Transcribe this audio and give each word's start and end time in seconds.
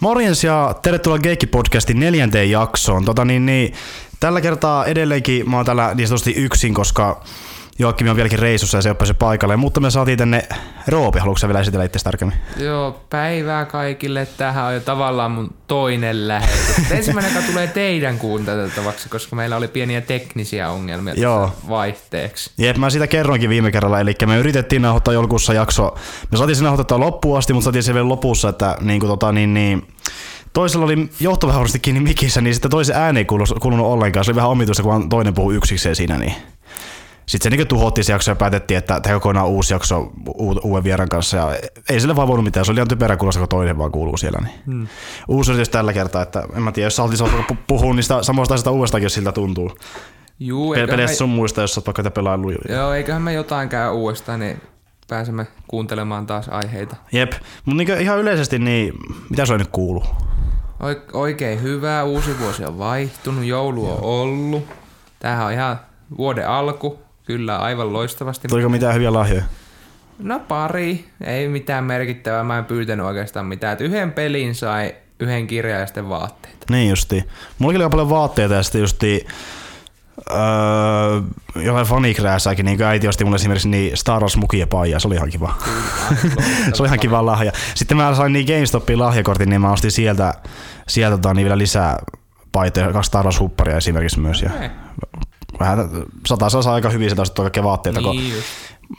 Morjens 0.00 0.44
ja 0.44 0.74
tervetuloa 0.82 1.18
Geekki-podcastin 1.18 1.94
neljänteen 1.96 2.50
jaksoon. 2.50 3.04
Tota 3.04 3.24
niin, 3.24 3.46
niin, 3.46 3.74
tällä 4.20 4.40
kertaa 4.40 4.84
edelleenkin 4.84 5.50
mä 5.50 5.56
oon 5.56 5.66
täällä 5.66 5.94
niin 5.96 6.36
yksin, 6.36 6.74
koska 6.74 7.24
Joakim 7.78 8.08
on 8.08 8.16
vieläkin 8.16 8.38
reissussa 8.38 8.78
ja 8.78 8.82
se 8.82 8.88
ei 8.88 8.90
ole 8.90 8.96
päässyt 8.96 9.18
paikalle, 9.18 9.56
mutta 9.56 9.80
me 9.80 9.90
saatiin 9.90 10.18
tänne 10.18 10.48
Roopi. 10.88 11.18
Haluatko 11.18 11.46
vielä 11.46 11.60
esitellä 11.60 11.84
itse 11.84 11.98
tarkemmin? 12.04 12.36
Joo, 12.56 13.00
päivää 13.10 13.64
kaikille. 13.64 14.26
Tähän 14.36 14.64
on 14.64 14.74
jo 14.74 14.80
tavallaan 14.80 15.30
mun 15.30 15.54
toinen 15.66 16.28
lähetys. 16.28 16.90
Ensimmäinen, 16.90 17.34
joka 17.34 17.46
tulee 17.46 17.66
teidän 17.66 18.18
kuunteltavaksi, 18.18 19.08
koska 19.08 19.36
meillä 19.36 19.56
oli 19.56 19.68
pieniä 19.68 20.00
teknisiä 20.00 20.70
ongelmia 20.70 21.14
Joo. 21.16 21.52
vaihteeksi. 21.68 22.50
Jep, 22.58 22.76
mä 22.76 22.90
siitä 22.90 23.06
kerroinkin 23.06 23.50
viime 23.50 23.72
kerralla, 23.72 24.00
eli 24.00 24.14
me 24.26 24.38
yritettiin 24.38 24.82
nauhoittaa 24.82 25.14
joulukuussa 25.14 25.52
jakso. 25.52 25.94
Me 26.30 26.38
saatiin 26.38 26.56
sen 26.56 26.64
nauhoittaa 26.64 27.00
loppuun 27.00 27.38
asti, 27.38 27.52
mutta 27.52 27.64
saatiin 27.64 27.82
se 27.82 27.94
vielä 27.94 28.08
lopussa, 28.08 28.48
että 28.48 28.76
niin 28.80 29.00
kuin, 29.00 29.10
tota, 29.10 29.32
niin, 29.32 29.54
niin, 29.54 29.86
toisella 30.52 30.84
oli 30.84 31.08
johto 31.20 31.46
vähän 31.46 31.66
kiinni 31.82 32.00
mikissä, 32.00 32.40
niin 32.40 32.54
sitten 32.54 32.70
toisen 32.70 32.96
ääni 32.96 33.18
ei 33.20 33.24
kuulunut, 33.24 33.58
kuulunut 33.58 33.86
ollenkaan. 33.86 34.24
Se 34.24 34.30
oli 34.30 34.36
vähän 34.36 34.50
omituista, 34.50 34.82
kun 34.82 35.08
toinen 35.08 35.34
puhui 35.34 35.54
yksikseen 35.54 35.96
siinä. 35.96 36.18
Niin. 36.18 36.34
Sitten 37.26 37.52
se 37.52 37.56
niin 37.56 37.68
tuhottiin 37.68 38.04
se 38.04 38.12
jakso 38.12 38.30
ja 38.30 38.36
päätettiin, 38.36 38.78
että 38.78 39.00
tehdään 39.00 39.20
kokonaan 39.20 39.48
uusi 39.48 39.74
jakso 39.74 40.12
uuden 40.62 40.84
vieran 40.84 41.08
kanssa. 41.08 41.36
Ja 41.36 41.56
ei 41.88 42.00
sille 42.00 42.16
vaan 42.16 42.28
voinut 42.28 42.44
mitään. 42.44 42.66
Se 42.66 42.72
oli 42.72 42.78
ihan 42.78 42.88
typerä 42.88 43.16
kuulosta, 43.16 43.38
kun 43.38 43.48
toinen 43.48 43.78
vaan 43.78 43.92
kuuluu 43.92 44.16
siellä. 44.16 44.38
Niin. 44.42 44.54
Hmm. 44.66 44.86
Uusi 45.28 45.52
yritys 45.52 45.68
tällä 45.68 45.92
kertaa, 45.92 46.22
että 46.22 46.42
en 46.56 46.62
mä 46.62 46.72
tiedä, 46.72 46.86
jos 46.86 46.96
sä 46.96 47.02
oltiin 47.02 47.44
puhua 47.66 47.94
niistä 47.94 48.22
samoista 48.22 48.54
asioista 48.54 48.70
uudestakin, 48.70 49.04
jos 49.04 49.14
siltä 49.14 49.32
tuntuu. 49.32 49.70
Juu, 50.40 50.74
Pe- 50.74 50.86
Peleistä 50.86 51.14
me... 51.14 51.18
sun 51.18 51.28
muista, 51.28 51.60
jos 51.60 51.74
sä 51.74 51.78
oot 51.78 51.86
vaikka 51.86 52.10
pelailu. 52.10 52.52
Joo, 52.68 52.92
eiköhän 52.92 53.22
me 53.22 53.32
jotain 53.32 53.68
käy 53.68 53.90
uudestaan, 53.90 54.40
niin 54.40 54.60
pääsemme 55.08 55.46
kuuntelemaan 55.68 56.26
taas 56.26 56.48
aiheita. 56.48 56.96
Jep, 57.12 57.32
mutta 57.64 57.84
niin 57.84 58.00
ihan 58.00 58.18
yleisesti, 58.18 58.58
niin 58.58 58.92
mitä 59.30 59.46
se 59.46 59.58
nyt 59.58 59.68
kuuluu? 59.72 60.04
Oikein 61.12 61.62
hyvää, 61.62 62.04
uusi 62.04 62.38
vuosi 62.38 62.64
on 62.64 62.78
vaihtunut, 62.78 63.44
joulu 63.44 63.90
on 63.90 63.98
ollut. 64.00 64.64
Tämähän 65.18 65.46
on 65.46 65.52
ihan 65.52 65.80
vuoden 66.18 66.48
alku, 66.48 67.03
Kyllä, 67.24 67.58
aivan 67.58 67.92
loistavasti. 67.92 68.48
Tuliko 68.48 68.68
mitään 68.68 68.94
hyviä 68.94 69.12
lahjoja? 69.12 69.42
No 70.18 70.40
pari, 70.40 71.04
ei 71.24 71.48
mitään 71.48 71.84
merkittävää, 71.84 72.44
mä 72.44 72.58
en 72.58 72.64
pyytänyt 72.64 73.06
oikeastaan 73.06 73.46
mitään. 73.46 73.72
Et 73.72 73.80
yhden 73.80 74.12
pelin 74.12 74.54
sai 74.54 74.94
yhden 75.20 75.46
kirjan 75.46 75.80
ja 75.80 75.86
sitten 75.86 76.08
vaatteita. 76.08 76.66
Niin 76.70 76.90
justi. 76.90 77.24
Mulla 77.58 77.78
oli 77.78 77.90
paljon 77.90 78.10
vaatteita 78.10 78.54
ja 78.54 78.62
sitten 78.62 78.80
justi 78.80 79.26
öö, 80.30 80.36
jollain 81.64 81.86
fanikrääsääkin, 81.86 82.64
niin 82.64 82.82
äiti 82.82 83.08
osti 83.08 83.24
mulle 83.24 83.34
esimerkiksi 83.34 83.68
niin 83.68 83.96
Star 83.96 84.20
Wars 84.20 84.36
muki 84.36 84.58
ja 84.58 84.66
paija, 84.66 85.00
se 85.00 85.08
oli 85.08 85.14
ihan 85.14 85.30
kiva. 85.30 85.54
se 86.74 86.82
oli 86.82 86.88
ihan 86.88 86.98
kiva 86.98 87.26
lahja. 87.26 87.52
Sitten 87.74 87.96
mä 87.96 88.14
sain 88.14 88.32
niin 88.32 88.46
GameStopin 88.46 88.98
lahjakortin, 88.98 89.48
niin 89.48 89.60
mä 89.60 89.72
ostin 89.72 89.90
sieltä, 89.90 90.34
sieltä 90.88 91.16
tota, 91.16 91.34
niin 91.34 91.44
vielä 91.44 91.58
lisää 91.58 91.98
paitoja, 92.52 92.92
kaksi 92.92 93.08
Star 93.08 93.24
Wars 93.24 93.40
hupparia 93.40 93.76
esimerkiksi 93.76 94.20
myös. 94.20 94.42
Ja 94.42 94.50
vähän 95.60 95.88
sata 96.26 96.48
saa 96.48 96.74
aika 96.74 96.90
hyvin 96.90 97.10
sitä 97.10 97.22
kaikkea 97.36 97.62
vaatteita. 97.62 98.00
Niin 98.00 98.32
kun 98.32 98.42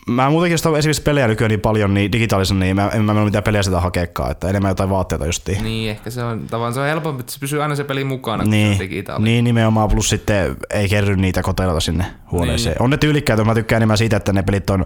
Mä 0.07 0.29
muutenkin, 0.29 0.53
jos 0.53 0.77
esimerkiksi 0.77 1.01
pelejä 1.01 1.27
nykyään 1.27 1.49
niin 1.49 1.61
paljon 1.61 1.93
niin 1.93 2.11
digitaalisen, 2.11 2.59
niin 2.59 2.75
mä, 2.75 2.89
en 2.93 3.03
mä 3.03 3.25
mitään 3.25 3.43
pelejä 3.43 3.63
sitä 3.63 3.79
hakeekaan, 3.79 4.31
että 4.31 4.49
enemmän 4.49 4.69
jotain 4.69 4.89
vaatteita 4.89 5.25
justiin. 5.25 5.63
Niin, 5.63 5.89
ehkä 5.89 6.09
se 6.09 6.23
on, 6.23 6.47
tavallaan 6.47 6.73
se 6.73 6.79
on 6.79 6.87
helpompi, 6.87 7.19
että 7.19 7.31
se 7.31 7.39
pysyy 7.39 7.61
aina 7.63 7.75
se 7.75 7.83
peli 7.83 8.03
mukana, 8.03 8.43
niin, 8.43 8.67
kun 8.67 8.77
se 8.77 8.83
on 8.83 8.89
digitaalinen. 8.89 9.33
Niin, 9.33 9.43
nimenomaan, 9.43 9.89
plus 9.89 10.09
sitten 10.09 10.55
ei 10.69 10.89
kerry 10.89 11.15
niitä 11.15 11.43
koteilata 11.43 11.79
sinne 11.79 12.05
huoneeseen. 12.31 12.73
Niin. 12.73 12.81
On 12.81 12.89
ne 12.89 12.97
tyylikkäitä, 12.97 13.43
mä 13.43 13.55
tykkään 13.55 13.79
enemmän 13.79 13.97
siitä, 13.97 14.17
että 14.17 14.33
ne 14.33 14.43
pelit 14.43 14.69
on 14.69 14.85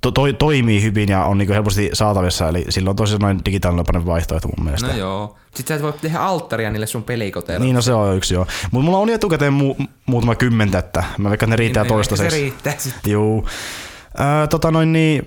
to, 0.00 0.10
to, 0.10 0.32
toimii 0.32 0.82
hyvin 0.82 1.08
ja 1.08 1.24
on 1.24 1.38
niinku 1.38 1.54
helposti 1.54 1.90
saatavissa, 1.92 2.48
eli 2.48 2.64
silloin 2.68 2.92
on 2.92 2.96
tosi 2.96 3.18
noin 3.18 3.40
digitaalinen 3.44 4.06
vaihtoehto 4.06 4.48
mun 4.48 4.64
mielestä. 4.64 4.86
No 4.86 4.96
joo. 4.96 5.36
Sitten 5.54 5.68
sä 5.68 5.74
et 5.74 5.82
voi 5.82 5.92
tehdä 5.92 6.18
alttaria 6.18 6.70
niille 6.70 6.86
sun 6.86 7.02
pelikoteille. 7.02 7.64
Niin, 7.64 7.74
no 7.74 7.82
se 7.82 7.92
on 7.92 8.16
yksi 8.16 8.34
joo. 8.34 8.46
Mutta 8.70 8.84
mulla 8.84 8.98
on 8.98 9.10
etukäteen 9.10 9.52
mu- 9.52 9.86
muutama 10.06 10.34
kymmentä, 10.34 10.78
että 10.78 11.04
mä 11.18 11.30
veikkaan, 11.30 11.32
että 11.32 11.46
ne 11.46 11.56
riittää 11.56 11.82
niin, 11.82 11.92
toistaiseksi. 11.92 12.36
Se 12.36 12.42
riittää 12.42 12.74
sitten. 12.78 13.12
Joo. 13.12 13.44
Öö, 14.20 14.46
tota 14.46 14.70
noin 14.70 14.92
niin, 14.92 15.22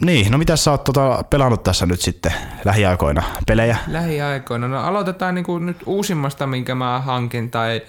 niin, 0.00 0.32
no 0.32 0.38
mitä 0.38 0.56
sä 0.56 0.70
oot 0.70 0.84
tota, 0.84 1.24
pelannut 1.30 1.62
tässä 1.62 1.86
nyt 1.86 2.00
sitten 2.00 2.32
lähiaikoina? 2.64 3.22
Pelejä? 3.46 3.76
Lähiaikoina? 3.86 4.68
No 4.68 4.80
aloitetaan 4.80 5.34
niinku 5.34 5.58
nyt 5.58 5.76
uusimmasta, 5.86 6.46
minkä 6.46 6.74
mä 6.74 7.00
hankin, 7.00 7.50
tai 7.50 7.82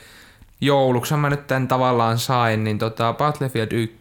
jouluksi 0.62 1.16
mä 1.16 1.30
nyt 1.30 1.48
tämän 1.48 1.68
tavallaan 1.68 2.20
sain, 2.20 2.64
niin 2.64 2.78
tota 2.78 3.14
Battlefield 3.14 3.72
1. 3.72 3.98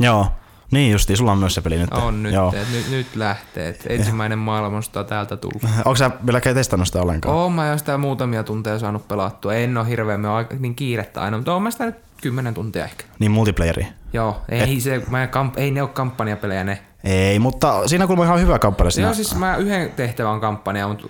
Joo. 0.00 0.26
Niin 0.70 0.92
justi, 0.92 1.16
sulla 1.16 1.32
on 1.32 1.38
myös 1.38 1.54
se 1.54 1.60
peli 1.60 1.78
nyt. 1.78 1.92
On 1.92 2.22
nyt, 2.22 2.32
Joo. 2.32 2.52
Et, 2.56 2.72
nyt, 2.72 2.90
nyt 2.90 3.16
lähtee. 3.16 3.68
Et 3.68 3.86
ensimmäinen 3.88 4.38
maailmasta 4.38 5.04
täältä 5.04 5.36
tullut. 5.36 5.62
Onko 5.76 5.96
sä 5.96 6.10
vieläkään 6.26 6.56
testannut 6.56 6.86
sitä 6.86 7.02
ollenkaan? 7.02 7.34
Oon 7.34 7.52
mä 7.52 7.66
jo 7.66 7.78
sitä 7.78 7.98
muutamia 7.98 8.44
tunteja 8.44 8.78
saanut 8.78 9.08
pelattua. 9.08 9.54
En 9.54 9.76
ole 9.76 9.88
hirveän, 9.88 10.20
me 10.20 10.28
niin 10.58 10.74
kiirettä 10.74 11.22
aina, 11.22 11.36
mutta 11.36 11.52
oon 11.52 11.62
mä 11.62 11.70
sitä 11.70 11.86
nyt 11.86 11.96
kymmenen 12.22 12.54
tuntia 12.54 12.84
ehkä. 12.84 13.04
Niin 13.18 13.30
multiplayeri? 13.30 13.86
Joo, 14.12 14.40
ei, 14.48 14.76
Et... 14.76 14.82
se, 14.82 15.02
mä, 15.10 15.26
kamp, 15.26 15.58
ei 15.58 15.70
ne 15.70 15.82
ole 15.82 15.90
kampanjapelejä 15.90 16.64
ne. 16.64 16.78
Ei, 17.04 17.38
mutta 17.38 17.88
siinä 17.88 18.06
kuulemma 18.06 18.24
ihan 18.24 18.40
hyvä 18.40 18.58
kampanja. 18.58 18.90
Siinä. 18.90 19.08
Joo, 19.08 19.14
siis 19.14 19.34
mä 19.34 19.56
yhden 19.56 19.90
tehtävän 19.90 20.40
kampanja, 20.40 20.88
mutta 20.88 21.06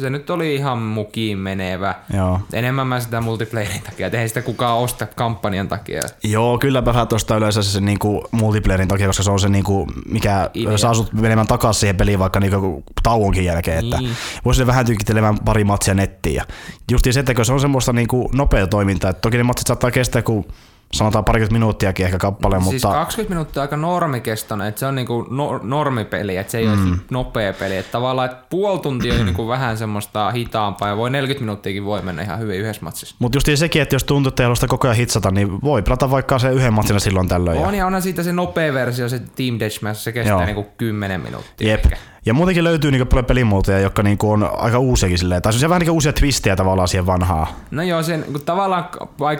se 0.00 0.10
nyt 0.10 0.30
oli 0.30 0.54
ihan 0.54 0.78
mukiin 0.78 1.38
menevä. 1.38 1.94
Joo. 2.14 2.40
Enemmän 2.52 2.86
mä 2.86 3.00
sitä 3.00 3.20
multiplayerin 3.20 3.82
takia, 3.82 4.06
että 4.06 4.20
ei 4.20 4.28
sitä 4.28 4.42
kukaan 4.42 4.78
osta 4.78 5.06
kampanjan 5.06 5.68
takia. 5.68 6.02
Joo, 6.22 6.58
kyllä 6.58 6.80
mä 6.80 7.06
tuosta 7.06 7.36
yleensä 7.36 7.62
se 7.62 7.80
niinku 7.80 8.24
multiplayerin 8.30 8.88
takia, 8.88 9.06
koska 9.06 9.22
se 9.22 9.30
on 9.30 9.40
se, 9.40 9.48
niinku, 9.48 9.86
mikä 10.08 10.50
Idea. 10.54 10.78
saa 10.78 10.94
sut 10.94 11.12
menemään 11.12 11.46
takaisin 11.46 11.80
siihen 11.80 11.96
peliin 11.96 12.18
vaikka 12.18 12.40
niinku 12.40 12.84
tauonkin 13.02 13.44
jälkeen. 13.44 13.84
Niin. 13.84 13.94
Että 13.94 14.16
voisi 14.44 14.66
vähän 14.66 14.86
tykittelemään 14.86 15.38
pari 15.44 15.64
matsia 15.64 15.94
nettiin. 15.94 16.34
Ja 16.34 16.44
justiin 16.90 17.14
se, 17.14 17.20
että 17.20 17.44
se 17.44 17.52
on 17.52 17.60
semmoista 17.60 17.92
niinku 17.92 18.30
nopea 18.34 18.66
toimintaa, 18.66 19.10
että 19.10 19.20
toki 19.20 19.36
ne 19.36 19.42
matsit 19.42 19.66
saattaa 19.66 19.90
kestää, 19.90 20.22
kun 20.22 20.44
sanotaan 20.92 21.24
parikymmentä 21.24 21.52
minuuttiakin 21.52 22.06
ehkä 22.06 22.18
kappale, 22.18 22.60
siis 22.60 22.72
mutta... 22.72 22.88
20 22.88 23.34
minuuttia 23.34 23.62
aika 23.62 23.76
normikestoinen, 23.76 24.66
että 24.66 24.78
se 24.78 24.86
on 24.86 24.94
niinku 24.94 25.26
no, 25.30 25.60
normipeli, 25.62 26.36
että 26.36 26.50
se 26.50 26.58
ei 26.58 26.66
mm. 26.66 26.90
ole 26.90 26.98
nopea 27.10 27.52
peli. 27.52 27.76
Että 27.76 27.92
tavallaan, 27.92 28.30
että 28.30 28.44
puoli 28.50 28.78
tuntia 28.78 29.14
on 29.14 29.26
niinku 29.26 29.48
vähän 29.48 29.78
semmoista 29.78 30.30
hitaampaa 30.30 30.88
ja 30.88 30.96
voi 30.96 31.10
40 31.10 31.44
minuuttiakin 31.44 31.84
voi 31.84 32.02
mennä 32.02 32.22
ihan 32.22 32.38
hyvin 32.38 32.60
yhdessä 32.60 32.82
matsissa. 32.82 33.16
Mutta 33.18 33.36
just 33.36 33.48
sekin, 33.54 33.82
että 33.82 33.94
jos 33.94 34.04
tuntuu, 34.04 34.28
että 34.28 34.42
ei 34.42 34.68
koko 34.68 34.86
ajan 34.86 34.96
hitsata, 34.96 35.30
niin 35.30 35.62
voi 35.62 35.82
pelata 35.82 36.10
vaikka 36.10 36.38
se 36.38 36.50
yhden 36.50 36.72
matsina 36.72 36.98
silloin 36.98 37.28
tällöin. 37.28 37.58
On 37.58 37.74
ja 37.74 37.86
onhan 37.86 38.02
siitä 38.02 38.22
se 38.22 38.32
nopea 38.32 38.74
versio, 38.74 39.08
se 39.08 39.18
Team 39.18 39.58
Deathmatch, 39.58 40.00
se 40.00 40.12
kestää 40.12 40.44
niinku 40.44 40.66
10 40.76 41.20
minuuttia. 41.20 41.70
Jep. 41.70 41.84
Ehkä. 41.84 41.96
Ja 42.26 42.34
muutenkin 42.34 42.64
löytyy 42.64 42.90
niinku 42.90 43.06
paljon 43.06 43.24
pelimuotoja, 43.24 43.80
jotka 43.80 44.02
niinku 44.02 44.30
on 44.30 44.50
aika 44.58 44.78
uusiakin 44.78 45.18
silleen. 45.18 45.42
Tai 45.42 45.52
se 45.52 45.68
vähän 45.68 45.80
niinku 45.80 45.94
uusia 45.94 46.12
twistejä 46.12 46.56
tavallaan 46.56 46.88
siihen 46.88 47.06
vanhaan. 47.06 47.46
No 47.70 47.82
joo, 47.82 48.02
sen, 48.02 48.24
kun 48.32 48.40
tavallaan 48.44 48.88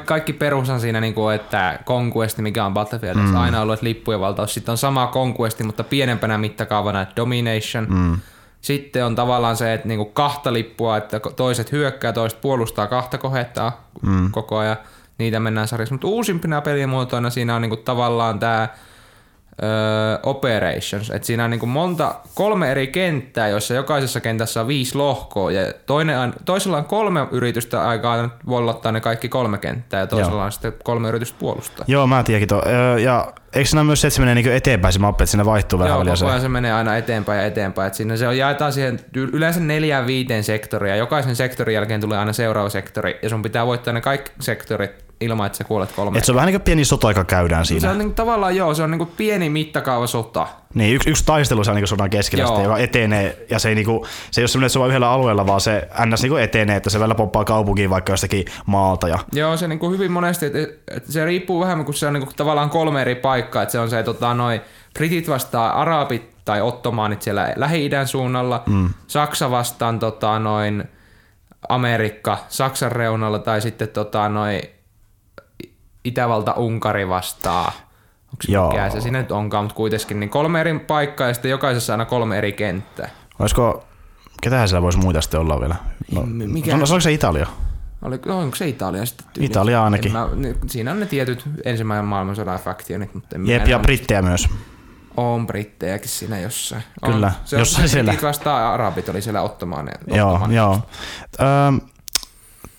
kaikki 0.05 0.33
perushan 0.33 0.81
siinä, 0.81 1.01
niinku, 1.01 1.29
että 1.29 1.79
Conquest, 1.85 2.39
mikä 2.39 2.65
on 2.65 2.75
Battlefield, 2.75 3.19
mm. 3.19 3.37
aina 3.37 3.61
ollut, 3.61 3.75
että 3.75 3.85
lippujen 3.85 4.21
valtaus. 4.21 4.55
Sitten 4.55 4.73
on 4.73 4.79
sama 4.79 5.07
Conquest, 5.07 5.61
mutta 5.63 5.85
pienempänä 5.85 6.39
mittakaavana, 6.39 7.03
että 7.03 7.17
Domination. 7.17 7.87
Mm. 7.89 8.19
Sitten 8.61 9.05
on 9.05 9.15
tavallaan 9.15 9.57
se, 9.57 9.75
että 9.75 9.89
niinku 9.89 10.05
kahta 10.05 10.53
lippua, 10.53 10.97
että 10.97 11.21
toiset 11.21 11.73
hyökkää, 11.73 12.13
toiset 12.13 12.41
puolustaa 12.41 12.87
kahta 12.87 13.19
kohetta 13.19 13.73
mm. 14.03 14.31
koko 14.31 14.59
ajan. 14.59 14.77
Niitä 15.19 15.41
mennään 15.41 15.69
sarjassa. 15.69 15.95
Mutta 15.95 16.07
uusimpina 16.07 16.61
pelimuotoina 16.61 17.31
siinä 17.31 17.57
on 17.57 17.63
niinku 17.63 17.77
tavallaan 17.77 18.39
tämä 18.39 18.69
operations. 20.23 21.11
Et 21.11 21.25
siinä 21.25 21.45
on 21.45 21.51
niin 21.51 21.61
kuin 21.61 21.71
monta, 21.71 22.15
kolme 22.35 22.71
eri 22.71 22.87
kenttää, 22.87 23.49
joissa 23.49 23.75
jokaisessa 23.75 24.21
kentässä 24.21 24.61
on 24.61 24.69
viisi 24.69 24.95
lohkoa 24.95 25.53
ja 25.53 25.73
toinen 25.87 26.19
on, 26.19 26.33
toisella 26.45 26.77
on 26.77 26.85
kolme 26.85 27.27
yritystä 27.31 27.89
aikaa 27.89 28.39
vollottaa 28.47 28.93
ne 28.93 29.01
kaikki 29.01 29.29
kolme 29.29 29.59
kenttää 29.59 30.01
ja 30.01 30.07
toisella 30.07 30.37
Joo. 30.37 30.45
on 30.45 30.53
sitten 30.53 30.73
kolme 30.85 31.09
yritystä 31.09 31.39
puolustaa. 31.39 31.85
Joo, 31.89 32.07
mä 32.07 32.23
tiedänkin. 32.23 32.59
Ja 33.03 33.33
eikö 33.53 33.69
siinä 33.69 33.85
myös 33.85 34.01
se, 34.01 34.07
että 34.07 34.15
se 34.15 34.21
menee 34.21 34.35
niin 34.35 34.53
eteenpäin 34.53 34.93
se 34.93 34.99
mappi, 34.99 35.23
että 35.23 35.31
siinä 35.31 35.45
vaihtuu 35.45 35.79
vähän 35.79 35.95
Joo, 35.95 36.05
koko 36.05 36.27
ajan 36.27 36.41
se 36.41 36.49
menee 36.49 36.73
aina 36.73 36.97
eteenpäin 36.97 37.41
ja 37.41 37.47
eteenpäin. 37.47 37.87
Et 37.87 37.95
siinä 37.95 38.17
se 38.17 38.29
on, 38.29 38.39
jaetaan 38.39 38.73
siihen 38.73 39.01
yleensä 39.15 39.61
neljään 39.61 40.07
viiteen 40.07 40.45
sektoria. 40.45 40.97
Jokaisen 40.97 41.37
sektorin 41.37 41.75
jälkeen 41.75 42.01
tulee 42.01 42.19
aina 42.19 42.33
seuraava 42.33 42.69
sektori 42.69 43.19
ja 43.23 43.29
sun 43.29 43.43
pitää 43.43 43.67
voittaa 43.67 43.95
ne 43.95 44.01
kaikki 44.01 44.31
sektorit 44.41 45.08
ilman, 45.21 45.47
että 45.47 45.59
sä 45.59 45.65
kuolet 45.65 45.93
kolme. 45.93 46.19
Et 46.19 46.25
se 46.25 46.33
on 46.33 46.37
vähän 46.37 46.47
niin 46.47 46.61
kuin 46.61 46.65
pieni 46.65 46.85
sota, 46.85 47.11
joka 47.11 47.25
käydään 47.25 47.67
siinä. 47.67 47.81
Se 47.81 47.89
on 47.89 47.99
niin, 47.99 48.15
tavallaan 48.15 48.57
joo, 48.57 48.75
se 48.75 48.83
on 48.83 48.91
niin 48.91 48.99
kuin 48.99 49.11
pieni 49.17 49.51
mittakaava 49.51 50.07
sota. 50.07 50.47
Niin, 50.75 50.95
yksi, 50.95 51.11
yksi 51.11 51.25
taistelu 51.25 51.65
se 51.65 51.71
on 51.71 51.77
niin 51.77 51.89
sodan 51.89 52.11
keskellä, 52.11 52.47
sitten, 52.47 52.65
joka 52.65 52.79
etenee, 52.79 53.47
ja 53.51 53.59
se 53.59 53.69
ei, 53.69 53.75
niin 53.75 53.85
kuin, 53.85 54.05
se 54.31 54.41
ei 54.41 54.43
ole 54.43 54.49
semmoinen, 54.49 54.71
se 54.71 54.79
on 54.79 54.89
yhdellä 54.89 55.11
alueella, 55.11 55.47
vaan 55.47 55.61
se 55.61 55.89
ns. 56.07 56.23
Niin 56.23 56.39
etenee, 56.39 56.77
että 56.77 56.91
se 56.91 56.99
välillä 56.99 57.15
pomppaa 57.15 57.45
kaupunkiin 57.45 57.91
vaikka 57.91 58.13
jostakin 58.13 58.45
maalta. 58.67 59.09
Ja... 59.09 59.19
Joo, 59.33 59.57
se 59.57 59.69
niin 59.69 59.79
kuin 59.79 59.93
hyvin 59.93 60.13
monesti, 60.13 60.47
että, 60.47 60.59
että 60.97 61.13
se 61.13 61.25
riippuu 61.25 61.61
vähän, 61.61 61.85
kun 61.85 61.95
se 61.95 62.07
on 62.07 62.13
niin 62.13 62.25
kuin 62.25 62.37
tavallaan 62.37 62.71
kolme 62.71 63.03
eri 63.03 63.15
paikkaa, 63.15 63.63
että 63.63 63.73
se 63.73 63.79
on 63.79 63.91
se, 63.91 64.03
tota, 64.03 64.35
noin 64.35 64.61
britit 64.95 65.29
vastaa 65.29 65.81
arabit 65.81 66.31
tai 66.45 66.61
ottomaanit 66.63 67.23
siellä 67.23 67.53
Lähi-idän 67.57 68.09
suunnalla, 68.09 68.63
mm. 68.67 68.91
Saksa 69.07 69.51
vastaan 69.51 69.99
tota, 69.99 70.39
noin 70.39 70.85
Amerikka 71.69 72.39
Saksan 72.49 72.93
reunalla 72.93 73.39
tai 73.39 73.61
sitten 73.61 73.89
tota, 73.89 74.29
noin 74.29 74.61
Itävalta-Unkari 76.05 77.09
vastaa. 77.09 77.73
Onko 78.33 78.43
se 78.43 78.53
Joo. 78.53 78.71
mikä 78.71 78.91
se 78.91 79.01
siinä 79.01 79.19
nyt 79.19 79.33
onkaan, 79.33 79.65
mutta 79.65 79.77
kuitenkin 79.77 80.21
niin 80.21 80.31
kolme 80.31 80.61
eri 80.61 80.79
paikkaa 80.79 81.29
ja 81.29 81.35
sitten 81.35 81.51
jokaisessa 81.51 81.93
aina 81.93 82.05
kolme 82.05 82.39
eri 82.39 82.53
kenttää. 82.53 83.09
Olisiko 83.39 83.85
ketähän 84.43 84.69
siellä 84.69 84.83
voisi 84.83 84.99
muita 84.99 85.21
sitten 85.21 85.41
olla 85.41 85.61
vielä? 85.61 85.77
No, 86.13 86.23
mikä- 86.27 86.77
no, 86.77 86.83
onko 86.83 87.01
se 87.01 87.13
Italia? 87.13 87.47
Oli, 88.03 88.19
no, 88.27 88.39
onko 88.39 88.57
se 88.57 88.69
Italia 88.69 89.07
sitten? 89.07 89.27
tyyli? 89.33 89.47
Italia 89.47 89.85
ainakin. 89.85 90.13
Mä, 90.13 90.29
ne- 90.35 90.55
siinä 90.67 90.91
on 90.91 91.01
ne 91.01 91.07
tietyt 91.07 91.43
ensimmäinen 91.65 92.05
maailmansodan 92.05 92.59
faktionit, 92.59 93.15
mutta 93.15 93.37
en 93.37 93.47
Jep, 93.47 93.69
ja 93.69 93.79
brittejä 93.79 94.23
myös. 94.23 94.49
On 95.17 95.47
brittejäkin 95.47 96.09
siinä 96.09 96.39
jossain. 96.41 96.83
On. 97.03 97.13
Kyllä, 97.13 97.33
se 97.45 97.57
on, 97.57 97.61
jossain 97.61 97.89
se 97.89 97.93
siellä. 97.93 98.15
Vasta 98.23 98.73
arabit 98.73 99.09
oli 99.09 99.23
siellä 99.23 99.43
ottomaan. 99.43 99.91
Joo, 100.07 100.41
joo. 100.51 100.81
Öö, 101.41 101.47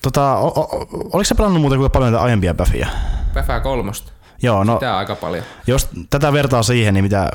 tota, 0.01 0.37
o, 0.37 0.47
o, 0.47 0.87
oliko 0.91 1.23
se 1.23 1.35
pelannut 1.35 1.61
muuten 1.61 1.79
kuinka 1.79 1.93
paljon 1.93 2.11
näitä 2.11 2.23
aiempia 2.23 2.53
päfiä? 2.53 2.87
Päfää 3.33 3.59
kolmosta. 3.59 4.11
Joo, 4.41 4.63
no 4.63 4.75
on 4.75 4.87
aika 4.87 5.15
paljon. 5.15 5.43
jos 5.67 5.89
tätä 6.09 6.33
vertaa 6.33 6.63
siihen, 6.63 6.93
niin 6.93 7.03
mitä, 7.03 7.31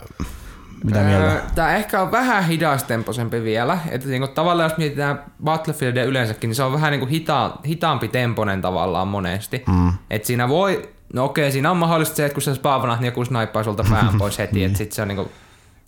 mitä 0.84 1.00
mieltä? 1.00 1.42
Tämä 1.54 1.76
ehkä 1.76 2.02
on 2.02 2.12
vähän 2.12 2.44
hidastempoisempi 2.44 3.42
vielä. 3.42 3.78
Että 3.90 4.08
niinku, 4.08 4.28
tavallaan 4.28 4.70
jos 4.70 4.78
mietitään 4.78 5.24
Battlefieldia 5.44 6.04
yleensäkin, 6.04 6.48
niin 6.48 6.54
se 6.54 6.62
on 6.62 6.72
vähän 6.72 6.90
niinku 6.90 7.06
hita, 7.06 7.56
hitaampi 7.66 8.08
temponen 8.08 8.62
tavallaan 8.62 9.08
monesti. 9.08 9.62
Mm. 9.66 9.92
Et 10.10 10.24
siinä 10.24 10.48
voi, 10.48 10.88
no 11.12 11.24
okei, 11.24 11.52
siinä 11.52 11.70
on 11.70 11.76
mahdollista 11.76 12.16
se, 12.16 12.24
että 12.24 12.34
kun 12.34 12.42
sä 12.42 12.54
spaavanat, 12.54 13.00
niin 13.00 13.06
joku 13.06 13.24
snaippaa 13.24 13.62
sulta 13.62 13.84
pään 13.90 14.14
pois 14.18 14.38
heti, 14.38 14.64
että 14.64 14.78
sit 14.78 14.92
se 14.92 15.02
on 15.02 15.08
niinku 15.08 15.30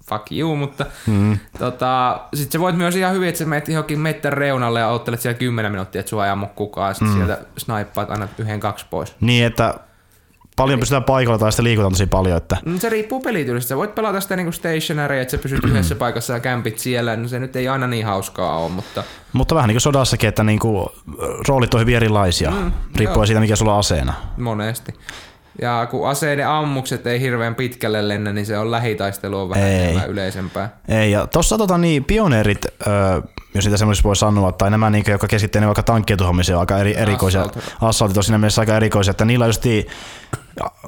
fuck 0.09 0.33
you, 0.33 0.57
mutta 0.57 0.87
mm. 1.07 1.39
tota, 1.59 2.21
sit 2.35 2.53
sä 2.53 2.61
voit 2.61 2.77
myös 2.77 2.97
ihan 2.97 3.15
hyvin, 3.15 3.29
että 3.29 3.39
sä 3.39 3.45
menet 3.45 3.69
johonkin 3.69 4.01
mettän 4.01 4.33
reunalle 4.33 4.81
ja 4.81 4.89
ottelet 4.89 5.21
siellä 5.21 5.39
10 5.39 5.73
minuuttia, 5.73 6.01
että 6.01 6.11
sua 6.11 6.25
ei 6.25 6.31
ammu 6.31 6.47
kukaan, 6.47 6.91
ja 6.91 6.95
sit 6.95 7.09
mm. 7.09 7.15
sieltä 7.15 7.39
snaippaat 7.59 8.11
aina 8.11 8.29
yhden 8.39 8.61
kaksi 8.61 8.87
pois. 8.91 9.17
Niin, 9.21 9.45
että 9.47 9.75
paljon 10.57 10.79
pystytään 10.81 11.05
paikalla 11.05 11.39
tai 11.39 11.53
sitten 11.53 11.65
liikutaan 11.65 11.93
tosi 11.93 12.07
paljon, 12.07 12.37
että 12.37 12.57
Mm, 12.65 12.79
Se 12.79 12.89
riippuu 12.89 13.21
pelityylistä. 13.21 13.69
Sä 13.69 13.77
voit 13.77 13.95
pelata 13.95 14.21
sitä 14.21 14.37
niinku 14.37 14.53
stationary, 14.53 15.19
että 15.19 15.31
sä 15.31 15.39
pysyt 15.39 15.65
yhdessä 15.69 15.95
paikassa 15.95 16.33
ja 16.33 16.41
kämpit 16.41 16.79
siellä. 16.79 17.17
No 17.17 17.29
se 17.29 17.39
nyt 17.39 17.57
ei 17.57 17.69
aina 17.69 17.87
niin 17.87 18.07
hauskaa 18.07 18.59
ole, 18.59 18.71
mutta 18.73 19.03
Mutta 19.33 19.55
vähän 19.55 19.69
niin 19.69 19.75
kuin 19.75 19.81
sodassakin, 19.81 20.29
että 20.29 20.45
niinku, 20.45 20.93
roolit 21.49 21.75
on 21.75 21.81
hyvin 21.81 21.97
erilaisia, 21.97 22.51
mm, 22.51 22.73
riippuen 22.97 23.27
siitä, 23.27 23.41
mikä 23.41 23.57
sulla 23.57 23.73
on 23.73 23.79
aseena. 23.79 24.15
monesti. 24.39 24.95
Ja 25.63 25.89
kun 25.91 26.09
aseiden 26.09 26.49
ammukset 26.49 27.07
ei 27.07 27.21
hirveän 27.21 27.55
pitkälle 27.55 28.09
lennä, 28.09 28.33
niin 28.33 28.47
se 28.47 28.59
on 28.59 28.71
lähitaistelu 28.71 29.41
on 29.41 29.49
vähän 29.49 29.65
Ei. 29.65 29.97
yleisempää. 30.09 30.77
Ei, 30.89 31.11
ja 31.11 31.27
tossa 31.27 31.59
tota, 31.59 31.79
niin, 31.79 32.05
pioneerit, 32.05 32.67
öö, 32.87 33.21
jos 33.55 33.65
niitä 33.65 33.77
semmoisissa 33.77 34.07
voi 34.07 34.17
sanoa, 34.17 34.53
tai 34.53 34.71
nämä, 34.71 34.91
niin, 34.91 35.05
jotka 35.09 35.29
keskittyvät 35.29 35.67
vaikka 35.67 35.83
tankkien 35.83 36.19
tuhoamiseen, 36.19 36.57
on 36.57 36.61
aika 36.61 36.79
eri, 36.79 36.97
erikoisia. 36.97 37.47
Assaltit 37.81 38.17
on 38.17 38.25
siinä 38.25 38.39
mielessä 38.39 38.63
aika 38.63 38.77
erikoisia, 38.77 39.11
että 39.11 39.25
niillä 39.25 39.47
just 39.47 39.65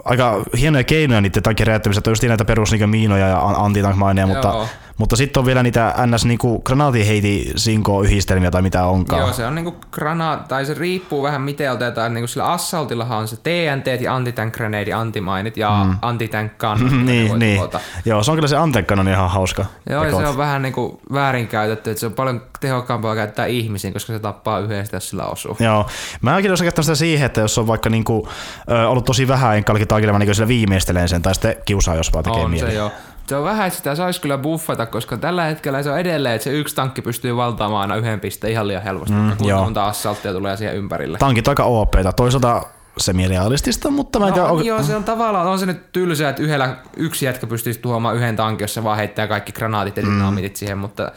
aika 0.04 0.42
hienoja 0.58 0.84
keinoja 0.84 1.20
niiden 1.20 1.42
tankkien 1.42 1.66
räjäyttämisessä, 1.66 2.00
että 2.00 2.10
on 2.10 2.12
just 2.12 2.22
näitä 2.22 2.44
perus 2.44 2.72
niin 2.72 2.90
miinoja 2.90 3.28
ja 3.28 3.40
an- 3.40 3.56
antitankmaineja, 3.56 4.26
mutta, 4.26 4.48
Joo. 4.48 4.66
mutta 4.98 5.16
sitten 5.16 5.40
on 5.40 5.46
vielä 5.46 5.62
niitä 5.62 5.94
ns. 6.06 6.24
Niin 6.24 6.38
granaatiheiti 6.64 7.52
sinko 7.56 8.02
yhdistelmiä 8.02 8.50
tai 8.50 8.62
mitä 8.62 8.84
onkaan. 8.84 9.22
Joo, 9.22 9.32
se 9.32 9.46
on 9.46 9.54
niinku 9.54 9.76
granaat, 9.92 10.48
tai 10.48 10.66
se 10.66 10.74
riippuu 10.74 11.22
vähän 11.22 11.42
miten 11.42 11.72
otetaan. 11.72 12.14
Niinku 12.14 12.26
sillä 12.26 12.46
Assaultillahan 12.46 13.18
on 13.18 13.28
se 13.28 13.36
TNT 13.36 14.00
ja 14.00 14.14
antitank 14.14 14.54
grenade, 14.54 14.92
antimainit 14.92 15.56
ja 15.56 15.84
mm. 15.84 15.96
antitank 16.02 16.52
gun. 16.58 16.82
mitä 16.84 16.96
ne 16.96 17.02
niin, 17.02 17.38
niin. 17.38 17.56
tuhota. 17.56 17.80
Joo, 18.04 18.22
se 18.22 18.30
on 18.30 18.36
kyllä 18.36 18.48
se 18.48 18.56
Antekkanon 18.56 19.08
ihan 19.08 19.30
hauska. 19.30 19.64
Joo, 19.90 20.04
ja 20.04 20.10
se 20.10 20.16
on 20.16 20.36
vähän 20.36 20.62
niinku 20.62 21.00
väärinkäytetty, 21.12 21.90
että 21.90 22.00
se 22.00 22.06
on 22.06 22.12
paljon 22.12 22.42
tehokkaampaa 22.60 23.14
käyttää 23.14 23.46
ihmisiin, 23.46 23.92
koska 23.92 24.12
se 24.12 24.18
tappaa 24.18 24.58
yhdestä, 24.58 24.96
jos 24.96 25.08
sillä 25.08 25.24
osuu. 25.24 25.56
Joo. 25.60 25.86
Mä 26.20 26.32
oonkin 26.32 26.52
osa 26.52 26.64
käyttänyt 26.64 26.86
sitä 26.86 26.94
siihen, 26.94 27.26
että 27.26 27.40
jos 27.40 27.58
on 27.58 27.66
vaikka 27.66 27.90
niinku, 27.90 28.28
ö, 28.70 28.88
ollut 28.88 29.04
tosi 29.04 29.28
vähän 29.28 29.57
enkallekin 29.58 29.88
taikille, 29.88 30.12
mä 30.12 30.18
niinku 30.18 30.34
sillä 30.34 30.48
viimeistelen 30.48 31.08
sen, 31.08 31.22
tai 31.22 31.34
sitten 31.34 31.56
kiusaa, 31.64 31.94
jos 31.94 32.12
vaan 32.12 32.24
tekee 32.24 32.44
On 32.44 32.50
mieli. 32.50 32.70
se 32.70 32.76
joo. 32.76 32.90
Se 33.26 33.36
on 33.36 33.44
vähän, 33.44 33.66
että 33.66 33.76
sitä 33.76 33.94
saisi 33.94 34.20
kyllä 34.20 34.38
buffata, 34.38 34.86
koska 34.86 35.16
tällä 35.16 35.44
hetkellä 35.44 35.82
se 35.82 35.90
on 35.90 35.98
edelleen, 35.98 36.34
että 36.34 36.44
se 36.44 36.50
yksi 36.50 36.74
tankki 36.74 37.02
pystyy 37.02 37.36
valtaamaan 37.36 37.82
aina 37.82 37.96
yhden 37.96 38.20
pisteen 38.20 38.52
ihan 38.52 38.68
liian 38.68 38.82
helposti. 38.82 39.14
Mm, 39.14 39.36
kuinka 39.36 39.56
monta 39.56 39.86
assalttia 39.86 40.32
tulee 40.32 40.56
siihen 40.56 40.76
ympärille. 40.76 41.18
Tankit 41.18 41.48
on 41.48 41.52
aika 41.52 41.64
OPta. 41.64 42.12
Toisaalta 42.12 42.62
semirealistista, 42.98 43.90
mutta 43.90 44.18
mä 44.18 44.26
en 44.28 44.32
tiedä, 44.34 44.46
No, 44.48 44.52
onko- 44.52 44.64
joo, 44.66 44.82
se 44.82 44.96
on 44.96 45.04
tavallaan, 45.04 45.46
on 45.46 45.58
se 45.58 45.66
nyt 45.66 45.92
tylsää, 45.92 46.30
että 46.30 46.42
yhdellä, 46.42 46.76
yksi 46.96 47.24
jätkä 47.26 47.46
pystyisi 47.46 47.80
tuhoamaan 47.80 48.16
yhden 48.16 48.36
tankin, 48.36 48.64
jos 48.64 48.74
se 48.74 48.84
vaan 48.84 48.96
heittää 48.96 49.26
kaikki 49.26 49.52
granaatit 49.52 49.96
ja 49.96 50.02
dynamitit 50.02 50.56
siihen, 50.56 50.78
mutta 50.78 51.12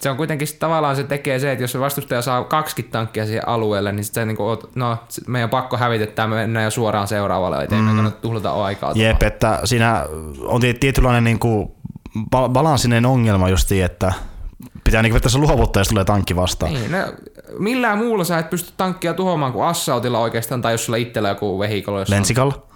se 0.00 0.10
on 0.10 0.16
kuitenkin 0.16 0.48
tavallaan 0.58 0.96
se 0.96 1.04
tekee 1.04 1.38
se, 1.38 1.52
että 1.52 1.64
jos 1.64 1.72
se 1.72 1.80
vastustaja 1.80 2.22
saa 2.22 2.44
kaksi 2.44 2.82
tankkia 2.82 3.26
siihen 3.26 3.48
alueelle, 3.48 3.92
niin 3.92 4.04
sit 4.04 4.14
sä 4.14 4.24
niinku 4.24 4.42
oot, 4.42 4.70
no 4.74 4.96
sit 5.08 5.28
meidän 5.28 5.46
on 5.46 5.50
pakko 5.50 5.76
hävitettää, 5.76 6.26
me 6.26 6.34
mennään 6.34 6.64
jo 6.64 6.70
suoraan 6.70 7.08
seuraavalle 7.08 7.64
eteen, 7.64 7.84
mm. 7.84 7.90
me 7.90 8.10
tuhlata 8.10 8.52
aikaa. 8.64 8.92
Jep, 8.94 9.22
että 9.22 9.60
siinä 9.64 10.06
on 10.44 10.60
tie- 10.60 10.74
tietynlainen 10.74 11.24
niinku 11.24 11.76
ba- 12.36 12.48
balanssinen 12.48 13.06
ongelma 13.06 13.48
justi, 13.48 13.82
että 13.82 14.12
pitää 14.84 15.02
niinku 15.02 15.14
vetää 15.14 15.30
se 15.30 15.38
luovuttaa, 15.38 15.80
jos 15.80 15.88
tulee 15.88 16.04
tankki 16.04 16.36
vastaan. 16.36 16.74
Niin, 16.74 16.92
no, 16.92 16.98
millään 17.58 17.98
muulla 17.98 18.24
sä 18.24 18.38
et 18.38 18.50
pysty 18.50 18.72
tankkia 18.76 19.14
tuhoamaan 19.14 19.52
kuin 19.52 19.66
assautilla 19.66 20.18
oikeastaan, 20.18 20.62
tai 20.62 20.74
jos 20.74 20.84
sulla 20.84 20.96
itsellä 20.96 21.28
joku 21.28 21.58
vehikolo. 21.58 22.04
Lentsikalla? 22.08 22.69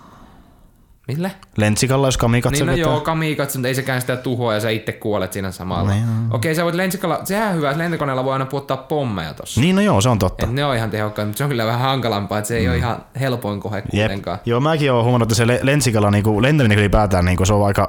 Mille? 1.08 1.30
Lentsikalla, 1.56 2.06
jos 2.08 2.16
kamikatse 2.16 2.56
Niin 2.64 2.66
no 2.66 2.72
vetää. 2.76 2.92
joo, 2.92 3.00
kamikatse, 3.00 3.58
mutta 3.58 3.68
ei 3.68 3.74
sekään 3.74 4.00
sitä 4.00 4.16
tuhoa 4.16 4.54
ja 4.54 4.60
sä 4.60 4.70
itse 4.70 4.92
kuolet 4.92 5.32
siinä 5.32 5.50
samalla. 5.50 5.90
Niin, 5.90 6.04
Okei, 6.30 6.54
sä 6.54 6.64
voit 6.64 6.74
lentsikalla, 6.74 7.20
sehän 7.24 7.48
on 7.48 7.54
hyvä, 7.56 7.70
että 7.70 7.82
lentokoneella 7.82 8.24
voi 8.24 8.32
aina 8.32 8.46
puottaa 8.46 8.76
pommeja 8.76 9.34
tossa. 9.34 9.60
Niin, 9.60 9.76
no 9.76 9.82
joo, 9.82 10.00
se 10.00 10.08
on 10.08 10.18
totta. 10.18 10.46
Et 10.46 10.52
ne 10.52 10.64
on 10.64 10.76
ihan 10.76 10.90
tehokkaita, 10.90 11.26
mutta 11.26 11.38
se 11.38 11.44
on 11.44 11.50
kyllä 11.50 11.66
vähän 11.66 11.80
hankalampaa, 11.80 12.38
että 12.38 12.48
se 12.48 12.56
ei 12.56 12.68
ole 12.68 12.76
ihan 12.76 12.96
helpoin 13.20 13.60
kohe 13.60 13.76
Jep. 13.76 14.06
kuitenkaan. 14.06 14.38
Joo, 14.44 14.60
mäkin 14.60 14.92
oon 14.92 15.04
huomannut, 15.04 15.26
että 15.26 15.34
se 15.34 15.46
le- 15.46 15.60
lentsikalla 15.62 16.10
niinku, 16.10 16.42
lentäminen 16.42 16.78
ylipäätään 16.78 17.24
niinku, 17.24 17.44
se 17.46 17.52
on 17.54 17.66
aika 17.66 17.88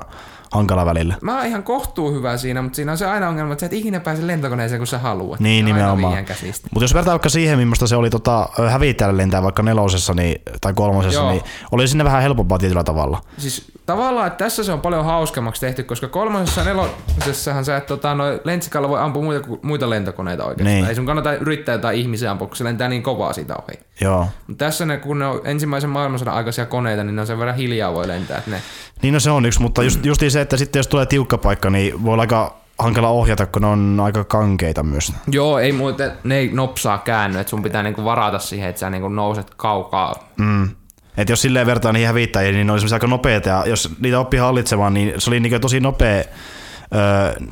hankala 0.56 0.86
välillä. 0.86 1.16
Mä 1.22 1.38
oon 1.38 1.46
ihan 1.46 1.63
kohtuu 1.63 2.13
hyvä 2.13 2.38
siinä, 2.38 2.62
mutta 2.62 2.75
siinä 2.75 2.92
on 2.92 2.98
se 2.98 3.06
aina 3.06 3.30
ongelma, 3.30 3.54
että 3.54 3.60
sä 3.60 3.66
et 3.66 3.74
ikinä 3.74 4.00
pääse 4.00 4.28
lentokoneeseen, 4.28 4.80
kun 4.80 4.88
sä 4.88 5.00
haluat. 5.00 5.40
Niin, 5.40 5.66
nimenomaan. 5.66 6.25
Mutta 6.72 6.84
jos 6.84 6.94
vertaa 6.94 7.12
vaikka 7.12 7.30
siihen, 7.30 7.60
millaista 7.60 7.88
se 7.88 7.96
oli 7.96 8.10
tota, 8.10 8.50
hävittäjällä 8.69 9.18
lentää 9.18 9.44
vaikka 9.44 9.63
nelosessa 9.63 10.13
niin, 10.13 10.42
tai 10.62 10.74
kolmosessa, 10.74 11.19
Joo. 11.19 11.31
niin 11.31 11.44
oli 11.72 11.88
sinne 11.88 12.04
vähän 12.04 12.22
helpompaa 12.22 12.57
tietyllä 12.57 12.84
tavalla. 12.84 13.22
Siis 13.38 13.72
tavallaan, 13.85 14.27
että 14.27 14.43
tässä 14.43 14.63
se 14.63 14.73
on 14.73 14.81
paljon 14.81 15.05
hauskemmaksi 15.05 15.61
tehty, 15.61 15.83
koska 15.83 16.07
kolmosessa 16.07 16.61
ja 16.61 16.65
nelosessahan 16.65 17.65
sä 17.65 17.77
et 17.77 17.85
tota, 17.85 18.17
lentsikalla 18.43 18.89
voi 18.89 18.99
ampua 18.99 19.23
muita, 19.23 19.47
muita 19.61 19.89
lentokoneita 19.89 20.45
oikeastaan. 20.45 20.75
Niin. 20.75 20.85
Ei 20.85 20.95
sun 20.95 21.05
kannata 21.05 21.33
yrittää 21.33 21.75
jotain 21.75 21.99
ihmisiä 21.99 22.31
ampua, 22.31 22.47
kun 22.47 22.57
se 22.57 22.63
lentää 22.63 22.89
niin 22.89 23.03
kovaa 23.03 23.33
siitä 23.33 23.55
ohi. 23.55 23.79
Joo. 24.01 24.27
Mutta 24.47 24.65
tässä 24.65 24.85
ne, 24.85 24.97
kun 24.97 25.19
ne 25.19 25.25
on 25.25 25.41
ensimmäisen 25.43 25.89
maailmansodan 25.89 26.33
aikaisia 26.33 26.65
koneita, 26.65 27.03
niin 27.03 27.15
ne 27.15 27.21
on 27.21 27.27
sen 27.27 27.39
verran 27.39 27.55
hiljaa 27.55 27.93
voi 27.93 28.07
lentää. 28.07 28.37
Että 28.37 28.51
ne, 28.51 28.61
Niin 29.01 29.13
no 29.13 29.19
se 29.19 29.31
on 29.31 29.45
yksi, 29.45 29.61
mutta 29.61 29.83
just, 29.83 30.05
justiin 30.05 30.31
se, 30.31 30.41
että 30.41 30.57
sitten 30.57 30.79
jos 30.79 30.87
tulee 30.87 31.05
tiukka 31.05 31.37
paikka, 31.37 31.69
niin 31.69 32.03
voi 32.03 32.13
olla 32.13 32.23
aika 32.23 32.55
hankala 32.79 33.07
ohjata, 33.09 33.45
kun 33.45 33.61
ne 33.61 33.67
on 33.67 33.99
aika 34.03 34.23
kankeita 34.23 34.83
myös. 34.83 35.13
Joo, 35.31 35.59
ei 35.59 35.71
muuten, 35.71 36.11
ne 36.23 36.37
ei 36.37 36.49
nopsaa 36.53 36.97
käänny, 36.97 37.39
että 37.39 37.49
sun 37.49 37.63
pitää 37.63 37.83
niinku 37.83 38.04
varata 38.04 38.39
siihen, 38.39 38.69
että 38.69 38.80
sä 38.80 38.89
niinku 38.89 39.09
nouset 39.09 39.47
kaukaa. 39.57 40.13
Mm. 40.37 40.69
Et 41.18 41.30
jos 41.30 41.42
silleen 41.42 41.68
vertaa 41.68 41.92
niihin 41.92 42.07
hävittäjiin, 42.07 42.56
niin 42.56 42.68
ne 42.68 42.74
oli 42.74 42.94
aika 42.94 43.07
nopeita, 43.07 43.50
ja 43.50 43.64
jos 43.66 43.90
niitä 44.00 44.19
oppi 44.19 44.38
hallitsemaan, 44.38 44.94
niin 44.94 45.14
se 45.18 45.30
oli 45.30 45.40
niinku 45.40 45.60
tosi 45.60 45.80
nopea 45.80 46.18
öö, 46.18 46.26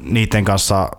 niiden 0.04 0.46
kanssa 0.46 0.92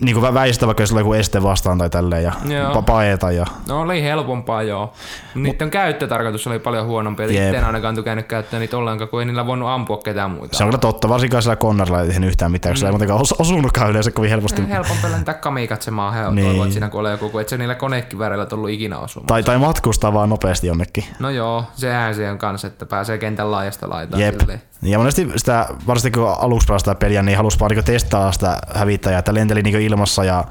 niinku 0.00 0.20
vä- 0.20 0.34
väistää, 0.34 0.66
vaikka 0.66 0.82
jos 0.82 0.90
joku 0.90 1.12
este 1.12 1.42
vastaan 1.42 1.78
tai 1.78 1.90
tälleen, 1.90 2.24
ja 2.24 2.32
Joo. 2.44 2.74
pa- 2.74 2.82
paeta. 2.82 3.30
Ja, 3.32 3.46
No 3.68 3.80
oli 3.80 4.02
helpompaa 4.02 4.62
joo. 4.62 4.92
Niiden 5.34 5.70
käyttötarkoitus 5.70 6.46
oli 6.46 6.58
paljon 6.58 6.86
huonompi. 6.86 7.22
Jep. 7.22 7.30
Itse 7.30 7.48
en 7.58 7.64
ainakaan 7.64 7.94
tykännyt 7.94 8.26
käyttää 8.26 8.60
niitä 8.60 8.76
ollenkaan, 8.76 9.08
kun 9.08 9.20
ei 9.20 9.26
niillä 9.26 9.46
voinut 9.46 9.68
ampua 9.68 9.98
ketään 9.98 10.30
muita. 10.30 10.56
se 10.56 10.64
on 10.64 10.68
kyllä 10.70 10.78
totta, 10.78 11.08
varsinkaan 11.08 11.42
sillä 11.42 11.56
Connarilla 11.56 12.00
ei 12.00 12.08
tehnyt 12.08 12.28
yhtään 12.28 12.52
mitään, 12.52 12.72
koska 12.72 12.84
mm. 12.84 12.88
ei 12.88 12.92
muutenkaan 12.92 13.20
os- 13.20 13.36
osunutkaan 13.38 13.90
yleensä 13.90 14.10
kovin 14.10 14.30
helposti. 14.30 14.68
Helpompi 14.68 15.10
lentää 15.10 15.34
kamikatsemaan 15.34 16.14
he 16.14 16.20
Niin. 16.30 16.52
niin. 16.52 16.72
siinä 16.72 16.88
kun 16.88 17.00
ole 17.00 17.10
joku, 17.10 17.28
kun 17.28 17.40
et 17.40 17.48
se 17.48 17.56
niillä 17.58 17.74
konekivääreillä 17.74 18.46
tullut 18.46 18.70
ikinä 18.70 18.98
osumaan. 18.98 19.26
Tai, 19.26 19.42
tai 19.42 19.58
matkustaa 19.58 20.12
vaan 20.12 20.28
nopeasti 20.28 20.66
jonnekin. 20.66 21.04
No 21.18 21.30
joo, 21.30 21.64
sehän 21.74 22.14
se 22.14 22.30
on 22.30 22.38
kanssa, 22.38 22.66
että 22.66 22.86
pääsee 22.86 23.18
kentän 23.18 23.50
laajasta 23.50 23.90
laitaan. 23.90 24.22
Jep. 24.22 24.40
silleen. 24.40 24.62
Ja 24.82 24.98
monesti 24.98 25.28
sitä, 25.36 25.66
varsinkin 25.86 26.22
kun 26.22 26.34
aluksi 26.38 26.66
pelastaa 26.66 26.94
peliä, 26.94 27.22
niin 27.22 27.36
halusi 27.36 27.60
vaan 27.60 27.70
niinku 27.70 27.82
testaa 27.86 28.32
sitä 28.32 28.58
hävittäjää, 28.74 29.18
että 29.18 29.34
lenteli 29.34 29.62
ilmassa 29.80 30.24
ja 30.24 30.44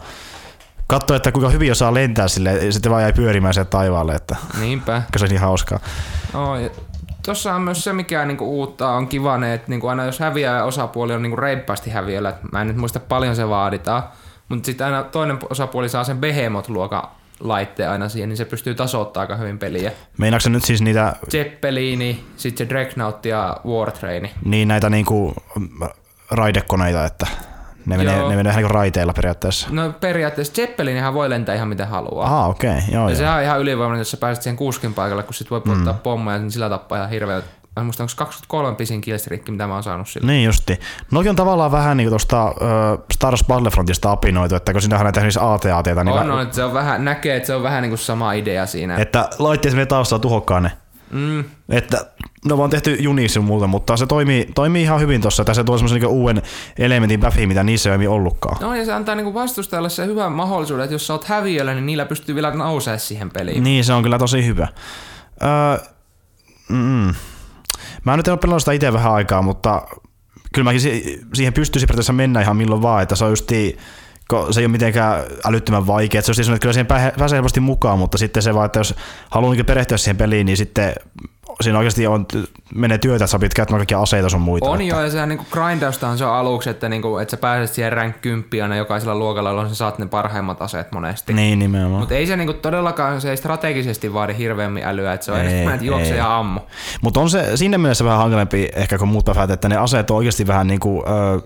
katsoi, 0.87 1.17
että 1.17 1.31
kuinka 1.31 1.49
hyvin 1.49 1.71
osaa 1.71 1.93
lentää 1.93 2.27
sille, 2.27 2.53
ja 2.53 2.71
sitten 2.71 2.91
vaan 2.91 3.03
jäi 3.03 3.13
pyörimään 3.13 3.53
sieltä 3.53 3.69
taivaalle, 3.69 4.15
että 4.15 4.35
Niinpä. 4.59 5.01
se 5.17 5.23
oli 5.23 5.29
niin 5.29 5.41
hauskaa. 5.41 5.79
No, 6.33 6.59
ja 6.59 6.69
Tossa 7.25 7.53
on 7.55 7.61
myös 7.61 7.83
se, 7.83 7.93
mikä 7.93 8.25
niinku 8.25 8.59
uutta 8.59 8.89
on 8.89 9.07
kivane, 9.07 9.53
että 9.53 9.69
niinku 9.69 9.87
aina 9.87 10.05
jos 10.05 10.19
häviää 10.19 10.63
osapuoli 10.63 11.13
on 11.13 11.21
niinku 11.21 11.35
reippaasti 11.35 11.89
häviöllä, 11.89 12.33
mä 12.51 12.61
en 12.61 12.67
nyt 12.67 12.77
muista 12.77 12.99
paljon 12.99 13.35
se 13.35 13.49
vaaditaan, 13.49 14.03
mutta 14.49 14.65
sitten 14.65 14.85
aina 14.87 15.03
toinen 15.03 15.39
osapuoli 15.49 15.89
saa 15.89 16.03
sen 16.03 16.17
Behemoth-luokan 16.17 17.07
laitteen 17.39 17.89
aina 17.89 18.09
siihen, 18.09 18.29
niin 18.29 18.37
se 18.37 18.45
pystyy 18.45 18.75
tasoittamaan 18.75 19.23
aika 19.31 19.35
hyvin 19.35 19.59
peliä. 19.59 19.91
Meinaatko 20.17 20.43
se 20.43 20.49
nyt 20.49 20.63
siis 20.63 20.81
niitä, 20.81 21.15
Zeppelini, 21.31 22.23
sitten 22.37 22.67
se 22.67 22.69
Dreadnought 22.69 23.25
ja 23.25 23.57
Wartraini. 23.67 24.31
niin 24.45 24.67
näitä 24.67 24.89
niinku 24.89 25.33
raidekoneita, 26.31 27.05
että 27.05 27.27
ne 27.85 27.97
menee, 27.97 28.17
Joo. 28.17 28.29
ne 28.29 28.35
menee 28.35 28.51
ihan 28.51 28.61
niinku 28.63 28.73
raiteilla 28.73 29.13
periaatteessa? 29.13 29.67
No 29.71 29.93
periaatteessa 29.99 30.53
Zeppelinihän 30.53 31.13
voi 31.13 31.29
lentää 31.29 31.55
ihan 31.55 31.67
miten 31.67 31.87
haluaa. 31.87 32.25
Aha, 32.25 32.45
okei, 32.47 32.69
okay, 32.69 32.81
joo, 32.91 33.03
Ja 33.03 33.09
joo. 33.09 33.17
sehän 33.17 33.37
on 33.37 33.43
ihan 33.43 33.59
ylivoimainen, 33.59 33.99
jos 33.99 34.11
sä 34.11 34.17
pääset 34.17 34.43
siihen 34.43 34.57
kuskin 34.57 34.93
paikalle, 34.93 35.23
kun 35.23 35.33
sit 35.33 35.51
voi 35.51 35.61
polttaa 35.61 35.93
mm. 35.93 35.99
pommeja, 35.99 36.37
niin 36.37 36.51
sillä 36.51 36.69
tappaa 36.69 36.97
ihan 36.97 37.09
hirveät 37.09 37.45
mä 37.75 37.81
en 37.81 37.85
muista, 37.85 38.03
onko 38.03 38.13
23 38.17 38.75
pisin 38.75 39.01
killstreak, 39.01 39.49
mitä 39.49 39.67
mä 39.67 39.73
oon 39.73 39.83
saanut 39.83 40.09
sillä. 40.09 40.27
Niin 40.27 40.45
justi. 40.45 40.79
Nokin 41.11 41.29
on 41.29 41.35
tavallaan 41.35 41.71
vähän 41.71 41.97
niin 41.97 42.05
kuin 42.05 42.11
tuosta 42.11 42.45
uh, 42.45 42.55
Star 43.13 43.31
Wars 43.31 43.43
Battlefrontista 43.47 44.11
apinoitu, 44.11 44.55
että 44.55 44.71
kun 44.71 44.81
sinähän 44.81 45.03
näitä 45.03 45.19
esimerkiksi 45.19 45.39
AT-ATta, 45.41 46.03
niin 46.03 46.15
On, 46.15 46.27
vä- 46.27 46.31
on, 46.31 46.41
että 46.41 46.55
se 46.55 46.63
on 46.63 46.73
vähän, 46.73 47.05
näkee, 47.05 47.35
että 47.35 47.47
se 47.47 47.55
on 47.55 47.63
vähän 47.63 47.81
niin 47.81 47.89
kuin 47.89 47.99
sama 47.99 48.33
idea 48.33 48.65
siinä. 48.65 48.95
että 48.97 49.29
laitteet 49.39 49.73
menee 49.73 49.85
taustalla 49.85 50.21
tuhokkaan 50.21 50.63
ne. 50.63 50.71
Mm, 51.11 51.43
Että 51.69 52.05
ne 52.45 52.53
on 52.53 52.57
vaan 52.59 52.69
tehty 52.69 52.97
juniksi 52.99 53.39
muuta, 53.39 53.67
mutta 53.67 53.97
se 53.97 54.05
toimii, 54.05 54.49
toimii 54.55 54.81
ihan 54.83 54.99
hyvin 54.99 55.21
tuossa. 55.21 55.45
Tässä 55.45 55.63
tuo 55.63 55.77
semmoisen 55.77 55.99
niin 56.01 56.09
uuden 56.09 56.41
elementin 56.77 57.19
baffi, 57.19 57.47
mitä 57.47 57.63
niissä 57.63 57.89
ei 57.95 58.07
ole 58.07 58.15
ollutkaan. 58.15 58.57
No 58.61 58.75
ja 58.75 58.85
se 58.85 58.93
antaa 58.93 59.15
niinku 59.15 59.33
vastustajalle 59.33 59.89
se 59.89 60.05
hyvän 60.05 60.31
mahdollisuuden, 60.31 60.83
että 60.83 60.93
jos 60.93 61.07
sä 61.07 61.13
oot 61.13 61.23
häviöllä, 61.23 61.73
niin 61.73 61.85
niillä 61.85 62.05
pystyy 62.05 62.35
vielä 62.35 62.51
nousee 62.53 62.97
siihen 62.97 63.29
peliin. 63.29 63.63
Niin, 63.63 63.83
se 63.83 63.93
on 63.93 64.03
kyllä 64.03 64.17
tosi 64.17 64.45
hyvä. 64.45 64.67
Öö, 65.43 65.85
mm, 66.69 67.13
mä 68.05 68.17
nyt 68.17 68.27
en 68.27 68.31
ole 68.31 68.39
pelannut 68.39 68.61
sitä 68.61 68.71
itse 68.71 68.93
vähän 68.93 69.13
aikaa, 69.13 69.41
mutta 69.41 69.81
kyllä 70.53 70.63
mäkin 70.63 70.81
si- 70.81 71.21
siihen 71.33 71.53
pystyisin 71.53 71.87
periaatteessa 71.87 72.13
mennä 72.13 72.41
ihan 72.41 72.57
milloin 72.57 72.81
vaan, 72.81 73.03
että 73.03 73.15
se 73.15 73.23
on 73.25 73.29
justi, 73.31 73.77
se 74.51 74.59
ei 74.59 74.65
ole 74.65 74.71
mitenkään 74.71 75.23
älyttömän 75.45 75.87
vaikea. 75.87 76.21
Se 76.21 76.31
on 76.31 76.35
just, 76.37 76.49
että 76.49 76.59
kyllä 76.59 76.73
siihen 76.73 76.87
pääsee 77.17 77.37
helposti 77.37 77.59
mukaan, 77.59 77.99
mutta 77.99 78.17
sitten 78.17 78.43
se 78.43 78.53
vaan, 78.53 78.65
että 78.65 78.79
jos 78.79 78.95
haluaa 79.31 79.53
niin 79.53 79.65
perehtyä 79.65 79.97
siihen 79.97 80.17
peliin, 80.17 80.45
niin 80.45 80.57
sitten 80.57 80.93
siinä 81.61 81.77
oikeasti 81.77 82.07
on, 82.07 82.25
menee 82.75 82.97
työtä, 82.97 83.15
että 83.15 83.31
sä 83.31 83.39
pitää 83.39 83.55
käyttämään 83.55 83.79
kaikkia 83.79 84.01
aseita 84.01 84.29
sun 84.29 84.41
muita. 84.41 84.69
On 84.69 84.81
että, 84.81 84.95
jo, 84.95 85.01
ja 85.01 85.09
sehän 85.09 85.29
niinku 85.29 85.45
grindaustahan 85.51 86.17
se 86.17 86.25
on 86.25 86.33
aluksi, 86.33 86.69
että, 86.69 86.89
niinku, 86.89 87.17
että 87.17 87.31
sä 87.31 87.37
pääset 87.37 87.75
siihen 87.75 87.93
rank 87.93 88.21
10 88.21 88.63
aina 88.63 88.75
jokaisella 88.75 89.15
luokalla, 89.15 89.49
jolloin 89.49 89.69
sä 89.69 89.75
saat 89.75 89.99
ne 89.99 90.05
parhaimmat 90.05 90.61
aseet 90.61 90.91
monesti. 90.91 91.33
Niin, 91.33 91.59
nimenomaan. 91.59 91.99
Mutta 91.99 92.15
ei 92.15 92.27
se 92.27 92.35
niinku 92.35 92.53
todellakaan, 92.53 93.21
se 93.21 93.29
ei 93.29 93.37
strategisesti 93.37 94.13
vaadi 94.13 94.37
hirveämmin 94.37 94.83
älyä, 94.83 95.13
että 95.13 95.25
se 95.25 95.31
on 95.31 95.39
Ei, 95.39 95.47
enemmän, 95.47 95.73
että 95.73 95.85
juokse 95.85 96.11
ei. 96.11 96.17
ja 96.17 96.37
ammu. 96.37 96.59
Mutta 97.01 97.19
on 97.19 97.29
se 97.29 97.57
siinä 97.57 97.77
mielessä 97.77 98.05
vähän 98.05 98.19
hankalempi 98.19 98.69
ehkä 98.75 98.97
kuin 98.97 99.09
muut 99.09 99.25
päfät, 99.25 99.51
että 99.51 99.69
ne 99.69 99.77
aseet 99.77 100.11
on 100.11 100.17
oikeasti 100.17 100.47
vähän 100.47 100.67
niin 100.67 100.79
kuin, 100.79 101.03
ö, 101.07 101.41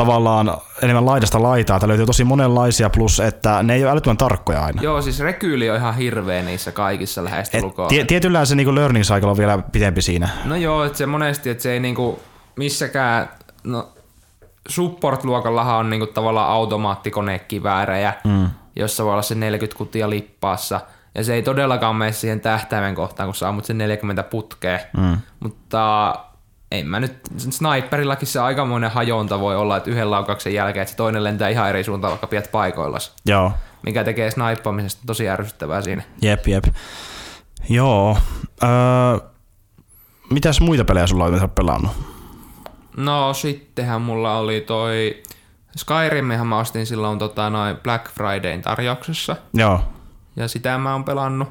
tavallaan 0.00 0.56
enemmän 0.82 1.06
laidasta 1.06 1.42
laitaa, 1.42 1.76
että 1.76 1.88
löytyy 1.88 2.06
tosi 2.06 2.24
monenlaisia, 2.24 2.90
plus 2.90 3.20
että 3.20 3.62
ne 3.62 3.74
ei 3.74 3.84
ole 3.84 3.90
älyttömän 3.90 4.16
tarkkoja 4.16 4.64
aina. 4.64 4.82
Joo, 4.82 5.02
siis 5.02 5.20
rekyyli 5.20 5.70
on 5.70 5.76
ihan 5.76 5.94
hirveä 5.94 6.42
niissä 6.42 6.72
kaikissa 6.72 7.24
lähestulkoon. 7.24 7.88
tie, 7.88 8.04
tietyllä 8.04 8.44
se 8.44 8.54
niinku 8.54 8.74
learning 8.74 9.04
cycle 9.04 9.30
on 9.30 9.36
vielä 9.36 9.58
pitempi 9.58 10.02
siinä. 10.02 10.28
No 10.44 10.56
joo, 10.56 10.84
että 10.84 10.98
se 10.98 11.06
monesti, 11.06 11.50
että 11.50 11.62
se 11.62 11.72
ei 11.72 11.80
niinku 11.80 12.20
missäkään, 12.56 13.28
no 13.64 13.88
support-luokallahan 14.68 15.76
on 15.76 15.90
niinku 15.90 16.06
tavallaan 16.06 16.50
automaattikonekiväärejä, 16.50 18.14
mm. 18.24 18.50
jossa 18.76 19.04
voi 19.04 19.12
olla 19.12 19.22
se 19.22 19.34
40 19.34 19.78
kutia 19.78 20.10
lippaassa. 20.10 20.80
Ja 21.14 21.24
se 21.24 21.34
ei 21.34 21.42
todellakaan 21.42 21.96
mene 21.96 22.12
siihen 22.12 22.40
tähtäimen 22.40 22.94
kohtaan, 22.94 23.26
kun 23.26 23.34
sä 23.34 23.48
ammut 23.48 23.64
sen 23.64 23.78
40 23.78 24.22
putkea. 24.22 24.78
Mm. 24.96 25.18
Mutta 25.40 26.14
en 26.70 26.86
mä 26.86 27.00
nyt, 27.00 27.20
sniperillakin 27.36 28.28
se 28.28 28.40
aikamoinen 28.40 28.90
hajonta 28.90 29.40
voi 29.40 29.56
olla, 29.56 29.76
että 29.76 29.90
yhden 29.90 30.10
laukauksen 30.10 30.54
jälkeen, 30.54 30.82
että 30.82 30.90
se 30.90 30.96
toinen 30.96 31.24
lentää 31.24 31.48
ihan 31.48 31.68
eri 31.68 31.84
suuntaan, 31.84 32.10
vaikka 32.10 32.26
pidät 32.26 32.50
paikoillas. 32.52 33.14
Joo, 33.26 33.52
Mikä 33.82 34.04
tekee 34.04 34.30
snaippaamisesta 34.30 35.02
tosi 35.06 35.28
ärsyttävää 35.28 35.82
siinä. 35.82 36.02
jep 36.22 36.48
jep. 36.48 36.64
Joo. 37.68 38.18
Öö, 38.62 39.28
mitäs 40.30 40.60
muita 40.60 40.84
pelejä 40.84 41.06
sulla 41.06 41.24
on, 41.24 41.50
pelannut? 41.50 41.92
No 42.96 43.34
sittenhän 43.34 44.02
mulla 44.02 44.38
oli 44.38 44.60
toi 44.60 45.22
Skyrimmehän 45.76 46.46
mä 46.46 46.58
ostin 46.58 46.86
silloin 46.86 47.18
tota, 47.18 47.50
noin 47.50 47.76
Black 47.76 48.10
Fridayn 48.10 48.62
tarjouksessa. 48.62 49.36
Joo. 49.54 49.80
Ja 50.36 50.48
sitä 50.48 50.78
mä 50.78 50.92
oon 50.92 51.04
pelannut. 51.04 51.48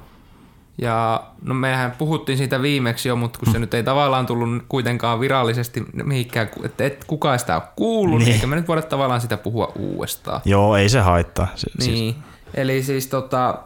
Ja 0.81 1.23
no 1.41 1.53
mehän 1.53 1.91
puhuttiin 1.91 2.37
siitä 2.37 2.61
viimeksi 2.61 3.09
jo, 3.09 3.15
mutta 3.15 3.39
kun 3.39 3.53
se 3.53 3.59
nyt 3.59 3.73
ei 3.73 3.83
tavallaan 3.83 4.25
tullut 4.25 4.63
kuitenkaan 4.69 5.19
virallisesti 5.19 5.83
mihinkään, 6.03 6.49
että 6.63 6.85
et 6.85 7.03
kukaan 7.07 7.39
sitä 7.39 7.55
ole 7.55 7.63
kuullut, 7.75 8.19
niin. 8.19 8.33
Eikä 8.33 8.47
me 8.47 8.55
nyt 8.55 8.67
voida 8.67 8.81
tavallaan 8.81 9.21
sitä 9.21 9.37
puhua 9.37 9.71
uudestaan. 9.75 10.41
Joo, 10.45 10.75
ei 10.75 10.89
se 10.89 10.99
haittaa. 10.99 11.47
Se, 11.55 11.67
Siis, 11.79 11.87
Niin. 11.87 12.15
Eli 12.53 12.83
siis 12.83 13.07
tota, 13.07 13.59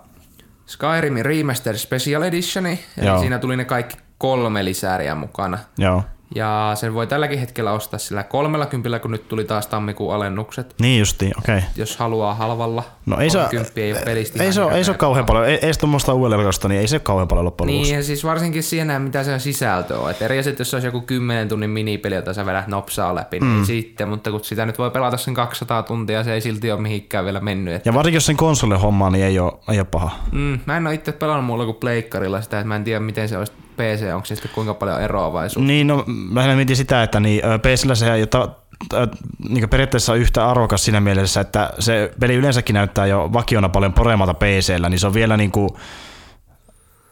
Skyrimin 0.66 1.26
Remastered 1.26 1.78
Special 1.78 2.22
Editioni, 2.22 2.80
eli 2.98 3.08
Joo. 3.08 3.20
siinä 3.20 3.40
tuli 3.40 3.58
ne 3.58 3.66
kaikki 3.66 3.98
kolme 4.18 4.66
lisääriä 4.66 5.16
mukana. 5.16 5.58
joo. 5.78 6.04
Ja 6.36 6.72
sen 6.76 6.94
voi 6.94 7.08
tälläkin 7.08 7.40
hetkellä 7.40 7.72
ostaa 7.72 8.00
sillä 8.00 8.24
kolmella 8.24 8.66
kympillä, 8.66 9.00
kun 9.00 9.12
nyt 9.12 9.28
tuli 9.28 9.44
taas 9.44 9.68
tammikuun 9.68 10.16
alennukset. 10.16 10.76
Niin 10.82 11.00
justi, 11.00 11.32
okei. 11.38 11.58
Okay. 11.58 11.70
Jos 11.76 11.98
haluaa 11.98 12.34
halvalla. 12.34 12.84
No 13.06 13.20
ei 13.20 13.30
se, 13.30 13.38
30 13.38 13.82
ei 13.82 13.94
ole 13.94 14.02
pelistä 14.06 14.44
ei, 14.44 14.54
se, 14.54 14.62
ole- 14.62 14.74
ei 14.74 14.84
se 14.84 14.92
ole 14.92 14.98
kauhean 14.98 15.26
paljon. 15.26 15.48
Ei, 15.48 15.60
ei 15.62 15.72
tuommoista 15.80 16.14
uudelleen 16.14 16.52
niin 16.68 16.80
ei 16.82 16.88
se 16.88 16.96
ole 16.96 17.02
kauhean 17.02 17.28
paljon 17.28 17.46
loppujen. 17.46 17.68
Niin, 17.68 17.96
ja 17.96 18.04
siis 18.04 18.24
varsinkin 18.24 18.64
siinä, 18.64 19.00
mitä 19.00 19.24
se 19.24 19.40
sisältö 19.40 20.00
on. 20.00 20.12
Et 20.12 20.22
eri 20.22 20.40
asiat, 20.40 20.60
jos 20.60 20.70
se 20.70 20.76
olisi 20.76 20.88
joku 20.88 21.02
10 21.02 21.50
tunnin 21.50 21.70
minipeli, 21.70 22.16
jota 22.16 22.34
sä 22.34 22.46
vedät 22.46 22.68
nopsaa 22.68 23.16
läpi, 23.16 23.40
niin 23.40 23.58
mm. 23.58 23.66
sitten, 23.66 24.10
mutta 24.10 24.32
kun 24.32 24.44
sitä 24.44 24.66
nyt 24.66 24.78
voi 24.78 24.92
pelata 24.92 25.18
sen 25.18 25.34
200 25.34 25.84
tuntia, 25.84 26.24
se 26.24 26.34
ei 26.34 26.42
silti 26.42 26.72
ole 26.72 26.82
mihinkään 26.82 27.26
vielä 27.26 27.40
mennyt. 27.40 27.74
Et, 27.74 27.86
Ja 27.86 27.94
varsinkin 27.94 28.18
jos 28.18 28.26
sen 28.26 28.38
konsolin 28.38 28.80
hommaa, 28.80 29.10
niin 29.10 29.26
ei 29.26 29.40
ole, 29.40 29.54
ei 29.72 29.80
ole 29.80 29.88
paha. 29.92 30.12
mm, 30.32 30.60
mä 30.66 30.78
en 30.78 30.88
ole 30.88 30.96
itse 30.96 31.12
pelannut 31.12 31.46
muulla 31.46 31.66
kuin 31.66 31.78
pleikkarilla 31.78 32.42
sitä, 32.42 32.60
että 32.60 32.68
mä 32.68 32.76
en 32.76 32.84
tiedä, 32.84 33.00
miten 33.00 33.30
se 33.30 33.38
olisi 33.38 33.54
PC, 33.74 34.14
onko 34.14 34.26
se 34.26 34.36
sitten 34.36 34.52
kuinka 34.56 34.74
paljon 34.74 35.02
eroavaisuutta. 35.02 35.68
Niin, 35.68 35.88
no 35.88 36.04
mä 36.08 36.56
mietin 36.56 36.76
sitä, 36.76 37.04
että 37.04 37.20
niin, 37.20 37.42
PCllä 37.62 37.96
se 37.96 38.14
ei 38.14 38.28
ta, 38.28 38.50
ta, 38.90 39.08
niin 39.50 39.70
periaatteessa 39.70 40.16
yhtä 40.16 40.50
arvokas 40.50 40.86
siinä 40.86 41.02
mielessä, 41.02 41.42
että 41.42 41.70
se 41.80 42.12
peli 42.20 42.36
yleensäkin 42.36 42.74
näyttää 42.74 43.06
jo 43.06 43.30
vakiona 43.34 43.70
paljon 43.70 43.94
paremmalta 43.94 44.34
PCllä, 44.34 44.90
niin 44.90 45.00
se 45.00 45.08
on 45.08 45.14
vielä 45.14 45.38
niin 45.38 45.52
kuin, 45.52 45.70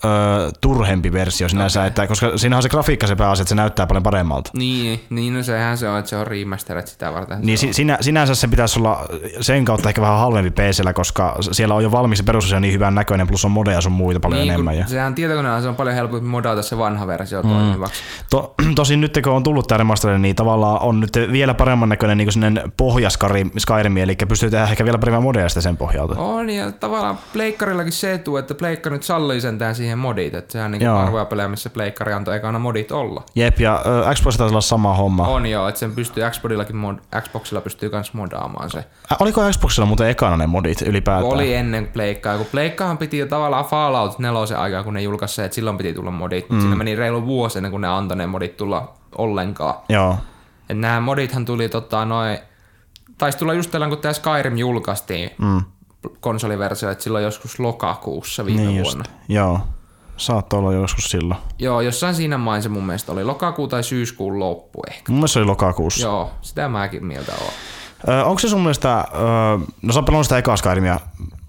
ö, 0.05 0.51
turhempi 0.62 1.13
versio 1.13 1.50
sinänsä, 1.50 1.79
okay. 1.79 1.88
että, 1.88 2.08
koska 2.08 2.38
siinä 2.38 2.55
on 2.55 2.63
se 2.63 2.70
grafiikka 2.70 3.08
se 3.08 3.15
pääasia, 3.15 3.41
että 3.41 3.50
se 3.50 3.55
näyttää 3.55 3.88
paljon 3.88 4.03
paremmalta. 4.03 4.51
Niin, 4.53 5.03
niin 5.10 5.34
no 5.34 5.43
sehän 5.43 5.77
se 5.77 5.89
on, 5.89 6.00
että 6.00 6.10
se 6.10 6.15
on 6.15 6.27
remastered 6.27 6.88
sitä 6.88 7.13
varten. 7.13 7.38
Niin 7.41 7.58
se 7.58 7.67
si- 7.67 7.74
sinä, 7.74 7.98
sinänsä 8.01 8.36
se 8.36 8.48
pitäisi 8.48 8.79
olla 8.79 9.05
sen 9.41 9.65
kautta 9.65 9.89
ehkä 9.89 10.01
vähän 10.01 10.20
halvempi 10.20 10.51
PCllä, 10.51 10.93
koska 10.93 11.36
siellä 11.51 11.75
on 11.75 11.84
jo 11.84 11.91
valmis 11.91 12.17
se 12.17 12.24
perusosio 12.24 12.60
niin 12.60 12.74
hyvän 12.74 12.96
näköinen, 12.96 13.27
plus 13.27 13.46
on 13.46 13.51
modeja 13.51 13.81
sun 13.81 13.91
muita 13.91 14.20
paljon 14.20 14.41
niin, 14.41 14.53
enemmän. 14.53 14.77
Ja. 14.77 14.88
sehän 14.88 15.15
tietokoneella 15.15 15.62
se 15.62 15.67
on 15.67 15.75
paljon 15.75 15.96
helpompi 15.96 16.25
modata 16.25 16.62
se 16.62 16.77
vanha 16.77 17.08
versio 17.08 17.41
mm. 17.41 17.50
toimivaksi. 17.50 18.03
To, 18.29 18.55
tosin 18.75 19.01
nyt 19.01 19.20
kun 19.24 19.34
on 19.34 19.43
tullut 19.43 19.67
tämä 19.67 19.77
remaster, 19.77 20.17
niin 20.17 20.36
tavallaan 20.36 20.81
on 20.81 21.00
nyt 21.00 21.17
vielä 21.31 21.53
paremman 21.53 21.89
näköinen 21.89 22.17
niin 22.17 22.31
sellainen 22.31 22.72
pohjaskari 22.77 23.46
Skyrim, 23.58 23.98
eli 23.98 24.15
pystyy 24.27 24.50
tehdä 24.50 24.63
ehkä 24.63 24.86
vielä 24.86 24.98
paremmin 24.98 25.24
modeja 25.24 25.50
sen 25.50 25.77
pohjalta. 25.77 26.15
On, 26.17 26.50
ja 26.50 26.72
tavallaan 26.72 27.17
pleikkarillakin 27.34 27.93
se 27.93 28.13
etu, 28.13 28.38
että 28.38 28.55
pleikkari 28.55 28.96
nyt 28.96 29.03
sallii 29.03 29.41
sentään 29.41 29.75
siihen 29.75 29.90
modit, 29.98 30.33
että 30.33 30.51
sehän 30.51 30.71
niin 30.71 30.88
harvoja 30.89 31.25
pelejä, 31.25 31.48
missä 31.48 31.69
pleikkari 31.69 32.13
antoi 32.13 32.36
ekana 32.36 32.60
modit 32.60 32.91
olla. 32.91 33.24
Jep, 33.36 33.60
ja 33.60 33.83
ö, 33.86 34.13
Xbox 34.15 34.38
taisi 34.38 34.53
olla 34.53 34.62
sama 34.62 34.93
homma. 34.93 35.27
On 35.27 35.45
joo, 35.45 35.67
että 35.67 35.79
sen 35.79 35.95
pystyy 35.95 36.29
Xboxillakin 36.29 36.75
mod, 36.75 36.98
Xboxilla 37.21 37.62
pystyy 37.62 37.89
kans 37.89 38.13
modaamaan 38.13 38.69
se. 38.69 38.79
Ä, 39.12 39.15
oliko 39.19 39.41
Xboxilla 39.51 39.86
muuten 39.86 40.07
ekana 40.10 40.38
ne 40.38 40.48
modit 40.48 40.81
ylipäätään? 40.81 41.33
Oli 41.33 41.53
ennen 41.53 41.88
pleikkaa, 41.88 42.38
kun 42.38 42.45
pleikkahan 42.51 42.98
piti 42.98 43.17
jo 43.17 43.25
tavallaan 43.25 43.65
Fallout 43.65 44.19
4 44.19 44.57
aikaa, 44.57 44.83
kun 44.83 44.93
ne 44.93 45.01
julkaisi 45.01 45.36
se, 45.36 45.45
että 45.45 45.55
silloin 45.55 45.77
piti 45.77 45.93
tulla 45.93 46.12
modit, 46.12 46.43
mutta 46.43 46.55
mm. 46.55 46.62
siinä 46.62 46.75
meni 46.75 46.95
reilu 46.95 47.25
vuosi 47.25 47.60
ennen 47.60 47.71
kuin 47.71 47.81
ne 47.81 47.88
antoi 47.88 48.17
ne 48.17 48.27
modit 48.27 48.57
tulla 48.57 48.93
ollenkaan. 49.17 49.75
Joo. 49.89 50.17
Et 50.69 50.77
nämä 50.77 51.00
modithan 51.01 51.45
tuli 51.45 51.69
tota 51.69 52.05
noin, 52.05 52.38
taisi 53.17 53.38
tulla 53.38 53.53
just 53.53 53.71
tällä, 53.71 53.88
kun 53.89 53.98
tämä 53.98 54.13
Skyrim 54.13 54.57
julkaistiin 54.57 55.29
mm. 55.38 55.62
konsoliversio, 56.19 56.89
että 56.91 57.03
silloin 57.03 57.24
joskus 57.24 57.60
lokakuussa 57.60 58.45
viime 58.45 58.62
Niin 58.62 58.83
vuonna. 58.83 59.03
just. 59.07 59.12
Joo. 59.29 59.60
Saattoi 60.21 60.59
olla 60.59 60.73
joskus 60.73 61.05
silloin. 61.05 61.39
Joo, 61.59 61.81
jossain 61.81 62.15
siinä 62.15 62.37
maissa 62.37 62.69
mun 62.69 62.85
mielestä 62.85 63.11
oli 63.11 63.23
lokakuu 63.23 63.67
tai 63.67 63.83
syyskuun 63.83 64.39
loppu 64.39 64.81
ehkä. 64.89 65.11
Mun 65.11 65.19
mielestä 65.19 65.33
se 65.33 65.39
oli 65.39 65.45
lokakuussa. 65.45 66.07
Joo, 66.07 66.31
sitä 66.41 66.69
mäkin 66.69 67.05
mieltä 67.05 67.31
oon. 67.41 67.53
Ö, 68.07 68.23
onko 68.23 68.39
se 68.39 68.49
sun 68.49 68.61
mielestä, 68.61 68.99
ö, 68.99 69.03
no 69.81 69.93
sä 69.93 70.01
pelannut 70.01 70.25
sitä 70.25 70.37
ekaa 70.37 70.57
Skyrimia 70.57 70.99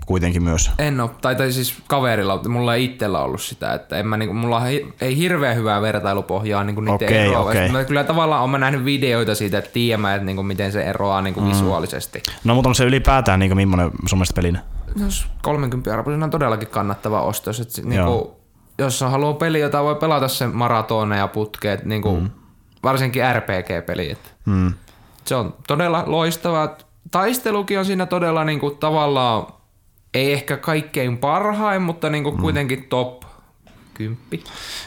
kuitenkin 0.07 0.43
myös. 0.43 0.71
En 0.79 1.01
oo, 1.01 1.11
tai, 1.21 1.37
tai 1.37 1.53
siis 1.53 1.75
kaverilla, 1.87 2.41
mulla 2.49 2.75
ei 2.75 2.85
itsellä 2.85 3.23
ollut 3.23 3.43
sitä, 3.43 3.75
että 3.75 3.97
en 3.97 4.07
mä, 4.07 4.17
niinku, 4.17 4.35
mulla 4.35 4.69
ei, 4.69 4.87
ei 5.01 5.17
hirveän 5.17 5.57
hyvää 5.57 5.83
vertailupohjaa 5.83 6.65
niinku 6.65 6.81
niiden 6.81 6.95
Okei, 6.95 7.19
eroavaisuudesta. 7.19 7.73
okei. 7.73 7.83
Mä 7.83 7.85
kyllä 7.85 8.05
tavallaan 8.05 8.51
mä 8.51 8.59
nähnyt 8.59 8.85
videoita 8.85 9.35
siitä, 9.35 9.59
että 9.59 9.71
tiedämään, 9.71 10.17
että 10.17 10.27
niinku, 10.27 10.43
miten 10.43 10.73
se 10.73 10.83
eroaa 10.83 11.23
niinku 11.23 11.41
mm. 11.41 11.49
visuaalisesti. 11.49 12.23
No 12.45 12.55
mutta 12.55 12.69
onko 12.69 12.75
se 12.75 12.85
ylipäätään 12.85 13.41
niin 13.41 13.57
millainen 13.57 13.91
sun 14.07 14.19
mielestä 14.19 14.35
pelinä? 14.35 14.61
Jos 14.97 15.27
30 15.43 15.93
arvoisena 15.93 16.25
on 16.25 16.31
todellakin 16.31 16.69
kannattava 16.69 17.23
ostos. 17.23 17.61
Että 17.61 17.75
se, 17.75 17.83
Joo. 17.95 18.42
Jos 18.83 19.01
haluaa 19.01 19.35
peli, 19.35 19.61
jota 19.61 19.83
voi 19.83 19.95
pelata 19.95 20.29
sen 20.29 20.57
maratoneja 20.57 21.23
ja 21.23 21.29
putkeet, 21.29 21.85
niinku, 21.85 22.21
mm. 22.21 22.31
varsinkin 22.83 23.23
RPG-peli. 23.37 24.17
Mm. 24.47 24.75
se 25.25 25.35
on 25.35 25.55
todella 25.67 26.05
loistava. 26.07 26.77
Taistelukin 27.11 27.79
on 27.79 27.85
siinä 27.85 28.07
todella 28.07 28.45
niinku, 28.45 28.71
tavallaan, 28.71 29.47
ei 30.15 30.33
ehkä 30.33 30.57
kaikkein 30.57 31.19
parhain, 31.19 31.83
mutta 31.83 32.11
niinku, 32.11 32.33
kuitenkin 32.33 32.85
top 32.85 33.23
10. 33.95 34.19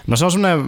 No 0.08 0.16
se 0.18 0.26
on 0.26 0.32
semmoinen, 0.32 0.66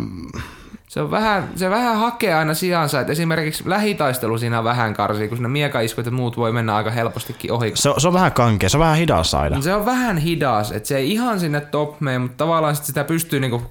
Se, 0.87 1.01
on 1.01 1.11
vähän, 1.11 1.49
se 1.55 1.69
vähän 1.69 1.97
hakee 1.97 2.33
aina 2.33 2.53
sijansa, 2.53 2.99
että 3.01 3.11
esimerkiksi 3.13 3.63
lähitaistelu 3.69 4.37
siinä 4.37 4.63
vähän 4.63 4.93
karsii, 4.93 5.27
kun 5.27 5.37
siinä 5.37 5.47
miekaiskut 5.49 6.05
ja 6.05 6.11
muut 6.11 6.37
voi 6.37 6.51
mennä 6.51 6.75
aika 6.75 6.91
helpostikin 6.91 7.51
ohi. 7.51 7.71
se, 7.75 7.89
on- 7.89 8.01
se 8.01 8.07
on 8.07 8.13
vähän 8.13 8.31
kankea, 8.31 8.69
se 8.69 8.77
on 8.77 8.81
vähän 8.81 8.97
hidas 8.97 9.33
aina. 9.33 9.61
Se 9.61 9.73
on 9.75 9.85
vähän 9.85 10.17
hidas, 10.17 10.71
että 10.71 10.87
se 10.87 10.97
ei 10.97 11.11
ihan 11.11 11.39
sinne 11.39 11.61
top 11.61 12.01
mene, 12.01 12.19
mutta 12.19 12.37
tavallaan 12.37 12.75
sit 12.75 12.85
sitä 12.85 13.03
pystyy 13.03 13.39
niinku 13.39 13.61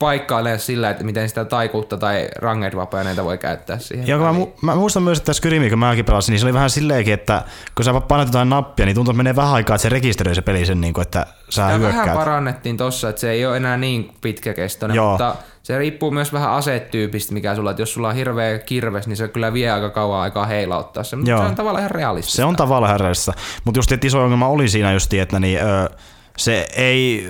paikkailee 0.00 0.58
sillä, 0.58 0.90
että 0.90 1.04
miten 1.04 1.28
sitä 1.28 1.44
taikuutta 1.44 1.96
tai 1.96 2.28
ranged 2.38 2.76
vapaneita 2.76 3.24
voi 3.24 3.38
käyttää 3.38 3.78
siihen. 3.78 4.06
Ja 4.06 4.18
mä, 4.18 4.32
mu- 4.32 4.48
mä, 4.62 4.74
muistan 4.74 5.02
myös, 5.02 5.18
että 5.18 5.32
Skyrimi, 5.32 5.70
kun 5.70 5.78
mäkin 5.78 6.04
pelasin, 6.04 6.32
niin 6.32 6.40
se 6.40 6.46
oli 6.46 6.54
vähän 6.54 6.70
silleenkin, 6.70 7.14
että 7.14 7.42
kun 7.74 7.84
sä 7.84 7.92
painat 8.00 8.28
jotain 8.28 8.50
nappia, 8.50 8.86
niin 8.86 8.94
tuntuu, 8.94 9.12
että 9.12 9.16
menee 9.16 9.36
vähän 9.36 9.52
aikaa, 9.54 9.74
että 9.74 9.82
se 9.82 9.88
rekisteröi 9.88 10.34
se 10.34 10.42
peli 10.42 10.66
sen, 10.66 10.80
niin 10.80 10.94
kuin, 10.94 11.02
että 11.02 11.26
sä 11.50 11.62
Tämä 11.62 11.78
hyökkäät. 11.78 12.02
vähän 12.06 12.18
parannettiin 12.18 12.76
tossa, 12.76 13.08
että 13.08 13.20
se 13.20 13.30
ei 13.30 13.46
ole 13.46 13.56
enää 13.56 13.76
niin 13.76 14.12
pitkäkestoinen, 14.20 14.94
Joo. 14.94 15.10
mutta 15.10 15.34
se 15.62 15.78
riippuu 15.78 16.10
myös 16.10 16.32
vähän 16.32 16.50
asetyypistä, 16.50 17.34
mikä 17.34 17.54
sulla, 17.54 17.70
että 17.70 17.82
jos 17.82 17.92
sulla 17.92 18.08
on 18.08 18.14
hirveä 18.14 18.58
kirves, 18.58 19.06
niin 19.06 19.16
se 19.16 19.28
kyllä 19.28 19.52
vie 19.52 19.70
aika 19.70 19.90
kauan 19.90 20.20
aikaa 20.20 20.46
heilauttaa 20.46 21.04
se, 21.04 21.16
mutta 21.16 21.30
Joo. 21.30 21.40
se 21.40 21.46
on 21.46 21.54
tavallaan 21.54 21.80
ihan 21.80 21.90
realistista. 21.90 22.36
Se 22.36 22.44
on 22.44 22.56
tavallaan 22.56 22.90
härrässä. 22.92 23.32
Mutta 23.64 23.78
just 23.78 23.92
että 23.92 24.06
iso 24.06 24.22
ongelma 24.22 24.48
oli 24.48 24.68
siinä 24.68 24.92
just, 24.92 25.14
että 25.14 25.40
niin, 25.40 25.58
ö, 25.62 25.90
se 26.36 26.66
ei 26.76 27.28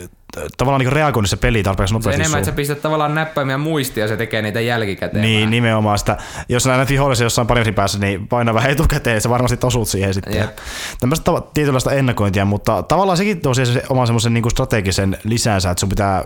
tavallaan 0.57 0.81
niin 0.81 0.93
reagoinut 0.93 1.31
se 1.31 1.37
peli 1.37 1.63
tarpeeksi 1.63 1.93
se 1.93 1.95
nopeasti. 1.95 2.21
enemmän, 2.21 2.39
että 2.39 2.51
sä 2.51 2.57
pistät 2.57 2.83
tavallaan 2.83 3.15
näppäimiä 3.15 3.59
muistia 3.59 4.05
ja 4.05 4.09
se 4.09 4.17
tekee 4.17 4.43
niitä 4.43 4.61
jälkikäteen. 4.61 5.23
Niin, 5.23 5.41
vähän. 5.41 5.51
nimenomaan 5.51 5.99
sitä. 5.99 6.17
Jos 6.49 6.67
näet 6.67 6.89
vihollisen 6.89 7.25
jossain 7.25 7.47
parin 7.47 7.75
päässä, 7.75 7.99
niin 7.99 8.29
paina 8.29 8.55
vähän 8.55 8.71
etukäteen, 8.71 9.21
sä 9.21 9.31
varmasti 9.31 9.59
osut 9.67 9.89
siihen 9.89 10.15
sitten. 10.15 10.35
Jep. 10.35 10.59
Tämmöistä 11.01 11.33
tietynlaista 11.55 11.93
ennakointia, 11.93 12.45
mutta 12.45 12.83
tavallaan 12.83 13.19
sekin 13.19 13.41
tuo 13.41 13.55
se 13.55 13.83
oman 13.89 14.07
semmoisen 14.07 14.35
niin 14.35 14.51
strategisen 14.51 15.19
lisänsä, 15.25 15.71
että 15.71 15.81
sun 15.81 15.89
pitää 15.89 16.25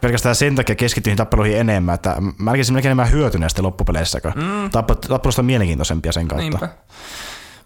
pelkästään 0.00 0.34
sen 0.34 0.54
takia 0.54 0.74
keskittyä 0.74 1.10
niihin 1.10 1.16
tappeluihin 1.16 1.58
enemmän, 1.58 1.94
että 1.94 2.16
mä 2.38 2.50
näkisin 2.50 2.74
melkein 2.74 2.90
enemmän 2.90 3.10
hyötyneet 3.10 3.50
sitten 3.50 3.64
loppupeleissä, 3.64 4.20
kun 4.20 4.32
mm. 4.34 4.70
tappelusta 5.08 5.42
on 5.42 5.46
mielenkiintoisempia 5.46 6.12
sen 6.12 6.28
kautta. 6.28 6.42
Niinpä. 6.42 6.68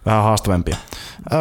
Vähän 0.07 0.23
haastavampia. 0.23 0.76
Öö, 1.33 1.38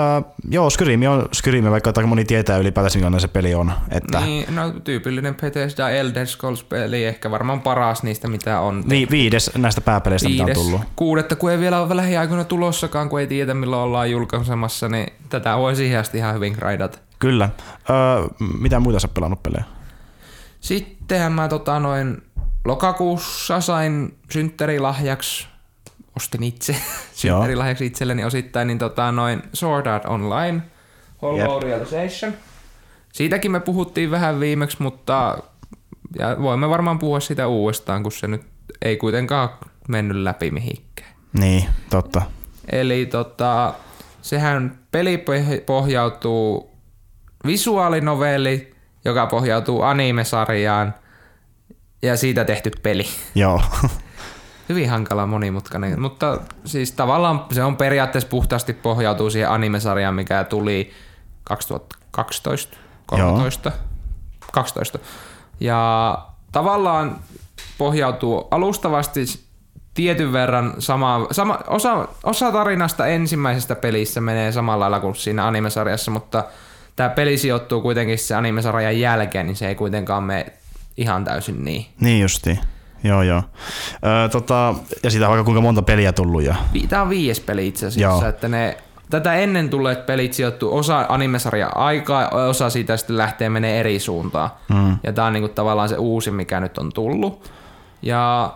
joo, 0.49 0.69
Skyrimi 0.69 1.07
on 1.07 1.29
Skyrimi, 1.33 1.71
vaikka 1.71 1.89
aika 1.89 2.07
moni 2.07 2.25
tietää 2.25 2.57
ylipäätänsä 2.57 2.97
millainen 2.97 3.19
se 3.19 3.27
peli 3.27 3.55
on. 3.55 3.71
Että, 3.91 4.19
niin. 4.19 4.45
Niin, 4.45 4.55
no 4.55 4.69
tyypillinen 4.83 5.35
Bethesda 5.35 5.89
Elder 5.89 6.27
Scrolls-peli, 6.27 7.05
ehkä 7.05 7.31
varmaan 7.31 7.61
paras 7.61 8.03
niistä, 8.03 8.27
mitä 8.27 8.59
on. 8.59 8.83
Vi, 8.89 9.07
viides 9.11 9.51
näistä 9.57 9.81
pääpeleistä, 9.81 10.29
mitä 10.29 10.43
on 10.43 10.47
Viides, 10.47 10.63
tullut. 10.63 10.81
kuudetta, 10.95 11.35
kun 11.35 11.51
ei 11.51 11.59
vielä 11.59 11.81
ole 11.81 11.95
lähiaikoina 11.95 12.43
tulossakaan, 12.43 13.09
kun 13.09 13.19
ei 13.19 13.27
tiedä 13.27 13.53
milloin 13.53 13.81
ollaan 13.81 14.11
julkaisemassa, 14.11 14.89
niin 14.89 15.13
tätä 15.29 15.57
voi 15.57 15.75
siihen 15.75 15.99
asti 15.99 16.17
ihan 16.17 16.35
hyvin 16.35 16.53
graidata. 16.53 16.97
Kyllä. 17.19 17.49
Öö, 17.89 18.27
mitä 18.59 18.79
muita 18.79 18.99
sä 18.99 19.07
pelannut 19.07 19.43
pelejä? 19.43 19.63
Sittenhän 20.59 21.31
mä 21.31 21.47
tota 21.47 21.79
noin 21.79 22.21
lokakuussa 22.65 23.61
sain 23.61 24.17
synttärilahjaksi, 24.31 25.47
ostin 26.19 26.43
itse 26.43 26.75
synttärilahjaksi 27.13 27.85
itselleni 27.85 28.23
osittain, 28.23 28.67
niin 28.67 28.77
tota 28.77 29.11
noin 29.11 29.41
Sword 29.53 29.85
Art 29.85 30.05
Online, 30.05 30.61
Hollow 31.21 31.63
Realization. 31.63 32.33
Siitäkin 33.13 33.51
me 33.51 33.59
puhuttiin 33.59 34.11
vähän 34.11 34.39
viimeksi, 34.39 34.77
mutta 34.79 35.37
ja 36.19 36.37
voimme 36.41 36.69
varmaan 36.69 36.99
puhua 36.99 37.19
sitä 37.19 37.47
uudestaan, 37.47 38.03
kun 38.03 38.11
se 38.11 38.27
nyt 38.27 38.41
ei 38.81 38.97
kuitenkaan 38.97 39.49
mennyt 39.87 40.17
läpi 40.17 40.51
mihinkään. 40.51 41.09
Niin, 41.33 41.65
totta. 41.89 42.21
Eli 42.71 43.05
tota, 43.05 43.73
sehän 44.21 44.79
peli 44.91 45.17
poh- 45.17 45.61
pohjautuu 45.65 46.71
visuaalinovelli, 47.45 48.75
joka 49.05 49.25
pohjautuu 49.27 49.81
anime-sarjaan 49.81 50.93
ja 52.01 52.17
siitä 52.17 52.45
tehty 52.45 52.71
peli. 52.83 53.05
Joo. 53.35 53.61
Hyvin 54.69 54.89
hankala 54.89 55.25
monimutkainen, 55.25 56.01
mutta 56.01 56.37
siis 56.65 56.91
tavallaan 56.91 57.45
se 57.51 57.63
on 57.63 57.77
periaatteessa 57.77 58.29
puhtaasti 58.29 58.73
pohjautuu 58.73 59.29
siihen 59.29 59.49
anime-sarjaan, 59.49 60.15
mikä 60.15 60.43
tuli 60.43 60.91
2012, 61.43 62.77
13, 63.05 63.71
12. 64.51 64.99
Ja 65.59 66.17
tavallaan 66.51 67.19
pohjautuu 67.77 68.47
alustavasti 68.51 69.25
tietyn 69.93 70.33
verran 70.33 70.73
sama, 70.79 71.27
sama 71.31 71.59
osa, 71.67 72.07
osa 72.23 72.51
tarinasta 72.51 73.07
ensimmäisestä 73.07 73.75
pelissä 73.75 74.21
menee 74.21 74.51
samalla 74.51 74.83
lailla 74.83 74.99
kuin 74.99 75.15
siinä 75.15 75.47
animesarjassa, 75.47 76.11
mutta 76.11 76.43
tämä 76.95 77.09
peli 77.09 77.37
sijoittuu 77.37 77.81
kuitenkin 77.81 78.17
se 78.17 78.35
animesarjan 78.35 78.99
jälkeen, 78.99 79.47
niin 79.47 79.55
se 79.55 79.67
ei 79.67 79.75
kuitenkaan 79.75 80.23
mene 80.23 80.45
ihan 80.97 81.23
täysin 81.23 81.63
niin. 81.63 81.85
niin 81.99 82.21
justi. 82.21 82.59
Joo, 83.03 83.23
joo. 83.23 83.43
Öö, 84.05 84.29
tota, 84.29 84.75
ja 85.03 85.11
siitä 85.11 85.25
on 85.25 85.29
vaikka 85.29 85.43
kuinka 85.43 85.61
monta 85.61 85.81
peliä 85.81 86.13
tullut. 86.13 86.43
Ja... 86.43 86.55
Tämä 86.89 87.01
on 87.01 87.09
viides 87.09 87.39
peli 87.39 87.67
itse 87.67 87.85
asiassa, 87.85 88.23
Joo. 88.23 88.29
että 88.29 88.47
ne 88.47 88.77
tätä 89.09 89.33
ennen 89.33 89.69
tulleet 89.69 90.05
pelit 90.05 90.33
sijoittuu 90.33 90.77
osa 90.77 91.05
animesarjan 91.09 91.77
aikaa, 91.77 92.29
osa 92.29 92.69
siitä 92.69 92.97
sitten 92.97 93.17
lähtee 93.17 93.49
menee 93.49 93.79
eri 93.79 93.99
suuntaan. 93.99 94.49
Mm. 94.69 94.97
Ja 95.03 95.13
tää 95.13 95.25
on 95.25 95.33
niinku 95.33 95.49
tavallaan 95.49 95.89
se 95.89 95.95
uusi, 95.95 96.31
mikä 96.31 96.59
nyt 96.59 96.77
on 96.77 96.91
tullut. 96.93 97.51
Ja 98.01 98.53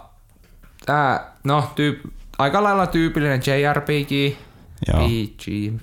tää, 0.86 1.32
no, 1.44 1.64
tyyp, 1.76 2.00
aika 2.38 2.64
lailla 2.64 2.88
tyypillinen 2.88 3.42
JRPG, 3.46 4.38
Joo. 4.88 5.08
PG, 5.08 5.74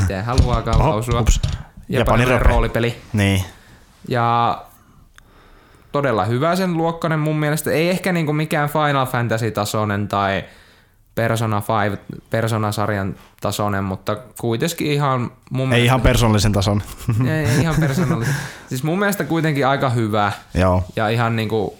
miten 0.00 0.24
Oho, 0.28 0.90
lausua. 0.90 1.24
Japanin 1.88 2.40
roolipeli. 2.40 2.96
Niin. 3.12 3.44
Ja 4.08 4.58
todella 5.92 6.24
hyvä 6.24 6.56
sen 6.56 6.76
luokkainen 6.76 7.18
mun 7.18 7.36
mielestä. 7.36 7.70
Ei 7.70 7.90
ehkä 7.90 8.12
niinku 8.12 8.32
mikään 8.32 8.68
Final 8.68 9.06
Fantasy-tasoinen 9.06 10.08
tai 10.08 10.44
Persona 11.14 11.62
5, 11.90 12.02
Persona-sarjan 12.30 13.14
tasoinen, 13.40 13.84
mutta 13.84 14.16
kuitenkin 14.40 14.92
ihan 14.92 15.30
mun 15.50 15.60
Ei 15.60 15.66
mielestä... 15.66 15.84
ihan 15.84 16.00
persoonallisen 16.00 16.52
tason. 16.52 16.82
ei, 17.28 17.46
ei 17.46 17.60
ihan 17.60 17.74
persoonallisesti. 17.80 18.42
Siis 18.68 18.82
mun 18.82 18.98
mielestä 18.98 19.24
kuitenkin 19.24 19.66
aika 19.66 19.90
hyvä 19.90 20.32
joo. 20.54 20.84
ja 20.96 21.08
ihan 21.08 21.36
niinku, 21.36 21.78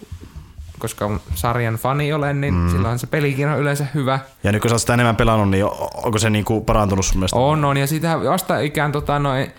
koska 0.79 1.19
sarjan 1.35 1.75
fani 1.75 2.13
olen, 2.13 2.41
niin 2.41 2.53
mm. 2.53 2.69
silloin 2.69 2.99
se 2.99 3.07
pelikin 3.07 3.47
on 3.47 3.59
yleensä 3.59 3.85
hyvä. 3.93 4.19
Ja 4.43 4.51
nyt 4.51 4.61
kun 4.61 4.69
sä 4.69 4.73
oot 4.73 4.81
sitä 4.81 4.93
enemmän 4.93 5.15
pelannut, 5.15 5.49
niin 5.49 5.65
onko 5.93 6.19
se 6.19 6.29
niinku 6.29 6.61
parantunut 6.61 7.05
sun 7.05 7.17
mielestä? 7.17 7.39
On, 7.39 7.65
on. 7.65 7.77
Ja 7.77 7.87
sitä 7.87 8.19
vasta 8.19 8.59
ikään 8.59 8.91
tota 8.91 9.19
noin 9.19 9.51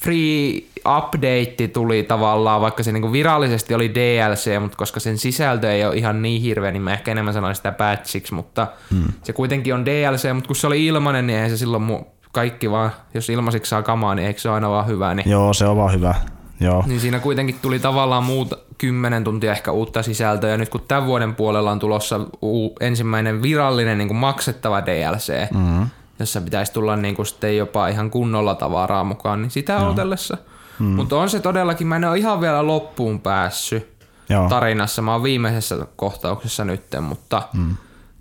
free 0.00 0.62
update 0.98 1.68
tuli 1.72 2.02
tavallaan, 2.02 2.60
vaikka 2.60 2.82
se 2.82 2.92
niinku 2.92 3.12
virallisesti 3.12 3.74
oli 3.74 3.94
DLC, 3.94 4.60
mutta 4.60 4.76
koska 4.76 5.00
sen 5.00 5.18
sisältö 5.18 5.72
ei 5.72 5.84
ole 5.84 5.96
ihan 5.96 6.22
niin 6.22 6.42
hirveä, 6.42 6.70
niin 6.70 6.82
mä 6.82 6.92
ehkä 6.92 7.10
enemmän 7.10 7.34
sanoin 7.34 7.54
sitä 7.54 7.72
patchiksi, 7.72 8.34
mutta 8.34 8.66
hmm. 8.90 9.12
se 9.22 9.32
kuitenkin 9.32 9.74
on 9.74 9.86
DLC, 9.86 10.34
mutta 10.34 10.46
kun 10.46 10.56
se 10.56 10.66
oli 10.66 10.86
ilmanen, 10.86 11.26
niin 11.26 11.34
eihän 11.34 11.50
se 11.50 11.56
silloin 11.56 11.82
mu- 11.82 12.04
kaikki 12.32 12.70
vaan, 12.70 12.90
jos 13.14 13.30
ilmaisiksi 13.30 13.68
saa 13.68 13.82
kamaa, 13.82 14.14
niin 14.14 14.26
eikö 14.26 14.40
se 14.40 14.48
ole 14.48 14.54
aina 14.54 14.70
vaan 14.70 14.86
hyvä, 14.86 15.14
niin, 15.14 15.30
Joo, 15.30 15.52
se 15.52 15.66
on 15.66 15.76
vaan 15.76 15.92
hyvä. 15.92 16.14
Joo. 16.60 16.84
niin 16.86 17.00
siinä 17.00 17.18
kuitenkin 17.18 17.56
tuli 17.62 17.78
tavallaan 17.78 18.24
muuta, 18.24 18.56
kymmenen 18.78 19.24
tuntia 19.24 19.52
ehkä 19.52 19.72
uutta 19.72 20.02
sisältöä, 20.02 20.50
ja 20.50 20.56
nyt 20.56 20.68
kun 20.68 20.80
tämän 20.88 21.06
vuoden 21.06 21.34
puolella 21.34 21.70
on 21.70 21.78
tulossa 21.78 22.20
uu, 22.42 22.76
ensimmäinen 22.80 23.42
virallinen 23.42 23.98
niin 23.98 24.08
kuin 24.08 24.18
maksettava 24.18 24.86
DLC, 24.86 25.50
mm-hmm. 25.54 25.86
jossa 26.18 26.40
pitäisi 26.40 26.72
tulla 26.72 26.96
niin 26.96 27.16
kuin 27.16 27.26
sitten 27.26 27.56
jopa 27.56 27.88
ihan 27.88 28.10
kunnolla 28.10 28.54
tavaraa 28.54 29.04
mukaan, 29.04 29.42
niin 29.42 29.50
sitä 29.50 29.78
no. 29.78 29.84
odotellessa. 29.84 30.36
Mm. 30.78 30.86
Mutta 30.86 31.16
on 31.16 31.30
se 31.30 31.40
todellakin, 31.40 31.86
mä 31.86 31.96
en 31.96 32.04
ole 32.04 32.18
ihan 32.18 32.40
vielä 32.40 32.66
loppuun 32.66 33.20
päässyt 33.20 34.06
Joo. 34.28 34.48
tarinassa, 34.48 35.02
mä 35.02 35.12
oon 35.12 35.22
viimeisessä 35.22 35.86
kohtauksessa 35.96 36.64
nytten, 36.64 37.02
mutta 37.02 37.42
mm. 37.52 37.76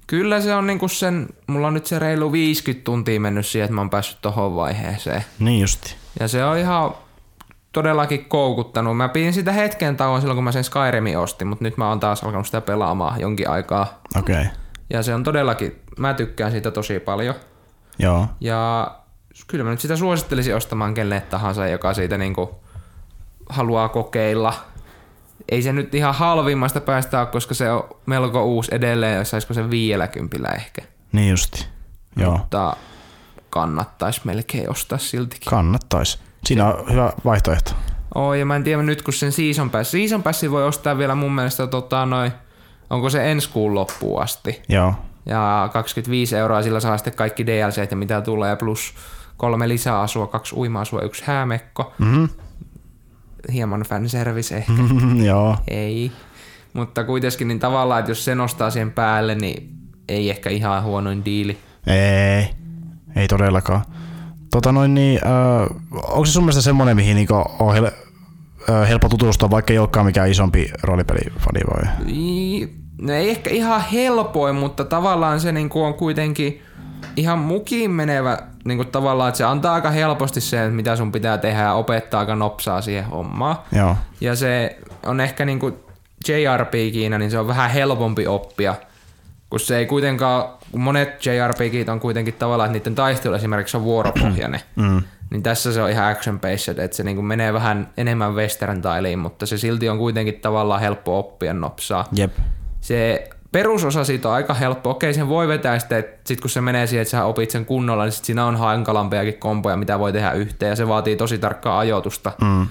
kyllä 0.07 0.41
se 0.41 0.55
on 0.55 0.67
niinku 0.67 0.87
sen, 0.87 1.27
mulla 1.47 1.67
on 1.67 1.73
nyt 1.73 1.85
se 1.85 1.99
reilu 1.99 2.31
50 2.31 2.83
tuntia 2.83 3.19
mennyt 3.19 3.45
siihen, 3.45 3.65
että 3.65 3.75
mä 3.75 3.81
oon 3.81 3.89
päässyt 3.89 4.21
tohon 4.21 4.55
vaiheeseen. 4.55 5.25
Niin 5.39 5.61
justi. 5.61 5.95
Ja 6.19 6.27
se 6.27 6.45
on 6.45 6.57
ihan 6.57 6.93
todellakin 7.71 8.25
koukuttanut. 8.25 8.97
Mä 8.97 9.09
pidin 9.09 9.33
sitä 9.33 9.51
hetken 9.51 9.97
tauon 9.97 10.21
silloin, 10.21 10.37
kun 10.37 10.43
mä 10.43 10.51
sen 10.51 10.63
Skyrimin 10.63 11.17
ostin, 11.17 11.47
mutta 11.47 11.63
nyt 11.63 11.77
mä 11.77 11.89
oon 11.89 11.99
taas 11.99 12.23
alkanut 12.23 12.45
sitä 12.45 12.61
pelaamaan 12.61 13.21
jonkin 13.21 13.49
aikaa. 13.49 14.01
Okei. 14.19 14.41
Okay. 14.41 14.47
Ja 14.89 15.03
se 15.03 15.13
on 15.13 15.23
todellakin, 15.23 15.81
mä 15.97 16.13
tykkään 16.13 16.51
siitä 16.51 16.71
tosi 16.71 16.99
paljon. 16.99 17.35
Joo. 17.99 18.27
Ja 18.41 18.91
kyllä 19.47 19.63
mä 19.63 19.69
nyt 19.69 19.79
sitä 19.79 19.95
suosittelisin 19.95 20.55
ostamaan 20.55 20.93
kelle 20.93 21.21
tahansa, 21.21 21.67
joka 21.67 21.93
siitä 21.93 22.17
niinku 22.17 22.63
haluaa 23.49 23.89
kokeilla. 23.89 24.53
Ei 25.49 25.61
se 25.61 25.73
nyt 25.73 25.95
ihan 25.95 26.15
halvimmasta 26.15 26.81
päästä 26.81 27.19
ole, 27.19 27.27
koska 27.27 27.53
se 27.53 27.71
on 27.71 27.89
melko 28.05 28.45
uusi 28.45 28.75
edelleen, 28.75 29.17
jos 29.17 29.29
saisiko 29.29 29.53
se 29.53 29.69
viidellä 29.69 30.07
kympillä 30.07 30.49
ehkä. 30.49 30.81
Niin 31.11 31.29
justi. 31.29 31.65
Joo. 32.15 32.37
Mutta 32.37 32.75
kannattaisi 33.49 34.21
melkein 34.23 34.69
ostaa 34.69 34.97
siltikin. 34.97 35.49
Kannattais. 35.49 36.19
Siinä 36.45 36.67
on 36.67 36.91
hyvä 36.91 37.13
vaihtoehto. 37.25 37.71
Oh, 38.15 38.33
ja 38.33 38.45
mä 38.45 38.55
en 38.55 38.63
tiedä 38.63 38.83
nyt 38.83 39.01
kun 39.01 39.13
sen 39.13 39.31
Season 39.31 39.69
Pass. 39.69 39.91
Season 39.91 40.23
Passin 40.23 40.51
voi 40.51 40.67
ostaa 40.67 40.97
vielä 40.97 41.15
mun 41.15 41.31
mielestä 41.31 41.67
tota 41.67 42.05
noin, 42.05 42.31
onko 42.89 43.09
se 43.09 43.31
ensi 43.31 43.49
kuun 43.49 43.75
loppuun 43.75 44.21
asti. 44.21 44.61
Joo. 44.69 44.93
Ja 45.25 45.69
25 45.73 46.35
euroa 46.37 46.61
sillä 46.61 46.79
saa 46.79 46.97
sitten 46.97 47.15
kaikki 47.15 47.47
DLC 47.47 47.91
ja 47.91 47.97
mitä 47.97 48.21
tulee, 48.21 48.55
plus 48.55 48.93
kolme 49.37 49.69
lisäasua, 49.69 50.27
kaksi 50.27 50.55
uima-asua, 50.55 51.01
yksi 51.01 51.23
häämekko. 51.25 51.93
Mhm. 51.99 52.25
Hieman 53.53 53.81
fanservice 53.81 54.57
ehkä. 54.57 54.73
Joo. 55.25 55.57
Ei. 55.67 56.11
Mutta 56.73 57.03
kuitenkin 57.03 57.47
niin 57.47 57.59
tavallaan, 57.59 57.99
että 57.99 58.11
jos 58.11 58.25
se 58.25 58.35
nostaa 58.35 58.69
siihen 58.69 58.91
päälle, 58.91 59.35
niin 59.35 59.69
ei 60.09 60.29
ehkä 60.29 60.49
ihan 60.49 60.83
huonoin 60.83 61.25
diili. 61.25 61.57
Ei. 61.87 62.49
Ei 63.15 63.27
todellakaan. 63.27 63.81
Tota 64.51 64.71
noin 64.71 64.93
niin, 64.93 65.19
äh, 65.25 65.77
onko 66.03 66.25
se 66.25 66.31
sun 66.31 66.43
mielestä 66.43 66.61
semmonen, 66.61 66.95
mihin 66.95 67.15
niinku 67.15 67.33
on 67.59 67.75
hel- 67.75 67.91
ö, 68.69 68.85
helppo 68.85 69.09
tutustua, 69.09 69.49
vaikka 69.49 69.73
ei 69.73 69.79
olekaan 69.79 70.05
mikään 70.05 70.31
isompi 70.31 70.71
roolipelifani 70.83 71.59
vai? 71.73 71.93
No 73.01 73.13
ei 73.13 73.29
ehkä 73.29 73.49
ihan 73.49 73.81
helpoin, 73.91 74.55
mutta 74.55 74.85
tavallaan 74.85 75.39
se 75.39 75.51
niinku 75.51 75.83
on 75.83 75.93
kuitenkin 75.93 76.61
ihan 77.15 77.39
mukiin 77.39 77.91
menevä 77.91 78.37
niinku 78.65 78.85
tavallaan, 78.85 79.29
että 79.29 79.37
se 79.37 79.43
antaa 79.43 79.73
aika 79.73 79.91
helposti 79.91 80.41
sen, 80.41 80.61
että 80.61 80.75
mitä 80.75 80.95
sun 80.95 81.11
pitää 81.11 81.37
tehdä 81.37 81.61
ja 81.61 81.73
opettaa 81.73 82.19
aika 82.19 82.35
nopsaa 82.35 82.81
siihen 82.81 83.05
hommaan. 83.05 83.55
Joo. 83.71 83.95
Ja 84.21 84.35
se 84.35 84.77
on 85.05 85.19
ehkä 85.19 85.45
niinku 85.45 85.85
JRPGinä, 86.27 87.17
niin 87.17 87.31
se 87.31 87.39
on 87.39 87.47
vähän 87.47 87.71
helpompi 87.71 88.27
oppia, 88.27 88.75
kun 89.49 89.59
se 89.59 89.77
ei 89.77 89.85
kuitenkaan, 89.85 90.49
kun 90.71 90.81
monet 90.81 91.25
JRPGit 91.25 91.89
on 91.89 91.99
kuitenkin 91.99 92.33
tavallaan, 92.33 92.67
että 92.67 92.79
niiden 92.79 92.95
taistelu 92.95 93.33
esimerkiksi 93.35 93.77
on 93.77 93.83
vuoropohjainen, 93.83 94.61
mm. 94.75 95.01
niin 95.29 95.43
tässä 95.43 95.73
se 95.73 95.81
on 95.81 95.89
ihan 95.89 96.11
action 96.11 96.39
based, 96.39 96.77
että 96.77 96.97
se 96.97 97.03
niinku 97.03 97.21
menee 97.21 97.53
vähän 97.53 97.89
enemmän 97.97 98.35
western 98.35 98.81
tailiin, 98.81 99.19
mutta 99.19 99.45
se 99.45 99.57
silti 99.57 99.89
on 99.89 99.97
kuitenkin 99.97 100.39
tavallaan 100.39 100.81
helppo 100.81 101.19
oppia 101.19 101.53
nopsaa. 101.53 102.07
Jep. 102.11 102.31
Se 102.81 103.29
perusosa 103.53 104.03
siitä 104.03 104.29
on 104.29 104.35
aika 104.35 104.53
helppo. 104.53 104.89
Okei, 104.89 105.13
sen 105.13 105.29
voi 105.29 105.47
vetää 105.47 105.79
sitten, 105.79 105.99
että 105.99 106.21
sit 106.25 106.41
kun 106.41 106.49
se 106.49 106.61
menee 106.61 106.87
siihen, 106.87 107.01
että 107.01 107.11
sä 107.11 107.25
opit 107.25 107.49
sen 107.51 107.65
kunnolla, 107.65 108.03
niin 108.03 108.11
sit 108.11 108.25
siinä 108.25 108.45
on 108.45 108.55
hankalampiakin 108.55 109.39
kompoja, 109.39 109.77
mitä 109.77 109.99
voi 109.99 110.13
tehdä 110.13 110.31
yhteen, 110.31 110.69
ja 110.69 110.75
se 110.75 110.87
vaatii 110.87 111.15
tosi 111.15 111.37
tarkkaa 111.37 111.79
ajoitusta. 111.79 112.31
Mm. 112.41 112.67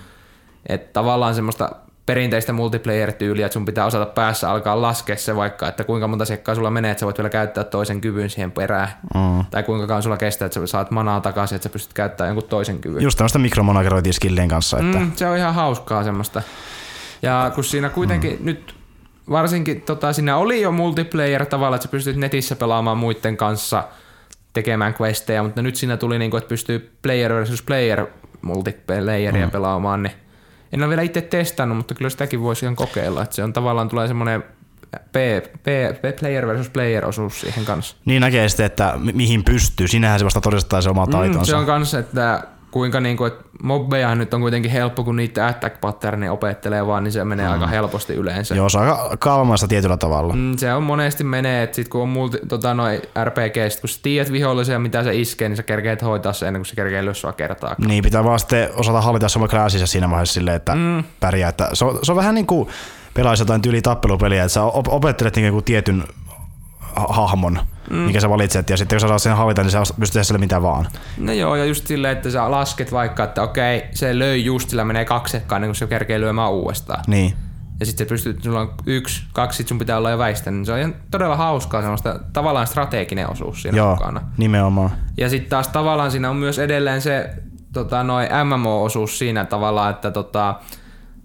Että 0.67 0.93
tavallaan 0.93 1.35
semmoista 1.35 1.71
perinteistä 2.07 2.53
multiplayer-tyyliä, 2.53 3.47
että 3.47 3.55
sun 3.55 3.65
pitää 3.65 3.87
osata 3.87 4.07
päässä 4.07 4.51
alkaa 4.51 4.83
laskea 4.83 5.17
se 5.17 5.37
vaikka, 5.37 5.69
että 5.69 5.85
kuinka 5.85 6.09
monta 6.09 6.25
sekkaa 6.25 6.55
sulla 6.55 6.71
menee, 6.71 6.91
että 6.91 7.01
sä 7.01 7.07
voit 7.07 7.19
vielä 7.19 7.31
käyttää 7.31 7.65
toisen 7.65 8.01
kyvyn 8.01 8.31
siihen 8.31 8.53
perään. 8.53 8.89
Mm. 9.15 9.45
Tai 9.51 9.63
kuinka 9.63 9.87
kauan 9.87 10.03
sulla 10.03 10.17
kestää, 10.17 10.47
että 10.47 10.61
sä 10.61 10.67
saat 10.67 10.91
manaa 10.91 11.21
takaisin, 11.21 11.57
että 11.57 11.69
sä 11.69 11.73
pystyt 11.73 11.93
käyttämään 11.93 12.29
jonkun 12.29 12.49
toisen 12.49 12.79
kyvyn. 12.79 13.03
Just 13.03 13.19
tämmöistä 13.19 13.39
mikromonagerointia 13.39 14.13
skillien 14.13 14.49
kanssa. 14.49 14.79
Että... 14.79 14.99
Mm, 14.99 15.13
se 15.17 15.29
on 15.29 15.37
ihan 15.37 15.55
hauskaa 15.55 16.05
semmoista. 16.05 16.43
Ja 17.23 17.53
kun 17.55 17.65
siinä 17.65 17.89
kuitenkin 17.89 18.37
mm. 18.39 18.45
nyt 18.45 18.82
varsinkin 19.31 19.83
tota, 19.83 20.13
siinä 20.13 20.37
oli 20.37 20.61
jo 20.61 20.73
multiplayer 20.73 21.47
tavalla, 21.47 21.77
että 21.77 21.89
sä 21.89 21.91
pystyt 21.91 22.17
netissä 22.17 22.57
pelaamaan 22.57 22.99
muiden 22.99 23.37
kanssa 23.37 23.85
tekemään 24.53 24.95
questeja, 25.01 25.43
mutta 25.43 25.63
nyt 25.63 25.77
siinä 25.77 25.97
tuli 25.97 26.19
niinku, 26.19 26.37
että 26.37 26.49
pystyy 26.49 26.93
player 27.03 27.35
versus 27.35 27.63
player 27.63 28.07
multiplayeria 28.43 29.47
mm. 29.47 29.51
pelaamaan, 29.51 30.03
niin 30.03 30.13
en 30.73 30.81
ole 30.81 30.89
vielä 30.89 31.03
itse 31.03 31.21
testannut, 31.21 31.77
mutta 31.77 31.95
kyllä 31.95 32.11
sitäkin 32.11 32.43
voisi 32.43 32.65
ihan 32.65 32.77
kokeilla, 32.77 33.23
että 33.23 33.37
se 33.37 33.45
on 33.45 33.53
tavallaan 33.53 33.89
tulee 33.89 34.09
semmoinen 34.09 34.45
P, 34.91 35.15
P, 35.63 35.67
P, 36.01 36.19
player 36.21 36.47
versus 36.47 36.71
player 36.71 37.07
osuus 37.07 37.41
siihen 37.41 37.65
kanssa. 37.65 37.97
Niin 38.05 38.21
näkee 38.21 38.49
sitten, 38.49 38.67
että 38.67 38.95
mi- 38.99 39.13
mihin 39.13 39.45
pystyy. 39.45 39.89
Sinähän 39.89 40.19
se 40.19 40.25
vasta 40.25 40.41
todistaa 40.41 40.83
se 40.83 40.91
oma 40.91 41.07
taitonsa. 41.07 41.41
Mm, 41.41 41.45
se 41.45 41.57
on 41.57 41.67
kanssa, 41.67 41.99
että 41.99 42.43
kuinka 42.73 43.01
niinku, 43.01 43.25
että 43.25 43.45
mobbeja 43.63 44.15
nyt 44.15 44.35
on 44.35 44.41
kuitenkin 44.41 44.71
helppo, 44.71 45.05
kun 45.05 45.17
niitä 45.17 45.47
attack 45.47 45.81
patterni 45.81 46.29
opettelee 46.29 46.87
vaan, 46.87 47.05
niin 47.05 47.13
se 47.13 47.25
menee 47.25 47.47
mm. 47.47 47.53
aika 47.53 47.67
helposti 47.67 48.15
yleensä. 48.15 48.55
Joo, 48.55 48.69
se 48.69 48.79
on 48.79 48.85
aika 48.85 49.17
kaavamaista 49.19 49.69
tietyllä 49.69 49.97
tavalla. 49.97 50.35
Mm, 50.35 50.57
se 50.57 50.75
on 50.75 50.83
monesti 50.83 51.25
menee, 51.25 51.63
että 51.63 51.77
sit 51.77 51.89
kun 51.89 52.03
on 52.03 52.09
multi, 52.09 52.39
tota, 52.49 52.75
noi 52.75 53.03
RPG, 53.25 53.71
sit 53.71 53.81
kun 53.81 53.89
sä 53.89 54.01
tiedät 54.03 54.33
vihollisia, 54.33 54.79
mitä 54.79 55.03
se 55.03 55.15
iskee, 55.15 55.49
niin 55.49 55.57
sä 55.57 55.63
kerkeet 55.63 56.03
hoitaa 56.03 56.33
se 56.33 56.47
ennen 56.47 56.61
kuin 56.61 56.67
se 56.67 56.77
kerkee 56.77 57.05
lyö 57.05 57.15
sua 57.15 57.33
kertaa. 57.33 57.75
Niin, 57.87 58.05
pitää 58.05 58.25
vaan 58.25 58.39
sitten 58.39 58.69
osata 58.75 59.01
hallita 59.01 59.29
sama 59.29 59.49
klassissa 59.49 59.87
siinä 59.87 60.11
vaiheessa 60.11 60.35
silleen, 60.35 60.57
että 60.57 60.75
mm. 60.75 61.05
pärjää. 61.21 61.49
Että 61.49 61.71
se, 61.73 61.85
on, 61.85 61.99
se 62.03 62.13
on 62.13 62.17
vähän 62.17 62.35
niin 62.35 62.47
kuin 62.47 62.69
pelaisi 63.15 63.43
jotain 63.43 63.63
tyyli 63.63 63.83
tappelupeliä, 63.83 64.43
että 64.43 64.53
sä 64.53 64.63
op- 64.63 64.89
opettelet 64.89 65.37
niin 65.37 65.53
kuin 65.53 65.65
tietyn 65.65 66.05
hahmon, 66.97 67.59
mm. 67.91 67.97
mikä 67.97 68.21
sä 68.21 68.29
valitset, 68.29 68.71
ja 68.71 68.77
sitten 68.77 68.97
kun 68.97 69.01
sä 69.01 69.09
saat 69.09 69.23
sen 69.23 69.37
hallita, 69.37 69.63
niin 69.63 69.71
sä 69.71 69.83
pystyt 70.01 70.13
tehdä 70.13 70.25
sille 70.25 70.39
mitä 70.39 70.63
vaan. 70.63 70.87
No 71.19 71.33
joo, 71.33 71.57
ja 71.57 71.65
just 71.65 71.87
silleen, 71.87 72.17
että 72.17 72.31
sä 72.31 72.51
lasket 72.51 72.93
vaikka, 72.93 73.25
että 73.25 73.43
okei, 73.43 73.85
se 73.95 74.19
löi 74.19 74.45
just, 74.45 74.69
sillä 74.71 74.85
menee 74.85 75.05
kaksi 75.05 75.33
sekkaa 75.33 75.57
ennen 75.57 75.69
kuin 75.69 75.77
se 75.77 75.87
kerkee 75.87 76.21
lyömään 76.21 76.53
uudestaan. 76.53 77.05
Niin. 77.07 77.35
Ja 77.81 77.87
sitten 77.87 78.07
pystyt, 78.07 78.43
sulla 78.43 78.61
on 78.61 78.75
yksi, 78.87 79.23
kaksi, 79.33 79.57
sit 79.57 79.69
sun 79.69 79.79
pitää 79.79 79.99
olla 79.99 80.11
jo 80.11 80.19
väistänyt. 80.19 80.59
Niin 80.59 80.67
se 80.67 80.73
on 80.73 80.79
ihan 80.79 80.95
todella 81.11 81.37
hauskaa 81.37 81.81
semmoista 81.81 82.21
tavallaan 82.33 82.67
strateginen 82.67 83.31
osuus 83.31 83.63
siinä 83.63 83.79
Joo, 83.79 83.91
mukana. 83.91 84.21
nimenomaan. 84.37 84.91
Ja 85.17 85.29
sitten 85.29 85.51
taas 85.51 85.69
tavallaan 85.69 86.11
siinä 86.11 86.31
on 86.31 86.37
myös 86.37 86.59
edelleen 86.59 87.03
se 87.03 87.31
tota, 87.73 88.03
noi 88.03 88.29
MMO-osuus 88.45 89.19
siinä 89.19 89.45
tavallaan, 89.45 89.91
että 89.91 90.11
tota, 90.11 90.55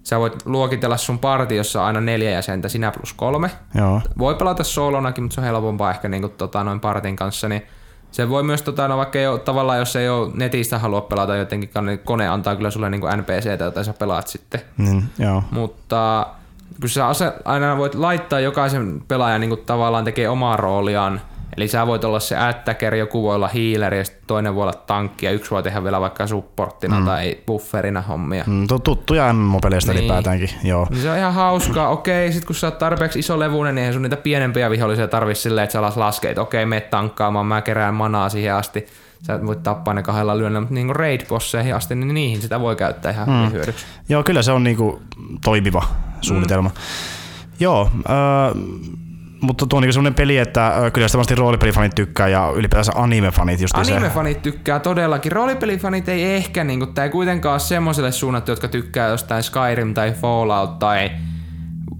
sä 0.08 0.18
voit 0.18 0.46
luokitella 0.46 0.96
sun 0.96 1.18
partiossa 1.18 1.86
aina 1.86 2.00
neljä 2.00 2.30
jäsentä, 2.30 2.68
sinä 2.68 2.90
plus 2.90 3.12
kolme. 3.12 3.50
Joo. 3.74 4.00
Voi 4.18 4.34
pelata 4.34 4.64
solonakin, 4.64 5.24
mutta 5.24 5.34
se 5.34 5.40
on 5.40 5.44
helpompaa 5.44 5.90
ehkä 5.90 6.08
niin 6.08 6.20
kuin, 6.22 6.32
tota, 6.32 6.64
noin 6.64 6.80
partin 6.80 7.16
kanssa, 7.16 7.48
niin 7.48 7.62
se 8.10 8.28
voi 8.28 8.42
myös, 8.42 8.62
tota, 8.62 8.88
no, 8.88 8.96
vaikka 8.96 9.18
ei 9.18 9.26
ole, 9.26 9.38
tavallaan 9.38 9.78
jos 9.78 9.96
ei 9.96 10.08
ole 10.08 10.30
netistä 10.34 10.78
halua 10.78 11.00
pelata 11.00 11.36
jotenkin, 11.36 11.70
niin 11.82 11.98
kone 11.98 12.28
antaa 12.28 12.56
kyllä 12.56 12.70
sulle 12.70 12.90
niin 12.90 13.02
NPCtä, 13.16 13.64
jota 13.64 13.84
sä 13.84 13.92
pelaat 13.92 14.26
sitten. 14.26 14.60
Niin, 14.78 15.04
joo. 15.18 15.42
Mutta 15.50 16.26
kun 16.80 16.88
sä 16.88 17.06
aina 17.44 17.76
voit 17.76 17.94
laittaa 17.94 18.40
jokaisen 18.40 19.02
pelaajan 19.08 19.40
niin 19.40 19.50
kuin, 19.50 19.60
tavallaan 19.66 20.04
tekee 20.04 20.28
omaa 20.28 20.56
rooliaan, 20.56 21.20
Eli 21.58 21.68
sä 21.68 21.86
voit 21.86 22.04
olla 22.04 22.20
se 22.20 22.36
attacker, 22.36 22.94
joku 22.94 23.22
voi 23.22 23.34
olla 23.34 23.48
healer 23.48 23.94
ja 23.94 24.04
sitten 24.04 24.22
toinen 24.26 24.54
voi 24.54 24.62
olla 24.62 24.72
tankki 24.72 25.26
ja 25.26 25.32
yksi 25.32 25.50
voi 25.50 25.62
tehdä 25.62 25.84
vielä 25.84 26.00
vaikka 26.00 26.26
supporttina 26.26 27.00
mm. 27.00 27.06
tai 27.06 27.38
bufferina 27.46 28.00
hommia. 28.00 28.44
Mm, 28.46 28.66
tu- 28.66 28.78
tuttuja 28.78 29.32
MMO-peleistä 29.32 29.92
niin. 29.92 29.98
ylipäätäänkin, 29.98 30.50
joo. 30.64 30.86
Niin 30.90 31.02
se 31.02 31.10
on 31.10 31.16
ihan 31.16 31.34
hauskaa. 31.34 31.88
Okei, 31.88 32.32
sit 32.32 32.44
kun 32.44 32.54
sä 32.54 32.66
oot 32.66 32.78
tarpeeksi 32.78 33.18
iso 33.18 33.38
levuinen, 33.38 33.74
niin 33.74 33.82
eihän 33.82 33.94
sun 33.94 34.02
niitä 34.02 34.16
pienempiä 34.16 34.70
vihollisia 34.70 35.08
tarvii 35.08 35.34
silleen, 35.34 35.64
että 35.64 35.72
sä 35.72 35.78
alas 35.78 35.96
laskee, 35.96 36.30
että 36.30 36.42
okei, 36.42 36.66
me 36.66 36.80
tankkaamaan, 36.80 37.46
mä 37.46 37.62
kerään 37.62 37.94
manaa 37.94 38.28
siihen 38.28 38.54
asti. 38.54 38.86
Sä 39.22 39.46
voit 39.46 39.62
tappaa 39.62 39.94
ne 39.94 40.02
kahdella 40.02 40.38
lyönnillä, 40.38 40.60
mutta 40.60 40.74
niin 40.74 40.96
raid-bosseihin 40.96 41.74
asti, 41.74 41.94
niin 41.94 42.14
niihin 42.14 42.42
sitä 42.42 42.60
voi 42.60 42.76
käyttää 42.76 43.12
ihan 43.12 43.28
mm. 43.28 43.52
hyödyksi. 43.52 43.86
Joo, 44.08 44.22
kyllä 44.22 44.42
se 44.42 44.52
on 44.52 44.64
niinku 44.64 45.02
toimiva 45.44 45.82
suunnitelma. 46.20 46.68
Mm. 46.68 46.74
Joo, 47.60 47.90
äh, 48.10 48.62
mutta 49.40 49.66
tuo 49.66 49.76
on 49.76 49.82
niinku 49.82 49.92
semmoinen 49.92 50.14
peli, 50.14 50.38
että 50.38 50.72
kyllä 50.92 51.08
sitä 51.08 51.18
varmasti 51.18 51.34
roolipelifanit 51.34 51.94
tykkää 51.94 52.28
ja 52.28 52.52
ylipäätänsä 52.54 52.92
animefanit 52.94 53.60
just 53.60 53.74
se. 53.84 53.92
Animefanit 53.92 54.42
tykkää 54.42 54.78
todellakin. 54.78 55.32
Roolipelifanit 55.32 56.08
ei 56.08 56.24
ehkä, 56.24 56.64
niinku, 56.64 56.86
tää 56.86 57.04
ei 57.04 57.10
kuitenkaan 57.10 57.52
ole 57.52 57.60
semmoiselle 57.60 58.12
suunnattu, 58.12 58.52
jotka 58.52 58.68
tykkää 58.68 59.08
jostain 59.08 59.42
Skyrim 59.42 59.94
tai 59.94 60.12
Fallout 60.12 60.78
tai 60.78 61.10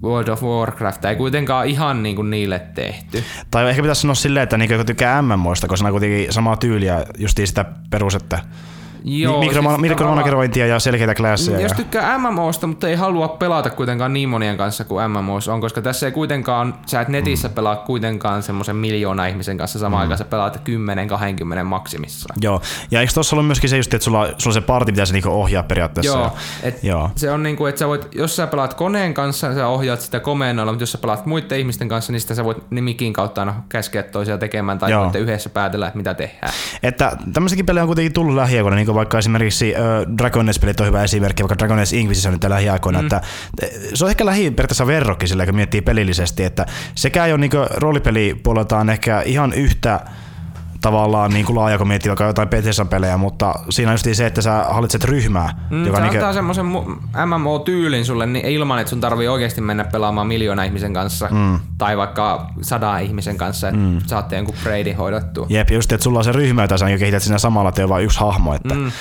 World 0.03 0.27
of 0.27 0.43
Warcraft 0.43 1.05
ei 1.05 1.15
kuitenkaan 1.15 1.67
ihan 1.67 2.03
niinku 2.03 2.21
niille 2.21 2.59
tehty. 2.59 3.23
Tai 3.51 3.69
ehkä 3.69 3.81
pitäisi 3.81 4.01
sanoa 4.01 4.15
silleen, 4.15 4.43
että 4.43 4.57
niinku, 4.57 4.83
tykkää 4.85 5.21
MMOista, 5.21 5.67
koska 5.67 5.83
ne 5.83 5.87
on 5.87 5.93
kuitenkin 5.93 6.33
samaa 6.33 6.57
tyyliä, 6.57 7.05
justiin 7.17 7.47
sitä 7.47 7.65
perus, 7.89 8.15
että 8.15 8.39
Joo, 9.03 9.41
Mikroma- 9.41 9.69
siis 9.69 9.81
mikromanagerointia 9.81 10.67
ja 10.67 10.79
selkeitä 10.79 11.15
klasseja. 11.15 11.59
Jos 11.59 11.73
tykkää 11.73 12.17
MMOsta, 12.17 12.67
mutta 12.67 12.87
ei 12.87 12.95
halua 12.95 13.27
pelata 13.27 13.69
kuitenkaan 13.69 14.13
niin 14.13 14.29
monien 14.29 14.57
kanssa 14.57 14.83
kuin 14.83 15.11
MMOs 15.11 15.47
on, 15.47 15.61
koska 15.61 15.81
tässä 15.81 16.05
ei 16.05 16.11
kuitenkaan, 16.11 16.75
sä 16.85 17.01
et 17.01 17.07
netissä 17.07 17.47
mm. 17.47 17.53
pelaa 17.53 17.75
kuitenkaan 17.75 18.43
semmoisen 18.43 18.75
miljoona 18.75 19.25
ihmisen 19.25 19.57
kanssa 19.57 19.79
samaan 19.79 19.99
mm. 19.99 20.01
aikaan, 20.01 20.17
sä 20.17 20.25
pelaat 20.25 20.61
10-20 21.61 21.63
maksimissaan. 21.63 22.37
Joo, 22.41 22.61
ja 22.91 23.01
eikö 23.01 23.13
tuossa 23.13 23.35
ollut 23.35 23.47
myöskin 23.47 23.69
se 23.69 23.77
just, 23.77 23.93
että 23.93 24.05
sulla, 24.05 24.27
sulla 24.37 24.53
se 24.53 24.61
parti 24.61 24.91
pitäisi 24.91 25.13
niinku 25.13 25.29
ohjaa 25.29 25.63
periaatteessa? 25.63 26.17
Joo, 26.17 26.31
et 26.63 26.83
joo. 26.83 27.11
se 27.15 27.31
on 27.31 27.43
niinku, 27.43 27.65
että 27.65 27.79
sä 27.79 27.87
voit, 27.87 28.07
jos 28.15 28.35
sä 28.35 28.47
pelaat 28.47 28.73
koneen 28.73 29.13
kanssa, 29.13 29.53
sä 29.53 29.67
ohjaat 29.67 30.01
sitä 30.01 30.19
komennolla, 30.19 30.71
mutta 30.71 30.83
jos 30.83 30.91
sä 30.91 30.97
pelaat 30.97 31.25
muiden 31.25 31.59
ihmisten 31.59 31.89
kanssa, 31.89 32.11
niin 32.11 32.21
sitä 32.21 32.35
sä 32.35 32.43
voit 32.43 32.71
nimikin 32.71 33.13
kautta 33.13 33.41
aina 33.41 33.63
käskeä 33.69 34.03
toisia 34.03 34.37
tekemään 34.37 34.79
tai 34.79 34.97
voitte 34.97 35.19
yhdessä 35.19 35.49
päätellä, 35.49 35.87
että 35.87 35.97
mitä 35.97 36.13
tehdään. 36.13 36.53
Että 36.83 37.17
tämmöisiäkin 37.33 37.65
pelejä 37.65 37.83
on 37.83 37.87
kuitenkin 37.87 38.13
tullut 38.13 38.35
lähiaikoina, 38.35 38.75
niin 38.75 38.88
kuin 38.89 38.95
vaikka 38.95 39.17
esimerkiksi 39.17 39.75
äh, 39.75 39.81
Dragon 40.17 40.49
Age-pelit 40.49 40.79
on 40.79 40.87
hyvä 40.87 41.03
esimerkki, 41.03 41.43
vaikka 41.43 41.57
Dragon 41.57 41.79
Age 41.79 41.97
Inquisition 41.97 42.33
nyt 42.33 42.43
lähiaikoina, 42.43 42.99
mm. 42.99 43.05
että 43.05 43.21
eh, 43.61 43.69
se 43.93 44.05
on 44.05 44.09
ehkä 44.09 44.25
lähi 44.25 44.51
periaatteessa 44.51 44.87
verrokki 44.87 45.27
sillä, 45.27 45.45
kun 45.45 45.55
miettii 45.55 45.81
pelillisesti, 45.81 46.43
että 46.43 46.65
sekä 46.95 47.25
ei 47.25 47.31
ole 47.31 47.39
niin 47.39 47.51
roolipelipuoleltaan 47.75 48.89
ehkä 48.89 49.21
ihan 49.21 49.53
yhtä 49.53 49.99
tavallaan 50.81 51.31
niin 51.31 51.45
kuin 51.45 51.55
laaja, 51.55 51.77
kun 51.77 51.87
miettii 51.87 52.09
vaikka 52.09 52.25
jotain 52.25 52.49
Bethesda-pelejä, 52.49 53.17
mutta 53.17 53.53
siinä 53.69 53.91
on 53.91 53.93
just 53.93 54.07
se, 54.13 54.25
että 54.25 54.41
sä 54.41 54.65
hallitset 54.69 55.03
ryhmää. 55.03 55.67
Mm, 55.69 55.85
joka 55.85 55.97
se 55.97 56.01
niinku- 56.01 56.17
antaa 56.17 56.33
semmoisen 56.33 56.65
MMO-tyylin 57.25 58.05
sulle 58.05 58.25
niin 58.25 58.45
ilman, 58.45 58.79
että 58.79 58.89
sun 58.89 59.01
tarvii 59.01 59.27
oikeasti 59.27 59.61
mennä 59.61 59.83
pelaamaan 59.83 60.27
miljoona 60.27 60.63
ihmisen 60.63 60.93
kanssa 60.93 61.27
mm. 61.31 61.59
tai 61.77 61.97
vaikka 61.97 62.49
sadan 62.61 63.03
ihmisen 63.03 63.37
kanssa, 63.37 63.67
että 63.67 63.79
mm. 63.79 63.99
saatte 64.05 64.35
jonkun 64.35 64.55
braidin 64.63 64.97
hoidettua. 64.97 65.45
Jep, 65.49 65.71
just, 65.71 65.91
että 65.91 66.03
sulla 66.03 66.19
on 66.19 66.23
se 66.23 66.31
ryhmä, 66.31 66.61
jota 66.61 66.77
sä 66.77 66.85
niin 66.85 66.99
kehität 66.99 67.23
siinä 67.23 67.37
samalla, 67.37 67.69
että 67.69 67.89
vain 67.89 68.05
yksi 68.05 68.19
hahmo. 68.19 68.53
Että, 68.53 68.75
mm. 68.75 68.91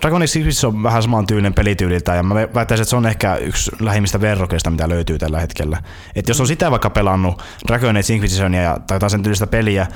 Dragon 0.00 0.22
Age 0.22 0.66
on 0.66 0.82
vähän 0.82 1.02
saman 1.02 1.26
tyylinen 1.26 1.54
pelityyliltä, 1.54 2.14
ja 2.14 2.22
mä 2.22 2.34
väittäisin, 2.34 2.82
että 2.82 2.90
se 2.90 2.96
on 2.96 3.06
ehkä 3.06 3.36
yksi 3.36 3.70
lähimmistä 3.80 4.20
verrokeista, 4.20 4.70
mitä 4.70 4.88
löytyy 4.88 5.18
tällä 5.18 5.40
hetkellä. 5.40 5.82
Että 6.14 6.30
jos 6.30 6.40
on 6.40 6.46
sitä 6.46 6.70
vaikka 6.70 6.90
pelannut 6.90 7.42
Dragon 7.66 7.96
Age 7.96 8.14
Inquisitionia 8.14 8.62
ja- 8.62 8.78
tai 8.86 8.96
jotain 8.96 9.10
sen 9.10 9.22
tyylistä 9.22 9.46
peliä, 9.46 9.86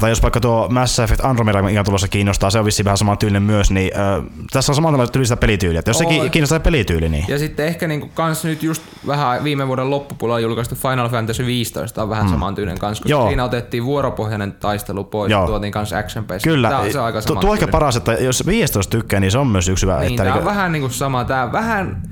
tai 0.00 0.10
jos 0.10 0.22
vaikka 0.22 0.40
tuo 0.40 0.51
Mass 0.70 0.98
Effect 0.98 1.24
Andromeda, 1.24 1.62
mikä 1.62 1.84
tulossa 1.84 2.08
kiinnostaa, 2.08 2.50
se 2.50 2.58
on 2.58 2.64
vissiin 2.64 2.84
vähän 2.84 2.98
saman 2.98 3.18
tyylinen 3.18 3.42
myös, 3.42 3.70
niin 3.70 3.90
ö, 3.96 4.22
tässä 4.52 4.72
on 4.72 4.76
samanlaista 4.76 5.12
tyylistä 5.12 5.36
pelityyliä. 5.36 5.78
Että 5.78 5.90
jos 5.90 5.98
se 5.98 6.04
ki- 6.06 6.30
kiinnostaa 6.30 6.58
se 6.58 6.62
pelityyli, 6.62 7.08
niin 7.08 7.24
Ja 7.28 7.38
sitten 7.38 7.66
ehkä 7.66 7.88
niinku 7.88 8.10
kans 8.14 8.44
nyt 8.44 8.62
just 8.62 8.82
vähän 9.06 9.44
viime 9.44 9.66
vuoden 9.68 9.90
loppupuolella 9.90 10.40
julkaistu 10.40 10.74
Final 10.74 11.08
Fantasy 11.08 11.46
15 11.46 12.02
on 12.02 12.08
vähän 12.08 12.24
mm. 12.24 12.30
samantyinen 12.30 12.78
kanssa, 12.78 13.02
koska 13.02 13.10
Joo. 13.10 13.26
siinä 13.26 13.44
otettiin 13.44 13.84
vuoropohjainen 13.84 14.52
taistelu 14.52 15.04
pois 15.04 15.30
Joo. 15.30 15.40
ja 15.40 15.46
tuotiin 15.46 15.72
kans 15.72 15.92
action 15.92 16.24
based. 16.24 16.40
kyllä, 16.42 16.68
Tää 16.68 16.78
on 16.78 16.92
se 16.92 17.00
aika 17.00 17.22
tu- 17.22 17.26
tuo 17.26 17.32
on 17.34 17.38
ehkä 17.38 17.46
samantyylinen. 17.46 17.72
paras, 17.72 17.96
että 17.96 18.12
jos 18.12 18.46
15 18.46 18.90
tykkää, 18.90 19.20
niin 19.20 19.30
se 19.30 19.38
on 19.38 19.46
myös 19.46 19.68
yksi 19.68 19.86
hyvä. 19.86 19.98
Niin, 20.00 20.10
että 20.12 20.22
tää 20.22 20.32
on 20.32 20.36
niinku- 20.38 20.50
vähän 20.50 20.72
niinku 20.72 20.88
sama. 20.88 21.24
Tää 21.24 21.52
vähän 21.52 22.02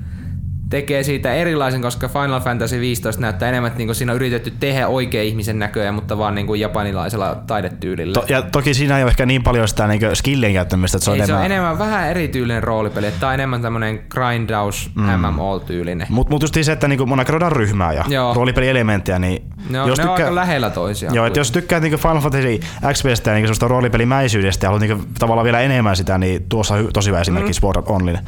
tekee 0.71 1.03
siitä 1.03 1.33
erilaisen, 1.33 1.81
koska 1.81 2.07
Final 2.07 2.39
Fantasy 2.39 2.79
15 2.79 3.21
näyttää 3.21 3.49
enemmän, 3.49 3.67
että 3.67 3.77
niinku 3.77 3.93
siinä 3.93 4.11
on 4.11 4.15
yritetty 4.15 4.53
tehdä 4.59 4.87
oikea 4.87 5.23
ihmisen 5.23 5.59
näköjä, 5.59 5.91
mutta 5.91 6.17
vaan 6.17 6.35
niinku 6.35 6.55
japanilaisella 6.55 7.35
taidetyylillä. 7.47 8.13
To, 8.13 8.25
ja 8.29 8.41
toki 8.41 8.73
siinä 8.73 8.97
ei 8.97 9.03
ole 9.03 9.09
ehkä 9.09 9.25
niin 9.25 9.43
paljon 9.43 9.67
sitä 9.67 9.87
niin 9.87 10.01
skillien 10.13 10.53
käyttämistä, 10.53 10.97
että 10.97 11.05
se 11.05 11.11
on 11.11 11.15
Ei, 11.15 11.21
enemmän... 11.21 11.41
se 11.41 11.45
on 11.45 11.51
enemmän 11.51 11.79
vähän 11.79 12.09
erityylinen 12.09 12.63
roolipeli, 12.63 13.07
että 13.07 13.19
tää 13.19 13.29
on 13.29 13.33
enemmän 13.33 13.61
tämmönen 13.61 13.99
grindaus 14.09 14.91
mm. 14.95 15.03
MMO-tyylinen. 15.03 16.07
Mutta 16.09 16.31
mut 16.31 16.41
just 16.41 16.57
se, 16.61 16.71
että 16.71 16.87
niinku 16.87 17.05
monakeroidaan 17.05 17.51
ryhmää 17.51 17.93
ja 17.93 18.05
Joo. 18.07 18.33
roolipelielementtejä, 18.33 19.19
niin 19.19 19.43
Ne 19.69 19.81
on, 19.81 19.89
jos 19.89 19.99
ne 19.99 20.03
on 20.03 20.11
aika 20.11 20.35
lähellä 20.35 20.69
toisiaan. 20.69 21.15
Joo, 21.15 21.25
että 21.25 21.39
jos 21.39 21.51
tykkäät 21.51 21.83
niinku 21.83 21.97
Final 21.97 22.21
Fantasy 22.21 22.59
XPstä 22.93 23.29
ja 23.29 23.33
niinku 23.33 23.47
semmoista 23.47 23.67
roolipelimäisyydestä 23.67 24.65
ja 24.65 24.69
haluat 24.69 24.81
niinku 24.81 25.05
tavallaan 25.19 25.43
vielä 25.45 25.59
enemmän 25.59 25.95
sitä, 25.95 26.17
niin 26.17 26.45
tuossa 26.49 26.75
tosi 26.93 27.09
hyvä 27.09 27.21
esimerkki 27.21 27.51
mm. 27.51 27.53
Sword 27.53 27.77
Art 27.77 27.89
Online. 27.89 28.19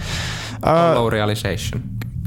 Uh, 0.66 0.96
Hollow 0.96 1.12
Realization. 1.12 1.82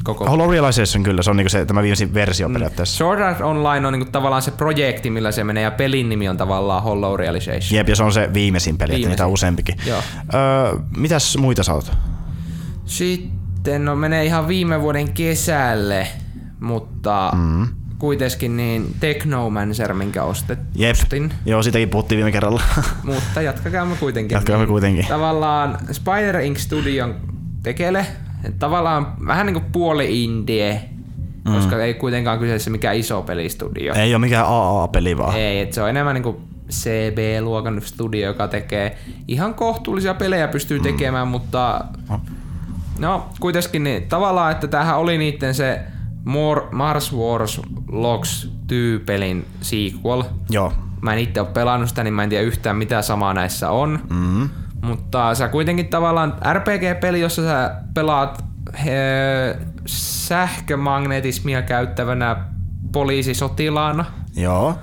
Koko. 0.06 0.26
Hollow 0.26 0.50
Realization 0.50 1.02
kyllä, 1.02 1.22
se 1.22 1.30
on 1.30 1.36
niinku 1.36 1.48
se, 1.48 1.64
tämä 1.64 1.82
viimeisin 1.82 2.14
versio 2.14 2.48
mm. 2.48 2.52
periaatteessa. 2.52 2.96
Sword 2.96 3.20
Art 3.20 3.40
Online 3.40 3.86
on 3.86 3.92
niinku 3.92 4.10
tavallaan 4.12 4.42
se 4.42 4.50
projekti, 4.50 5.10
millä 5.10 5.32
se 5.32 5.44
menee, 5.44 5.62
ja 5.62 5.70
pelin 5.70 6.08
nimi 6.08 6.28
on 6.28 6.36
tavallaan 6.36 6.82
Hollow 6.82 7.18
Realization. 7.18 7.76
Jep, 7.76 7.88
ja 7.88 7.96
se 7.96 8.02
on 8.02 8.12
se 8.12 8.30
viimeisin 8.34 8.78
peli, 8.78 8.88
Viimeisin. 8.88 9.10
niitä 9.10 9.26
on 9.26 9.32
useampikin. 9.32 9.76
Joo. 9.86 10.02
Öö, 10.34 10.78
mitäs 10.96 11.36
muita 11.36 11.62
sä 11.62 11.74
oot? 11.74 11.92
Sitten, 12.84 13.84
no 13.84 13.96
menee 13.96 14.24
ihan 14.24 14.48
viime 14.48 14.80
vuoden 14.80 15.12
kesälle, 15.12 16.08
mutta 16.60 17.32
mm. 17.34 17.68
kuitenkin 17.98 18.56
niin 18.56 18.94
Technomancer, 19.00 19.94
minkä 19.94 20.22
ostet, 20.22 20.58
Jep. 20.74 20.96
Joo, 21.46 21.62
siitäkin 21.62 21.88
puhuttiin 21.88 22.16
viime 22.16 22.32
kerralla. 22.32 22.62
Mutta 23.02 23.42
jatkakaamme 23.42 23.96
kuitenkin. 23.96 24.36
Jatkaamme 24.36 24.66
kuitenkin. 24.66 25.06
Tavallaan 25.06 25.78
Spider 25.92 26.40
Inc. 26.40 26.58
Studion 26.58 27.14
tekele, 27.62 28.06
tavallaan 28.58 29.14
vähän 29.26 29.46
niinku 29.46 29.62
puoli 29.72 30.24
indie, 30.24 30.82
mm. 31.44 31.54
koska 31.54 31.82
ei 31.84 31.94
kuitenkaan 31.94 32.38
kyseessä 32.38 32.70
mikään 32.70 32.96
iso 32.96 33.22
pelistudio. 33.22 33.94
ei 33.94 34.14
ole 34.14 34.20
mikään 34.20 34.46
AA-peli 34.48 35.18
vaan. 35.18 35.36
Ei, 35.36 35.60
että 35.60 35.74
se 35.74 35.82
on 35.82 35.90
enemmän 35.90 36.14
niinku 36.14 36.40
CB-luokan 36.70 37.82
studio, 37.84 38.26
joka 38.26 38.48
tekee 38.48 38.98
ihan 39.28 39.54
kohtuullisia 39.54 40.14
pelejä 40.14 40.48
pystyy 40.48 40.80
tekemään, 40.80 41.28
mutta 41.28 41.84
No. 42.08 42.20
no 42.98 43.28
kuitenkin 43.40 43.84
niin, 43.84 44.02
tavallaan, 44.08 44.52
että 44.52 44.68
tämähän 44.68 44.98
oli 44.98 45.18
niitten 45.18 45.54
se 45.54 45.80
More, 46.24 46.62
Mars 46.72 47.14
Wars 47.14 47.60
Logs 47.88 48.50
2-pelin 48.72 49.46
sequel. 49.60 50.22
Joo. 50.50 50.72
Mä 51.00 51.12
en 51.12 51.18
itse 51.18 51.40
ole 51.40 51.48
pelannut 51.48 51.88
sitä, 51.88 52.04
niin 52.04 52.14
mä 52.14 52.22
en 52.22 52.28
tiedä 52.28 52.44
yhtään 52.44 52.76
mitä 52.76 53.02
samaa 53.02 53.34
näissä 53.34 53.70
on. 53.70 54.00
Mm. 54.10 54.48
Mutta 54.86 55.34
sä 55.34 55.48
kuitenkin 55.48 55.88
tavallaan 55.88 56.34
RPG-peli, 56.52 57.20
jossa 57.20 57.42
sä 57.42 57.74
pelaat 57.94 58.44
he, 58.84 58.98
sähkömagnetismia 59.86 61.62
käyttävänä 61.62 62.36
poliisisotilaana. 62.92 64.04
Joo. 64.36 64.78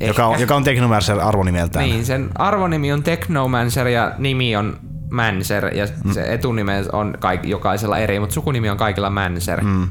Joka 0.00 0.26
on, 0.26 0.32
Ehkä. 0.32 0.42
joka 0.42 0.56
on 0.56 0.64
Technomancer 0.64 1.20
arvonimeltään. 1.20 1.84
Niin, 1.84 2.06
sen 2.06 2.30
arvonimi 2.34 2.92
on 2.92 3.02
Technomancer 3.02 3.88
ja 3.88 4.12
nimi 4.18 4.56
on 4.56 4.76
Manser 5.10 5.74
ja 5.74 5.86
mm. 6.04 6.12
se 6.12 6.34
etunime 6.34 6.84
on 6.92 7.14
kaik- 7.20 7.46
jokaisella 7.46 7.98
eri, 7.98 8.20
mutta 8.20 8.34
sukunimi 8.34 8.70
on 8.70 8.76
kaikilla 8.76 9.10
Manser. 9.10 9.64
Mm. 9.64 9.88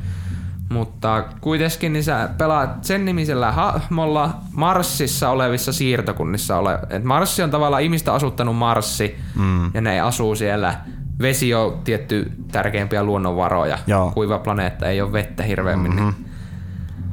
Mutta 0.72 1.24
kuitenkin 1.42 1.94
niin 1.94 2.04
sä 2.04 2.30
pelaat 2.38 2.84
sen 2.84 3.06
nimisellä 3.06 3.52
hahmolla 3.52 4.34
Marsissa 4.54 5.30
olevissa 5.30 5.74
siirtokunnissa. 5.74 6.58
Ole. 6.58 6.80
Et 6.90 7.04
Marssi 7.04 7.44
on 7.44 7.52
tavallaan 7.52 7.84
ihmistä 7.84 8.14
asuttanut 8.14 8.58
Marssi 8.58 9.16
Mm. 9.36 9.72
ja 9.74 9.82
ne 9.82 10.02
asuu 10.02 10.36
siellä. 10.36 10.76
Vesi 11.22 11.54
on 11.54 11.80
tietty 11.84 12.32
tärkeimpiä 12.52 13.04
luonnonvaroja. 13.04 13.78
Joo. 13.88 14.12
Kuiva 14.12 14.40
planeetta, 14.40 14.86
ei 14.86 15.02
ole 15.02 15.14
vettä 15.14 15.44
hirveämmin. 15.44 15.92
Mm-hmm. 15.92 16.14
Niin, 16.14 16.26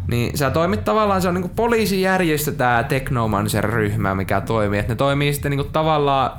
niin 0.08 0.38
sä 0.38 0.50
toimit 0.50 0.84
tavallaan, 0.84 1.22
se 1.22 1.28
on 1.28 1.34
niinku 1.34 1.50
poliisijärjestö 1.56 2.52
tää 2.52 2.82
Technomancer-ryhmä, 2.82 4.14
mikä 4.14 4.40
toimii. 4.40 4.78
Et 4.78 4.88
ne 4.88 4.94
toimii 4.94 5.32
sitten 5.32 5.50
niinku 5.50 5.68
tavallaan 5.72 6.30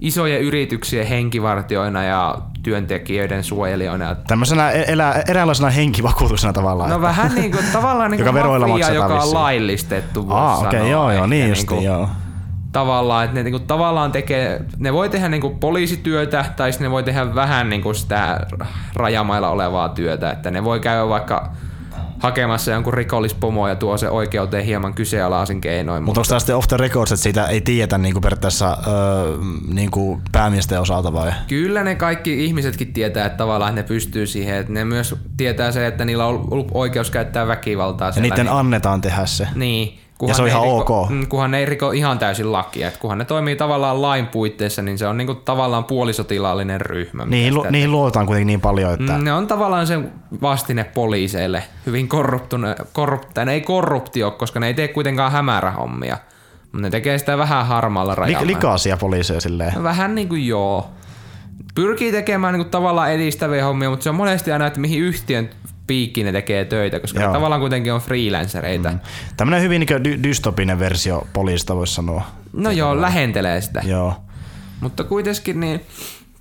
isojen 0.00 0.40
yrityksien 0.42 1.06
henkivartioina 1.06 2.04
ja 2.04 2.38
työntekijöiden 2.66 3.44
suojelijoina. 3.44 4.14
Tämmöisenä 4.14 4.70
e- 4.70 4.84
elä, 4.92 5.14
eräänlaisena 5.28 5.70
henkivakuutuksena 5.70 6.52
tavallaan. 6.52 6.90
No 6.90 7.00
vähän 7.00 7.34
niin 7.34 7.50
kuin, 7.52 7.64
tavallaan 7.72 8.10
niin 8.10 8.18
Joka 8.18 8.30
kuin 8.32 8.40
veroilla 8.42 8.66
mafia, 8.66 8.84
maksetaan 8.86 9.10
joka 9.10 9.14
on 9.14 9.20
vissiin. 9.20 9.34
laillistettu, 9.34 10.26
Aa, 10.30 10.56
okei, 10.56 10.70
sanoa 10.70 10.88
joo, 10.88 11.12
joo, 11.12 11.26
niin 11.26 11.50
niinku 11.50 11.74
justi, 11.74 11.84
joo. 11.86 12.08
Tavallaan, 12.72 13.24
että 13.24 13.34
ne 13.34 13.42
niinku 13.42 13.58
tavallaan 13.58 14.12
tekee, 14.12 14.64
ne 14.78 14.92
voi 14.92 15.08
tehdä 15.08 15.28
niinku 15.28 15.50
poliisityötä 15.50 16.44
tai 16.56 16.70
ne 16.80 16.90
voi 16.90 17.02
tehdä 17.02 17.34
vähän 17.34 17.68
niinku 17.68 17.94
sitä 17.94 18.40
rajamailla 18.94 19.48
olevaa 19.48 19.88
työtä, 19.88 20.30
että 20.30 20.50
ne 20.50 20.64
voi 20.64 20.80
käydä 20.80 21.08
vaikka 21.08 21.50
hakemassa 22.18 22.70
jonkun 22.70 22.94
rikollispomoa 22.94 23.68
ja 23.68 23.76
tuo 23.76 23.98
se 23.98 24.08
oikeuteen 24.10 24.64
hieman 24.64 24.94
kyseenalaisin 24.94 25.60
keinoin. 25.60 26.02
Mutta 26.02 26.20
onko 26.20 26.28
tämä 26.28 26.40
sitten 26.40 26.56
off 26.56 26.68
the 26.68 26.76
records, 26.76 27.12
että 27.12 27.22
siitä 27.22 27.46
ei 27.46 27.60
tiedetä 27.60 27.98
niinku 27.98 28.20
periaatteessa 28.20 28.78
öö, 28.86 29.36
niinku 29.72 30.20
päämiesten 30.32 30.80
osalta 30.80 31.12
vai? 31.12 31.32
Kyllä 31.48 31.84
ne 31.84 31.94
kaikki 31.94 32.44
ihmisetkin 32.44 32.92
tietää, 32.92 33.26
että 33.26 33.38
tavallaan 33.38 33.74
ne 33.74 33.82
pystyy 33.82 34.26
siihen, 34.26 34.56
että 34.56 34.72
ne 34.72 34.84
myös 34.84 35.14
tietää 35.36 35.72
se, 35.72 35.86
että 35.86 36.04
niillä 36.04 36.26
on 36.26 36.48
ollut 36.50 36.68
oikeus 36.74 37.10
käyttää 37.10 37.46
väkivaltaa. 37.46 38.12
Ja 38.16 38.22
niiden 38.22 38.46
niin- 38.46 38.54
annetaan 38.54 39.00
tehdä 39.00 39.26
se. 39.26 39.48
Niin. 39.54 39.98
Ja 40.22 40.34
se 40.34 40.42
on 40.42 40.48
ihan 40.48 40.62
riko, 40.62 41.00
ok. 41.02 41.10
mm, 41.10 41.26
Kunhan 41.26 41.50
ne 41.50 41.58
ei 41.58 41.66
riko 41.66 41.90
ihan 41.92 42.18
täysin 42.18 42.52
lakia. 42.52 42.88
Et 42.88 42.96
kunhan 42.96 43.18
ne 43.18 43.24
toimii 43.24 43.56
tavallaan 43.56 44.02
lain 44.02 44.26
puitteissa, 44.26 44.82
niin 44.82 44.98
se 44.98 45.06
on 45.06 45.16
niinku 45.16 45.34
tavallaan 45.34 45.84
puolisotilaallinen 45.84 46.80
ryhmä. 46.80 47.24
Niihin, 47.24 47.54
lu- 47.54 47.66
niihin 47.70 47.92
luotaan 47.92 48.26
kuitenkin 48.26 48.46
niin 48.46 48.60
paljon, 48.60 48.92
että... 48.94 49.12
Mm, 49.18 49.24
Ne 49.24 49.32
on 49.32 49.46
tavallaan 49.46 49.86
sen 49.86 50.12
vastine 50.42 50.84
poliiseille. 50.84 51.62
Hyvin 51.86 52.08
korruptune, 52.08 52.74
korrupt, 52.92 53.38
ei 53.38 53.60
korruptio, 53.60 54.30
koska 54.30 54.60
ne 54.60 54.66
ei 54.66 54.74
tee 54.74 54.88
kuitenkaan 54.88 55.32
hämärähommia. 55.32 56.16
Mutta 56.62 56.78
ne 56.78 56.90
tekee 56.90 57.18
sitä 57.18 57.38
vähän 57.38 57.66
harmaalla 57.66 58.14
rajalla. 58.14 58.46
likaisia 58.46 58.96
poliiseja 58.96 59.40
silleen. 59.40 59.72
No 59.74 59.82
Vähän 59.82 60.14
niin 60.14 60.28
kuin 60.28 60.46
joo. 60.46 60.90
Pyrkii 61.74 62.12
tekemään 62.12 62.54
niin 62.54 62.64
kuin 62.64 62.70
tavallaan 62.70 63.12
edistäviä 63.12 63.64
hommia, 63.64 63.90
mutta 63.90 64.04
se 64.04 64.10
on 64.10 64.16
monesti 64.16 64.52
aina, 64.52 64.66
että 64.66 64.80
mihin 64.80 65.00
yhtiön 65.02 65.50
piikkiin 65.86 66.24
ne 66.26 66.32
tekee 66.32 66.64
töitä, 66.64 67.00
koska 67.00 67.20
Joo. 67.20 67.28
ne 67.28 67.34
tavallaan 67.34 67.60
kuitenkin 67.60 67.92
on 67.92 68.00
freelancereita. 68.00 68.90
Mm. 68.90 68.98
Tämmönen 69.36 69.62
hyvin 69.62 69.80
niin 69.80 70.04
dy- 70.06 70.22
dystopinen 70.22 70.78
versio 70.78 71.26
poliisista 71.32 71.76
voisi 71.76 71.94
sanoa. 71.94 72.22
No 72.52 72.70
joo, 72.70 73.00
lähentelee 73.00 73.60
sitä. 73.60 73.82
Joo. 73.84 74.14
Mutta 74.80 75.04
kuitenkin 75.04 75.60
niin 75.60 75.80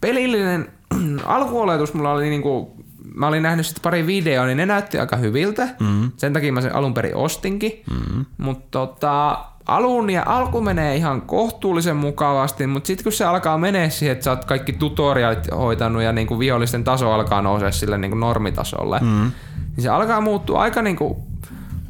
pelillinen 0.02 0.70
alkuoletus 1.26 1.94
mulla 1.94 2.12
oli 2.12 2.30
niinku, 2.30 2.76
mä 3.16 3.28
olin 3.28 3.44
nähnyt 3.44 3.66
sitten 3.66 3.82
pari 3.82 4.08
videoa, 4.08 4.46
niin 4.46 4.58
ne 4.58 4.66
näytti 4.66 5.00
aika 5.00 5.16
hyviltä. 5.18 5.68
Mm. 5.80 6.12
Sen 6.18 6.34
takia 6.34 6.54
mä 6.54 6.62
sen 6.62 6.76
alun 6.76 6.94
perin 6.94 7.16
ostinkin. 7.16 7.84
Mm. 7.92 8.26
Mutta 8.38 8.68
tota, 8.72 9.46
alun 9.66 10.10
ja 10.10 10.24
alku 10.26 10.62
menee 10.62 10.96
ihan 10.96 11.22
kohtuullisen 11.22 11.96
mukavasti, 11.96 12.68
mutta 12.68 12.88
sitten 12.88 13.04
kun 13.04 13.14
se 13.14 13.26
alkaa 13.26 13.58
menee 13.58 13.90
siihen, 13.90 14.14
että 14.14 14.24
sä 14.24 14.32
oot 14.32 14.46
kaikki 14.46 14.74
tutorialit 14.74 15.48
hoitanut 15.58 16.02
ja 16.02 16.12
niinku 16.12 16.40
vihollisten 16.40 16.84
taso 16.84 17.12
alkaa 17.12 17.42
nousea 17.42 17.72
sille 17.72 17.98
niinku 17.98 18.18
normitasolle, 18.18 19.00
mm. 19.00 19.32
niin 19.76 19.84
se 19.84 19.90
alkaa 19.90 20.22
muuttua 20.22 20.62
aika 20.62 20.82
niinku 20.82 21.24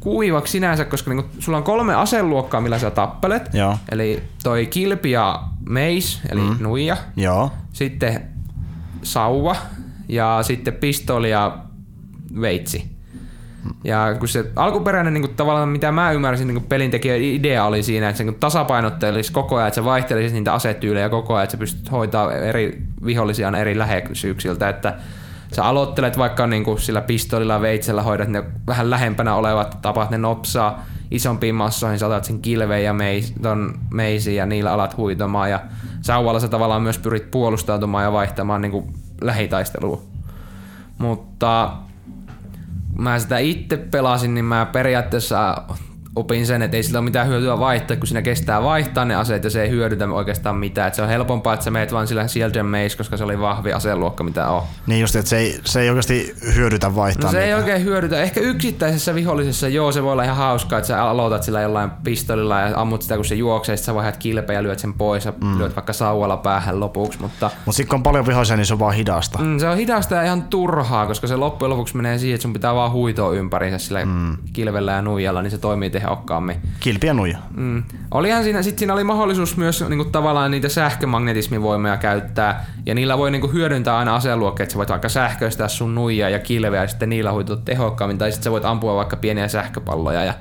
kuivaksi 0.00 0.50
sinänsä, 0.50 0.84
koska 0.84 1.10
niinku, 1.10 1.28
sulla 1.38 1.58
on 1.58 1.64
kolme 1.64 1.94
aseluokkaa, 1.94 2.60
millä 2.60 2.78
sä 2.78 2.90
tappelet. 2.90 3.54
Joo. 3.54 3.78
Eli 3.92 4.22
toi 4.42 4.66
kilpi 4.66 5.10
ja 5.10 5.42
meis, 5.68 6.20
eli 6.30 6.40
mm. 6.40 6.56
nuija. 6.60 6.96
Joo. 7.16 7.52
Sitten 7.72 8.22
sauva 9.02 9.56
ja 10.08 10.38
sitten 10.42 10.74
pistoli 10.74 11.30
ja 11.30 11.58
veitsi. 12.40 12.95
Ja 13.84 14.16
kun 14.18 14.28
se 14.28 14.44
alkuperäinen 14.56 15.14
niin 15.14 15.22
kuin, 15.22 15.36
tavallaan, 15.36 15.68
mitä 15.68 15.92
mä 15.92 16.12
ymmärsin, 16.12 16.48
niin 16.48 16.62
pelintekijän 16.62 17.20
idea 17.20 17.64
oli 17.64 17.82
siinä, 17.82 18.08
että 18.08 18.18
se 18.18 18.24
niin 18.24 18.34
tasapainottelisi 18.34 19.32
koko 19.32 19.56
ajan, 19.56 19.68
että 19.68 19.74
se 19.74 19.84
vaihtelisi 19.84 20.34
niitä 20.34 20.52
asetyylejä 20.52 21.08
koko 21.08 21.34
ajan, 21.34 21.44
että 21.44 21.52
sä 21.52 21.58
pystyt 21.58 21.90
hoitaa 21.90 22.32
eri 22.32 22.82
vihollisia 23.04 23.58
eri 23.58 23.78
läheisyyksiltä, 23.78 24.68
että 24.68 24.94
sä 25.52 25.64
aloittelet 25.64 26.18
vaikka 26.18 26.46
niin 26.46 26.64
kuin 26.64 26.80
sillä 26.80 27.00
pistolilla 27.00 27.60
veitsellä, 27.60 28.02
hoidat 28.02 28.28
ne 28.28 28.44
vähän 28.66 28.90
lähempänä 28.90 29.34
olevat, 29.34 29.78
tapaat 29.82 30.10
ne 30.10 30.18
nopsaa 30.18 30.84
isompiin 31.10 31.54
massoihin, 31.54 31.98
sä 31.98 32.06
otat 32.06 32.24
sen 32.24 32.42
kilveen 32.42 32.84
ja 32.84 32.92
meis, 32.92 33.34
ton 33.42 33.74
meisiin 33.90 34.36
ja 34.36 34.46
niillä 34.46 34.72
alat 34.72 34.96
huitamaan 34.96 35.50
ja 35.50 35.60
sauvalla 36.00 36.40
sä 36.40 36.48
tavallaan 36.48 36.82
myös 36.82 36.98
pyrit 36.98 37.30
puolustautumaan 37.30 38.04
ja 38.04 38.12
vaihtamaan 38.12 38.60
niin 38.60 38.72
kuin 38.72 38.94
lähitaistelua. 39.20 40.02
Mutta 40.98 41.72
mä 42.98 43.18
sitä 43.18 43.38
itse 43.38 43.76
pelasin, 43.76 44.34
niin 44.34 44.44
mä 44.44 44.66
periaatteessa 44.66 45.62
opin 46.16 46.46
sen, 46.46 46.62
että 46.62 46.76
ei 46.76 46.82
sillä 46.82 46.98
ole 46.98 47.04
mitään 47.04 47.26
hyötyä 47.28 47.58
vaihtaa, 47.58 47.96
kun 47.96 48.06
siinä 48.06 48.22
kestää 48.22 48.62
vaihtaa 48.62 49.04
ne 49.04 49.14
aseet 49.14 49.44
ja 49.44 49.50
se 49.50 49.62
ei 49.62 49.70
hyödytä 49.70 50.08
oikeastaan 50.08 50.56
mitään. 50.56 50.86
Että 50.86 50.96
se 50.96 51.02
on 51.02 51.08
helpompaa, 51.08 51.54
että 51.54 51.64
sä 51.64 51.70
meet 51.70 51.92
vaan 51.92 52.06
sillä 52.06 52.28
Shield 52.28 52.54
and 52.54 52.68
Mace, 52.68 52.96
koska 52.96 53.16
se 53.16 53.24
oli 53.24 53.40
vahvi 53.40 53.72
aseluokka, 53.72 54.24
mitä 54.24 54.48
on. 54.48 54.62
Niin 54.86 55.00
just, 55.00 55.16
että 55.16 55.28
se 55.28 55.36
ei, 55.36 55.60
se 55.64 55.80
ei 55.80 55.88
oikeasti 55.88 56.34
hyödytä 56.54 56.94
vaihtaa 56.94 57.24
No 57.24 57.32
se 57.32 57.38
ei 57.38 57.44
niitä. 57.44 57.56
oikein 57.56 57.84
hyödytä. 57.84 58.22
Ehkä 58.22 58.40
yksittäisessä 58.40 59.14
vihollisessa, 59.14 59.68
joo, 59.68 59.92
se 59.92 60.02
voi 60.02 60.12
olla 60.12 60.24
ihan 60.24 60.36
hauskaa, 60.36 60.78
että 60.78 60.88
sä 60.88 61.04
aloitat 61.04 61.42
sillä 61.42 61.60
jollain 61.60 61.90
pistolilla 61.90 62.60
ja 62.60 62.80
ammut 62.80 63.02
sitä, 63.02 63.16
kun 63.16 63.24
se 63.24 63.34
juoksee, 63.34 63.76
sitten 63.76 63.86
sä 63.86 63.94
vaihdat 63.94 64.16
kilpeä 64.16 64.56
ja 64.56 64.62
lyöt 64.62 64.78
sen 64.78 64.94
pois 64.94 65.24
ja 65.24 65.32
mm. 65.40 65.58
lyöt 65.58 65.76
vaikka 65.76 65.92
sauvalla 65.92 66.36
päähän 66.36 66.80
lopuksi, 66.80 67.20
mutta 67.20 67.50
Mutta 67.64 67.76
sitten 67.76 67.88
kun 67.90 67.96
on 67.96 68.02
paljon 68.02 68.26
vihoisia, 68.26 68.56
niin 68.56 68.66
se 68.66 68.72
on 68.72 68.78
vaan 68.78 68.94
hidasta. 68.94 69.38
Mm, 69.38 69.58
se 69.58 69.68
on 69.68 69.76
hidasta 69.76 70.14
ja 70.14 70.22
ihan 70.22 70.42
turhaa, 70.42 71.06
koska 71.06 71.26
se 71.26 71.36
loppujen 71.36 71.70
lopuksi 71.70 71.96
menee 71.96 72.18
siihen, 72.18 72.34
että 72.34 72.42
sun 72.42 72.52
pitää 72.52 72.74
vaan 72.74 72.92
huitoa 72.92 73.32
ympärinsä 73.32 73.78
sillä 73.78 74.04
mm. 74.04 74.36
kilvellä 74.52 74.92
ja 74.92 75.02
nuijalla, 75.02 75.42
niin 75.42 75.50
se 75.50 75.58
toimii 75.58 75.90
tehokkaammin. 76.06 76.56
Kilpiä 76.80 77.14
nuija. 77.14 77.38
Mm. 77.56 77.82
Olihan 78.10 78.44
siinä, 78.44 78.62
sit 78.62 78.78
siinä 78.78 78.92
oli 78.92 79.04
mahdollisuus 79.04 79.56
myös 79.56 79.84
niinku, 79.88 80.04
tavallaan 80.04 80.50
niitä 80.50 80.68
sähkömagnetismivoimia 80.68 81.96
käyttää, 81.96 82.66
ja 82.86 82.94
niillä 82.94 83.18
voi 83.18 83.30
niinku, 83.30 83.48
hyödyntää 83.48 83.98
aina 83.98 84.14
aseluokkeja, 84.14 84.64
että 84.64 84.72
sä 84.72 84.78
voit 84.78 84.88
vaikka 84.88 85.08
sähköistää 85.08 85.68
sun 85.68 85.94
nuijaa 85.94 86.30
ja 86.30 86.38
kilveä, 86.38 86.82
ja 86.82 86.88
sitten 86.88 87.08
niillä 87.08 87.32
huitoa 87.32 87.56
tehokkaammin, 87.56 88.18
tai 88.18 88.32
sitten 88.32 88.44
sä 88.44 88.50
voit 88.50 88.64
ampua 88.64 88.96
vaikka 88.96 89.16
pieniä 89.16 89.48
sähköpalloja 89.48 90.24
ja 90.24 90.34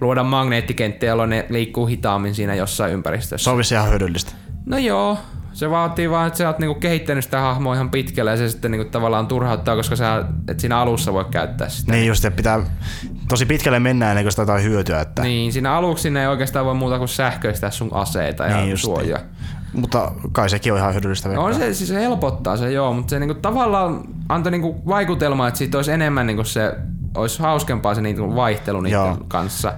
luoda 0.00 0.22
magneettikenttiä, 0.22 1.08
jolloin 1.08 1.30
ne 1.30 1.46
liikkuu 1.50 1.86
hitaammin 1.86 2.34
siinä 2.34 2.54
jossain 2.54 2.92
ympäristössä. 2.92 3.44
Se 3.44 3.50
on 3.50 3.58
vissi 3.58 3.74
ihan 3.74 3.88
hyödyllistä. 3.88 4.32
No 4.66 4.78
joo, 4.78 5.18
se 5.52 5.70
vaatii 5.70 6.10
vaan, 6.10 6.26
että 6.26 6.36
sä 6.36 6.48
oot 6.48 6.58
niinku 6.58 6.80
kehittänyt 6.80 7.24
sitä 7.24 7.40
hahmoa 7.40 7.74
ihan 7.74 7.90
pitkälle 7.90 8.30
ja 8.30 8.36
se 8.36 8.48
sitten 8.48 8.70
niinku 8.70 8.90
tavallaan 8.90 9.26
turhauttaa, 9.26 9.76
koska 9.76 9.96
sä 9.96 10.24
et 10.48 10.60
siinä 10.60 10.78
alussa 10.78 11.12
voi 11.12 11.24
käyttää 11.24 11.68
sitä. 11.68 11.92
Niin 11.92 12.06
just, 12.06 12.24
että 12.24 12.36
pitää 12.36 12.60
tosi 13.28 13.46
pitkälle 13.46 13.78
mennä 13.78 14.10
ennen 14.10 14.24
kuin 14.24 14.32
sitä 14.32 14.42
jotain 14.42 14.64
hyötyä. 14.64 15.00
Että... 15.00 15.22
Niin, 15.22 15.52
siinä 15.52 15.72
aluksi 15.72 16.02
siinä 16.02 16.20
ei 16.20 16.26
oikeastaan 16.26 16.66
voi 16.66 16.74
muuta 16.74 16.98
kuin 16.98 17.08
sähköistää 17.08 17.70
sun 17.70 17.88
aseita 17.92 18.46
ja 18.46 18.56
Niin 18.56 18.78
suojaa. 18.78 19.20
Mutta 19.72 20.12
kai 20.32 20.50
sekin 20.50 20.72
on 20.72 20.78
ihan 20.78 20.92
hyödyllistä. 20.92 21.28
On 21.28 21.34
veikkaan. 21.34 21.54
se, 21.54 21.74
siis 21.74 21.88
se 21.88 22.00
helpottaa 22.00 22.56
se 22.56 22.72
joo, 22.72 22.92
mutta 22.92 23.10
se 23.10 23.18
niinku 23.18 23.34
tavallaan 23.34 24.00
antoi 24.28 24.52
niinku 24.52 24.82
vaikutelma, 24.86 25.48
että 25.48 25.58
siitä 25.58 25.78
olisi 25.78 25.92
enemmän 25.92 26.26
niinku 26.26 26.44
se, 26.44 26.74
olisi 27.16 27.40
hauskempaa 27.40 27.94
se 27.94 28.00
niinku 28.00 28.34
vaihtelu 28.34 28.80
niiden 28.80 28.98
Joo. 29.00 29.16
kanssa. 29.28 29.74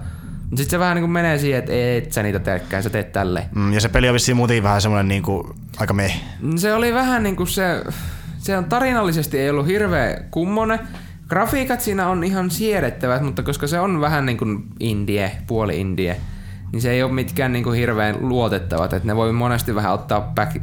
Sitten 0.49 0.71
se 0.71 0.79
vähän 0.79 0.97
niinku 0.97 1.09
menee 1.09 1.39
siihen, 1.39 1.59
että 1.59 1.73
et 1.97 2.13
sä 2.13 2.23
niitä 2.23 2.39
teekään, 2.39 2.83
sä 2.83 2.91
teet 2.91 3.13
tälleen. 3.13 3.47
Mm, 3.55 3.73
ja 3.73 3.81
se 3.81 3.89
peli 3.89 4.09
on 4.09 4.15
vissiin 4.15 4.37
muutenkin 4.37 4.63
vähän 4.63 4.83
semmoinen 4.83 5.09
niinku, 5.09 5.55
aika 5.79 5.95
meh. 5.95 6.21
Se 6.57 6.75
oli 6.75 6.95
vähän 6.95 7.23
niinku 7.23 7.47
se, 7.47 7.85
se 8.39 8.57
on 8.57 8.65
tarinallisesti 8.65 9.39
ei 9.39 9.51
ollut 9.51 9.67
hirveä 9.67 10.21
kummonen. 10.31 10.79
Grafiikat 11.31 11.81
siinä 11.81 12.09
on 12.09 12.25
ihan 12.25 12.51
siedettävät, 12.51 13.23
mutta 13.23 13.43
koska 13.43 13.67
se 13.67 13.81
on 13.81 14.01
vähän 14.01 14.27
niin 14.27 14.39
kuin 14.39 14.65
indie, 14.81 15.33
puoli 15.47 15.81
indie, 15.81 16.17
niin 16.73 16.83
se 16.83 16.91
ei 16.91 17.03
ole 17.03 17.13
mitkään 17.13 17.53
niin 17.53 17.65
kuin 17.65 17.79
hirveän 17.79 18.17
luotettavat. 18.21 18.93
Että 18.93 19.07
ne 19.07 19.17
voi 19.17 19.33
monesti 19.33 19.75
vähän 19.75 19.93
ottaa 19.93 20.21
back, 20.21 20.57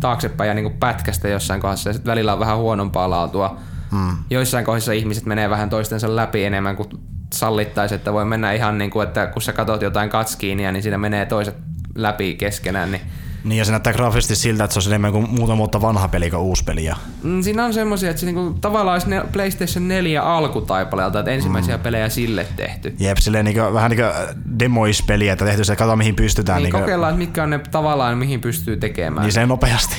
taaksepäin 0.00 0.48
ja 0.48 0.54
niin 0.54 0.64
kuin 0.64 0.78
pätkästä 0.78 1.28
jossain 1.28 1.60
kohdassa 1.60 1.88
ja 1.88 1.92
sitten 1.92 2.10
välillä 2.10 2.32
on 2.32 2.38
vähän 2.38 2.58
huonompaa 2.58 3.10
laatua. 3.10 3.56
Mm. 3.92 4.16
Joissain 4.30 4.64
kohdissa 4.64 4.92
ihmiset 4.92 5.26
menee 5.26 5.50
vähän 5.50 5.70
toistensa 5.70 6.16
läpi 6.16 6.44
enemmän 6.44 6.76
kuin 6.76 6.88
sallittaisi, 7.32 7.94
että 7.94 8.12
voi 8.12 8.24
mennä 8.24 8.52
ihan 8.52 8.78
niin 8.78 8.90
kuin, 8.90 9.08
että 9.08 9.26
kun 9.26 9.42
sä 9.42 9.52
katsot 9.52 9.82
jotain 9.82 10.10
katskiinia, 10.10 10.72
niin 10.72 10.82
siinä 10.82 10.98
menee 10.98 11.26
toiset 11.26 11.56
läpi 11.94 12.34
keskenään, 12.34 12.92
niin 12.92 13.02
Niin 13.44 13.58
ja 13.58 13.64
se 13.64 13.70
näyttää 13.70 13.92
graafisesti 13.92 14.36
siltä, 14.36 14.64
että 14.64 14.80
se 14.80 14.88
on 14.88 14.92
enemmän 14.92 15.12
kuin 15.12 15.30
muutama 15.30 15.58
vuotta 15.58 15.80
vanha 15.80 16.08
peli 16.08 16.30
kuin 16.30 16.40
uusi 16.40 16.64
peli. 16.64 16.84
Ja... 16.84 16.96
Mm, 17.22 17.42
Siinä 17.42 17.64
on 17.64 17.74
semmosia, 17.74 18.10
että 18.10 18.20
se 18.20 18.26
niinku, 18.26 18.56
tavallaan 18.60 18.94
olisi 18.94 19.28
PlayStation 19.32 19.88
4 19.88 20.22
alkutaipaleelta, 20.22 21.18
että 21.18 21.30
ensimmäisiä 21.30 21.76
mm. 21.76 21.82
pelejä 21.82 22.08
sille 22.08 22.46
tehty. 22.56 22.94
Jep, 22.98 23.18
silleen 23.18 23.44
niinku, 23.44 23.74
vähän 23.74 23.90
niin 23.90 24.00
kuin 24.00 24.58
demoispeli, 24.58 25.28
että 25.28 25.44
tehty 25.44 25.64
se, 25.64 25.72
että 25.72 25.78
katsotaan 25.78 25.98
mihin 25.98 26.16
pystytään. 26.16 26.56
Niin, 26.56 26.64
niinku, 26.64 26.78
kokeillaan, 26.78 27.12
että 27.12 27.18
mitkä 27.18 27.42
on 27.42 27.50
ne 27.50 27.60
tavallaan, 27.70 28.18
mihin 28.18 28.40
pystyy 28.40 28.76
tekemään. 28.76 29.24
Niin 29.24 29.32
se 29.32 29.46
nopeasti. 29.46 29.96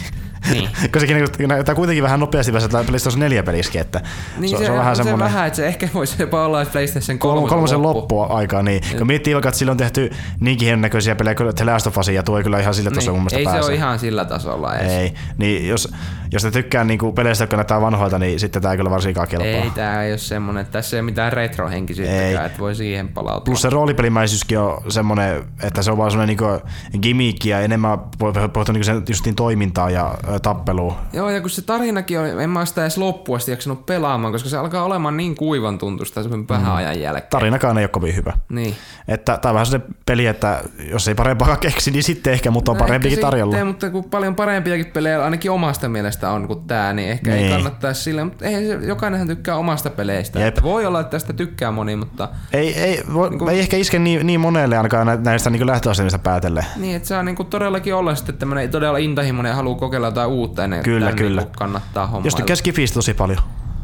Niin. 0.52 0.70
Koska 0.82 1.00
sekin 1.00 1.16
niinku 1.16 1.48
näyttää 1.48 1.76
kuitenkin 1.76 2.04
vähän 2.04 2.20
nopeasti 2.20 2.52
päästä 2.52 2.84
PlayStation 2.88 3.20
4 3.20 3.44
peliskin, 3.44 3.82
että 3.82 4.02
Niin 4.38 4.50
se, 4.50 4.58
se, 4.58 4.66
se, 4.66 4.72
on 4.72 4.78
vähän 4.78 4.96
se 4.96 5.04
semmoinen 5.04 5.26
vähän, 5.26 5.48
että 5.48 5.58
se 5.58 5.68
ehkä 5.68 5.90
voisi 5.94 6.16
jopa 6.20 6.46
olla 6.46 6.66
PlayStation 6.72 7.20
3 7.20 7.34
kolmosen, 7.34 7.50
kolmosen 7.50 7.82
loppua 7.82 8.26
aikaa, 8.26 8.64
niin. 8.64 8.82
Kun 8.98 9.08
miettii 9.08 9.34
vaikka, 9.34 9.50
että 9.50 9.60
sillä 9.60 9.72
on 9.72 9.78
tehty 9.78 10.12
niinkin 10.40 10.66
hienon 10.66 10.82
näköisiä 10.82 11.16
pelejä, 11.16 11.36
kyllä 11.36 11.54
The 11.54 11.66
Last 11.66 11.88
of 11.88 11.98
Us, 11.98 12.08
ja 12.08 12.24
tuo 12.24 12.38
ei 12.38 12.44
kyllä 12.44 12.60
ihan 12.60 12.74
sillä 12.74 12.92
tasolla 12.92 13.20
mun 13.20 13.28
Niin, 13.32 13.36
mielestä 13.36 13.38
ei 13.40 13.46
se 13.46 13.52
pääse. 13.60 13.68
ole 13.72 13.76
ihan 13.76 14.00
sillä 14.00 14.26
tasolla 14.26 14.76
edes. 14.76 14.92
Ei, 14.92 15.14
niin 15.38 15.68
jos, 15.68 15.92
jos 16.32 16.42
te 16.44 16.52
tykkää 16.52 16.84
niinku 16.84 17.12
peleistä, 17.14 17.44
jotka 17.44 17.56
näyttää 17.58 17.82
vanhoilta, 17.82 18.20
niin 18.20 18.40
sitten 18.40 18.62
tää 18.62 18.72
ei 18.72 18.78
kyllä 18.78 18.90
varsinkaan 18.90 19.28
kelpaa. 19.28 19.48
Ei 19.48 19.70
tää 19.76 20.04
ei 20.04 20.12
ole 20.12 20.18
semmonen, 20.18 20.62
että 20.62 20.72
tässä 20.72 20.98
ei 20.98 21.00
ole 21.00 21.06
mitään 21.06 21.34
retrohenkisyyttäkään, 21.34 22.46
että 22.46 22.60
voi 22.60 22.76
siihen 22.76 23.08
palautua. 23.08 23.46
Plus 23.46 23.62
se 23.62 23.70
roolipelimäisyyskin 23.70 24.60
on 24.60 24.82
semmonen, 24.90 25.44
että 25.64 25.82
se 25.82 25.92
on 25.92 25.98
vaan 25.98 26.12
semmonen 26.12 26.28
niinku 26.28 26.68
gimmick 27.02 27.46
ja 27.46 27.60
enemmän 27.60 28.00
voi 28.20 28.34
pohtia 28.54 28.74
niinku 28.74 28.84
sen 28.86 29.04
justiin 29.10 29.36
toimintaa 29.36 29.90
ja 29.90 30.16
ö, 30.36 30.40
tappelua. 30.40 30.98
Joo, 31.14 31.30
ja 31.30 31.42
kun 31.42 31.50
se 31.50 31.62
tarinakin 31.62 32.20
on, 32.20 32.42
en 32.42 32.50
mä 32.50 32.66
sitä 32.66 32.82
edes 32.82 32.98
loppuun 32.98 33.36
asti 33.36 33.52
jaksanut 33.52 33.86
pelaamaan, 33.86 34.34
koska 34.34 34.50
se 34.50 34.58
alkaa 34.58 34.84
olemaan 34.84 35.18
niin 35.18 35.36
kuivan 35.36 35.78
tuntusta 35.78 36.24
sen 36.24 36.32
Mm. 36.36 36.46
vähän 36.50 36.76
ajan 36.76 37.02
jälkeen. 37.02 37.30
Tarinakaan 37.30 37.78
ei 37.78 37.84
ole 37.84 37.90
kovin 37.90 38.16
hyvä. 38.16 38.34
Niin. 38.50 38.76
Että 39.08 39.38
tää 39.38 39.50
on 39.52 39.54
vähän 39.54 39.66
sellainen 39.66 39.96
peli, 40.06 40.26
että 40.26 40.64
jos 40.92 41.08
ei 41.08 41.16
parempaa 41.16 41.56
keksi, 41.66 41.92
niin 41.92 42.04
sitten 42.04 42.34
ehkä, 42.34 42.52
mutta 42.52 42.72
on 42.72 42.78
No 42.78 42.84
parempikin 42.86 43.20
tarjolla. 43.20 43.52
Sitten, 43.52 43.68
mutta 43.68 43.90
kun 43.90 44.04
paljon 44.04 44.36
parempiakin 44.36 44.86
pelejä 44.86 45.24
ainakin 45.24 45.52
omasta 45.52 45.90
mielestä 45.90 46.30
on 46.32 46.48
kuin 46.48 46.64
tää, 46.68 46.94
niin 46.94 47.10
ehkä 47.10 47.32
niin. 47.32 47.38
Niin. 47.42 47.52
ei 47.52 47.56
kannattaisi 47.56 48.04
sille, 48.04 48.24
mutta 48.24 48.46
eihän 48.46 48.64
se, 48.82 48.88
jokainenhan 48.88 49.28
tykkää 49.28 49.56
omasta 49.56 49.90
peleistä. 49.90 50.40
Jep. 50.40 50.48
Että 50.48 50.64
voi 50.64 50.86
olla, 50.86 51.00
että 51.00 51.12
tästä 51.12 51.34
tykkää 51.34 51.72
moni, 51.72 51.96
mutta 51.96 52.30
Ei, 52.54 52.80
ei, 52.80 53.04
voi, 53.14 53.30
Niinku- 53.30 53.48
ei 53.48 53.60
ehkä 53.60 53.78
iske 53.78 54.00
niin, 54.00 54.28
niin 54.28 54.40
monelle 54.40 54.78
ainakaan 54.78 55.08
nä- 55.08 55.16
näistä 55.16 55.50
niin 55.50 55.68
lähtöasemista 55.68 56.20
päätellen. 56.20 56.66
niin, 56.76 56.96
että 56.96 57.08
saa 57.08 57.24
niinku 57.24 57.44
todellakin 57.44 57.96
olla 57.96 58.16
sitten 58.16 58.38
tämmönen 58.38 58.70
todella 58.70 58.98
intohimoinen 58.98 59.50
ja 59.50 59.56
haluaa 59.56 59.80
kokeilla 59.80 60.08
jotain 60.08 60.25
uutta 60.28 60.64
ennen 60.64 60.84
Kyllä, 60.84 61.08
tän 61.08 61.16
kyllä. 61.16 61.42
Niinku 61.42 61.58
kannattaa 61.58 62.06
hommailla. 62.06 62.28
Jos 62.28 62.36
tykkää 62.36 62.56
Skifistä 62.56 62.94
tosi 62.94 63.14
paljon. 63.14 63.40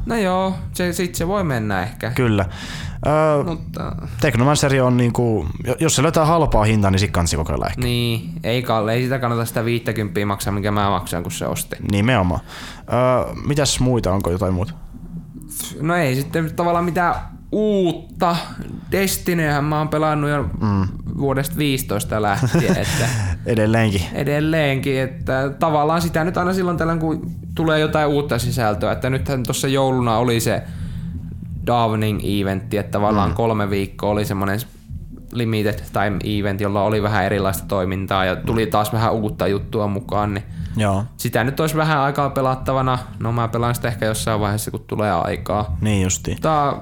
No 0.06 0.18
joo, 0.18 0.56
se, 0.74 0.94
sit 0.94 1.16
se 1.16 1.28
voi 1.28 1.44
mennä 1.44 1.84
ehkä. 1.84 2.12
Kyllä. 2.12 2.46
Öö, 3.08 3.44
Mutta 3.44 3.96
Technomanceri 4.22 4.82
on 4.82 4.98
niinku, 4.98 5.46
jos 5.80 5.96
se 5.96 6.04
löytää 6.04 6.26
halpaa 6.26 6.64
hintaa, 6.64 6.92
niin 6.92 7.00
sit 7.00 7.12
kansi 7.12 7.36
kokeilla 7.36 7.68
ehkä. 7.68 7.82
niin, 7.82 8.34
ei 8.44 8.62
Kalle, 8.64 8.94
ei 8.94 9.04
sitä 9.04 9.20
kannata 9.20 9.46
sitä 9.46 9.66
50 9.66 10.26
maksaa, 10.26 10.54
mikä 10.54 10.72
mä 10.72 10.90
maksan, 10.90 11.24
kun 11.24 11.32
se 11.32 11.48
osti. 11.48 11.76
Nimenomaan. 11.92 12.42
Öö, 12.94 13.34
mitäs 13.48 13.80
muita, 13.80 14.14
onko 14.14 14.32
jotain 14.32 14.54
muuta? 14.54 14.74
No 15.82 15.96
ei 15.96 16.16
sitten 16.16 16.56
tavallaan 16.56 16.86
mitään 16.86 17.16
uutta. 17.52 18.36
Destinyhän 18.92 19.64
mä 19.64 19.78
oon 19.78 19.90
pelannut 19.90 20.30
jo 20.30 20.44
mm. 20.44 20.88
vuodesta 21.18 21.58
15 21.58 22.22
lähtien, 22.22 22.78
että 22.78 23.08
Edelleenkin. 23.46 24.02
edelleenkin, 24.14 25.00
että 25.00 25.52
tavallaan 25.60 26.02
sitä 26.02 26.24
nyt 26.24 26.38
aina 26.38 26.54
silloin 26.54 26.78
tällöin, 26.78 27.00
kun 27.00 27.32
tulee 27.56 27.80
jotain 27.80 28.08
uutta 28.08 28.40
sisältöä, 28.40 28.92
että 28.92 29.10
nythän 29.10 29.44
tuossa 29.44 29.68
jouluna 29.68 30.18
oli 30.18 30.40
se 30.40 30.64
Dawning-eventti, 31.68 32.78
että 32.78 32.92
tavallaan 32.92 33.30
mm. 33.30 33.36
kolme 33.36 33.70
viikkoa 33.70 34.10
oli 34.10 34.26
semmoinen 34.26 34.60
limited 35.32 35.80
time 35.94 36.40
event, 36.40 36.62
jolla 36.62 36.84
oli 36.84 37.04
vähän 37.04 37.26
erilaista 37.26 37.68
toimintaa 37.68 38.26
ja 38.26 38.36
tuli 38.36 38.68
taas 38.68 38.94
vähän 38.94 39.14
uutta 39.14 39.48
juttua 39.48 39.88
mukaan, 39.88 40.34
niin 40.34 40.44
Joo. 40.78 41.04
sitä 41.18 41.44
nyt 41.44 41.60
olisi 41.60 41.78
vähän 41.78 42.00
aikaa 42.00 42.30
pelattavana. 42.30 43.00
No 43.20 43.32
mä 43.32 43.48
pelaan 43.48 43.76
sitä 43.76 43.88
ehkä 43.88 44.06
jossain 44.06 44.40
vaiheessa, 44.40 44.72
kun 44.72 44.84
tulee 44.88 45.12
aikaa. 45.12 45.78
Niin 45.82 46.04
justiin. 46.04 46.36
Mutta 46.36 46.78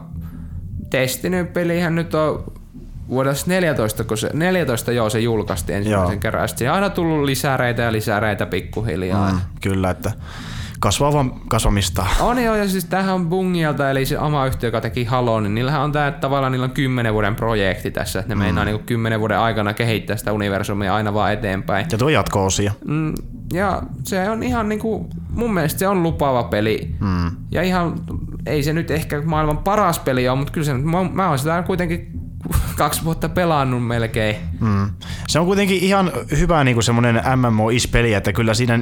Destiny-pelihän 0.92 1.96
nyt 1.96 2.14
on 2.14 2.44
vuodesta 3.10 3.52
14, 3.52 4.04
kun 4.04 4.18
se, 4.18 4.30
14 4.34 4.92
joo 4.92 5.10
se 5.10 5.20
julkaistiin 5.20 5.78
ensimmäisen 5.78 6.14
Joo. 6.14 6.20
kerran. 6.20 6.50
Sitten 6.50 6.72
aina 6.72 6.90
tullut 6.90 7.26
lisäreitä 7.26 7.82
ja 7.82 7.92
lisäreitä 7.92 8.46
pikkuhiljaa. 8.46 9.32
Mm, 9.32 9.40
kyllä, 9.62 9.90
että 9.90 10.12
kasvaa 10.80 11.14
vaan 11.14 11.32
kasvamista. 11.48 12.06
On 12.20 12.44
joo, 12.44 12.56
ja 12.56 12.68
siis 12.70 12.86
tämähän 12.86 13.16
on 13.16 13.28
Bungialta, 13.28 13.90
eli 13.90 14.06
se 14.06 14.20
oma 14.20 14.46
yhtiö, 14.46 14.68
joka 14.68 14.82
teki 14.82 15.04
Halo, 15.04 15.40
niin 15.40 15.56
niillähän 15.56 15.82
on 15.82 15.90
että 15.90 16.22
tavallaan 16.22 16.52
niillä 16.52 16.64
on 16.64 16.72
10 16.72 17.14
vuoden 17.14 17.36
projekti 17.36 17.92
tässä, 17.92 18.20
että 18.20 18.30
ne 18.30 18.36
mm. 18.36 18.42
meinaa 18.42 18.66
niinku 18.66 18.84
10 18.86 19.20
vuoden 19.20 19.40
aikana 19.40 19.74
kehittää 19.74 20.18
sitä 20.18 20.34
universumia 20.34 20.96
aina 20.96 21.14
vaan 21.14 21.34
eteenpäin. 21.34 21.86
Ja 21.92 21.98
tuo 21.98 22.10
jatko-osia. 22.10 22.72
Mm, 22.88 23.14
ja 23.54 23.82
se 24.04 24.30
on 24.30 24.44
ihan 24.44 24.70
niinku, 24.70 25.10
mun 25.30 25.54
mielestä 25.54 25.80
se 25.80 25.88
on 25.88 26.04
lupaava 26.04 26.44
peli. 26.44 26.96
Mm. 27.00 27.32
Ja 27.52 27.62
ihan, 27.62 27.96
ei 28.46 28.64
se 28.64 28.74
nyt 28.74 28.92
ehkä 28.92 29.22
maailman 29.22 29.58
paras 29.58 30.00
peli 30.00 30.30
ole, 30.30 30.38
mutta 30.38 30.54
kyllä 30.54 30.66
se, 30.66 30.74
mä, 30.74 31.04
mä 31.04 31.30
oon 31.30 31.40
sitä 31.40 31.64
kuitenkin 31.68 32.29
kaksi 32.78 33.04
vuotta 33.04 33.30
pelannut 33.30 33.88
melkein. 33.88 34.36
Mm. 34.60 34.90
Se 35.28 35.40
on 35.40 35.46
kuitenkin 35.46 35.78
ihan 35.78 36.12
hyvä 36.40 36.64
niin 36.64 36.84
semmoinen 36.84 37.22
MMO-ispeli, 37.36 38.14
että 38.14 38.34
kyllä 38.34 38.54
siinä 38.54 38.74
äh, 38.74 38.82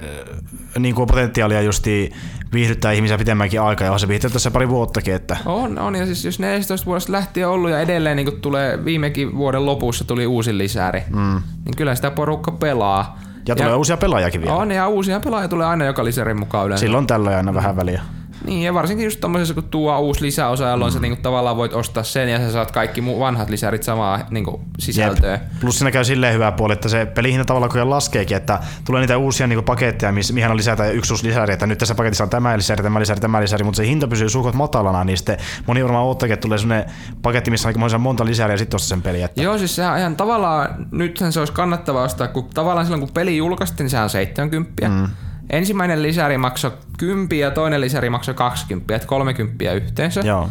niin 0.80 0.96
kuin 0.96 1.08
potentiaalia 1.08 1.62
justi 1.62 2.12
viihdyttää 2.54 2.92
ihmisiä 2.92 3.18
pitemmänkin 3.18 3.62
aikaa, 3.62 3.88
ja 3.88 3.98
se 3.98 4.08
viihtyy 4.08 4.30
tässä 4.30 4.52
pari 4.52 4.70
vuottakin, 4.70 5.14
että 5.14 5.38
On, 5.46 5.80
on, 5.80 5.96
ja 5.96 6.06
siis 6.06 6.26
jos 6.26 6.40
14 6.40 6.86
vuodesta 6.86 7.12
lähtien 7.12 7.48
ollut 7.48 7.72
ja 7.72 7.82
edelleen 7.82 8.16
niin 8.16 8.42
tulee 8.42 8.86
viimekin 8.86 9.38
vuoden 9.38 9.66
lopussa 9.66 10.06
tuli 10.06 10.26
uusi 10.26 10.58
lisäri, 10.58 11.04
mm. 11.10 11.42
niin 11.66 11.76
kyllä 11.78 11.96
sitä 11.96 12.12
porukka 12.12 12.52
pelaa. 12.52 13.20
ja 13.48 13.56
tulee 13.56 13.76
uusia 13.76 13.98
pelaajakin 13.98 14.42
vielä. 14.42 14.56
On, 14.56 14.72
ja 14.72 14.88
uusia 14.88 15.20
pelaajia 15.20 15.48
tulee 15.48 15.68
aina 15.68 15.86
joka 15.86 16.06
lisärin 16.06 16.40
mukaan 16.40 16.66
yleensä. 16.66 16.82
Silloin 16.82 17.08
tällöin 17.08 17.38
aina 17.38 17.54
vähän 17.54 17.76
väliä. 17.76 18.02
Niin, 18.48 18.64
ja 18.64 18.74
varsinkin 18.74 19.04
just 19.04 19.20
tommosessa, 19.20 19.54
kun 19.54 19.64
tuo 19.64 20.00
uusi 20.00 20.22
lisäosa, 20.22 20.70
jolloin 20.70 20.92
mm. 20.92 20.94
sä 20.94 21.00
niinku 21.00 21.22
tavallaan 21.22 21.58
voit 21.58 21.74
ostaa 21.74 22.04
sen 22.04 22.30
ja 22.30 22.40
sä 22.40 22.52
saat 22.52 22.72
kaikki 22.72 23.06
vanhat 23.06 23.50
lisärit 23.50 23.84
samaa 23.84 24.20
niinku 24.30 24.62
sisältöä. 24.80 25.32
Jep. 25.32 25.42
Plus 25.62 25.78
siinä 25.78 25.92
käy 25.92 26.04
silleen 26.04 26.34
hyvä 26.34 26.52
puoli, 26.52 26.74
että 26.74 26.90
se 26.90 27.06
pelihinta 27.06 27.46
tavallaan 27.46 27.72
kun 27.72 27.90
laskeekin, 27.90 28.38
että 28.38 28.60
tulee 28.86 29.02
niitä 29.02 29.18
uusia 29.18 29.48
niinku 29.48 29.64
paketteja, 29.64 30.12
mihin 30.12 30.52
on 30.52 30.58
lisätä 30.58 30.90
yksi 30.90 31.14
uusi 31.14 31.28
lisäri, 31.28 31.54
että 31.54 31.68
nyt 31.68 31.78
tässä 31.78 31.96
paketissa 31.96 32.24
on 32.24 32.30
tämä 32.30 32.58
lisäri, 32.58 32.84
tämä 32.84 33.00
lisäri, 33.00 33.20
tämä 33.20 33.42
lisäri, 33.42 33.64
mutta 33.64 33.78
se 33.78 33.88
hinta 33.88 34.08
pysyy 34.08 34.30
suhkot 34.30 34.56
matalana, 34.56 35.04
niin 35.04 35.18
sitten 35.18 35.38
moni 35.66 35.84
varmaan 35.84 36.06
odottakin, 36.06 36.34
että 36.34 36.42
tulee 36.42 36.58
sellainen 36.58 36.92
paketti, 37.22 37.52
missä 37.52 37.70
on 37.96 38.02
monta 38.02 38.26
lisäriä 38.26 38.54
ja 38.54 38.58
sitten 38.58 38.76
ostaa 38.76 38.90
sen 38.90 39.02
peli. 39.02 39.22
Että... 39.22 39.42
Joo, 39.42 39.58
siis 39.58 39.76
sehän 39.76 40.00
ihan 40.00 40.16
tavallaan, 40.16 40.88
nythän 40.92 41.34
se 41.34 41.40
olisi 41.40 41.54
kannattavaa 41.54 42.04
ostaa, 42.04 42.28
kun 42.28 42.50
tavallaan 42.54 42.86
silloin 42.86 43.02
kun 43.02 43.14
peli 43.14 43.38
julkaistiin, 43.38 43.86
niin 43.86 43.90
sehän 43.90 44.04
on 44.04 44.10
70. 44.10 44.90
Mm. 44.90 45.08
Ensimmäinen 45.50 46.04
lisäri 46.04 46.38
maksoi 46.38 46.72
10 46.98 47.40
ja 47.40 47.52
toinen 47.52 47.82
lisäri 47.82 48.10
maksoi 48.10 48.34
20, 48.34 48.96
että 48.96 49.08
30 49.08 49.74
yhteensä. 49.74 50.22
Joo. 50.22 50.50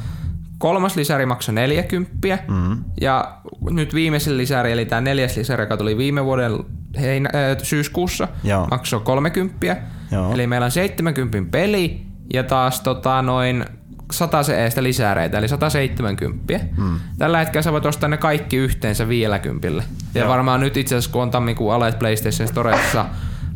Kolmas 0.58 0.96
lisäri 0.96 1.26
maksoi 1.26 1.54
40 1.54 2.38
mm-hmm. 2.48 2.84
ja 3.00 3.38
nyt 3.70 3.94
viimeisin 3.94 4.36
lisäri, 4.36 4.72
eli 4.72 4.84
tämä 4.84 5.00
neljäs 5.00 5.36
lisäri, 5.36 5.62
joka 5.62 5.76
tuli 5.76 5.98
viime 5.98 6.24
vuoden 6.24 6.52
heinä, 7.00 7.30
äh, 7.34 7.56
syyskuussa, 7.62 8.28
Joo. 8.44 8.66
maksoi 8.66 9.00
30. 9.00 9.76
Joo. 10.10 10.32
Eli 10.32 10.46
meillä 10.46 10.64
on 10.64 10.70
70 10.70 11.50
peli 11.50 12.06
ja 12.34 12.42
taas 12.42 12.80
tota, 12.80 13.22
noin 13.22 13.64
100 14.12 14.40
eestä 14.56 14.82
lisäreitä, 14.82 15.38
eli 15.38 15.48
170. 15.48 16.54
Mm. 16.76 17.00
Tällä 17.18 17.38
hetkellä 17.38 17.62
sä 17.62 17.72
voit 17.72 17.86
ostaa 17.86 18.08
ne 18.08 18.16
kaikki 18.16 18.56
yhteensä 18.56 19.08
vielä 19.08 19.38
kympille. 19.38 19.84
Ja 20.14 20.20
Joo. 20.20 20.30
varmaan 20.30 20.60
nyt 20.60 20.76
itse 20.76 20.94
asiassa, 20.94 21.10
kun 21.10 21.22
on 21.22 21.30
tammikuun 21.30 21.74
aleet 21.74 21.98
PlayStation 21.98 22.48
Storessa, 22.48 23.06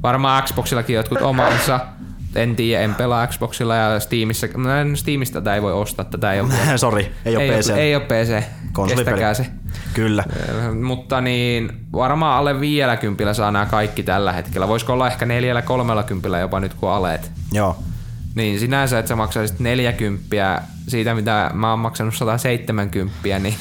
varmaan 0.03 0.42
Xboxillakin 0.42 0.96
jotkut 0.96 1.22
omansa, 1.22 1.80
en 2.34 2.57
tiedä, 2.57 2.82
en 2.82 2.94
pelaa 2.94 3.26
Xboxilla 3.26 3.76
ja 3.76 4.01
Steamissa. 4.01 4.46
No, 4.57 4.96
Steamista 4.96 5.40
tätä 5.40 5.55
ei 5.55 5.62
voi 5.62 5.72
ostaa, 5.72 6.05
tätä 6.05 6.32
ei 6.32 6.40
ole. 6.40 6.48
Sori, 6.76 7.12
ei 7.24 7.36
ole 7.36 7.44
ei 7.44 7.51
PC. 7.51 7.70
Ole, 7.70 7.80
ei 7.80 7.96
ole 7.96 8.05
PC. 8.05 8.42
Kestäkää 8.88 9.34
se. 9.34 9.46
Kyllä. 9.94 10.24
Mutta 10.82 11.20
niin, 11.20 11.72
varmaan 11.92 12.38
alle 12.38 12.61
vielä 12.61 12.96
kympillä 12.96 13.34
saa 13.34 13.51
nämä 13.51 13.66
kaikki 13.66 14.03
tällä 14.03 14.32
hetkellä. 14.32 14.68
Voisiko 14.68 14.92
olla 14.92 15.07
ehkä 15.07 15.26
neljällä 15.26 15.62
kolmella 15.62 16.03
kympillä 16.03 16.38
jopa 16.38 16.61
nyt 16.61 16.74
kun 16.74 16.90
aleet? 16.90 17.30
Joo. 17.53 17.76
Niin 18.34 18.61
sinänsä, 18.61 18.98
että 18.98 19.09
sä 19.09 19.16
maksaisit 19.16 19.61
40 19.61 20.62
siitä, 20.91 21.14
mitä 21.14 21.51
mä 21.55 21.70
oon 21.70 21.78
maksanut 21.78 22.14
170, 22.14 23.38
niin 23.38 23.57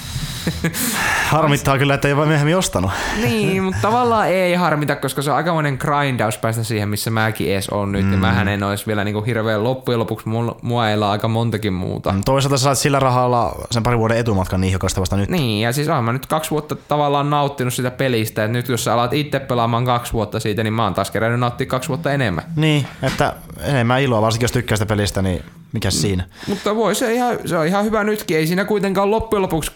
Harmittaa 1.30 1.78
kyllä, 1.78 1.94
että 1.94 2.08
ei 2.08 2.16
voi 2.16 2.26
myöhemmin 2.26 2.58
ostanut. 2.58 2.92
niin, 3.22 3.64
mutta 3.64 3.82
tavallaan 3.82 4.28
ei 4.28 4.54
harmita, 4.54 4.96
koska 4.96 5.22
se 5.22 5.32
on 5.32 5.38
aikamoinen 5.38 5.78
grindaus 5.80 6.38
päästä 6.38 6.64
siihen, 6.64 6.90
missä 6.90 7.12
mäkin 7.12 7.52
edes 7.52 7.70
on 7.70 7.92
nyt. 7.92 8.06
Mm. 8.06 8.12
Ja 8.12 8.18
mähän 8.18 8.48
en 8.48 8.64
olisi 8.64 8.88
vielä 8.88 9.04
niinku 9.04 9.22
hirveän 9.22 9.64
loppujen 9.64 10.00
lopuksi, 10.00 10.30
mua 10.62 10.90
ei 10.90 11.04
aika 11.04 11.28
montakin 11.28 11.74
muuta. 11.74 12.12
Mm, 12.12 12.22
toisaalta 12.26 12.58
sä 12.58 12.64
saat 12.64 12.78
sillä 12.78 13.00
rahalla 13.00 13.56
sen 13.72 13.84
parin 13.84 14.00
vuoden 14.00 14.18
etumatkan 14.18 14.62
niin, 14.62 14.74
joka 14.74 14.88
vasta 15.00 15.18
nyt. 15.18 15.30
Niin, 15.30 15.62
ja 15.62 15.74
siis 15.74 15.90
olen 15.90 16.04
mä 16.04 16.14
nyt 16.14 16.26
kaksi 16.26 16.52
vuotta 16.52 16.76
tavallaan 16.76 17.30
nauttinut 17.30 17.74
sitä 17.74 17.92
pelistä, 17.92 18.44
että 18.44 18.54
nyt 18.54 18.70
jos 18.70 18.84
sä 18.84 18.94
alat 18.94 19.14
itse 19.14 19.40
pelaamaan 19.40 19.86
kaksi 19.86 20.14
vuotta 20.14 20.40
siitä, 20.40 20.64
niin 20.64 20.74
mä 20.74 20.84
oon 20.84 20.94
taas 20.94 21.12
kerännyt 21.12 21.40
nauttia 21.40 21.68
kaksi 21.68 21.90
vuotta 21.90 22.12
enemmän. 22.12 22.44
Niin, 22.56 22.86
että 23.02 23.34
enemmän 23.62 24.02
iloa, 24.02 24.22
varsinkin 24.22 24.44
jos 24.44 24.52
tykkää 24.52 24.78
sitä 24.78 24.86
pelistä, 24.86 25.22
niin 25.22 25.44
mikä 25.74 25.92
siinä. 25.92 26.24
Mutta 26.48 26.76
voi 26.76 26.96
se, 26.96 27.14
ihan, 27.14 27.38
se 27.46 27.58
on 27.58 27.68
ihan 27.68 27.86
hyvä 27.86 28.04
nytkin, 28.04 28.38
ei 28.38 28.48
siinä 28.48 28.66
kuitenkaan 28.66 29.12
loppujen 29.12 29.42
lopuksi 29.42 29.72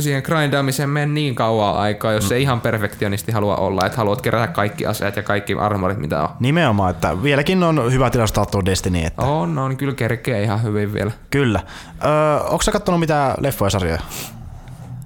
siihen 0.00 0.22
grindaamiseen 0.22 0.90
mene 0.90 1.06
niin 1.06 1.34
kauan 1.34 1.76
aikaa, 1.76 2.12
jos 2.12 2.24
mm. 2.24 2.28
se 2.28 2.38
ihan 2.38 2.60
perfektionisti 2.60 3.32
halua 3.32 3.56
olla, 3.56 3.86
että 3.86 3.98
haluat 3.98 4.22
kerätä 4.22 4.46
kaikki 4.52 4.86
aseet 4.86 5.16
ja 5.16 5.22
kaikki 5.22 5.54
armorit, 5.54 5.98
mitä 5.98 6.22
on. 6.22 6.28
Nimenomaan, 6.40 6.90
että 6.90 7.22
vieläkin 7.22 7.62
on 7.62 7.92
hyvä 7.92 8.10
tilastaa 8.10 8.46
tuo 8.46 8.64
Destiny. 8.64 9.04
Että... 9.04 9.22
On, 9.22 9.58
on, 9.58 9.76
kyllä 9.76 9.94
kerkeä 9.94 10.42
ihan 10.42 10.62
hyvin 10.62 10.92
vielä. 10.92 11.10
Kyllä. 11.30 11.60
Öö, 12.04 12.40
onko 12.40 12.62
sä 12.62 12.72
kattonut 12.72 13.00
mitä 13.00 13.34
leffoja 13.40 13.70
sarjoja? 13.70 14.00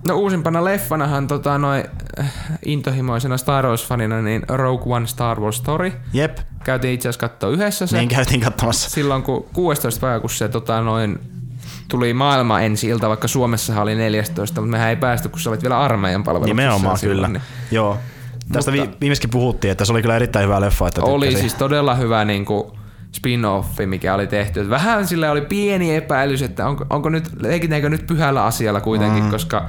No 0.09 0.17
uusimpana 0.17 0.65
leffanahan 0.65 1.27
tota, 1.27 1.59
noin 1.59 1.85
äh, 2.19 2.33
intohimoisena 2.65 3.37
Star 3.37 3.65
Wars-fanina, 3.65 4.23
niin 4.25 4.43
Rogue 4.49 4.97
One 4.97 5.07
Star 5.07 5.41
Wars 5.41 5.57
Story. 5.57 5.93
Jep. 6.13 6.39
Käytiin 6.65 6.95
itse 6.95 7.09
asiassa 7.09 7.29
katsoa 7.29 7.51
yhdessä 7.51 7.87
se. 7.87 7.99
Niin 7.99 8.09
käytiin 8.09 8.41
katsomassa. 8.41 8.91
Silloin 8.91 9.23
kun 9.23 9.47
16 9.53 10.01
päivä, 10.01 10.21
kun 10.21 10.31
se 10.31 10.49
tota, 10.49 10.81
noin 10.81 11.21
tuli 11.89 12.15
maailma 12.15 12.61
ensi 12.61 12.89
ilta, 12.89 13.09
vaikka 13.09 13.29
Suomessa 13.29 13.83
oli 13.83 13.95
14, 13.95 14.61
mutta 14.61 14.71
mehän 14.71 14.89
ei 14.89 14.97
päästy, 14.97 15.29
kun 15.29 15.41
sä 15.41 15.51
olit 15.51 15.63
vielä 15.63 15.81
armeijan 15.81 16.25
palveluksessa. 16.25 16.63
Nimenomaan 16.63 16.99
kyllä, 17.01 17.29
niin. 17.29 17.43
joo. 17.71 17.99
Tästä 18.53 18.71
mutta, 18.71 18.97
viimeiskin 19.01 19.31
puhuttiin, 19.31 19.73
että 19.73 19.85
se 19.85 19.93
oli 19.93 20.03
kyllä 20.03 20.17
erittäin 20.17 20.45
hyvä 20.45 20.61
leffa. 20.61 20.89
Että 20.89 21.03
oli 21.03 21.27
tykkäsi. 21.27 21.41
siis 21.41 21.55
todella 21.55 21.95
hyvä 21.95 22.25
niin 22.25 22.45
kuin, 22.45 22.65
spin-offi, 23.17 23.87
mikä 23.87 24.15
oli 24.15 24.27
tehty. 24.27 24.71
Vähän 24.71 25.07
sille 25.07 25.31
oli 25.31 25.41
pieni 25.41 25.95
epäilys, 25.95 26.43
että 26.43 26.67
onko, 26.67 26.87
onko 26.91 27.09
nyt, 27.09 27.31
leikitäänkö 27.43 27.89
nyt 27.89 28.07
pyhällä 28.07 28.45
asialla 28.45 28.81
kuitenkin, 28.81 29.25
mm. 29.25 29.31
koska 29.31 29.67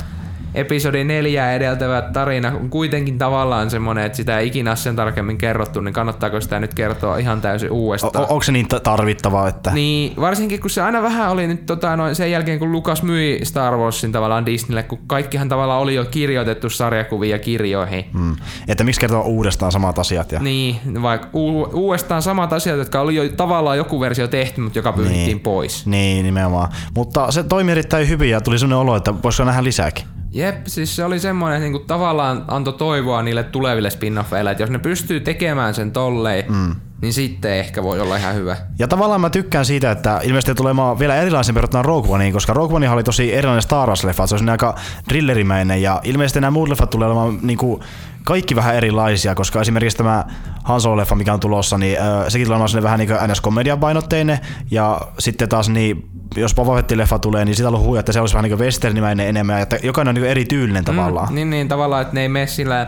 episodi 0.54 1.04
neljä 1.04 1.54
edeltävä 1.54 2.02
tarina 2.02 2.48
on 2.62 2.70
kuitenkin 2.70 3.18
tavallaan 3.18 3.70
semmoinen, 3.70 4.06
että 4.06 4.16
sitä 4.16 4.40
ei 4.40 4.48
ikinä 4.48 4.76
sen 4.76 4.96
tarkemmin 4.96 5.38
kerrottu, 5.38 5.82
niin 5.82 5.94
kannattaako 5.94 6.42
sitä 6.42 6.60
nyt 6.60 6.74
kertoa 6.74 7.18
ihan 7.18 7.42
täysin 7.42 7.72
uudestaan? 7.72 8.24
O- 8.24 8.28
onko 8.30 8.44
se 8.44 8.52
niin 8.52 8.68
tarvittavaa? 8.84 9.48
Että... 9.48 9.72
Niin, 9.72 10.14
varsinkin 10.22 10.60
kun 10.60 10.70
se 10.70 10.82
aina 10.82 11.02
vähän 11.02 11.32
oli 11.32 11.48
nyt 11.48 11.66
tota, 11.66 11.96
noin 11.96 12.16
sen 12.16 12.32
jälkeen, 12.32 12.60
kun 12.60 12.72
Lukas 12.72 13.04
myi 13.04 13.40
Star 13.44 13.78
Warsin 13.78 14.12
tavallaan 14.12 14.46
Disneylle, 14.46 14.84
kun 14.84 15.00
kaikkihan 15.08 15.50
tavallaan 15.50 15.82
oli 15.82 15.96
jo 15.96 16.06
kirjoitettu 16.06 16.70
sarjakuvia 16.70 17.40
kirjoihin. 17.40 18.06
Hmm. 18.14 18.36
Että 18.68 18.84
miksi 18.84 19.02
kertoa 19.02 19.22
uudestaan 19.22 19.72
samat 19.72 20.00
asiat? 20.00 20.32
Ja... 20.32 20.40
Niin, 20.40 21.02
vaikka 21.02 21.30
u- 21.34 21.70
uudestaan 21.74 22.22
samat 22.22 22.54
asiat, 22.54 22.78
jotka 22.78 23.02
oli 23.02 23.16
jo 23.16 23.30
tavallaan 23.30 23.78
joku 23.78 24.00
versio 24.00 24.28
tehty, 24.28 24.62
mutta 24.62 24.80
joka 24.80 24.94
pyyhittiin 24.94 25.26
niin. 25.26 25.40
pois. 25.40 25.86
Niin, 25.86 26.26
nimenomaan. 26.26 26.70
Mutta 26.96 27.32
se 27.32 27.44
toimi 27.44 27.72
erittäin 27.72 28.10
hyvin 28.10 28.30
ja 28.30 28.42
tuli 28.42 28.60
sellainen 28.60 28.78
olo, 28.78 28.96
että 28.96 29.14
voisiko 29.24 29.46
nähdä 29.46 29.64
lisääkin. 29.64 30.21
Jep, 30.34 30.56
siis 30.68 30.96
se 30.96 31.06
oli 31.06 31.20
semmoinen, 31.20 31.58
että 31.58 31.64
niinku 31.64 31.80
tavallaan 31.88 32.46
antoi 32.48 32.74
toivoa 32.74 33.22
niille 33.22 33.44
tuleville 33.44 33.90
spin-offeille, 33.90 34.52
että 34.52 34.64
jos 34.64 34.70
ne 34.70 34.80
pystyy 34.80 35.20
tekemään 35.20 35.74
sen 35.74 35.92
tolleen, 35.92 36.46
mm. 36.52 36.76
niin 37.02 37.14
sitten 37.14 37.52
ehkä 37.52 37.84
voi 37.84 38.00
olla 38.00 38.18
ihan 38.18 38.36
hyvä. 38.36 38.58
Ja 38.80 38.88
tavallaan 38.88 39.22
mä 39.22 39.30
tykkään 39.30 39.66
siitä, 39.66 39.92
että 39.92 40.20
ilmeisesti 40.24 40.56
tulee 40.56 40.74
vielä 41.00 41.16
erilaisen 41.16 41.56
verrattuna 41.56 41.84
Rogue 41.84 42.16
Oneen, 42.16 42.34
koska 42.34 42.54
Rogue 42.54 42.76
One 42.76 42.90
oli 42.90 43.04
tosi 43.04 43.34
erilainen 43.34 43.62
Star 43.62 43.90
Wars-leffa, 43.90 44.28
se 44.28 44.36
on 44.36 44.50
aika 44.50 44.76
drillerimäinen 45.10 45.82
ja 45.82 46.02
ilmeisesti 46.04 46.42
nämä 46.42 46.52
muut 46.52 46.70
leffat 46.70 46.90
tulee 46.90 47.08
olemaan 47.08 47.40
niinku 47.42 47.84
kaikki 48.24 48.56
vähän 48.56 48.76
erilaisia, 48.76 49.36
koska 49.36 49.62
esimerkiksi 49.62 49.98
tämä 49.98 50.26
Han 50.64 50.82
Solo-leffa, 50.82 51.16
mikä 51.16 51.34
on 51.34 51.40
tulossa, 51.40 51.78
niin 51.78 51.98
äh, 52.00 52.06
sekin 52.28 52.48
tulee 52.48 52.60
olemaan 52.62 52.84
vähän 52.84 53.00
niin 53.00 53.10
ns 53.32 53.42
painotteinen 53.80 54.40
ja 54.72 55.02
sitten 55.20 55.50
taas 55.50 55.70
niin 55.70 56.21
jos 56.36 56.56
Boba 56.56 56.76
Fett-leffa 56.76 57.20
tulee, 57.20 57.46
niin 57.46 57.56
sitä 57.56 57.70
on 57.70 57.80
huuja, 57.80 58.00
että 58.00 58.12
se 58.12 58.22
olisi 58.22 58.36
vähän 58.36 58.50
niin 58.50 58.60
westernimäinen 58.60 59.28
enemmän, 59.28 59.62
että 59.62 59.78
jokainen 59.84 60.10
on 60.10 60.16
niin 60.16 60.32
erityylinen 60.32 60.84
mm, 60.84 60.86
tavallaan. 60.86 61.30
Mm, 61.30 61.36
niin, 61.36 61.50
niin, 61.50 61.68
tavallaan, 61.68 62.02
että 62.02 62.14
ne 62.14 62.22
ei 62.22 62.30
mene 62.30 62.48
sillä 62.48 62.88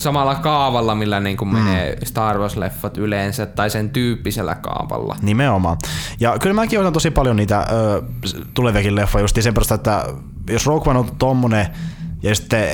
samalla 0.00 0.34
kaavalla, 0.34 0.94
millä 0.94 1.20
niin 1.20 1.36
kuin 1.36 1.48
mm. 1.48 1.54
menee 1.54 1.96
Star 2.04 2.36
Wars-leffat 2.36 2.98
yleensä, 2.98 3.46
tai 3.46 3.70
sen 3.70 3.90
tyyppisellä 3.90 4.54
kaavalla. 4.54 5.16
Nimenomaan. 5.22 5.76
Ja 6.20 6.38
kyllä 6.38 6.54
mäkin 6.54 6.80
otan 6.80 6.92
tosi 6.92 7.10
paljon 7.10 7.36
niitä 7.36 7.66
ö, 7.72 8.02
tuleviakin 8.54 8.94
leffoja 8.96 9.22
just 9.22 9.36
sen 9.40 9.54
perusta, 9.54 9.74
että 9.74 10.04
jos 10.50 10.66
Rogue 10.66 10.90
One 10.90 10.98
on 10.98 11.16
tommonen, 11.18 11.66
ja 12.22 12.34
sitten 12.34 12.68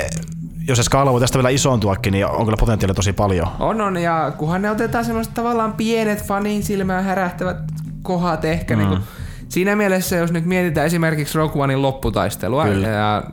jos 0.67 0.77
se 0.77 0.83
skaala 0.83 1.11
voi 1.11 1.21
tästä 1.21 1.37
vielä 1.37 1.49
isontuakin, 1.49 2.11
niin 2.11 2.25
on 2.25 2.45
kyllä 2.45 2.57
potentiaalia 2.59 2.95
tosi 2.95 3.13
paljon. 3.13 3.47
On, 3.59 3.81
on, 3.81 3.97
ja 3.97 4.31
kunhan 4.37 4.61
ne 4.61 4.71
otetaan 4.71 5.05
semmoiset 5.05 5.33
tavallaan 5.33 5.73
pienet 5.73 6.23
fanin 6.23 6.63
silmään 6.63 7.03
härähtävät 7.03 7.57
kohdat 8.01 8.45
ehkä, 8.45 8.75
mm. 8.75 8.79
niin 8.79 8.89
kuin 8.89 9.01
Siinä 9.49 9.75
mielessä, 9.75 10.15
jos 10.15 10.31
nyt 10.31 10.45
mietitään 10.45 10.87
esimerkiksi 10.87 11.37
Rogue 11.37 11.61
Onein 11.61 11.81
lopputaistelua, 11.81 12.65
Kyllä. 12.65 12.87
ja 12.87 13.23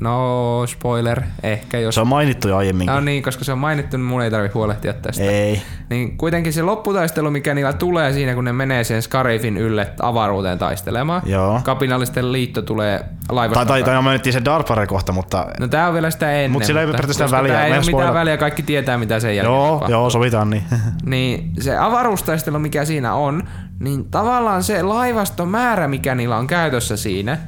No, 0.00 0.66
spoiler, 0.66 1.22
ehkä 1.42 1.78
jos... 1.78 1.94
Se 1.94 2.00
on 2.00 2.08
mainittu 2.08 2.48
jo 2.48 2.56
aiemmin. 2.56 2.86
No 2.86 3.00
niin, 3.00 3.22
koska 3.22 3.44
se 3.44 3.52
on 3.52 3.58
mainittu, 3.58 3.96
niin 3.96 4.04
mun 4.04 4.22
ei 4.22 4.30
tarvi 4.30 4.48
huolehtia 4.54 4.92
tästä. 4.92 5.24
Ei. 5.24 5.62
Niin 5.90 6.16
kuitenkin 6.16 6.52
se 6.52 6.62
lopputaistelu, 6.62 7.30
mikä 7.30 7.54
niillä 7.54 7.72
tulee 7.72 8.12
siinä, 8.12 8.34
kun 8.34 8.44
ne 8.44 8.52
menee 8.52 8.84
sen 8.84 9.02
Scarifin 9.02 9.56
ylle 9.56 9.90
avaruuteen 10.02 10.58
taistelemaan. 10.58 11.22
Joo. 11.26 11.60
Kapinallisten 11.64 12.32
liitto 12.32 12.62
tulee 12.62 13.04
laivasta. 13.28 13.66
Tai, 13.66 13.82
tai, 13.82 13.94
tai 13.94 14.02
mainittiin 14.02 14.32
se 14.32 14.44
Darpare 14.44 14.86
kohta, 14.86 15.12
mutta... 15.12 15.46
No 15.60 15.68
tää 15.68 15.88
on 15.88 15.94
vielä 15.94 16.10
sitä 16.10 16.32
ennen. 16.32 16.50
Mut 16.50 16.64
sillä 16.64 16.80
ei 16.80 16.86
periaatteessa 16.86 17.30
väliä. 17.30 17.52
Tää 17.52 17.66
ei 17.66 17.72
ole 17.72 17.86
mitään 17.86 18.14
väliä, 18.14 18.36
kaikki 18.36 18.62
tietää 18.62 18.98
mitä 18.98 19.20
sen 19.20 19.36
jälkeen 19.36 19.54
Joo, 19.54 19.66
tapahtuu. 19.66 19.90
joo, 19.90 20.10
sovitaan 20.10 20.50
niin. 20.50 20.64
niin 21.06 21.52
se 21.60 21.78
avaruustaistelu, 21.78 22.58
mikä 22.58 22.84
siinä 22.84 23.14
on, 23.14 23.42
niin 23.80 24.04
tavallaan 24.04 24.62
se 24.62 24.82
laivaston 24.82 25.48
määrä, 25.48 25.88
mikä 25.88 26.14
niillä 26.14 26.36
on 26.36 26.46
käytössä 26.46 26.96
siinä, 26.96 27.38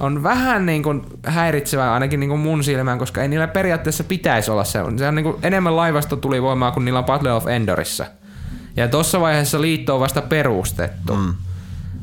on 0.00 0.22
vähän 0.22 0.66
niin 0.66 0.82
kuin 0.82 1.02
häiritsevää 1.26 1.94
ainakin 1.94 2.20
niin 2.20 2.30
kuin 2.30 2.40
mun 2.40 2.64
silmään, 2.64 2.98
koska 2.98 3.22
ei 3.22 3.28
niillä 3.28 3.48
periaatteessa 3.48 4.04
pitäisi 4.04 4.50
olla 4.50 4.64
se. 4.64 4.78
Se 4.96 5.08
on 5.08 5.14
niin 5.14 5.24
kuin 5.24 5.36
enemmän 5.42 5.76
laivasto 5.76 6.16
tuli 6.16 6.42
voimaa 6.42 6.70
kuin 6.70 6.84
niillä 6.84 6.98
on 6.98 7.04
Battle 7.04 7.32
of 7.32 7.46
Endorissa. 7.46 8.06
Ja 8.76 8.88
tuossa 8.88 9.20
vaiheessa 9.20 9.60
liitto 9.60 9.94
on 9.94 10.00
vasta 10.00 10.22
perustettu. 10.22 11.16
Mm. 11.16 11.34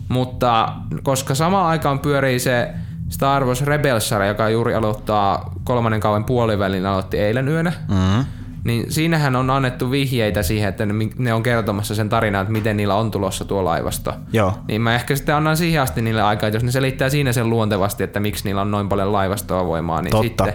Mutta 0.10 0.74
koska 1.04 1.36
samaan 1.36 1.68
aikaan 1.68 2.00
pyörii 2.00 2.40
se 2.40 2.70
Star 3.10 3.46
Wars 3.46 3.62
Rebels 3.62 4.12
joka 4.28 4.50
juuri 4.50 4.76
aloittaa 4.76 5.54
kolmannen 5.64 6.00
kauden 6.00 6.24
puolivälin, 6.24 6.86
aloitti 6.86 7.20
eilen 7.20 7.48
yönä, 7.48 7.74
mm 7.88 8.26
Niin 8.66 8.92
siinähän 8.92 9.36
on 9.36 9.50
annettu 9.50 9.92
vihjeitä 9.92 10.44
siihen, 10.44 10.70
että 10.70 10.86
ne, 11.18 11.34
on 11.34 11.44
kertomassa 11.44 11.96
sen 11.96 12.10
tarinan, 12.10 12.42
että 12.42 12.52
miten 12.52 12.78
niillä 12.78 12.96
on 12.96 13.12
tulossa 13.12 13.46
tuo 13.46 13.66
laivasto. 13.66 14.14
Joo. 14.34 14.54
Niin 14.68 14.82
mä 14.82 14.96
ehkä 14.96 15.16
sitten 15.16 15.36
annan 15.36 15.58
siihen 15.58 15.82
asti 15.82 16.02
niille 16.02 16.22
aikaa, 16.22 16.48
että 16.48 16.56
jos 16.56 16.64
ne 16.64 16.72
selittää 16.72 17.10
siinä 17.10 17.34
sen 17.34 17.50
luontevasti, 17.50 18.04
että 18.04 18.20
miksi 18.20 18.44
niillä 18.46 18.62
on 18.62 18.72
noin 18.72 18.90
paljon 18.90 19.12
laivastoa 19.12 19.66
voimaa, 19.66 20.02
niin 20.02 20.12
Totta. 20.12 20.46
sitten... 20.46 20.54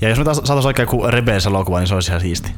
Ja 0.00 0.08
jos 0.08 0.18
me 0.18 0.24
taas 0.24 0.36
saataisiin 0.36 0.66
oikein 0.66 0.86
joku 0.86 1.06
Rebels-elokuva, 1.06 1.78
niin 1.78 1.86
se 1.86 1.94
olisi 1.94 2.10
ihan 2.10 2.20
siisti. 2.20 2.50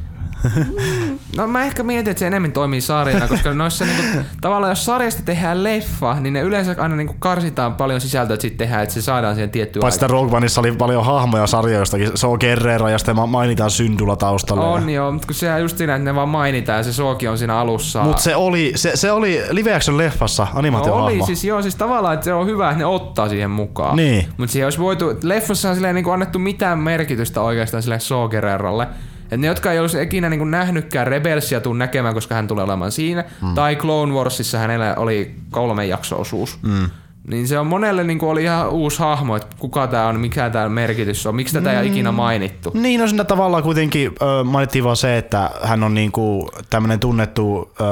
No 1.37 1.47
mä 1.47 1.63
ehkä 1.63 1.83
mietin, 1.83 2.11
että 2.11 2.19
se 2.19 2.27
enemmän 2.27 2.51
toimii 2.51 2.81
sarjana, 2.81 3.27
koska 3.27 3.53
noissa 3.53 3.85
niinku, 3.85 4.19
tavallaan 4.41 4.71
jos 4.71 4.85
sarjasta 4.85 5.23
tehdään 5.25 5.63
leffa, 5.63 6.13
niin 6.19 6.33
ne 6.33 6.41
yleensä 6.41 6.75
aina 6.79 6.95
niinku 6.95 7.15
karsitaan 7.19 7.75
paljon 7.75 8.01
sisältöä, 8.01 8.33
että 8.33 8.41
sitten 8.41 8.57
tehdään, 8.67 8.83
että 8.83 8.93
se 8.93 9.01
saadaan 9.01 9.35
siihen 9.35 9.49
tiettyyn 9.49 9.81
Paitsi 9.81 10.07
Rogue 10.07 10.37
Oneissa 10.37 10.61
oli 10.61 10.71
paljon 10.71 11.05
hahmoja 11.05 11.47
sarjoja, 11.47 11.79
jostakin 11.79 12.11
se 12.15 12.27
on 12.27 12.37
Guerrero 12.39 12.87
ja 12.87 12.97
sitten 12.97 13.15
ma- 13.15 13.25
mainitaan 13.25 13.71
Syndulla 13.71 14.15
taustalla. 14.15 14.67
On 14.67 14.89
joo, 14.89 15.11
mutta 15.11 15.27
kun 15.27 15.35
sehän 15.35 15.55
on 15.55 15.61
just 15.61 15.77
siinä, 15.77 15.95
että 15.95 16.05
ne 16.05 16.15
vaan 16.15 16.29
mainitaan 16.29 16.77
ja 16.77 16.83
se 16.83 16.93
Sooki 16.93 17.27
on 17.27 17.37
siinä 17.37 17.57
alussa. 17.57 18.01
Mutta 18.03 18.21
se 18.21 18.35
oli, 18.35 18.71
se, 18.75 18.91
se 18.95 19.11
oli 19.11 19.41
live 19.49 19.75
action 19.75 19.97
leffassa 19.97 20.43
No 20.53 20.59
animaatiohahmo. 20.59 21.05
oli 21.07 21.25
siis 21.25 21.43
joo, 21.43 21.61
siis 21.61 21.75
tavallaan, 21.75 22.13
että 22.13 22.23
se 22.23 22.33
on 22.33 22.47
hyvä, 22.47 22.69
että 22.69 22.79
ne 22.79 22.85
ottaa 22.85 23.29
siihen 23.29 23.51
mukaan. 23.51 23.95
Niin. 23.95 24.25
Mutta 24.37 24.51
siihen 24.51 24.65
olisi 24.65 24.79
voitu, 24.79 25.05
leffassa 25.23 25.69
on 25.69 25.75
silleen 25.75 25.95
niin 25.95 26.13
annettu 26.13 26.39
mitään 26.39 26.79
merkitystä 26.79 27.41
oikeastaan 27.41 27.83
sille 27.83 27.99
Soogererolle. 27.99 28.87
Et 29.31 29.39
ne, 29.39 29.47
jotka 29.47 29.71
ei 29.71 29.79
olisi 29.79 30.01
ikinä 30.01 30.29
niin 30.29 30.51
nähnytkään 30.51 31.07
Rebelsia 31.07 31.61
tuu 31.61 31.73
näkemään, 31.73 32.13
koska 32.13 32.35
hän 32.35 32.47
tulee 32.47 32.63
olemaan 32.63 32.91
siinä, 32.91 33.23
mm. 33.41 33.53
tai 33.53 33.75
Clone 33.75 34.13
Warsissa 34.13 34.57
hänellä 34.57 34.95
oli 34.97 35.35
kolme 35.51 35.85
jakso-osuus. 35.85 36.59
Mm. 36.61 36.89
Niin 37.27 37.47
se 37.47 37.59
on 37.59 37.67
monelle 37.67 38.03
niin 38.03 38.23
oli 38.23 38.43
ihan 38.43 38.69
uusi 38.69 38.99
hahmo, 38.99 39.35
että 39.35 39.47
kuka 39.59 39.87
tämä 39.87 40.07
on, 40.07 40.19
mikä 40.19 40.49
tämä 40.49 40.69
merkitys 40.69 41.27
on, 41.27 41.35
miksi 41.35 41.53
tätä 41.53 41.71
ei 41.71 41.77
ole 41.77 41.87
ikinä 41.87 42.11
mainittu. 42.11 42.71
Niin, 42.73 42.99
no 42.99 43.07
siinä 43.07 43.23
tavallaan 43.23 43.63
kuitenkin 43.63 44.11
ö, 44.21 44.43
mainittiin 44.43 44.83
vaan 44.83 44.95
se, 44.95 45.17
että 45.17 45.49
hän 45.63 45.83
on 45.83 45.93
niinku 45.93 46.51
tämmönen 46.69 46.99
tunnettu 46.99 47.71
ö, 47.81 47.83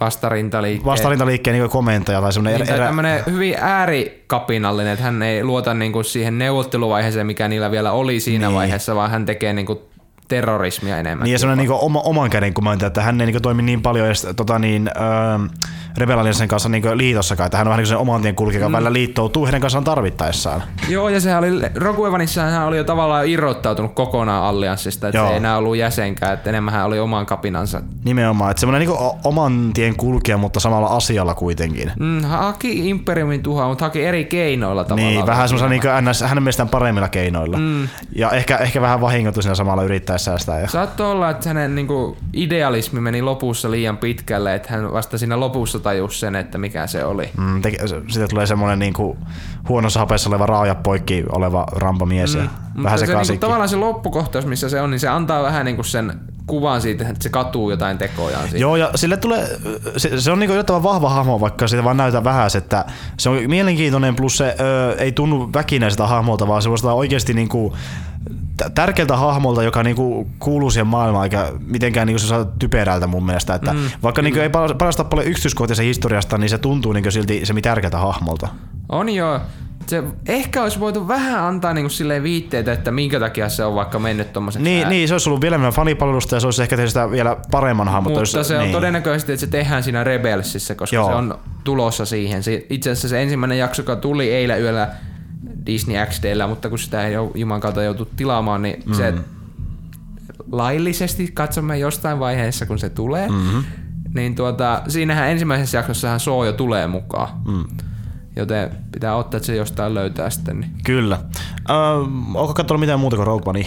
Vastarintaliikkeen. 0.00 0.86
vastarintaliikkeen 0.86 1.54
niinku 1.54 1.68
komentaja 1.68 2.20
tai 2.20 2.32
semmonen 2.32 2.60
Niin, 2.60 2.68
tai 2.68 2.78
tämmönen 2.78 3.22
hyvin 3.26 3.56
äärikapinallinen, 3.60 4.92
että 4.92 5.04
hän 5.04 5.22
ei 5.22 5.44
luota 5.44 5.74
niinku 5.74 6.02
siihen 6.02 6.38
neuvotteluvaiheeseen, 6.38 7.26
mikä 7.26 7.48
niillä 7.48 7.70
vielä 7.70 7.92
oli 7.92 8.20
siinä 8.20 8.46
niin. 8.46 8.56
vaiheessa, 8.56 8.94
vaan 8.94 9.10
hän 9.10 9.26
tekee 9.26 9.52
niinku 9.52 9.91
terrorismia 10.32 10.98
enemmän. 10.98 11.24
Niin 11.24 11.32
ja 11.32 11.38
semmoinen 11.38 11.58
niinku 11.58 11.84
oma, 11.86 12.00
oman 12.00 12.30
käden 12.30 12.54
komentaja, 12.54 12.86
että 12.86 13.02
hän 13.02 13.20
ei 13.20 13.26
niinku 13.26 13.40
toimi 13.40 13.62
niin 13.62 13.82
paljon 13.82 14.06
edes 14.06 14.26
tota 14.36 14.58
niin, 14.58 14.90
öö, 14.96 16.46
kanssa 16.48 16.68
niinku 16.68 16.88
liitossakaan, 16.94 17.46
että 17.46 17.58
hän 17.58 17.66
on 17.66 17.70
vähän 17.70 17.78
niin 17.78 17.86
sen 17.86 17.98
oman 17.98 18.22
tien 18.22 18.34
kulkija, 18.34 18.68
mm. 18.68 18.72
välillä 18.72 18.92
liittoutuu 18.92 19.44
heidän 19.44 19.60
kanssaan 19.60 19.84
tarvittaessaan. 19.84 20.62
Joo, 20.88 21.08
ja 21.08 21.20
sehän 21.20 21.38
oli, 21.38 21.60
Rogue 21.74 22.08
Oneissa 22.08 22.42
hän 22.42 22.66
oli 22.66 22.76
jo 22.76 22.84
tavallaan 22.84 23.28
irrottautunut 23.28 23.94
kokonaan 23.94 24.44
allianssista, 24.44 25.08
että 25.08 25.18
Joo. 25.18 25.26
se 25.26 25.32
ei 25.32 25.36
enää 25.36 25.56
ollut 25.56 25.76
jäsenkään, 25.76 26.34
että 26.34 26.50
enemmän 26.50 26.74
hän 26.74 26.86
oli 26.86 26.98
oman 26.98 27.26
kapinansa. 27.26 27.82
Nimenomaan, 28.04 28.50
että 28.50 28.60
semmoinen 28.60 28.88
niinku 28.88 29.04
o- 29.04 29.18
oman 29.24 29.70
tien 29.74 29.96
kulkija, 29.96 30.38
mutta 30.38 30.60
samalla 30.60 30.86
asialla 30.86 31.34
kuitenkin. 31.34 31.92
Mm, 32.00 32.22
haki 32.22 32.88
Imperiumin 32.88 33.42
tuhoa, 33.42 33.68
mutta 33.68 33.84
haki 33.84 34.04
eri 34.04 34.24
keinoilla 34.24 34.84
tavallaan. 34.84 35.14
Niin, 35.14 35.26
vähän 35.26 35.48
semmoisella 35.48 35.70
niinku 35.70 36.10
NS, 36.10 36.20
hänen 36.20 36.42
mielestään 36.42 36.68
paremmilla 36.68 37.08
keinoilla. 37.08 37.58
Mm. 37.58 37.88
Ja 38.16 38.30
ehkä, 38.30 38.56
ehkä 38.56 38.80
vähän 38.80 39.00
vahingoitu 39.00 39.42
siinä 39.42 39.54
samalla 39.54 39.82
yrittäessään 40.30 40.40
sitä. 40.40 40.58
Ja... 40.58 40.68
Saattoi 40.68 41.10
olla, 41.10 41.30
että 41.30 41.48
hänen 41.48 41.74
niinku, 41.74 42.16
idealismi 42.32 43.00
meni 43.00 43.22
lopussa 43.22 43.70
liian 43.70 43.96
pitkälle, 43.96 44.54
että 44.54 44.68
hän 44.72 44.92
vasta 44.92 45.18
siinä 45.18 45.40
lopussa 45.40 45.78
tajusi 45.78 46.18
sen, 46.18 46.36
että 46.36 46.58
mikä 46.58 46.86
se 46.86 47.04
oli. 47.04 47.30
Mm, 47.38 47.62
te, 47.62 47.72
siitä 48.08 48.28
tulee 48.28 48.46
semmoinen 48.46 48.78
niinku 48.78 49.16
huonossa 49.68 50.00
hapessa 50.00 50.30
oleva 50.30 50.46
raaja 50.46 50.74
poikki 50.74 51.24
oleva 51.32 51.66
rampamies 51.72 52.36
mm. 52.36 52.42
ja 52.42 52.48
vähän 52.82 52.98
se, 52.98 53.06
se, 53.06 53.14
niinku, 53.14 53.36
tavallaan 53.36 53.68
se 53.68 53.76
loppukohtaus, 53.76 54.46
missä 54.46 54.68
se 54.68 54.80
on, 54.80 54.90
niin 54.90 55.00
se 55.00 55.08
antaa 55.08 55.42
vähän 55.42 55.64
niinku 55.64 55.82
sen 55.82 56.20
kuvan 56.46 56.80
siitä, 56.80 57.08
että 57.08 57.22
se 57.22 57.28
katuu 57.28 57.70
jotain 57.70 57.98
tekojaan. 57.98 58.42
Siitä. 58.42 58.58
Joo, 58.58 58.76
ja 58.76 58.90
sille 58.94 59.16
tulee, 59.16 59.58
se, 59.96 60.20
se 60.20 60.32
on 60.32 60.38
niinku 60.38 60.52
yllättävän 60.52 60.82
vahva 60.82 61.08
hahmo, 61.08 61.40
vaikka 61.40 61.68
siitä 61.68 61.84
vaan 61.84 61.96
näytä 61.96 62.24
vähän, 62.24 62.50
että 62.56 62.84
se 63.18 63.28
on 63.28 63.38
mielenkiintoinen, 63.46 64.16
plus 64.16 64.36
se 64.36 64.56
ö, 64.60 64.96
ei 64.98 65.12
tunnu 65.12 65.50
väkinäiseltä 65.54 66.06
hahmolta, 66.06 66.48
vaan 66.48 66.62
se 66.62 66.68
on 66.68 66.76
oikeasti 66.92 67.34
niinku 67.34 67.76
tärkeältä 68.74 69.16
hahmolta, 69.16 69.62
joka 69.62 69.82
niinku 69.82 70.28
kuuluu 70.38 70.70
siihen 70.70 70.86
maailmaan, 70.86 71.24
eikä 71.24 71.52
mitenkään 71.66 72.06
niinku 72.06 72.18
se 72.18 72.26
saa 72.26 72.44
typerältä 72.44 73.06
mun 73.06 73.26
mielestä. 73.26 73.54
Että 73.54 73.72
mm, 73.72 73.78
vaikka 74.02 74.22
niinku 74.22 74.40
ei 74.40 74.50
palasta 74.78 75.04
paljon 75.04 75.28
yksityiskohtia 75.28 75.76
sen 75.76 75.84
historiasta, 75.86 76.38
niin 76.38 76.50
se 76.50 76.58
tuntuu 76.58 76.92
niinku 76.92 77.10
silti 77.10 77.46
se 77.46 77.54
tärkeältä 77.62 77.98
hahmolta. 77.98 78.48
On 78.88 79.08
joo. 79.08 79.40
Se 79.86 80.02
ehkä 80.26 80.62
olisi 80.62 80.80
voitu 80.80 81.08
vähän 81.08 81.44
antaa 81.44 81.74
niinku 81.74 81.92
viitteitä, 82.22 82.72
että 82.72 82.90
minkä 82.90 83.20
takia 83.20 83.48
se 83.48 83.64
on 83.64 83.74
vaikka 83.74 83.98
mennyt 83.98 84.32
tommoseksi. 84.32 84.64
Niin, 84.64 84.88
niin, 84.88 85.08
se 85.08 85.14
olisi 85.14 85.28
ollut 85.28 85.40
vielä 85.40 85.54
enemmän 85.54 85.72
fanipalvelusta 85.72 86.36
ja 86.36 86.40
se 86.40 86.46
olisi 86.46 86.62
ehkä 86.62 86.76
tehnyt 86.76 86.90
sitä 86.90 87.10
vielä 87.10 87.36
paremman 87.50 87.88
hahmon. 87.88 88.12
Mutta 88.12 88.44
se 88.44 88.56
on 88.56 88.62
niin. 88.62 88.72
todennäköisesti, 88.72 89.32
että 89.32 89.40
se 89.40 89.46
tehdään 89.46 89.82
siinä 89.82 90.04
Rebelsissä, 90.04 90.74
koska 90.74 90.96
Joo. 90.96 91.08
se 91.08 91.14
on 91.14 91.38
tulossa 91.64 92.06
siihen. 92.06 92.42
Se, 92.42 92.66
itse 92.70 92.90
asiassa 92.90 93.08
se 93.08 93.22
ensimmäinen 93.22 93.58
jakso, 93.58 93.82
joka 93.82 93.96
tuli 93.96 94.30
eilen 94.30 94.62
yöllä 94.62 94.88
Disney 95.66 96.06
XDllä, 96.06 96.46
mutta 96.46 96.68
kun 96.68 96.78
sitä 96.78 97.06
ei 97.06 97.14
Juman 97.34 97.60
kautta 97.60 97.82
joutu 97.82 98.08
tilaamaan, 98.16 98.62
niin 98.62 98.82
mm. 98.86 98.94
se 98.94 99.14
laillisesti 100.52 101.30
katsomme 101.34 101.78
jostain 101.78 102.18
vaiheessa, 102.18 102.66
kun 102.66 102.78
se 102.78 102.90
tulee, 102.90 103.28
mm-hmm. 103.28 103.64
niin 104.14 104.34
tuota, 104.34 104.82
siinähän 104.88 105.30
ensimmäisessä 105.30 105.78
jaksossahan 105.78 106.20
Soo 106.20 106.44
jo 106.44 106.52
tulee 106.52 106.86
mukaan. 106.86 107.28
Mm. 107.46 107.64
Joten 108.36 108.70
pitää 108.92 109.16
ottaa, 109.16 109.36
että 109.36 109.46
se 109.46 109.56
jostain 109.56 109.94
löytää 109.94 110.30
sitten. 110.30 110.60
Niin. 110.60 110.72
Kyllä. 110.84 111.18
Öö, 111.70 111.76
onko 112.34 112.54
katsonut 112.54 112.80
mitään 112.80 113.00
muuta 113.00 113.16
kuin 113.16 113.26
Rogue 113.26 113.50
One? 113.50 113.66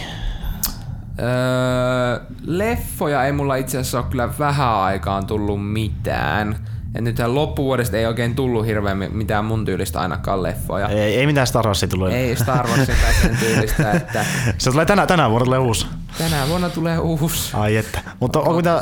Öö, 1.20 2.20
leffoja 2.45 3.24
ei 3.24 3.32
mulla 3.32 3.55
itse 3.55 3.78
asiassa 3.78 3.97
ole 3.99 4.05
kyllä 4.09 4.30
vähän 4.39 4.70
aikaan 4.76 5.26
tullut 5.28 5.72
mitään. 5.72 6.55
Ja 6.93 7.01
nythän 7.01 7.36
loppuvuodesta 7.36 7.97
ei 7.97 8.05
oikein 8.05 8.36
tullut 8.36 8.66
hirveän 8.66 8.97
mitään 9.11 9.45
mun 9.45 9.66
tyylistä 9.66 9.99
ainakaan 9.99 10.43
leffoja. 10.43 10.88
Ei, 10.88 11.16
Ei, 11.18 11.26
mitään 11.26 11.47
Star 11.47 11.66
Warsia 11.68 11.88
tullut. 11.89 12.09
ei 12.11 12.36
Star 12.36 12.68
Warsin 12.68 12.95
tai 13.01 13.13
sen 13.22 13.38
tyylistä, 13.38 13.91
että 13.91 14.26
Se 14.57 14.72
tulee 14.72 14.86
tänä, 14.86 15.07
tänä 15.07 15.30
vuonna 15.30 15.45
tulee 15.45 15.59
uusi. 15.59 15.88
tänä 16.18 16.47
vuonna 16.47 16.70
tulee 16.70 16.99
uusi. 16.99 17.57
Ai 17.57 17.78
että. 17.78 17.99
Mutta 18.20 18.39
onko 18.39 18.53
mitään 18.53 18.82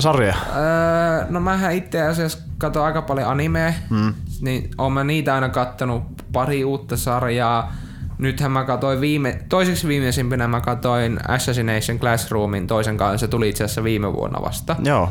Sarjoja? 0.00 0.34
Öö, 0.56 1.26
no 1.30 1.40
mähän 1.40 1.74
itse 1.74 2.02
asiassa 2.02 2.38
katon 2.58 2.84
aika 2.84 3.02
paljon 3.02 3.28
animea, 3.28 3.72
mm. 3.90 4.14
niin 4.40 4.70
oon 4.78 4.92
mä 4.92 5.04
niitä 5.04 5.34
aina 5.34 5.48
kattonut 5.48 6.02
pari 6.32 6.64
uutta 6.64 6.96
sarjaa. 6.96 7.72
Nythän 8.18 8.52
mä 8.52 8.64
katsoin 8.64 9.00
viime, 9.00 9.38
toiseksi 9.48 9.88
viimeisimpänä 9.88 10.48
mä 10.48 10.60
katsoin 10.60 11.18
Assassination 11.28 11.98
Classroomin 11.98 12.66
toisen 12.66 12.96
kanssa, 12.96 13.18
se 13.18 13.28
tuli 13.28 13.48
itse 13.48 13.64
asiassa 13.64 13.84
viime 13.84 14.12
vuonna 14.12 14.42
vasta. 14.42 14.76
Joo. 14.84 15.10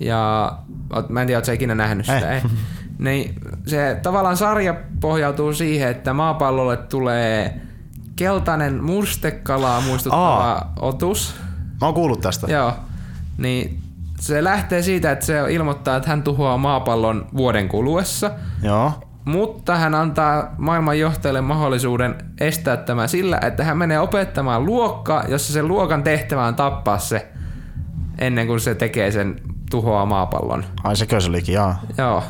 Ja 0.00 0.52
mä 1.08 1.20
en 1.20 1.26
tiedä, 1.26 1.38
ootko 1.38 1.46
sä 1.46 1.52
ikinä 1.52 1.74
nähnyt 1.74 2.06
sitä. 2.06 2.30
Ei. 2.30 2.34
Ei. 2.34 2.42
Niin 2.98 3.34
se 3.66 4.00
tavallaan 4.02 4.36
sarja 4.36 4.74
pohjautuu 5.00 5.52
siihen, 5.52 5.90
että 5.90 6.12
maapallolle 6.12 6.76
tulee 6.76 7.60
keltainen 8.16 8.84
mustekalaa 8.84 9.80
muistuttava 9.80 10.52
Aa. 10.52 10.72
otus. 10.80 11.34
Mä 11.80 11.86
oon 11.86 11.94
kuullut 11.94 12.20
tästä. 12.20 12.46
Joo. 12.52 12.72
Niin 13.38 13.83
se 14.26 14.44
lähtee 14.44 14.82
siitä, 14.82 15.12
että 15.12 15.26
se 15.26 15.34
ilmoittaa, 15.50 15.96
että 15.96 16.08
hän 16.08 16.22
tuhoaa 16.22 16.58
maapallon 16.58 17.26
vuoden 17.36 17.68
kuluessa, 17.68 18.30
Joo. 18.62 18.92
mutta 19.24 19.76
hän 19.76 19.94
antaa 19.94 20.54
maailman 20.58 20.98
johtajalle 20.98 21.40
mahdollisuuden 21.40 22.14
estää 22.40 22.76
tämä 22.76 23.06
sillä, 23.06 23.38
että 23.42 23.64
hän 23.64 23.78
menee 23.78 24.00
opettamaan 24.00 24.66
luokkaa, 24.66 25.24
jossa 25.28 25.52
sen 25.52 25.68
luokan 25.68 26.02
tehtävä 26.02 26.46
on 26.46 26.54
tappaa 26.54 26.98
se 26.98 27.28
ennen 28.18 28.46
kuin 28.46 28.60
se 28.60 28.74
tekee 28.74 29.10
sen 29.10 29.40
tuhoaa 29.70 30.06
maapallon. 30.06 30.64
Ai 30.84 30.96
se 30.96 31.06
olikin, 31.28 31.54
jaa. 31.54 31.82
Joo. 31.98 32.22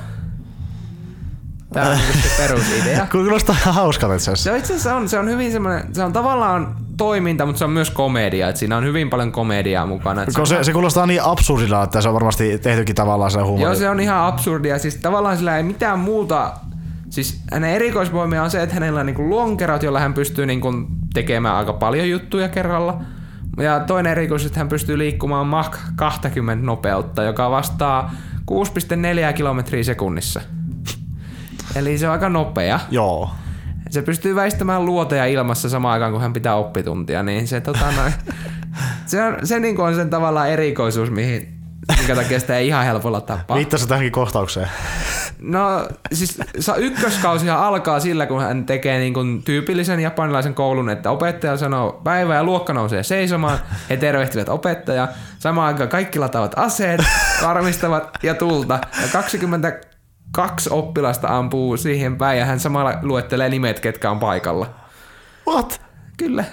Tämä 1.73 1.91
on 1.91 1.97
se 2.23 2.43
perusidea. 2.43 3.07
Kuulostaa 3.13 3.57
ihan 3.61 3.75
hauskalta 3.75 4.15
itse 4.15 4.31
asiassa. 4.31 4.51
Se 4.51 4.59
itse 4.59 4.73
asiassa 4.73 4.97
on, 4.97 5.09
se 5.09 5.19
on 5.19 5.29
hyvin 5.29 5.53
semmoinen, 5.53 5.95
se 5.95 6.05
on 6.05 6.13
tavallaan 6.13 6.84
toiminta, 6.97 7.47
mutta 7.47 7.59
se 7.59 7.65
on 7.65 7.71
myös 7.71 7.91
komedia, 7.91 8.49
että 8.49 8.59
siinä 8.59 8.77
on 8.77 8.85
hyvin 8.85 9.11
paljon 9.11 9.33
komediaa 9.33 9.87
mukana. 9.87 10.23
että 10.23 10.35
Kun 10.37 10.47
se, 10.47 10.65
se 10.65 10.73
kuulostaa 10.73 11.07
niin 11.07 11.23
absurdilla, 11.23 11.83
että 11.83 12.01
se 12.01 12.09
on 12.09 12.15
varmasti 12.15 12.59
tehtykin 12.59 12.95
tavallaan 12.95 13.31
se 13.31 13.41
huumori. 13.41 13.63
Joo, 13.63 13.75
se 13.75 13.91
on 13.91 14.01
ihan 14.01 14.27
absurdia. 14.27 14.79
Siis 14.79 14.97
tavallaan 14.97 15.37
sillä 15.37 15.57
ei 15.57 15.63
mitään 15.63 15.99
muuta... 15.99 16.53
Siis 17.11 17.43
hänen 17.53 17.71
erikoisvoimia 17.71 18.43
on 18.43 18.51
se, 18.51 18.63
että 18.63 18.75
hänellä 18.75 19.01
on 19.01 19.07
niinku 19.07 19.31
lonkerot, 19.31 19.83
joilla 19.83 20.01
hän 20.01 20.15
pystyy 20.15 20.47
niinku 20.47 20.73
tekemään 21.15 21.57
aika 21.57 21.73
paljon 21.73 22.11
juttuja 22.11 22.49
kerralla. 22.49 23.01
Ja 23.59 23.81
toinen 23.81 24.13
erikoisuus, 24.13 24.47
että 24.47 24.61
hän 24.61 24.69
pystyy 24.69 24.99
liikkumaan 24.99 25.47
Mach 25.47 25.79
20 25.97 26.67
nopeutta, 26.67 27.23
joka 27.23 27.51
vastaa 27.51 28.15
6,4 28.51 29.33
kilometriä 29.33 29.83
sekunnissa. 29.83 30.41
Eli 31.77 31.99
se 31.99 32.07
on 32.07 32.13
aika 32.13 32.29
nopea. 32.29 32.81
Joo. 32.91 33.31
Se 33.91 34.03
pystyy 34.03 34.35
väistämään 34.35 34.87
luoteja 34.87 35.27
ilmassa 35.27 35.69
samaan 35.69 35.93
aikaan, 35.93 36.13
kun 36.13 36.21
hän 36.21 36.33
pitää 36.33 36.55
oppituntia, 36.55 37.23
niin 37.23 37.49
se, 37.49 37.61
tota, 37.61 37.93
noin, 37.97 38.13
se, 39.07 39.23
on, 39.23 39.37
se 39.45 39.61
niin 39.61 39.81
on 39.81 39.95
sen 39.95 40.11
tavallaan 40.11 40.51
erikoisuus, 40.51 41.11
mihin 41.11 41.55
minkä 41.99 42.15
takia 42.15 42.41
sitä 42.41 42.59
ei 42.59 42.67
ihan 42.67 42.85
helpolla 42.85 43.21
tappaa. 43.21 43.57
Viittasit 43.57 43.89
tähänkin 43.89 44.13
kohtaukseen. 44.13 44.69
No 45.39 45.89
siis 46.13 46.41
ykköskausihan 46.77 47.59
alkaa 47.59 48.01
sillä, 48.01 48.27
kun 48.27 48.43
hän 48.43 48.67
tekee 48.67 48.99
niin 48.99 49.15
kuin 49.15 49.43
tyypillisen 49.43 50.01
japanilaisen 50.01 50.55
koulun, 50.55 50.91
että 50.91 51.11
opettaja 51.11 51.57
sanoo 51.57 52.01
päivä 52.05 52.35
ja 52.35 52.45
luokka 52.45 52.73
nousee 52.73 53.03
seisomaan, 53.03 53.59
he 53.91 53.97
tervehtivät 53.97 54.49
opettajaa. 54.49 55.09
Samaan 55.39 55.67
aikaan 55.67 55.89
kaikki 55.89 56.19
lataavat 56.19 56.53
aseet, 56.57 57.01
varmistavat 57.43 58.11
ja 58.23 58.35
tulta. 58.35 58.81
Ja 59.03 59.09
22 60.35 60.71
oppilasta 60.73 61.39
ampuu 61.39 61.77
siihen 61.77 62.17
päin 62.19 62.39
ja 62.39 62.45
hän 62.45 62.61
samalla 62.61 62.95
luettelee 63.03 63.49
nimet, 63.49 63.81
ketkä 63.81 64.11
on 64.11 64.19
paikalla. 64.19 64.67
What? 65.49 65.81
Kyllä. 66.17 66.45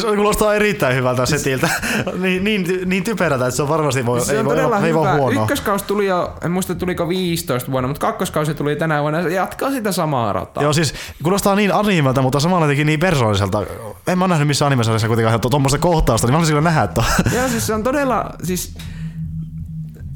Se 0.00 0.06
kuulostaa 0.16 0.54
erittäin 0.54 0.96
hyvältä 0.96 1.26
setiltä. 1.26 1.68
niin, 2.22 2.44
niin, 2.44 2.66
niin 2.84 3.04
typerältä, 3.04 3.46
että 3.46 3.56
se 3.56 3.62
on 3.62 3.68
varmasti 3.68 4.06
voi, 4.06 4.20
Se 4.20 4.32
ei, 4.32 4.38
on 4.38 4.44
voi, 4.44 4.54
todella 4.54 4.78
ei 4.78 4.94
voi 4.94 5.06
hyvä. 5.08 5.16
huono. 5.16 5.42
Ykköskausi 5.42 5.84
tuli 5.84 6.06
jo, 6.06 6.34
en 6.44 6.50
muista 6.50 6.74
tuliko 6.74 7.08
15 7.08 7.72
vuonna, 7.72 7.88
mutta 7.88 8.06
kakkoskausi 8.06 8.54
tuli 8.54 8.76
tänä 8.76 9.00
vuonna. 9.02 9.22
Se 9.22 9.28
jatkaa 9.28 9.70
sitä 9.70 9.92
samaa 9.92 10.32
rataa. 10.32 10.62
Joo, 10.62 10.72
siis 10.72 10.94
kuulostaa 11.22 11.54
niin 11.54 11.74
animelta, 11.74 12.22
mutta 12.22 12.40
samalla 12.40 12.66
jotenkin 12.66 12.86
niin 12.86 13.00
persoonalliselta. 13.00 13.62
En 14.06 14.18
mä 14.18 14.28
nähnyt 14.28 14.48
missään 14.48 14.66
animesarjassa 14.66 15.08
kuitenkaan 15.08 15.40
tuommoista 15.40 15.78
kohtausta, 15.78 16.26
niin 16.26 16.32
mä 16.32 16.36
haluaisin 16.36 16.56
kyllä 16.56 16.70
nähdä. 16.70 16.88
Joo, 17.36 17.48
siis 17.48 17.66
se 17.66 17.74
on 17.74 17.82
todella, 17.82 18.30
siis 18.42 18.74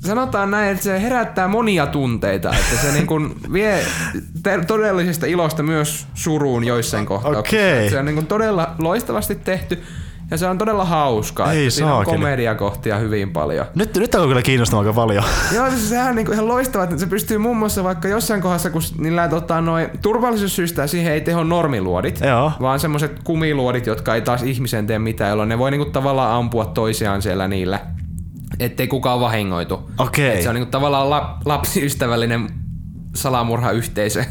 sanotaan 0.06 0.50
näin, 0.50 0.70
että 0.70 0.84
se 0.84 1.02
herättää 1.02 1.48
monia 1.48 1.86
tunteita, 1.86 2.50
että 2.50 2.86
se 2.86 2.92
niin 2.92 3.06
kuin 3.06 3.34
vie 3.52 3.86
te- 4.42 4.64
todellisesta 4.66 5.26
ilosta 5.26 5.62
myös 5.62 6.06
suruun 6.14 6.64
joissain 6.64 7.06
kohtauksissa. 7.06 7.70
Että 7.78 7.90
Se 7.90 7.98
on 7.98 8.04
niin 8.04 8.14
kuin 8.14 8.26
todella 8.26 8.74
loistavasti 8.78 9.34
tehty 9.34 9.82
ja 10.30 10.36
se 10.36 10.46
on 10.46 10.58
todella 10.58 10.84
hauskaa. 10.84 11.52
Ei 11.52 11.70
siinä 11.70 11.94
on 11.94 12.04
komediakohtia 12.04 12.98
hyvin 12.98 13.32
paljon. 13.32 13.66
Nyt, 13.74 13.96
nyt 13.96 14.14
on 14.14 14.28
kyllä 14.28 14.42
kiinnostaa 14.42 14.78
aika 14.80 14.92
paljon. 14.92 15.24
Joo, 15.54 15.70
siis 15.70 15.88
sehän 15.88 16.08
on 16.08 16.16
niinku 16.16 16.32
ihan 16.32 16.48
loistavaa, 16.48 16.84
että 16.84 16.98
se 16.98 17.06
pystyy 17.06 17.38
muun 17.38 17.56
muassa 17.56 17.84
vaikka 17.84 18.08
jossain 18.08 18.42
kohdassa, 18.42 18.70
kun 18.70 18.82
niillä 18.98 19.28
tota, 19.28 19.60
noin 19.60 19.88
turvallisuussyistä 20.02 20.86
siihen 20.86 21.12
ei 21.12 21.20
teho 21.20 21.44
normiluodit, 21.44 22.20
Joo. 22.20 22.52
vaan 22.60 22.80
semmoiset 22.80 23.20
kumiluodit, 23.24 23.86
jotka 23.86 24.14
ei 24.14 24.20
taas 24.20 24.42
ihmisen 24.42 24.86
tee 24.86 24.98
mitään, 24.98 25.30
jolloin 25.30 25.48
ne 25.48 25.58
voi 25.58 25.70
niinku 25.70 25.90
tavallaan 25.90 26.32
ampua 26.32 26.64
toisiaan 26.64 27.22
siellä 27.22 27.48
niillä, 27.48 27.80
ettei 28.60 28.86
kukaan 28.86 29.20
vahingoitu. 29.20 29.90
Okei. 29.98 30.34
Et 30.36 30.42
se 30.42 30.48
on 30.48 30.54
niinku 30.54 30.70
tavallaan 30.70 31.10
la, 31.10 31.38
lapsiystävällinen 31.44 32.48
salamurhayhteisö. 33.14 34.24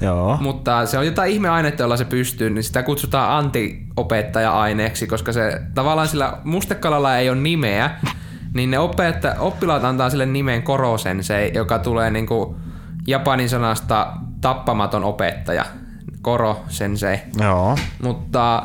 Joo. 0.00 0.38
Mutta 0.40 0.86
se 0.86 0.98
on 0.98 1.06
jotain 1.06 1.32
ihmeainetta, 1.32 1.82
jolla 1.82 1.96
se 1.96 2.04
pystyy, 2.04 2.50
niin 2.50 2.64
sitä 2.64 2.82
kutsutaan 2.82 3.38
antiopettaja-aineeksi, 3.38 5.06
koska 5.06 5.32
se 5.32 5.60
tavallaan 5.74 6.08
sillä 6.08 6.38
mustekalalla 6.44 7.16
ei 7.16 7.30
ole 7.30 7.40
nimeä, 7.40 7.90
niin 8.54 8.70
ne 8.70 8.78
opetta, 8.78 9.34
oppilaat 9.38 9.84
antaa 9.84 10.10
sille 10.10 10.26
nimen 10.26 10.62
korosensei, 10.62 11.50
joka 11.54 11.78
tulee 11.78 12.10
niinku 12.10 12.56
japanin 13.06 13.48
sanasta 13.48 14.12
tappamaton 14.40 15.04
opettaja. 15.04 15.64
Koro 16.22 16.64
sensei. 16.68 17.18
Joo. 17.40 17.78
Mutta 18.02 18.62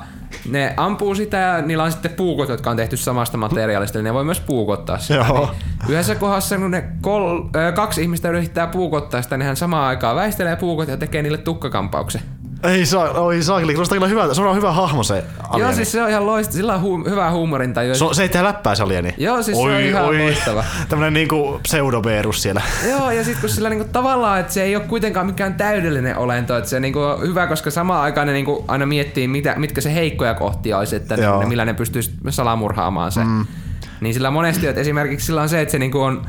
ne 0.50 0.74
ampuu 0.78 1.16
sitä 1.16 1.38
ja 1.38 1.62
niillä 1.62 1.84
on 1.84 1.91
sitten 1.91 2.12
puukot, 2.12 2.50
jotka 2.50 2.70
on 2.70 2.78
tehty 2.78 2.98
samasta 2.98 3.38
materiaalista, 3.38 3.98
eli 3.98 4.04
ne 4.04 4.14
voi 4.14 4.24
myös 4.24 4.39
puukottaa 4.39 4.98
sitä. 4.98 5.14
Joo. 5.14 5.50
Niin 5.82 5.91
yhdessä 5.91 6.16
kohdassa, 6.16 6.58
kun 6.58 6.72
ne 6.72 6.84
kol, 7.02 7.41
kaksi 7.76 8.02
ihmistä 8.02 8.30
yrittää 8.30 8.68
puukottaa 8.68 9.22
sitä, 9.22 9.38
niin 9.38 9.46
hän 9.46 9.56
samaan 9.56 9.88
aikaan 9.88 10.16
väistelee 10.16 10.56
puukot 10.56 10.88
ja 10.89 10.98
tekee 10.98 11.22
niille 11.22 11.38
tukkakampauksen. 11.38 12.22
Ei 12.68 12.86
saa, 12.86 13.09
oi 13.09 13.43
saakeli, 13.43 13.74
kuulostaa 13.74 13.95
kyllä 13.95 14.07
hyvältä. 14.07 14.34
Se 14.34 14.41
on 14.41 14.55
hyvä 14.55 14.72
hahmo 14.72 15.03
se 15.03 15.24
alieni. 15.39 15.61
Joo, 15.61 15.74
siis 15.74 15.91
se 15.91 16.03
on 16.03 16.09
ihan 16.09 16.26
loista, 16.26 16.53
sillä 16.53 16.76
on 16.76 16.82
hu- 16.82 17.09
hyvä 17.09 17.32
huumorintaju. 17.32 17.95
se, 17.95 18.03
on, 18.03 18.16
se 18.16 18.22
ei 18.22 18.30
tehdä 18.30 18.45
läppää 18.45 18.76
se 18.76 18.84
alieni. 18.84 19.13
Joo, 19.18 19.43
siis 19.43 19.57
se 19.57 19.63
on 19.63 19.82
ihan 19.82 20.05
loistava. 20.05 20.63
Tämmönen 20.89 21.13
niinku 21.13 21.59
pseudobeerus 21.63 22.41
siellä. 22.41 22.61
Joo, 22.91 23.11
ja 23.11 23.24
sitten 23.24 23.41
kun 23.41 23.49
sillä 23.49 23.70
niinku 23.70 23.88
tavallaan, 23.91 24.39
että 24.39 24.53
se 24.53 24.63
ei 24.63 24.76
ole 24.76 24.84
kuitenkaan 24.84 25.26
mikään 25.26 25.53
täydellinen 25.53 26.18
olento, 26.18 26.57
että 26.57 26.70
se 26.70 26.80
niinku 26.80 26.99
on 26.99 27.22
hyvä, 27.22 27.47
koska 27.47 27.72
samaan 27.72 28.01
aikaan 28.01 28.28
ne 28.28 28.34
niinku 28.34 28.66
aina 28.68 28.86
miettii, 28.86 29.28
mitä, 29.28 29.53
mitkä 29.57 29.82
se 29.82 29.93
heikkoja 29.93 30.34
kohtia 30.34 30.78
olisi, 30.78 30.95
että 30.95 31.16
Joo. 31.16 31.39
ne, 31.39 31.45
millä 31.45 31.66
ne 31.66 31.74
pystyisi 31.74 32.11
salamurhaamaan 32.30 33.11
se. 33.11 33.24
Mm. 33.24 33.45
Niin 34.01 34.13
sillä 34.13 34.32
monesti, 34.32 34.68
että 34.68 34.82
esimerkiksi 34.82 35.26
sillä 35.26 35.41
on 35.41 35.49
se, 35.49 35.61
että 35.61 35.72
se 35.72 35.80
niinku 35.80 36.01
on 36.01 36.26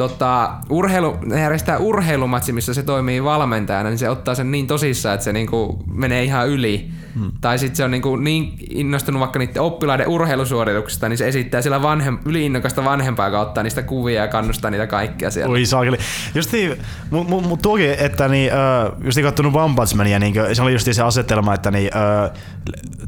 tota, 0.00 0.50
urheilu, 0.70 1.16
ne 1.24 1.40
järjestää 1.40 1.78
urheilumatsi, 1.78 2.52
missä 2.52 2.74
se 2.74 2.82
toimii 2.82 3.24
valmentajana, 3.24 3.88
niin 3.88 3.98
se 3.98 4.10
ottaa 4.10 4.34
sen 4.34 4.50
niin 4.50 4.66
tosissaan, 4.66 5.14
että 5.14 5.24
se 5.24 5.32
niinku 5.32 5.84
menee 5.92 6.24
ihan 6.24 6.48
yli. 6.48 6.90
Hmm. 7.14 7.30
Tai 7.40 7.58
sitten 7.58 7.76
se 7.76 7.84
on 7.84 7.90
niinku 7.90 8.16
niin 8.16 8.54
innostunut 8.70 9.20
vaikka 9.20 9.38
niiden 9.38 9.62
oppilaiden 9.62 10.08
urheilusuorituksista, 10.08 11.08
niin 11.08 11.18
se 11.18 11.28
esittää 11.28 11.62
sillä 11.62 11.82
vanhem, 11.82 12.18
yliinnokasta 12.24 12.84
vanhempaa, 12.84 13.26
joka 13.26 13.40
ottaa 13.40 13.62
niistä 13.62 13.82
kuvia 13.82 14.20
ja 14.20 14.28
kannustaa 14.28 14.70
niitä 14.70 14.86
kaikkia 14.86 15.30
siellä. 15.30 15.52
Oi 15.52 15.66
saakeli. 15.66 15.96
Justi, 16.34 16.70
mut, 17.10 17.28
mut, 17.28 17.46
mut 17.46 17.62
tuokin, 17.62 17.90
että 17.98 18.28
niin, 18.28 18.52
äh, 18.52 18.92
justi 19.04 19.22
kattonut 19.22 19.56
One 19.56 19.74
Punch 19.74 19.94
Mania, 19.94 20.18
niin 20.18 20.34
se 20.52 20.62
oli 20.62 20.72
justi 20.72 20.94
se 20.94 21.02
asetelma, 21.02 21.54
että 21.54 21.70
niin, 21.70 21.90
äh, 21.96 22.30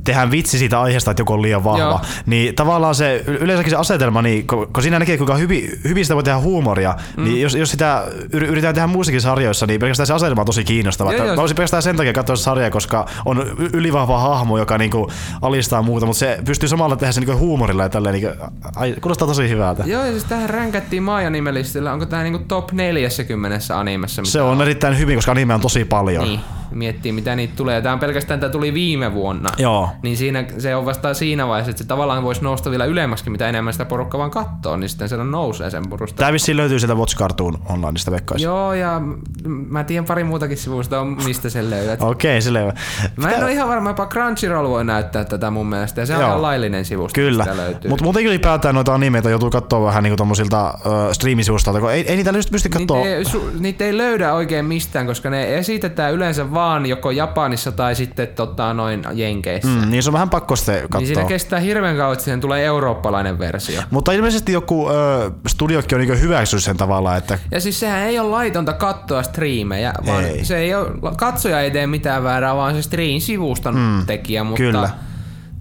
tehdään 0.04 0.30
vitsi 0.30 0.58
siitä 0.58 0.80
aiheesta, 0.80 1.10
että 1.10 1.20
joku 1.20 1.32
on 1.32 1.42
liian 1.42 1.64
vahva. 1.64 1.78
Joo. 1.78 2.00
Niin 2.26 2.54
tavallaan 2.54 2.94
se, 2.94 3.24
yleensäkin 3.26 3.70
se 3.70 3.76
asetelma, 3.76 4.22
niin, 4.22 4.46
kun, 4.46 4.72
kun 4.72 4.82
siinä 4.82 4.98
näkee 4.98 5.16
kuinka 5.16 5.34
hyvin, 5.34 5.70
hyvin 5.84 6.04
sitä 6.04 6.14
voi 6.14 6.24
tehdä 6.24 6.38
huumoria, 6.38 6.81
mm. 7.16 7.24
niin 7.24 7.40
jos, 7.40 7.54
jos 7.54 7.70
sitä 7.70 8.04
yri- 8.32 8.46
yritetään 8.46 8.74
tehdä 8.74 8.86
muissakin 8.86 9.20
sarjoissa, 9.20 9.66
niin 9.66 9.80
pelkästään 9.80 10.06
se 10.06 10.12
asetelma 10.12 10.42
on 10.42 10.46
tosi 10.46 10.64
kiinnostava. 10.64 11.12
Joo, 11.12 11.26
joo. 11.26 11.36
Mä 11.36 11.40
olisin 11.40 11.56
pelkästään 11.56 11.82
sen 11.82 11.96
takia 11.96 12.12
katsoa 12.12 12.36
sarjaa, 12.36 12.70
koska 12.70 13.06
on 13.24 13.46
ylivahva 13.72 14.18
hahmo, 14.18 14.58
joka 14.58 14.78
niinku 14.78 15.10
alistaa 15.42 15.82
muuta, 15.82 16.06
mutta 16.06 16.18
se 16.18 16.38
pystyy 16.44 16.68
samalla 16.68 16.96
tehdä 16.96 17.12
sen 17.12 17.20
niinku 17.20 17.38
huumorilla 17.38 17.82
ja 17.82 17.88
tälleen. 17.88 18.12
Niinku, 18.12 18.44
ai, 18.76 18.94
kuulostaa 19.00 19.28
tosi 19.28 19.48
hyvältä. 19.48 19.84
Joo, 19.86 20.04
ja 20.04 20.10
siis 20.10 20.24
tähän 20.24 20.50
ränkättiin 20.50 21.02
Maaja 21.02 21.30
nimelistillä. 21.30 21.92
Onko 21.92 22.06
tää 22.06 22.22
niinku 22.22 22.44
top 22.48 22.72
40 22.72 23.78
animessa? 23.78 24.22
mitä 24.22 24.32
Se 24.32 24.42
on 24.42 24.62
erittäin 24.62 24.98
hyvin, 24.98 25.16
koska 25.16 25.32
anime 25.32 25.54
on 25.54 25.60
tosi 25.60 25.84
paljon. 25.84 26.24
Niin, 26.24 26.40
miettii 26.72 27.12
mitä 27.12 27.36
niitä 27.36 27.56
tulee. 27.56 27.82
Tää 27.82 27.92
on 27.92 27.98
pelkästään, 27.98 28.40
tää 28.40 28.48
tuli 28.48 28.74
viime 28.74 29.14
vuonna. 29.14 29.50
Joo. 29.58 29.88
Niin 30.02 30.16
siinä, 30.16 30.44
se 30.58 30.76
on 30.76 30.86
vasta 30.86 31.14
siinä 31.14 31.48
vaiheessa, 31.48 31.70
että 31.70 31.82
se 31.82 31.88
tavallaan 31.88 32.22
voisi 32.22 32.42
nousta 32.42 32.70
vielä 32.70 32.84
ylemmäksi, 32.84 33.30
mitä 33.30 33.48
enemmän 33.48 33.74
sitä 33.74 33.84
porukkaa 33.84 34.18
vaan 34.18 34.30
kattoo, 34.30 34.76
niin 34.76 34.88
sitten 34.88 35.08
se 35.08 35.16
nousee 35.16 35.70
sen 35.70 35.88
purusta. 35.90 36.16
Tää 36.16 36.32
vissiin 36.32 36.56
löytyy 36.56 36.78
sieltä 36.78 36.94
Watch 36.94 37.16
Cartoon 37.16 37.58
onlineista 37.68 38.10
veikkaisin. 38.10 38.44
Joo, 38.44 38.74
ja 38.74 39.00
mä 39.46 39.84
tiedän 39.84 40.04
pari 40.04 40.24
muutakin 40.24 40.56
sivusta, 40.56 41.04
mistä 41.04 41.50
sen 41.50 41.70
löydät. 41.70 42.02
Okei, 42.12 42.42
selvä. 42.42 42.72
Mä 43.16 43.30
en 43.30 43.44
ole 43.44 43.52
ihan 43.52 43.68
varma, 43.68 43.90
jopa 43.90 44.06
Crunchyroll 44.06 44.68
voi 44.68 44.84
näyttää 44.84 45.24
tätä 45.24 45.50
mun 45.50 45.66
mielestä, 45.66 46.00
ja 46.00 46.06
se 46.06 46.14
on 46.14 46.20
Joo. 46.20 46.28
ihan 46.28 46.42
laillinen 46.42 46.84
sivusto, 46.84 47.14
Kyllä, 47.14 47.46
mutta 47.88 48.04
muutenkin 48.04 48.30
ylipäätään 48.30 48.74
noita 48.74 48.94
animeita 48.94 49.30
joutuu 49.30 49.50
katsoa 49.50 49.86
vähän 49.86 50.02
niinku 50.02 50.16
tommosilta 50.16 50.74
uh, 50.86 51.12
streamisivustoilta, 51.12 51.80
kun 51.80 51.92
ei, 51.92 52.08
ei 52.08 52.16
niitä 52.16 52.32
pysty 52.32 52.68
Niitä 52.68 52.78
katsoa. 52.78 53.06
ei, 53.06 53.24
su, 53.24 53.50
niitä 53.58 53.84
ei 53.84 53.98
löydä 53.98 54.32
oikein 54.32 54.64
mistään, 54.64 55.06
koska 55.06 55.30
ne 55.30 55.58
esitetään 55.58 56.12
yleensä 56.12 56.52
vaan 56.54 56.61
joko 56.86 57.10
Japanissa 57.10 57.72
tai 57.72 57.94
sitten 57.94 58.28
tota, 58.28 58.74
noin 58.74 59.02
Jenkeissä. 59.12 59.68
Mm. 59.68 59.90
Niin 59.90 60.02
se 60.02 60.08
on 60.08 60.12
vähän 60.12 60.30
pakko 60.30 60.56
sitten 60.56 60.74
Niin 60.74 61.06
siinä 61.06 61.14
katsoa. 61.14 61.28
kestää 61.28 61.60
hirveän 61.60 61.96
kauan, 61.96 62.12
että 62.12 62.24
siihen 62.24 62.40
tulee 62.40 62.64
eurooppalainen 62.64 63.38
versio. 63.38 63.82
Mutta 63.90 64.12
ilmeisesti 64.12 64.52
joku 64.52 64.82
uh, 64.84 64.90
studiokin 65.48 65.96
on 65.96 66.00
niinku 66.06 66.20
hyväksynyt 66.20 66.64
sen 66.64 66.76
tavalla, 66.76 67.16
että 67.16 67.38
Ja 67.50 67.60
siis 67.60 67.80
sehän 67.80 68.00
ei 68.00 68.18
ole 68.18 68.28
laitonta 68.30 68.72
katsoa 68.72 69.22
striimejä, 69.22 69.92
vaan 70.06 70.24
Ei. 70.24 70.44
se 70.44 70.56
ei 70.56 70.74
ole, 70.74 70.86
katsoja 71.16 71.60
ei 71.60 71.70
tee 71.70 71.86
mitään 71.86 72.24
väärää, 72.24 72.56
vaan 72.56 72.74
se 72.74 72.82
stream 72.82 73.20
sivuston 73.20 73.74
mm, 73.76 74.06
tekijä, 74.06 74.44
mutta 74.44 74.56
kyllä. 74.62 74.90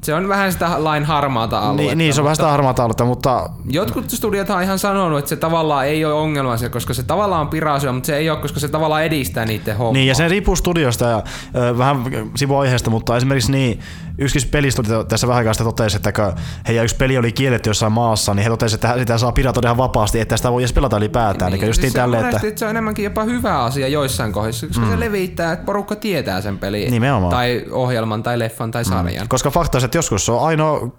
Se 0.03 0.13
on 0.13 0.27
vähän 0.27 0.51
sitä 0.51 0.83
lain 0.83 1.05
harmaata 1.05 1.59
aluetta. 1.59 1.81
niin, 1.81 1.97
niin, 1.97 2.13
se 2.13 2.21
on 2.21 2.25
vähän 2.25 2.35
sitä 2.35 2.47
harmaata 2.47 2.83
aluetta, 2.83 3.05
mutta 3.05 3.49
Jotkut 3.69 4.09
studiot 4.09 4.49
on 4.49 4.63
ihan 4.63 4.79
sanonut, 4.79 5.19
että 5.19 5.29
se 5.29 5.35
tavallaan 5.35 5.87
ei 5.87 6.05
ole 6.05 6.13
ongelma 6.13 6.55
koska 6.71 6.93
se 6.93 7.03
tavallaan 7.03 7.41
on 7.41 7.47
piraasua, 7.47 7.91
mutta 7.91 8.07
se 8.07 8.17
ei 8.17 8.29
ole, 8.29 8.39
koska 8.39 8.59
se 8.59 8.67
tavallaan 8.67 9.03
edistää 9.03 9.45
niiden 9.45 9.77
hommaa. 9.77 9.93
Niin, 9.93 10.07
ja 10.07 10.15
se 10.15 10.27
riippuu 10.27 10.55
studiosta 10.55 11.05
ja 11.05 11.23
ö, 11.55 11.77
vähän 11.77 12.03
sivuaiheesta, 12.35 12.89
mutta 12.89 13.17
esimerkiksi 13.17 13.51
niin, 13.51 13.79
yksi 14.17 14.47
pelistudio 14.47 15.03
tässä 15.03 15.27
vähän 15.27 15.37
aikaa 15.37 15.53
sitten 15.53 15.67
totesi, 15.67 15.95
että 15.95 16.11
kun 16.11 16.33
heidän 16.67 16.83
yksi 16.83 16.95
peli 16.95 17.17
oli 17.17 17.31
kielletty 17.31 17.69
jossain 17.69 17.91
maassa, 17.91 18.33
niin 18.33 18.43
he 18.43 18.49
totesivat, 18.49 18.83
että 18.83 18.99
sitä 18.99 19.17
saa 19.17 19.31
piratoida 19.31 19.67
ihan 19.67 19.77
vapaasti, 19.77 20.19
että 20.19 20.37
sitä 20.37 20.51
voi 20.51 20.61
edes 20.61 20.73
pelata 20.73 20.97
ylipäätään. 20.97 21.51
Niin, 21.51 21.67
just 21.67 21.81
siis 21.81 21.93
tälle, 21.93 22.19
että... 22.19 22.41
se 22.55 22.65
on 22.65 22.71
enemmänkin 22.71 23.03
jopa 23.03 23.23
hyvä 23.23 23.63
asia 23.63 23.87
joissain 23.87 24.33
kohdissa, 24.33 24.67
koska 24.67 24.85
mm. 24.85 24.91
se 24.91 24.99
levittää, 24.99 25.53
että 25.53 25.65
porukka 25.65 25.95
tietää 25.95 26.41
sen 26.41 26.57
pelin. 26.57 26.91
Nimenomaan. 26.91 27.31
Tai 27.31 27.65
ohjelman, 27.71 28.23
tai 28.23 28.39
leffan, 28.39 28.71
tai 28.71 28.85
sarjan. 28.85 29.27
Koska 29.27 29.51
fakta 29.51 29.77
on, 29.77 29.83
että 29.85 29.97
joskus 29.97 30.25
se 30.25 30.31
on 30.31 30.47
ainoa, 30.47 30.91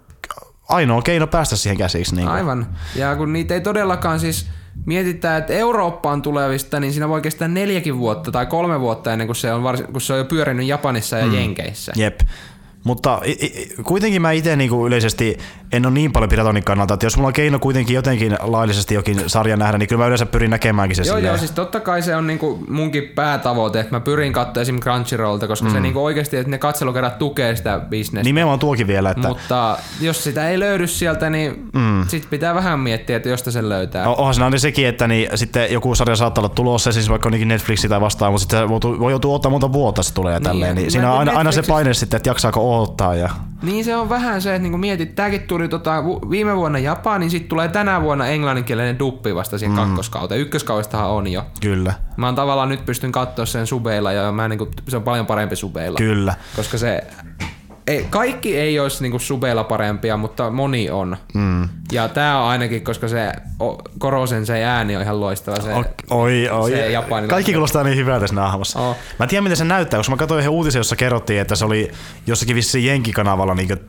ainoa 0.69 1.01
keino 1.01 1.27
päästä 1.27 1.55
siihen 1.55 1.77
käsiksi. 1.77 2.15
Niin 2.15 2.27
Aivan. 2.27 2.67
Ja 2.95 3.15
kun 3.15 3.33
niitä 3.33 3.53
ei 3.53 3.61
todellakaan 3.61 4.19
siis 4.19 4.47
mietitään, 4.85 5.39
että 5.39 5.53
Eurooppaan 5.53 6.21
tulevista, 6.21 6.79
niin 6.79 6.93
siinä 6.93 7.09
voi 7.09 7.21
kestää 7.21 7.47
neljäkin 7.47 7.97
vuotta 7.97 8.31
tai 8.31 8.45
kolme 8.45 8.79
vuotta 8.79 9.11
ennen 9.11 9.27
kuin 9.27 9.35
se 9.35 9.53
on, 9.53 9.63
varsin, 9.63 9.87
kun 9.87 10.01
se 10.01 10.13
on 10.13 10.19
jo 10.19 10.25
pyörinyt 10.25 10.67
Japanissa 10.67 11.17
ja 11.17 11.25
mm. 11.25 11.33
Jenkeissä. 11.33 11.91
Jep. 11.95 12.19
Mutta 12.83 13.21
kuitenkin 13.83 14.21
mä 14.21 14.31
itse 14.31 14.55
niinku 14.55 14.87
yleisesti 14.87 15.37
en 15.73 15.85
ole 15.85 15.93
niin 15.93 16.11
paljon 16.11 16.29
piratonin 16.29 16.63
kannalta, 16.63 16.93
että 16.93 17.05
jos 17.05 17.17
mulla 17.17 17.27
on 17.27 17.33
keino 17.33 17.59
kuitenkin 17.59 17.95
jotenkin 17.95 18.35
laillisesti 18.41 18.95
jokin 18.95 19.23
sarja 19.27 19.57
nähdä, 19.57 19.77
niin 19.77 19.89
kyllä 19.89 20.01
mä 20.01 20.07
yleensä 20.07 20.25
pyrin 20.25 20.49
näkemäänkin 20.49 20.95
se 20.95 21.01
Joo, 21.01 21.05
silleen. 21.05 21.31
joo, 21.31 21.37
siis 21.37 21.51
totta 21.51 21.79
kai 21.79 22.01
se 22.01 22.15
on 22.15 22.27
niinku 22.27 22.63
munkin 22.69 23.03
päätavoite, 23.15 23.79
että 23.79 23.95
mä 23.95 23.99
pyrin 23.99 24.33
katsoa 24.33 24.61
esim. 24.61 24.79
Crunchyrollta, 24.79 25.47
koska 25.47 25.67
mm. 25.67 25.73
se 25.73 25.79
niinku 25.79 26.05
oikeasti, 26.05 26.37
että 26.37 26.49
ne 26.49 26.57
katselukerrat 26.57 27.19
tukee 27.19 27.55
sitä 27.55 27.79
bisnestä. 27.89 28.23
Nimenomaan 28.23 28.59
tuokin 28.59 28.87
vielä, 28.87 29.09
että 29.09 29.27
Mutta 29.27 29.77
jos 30.01 30.23
sitä 30.23 30.49
ei 30.49 30.59
löydy 30.59 30.87
sieltä, 30.87 31.29
niin 31.29 31.69
mm. 31.73 32.07
sit 32.07 32.29
pitää 32.29 32.55
vähän 32.55 32.79
miettiä, 32.79 33.17
että 33.17 33.29
josta 33.29 33.51
sen 33.51 33.69
löytää. 33.69 34.09
O- 34.09 34.15
Onhan 34.17 34.33
siinä 34.33 34.45
aina 34.45 34.57
sekin, 34.57 34.87
että 34.87 35.07
niin, 35.07 35.29
sitten 35.35 35.71
joku 35.71 35.95
sarja 35.95 36.15
saattaa 36.15 36.41
olla 36.41 36.55
tulossa, 36.55 36.91
siis 36.91 37.09
vaikka 37.09 37.29
onkin 37.29 37.47
Netflixi 37.47 37.89
tai 37.89 38.01
vastaan, 38.01 38.31
mutta 38.31 38.41
sitten 38.41 38.59
se 38.59 38.69
voi, 38.69 38.99
voi 38.99 39.11
joutua 39.11 39.35
ottaa 39.35 39.51
monta 39.51 39.73
vuotta, 39.73 40.03
se 40.03 40.13
tulee 40.13 40.33
niin, 40.33 40.43
tälleen. 40.43 40.75
Niin, 40.75 40.85
mä 40.85 40.89
siinä 40.89 41.11
on 41.11 41.19
aina, 41.19 41.31
aina 41.31 41.51
se 41.51 41.61
paine 41.67 41.93
sitten, 41.93 42.17
että 42.17 42.29
jaksaako 42.29 42.77
odottaa. 42.77 43.15
Ja... 43.15 43.29
Niin 43.61 43.85
se 43.85 43.95
on 43.95 44.09
vähän 44.09 44.41
se, 44.41 44.55
että 44.55 44.63
niinku 44.63 44.77
mietit, 44.77 45.15
tääkin 45.15 45.41
tuli 45.41 45.62
tota, 45.67 46.03
vu- 46.03 46.29
viime 46.29 46.55
vuonna 46.55 46.79
Japaniin, 46.79 47.31
sit 47.31 47.47
tulee 47.49 47.67
tänä 47.67 48.01
vuonna 48.01 48.27
englanninkielinen 48.27 48.99
duppi 48.99 49.35
vasta 49.35 49.57
siihen 49.57 49.75
mm. 49.77 49.81
kakkoskauteen. 49.83 50.41
Ykköskaudestahan 50.41 51.09
on 51.09 51.27
jo. 51.27 51.45
Kyllä, 51.61 51.93
Mä 52.17 52.25
oon 52.25 52.35
tavallaan 52.35 52.69
nyt 52.69 52.85
pystyn 52.85 53.11
katsoa 53.11 53.45
sen 53.45 53.67
subeilla 53.67 54.11
ja 54.11 54.31
mä 54.31 54.47
niinku, 54.47 54.67
se 54.87 54.97
on 54.97 55.03
paljon 55.03 55.25
parempi 55.25 55.55
subeilla. 55.55 55.97
kyllä. 55.97 56.33
Koska 56.55 56.77
se, 56.77 57.03
ei, 57.87 58.07
kaikki 58.09 58.57
ei 58.57 58.79
olisi 58.79 59.03
niinku 59.03 59.19
subeilla 59.19 59.63
parempia, 59.63 60.17
mutta 60.17 60.49
moni 60.49 60.89
on. 60.89 61.17
Mm. 61.33 61.69
Ja 61.91 62.07
tää 62.07 62.41
on 62.41 62.49
ainakin, 62.49 62.83
koska 62.83 63.07
se 63.07 63.31
o, 63.59 63.77
Korosen 63.99 64.45
se 64.45 64.63
ääni 64.63 64.95
on 64.95 65.01
ihan 65.01 65.19
loistava. 65.19 65.55
Se, 65.61 65.73
O- 65.73 65.83
Oi, 66.21 66.49
oi. 66.49 66.69
Se 66.71 66.91
japanilainen. 66.91 67.29
Kaikki 67.29 67.51
kuulostaa 67.53 67.83
niin 67.83 67.97
hyvältä 67.97 68.19
tässä 68.19 68.35
naamassa. 68.35 68.79
Oo. 68.79 68.95
Mä 69.19 69.23
en 69.23 69.29
tiedä, 69.29 69.41
miten 69.41 69.57
se 69.57 69.63
näyttää, 69.65 69.99
koska 69.99 70.11
mä 70.11 70.17
katsoin 70.17 70.39
yhden 70.39 70.51
uutisen, 70.51 70.79
jossa 70.79 70.95
kerrottiin, 70.95 71.41
että 71.41 71.55
se 71.55 71.65
oli 71.65 71.91
jossakin 72.27 72.55
vissiin 72.55 72.85
Jenkikanavalla 72.85 73.55
niin 73.55 73.79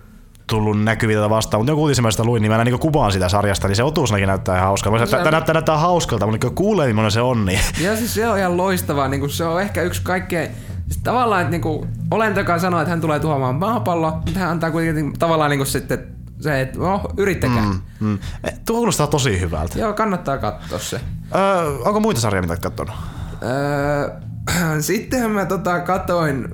tullut 0.47 0.83
näkyviltä 0.85 1.31
vastaan, 1.31 1.61
mutta 1.61 1.73
joku 1.73 1.83
uutisen 1.83 2.03
mä 2.03 2.11
sitä 2.11 2.25
luin, 2.25 2.43
niin 2.43 2.53
mä 2.53 2.57
näin 2.57 2.67
niin 2.67 2.79
kuvaan 2.79 3.13
sitä 3.13 3.29
sarjasta, 3.29 3.69
niin 3.69 3.77
se 3.77 3.83
otuusnakin 3.83 4.29
näyttää 4.29 4.57
ihan 4.57 4.67
hauskalta. 4.67 4.99
Mä 4.99 5.07
Tämä 5.07 5.31
näyttää, 5.31 5.53
näyttää 5.53 5.79
hauskalta, 5.79 6.27
mutta 6.27 6.47
kun 6.47 6.55
kuulee, 6.55 6.87
millainen 6.87 7.11
se 7.11 7.21
on, 7.21 7.45
niin 7.45 7.61
Ja 7.81 7.97
siis 7.97 8.15
se 8.15 8.29
on 8.29 8.39
ihan 8.39 8.57
loistavaa, 8.57 9.09
niin 9.09 9.31
se 9.31 9.45
on 9.45 9.63
ehkä 9.63 9.83
yksi 9.83 10.03
kaikkein... 10.03 10.51
Siis 10.89 11.01
tavallaan, 11.03 11.41
että 11.41 11.51
niinku, 11.51 11.87
olentokaan 12.11 12.61
sanoo, 12.61 12.81
että 12.81 12.91
hän 12.91 13.01
tulee 13.01 13.21
tuhoamaan 13.21 13.55
maapalloa, 13.55 14.11
mutta 14.11 14.41
hän 14.41 14.51
antaa 14.51 14.71
kuitenkin 14.71 15.13
tavallaan 15.19 15.51
niinku 15.51 15.65
sitten 15.65 16.15
se, 16.41 16.61
että 16.61 16.79
no, 16.79 17.01
yrittäkää. 17.17 17.63
Mm. 17.63 17.81
mm. 18.01 18.19
Eh, 18.45 18.55
tuo 18.67 18.77
kuulostaa 18.77 19.07
tosi 19.07 19.41
hyvältä. 19.41 19.79
Joo, 19.79 19.93
kannattaa 19.93 20.39
katsoa 20.39 20.79
se. 20.79 21.01
Öö, 21.35 21.79
onko 21.85 22.01
muita 22.01 22.21
sarjoja, 22.21 22.43
mitä 22.43 22.53
olet 22.53 22.63
katsonut? 22.63 22.95
Öö, 23.43 24.11
sittenhän 24.81 25.31
mä 25.31 25.47
tota 25.47 25.81
katoin, 25.81 26.49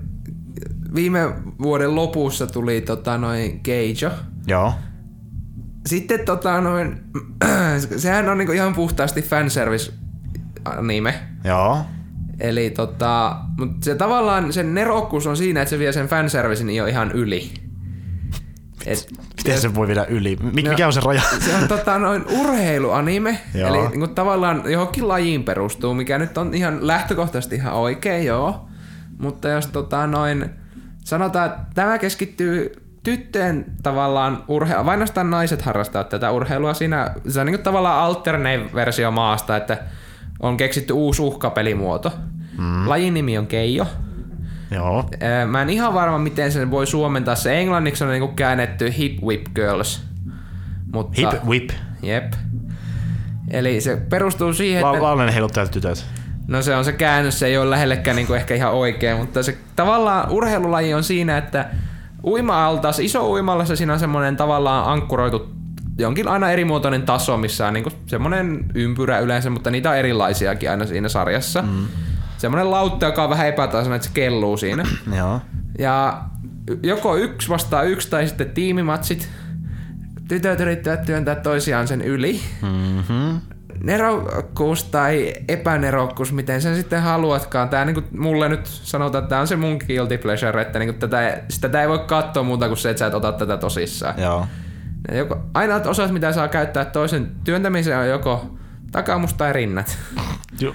viime 0.94 1.32
vuoden 1.62 1.94
lopussa 1.94 2.46
tuli 2.46 2.80
tota 2.80 3.18
noin 3.18 3.60
Keijo. 3.60 4.10
Joo. 4.46 4.72
Sitten 5.86 6.20
tota 6.24 6.60
noin, 6.60 7.00
sehän 7.96 8.28
on 8.28 8.38
niinku 8.38 8.52
ihan 8.52 8.74
puhtaasti 8.74 9.22
fanservice 9.22 9.92
anime. 10.64 11.14
Joo. 11.44 11.78
Eli 12.40 12.70
tota, 12.70 13.36
mutta 13.58 13.84
se 13.84 13.94
tavallaan 13.94 14.52
sen 14.52 14.74
nerokkuus 14.74 15.26
on 15.26 15.36
siinä, 15.36 15.62
että 15.62 15.70
se 15.70 15.78
vie 15.78 15.92
sen 15.92 16.08
fanservicen 16.08 16.70
jo 16.70 16.86
ihan 16.86 17.12
yli. 17.12 17.50
Et, 18.86 19.08
Miten 19.36 19.60
se 19.60 19.74
voi 19.74 19.86
viedä 19.86 20.04
yli? 20.04 20.36
Mik, 20.52 20.64
No, 20.64 20.70
mikä 20.70 20.86
on 20.86 20.92
se 20.92 21.00
raja? 21.04 21.22
se 21.40 21.54
on 21.56 21.68
tota 21.68 21.98
noin 21.98 22.24
urheiluanime, 22.40 23.38
Joo. 23.54 23.68
eli 23.68 23.88
niinku 23.88 24.08
tavallaan 24.08 24.62
johonkin 24.72 25.08
lajiin 25.08 25.44
perustuu, 25.44 25.94
mikä 25.94 26.18
nyt 26.18 26.38
on 26.38 26.54
ihan 26.54 26.86
lähtökohtaisesti 26.86 27.54
ihan 27.56 27.72
oikein, 27.74 28.26
joo. 28.26 28.68
Mutta 29.18 29.48
jos 29.48 29.66
tota 29.66 30.06
noin, 30.06 30.50
sanotaan, 31.10 31.46
että 31.46 31.58
tämä 31.74 31.98
keskittyy 31.98 32.72
tyttöjen 33.02 33.64
tavallaan 33.82 34.44
urheilua, 34.48 34.84
vain 34.84 34.94
ainoastaan 34.94 35.30
naiset 35.30 35.62
harrastavat 35.62 36.08
tätä 36.08 36.30
urheilua 36.30 36.74
siinä, 36.74 37.14
se 37.28 37.40
on 37.40 37.46
niinku 37.46 37.62
tavallaan 37.62 38.04
alternate-versio 38.04 39.10
maasta, 39.10 39.56
että 39.56 39.78
on 40.40 40.56
keksitty 40.56 40.92
uusi 40.92 41.22
uhkapelimuoto. 41.22 42.12
Mm. 42.58 42.88
Lajin 42.88 43.14
nimi 43.14 43.38
on 43.38 43.46
Keijo. 43.46 43.86
Joo. 44.70 45.10
Mä 45.46 45.62
en 45.62 45.70
ihan 45.70 45.94
varma, 45.94 46.18
miten 46.18 46.52
sen 46.52 46.70
voi 46.70 46.86
suomentaa. 46.86 47.34
Se 47.34 47.58
englanniksi 47.60 48.04
on 48.04 48.10
niinku 48.10 48.28
käännetty 48.28 48.94
Hip 48.98 49.22
Whip 49.22 49.46
Girls. 49.54 50.02
Mutta, 50.92 51.20
Hip 51.20 51.44
whip. 51.44 51.70
Jep. 52.02 52.32
Eli 53.50 53.80
se 53.80 53.96
perustuu 53.96 54.52
siihen, 54.52 54.82
La- 54.82 54.90
että... 54.90 55.02
Laulainen 55.02 55.34
heiluttajat 55.34 55.70
tytöt. 55.70 56.06
No 56.50 56.62
se 56.62 56.76
on 56.76 56.84
se 56.84 56.92
käännös, 56.92 57.38
se 57.38 57.46
ei 57.46 57.58
ole 57.58 57.70
lähellekään 57.70 58.16
niinku 58.16 58.34
ehkä 58.34 58.54
ihan 58.54 58.72
oikein, 58.72 59.16
mutta 59.16 59.42
se 59.42 59.58
tavallaan 59.76 60.30
urheilulaji 60.30 60.94
on 60.94 61.04
siinä, 61.04 61.38
että 61.38 61.68
uima-altas, 62.24 62.98
iso 62.98 63.30
uimallassa 63.30 63.76
siinä 63.76 63.92
on 63.92 63.98
semmoinen 63.98 64.36
tavallaan 64.36 64.92
ankkuroitu 64.92 65.50
jonkin 65.98 66.28
aina 66.28 66.50
erimuotoinen 66.50 67.02
taso, 67.02 67.36
missä 67.36 67.66
on 67.66 67.74
niinku 67.74 67.90
semmoinen 68.06 68.64
ympyrä 68.74 69.18
yleensä, 69.18 69.50
mutta 69.50 69.70
niitä 69.70 69.90
on 69.90 69.96
erilaisiakin 69.96 70.70
aina 70.70 70.86
siinä 70.86 71.08
sarjassa. 71.08 71.62
Mm. 71.62 71.86
Semmoinen 72.38 72.70
lautta, 72.70 73.06
joka 73.06 73.24
on 73.24 73.30
vähän 73.30 73.48
epätasainen, 73.48 73.96
että 73.96 74.08
se 74.08 74.14
kelluu 74.14 74.56
siinä. 74.56 74.84
Joo. 75.18 75.40
Ja 75.78 76.22
joko 76.82 77.16
yksi 77.16 77.48
vastaa 77.48 77.82
yksi 77.82 78.10
tai 78.10 78.28
sitten 78.28 78.50
tiimimatsit. 78.50 79.28
Tytöt 80.28 80.60
yrittävät 80.60 81.04
työntää 81.04 81.34
toisiaan 81.34 81.88
sen 81.88 82.00
yli. 82.00 82.40
Mm-hmm. 82.62 83.40
Nerokkuus 83.84 84.84
tai 84.84 85.34
epänerokkuus, 85.48 86.32
miten 86.32 86.62
sen 86.62 86.76
sitten 86.76 87.02
haluatkaan. 87.02 87.68
Tää 87.68 87.84
niinku 87.84 88.02
mulle 88.18 88.48
nyt 88.48 88.66
sanotaan, 88.66 89.24
että 89.24 89.28
tämä 89.28 89.40
on 89.40 89.46
se 89.46 89.56
mun 89.56 89.78
guilty 89.86 90.18
pleasure, 90.18 90.62
että 90.62 90.78
niinku 90.78 90.98
tätä, 90.98 91.42
sitä 91.48 91.82
ei 91.82 91.88
voi 91.88 91.98
katsoa 91.98 92.42
muuta 92.42 92.66
kuin 92.66 92.78
se, 92.78 92.90
että 92.90 92.98
sä 92.98 93.06
et 93.06 93.14
ota 93.14 93.32
tätä 93.32 93.56
tosissaan. 93.56 94.14
Joo. 94.18 94.46
Joko, 95.12 95.38
ainoat 95.54 95.86
osat, 95.86 96.10
mitä 96.10 96.32
saa 96.32 96.48
käyttää 96.48 96.84
toisen 96.84 97.30
työntämiseen 97.44 97.98
on 97.98 98.08
joko 98.08 98.56
takamus 98.92 99.34
tai 99.34 99.52
rinnat. 99.52 99.98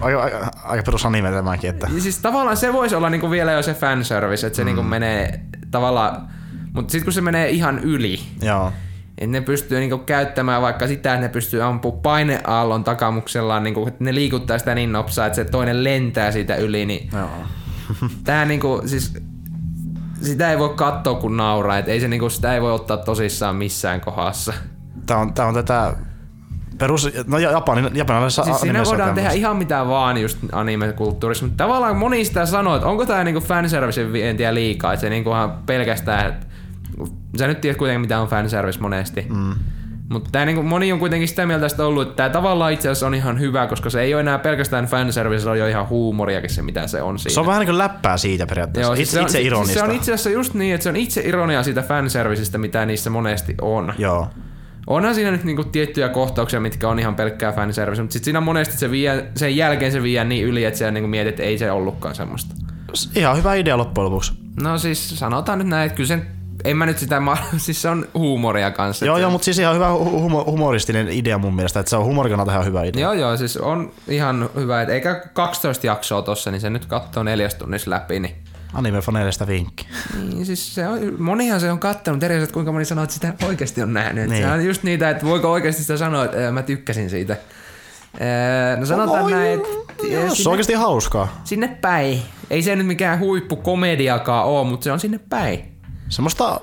Aika, 0.02 0.24
aika, 0.24 0.52
aika 0.64 0.84
perus 0.84 1.06
anime 1.06 1.32
tämäkin, 1.32 1.70
että... 1.70 1.88
Ja 1.96 2.02
siis 2.02 2.20
tavallaan 2.20 2.58
se 2.58 2.74
voisi 2.74 2.96
olla 2.96 3.10
niinku 3.10 3.32
vielä 3.32 3.52
jo 3.52 3.62
se 3.62 3.74
fanservice, 3.74 4.48
että 4.48 4.58
se 4.58 4.64
mm. 4.64 4.66
niinku 4.66 4.84
menee 4.84 5.40
tavallaan... 5.72 6.28
Mutta 6.74 6.92
sitten 6.92 7.06
kun 7.06 7.14
se 7.14 7.22
menee 7.22 7.50
ihan 7.50 7.80
yli, 7.80 8.20
Joo. 8.42 8.72
Että 9.18 9.32
ne 9.32 9.42
pystyy 9.42 9.80
niinku 9.80 9.98
käyttämään 9.98 10.62
vaikka 10.62 10.88
sitä, 10.88 11.14
että 11.14 11.22
ne 11.22 11.30
pystyy 11.30 11.62
ampumaan 11.64 12.02
paineaallon 12.02 12.84
takamuksellaan, 12.84 13.64
niinku, 13.64 13.88
että 13.88 14.04
ne 14.04 14.16
liikuttaa 14.16 14.58
sitä 14.58 14.76
niin 14.76 14.92
nopsaa, 14.92 15.26
että 15.26 15.36
se 15.36 15.46
toinen 15.46 15.84
lentää 15.84 16.32
siitä 16.32 16.56
yli, 16.56 16.86
niin 16.86 17.10
Joo. 17.14 17.30
tää 18.24 18.46
niinku, 18.46 18.82
siis 18.86 19.14
sitä 20.22 20.52
ei 20.52 20.60
voi 20.60 20.70
katsoa 20.70 21.16
kun 21.16 21.38
nauraa, 21.38 21.78
että 21.78 21.92
ei 21.92 22.00
se 22.00 22.08
niinku, 22.08 22.30
sitä 22.30 22.54
ei 22.54 22.62
voi 22.62 22.72
ottaa 22.74 22.98
tosissaan 22.98 23.56
missään 23.56 24.02
kohdassa. 24.02 24.54
Tää 25.06 25.18
on, 25.18 25.34
tää 25.34 25.46
on 25.46 25.54
tätä 25.54 25.94
perus... 26.78 27.10
No 27.28 27.38
ja- 27.38 27.52
Japanin, 27.52 27.90
japanilaisessa 27.94 28.44
Siis 28.44 28.62
siinä 28.62 28.84
voidaan 28.86 28.98
tehdä 28.98 29.16
tämmöistä. 29.16 29.40
ihan 29.40 29.58
mitä 29.58 29.88
vaan 29.88 30.18
just 30.18 30.38
anime-kulttuurissa, 30.52 31.46
mutta 31.46 31.64
tavallaan 31.64 31.96
moni 31.98 32.26
sitä 32.26 32.46
sanoo, 32.46 32.76
että 32.76 32.88
onko 32.88 33.06
tää 33.06 33.24
niinku 33.24 33.42
fanservicen 33.42 34.14
vientiä 34.14 34.54
liikaa, 34.54 34.94
että 34.94 35.02
se 35.02 35.10
niinku 35.10 35.30
pelkästään, 35.66 36.28
että 36.30 36.48
sä 37.38 37.48
nyt 37.48 37.62
tiedät 37.62 37.78
kuitenkin 37.78 38.02
mitä 38.02 38.20
on 38.20 38.28
fanservice 38.28 38.80
monesti. 38.80 39.26
Mm. 39.30 39.54
Mutta 40.10 40.30
tää 40.32 40.46
niinku, 40.46 40.64
moni 40.64 40.92
on 40.92 41.00
kuitenkin 41.00 41.28
sitä 41.28 41.46
mieltä 41.46 41.70
sitä 41.70 41.86
ollut, 41.86 42.08
että 42.08 42.16
tämä 42.16 42.30
tavallaan 42.30 42.74
itse 42.74 42.90
asiassa 42.90 43.08
on 43.08 43.16
ihan 43.16 43.40
hyvä, 43.40 43.68
koska 43.68 43.90
se 43.90 44.02
ei 44.02 44.14
ole 44.14 44.22
enää 44.22 44.40
pelkästään 44.40 44.86
fanservice, 44.86 45.44
se 45.44 45.50
on 45.50 45.60
jo 45.60 45.68
ihan 45.68 45.90
huumoriakin 45.90 46.50
se, 46.50 46.62
mitä 46.62 46.88
se 46.88 47.02
on 47.02 47.20
siinä. 47.20 47.34
Se 47.34 47.40
on 47.40 47.46
vähän 47.46 47.60
niin 47.60 47.68
kuin 47.68 47.78
läppää 47.78 48.18
siitä 48.18 48.46
periaatteessa. 48.46 48.88
Joo, 48.88 48.94
itse, 48.94 49.06
siis 49.06 49.12
se 49.12 49.20
on, 49.20 49.26
itse 49.26 49.38
siis 49.38 49.48
ironista. 49.48 49.80
Se 49.80 49.84
on 49.84 49.92
itse 49.92 50.14
asiassa 50.14 50.30
just 50.30 50.54
niin, 50.54 50.74
että 50.74 50.84
se 50.84 50.90
on 50.90 50.96
itse 50.96 51.22
ironia 51.22 51.64
siitä 51.64 51.82
fanserviceistä, 51.82 52.58
mitä 52.58 52.86
niissä 52.86 53.10
monesti 53.10 53.56
on. 53.62 53.94
Joo. 53.98 54.28
Onhan 54.88 55.16
siinä 55.16 55.32
nyt 55.32 55.44
niinku 55.44 55.64
tiettyjä 55.64 56.10
kohtauksia, 56.10 56.60
mitkä 56.60 56.90
on 56.90 57.00
ihan 57.00 57.16
pelkkää 57.16 57.52
fanservice, 57.52 58.02
mutta 58.02 58.14
sitten 58.14 58.26
siinä 58.26 58.42
monesti 58.42 58.78
se 58.78 58.92
vie, 58.92 59.26
sen 59.36 59.56
jälkeen 59.56 59.92
se 59.92 60.04
vie 60.04 60.24
niin 60.24 60.46
yli, 60.46 60.66
että 60.66 60.78
sä 60.78 60.92
niinku 60.92 61.08
mietit, 61.08 61.30
että 61.30 61.44
ei 61.44 61.58
se 61.58 61.72
ollutkaan 61.72 62.16
semmoista. 62.16 62.56
Ihan 63.16 63.38
hyvä 63.38 63.56
idea 63.56 63.78
loppujen 63.78 64.06
lopuksi. 64.06 64.34
No 64.62 64.78
siis 64.78 65.20
sanotaan 65.20 65.60
nyt 65.60 65.68
näin, 65.68 65.86
että 65.86 65.96
kyllä 65.96 66.08
sen, 66.08 66.28
en 66.64 66.78
mä 66.78 66.86
nyt 66.86 66.98
sitä, 67.00 67.20
ma- 67.20 67.38
siis 67.58 67.82
se 67.82 67.90
on 67.90 68.06
huumoria 68.14 68.72
kanssa. 68.72 69.06
Joo, 69.06 69.16
että- 69.16 69.22
joo, 69.22 69.32
mutta 69.32 69.46
siis 69.46 69.60
ihan 69.60 69.76
hyvä 69.76 69.88
hu- 69.90 70.20
humo- 70.22 70.46
humoristinen 70.52 71.08
idea 71.12 71.38
mun 71.38 71.56
mielestä, 71.56 71.80
että 71.80 71.90
se 71.90 71.96
on 71.98 72.06
humorin 72.06 72.32
kannalta 72.32 72.52
ihan 72.52 72.66
hyvä 72.66 72.84
idea. 72.84 73.02
Joo, 73.02 73.14
joo, 73.14 73.38
siis 73.38 73.58
on 73.58 73.92
ihan 74.08 74.50
hyvä, 74.56 74.82
että 74.82 74.94
eikä 74.94 75.22
12 75.34 75.88
jaksoa 75.88 76.22
tossa, 76.22 76.52
niin 76.52 76.62
se 76.62 76.70
nyt 76.70 76.86
katsoo 76.86 77.24
neljäs 77.24 77.56
tunnissa 77.56 77.92
läpi, 77.92 78.20
niin 78.20 78.36
Anime-faneille 78.74 79.32
sitä 79.32 79.48
vinkki. 79.48 79.88
Niin, 80.30 80.46
siis 80.46 80.76
se 80.76 80.88
on, 80.88 81.00
monihan 81.20 81.60
se 81.60 81.72
on 81.72 81.80
kattanut, 81.80 82.24
eri 82.24 82.36
asiat, 82.36 82.52
kuinka 82.52 82.72
moni 82.72 82.86
sanoo, 82.86 83.04
että 83.04 83.14
sitä 83.14 83.34
oikeasti 83.48 83.82
on 83.82 83.94
nähnyt. 83.94 84.30
Niin. 84.30 84.44
Se 84.44 84.52
on 84.52 84.66
just 84.66 84.84
niitä, 84.84 85.10
että 85.10 85.26
voiko 85.26 85.52
oikeasti 85.52 85.82
sitä 85.82 85.98
sanoa, 85.98 86.26
että 86.26 86.52
mä 86.52 86.62
tykkäsin 86.62 87.10
siitä. 87.10 87.38
No 88.80 88.86
sanotaan 88.86 89.24
Oi, 89.24 89.32
näin, 89.32 89.54
että 89.60 89.68
Se 90.34 90.50
on 90.50 90.52
oikeasti 90.52 90.74
hauskaa. 90.74 91.42
sinne 91.44 91.78
päin. 91.82 92.22
Ei 92.50 92.62
se 92.62 92.76
nyt 92.76 92.88
mikään 92.88 93.20
huippukomediakaan 93.20 94.46
ole, 94.46 94.68
mutta 94.68 94.84
se 94.84 94.92
on 94.92 95.00
sinne 95.00 95.20
päin. 95.30 95.75
Semmoista... 96.10 96.62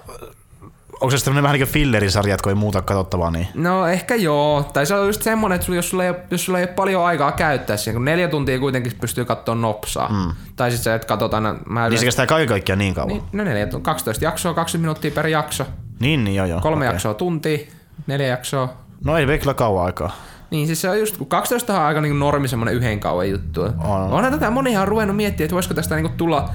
Onko 1.00 1.10
se 1.10 1.18
sitten 1.18 1.34
vähän 1.34 1.52
niin 1.52 1.66
kuin 1.66 1.72
fillerisarjat, 1.72 2.42
kun 2.42 2.50
ei 2.50 2.54
muuta 2.56 2.82
katsottavaa, 2.82 3.30
niin... 3.30 3.46
No 3.54 3.86
ehkä 3.86 4.14
joo. 4.14 4.70
Tai 4.72 4.86
se 4.86 4.94
on 4.94 5.06
just 5.06 5.22
semmonen, 5.22 5.56
että 5.56 5.74
jos 5.74 5.90
sulla 5.90 6.04
ei, 6.04 6.10
ole- 6.10 6.20
jos 6.30 6.44
sulla 6.44 6.58
ei 6.58 6.64
ole 6.64 6.72
paljon 6.74 7.04
aikaa 7.04 7.32
käyttää 7.32 7.76
siihen, 7.76 7.94
kun 7.94 8.04
neljä 8.04 8.28
tuntia 8.28 8.58
kuitenkin 8.58 8.92
pystyy 9.00 9.24
katsoa 9.24 9.54
nopsaa. 9.54 10.08
Mm. 10.08 10.32
Tai 10.56 10.70
sitten 10.70 10.84
se, 10.84 10.94
että 10.94 11.06
katsot 11.08 11.34
aina... 11.34 11.56
Mä 11.66 11.88
Niin 11.88 11.98
se 11.98 12.04
kestää 12.04 12.26
kaiken 12.26 12.48
kaikkiaan 12.48 12.78
niin 12.78 12.94
kauan. 12.94 13.08
niin, 13.08 13.22
no 13.32 13.44
neljä, 13.44 13.66
tuntia, 13.66 13.84
12 13.84 14.24
jaksoa, 14.24 14.54
20 14.54 14.82
minuuttia 14.82 15.10
per 15.10 15.26
jakso. 15.26 15.66
Niin, 16.00 16.24
niin 16.24 16.36
joo 16.36 16.46
joo. 16.46 16.60
Kolme 16.60 16.84
okei. 16.84 16.94
jaksoa 16.94 17.14
tunti, 17.14 17.68
Neljä 18.06 18.26
jaksoa. 18.26 18.72
No 19.04 19.16
ei 19.16 19.38
kyllä 19.38 19.54
kauan 19.54 19.86
aikaa. 19.86 20.16
Niin, 20.50 20.66
siis 20.66 20.80
se 20.80 20.90
on 20.90 20.98
just, 20.98 21.16
kun 21.16 21.26
12 21.26 21.74
on 21.74 21.82
aika 21.82 22.00
niin 22.00 22.18
normi 22.18 22.48
semmonen 22.48 22.74
yhden 22.74 23.00
kauan 23.00 23.30
juttu. 23.30 23.62
On. 23.62 23.72
Onhan 24.12 24.32
tätä 24.32 24.50
monihan 24.50 24.88
ruvennut 24.88 25.16
miettimään, 25.16 25.44
että 25.46 25.54
voisiko 25.54 25.74
tästä 25.74 25.94
niinku 25.94 26.12
tulla 26.16 26.50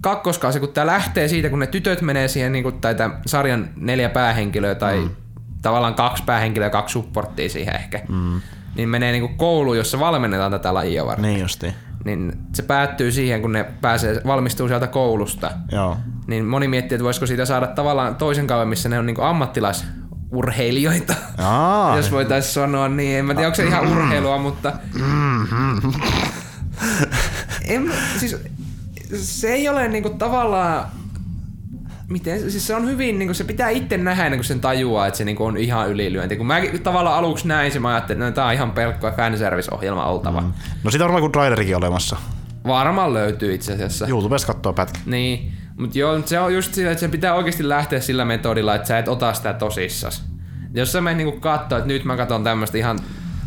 kakkoskausi, 0.00 0.60
kun 0.60 0.68
tää 0.68 0.86
lähtee 0.86 1.28
siitä, 1.28 1.50
kun 1.50 1.58
ne 1.58 1.66
tytöt 1.66 2.00
menee 2.00 2.28
siihen, 2.28 2.52
niinku, 2.52 2.72
tai 2.72 2.94
tämän 2.94 3.18
sarjan 3.26 3.68
neljä 3.76 4.08
päähenkilöä, 4.08 4.74
tai 4.74 4.96
mm. 4.96 5.10
tavallaan 5.62 5.94
kaksi 5.94 6.22
päähenkilöä 6.26 6.66
ja 6.66 6.70
kaksi 6.70 6.92
supporttia 6.92 7.48
siihen 7.48 7.76
ehkä. 7.76 8.00
Mm. 8.08 8.40
Niin 8.74 8.88
menee 8.88 9.12
niinku 9.12 9.36
kouluun, 9.36 9.76
jossa 9.76 10.00
valmennetaan 10.00 10.50
tätä 10.50 10.74
lajia 10.74 11.06
varten. 11.06 11.22
Niin 11.22 11.40
justiin. 11.40 11.74
Niin 12.04 12.32
se 12.54 12.62
päättyy 12.62 13.12
siihen, 13.12 13.40
kun 13.40 13.52
ne 13.52 13.64
pääsee, 13.80 14.20
valmistuu 14.26 14.68
sieltä 14.68 14.86
koulusta. 14.86 15.50
Joo. 15.72 15.96
Niin 16.26 16.44
moni 16.44 16.68
miettii, 16.68 16.96
että 16.96 17.04
voisiko 17.04 17.26
siitä 17.26 17.44
saada 17.44 17.66
tavallaan 17.66 18.16
toisen 18.16 18.46
kauan, 18.46 18.68
missä 18.68 18.88
ne 18.88 18.98
on 18.98 19.06
niinku 19.06 19.22
ammattilais 19.22 19.84
urheilijoita. 20.32 21.14
Aa, 21.38 21.96
Jos 21.96 22.10
voitaisiin 22.10 22.54
sanoa 22.54 22.88
niin. 22.88 23.18
En 23.18 23.24
mä 23.24 23.34
tiedä, 23.34 23.46
onko 23.46 23.56
se 23.56 23.64
ihan 23.64 23.88
urheilua, 23.88 24.38
mutta... 24.38 24.72
en, 27.68 27.92
siis, 28.16 28.36
se 29.16 29.48
ei 29.48 29.68
ole 29.68 29.88
niinku 29.88 30.10
tavallaan... 30.10 30.86
Miten? 32.08 32.50
Siis 32.50 32.66
se 32.66 32.74
on 32.74 32.86
hyvin, 32.86 33.18
niinku, 33.18 33.34
se 33.34 33.44
pitää 33.44 33.68
itse 33.68 33.96
nähdä 33.96 34.24
ennen 34.24 34.38
kuin 34.38 34.44
sen 34.44 34.60
tajuaa, 34.60 35.06
että 35.06 35.18
se 35.18 35.24
niinku 35.24 35.44
on 35.44 35.56
ihan 35.56 35.90
ylilyönti. 35.90 36.36
Kun 36.36 36.46
mä 36.46 36.60
tavallaan 36.82 37.16
aluksi 37.16 37.48
näin 37.48 37.72
sen, 37.72 37.82
mä 37.82 37.88
ajattelin, 37.88 38.22
että 38.22 38.30
no, 38.30 38.34
tää 38.34 38.46
on 38.46 38.52
ihan 38.52 38.70
pelkkoa 38.70 39.12
fanservice-ohjelma 39.12 40.04
oltava. 40.04 40.40
Mm. 40.40 40.52
no 40.84 40.90
siitä 40.90 41.04
on 41.04 41.08
varmaan 41.08 41.20
kuin 41.20 41.32
trailerikin 41.32 41.76
olemassa. 41.76 42.16
Varmaan 42.66 43.14
löytyy 43.14 43.54
itse 43.54 43.72
asiassa. 43.72 44.06
YouTubesta 44.06 44.52
katsoo 44.52 44.72
pätkä. 44.72 44.98
Niin, 45.06 45.52
mutta 45.76 45.98
joo, 45.98 46.22
se 46.24 46.40
on 46.40 46.54
just 46.54 46.74
sillä, 46.74 46.90
että 46.90 47.00
se 47.00 47.08
pitää 47.08 47.34
oikeasti 47.34 47.68
lähteä 47.68 48.00
sillä 48.00 48.24
metodilla, 48.24 48.74
että 48.74 48.88
sä 48.88 48.98
et 48.98 49.08
ota 49.08 49.32
sitä 49.32 49.52
tosissas. 49.52 50.24
Jos 50.74 50.92
sä 50.92 51.00
menet 51.00 51.16
niinku 51.16 51.40
kattoo, 51.40 51.78
että 51.78 51.88
nyt 51.88 52.04
mä 52.04 52.16
katson 52.16 52.44
tämmöistä 52.44 52.78
ihan 52.78 52.98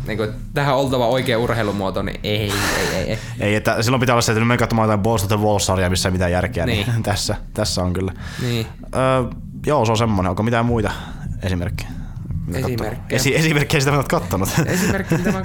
niinku, 0.06 0.22
että 0.22 0.36
tähän 0.54 0.74
on 0.74 0.80
oltava 0.80 1.06
oikea 1.06 1.38
urheilumuoto, 1.38 2.02
niin 2.02 2.20
ei, 2.22 2.40
ei, 2.40 2.52
ei, 2.96 3.10
ei. 3.10 3.18
Ei, 3.40 3.54
että 3.54 3.82
silloin 3.82 4.00
pitää 4.00 4.14
olla 4.14 4.22
se, 4.22 4.32
että 4.32 4.40
nyt 4.40 4.48
me 4.48 4.56
katsomaan 4.56 4.86
jotain 4.86 5.00
Balls 5.00 5.22
of 5.22 5.28
the 5.28 5.36
Walls-sarjaa, 5.36 5.90
missä 5.90 6.08
ei 6.08 6.12
mitään 6.12 6.32
järkeä. 6.32 6.66
Niin. 6.66 6.86
Niin. 6.86 7.02
tässä, 7.12 7.36
tässä 7.54 7.82
on 7.82 7.92
kyllä. 7.92 8.12
Niin. 8.42 8.66
Öö, 8.94 9.30
joo, 9.66 9.84
se 9.84 9.92
on 9.92 9.98
semmonen. 9.98 10.30
Onko 10.30 10.42
mitään 10.42 10.66
muita 10.66 10.90
esimerkkejä? 11.42 11.90
Esimerkkejä. 12.54 13.16
Esi- 13.20 13.36
esimerkkejä 13.36 13.80
sitä 13.80 13.90
mä 13.90 13.96
oot 13.96 14.08
kattonut. 14.08 14.48
Esimerkki, 14.66 15.16
mitä 15.18 15.32
mä. 15.32 15.42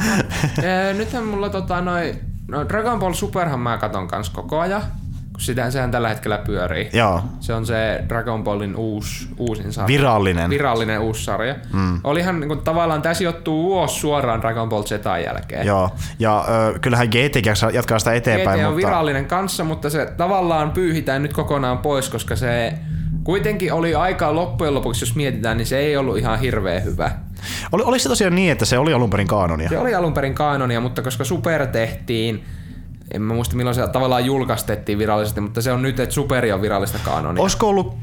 Öö, 0.64 0.94
Nythän 1.00 1.24
mulla 1.24 1.50
tota 1.50 1.82
noi, 1.82 2.16
no 2.48 2.70
Dragon 2.70 3.00
Ball 3.00 3.14
Superhan 3.14 3.60
mä 3.60 3.78
katon 3.78 4.08
kans 4.08 4.30
koko 4.30 4.60
ajan, 4.60 4.82
sitä, 5.40 5.72
sehän 5.72 5.92
tällä 5.92 6.10
hetkellä 6.10 6.38
pyörii. 6.38 6.90
joo. 6.94 7.22
Se 7.40 7.54
on 7.54 7.66
se 7.66 8.04
Dragon 8.10 8.44
Ballin 8.44 8.76
uusi, 8.76 9.28
uusin 9.38 9.74
sarja. 9.74 9.88
Virallinen. 9.88 10.50
Virallinen 10.50 11.00
uusi 11.00 11.24
sarja. 11.24 11.56
Mm. 11.74 12.00
Olihan 12.04 12.40
niin 12.40 12.48
kuin, 12.48 12.62
tavallaan, 12.62 13.02
tämä 13.02 13.14
sijoittuu 13.14 13.64
vuosi 13.64 14.00
suoraan 14.00 14.42
Dragon 14.42 14.70
Ball 14.70 14.84
Zetan 14.84 15.24
jälkeen. 15.24 15.68
Joo. 15.68 15.90
Ja 16.20 16.46
ö, 16.76 16.80
kyllähän 16.80 17.08
GT 17.08 17.46
jatkaa 17.74 18.00
sitä 18.00 18.14
eteenpäin, 18.14 18.60
GT 18.60 18.66
on 18.66 18.74
mutta... 18.74 18.88
virallinen 18.88 19.26
kanssa, 19.26 19.64
mutta 19.64 19.90
se 19.90 20.14
tavallaan 20.18 20.72
pyyhitään 20.72 21.22
nyt 21.24 21.34
kokonaan 21.34 21.78
pois, 21.78 22.10
koska 22.10 22.36
se 22.36 22.74
kuitenkin 23.24 23.74
oli 23.74 23.96
aika 23.96 24.36
loppujen 24.36 24.74
lopuksi, 24.74 25.06
jos 25.06 25.16
mietitään, 25.16 25.58
niin 25.58 25.66
se 25.66 25.78
ei 25.78 25.98
ollut 25.98 26.18
ihan 26.18 26.40
hirveän 26.40 26.84
hyvä. 26.84 27.12
Oli, 27.72 27.84
oliko 27.84 28.00
se 28.00 28.10
tosiaan 28.10 28.36
niin, 28.36 28.52
että 28.52 28.66
se 28.66 28.78
oli 28.78 28.94
alun 28.94 29.10
perin 29.10 29.28
kaanonia? 29.28 29.70
Se 29.70 29.78
oli 29.80 29.96
alun 29.96 30.14
perin 30.14 30.36
kaanonia, 30.36 30.82
mutta 30.82 31.02
koska 31.02 31.24
Super 31.24 31.68
tehtiin, 31.68 32.44
en 33.14 33.22
mä 33.22 33.34
muista 33.34 33.56
milloin 33.56 33.76
se 33.76 33.88
tavallaan 33.88 34.26
julkaistettiin 34.26 34.98
virallisesti, 34.98 35.42
mutta 35.42 35.62
se 35.62 35.72
on 35.72 35.82
nyt, 35.82 36.00
että 36.00 36.16
Superi 36.16 36.52
on 36.52 36.62
virallista 36.62 37.00
kaanonia. 37.06 37.42
Olisiko 37.42 37.68
ollut, 37.70 37.98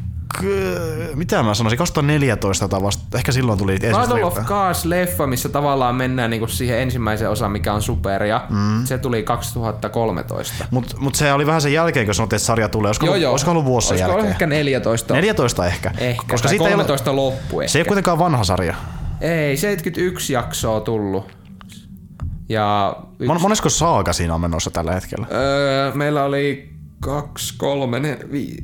mitä 1.14 1.42
mä 1.42 1.54
sanoisin, 1.54 1.78
2014 1.78 2.68
tai 2.68 2.82
vasta, 2.82 3.18
ehkä 3.18 3.32
silloin 3.32 3.59
tuli 3.59 3.72
ensimmäistä 3.74 4.14
Battle 4.14 4.24
of. 4.24 4.38
Cars 4.38 4.84
leffa, 4.84 5.26
missä 5.26 5.48
tavallaan 5.48 5.94
mennään 5.94 6.30
niinku 6.30 6.46
siihen 6.46 6.78
ensimmäiseen 6.78 7.30
osaan, 7.30 7.52
mikä 7.52 7.72
on 7.72 7.82
Superia. 7.82 8.40
Mm. 8.50 8.84
Se 8.84 8.98
tuli 8.98 9.22
2013. 9.22 10.64
Mut, 10.70 10.94
mut 10.98 11.14
se 11.14 11.32
oli 11.32 11.46
vähän 11.46 11.61
sen 11.61 11.72
jälkeen, 11.72 12.07
kun 12.07 12.14
sanottiin, 12.14 12.36
että 12.36 12.46
sarja 12.46 12.68
tulee. 12.68 12.88
Olisiko, 12.88 13.07
ollut, 13.07 13.24
olisiko 13.28 13.50
ollut 13.50 13.64
vuosi 13.64 13.88
Olisiko 13.88 14.00
jälkeen? 14.09 14.18
ollut 14.20 14.30
ehkä 14.30 14.46
14. 14.46 15.14
14 15.14 15.66
ehkä. 15.66 15.90
Ehkä, 15.98 16.16
Koska 16.22 16.32
koska 16.32 16.48
siitä 16.48 16.64
ei, 16.64 16.74
ole, 16.74 16.82
13 16.84 17.16
loppu 17.16 17.61
ehkä. 17.61 17.72
se 17.72 17.78
ei 17.78 17.80
ole 17.80 17.86
kuitenkaan 17.86 18.18
vanha 18.18 18.44
sarja. 18.44 18.74
Ei, 19.20 19.57
71 19.57 20.32
jaksoa 20.32 20.80
tullut. 20.80 21.36
Ja 22.49 22.97
yksi, 23.12 23.26
Mon, 23.26 23.40
monesko 23.42 23.68
saaga 23.68 24.12
siinä 24.12 24.34
on 24.34 24.40
menossa 24.40 24.70
tällä 24.70 24.92
hetkellä? 24.92 25.26
öö, 25.32 25.92
meillä 25.94 26.24
oli 26.24 26.70
kaksi, 27.01 27.55
kolme, 27.59 28.01
ne, 28.01 28.18
vi, 28.32 28.57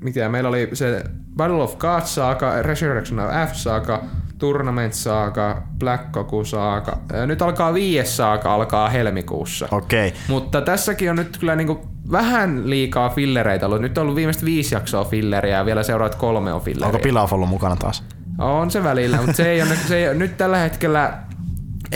mitä 0.00 0.28
meillä 0.28 0.48
oli 0.48 0.68
se 0.72 1.04
Battle 1.36 1.62
of 1.62 1.78
Gods 1.78 2.14
saaka, 2.14 2.62
Resurrection 2.62 3.20
of 3.20 3.50
F 3.50 3.54
saaka, 3.54 4.02
Tournament 4.38 4.92
saaka, 4.92 5.62
Black 5.78 6.10
Goku 6.12 6.44
saaka. 6.44 6.98
Öö, 7.14 7.26
Nyt 7.26 7.42
alkaa 7.42 7.74
viies 7.74 8.16
saaka, 8.16 8.54
alkaa 8.54 8.88
helmikuussa. 8.88 9.68
Okei. 9.70 10.08
Okay. 10.08 10.20
Mutta 10.28 10.60
tässäkin 10.60 11.10
on 11.10 11.16
nyt 11.16 11.38
kyllä 11.38 11.56
niinku 11.56 11.80
vähän 12.10 12.70
liikaa 12.70 13.08
fillereitä 13.08 13.66
ollut. 13.66 13.80
Nyt 13.80 13.98
on 13.98 14.02
ollut 14.02 14.16
viimeistä 14.16 14.44
viisi 14.44 14.74
jaksoa 14.74 15.04
filleriä 15.04 15.56
ja 15.56 15.66
vielä 15.66 15.82
seuraavat 15.82 16.14
kolme 16.14 16.52
on 16.52 16.60
filleriä. 16.60 16.86
Onko 16.86 16.98
Pilaf 16.98 17.32
ollut 17.32 17.48
mukana 17.48 17.76
taas? 17.76 18.04
On 18.38 18.70
se 18.70 18.84
välillä, 18.84 19.16
mutta 19.16 19.32
se 19.32 19.50
ei 19.50 19.62
ole, 19.62 19.76
se 19.88 19.96
ei 19.96 20.08
ole, 20.08 20.14
nyt 20.14 20.36
tällä 20.36 20.58
hetkellä 20.58 21.18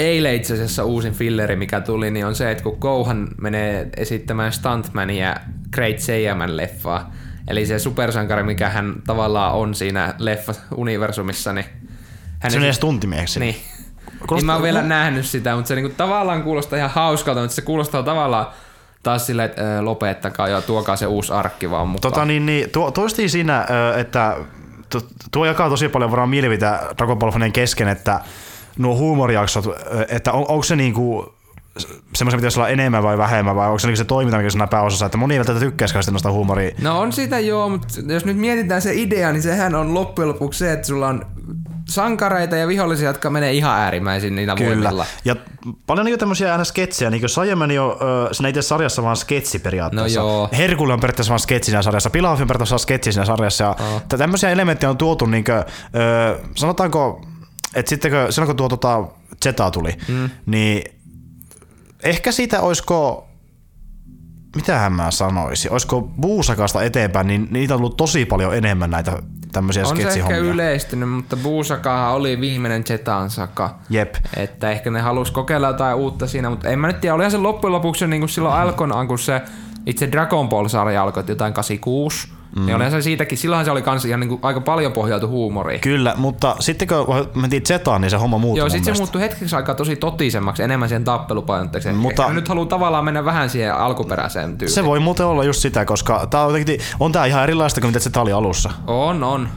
eilen 0.01 0.34
itse 0.34 0.55
asiassa 0.55 0.84
uusin 0.84 1.12
filleri, 1.12 1.57
mikä 1.57 1.80
tuli, 1.80 2.11
niin 2.11 2.26
on 2.26 2.34
se, 2.34 2.51
että 2.51 2.62
kun 2.64 2.76
Gohan 2.80 3.28
menee 3.40 3.88
esittämään 3.96 4.53
Stuntmania 4.53 5.34
Great 5.72 5.98
Saiyaman 5.98 6.57
leffaa, 6.57 7.12
eli 7.48 7.66
se 7.66 7.78
supersankari, 7.78 8.42
mikä 8.42 8.68
hän 8.68 8.94
tavallaan 9.07 9.53
on 9.55 9.74
siinä 9.74 10.14
leffa-universumissa, 10.18 11.53
niin 11.53 11.66
hän 12.38 12.53
Se 12.53 12.59
on 12.59 12.64
edes 12.64 12.78
tuntimieheksi. 12.78 13.40
niin. 13.40 13.57
Kuulostaa- 14.11 14.36
niin 14.36 14.46
mä 14.46 14.53
oon 14.53 14.62
vielä 14.62 14.82
nähnyt 14.82 15.26
sitä, 15.26 15.55
mutta 15.57 15.68
se 15.68 15.74
niinku 15.74 15.94
tavallaan 15.96 16.42
kuulostaa 16.42 16.76
ihan 16.78 16.90
hauskalta, 16.90 17.40
mutta 17.40 17.55
se 17.55 17.62
kuulostaa 17.62 18.03
tavallaan 18.03 18.46
taas 19.03 19.26
silleen, 19.26 19.48
että 19.51 19.84
lopettakaa 19.84 20.48
ja 20.48 20.62
tuokaa 20.62 20.96
se 20.96 21.07
uusi 21.07 21.32
arkki 21.32 21.70
vaan 21.70 21.88
mukaan. 21.88 22.01
Tota, 22.12 22.24
niin, 22.24 22.46
niin, 22.46 22.70
tuo, 22.70 22.90
toistiin 22.90 23.30
siinä, 23.30 23.66
että 23.96 24.36
tu- 24.90 25.09
tuo 25.32 25.46
jakaa 25.46 25.68
tosi 25.68 25.88
paljon 25.88 26.11
varmaan 26.11 26.28
mielipitä 26.30 26.80
Dragon 26.98 27.18
Ball 27.18 27.32
kesken, 27.53 27.88
että 27.88 28.20
nuo 28.79 28.97
huumorijaksot, 28.97 29.64
että 30.09 30.33
on, 30.33 30.45
onko 30.49 30.62
se 30.62 30.77
niinku 30.77 31.35
semmoisen 32.14 32.41
pitäisi 32.41 32.61
olla 32.61 32.68
enemmän 32.68 33.03
vai 33.03 33.18
vähemmän, 33.18 33.57
vai 33.57 33.66
onko 33.66 33.79
se 33.79 33.87
niinku 33.87 33.97
se 33.99 34.05
toiminta, 34.05 34.37
mikä 34.39 34.51
siinä 34.51 34.66
pääosassa, 34.66 35.07
että 35.07 35.18
moni 35.18 35.37
ei 35.37 35.45
tykkäisikään 35.59 36.03
sitä 36.03 36.12
noista 36.12 36.33
huumoria. 36.33 36.71
No 36.83 37.01
on 37.01 37.12
sitä 37.12 37.39
joo, 37.39 37.68
mutta 37.68 37.89
jos 38.07 38.25
nyt 38.25 38.37
mietitään 38.37 38.83
se 38.83 38.95
idea, 38.95 39.33
niin 39.33 39.43
sehän 39.43 39.75
on 39.75 39.95
loppujen 39.95 40.29
lopuksi 40.29 40.59
se, 40.59 40.73
että 40.73 40.87
sulla 40.87 41.09
on 41.09 41.27
sankareita 41.89 42.57
ja 42.57 42.68
vihollisia, 42.68 43.09
jotka 43.09 43.31
menee 43.31 43.53
ihan 43.53 43.79
äärimmäisin 43.81 44.37
niillä 44.37 44.55
Kyllä. 44.55 44.68
voimilla. 44.71 45.07
Ja 45.25 45.37
paljon 45.87 46.05
niinku 46.05 46.18
tämmöisiä 46.18 46.53
aina 46.53 46.64
sketsejä, 46.64 47.11
niin 47.11 47.21
kuin 47.21 47.81
on 47.81 47.97
ö, 48.29 48.35
siinä 48.35 48.49
itse 48.49 48.62
sarjassa 48.62 49.03
vaan 49.03 49.16
sketsi 49.16 49.59
periaatteessa. 49.59 50.21
No 50.21 50.27
joo. 50.27 50.49
Herkulle 50.57 50.93
on 50.93 51.01
periaatteessa 51.01 51.31
vaan 51.31 51.41
sketsi 51.41 51.71
siinä 51.71 51.83
sarjassa, 51.83 52.11
Pilaf 52.11 52.41
on 52.41 52.47
periaatteessa 52.47 52.73
vaan 52.75 52.81
sketsi 52.81 53.12
siinä 53.12 53.25
sarjassa. 53.25 53.64
Ja 53.64 53.71
Oh. 53.71 54.03
tä- 54.09 54.18
tämmöisiä 54.18 54.51
elementtejä 54.51 54.91
on 54.91 54.97
tuotu, 54.97 55.27
niin 55.27 55.45
kuin, 55.45 55.57
ö, 55.57 56.39
sanotaanko, 56.55 57.23
että 57.75 57.91
sitten 57.91 58.11
kun, 58.11 58.33
silloin 58.33 58.47
kun 58.47 58.57
tuo 58.57 58.68
tota, 58.68 59.05
Zeta 59.45 59.71
tuli, 59.71 59.97
mm. 60.09 60.31
niin 60.47 60.85
ehkä 62.03 62.33
siitä 62.33 62.61
olisiko 62.61 63.27
mitähän 64.57 64.93
mä 64.93 65.11
sanoisin, 65.11 65.73
olisiko 65.73 66.11
Buusakasta 66.21 66.83
eteenpäin, 66.83 67.27
niin 67.27 67.49
niitä 67.51 67.75
on 67.75 67.81
ollut 67.81 67.97
tosi 67.97 68.27
paljon 68.27 68.57
enemmän 68.57 68.91
näitä 68.91 69.23
tämmöisiä 69.53 69.87
On 69.87 69.97
se 69.97 70.09
ehkä 70.09 70.37
yleistynyt, 70.37 71.11
mutta 71.11 71.37
Buusakahan 71.37 72.12
oli 72.12 72.41
viimeinen 72.41 72.85
Zetan 72.85 73.31
saka. 73.31 73.79
Jep. 73.91 74.14
Että 74.37 74.71
ehkä 74.71 74.91
ne 74.91 75.01
halus 75.01 75.31
kokeilla 75.31 75.68
jotain 75.68 75.97
uutta 75.97 76.27
siinä, 76.27 76.51
mutta 76.51 76.68
en 76.68 76.79
mä 76.79 76.87
nyt 76.87 77.01
tiedä, 77.01 77.14
olihan 77.14 77.31
se 77.31 77.37
loppujen 77.37 77.73
lopuksi 77.73 78.07
niin 78.07 78.21
kuin 78.21 78.29
silloin 78.31 78.55
alkoinaan, 78.55 79.09
kun 79.09 79.18
se 79.18 79.43
itse 79.87 80.12
Dragon 80.12 80.49
Ball-sarja 80.49 81.03
alkoi 81.03 81.25
jotain 81.29 81.53
86, 81.53 82.29
mm. 82.57 82.66
niin 82.66 82.76
olihan 82.76 82.90
se 82.92 83.03
siitäkin, 83.03 83.38
silloinhan 83.38 83.64
se 83.64 83.70
oli 83.70 83.82
kans 83.82 84.05
ihan 84.05 84.20
niin 84.20 84.28
kuin 84.28 84.38
aika 84.42 84.61
paljon 84.61 84.92
pohjautu 84.92 85.28
huumoriin. 85.28 85.80
Kyllä, 85.80 86.14
mutta 86.16 86.57
sitten 86.61 86.88
kun 86.88 87.28
mentiin 87.34 87.62
Zetaan, 87.66 88.01
niin 88.01 88.11
se 88.11 88.16
homma 88.16 88.38
muuttui 88.38 88.59
Joo, 88.59 88.64
mun 88.64 88.70
sit 88.70 88.84
se 88.84 88.92
muuttui 88.92 89.20
hetkeksi 89.20 89.57
aikaa 89.57 89.74
tosi 89.74 89.96
totisemmaksi, 89.96 90.62
enemmän 90.62 90.88
siihen 90.88 91.05
tappelupainotteeseen. 91.05 91.96
Mutta- 91.96 92.22
Mutta 92.22 92.34
nyt 92.34 92.48
haluaa 92.48 92.66
tavallaan 92.66 93.05
mennä 93.05 93.24
vähän 93.24 93.51
siihen 93.51 93.74
alkuperäiseen 93.74 94.59
tyyliin. 94.59 94.74
Se 94.74 94.84
voi 94.84 95.01
muuten 95.01 95.26
olla 95.26 95.44
just 95.44 95.61
sitä, 95.61 95.84
koska 95.84 96.26
tää 96.30 96.44
on, 96.44 96.55
on 97.01 97.12
tää 97.12 97.26
ihan 97.26 97.42
erilaista 97.42 97.80
kuin 97.80 97.88
mitä 97.88 97.98
se 97.98 98.11
oli 98.20 98.32
alussa. 98.32 98.70
On, 98.86 99.24
on. 99.24 99.48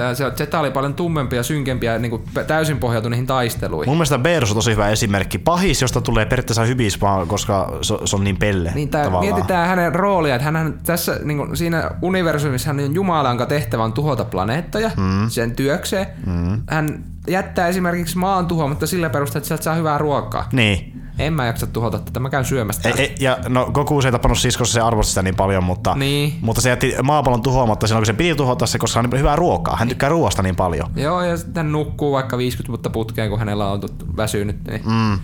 Tää, 0.00 0.14
se, 0.14 0.30
Zeta 0.36 0.60
oli 0.60 0.70
paljon 0.70 0.94
tummempi 0.94 1.36
ja 1.36 1.42
synkempi 1.42 1.86
ja 1.86 1.98
niin 1.98 2.10
kuin 2.10 2.22
täysin 2.46 2.78
pohjautu 2.78 3.08
niihin 3.08 3.26
taisteluihin. 3.26 3.90
Mun 3.90 3.96
mielestä 3.96 4.18
Beerus 4.18 4.50
on 4.50 4.56
tosi 4.56 4.70
hyvä 4.70 4.88
esimerkki. 4.88 5.38
Pahis, 5.38 5.82
josta 5.82 6.00
tulee 6.00 6.26
periaatteessa 6.26 6.64
hybis 6.64 7.00
vaan, 7.00 7.28
koska 7.28 7.78
se, 7.82 7.94
se 8.04 8.16
on 8.16 8.24
niin 8.24 8.36
pelle. 8.36 8.72
Niin 8.74 8.88
tää, 8.88 9.04
tavallaan. 9.04 9.34
mietitään 9.34 9.68
hänen 9.68 9.94
roolia, 9.94 10.34
että 10.34 10.50
hän 10.50 10.80
tässä 10.86 11.20
niin 11.24 11.38
kuin 11.38 11.56
siinä 11.56 11.90
universumissa 12.02 12.66
hän 12.66 12.80
on 12.80 12.94
Jumala, 12.94 13.28
jonka 13.28 13.46
tehtävä 13.46 13.84
on 13.84 13.92
tuhota 13.92 14.24
planeettoja 14.24 14.90
mm. 14.96 15.28
sen 15.28 15.56
työkseen. 15.56 16.06
Mm. 16.26 16.62
Hän 16.66 17.04
jättää 17.28 17.68
esimerkiksi 17.68 18.18
maan 18.18 18.46
tuhoamatta 18.46 18.86
sillä 18.86 19.10
perusteella, 19.10 19.38
että 19.38 19.48
sieltä 19.48 19.64
saa 19.64 19.74
hyvää 19.74 19.98
ruokaa. 19.98 20.48
Niin. 20.52 20.99
En 21.20 21.32
mä 21.32 21.46
jaksa 21.46 21.66
tuhota 21.66 21.98
tätä, 21.98 22.20
mä 22.20 22.30
käyn 22.30 22.44
syömästä. 22.44 22.88
Ei, 22.88 22.94
ei, 22.98 23.14
ja 23.20 23.38
no 23.48 23.70
Goku 23.72 24.02
se 24.02 24.08
ei 24.08 24.12
tapannut 24.12 24.38
koska 24.58 24.64
se 24.64 24.80
arvosti 24.80 25.10
sitä 25.10 25.22
niin 25.22 25.36
paljon, 25.36 25.64
mutta, 25.64 25.94
Niin. 25.94 26.38
mutta 26.40 26.62
se 26.62 26.68
jätti 26.68 26.94
maapallon 27.02 27.42
tuhoamatta 27.42 27.86
silloin, 27.86 28.00
kun 28.00 28.06
se 28.06 28.12
piti 28.12 28.34
tuhota 28.34 28.66
se, 28.66 28.78
koska 28.78 29.00
on 29.00 29.08
hyvää 29.18 29.36
ruokaa. 29.36 29.76
Hän 29.76 29.88
tykkää 29.88 30.08
ruoasta 30.08 30.42
niin 30.42 30.56
paljon. 30.56 30.90
Joo, 30.96 31.22
ja 31.22 31.36
sitten 31.36 31.72
nukkuu 31.72 32.12
vaikka 32.12 32.38
50 32.38 32.68
vuotta 32.68 32.90
putkeen, 32.90 33.30
kun 33.30 33.38
hänellä 33.38 33.70
on 33.70 33.80
väsynyt. 34.16 34.56
Niin. 34.68 34.82
Mm. 34.84 35.18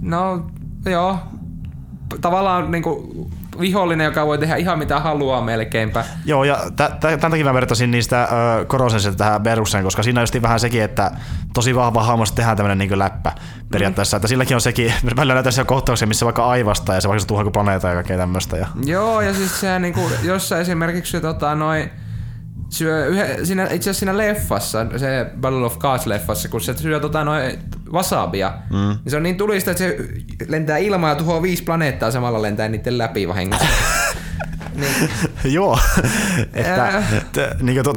No, 0.00 0.46
joo. 0.86 1.18
Tavallaan 2.20 2.70
niinku 2.70 3.10
vihollinen, 3.60 4.04
joka 4.04 4.26
voi 4.26 4.38
tehdä 4.38 4.56
ihan 4.56 4.78
mitä 4.78 5.00
haluaa 5.00 5.40
melkeinpä. 5.40 6.04
Joo, 6.24 6.44
ja 6.44 6.56
t- 6.56 6.76
t- 6.76 7.00
tämän 7.00 7.30
takia 7.30 7.44
mä 7.44 7.54
vertasin 7.54 7.90
niistä 7.90 8.22
ö, 8.22 8.64
Korosensilta 8.64 9.16
tähän 9.16 9.42
Berukseen, 9.42 9.84
koska 9.84 10.02
siinä 10.02 10.20
on 10.20 10.22
just 10.22 10.42
vähän 10.42 10.60
sekin, 10.60 10.82
että 10.82 11.10
tosi 11.54 11.74
vahva 11.74 12.02
hahmosta 12.02 12.36
tehdään 12.36 12.56
tämmöinen 12.56 12.78
niin 12.78 12.98
läppä 12.98 13.32
periaatteessa. 13.72 14.16
Mm. 14.16 14.18
Että 14.18 14.28
silläkin 14.28 14.54
on 14.54 14.60
sekin, 14.60 14.92
välillä 15.16 15.34
näytetään 15.34 15.52
siellä 15.52 15.68
kohtauksia, 15.68 16.08
missä 16.08 16.26
vaikka 16.26 16.46
aivasta 16.46 16.94
ja 16.94 17.00
se 17.00 17.08
vaikka 17.08 17.20
se 17.20 17.26
tuhoaa 17.26 17.50
planeetta 17.50 17.88
ja 17.88 17.94
kaikkea 17.94 18.16
tämmöistä. 18.16 18.56
Ja... 18.56 18.66
Joo, 18.84 19.20
ja 19.20 19.34
siis 19.34 19.60
sehän 19.60 19.82
niinku, 19.82 20.10
jos 20.22 20.48
sä 20.48 20.58
esimerkiksi 20.58 21.20
tota, 21.20 21.54
noin, 21.54 21.90
syö 22.72 23.06
yhe, 23.06 23.38
siinä, 23.44 23.64
itse 23.64 23.76
asiassa 23.76 23.98
siinä 23.98 24.16
leffassa, 24.16 24.86
se 24.96 25.26
Battle 25.40 25.64
of 25.64 25.78
Gods-leffassa, 25.78 26.48
kun 26.48 26.60
se 26.60 26.76
syö 26.76 27.00
tota, 27.00 27.24
noin 27.24 27.58
wasabia, 27.92 28.52
mm. 28.70 28.76
niin 28.76 29.10
se 29.10 29.16
on 29.16 29.22
niin 29.22 29.36
tulista, 29.36 29.70
että 29.70 29.84
se 29.84 29.96
lentää 30.48 30.78
ilmaa 30.78 31.10
ja 31.10 31.16
tuhoaa 31.16 31.42
viisi 31.42 31.62
planeettaa 31.62 32.10
samalla 32.10 32.42
lentää 32.42 32.68
niiden 32.68 32.98
läpi 32.98 33.28
vahingossa. 33.28 33.66
niin, 34.74 35.10
Joo, 35.54 35.78
että 36.54 37.02
t- 37.32 37.62
niin 37.62 37.82
kuin 37.84 37.96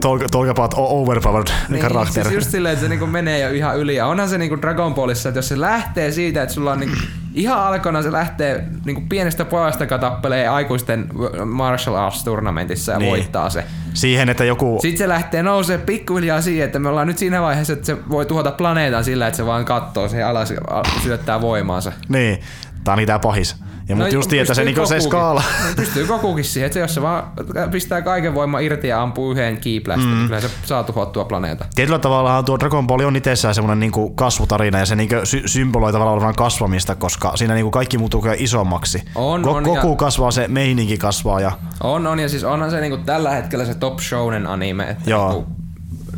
o- 0.75 1.01
overpowered 1.01 1.47
niin, 1.69 1.81
karakter. 1.81 2.23
siis 2.23 2.35
just 2.35 2.51
silleen, 2.51 2.73
että 2.73 2.83
se 2.83 2.89
niinku 2.89 3.05
menee 3.07 3.39
jo 3.39 3.49
ihan 3.49 3.77
yli. 3.77 3.95
Ja 3.95 4.07
onhan 4.07 4.29
se 4.29 4.37
niinku 4.37 4.57
Dragon 4.61 4.93
Ballissa, 4.93 5.29
että 5.29 5.37
jos 5.39 5.47
se 5.47 5.61
lähtee 5.61 6.11
siitä, 6.11 6.41
että 6.43 6.55
sulla 6.55 6.71
on 6.71 6.79
niinku, 6.79 6.95
ihan 7.33 7.59
alkona 7.59 8.01
se 8.01 8.11
lähtee 8.11 8.63
niinku 8.85 9.01
pienestä 9.09 9.45
pojasta, 9.45 9.83
joka 9.83 9.97
tappelee 9.97 10.47
aikuisten 10.47 11.09
martial 11.45 11.95
arts 11.95 12.23
turnamentissa 12.23 12.91
ja 12.91 12.97
Niin. 12.99 13.09
voittaa 13.11 13.49
se. 13.49 13.63
Siihen, 13.93 14.29
että 14.29 14.43
joku... 14.45 14.79
Sitten 14.81 14.97
se 14.97 15.07
lähtee 15.09 15.43
nousee 15.43 15.77
pikkuhiljaa 15.77 16.41
siihen, 16.41 16.65
että 16.65 16.79
me 16.79 16.89
ollaan 16.89 17.07
nyt 17.07 17.17
siinä 17.17 17.41
vaiheessa, 17.41 17.73
että 17.73 17.85
se 17.85 17.97
voi 18.09 18.25
tuhota 18.25 18.51
planeetan 18.51 19.03
sillä, 19.03 19.27
että 19.27 19.37
se 19.37 19.45
vaan 19.45 19.65
katsoo 19.65 20.07
se 20.07 20.23
alas 20.23 20.51
ja 20.51 20.57
syöttää 21.03 21.41
voimaansa. 21.41 21.91
Niin, 22.09 22.41
tää 22.83 22.91
on 22.93 22.97
niitä 22.97 23.19
pahis. 23.19 23.55
Ja 23.89 23.95
mut 23.95 24.11
just 24.11 24.33
että 24.33 24.53
se, 24.53 24.63
niinku 24.63 24.85
se 24.85 24.99
skaala... 24.99 25.43
No, 25.69 25.73
pystyy 25.75 26.07
Gokukin 26.07 26.43
siihen, 26.45 26.65
että 26.65 26.73
se, 26.73 26.79
jos 26.79 26.93
se 26.93 27.01
vaan 27.01 27.23
pistää 27.71 28.01
kaiken 28.01 28.33
voiman 28.33 28.63
irti 28.63 28.87
ja 28.87 29.01
ampuu 29.01 29.31
yhden 29.31 29.57
kiiplästä, 29.57 30.05
mm. 30.05 30.11
niin 30.15 30.27
kyllä 30.27 30.41
se 30.41 30.49
saa 30.63 30.83
tuhottua 30.83 31.25
planeetan. 31.25 31.67
Tietyllä 31.75 31.99
tavalla 31.99 32.43
tuo 32.43 32.59
Dragon 32.59 32.87
Ball 32.87 32.99
on 32.99 33.15
itsessään 33.15 33.55
semmoinen 33.55 33.79
niinku 33.79 34.09
kasvutarina 34.09 34.79
ja 34.79 34.85
se 34.85 34.95
niinku 34.95 35.15
sy- 35.23 35.47
symboloi 35.47 35.91
tavallaan 35.91 36.17
olevan 36.17 36.35
kasvamista, 36.35 36.95
koska 36.95 37.37
siinä 37.37 37.53
niinku 37.53 37.71
kaikki 37.71 37.97
muuttuu 37.97 38.21
kyllä 38.21 38.35
isommaksi. 38.39 39.03
On, 39.15 39.41
Go- 39.41 39.51
on, 39.51 39.63
Goku 39.63 39.89
ja- 39.89 39.95
kasvaa, 39.95 40.31
se 40.31 40.47
meininki 40.47 40.97
kasvaa 40.97 41.39
ja 41.41 41.51
On, 41.83 42.07
on, 42.07 42.19
ja 42.19 42.29
siis 42.29 42.43
onhan 42.43 42.71
se 42.71 42.81
niinku 42.81 42.97
tällä 42.97 43.31
hetkellä 43.31 43.65
se 43.65 43.73
top 43.73 43.99
shounen 43.99 44.47
anime, 44.47 44.83
että 44.83 45.09
Joo. 45.09 45.29
niinku 45.31 45.51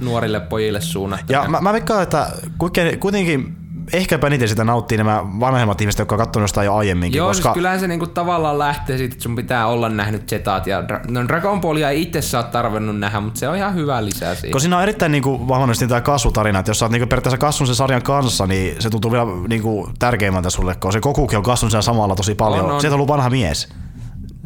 nuorille 0.01 0.39
pojille 0.39 0.81
suunnattu. 0.81 1.33
Ja 1.33 1.45
mä, 1.47 1.61
mä 1.61 1.73
veikkaan, 1.73 2.03
että 2.03 2.27
kuitenkin, 2.57 2.99
kuitenkin 2.99 3.55
ehkäpä 3.93 4.29
niitä 4.29 4.47
sitä 4.47 4.63
nauttii 4.63 4.97
nämä 4.97 5.23
vanhemmat 5.39 5.81
ihmiset, 5.81 5.99
jotka 5.99 6.15
on 6.15 6.19
katsonut 6.19 6.43
jostain 6.43 6.65
jo 6.65 6.75
aiemminkin. 6.75 7.17
Joo, 7.17 7.27
koska, 7.27 7.43
siis 7.43 7.53
kyllähän 7.53 7.79
se 7.79 7.87
niinku 7.87 8.07
tavallaan 8.07 8.59
lähtee 8.59 8.97
siitä, 8.97 9.13
että 9.13 9.23
sun 9.23 9.35
pitää 9.35 9.67
olla 9.67 9.89
nähnyt 9.89 10.29
Zetat 10.29 10.67
ja 10.67 10.81
Dra- 10.81 11.11
no 11.11 11.27
Dragon 11.27 11.61
Ballia 11.61 11.89
ei 11.89 12.01
itse 12.01 12.21
saa 12.21 12.43
tarvinnut 12.43 12.99
nähdä, 12.99 13.19
mutta 13.19 13.39
se 13.39 13.49
on 13.49 13.55
ihan 13.55 13.75
hyvä 13.75 14.05
lisää 14.05 14.35
siihen. 14.35 14.51
Kun 14.51 14.61
siinä 14.61 14.77
on 14.77 14.83
erittäin 14.83 15.11
niinku 15.11 15.47
vahvasti 15.47 15.87
tämä 15.87 16.01
kasvutarina, 16.01 16.59
että 16.59 16.69
jos 16.69 16.79
sä 16.79 16.85
oot 16.85 16.91
niinku 16.91 17.07
periaatteessa 17.07 17.37
kasvanut 17.37 17.67
sen 17.67 17.75
sarjan 17.75 18.01
kanssa, 18.01 18.47
niin 18.47 18.75
se 18.79 18.89
tuntuu 18.89 19.11
vielä 19.11 19.25
niinku 19.47 19.89
tärkeimmältä 19.99 20.49
sulle, 20.49 20.75
kun 20.75 20.93
se 20.93 20.99
Gokukin 20.99 21.37
on 21.37 21.43
kasvanut 21.43 21.71
sen 21.71 21.83
samalla 21.83 22.15
tosi 22.15 22.35
paljon. 22.35 22.65
On, 22.65 22.71
on. 22.71 22.81
Sieltä 22.81 22.95
on 22.95 22.97
ollut 22.97 23.07
vanha 23.07 23.29
mies. 23.29 23.69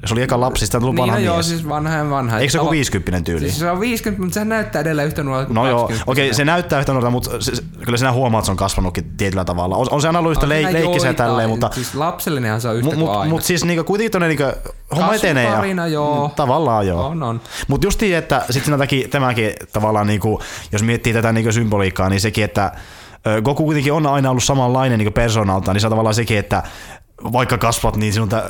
Se 0.06 0.14
oli 0.14 0.22
eka 0.22 0.40
lapsi, 0.40 0.66
sitten 0.66 0.78
on 0.78 0.82
tullut 0.82 0.96
niin, 0.96 1.02
vanha 1.02 1.16
no 1.16 1.20
mies. 1.20 1.26
joo, 1.34 1.44
siis 1.44 1.70
vanha 1.70 1.96
ja 1.98 2.10
vanha. 2.10 2.40
Eikö 2.40 2.52
se 2.52 2.58
Tava- 2.58 2.70
50 2.72 3.26
tyyli? 3.26 3.40
Siis 3.40 3.60
se 3.60 3.72
on 3.72 3.80
50, 3.80 4.22
mutta 4.22 4.34
sehän 4.34 4.50
näyttää 4.50 4.82
edelleen 4.82 5.08
yhtä 5.08 5.24
nuorta 5.24 5.46
kuin 5.46 5.56
No 5.56 5.68
joo, 5.68 5.80
20. 5.80 6.12
okei, 6.12 6.34
se 6.34 6.46
näyttää 6.46 6.80
yhtä 6.80 6.92
nuorta, 6.92 7.10
mutta 7.10 7.30
se, 7.40 7.56
se- 7.56 7.64
kyllä 7.86 7.98
sinä 7.98 8.12
huomaat, 8.12 8.42
että 8.42 8.46
se 8.46 8.52
on 8.52 8.58
kasvanutkin 8.58 9.12
tietyllä 9.18 9.46
tavalla. 9.46 9.76
On, 9.78 9.88
on 9.92 10.02
se 10.02 10.08
aina 10.08 10.20
ollut 10.20 10.32
yhtä 10.32 10.46
leik- 10.46 10.74
leikkisä 10.74 11.08
joitain, 11.08 11.16
tälleen, 11.16 11.50
mutta 11.50 11.70
Siis 11.74 11.96
lapsellinenhan 11.96 12.62
se 12.62 12.68
on 12.68 12.76
yhtä 12.76 12.96
Mutta 12.96 13.14
kuin 13.14 13.30
mut, 13.30 13.44
siis 13.44 13.66
niinku, 13.66 13.84
kuitenkin 13.84 14.12
tuonne 14.12 14.28
niinku, 14.28 14.44
homma 14.96 15.14
etenee. 15.14 15.50
Ja, 15.76 15.88
joo. 15.88 16.28
Mm, 16.28 16.34
Tavallaan 16.36 16.88
joo. 16.88 17.06
On, 17.08 17.24
on. 17.24 17.42
Mutta 17.68 17.88
justiin, 17.88 18.16
että 18.16 18.46
sit 18.50 18.66
siinä 18.66 18.88
tämäkin, 19.12 19.54
tavallaan, 19.74 20.08
niinku, 20.08 20.42
jos 20.72 20.84
miettii 20.84 21.14
tätä 21.14 21.32
niinku 21.32 21.52
symboliikkaa, 21.52 22.10
niin 22.10 22.22
sekin, 22.22 22.44
että 22.44 22.72
Goku 23.44 23.64
kuitenkin 23.64 23.94
on 23.94 24.08
aina 24.08 24.30
ollut 24.30 24.44
samanlainen 24.44 25.00
niinku 25.00 25.12
persoonalta, 25.12 25.74
niin 25.74 25.82
se 25.82 25.88
on 25.88 25.92
tavallaan 25.92 26.16
sekin, 26.16 26.38
että 26.38 26.64
vaikka 27.24 27.58
kasvat, 27.58 27.96
niin 27.96 28.14
sinun 28.14 28.30
tä- 28.30 28.50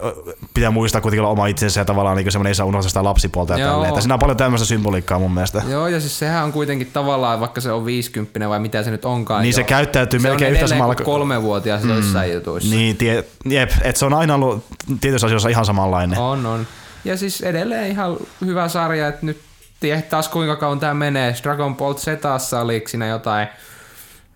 pitää 0.53 0.71
muistaa 0.71 1.01
kuitenkin 1.01 1.21
olla 1.21 1.31
oma 1.31 1.47
itsensä 1.47 1.79
ja 1.81 1.85
tavallaan 1.85 2.17
niin 2.17 2.31
semmoinen 2.31 2.49
ei 2.49 2.55
saa 2.55 2.65
unohtaa 2.65 2.89
sitä 2.89 3.03
lapsipuolta 3.03 3.57
ja 3.57 3.67
tälleen. 3.67 3.89
Että 3.89 4.01
siinä 4.01 4.13
on 4.13 4.19
paljon 4.19 4.37
tämmöistä 4.37 4.67
symboliikkaa 4.67 5.19
mun 5.19 5.33
mielestä. 5.33 5.61
Joo, 5.69 5.87
ja 5.87 5.99
siis 5.99 6.19
sehän 6.19 6.43
on 6.43 6.51
kuitenkin 6.51 6.87
tavallaan, 6.93 7.39
vaikka 7.39 7.61
se 7.61 7.71
on 7.71 7.85
50 7.85 8.49
vai 8.49 8.59
mitä 8.59 8.83
se 8.83 8.91
nyt 8.91 9.05
onkaan. 9.05 9.41
Niin 9.41 9.53
se 9.53 9.61
jo, 9.61 9.65
käyttäytyy 9.67 10.19
se 10.19 10.27
melkein 10.27 10.53
yhtä 10.53 10.67
samalla 10.67 10.95
kuin 10.95 11.05
kuin- 11.05 11.13
kolmevuotias 11.13 11.83
mm. 11.83 11.89
joissain 11.89 12.33
jutuissa. 12.33 12.75
Niin, 12.75 12.97
tie, 12.97 13.23
jep, 13.45 13.71
että 13.81 13.99
se 13.99 14.05
on 14.05 14.13
aina 14.13 14.35
ollut 14.35 14.65
tietyissä 15.01 15.27
asioissa 15.27 15.49
ihan 15.49 15.65
samanlainen. 15.65 16.19
On, 16.19 16.45
on. 16.45 16.67
Ja 17.05 17.17
siis 17.17 17.41
edelleen 17.41 17.91
ihan 17.91 18.17
hyvä 18.45 18.67
sarja, 18.67 19.07
että 19.07 19.25
nyt 19.25 19.41
tiedät 19.79 20.09
taas 20.09 20.29
kuinka 20.29 20.55
kauan 20.55 20.79
tämä 20.79 20.93
menee. 20.93 21.35
Dragon 21.43 21.75
Ball 21.75 21.93
Zetassa 21.93 22.61
oli 22.61 22.83
siinä 22.87 23.07
jotain 23.07 23.47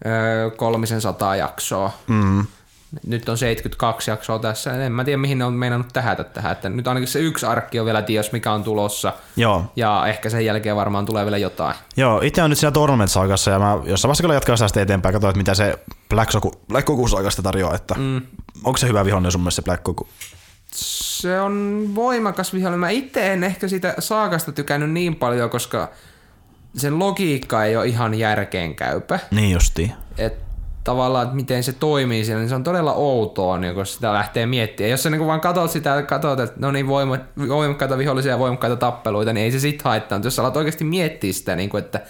öö, 0.06 0.50
kolmisen 0.52 1.02
sataa 1.02 1.36
jaksoa. 1.36 1.92
Mm. 2.08 2.46
Nyt 3.08 3.30
on 3.30 3.38
72 3.38 4.12
jaksoa 4.12 4.40
tässä. 4.40 4.86
En 4.86 4.92
mä 4.92 5.04
tiedä, 5.04 5.18
mihin 5.18 5.38
ne 5.38 5.46
on 5.46 5.54
meinannut 5.54 5.88
tähätä 5.94 6.24
tähän. 6.24 6.52
Että 6.52 6.70
nyt 6.70 6.88
ainakin 6.88 7.08
se 7.08 7.20
yksi 7.20 7.46
arkki 7.46 7.80
on 7.80 7.86
vielä 7.86 8.02
ties, 8.02 8.32
mikä 8.32 8.52
on 8.52 8.64
tulossa. 8.64 9.14
Joo. 9.36 9.66
Ja 9.76 10.08
ehkä 10.08 10.30
sen 10.30 10.46
jälkeen 10.46 10.76
varmaan 10.76 11.06
tulee 11.06 11.26
vielä 11.26 11.38
jotain. 11.38 11.76
Joo, 11.98 12.22
itse 12.22 12.44
on 12.44 12.50
nyt 12.50 12.60
siinä 12.60 12.72
Tournament 12.72 13.12
saakassa 13.12 13.52
ja 13.52 13.60
mä 13.60 13.72
jossain 13.72 14.10
vaiheessa 14.10 14.24
kyllä 14.24 14.34
jatkaa 14.34 14.58
sitä 14.58 14.82
eteenpäin, 14.82 15.14
katsoin, 15.14 15.30
että 15.30 15.38
mitä 15.38 15.54
se 15.54 15.80
Black, 16.10 16.32
Soku, 16.32 16.52
Black 16.68 16.88
Goku 16.88 17.08
saakasta 17.08 17.42
tarjoaa, 17.42 17.76
että 17.76 17.96
mm. 17.98 18.22
onko 18.64 18.78
se 18.78 18.88
hyvä 18.88 19.06
vihollinen 19.06 19.32
sun 19.32 19.42
mielestä 19.42 19.62
se 19.62 19.66
Black 19.66 19.84
Goku? 19.84 20.08
Se 20.72 21.42
on 21.42 21.86
voimakas 21.96 22.54
vihollinen. 22.54 22.80
Mä 22.80 22.90
itse 22.90 23.34
en 23.34 23.44
ehkä 23.44 23.68
sitä 23.68 23.96
saakasta 24.00 24.52
tykännyt 24.52 24.92
niin 24.92 25.16
paljon, 25.16 25.50
koska 25.50 25.90
sen 26.78 27.00
logiikka 27.00 27.64
ei 27.64 27.78
ole 27.78 27.88
ihan 27.88 28.14
järkeenkäypä. 28.14 29.20
Niin 29.32 29.52
justiin. 29.52 29.94
että 30.18 30.46
tavallaan, 30.86 31.24
että 31.24 31.36
miten 31.36 31.64
se 31.64 31.74
toimii 31.74 32.26
siellä, 32.26 32.40
niin 32.42 32.50
se 32.50 32.56
on 32.56 32.64
todella 32.64 32.94
outoa, 32.94 33.58
niin 33.58 33.76
kun 33.76 33.86
sitä 33.86 34.14
lähtee 34.14 34.46
miettimään. 34.46 34.92
Jos 34.92 35.04
sä 35.04 35.10
niin 35.10 35.28
vaan 35.28 35.42
katsot 35.42 35.72
sitä 35.72 35.90
ja 35.90 36.02
katsot, 36.04 36.40
että 36.40 36.56
no 36.60 36.72
niin 36.72 36.88
voima, 36.88 37.18
voimakkaita 37.48 37.98
vihollisia 37.98 38.32
ja 38.32 38.40
voimakkaita 38.40 38.76
tappeluita, 38.76 39.34
niin 39.34 39.44
ei 39.44 39.52
se 39.52 39.60
sit 39.60 39.82
haittaa. 39.82 40.18
Mutta 40.18 40.28
jos 40.28 40.36
sä 40.36 40.42
alat 40.42 40.58
oikeasti 40.58 40.84
miettiä 40.84 41.34
sitä, 41.34 41.56
niin 41.56 41.70
kuin, 41.70 41.84
että 41.84 42.02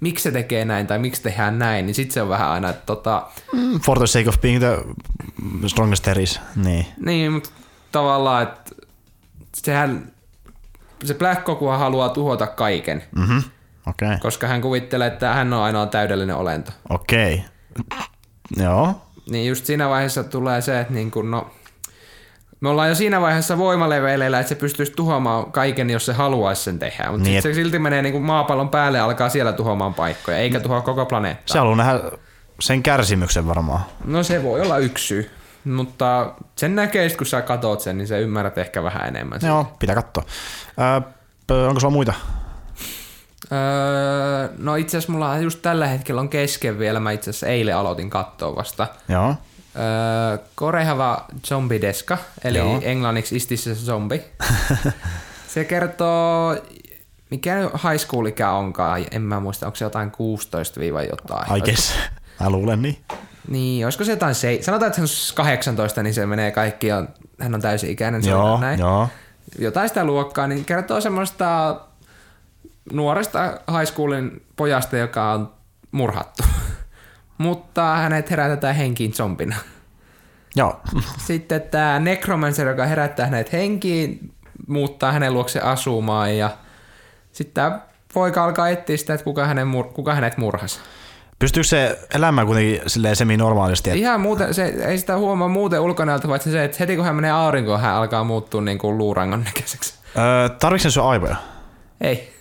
miksi 0.00 0.22
se 0.22 0.30
tekee 0.30 0.64
näin 0.64 0.86
tai 0.86 0.98
miksi 0.98 1.22
tehdään 1.22 1.58
näin, 1.58 1.86
niin 1.86 1.94
sit 1.94 2.10
se 2.10 2.22
on 2.22 2.28
vähän 2.28 2.48
aina, 2.48 2.68
että 2.70 2.86
tota, 2.86 3.26
Mm, 3.52 3.80
for 3.80 3.98
the 3.98 4.06
sake 4.06 4.28
of 4.28 4.40
being 4.40 4.60
the 4.60 5.68
strongest 5.68 6.02
there 6.04 6.22
is. 6.22 6.40
Niin. 6.56 6.86
niin, 7.04 7.32
mutta 7.32 7.50
tavallaan, 7.92 8.42
että 8.42 8.70
sehän, 9.54 10.12
se 11.04 11.14
Black 11.14 11.44
Goku 11.44 11.66
haluaa 11.66 12.08
tuhota 12.08 12.46
kaiken, 12.46 13.02
Mhm. 13.16 13.38
Okei. 13.86 14.08
Okay. 14.08 14.18
koska 14.18 14.46
hän 14.46 14.60
kuvittelee, 14.60 15.06
että 15.08 15.34
hän 15.34 15.52
on 15.52 15.62
ainoa 15.62 15.86
täydellinen 15.86 16.36
olento. 16.36 16.72
Okei. 16.90 17.44
Joo. 18.56 18.94
Niin 19.30 19.48
just 19.48 19.64
siinä 19.64 19.88
vaiheessa 19.88 20.24
tulee 20.24 20.60
se, 20.60 20.80
että 20.80 20.94
niin 20.94 21.10
kun, 21.10 21.30
no, 21.30 21.50
me 22.60 22.68
ollaan 22.68 22.88
jo 22.88 22.94
siinä 22.94 23.20
vaiheessa 23.20 23.58
voimaleveleillä, 23.58 24.40
että 24.40 24.48
se 24.48 24.54
pystyisi 24.54 24.92
tuhoamaan 24.92 25.52
kaiken, 25.52 25.90
jos 25.90 26.06
se 26.06 26.12
haluaisi 26.12 26.62
sen 26.62 26.78
tehdä. 26.78 27.04
Mutta 27.10 27.28
Niin, 27.28 27.42
se 27.42 27.54
silti 27.54 27.78
menee 27.78 28.02
niin 28.02 28.12
kuin 28.12 28.24
maapallon 28.24 28.68
päälle 28.68 28.98
ja 28.98 29.04
alkaa 29.04 29.28
siellä 29.28 29.52
tuhoamaan 29.52 29.94
paikkoja, 29.94 30.38
eikä 30.38 30.60
tuhoa 30.60 30.80
koko 30.80 31.06
planeettaa. 31.06 31.52
Se 31.52 31.58
haluaa 31.58 31.76
nähdä 31.76 32.00
sen 32.60 32.82
kärsimyksen 32.82 33.46
varmaan. 33.46 33.80
No 34.04 34.22
se 34.22 34.42
voi 34.42 34.60
olla 34.60 34.78
yksi 34.78 35.06
syy. 35.06 35.30
Mutta 35.64 36.34
sen 36.56 36.74
näkee, 36.74 37.10
kun 37.10 37.26
sä 37.26 37.42
katot 37.42 37.80
sen, 37.80 37.98
niin 37.98 38.08
sä 38.08 38.18
ymmärrät 38.18 38.58
ehkä 38.58 38.82
vähän 38.82 39.08
enemmän. 39.08 39.40
Joo, 39.46 39.72
pitää 39.78 39.94
katsoa. 39.94 40.24
Öö, 41.50 41.68
onko 41.68 41.80
sulla 41.80 41.92
muita? 41.92 42.12
Öö, 43.52 44.48
no 44.58 44.76
itse 44.76 44.96
asiassa 44.96 45.12
mulla 45.12 45.38
just 45.38 45.62
tällä 45.62 45.86
hetkellä 45.86 46.20
on 46.20 46.28
kesken 46.28 46.78
vielä. 46.78 47.00
Mä 47.00 47.10
itse 47.12 47.30
asiassa 47.30 47.46
eilen 47.46 47.76
aloitin 47.76 48.10
katsoa 48.10 48.56
vasta. 48.56 48.86
Joo. 49.08 49.28
Öö, 49.76 50.38
Korehava 50.54 51.24
Zombideska, 51.46 52.18
eli 52.44 52.58
Joo. 52.58 52.80
Englanniksi 52.82 53.36
Is 53.36 53.46
This 53.46 53.66
a 53.66 53.74
Zombie? 53.74 54.24
se 55.54 55.64
kertoo, 55.64 56.56
mikä 57.30 57.70
high 57.90 58.06
school 58.06 58.26
ikä 58.26 58.50
onkaan, 58.50 59.04
en 59.10 59.22
mä 59.22 59.40
muista, 59.40 59.66
onko 59.66 59.76
se 59.76 59.84
jotain 59.84 60.10
16 60.10 60.80
jotain. 60.82 61.56
I 61.56 61.60
guess. 61.60 61.94
Mä 62.40 62.50
luulen 62.50 62.82
niin. 62.82 62.98
Niin, 63.48 63.86
olisiko 63.86 64.04
se 64.04 64.12
jotain, 64.12 64.34
se, 64.34 64.58
sanotaan, 64.62 64.88
että 64.90 65.00
hän 65.00 65.08
on 65.30 65.34
18, 65.34 66.02
niin 66.02 66.14
se 66.14 66.26
menee 66.26 66.50
kaikki, 66.50 66.86
ja 66.86 67.04
hän 67.40 67.54
on 67.54 67.60
täysi 67.60 67.90
ikäinen, 67.90 68.22
se 68.22 68.30
Joo, 68.30 68.54
on 68.54 68.60
näin. 68.60 68.80
joo. 68.80 69.08
Jotain 69.58 69.88
sitä 69.88 70.04
luokkaa, 70.04 70.46
niin 70.46 70.64
kertoo 70.64 71.00
semmoista 71.00 71.76
nuoresta 72.92 73.60
high 73.78 73.92
schoolin 73.92 74.46
pojasta, 74.56 74.96
joka 74.96 75.32
on 75.32 75.52
murhattu. 75.92 76.42
Mutta 77.38 77.96
hänet 77.96 78.30
herätetään 78.30 78.74
henkiin 78.74 79.14
zombina. 79.14 79.56
Joo. 80.56 80.80
Sitten 81.26 81.62
tämä 81.62 81.98
Necromancer, 81.98 82.68
joka 82.68 82.86
herättää 82.86 83.26
hänet 83.26 83.52
henkiin, 83.52 84.32
muuttaa 84.66 85.12
hänen 85.12 85.34
luokse 85.34 85.60
asumaan 85.60 86.36
ja 86.36 86.50
sitten 87.32 87.54
tämä 87.54 87.80
poika 88.14 88.44
alkaa 88.44 88.68
etsiä 88.68 88.96
sitä, 88.96 89.14
että 89.14 89.24
kuka, 89.24 89.46
hänen 89.46 89.66
mur- 89.66 89.92
kuka 89.92 90.14
hänet 90.14 90.36
murhasi. 90.36 90.80
Pystyykö 91.38 91.66
se 91.66 91.98
elämään 92.14 92.46
kuitenkin 92.46 92.80
semi-normaalisti? 93.14 93.90
Että... 93.90 93.98
Ihan 93.98 94.20
muuten, 94.20 94.54
se, 94.54 94.64
ei 94.64 94.98
sitä 94.98 95.16
huomaa 95.16 95.48
muuten 95.48 95.80
ulkonäöltä, 95.80 96.28
paitsi 96.28 96.50
se, 96.50 96.64
että 96.64 96.76
heti 96.80 96.96
kun 96.96 97.04
hän 97.04 97.14
menee 97.14 97.30
aurinkoon, 97.30 97.80
hän 97.80 97.94
alkaa 97.94 98.24
muuttua 98.24 98.60
niin 98.60 98.78
kuin 98.78 98.98
luurangon 98.98 99.44
näköiseksi. 99.44 99.94
Öö, 100.16 100.48
tarvitsen 100.48 100.90
sun 100.90 101.04
aivoja? 101.04 101.36
Ei. 102.00 102.37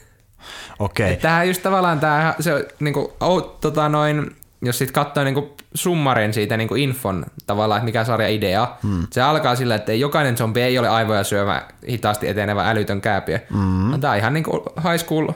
Okei. 0.79 1.11
Okay. 1.11 1.21
Tähän 1.21 1.47
just 1.47 1.63
tavallaan 1.63 1.99
tämä, 1.99 2.35
se 2.39 2.67
niin 2.79 2.93
kuin, 2.93 3.07
oh, 3.19 3.57
tota 3.61 3.89
noin, 3.89 4.35
jos 4.61 4.77
sit 4.77 4.91
katsoo 4.91 5.23
niinku 5.23 5.55
summarin 5.73 6.33
siitä 6.33 6.57
niinku 6.57 6.75
infon 6.75 7.25
tavallaan, 7.47 7.79
että 7.79 7.85
mikä 7.85 8.03
sarja 8.03 8.27
idea, 8.27 8.67
hmm. 8.83 9.07
se 9.11 9.21
alkaa 9.21 9.55
sillä, 9.55 9.75
että 9.75 9.93
jokainen 9.93 10.37
zombi 10.37 10.61
ei 10.61 10.79
ole 10.79 10.89
aivoja 10.89 11.23
syövä 11.23 11.61
hitaasti 11.89 12.27
etenevä 12.27 12.69
älytön 12.69 13.01
kääpiö. 13.01 13.39
Hmm. 13.53 14.01
Tämä 14.01 14.11
on 14.11 14.17
ihan 14.17 14.33
niinku 14.33 14.63
high 14.89 15.05
school 15.05 15.27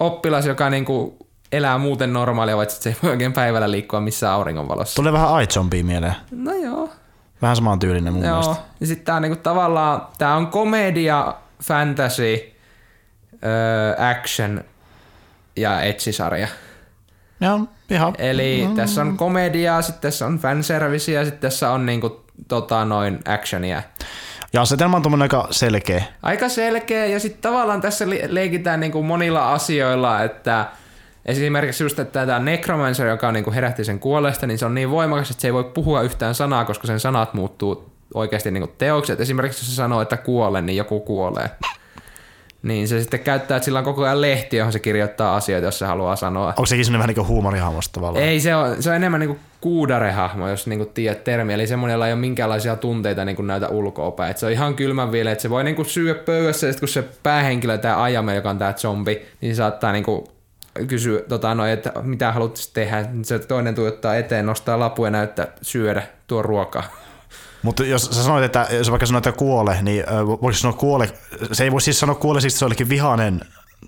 oppilas, 0.00 0.46
joka 0.46 0.70
niinku 0.70 1.16
elää 1.52 1.78
muuten 1.78 2.12
normaalia, 2.12 2.56
vaikka 2.56 2.74
se 2.74 2.88
ei 2.90 2.96
voi 3.02 3.10
oikein 3.10 3.32
päivällä 3.32 3.70
liikkua 3.70 4.00
missään 4.00 4.32
auringonvalossa. 4.32 4.96
Tulee 4.96 5.12
vähän 5.12 5.42
iZombie 5.42 5.82
mieleen. 5.82 6.14
No 6.30 6.52
joo. 6.52 6.90
Vähän 7.42 7.56
saman 7.56 7.78
tyylinen 7.78 8.12
mun 8.12 8.24
joo. 8.24 8.40
mielestä. 8.40 8.62
Ja 8.80 8.86
sitten 8.86 9.04
tää 9.04 9.16
on 9.16 9.22
niinku 9.22 9.38
tavallaan, 9.42 10.06
tää 10.18 10.36
on 10.36 10.46
komedia, 10.46 11.34
fantasy, 11.62 12.55
öö, 13.46 14.10
action 14.10 14.64
ja 15.56 15.82
etsisarja. 15.82 16.48
Joo, 17.40 17.60
ihan. 17.90 18.14
Eli 18.18 18.64
mm. 18.68 18.76
tässä 18.76 19.00
on 19.00 19.16
komediaa, 19.16 19.82
sitten 19.82 20.02
tässä 20.02 20.26
on 20.26 20.38
fanservicea, 20.38 21.24
sitten 21.24 21.40
tässä 21.40 21.70
on 21.70 21.86
niinku, 21.86 22.24
tota, 22.48 22.84
noin 22.84 23.18
actionia. 23.24 23.82
Ja 24.52 24.62
asetelma 24.62 24.96
on 24.96 25.02
tuommoinen 25.02 25.22
aika 25.22 25.48
selkeä. 25.50 26.04
Aika 26.22 26.48
selkeä, 26.48 27.06
ja 27.06 27.20
sitten 27.20 27.42
tavallaan 27.42 27.80
tässä 27.80 28.04
leikitään 28.28 28.80
niinku 28.80 29.02
monilla 29.02 29.52
asioilla, 29.52 30.22
että 30.22 30.66
esimerkiksi 31.26 31.84
just, 31.84 31.98
että 31.98 32.26
tämä 32.26 32.38
Necromancer, 32.38 33.06
joka 33.06 33.32
niinku 33.32 33.52
herätti 33.52 33.84
sen 33.84 34.00
kuolesta, 34.00 34.46
niin 34.46 34.58
se 34.58 34.66
on 34.66 34.74
niin 34.74 34.90
voimakas, 34.90 35.30
että 35.30 35.40
se 35.40 35.48
ei 35.48 35.52
voi 35.52 35.64
puhua 35.64 36.02
yhtään 36.02 36.34
sanaa, 36.34 36.64
koska 36.64 36.86
sen 36.86 37.00
sanat 37.00 37.34
muuttuu 37.34 37.92
oikeasti 38.14 38.50
niinku 38.50 38.74
teoksi. 38.78 39.12
Et 39.12 39.20
esimerkiksi 39.20 39.60
jos 39.60 39.70
se 39.70 39.74
sanoo, 39.74 40.00
että 40.00 40.16
kuolen, 40.16 40.66
niin 40.66 40.76
joku 40.76 41.00
kuolee. 41.00 41.50
Niin 42.62 42.88
se 42.88 43.00
sitten 43.00 43.20
käyttää, 43.20 43.56
että 43.56 43.64
sillä 43.64 43.78
on 43.78 43.84
koko 43.84 44.04
ajan 44.04 44.20
lehti, 44.20 44.56
johon 44.56 44.72
se 44.72 44.78
kirjoittaa 44.78 45.36
asioita, 45.36 45.66
jos 45.66 45.78
se 45.78 45.86
haluaa 45.86 46.16
sanoa. 46.16 46.48
Onko 46.48 46.66
sekin 46.66 46.84
semmoinen 46.84 46.98
vähän 46.98 47.08
niin 47.08 47.14
kuin 47.14 47.28
huumorihahmosta 47.28 47.92
tavallaan? 47.92 48.24
Ei, 48.24 48.40
se 48.40 48.54
on, 48.54 48.82
se 48.82 48.90
on 48.90 48.96
enemmän 48.96 49.20
niin 49.20 49.28
kuin 49.28 49.40
kuudarehahmo, 49.60 50.48
jos 50.48 50.66
niin 50.66 50.78
kuin 50.78 50.90
tiedät 50.94 51.24
termi. 51.24 51.52
Eli 51.52 51.66
semmoinen, 51.66 51.92
jolla 51.92 52.06
ei 52.06 52.12
ole 52.12 52.20
minkäänlaisia 52.20 52.76
tunteita 52.76 53.24
niin 53.24 53.36
kuin 53.36 53.46
näitä 53.46 53.68
ulkoapäin. 53.68 54.30
Et 54.30 54.38
se 54.38 54.46
on 54.46 54.52
ihan 54.52 54.74
kylmän 54.74 55.12
vielä, 55.12 55.32
että 55.32 55.42
se 55.42 55.50
voi 55.50 55.64
niin 55.64 55.76
kuin 55.76 55.86
syödä 55.86 56.14
pöydässä, 56.14 56.66
ja 56.66 56.74
kun 56.74 56.88
se 56.88 57.04
päähenkilö, 57.22 57.78
tämä 57.78 58.02
Ajame, 58.02 58.34
joka 58.34 58.50
on 58.50 58.58
tämä 58.58 58.72
zombi, 58.72 59.22
niin 59.40 59.54
se 59.54 59.56
saattaa 59.56 59.92
niin 59.92 60.04
kuin 60.04 60.24
kysyä, 60.88 61.20
tota, 61.28 61.54
no, 61.54 61.66
että 61.66 61.92
mitä 62.02 62.32
haluat 62.32 62.70
tehdä. 62.74 63.04
Se 63.22 63.38
toinen 63.38 63.74
tuottaa 63.74 64.16
eteen, 64.16 64.46
nostaa 64.46 64.78
lapu 64.78 65.04
ja 65.04 65.10
näyttää 65.10 65.46
syödä 65.62 66.02
tuo 66.26 66.42
ruokaa. 66.42 67.05
Mutta 67.66 67.84
jos 67.84 68.04
sä 68.12 68.22
sanoit, 68.22 68.44
että 68.44 68.66
jos 68.70 68.90
vaikka 68.90 69.06
sanoit, 69.06 69.26
että 69.26 69.38
kuole, 69.38 69.78
niin 69.82 70.04
voiko 70.26 70.52
sanoa 70.52 70.76
kuole, 70.76 71.10
se 71.52 71.64
ei 71.64 71.72
voi 71.72 71.80
siis 71.80 72.00
sanoa 72.00 72.14
kuole, 72.14 72.40
siis 72.40 72.58
se 72.58 72.64
olikin 72.64 72.88
vihainen 72.88 73.40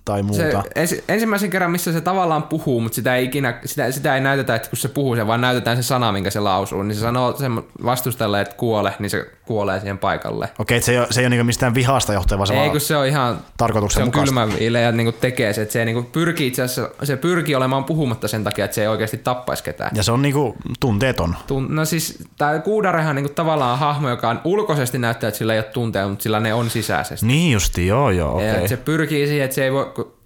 tai 0.04 0.22
muuta. 0.22 0.62
Se, 0.62 0.70
ens, 0.76 0.94
ensimmäisen 1.08 1.50
kerran, 1.50 1.70
missä 1.70 1.92
se 1.92 2.00
tavallaan 2.00 2.42
puhuu, 2.42 2.80
mutta 2.80 2.96
sitä 2.96 3.16
ei, 3.16 3.24
ikinä, 3.24 3.58
sitä, 3.64 3.90
sitä 3.90 4.14
ei 4.14 4.20
näytetä, 4.20 4.54
että 4.54 4.70
kun 4.70 4.76
se 4.76 4.88
puhuu, 4.88 5.16
se 5.16 5.26
vaan 5.26 5.40
näytetään 5.40 5.76
se 5.76 5.82
sana, 5.82 6.12
minkä 6.12 6.30
se 6.30 6.40
lausuu, 6.40 6.82
niin 6.82 6.94
se 6.94 7.00
sanoo 7.00 7.36
sen 7.36 7.62
vastustajalle, 7.84 8.40
että 8.40 8.54
kuole, 8.56 8.94
niin 8.98 9.10
se 9.10 9.26
kuolee 9.46 9.80
siihen 9.80 9.98
paikalle. 9.98 10.48
Okei, 10.58 10.80
se 10.80 10.92
ei 10.92 10.98
ole, 10.98 11.06
se 11.10 11.20
ei 11.20 11.24
ole 11.24 11.30
niinku 11.30 11.44
mistään 11.44 11.74
vihasta 11.74 12.12
johtava, 12.12 12.46
se 12.46 12.62
Ei, 12.62 12.70
kun 12.70 12.80
se 12.80 12.96
on 12.96 13.06
ihan 13.06 13.38
tarkoituksen 13.56 14.00
se 14.00 14.04
on 14.04 14.24
kylmä 14.24 14.48
ja 14.80 14.92
niinku 14.92 15.12
tekee 15.12 15.52
se, 15.52 15.62
että 15.62 15.72
se 15.72 15.84
niinku 15.84 16.02
pyrkii 16.02 16.46
itse 16.46 16.62
asiassa, 16.62 16.90
se 17.02 17.16
pyrkii 17.16 17.54
olemaan 17.54 17.84
puhumatta 17.84 18.28
sen 18.28 18.44
takia, 18.44 18.64
että 18.64 18.74
se 18.74 18.82
ei 18.82 18.88
oikeasti 18.88 19.16
tappaisi 19.16 19.64
ketään. 19.64 19.90
Ja 19.94 20.02
se 20.02 20.12
on 20.12 20.22
niinku 20.22 20.56
tunteeton. 20.80 21.36
Tun, 21.46 21.66
no 21.74 21.84
siis 21.84 22.18
tämä 22.38 22.58
Kuudarehan 22.58 23.16
niinku 23.16 23.32
tavallaan 23.34 23.78
hahmo, 23.78 24.08
joka 24.08 24.30
on 24.30 24.40
ulkoisesti 24.44 24.98
näyttää, 24.98 25.28
että 25.28 25.38
sillä 25.38 25.52
ei 25.52 25.58
ole 25.58 25.64
tunteja, 25.64 26.08
mutta 26.08 26.22
sillä 26.22 26.40
ne 26.40 26.54
on 26.54 26.70
sisäisesti. 26.70 27.26
Niin 27.26 27.52
justi, 27.52 27.86
joo 27.86 28.10
joo. 28.10 28.36
Okay. 28.36 28.68
Se 28.68 28.76
pyrkii 28.76 29.26
siihen, 29.26 29.44
että 29.44 29.54
se 29.54 29.64
ei 29.64 29.72
voi, 29.72 29.77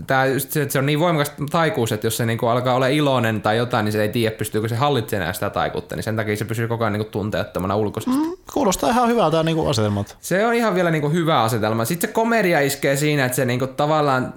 tää 0.06 0.26
just 0.26 0.50
se, 0.50 0.62
että 0.62 0.72
se 0.72 0.78
on 0.78 0.86
niin 0.86 1.00
voimakas 1.00 1.32
taikuus, 1.50 1.92
että 1.92 2.06
jos 2.06 2.16
se 2.16 2.26
niinku 2.26 2.46
alkaa 2.46 2.74
olla 2.74 2.86
iloinen 2.86 3.42
tai 3.42 3.56
jotain, 3.56 3.84
niin 3.84 3.92
se 3.92 4.02
ei 4.02 4.08
tiedä, 4.08 4.36
pystyykö 4.36 4.68
se 4.68 4.76
hallitsemaan 4.76 5.34
sitä 5.34 5.50
taikuutta, 5.50 5.96
niin 5.96 6.04
sen 6.04 6.16
takia 6.16 6.36
se 6.36 6.44
pysyy 6.44 6.68
koko 6.68 6.84
ajan 6.84 6.92
niinku 6.92 7.10
tunteettomana 7.10 7.76
ulkoisesti. 7.76 8.16
Mm, 8.16 8.32
kuulostaa 8.52 8.90
ihan 8.90 9.08
hyvältä 9.08 9.42
niinku 9.42 9.66
asetelmat. 9.68 10.16
Se 10.20 10.46
on 10.46 10.54
ihan 10.54 10.74
vielä 10.74 10.90
niinku 10.90 11.10
hyvä 11.10 11.42
asetelma. 11.42 11.84
Sitten 11.84 12.08
se 12.08 12.14
komedia 12.14 12.60
iskee 12.60 12.96
siinä, 12.96 13.24
että 13.24 13.36
se 13.36 13.44
niinku 13.44 13.66
tavallaan 13.66 14.34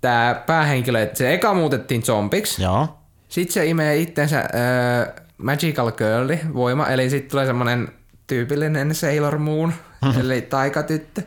tämä 0.00 0.42
päähenkilö, 0.46 1.02
että 1.02 1.18
se 1.18 1.34
eka 1.34 1.54
muutettiin 1.54 2.02
zombiksi. 2.02 2.62
Joo. 2.62 2.88
Sitten 3.28 3.52
se 3.52 3.66
imee 3.66 3.96
itsensä 3.96 4.38
äh, 4.38 5.24
Magical 5.38 5.90
Girl 5.90 6.54
voima, 6.54 6.86
eli 6.86 7.10
sitten 7.10 7.30
tulee 7.30 7.46
semmoinen 7.46 7.88
tyypillinen 8.26 8.94
Sailor 8.94 9.38
Moon, 9.38 9.72
eli 10.20 10.42
taikatyttö. 10.42 11.22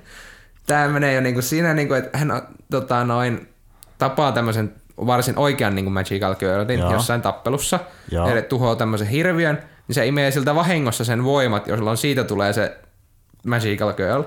Tämä 0.67 0.87
menee 0.87 1.13
jo 1.13 1.21
niinku 1.21 1.41
siinä, 1.41 1.73
niinku, 1.73 1.93
että 1.93 2.17
hän 2.17 2.41
tota, 2.71 3.03
noin, 3.03 3.49
tapaa 3.97 4.31
tämmöisen 4.31 4.73
varsin 5.05 5.37
oikean 5.37 5.75
niin 5.75 5.85
kuin 5.85 5.93
Magical 5.93 6.35
Girlin 6.35 6.79
Joo. 6.79 6.93
jossain 6.93 7.21
tappelussa, 7.21 7.79
Joo. 8.11 8.29
ja 8.29 8.41
tuhoaa 8.41 8.75
tämmöisen 8.75 9.07
hirviön, 9.07 9.63
niin 9.87 9.95
se 9.95 10.05
imee 10.05 10.31
siltä 10.31 10.55
vahingossa 10.55 11.03
sen 11.03 11.23
voimat, 11.23 11.67
jolloin 11.67 11.97
siitä 11.97 12.23
tulee 12.23 12.53
se 12.53 12.77
Magical 13.45 13.93
Girl. 13.93 14.23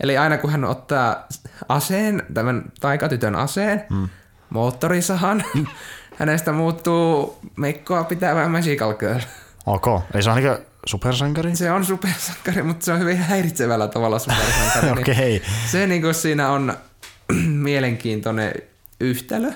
Eli 0.00 0.18
aina 0.18 0.38
kun 0.38 0.50
hän 0.50 0.64
ottaa 0.64 1.26
aseen, 1.68 2.22
tämän 2.34 2.64
taikatytön 2.80 3.34
aseen, 3.34 3.84
hmm. 3.90 4.08
moottorisahan, 4.50 5.44
hänestä 6.18 6.52
muuttuu 6.52 7.38
mekkoa 7.56 8.04
pitävä 8.04 8.48
Magical 8.48 8.94
Girl. 8.94 9.20
Ok, 9.66 9.86
ei 10.14 10.22
se 10.22 10.30
on 10.30 10.36
niin 10.36 10.65
supersankari? 10.86 11.56
Se 11.56 11.72
on 11.72 11.84
supersankari, 11.84 12.62
mutta 12.62 12.84
se 12.84 12.92
on 12.92 13.00
hyvin 13.00 13.16
häiritsevällä 13.16 13.88
tavalla 13.88 14.18
supersankari. 14.18 14.90
Okei. 15.00 15.12
okay. 15.14 15.24
niin 15.24 15.42
se 15.70 15.86
niin 15.86 16.02
kuin 16.02 16.14
siinä 16.14 16.50
on 16.50 16.74
mielenkiintoinen 17.68 18.52
yhtälö. 19.00 19.50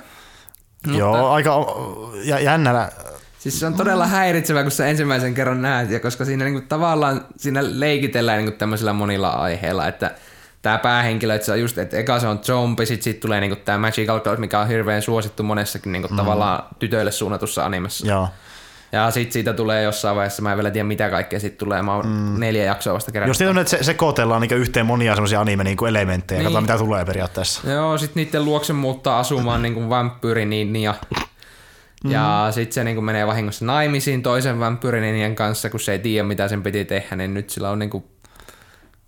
Joo, 0.87 1.12
mutta, 1.12 1.33
aika 1.33 1.66
jännällä. 2.41 2.89
Siis 3.39 3.61
se 3.61 3.66
on 3.66 3.74
todella 3.74 4.07
häiritsevä, 4.07 4.62
kun 4.62 4.70
sä 4.70 4.87
ensimmäisen 4.87 5.35
kerran 5.35 5.62
näet, 5.62 5.91
ja 5.91 6.01
koska 6.01 6.24
siinä 6.24 6.45
niinku 6.45 6.61
tavallaan 6.68 7.24
siinä 7.37 7.61
leikitellään 7.62 8.39
niinku 8.39 8.59
tämmöisillä 8.59 8.93
monilla 8.93 9.28
aiheilla, 9.28 9.89
että 9.89 10.11
tämä 10.62 10.78
päähenkilö, 10.78 11.35
että 11.35 11.47
se 11.47 11.53
on 11.53 11.61
just, 11.61 11.78
että 11.78 11.97
eka 11.97 12.20
se 12.20 12.26
on 12.26 12.39
zombi, 12.39 12.87
sit 12.87 13.03
siitä 13.03 13.20
tulee 13.20 13.41
niinku 13.41 13.57
tämä 13.57 13.78
Magical 13.78 14.20
Girl, 14.20 14.37
mikä 14.37 14.61
on 14.61 14.68
hirveän 14.68 15.03
suosittu 15.03 15.43
monessakin 15.43 15.93
niinku 15.93 16.09
mm. 16.09 16.16
tavallaan 16.16 16.62
tytöille 16.78 17.12
suunnatussa 17.12 17.64
animessa. 17.64 18.07
Joo. 18.07 18.28
Ja 18.93 19.11
sit 19.11 19.32
siitä 19.32 19.53
tulee 19.53 19.82
jossain 19.82 20.16
vaiheessa, 20.16 20.43
mä 20.43 20.53
en 20.53 20.59
vielä 20.59 20.70
tiedä 20.70 20.84
mitä 20.84 21.11
kaikkea 21.11 21.41
siitä 21.41 21.57
tulee, 21.57 21.82
mä 21.82 21.95
oon 21.95 22.07
mm. 22.07 22.41
neljä 22.41 22.64
jaksoa 22.64 22.95
vasta 22.95 23.12
kerran. 23.12 23.28
Just 23.28 23.41
niin, 23.41 23.59
että 23.59 23.70
se, 23.70 23.82
sekoitellaan 23.82 24.43
niin 24.43 24.57
yhteen 24.57 24.86
monia 24.86 25.14
semmoisia 25.14 25.41
anime-elementtejä 25.41 26.38
niin. 26.38 26.45
katsotaan 26.45 26.64
mitä 26.64 26.78
tulee 26.78 27.05
periaatteessa. 27.05 27.70
Joo, 27.70 27.99
sit 27.99 28.14
niiden 28.14 28.45
luokse 28.45 28.72
muuttaa 28.72 29.18
asumaan 29.18 29.62
niin 29.62 29.88
vampyyri 29.88 30.45
niin 30.45 30.76
ja 30.76 30.95
Mm. 32.05 32.11
Ja 32.11 32.49
sitten 32.51 32.74
se 32.74 32.84
niinku 32.84 33.03
menee 33.03 33.26
vahingossa 33.26 33.64
naimisiin 33.64 34.22
toisen 34.22 34.61
vampyyrinien 34.61 35.34
kanssa, 35.34 35.70
kun 35.70 35.80
se 35.80 35.93
ei 35.93 35.99
tiedä, 35.99 36.28
mitä 36.28 36.49
sen 36.49 36.62
piti 36.62 36.84
tehdä, 36.84 37.16
niin 37.16 37.34
nyt 37.34 37.51
sillä 37.51 37.70
on 37.70 37.78
niinku 37.78 38.11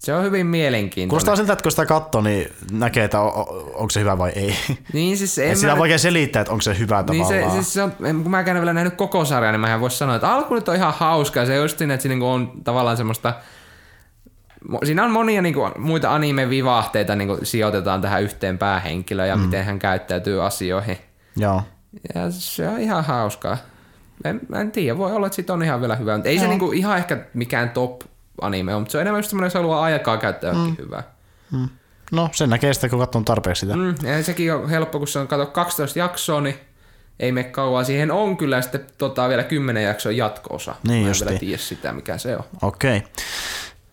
se 0.03 0.15
on 0.15 0.25
hyvin 0.25 0.47
mielenkiintoinen. 0.47 1.09
Kuulostaa 1.09 1.37
siltä, 1.37 1.53
että 1.53 1.63
kun 1.63 1.73
sitä 1.73 1.87
katsoo, 1.87 2.21
niin 2.21 2.53
näkee, 2.73 3.05
että 3.05 3.21
on, 3.21 3.47
onko 3.75 3.91
se 3.91 4.01
hyvä 4.01 4.19
vai 4.19 4.31
ei. 4.31 4.55
Niin 4.93 5.19
siis 5.19 5.39
en 5.39 5.49
mä... 5.49 5.55
Sitä 5.55 5.73
on 5.73 5.79
vaikea 5.79 5.99
selittää, 5.99 6.41
että 6.41 6.53
onko 6.53 6.63
se 6.63 6.79
hyvä 6.79 7.05
niin 7.11 7.23
tavallaan. 7.23 7.51
Se, 7.51 7.55
siis 7.55 7.73
se 7.73 7.83
on, 7.83 7.93
kun 8.23 8.31
mä 8.31 8.41
en 8.41 8.55
vielä 8.55 8.73
nähnyt 8.73 8.95
koko 8.95 9.25
sarjaa, 9.25 9.53
niin 9.53 9.61
mä 9.61 9.81
voisi 9.81 9.99
sanoa, 9.99 10.15
että 10.15 10.33
alku 10.33 10.55
nyt 10.55 10.69
on 10.69 10.77
ihan 10.77 10.95
hauska. 10.97 11.47
Se 11.47 11.57
just 11.57 11.79
siinä, 11.79 11.95
että 11.95 12.03
siinä 12.03 12.27
on 12.27 12.53
tavallaan 12.65 12.97
semmoista... 12.97 13.35
Siinä 14.85 15.05
on 15.05 15.11
monia 15.11 15.43
niin 15.43 15.55
kuin, 15.55 15.73
muita 15.79 16.15
anime-vivahteita 16.15 17.17
niin 17.17 17.29
kuin, 17.29 17.47
sijoitetaan 17.47 18.01
tähän 18.01 18.23
yhteen 18.23 18.59
päähenkilöön 18.59 19.29
ja 19.29 19.37
mm. 19.37 19.43
miten 19.43 19.65
hän 19.65 19.79
käyttäytyy 19.79 20.47
asioihin. 20.47 20.99
Joo. 21.37 21.63
Ja 22.15 22.31
se 22.31 22.69
on 22.69 22.81
ihan 22.81 23.05
hauskaa. 23.05 23.57
En, 24.25 24.41
en 24.55 24.73
tiedä, 24.73 24.99
voi 24.99 25.13
olla, 25.13 25.27
että 25.27 25.37
sit 25.37 25.51
on 25.51 25.63
ihan 25.63 25.81
vielä 25.81 25.97
hyvä, 25.97 26.17
mutta 26.17 26.29
ei 26.29 26.37
Joo. 26.37 26.43
se 26.43 26.49
niinku 26.49 26.73
ihan 26.73 26.99
ehkä 26.99 27.19
mikään 27.35 27.71
top 27.71 28.01
anime 28.41 28.75
on, 28.75 28.83
mutta 28.83 28.93
se 28.93 28.99
on 28.99 29.03
enemmän 29.03 29.19
just 29.19 29.31
semmoinen, 29.31 29.47
jos 29.47 29.55
haluaa 29.55 29.83
aikaa 29.83 30.17
käyttää 30.17 30.53
mm. 30.53 30.77
hyvää. 30.79 31.03
Mm. 31.51 31.69
No, 32.13 32.29
sen 32.33 32.51
näkee 32.51 32.75
sitten, 32.75 32.91
kun 32.91 32.99
katsoo 32.99 33.23
tarpeeksi 33.25 33.61
sitä. 33.61 33.77
Mm, 33.77 33.95
ja 34.03 34.23
sekin 34.23 34.55
on 34.55 34.71
helppo, 34.71 34.99
kun 34.99 35.09
se 35.09 35.19
on 35.19 35.29
kato 35.29 35.47
12 35.47 35.99
jaksoa, 35.99 36.41
niin 36.41 36.59
ei 37.21 37.33
mene 37.33 37.49
kauan. 37.49 37.85
Siihen 37.85 38.11
on 38.11 38.37
kyllä 38.37 38.63
sitten 38.63 38.87
tota, 38.99 39.29
vielä 39.29 39.43
10 39.43 39.83
jaksoa 39.85 40.13
jatko-osa. 40.13 40.75
Niin 40.89 41.07
Mä 41.07 41.11
en 41.11 41.17
vielä 41.27 41.39
tiedä 41.39 41.59
sitä, 41.59 41.93
mikä 41.93 42.19
se 42.19 42.37
on. 42.37 42.45
Okei. 42.63 42.97
Okay. 42.97 43.11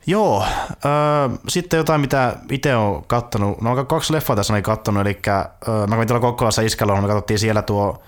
Joo, 0.08 0.46
öö, 0.86 1.38
sitten 1.48 1.78
jotain, 1.78 2.02
mitä 2.02 2.36
itse 2.52 2.76
olen 2.76 3.04
kattonut. 3.08 3.62
No 3.62 3.86
kaksi 3.86 4.14
leffaa 4.14 4.36
tässä 4.36 4.54
olen 4.54 4.64
kattonut, 4.64 5.02
eli 5.02 5.20
öö, 5.28 5.88
mä 5.88 5.96
kävin 5.96 6.08
tuolla 6.08 6.22
Kokkolassa 6.22 6.62
Iskällä, 6.62 7.02
me 7.02 7.08
katsottiin 7.08 7.40
siellä 7.40 7.62
tuo 7.62 8.04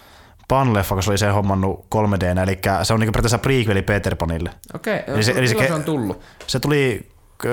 Pan-leffa, 0.51 0.95
kun 0.95 1.03
se 1.03 1.09
oli 1.09 1.17
se 1.17 1.29
hommannut 1.29 1.85
3 1.89 2.19
d 2.19 2.23
eli 2.23 2.59
se 2.83 2.93
on 2.93 2.99
niinku 2.99 3.11
periaatteessa 3.11 3.37
prequeli 3.37 3.81
Peter 3.81 4.15
Panille. 4.15 4.49
Okei, 4.75 4.99
okay. 4.99 5.15
Eli 5.15 5.23
se- 5.23 5.31
eli 5.31 5.47
se 5.47 5.67
se 5.67 5.73
on 5.73 5.83
tullut? 5.83 6.21
Se 6.47 6.59
tuli, 6.59 7.09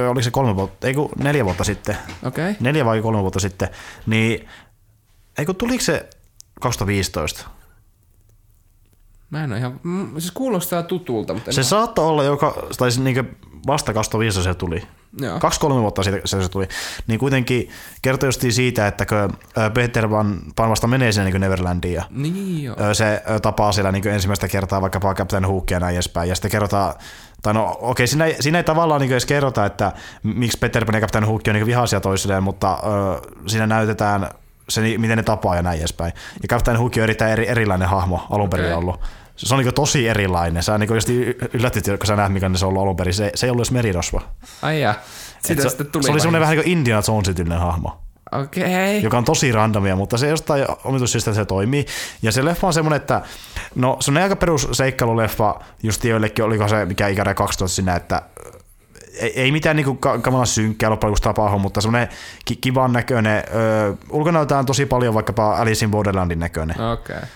oliko 0.08 0.22
se 0.22 0.30
kolme 0.30 0.56
vuotta, 0.56 0.86
ei 0.86 0.94
kun 0.94 1.10
neljä 1.18 1.44
vuotta 1.44 1.64
sitten, 1.64 1.96
Okei. 2.26 2.50
Okay. 2.50 2.56
neljä 2.60 2.84
vai 2.84 3.02
kolme 3.02 3.20
vuotta 3.20 3.40
sitten, 3.40 3.68
niin 4.06 4.48
ei 5.38 5.46
kun 5.46 5.56
tuliko 5.56 5.82
se 5.84 6.10
2015? 6.60 7.48
Mä 9.30 9.44
en 9.44 9.52
ole 9.52 9.58
ihan, 9.58 9.80
siis 10.18 10.30
kuulostaa 10.30 10.82
tutulta, 10.82 11.34
mutta 11.34 11.52
Se 11.52 11.62
saattoi 11.62 12.06
olla 12.06 12.24
joka, 12.24 12.54
tai 12.78 12.90
siis 12.90 13.04
niinku 13.04 13.24
vasta 13.66 13.94
2015 13.94 14.50
se 14.50 14.54
tuli. 14.54 14.82
Joo. 15.20 15.38
Kaksi-kolme 15.40 15.80
vuotta 15.80 16.02
siitä 16.02 16.20
se, 16.24 16.48
tuli. 16.48 16.68
Niin 17.06 17.20
kuitenkin 17.20 17.68
kertoi 18.02 18.26
justiin 18.26 18.52
siitä, 18.52 18.86
että 18.86 19.06
kun 19.06 19.38
Peter 19.74 20.10
Van, 20.10 20.40
Pan 20.56 20.70
vasta 20.70 20.86
menee 20.86 21.12
sinne 21.12 21.30
niin 21.30 21.40
Neverlandiin 21.40 21.94
ja 21.94 22.02
Niin 22.10 22.64
joo. 22.64 22.76
se 22.92 23.22
tapaa 23.42 23.72
siellä 23.72 23.92
niin 23.92 24.08
ensimmäistä 24.08 24.48
kertaa 24.48 24.80
vaikkapa 24.80 25.14
Captain 25.14 25.44
Hookia 25.44 25.74
ja 25.76 25.80
näin 25.80 25.94
edespäin. 25.94 26.28
Ja 26.28 26.34
sitten 26.34 26.50
kerrotaan, 26.50 26.94
tai 27.42 27.54
no 27.54 27.70
okei, 27.70 27.90
okay, 27.90 28.06
siinä, 28.06 28.24
ei, 28.24 28.36
siinä 28.42 28.58
ei 28.58 28.64
tavallaan 28.64 29.00
niin 29.00 29.12
edes 29.12 29.26
kerrota, 29.26 29.66
että 29.66 29.92
miksi 30.22 30.58
Peter 30.58 30.84
Pan 30.84 30.94
ja 30.94 31.00
Captain 31.00 31.24
Hook 31.26 31.42
on 31.48 31.54
niin 31.54 31.66
vihaisia 31.66 32.00
toisilleen, 32.00 32.42
mutta 32.42 32.72
ö, 32.72 33.20
siinä 33.46 33.66
näytetään 33.66 34.30
se, 34.68 34.98
miten 34.98 35.16
ne 35.16 35.22
tapaa 35.22 35.56
ja 35.56 35.62
näin 35.62 35.78
edespäin. 35.78 36.12
Ja 36.42 36.48
Captain 36.48 36.76
Hook 36.78 36.92
on 36.96 37.02
erittäin 37.02 37.32
eri, 37.32 37.48
erilainen 37.48 37.88
hahmo 37.88 38.26
alun 38.30 38.50
perin 38.50 38.66
Okei. 38.66 38.78
ollut. 38.78 39.00
Se 39.38 39.54
on 39.54 39.64
niin 39.64 39.74
tosi 39.74 40.08
erilainen. 40.08 40.62
Sä 40.62 40.78
niin 40.78 40.94
just 40.94 41.08
yllättit, 41.52 41.86
kun 41.86 42.06
sä 42.06 42.16
näet, 42.16 42.32
mikä 42.32 42.50
se 42.54 42.64
on 42.64 42.68
ollut 42.68 42.82
alun 42.82 42.96
perin. 42.96 43.14
Se, 43.14 43.30
se 43.34 43.46
ei 43.46 43.50
ollut 43.50 43.60
edes 43.60 43.72
merirosva. 43.72 44.20
Ai 44.62 44.80
jaa. 44.80 44.94
Et 44.94 45.44
Sitä 45.44 45.62
se, 45.62 45.68
sitten 45.68 45.86
tuli 45.86 46.04
se 46.04 46.10
oli 46.10 46.20
semmoinen 46.20 46.40
vähän 46.40 46.56
niin 46.56 46.64
kuin 46.64 46.72
Indiana 46.72 47.02
Jonesin 47.08 47.34
tyylinen 47.34 47.58
hahmo, 47.58 48.00
Okei. 48.32 49.02
joka 49.02 49.18
on 49.18 49.24
tosi 49.24 49.52
randomia, 49.52 49.96
mutta 49.96 50.18
se 50.18 50.28
jostain 50.28 50.66
omituisista 50.84 51.34
se 51.34 51.44
toimii. 51.44 51.86
Ja 52.22 52.32
se 52.32 52.44
leffa 52.44 52.66
on 52.66 52.72
semmoinen, 52.72 52.96
että 52.96 53.22
no 53.74 53.96
se 54.00 54.10
on 54.10 54.16
aika 54.16 54.36
perus 54.36 54.68
seikkailuleffa, 54.72 55.60
just 55.82 56.04
joillekin, 56.04 56.44
oliko 56.44 56.68
se 56.68 56.84
mikä 56.84 57.08
ikäraja 57.08 57.34
12 57.34 57.76
sinä, 57.76 57.96
että 57.96 58.22
ei, 59.18 59.40
ei 59.40 59.52
mitään 59.52 59.76
niinku 59.76 59.94
ka- 59.94 60.18
kamalan 60.18 60.46
synkkää 60.46 60.90
loppujen 60.90 61.10
lopuksi 61.10 61.22
tapahdu, 61.22 61.58
mutta 61.58 61.80
semmoinen 61.80 62.08
ki- 62.44 62.56
kivan 62.56 62.92
näköinen, 62.92 63.44
öö, 63.54 63.92
ulkonäöltään 64.10 64.66
tosi 64.66 64.86
paljon 64.86 65.14
vaikkapa 65.14 65.56
Alice 65.56 65.84
in 65.84 65.90
Borderlandin 65.90 66.38
näköinen 66.38 66.80
Okei. 66.80 67.16
Okay. 67.16 67.28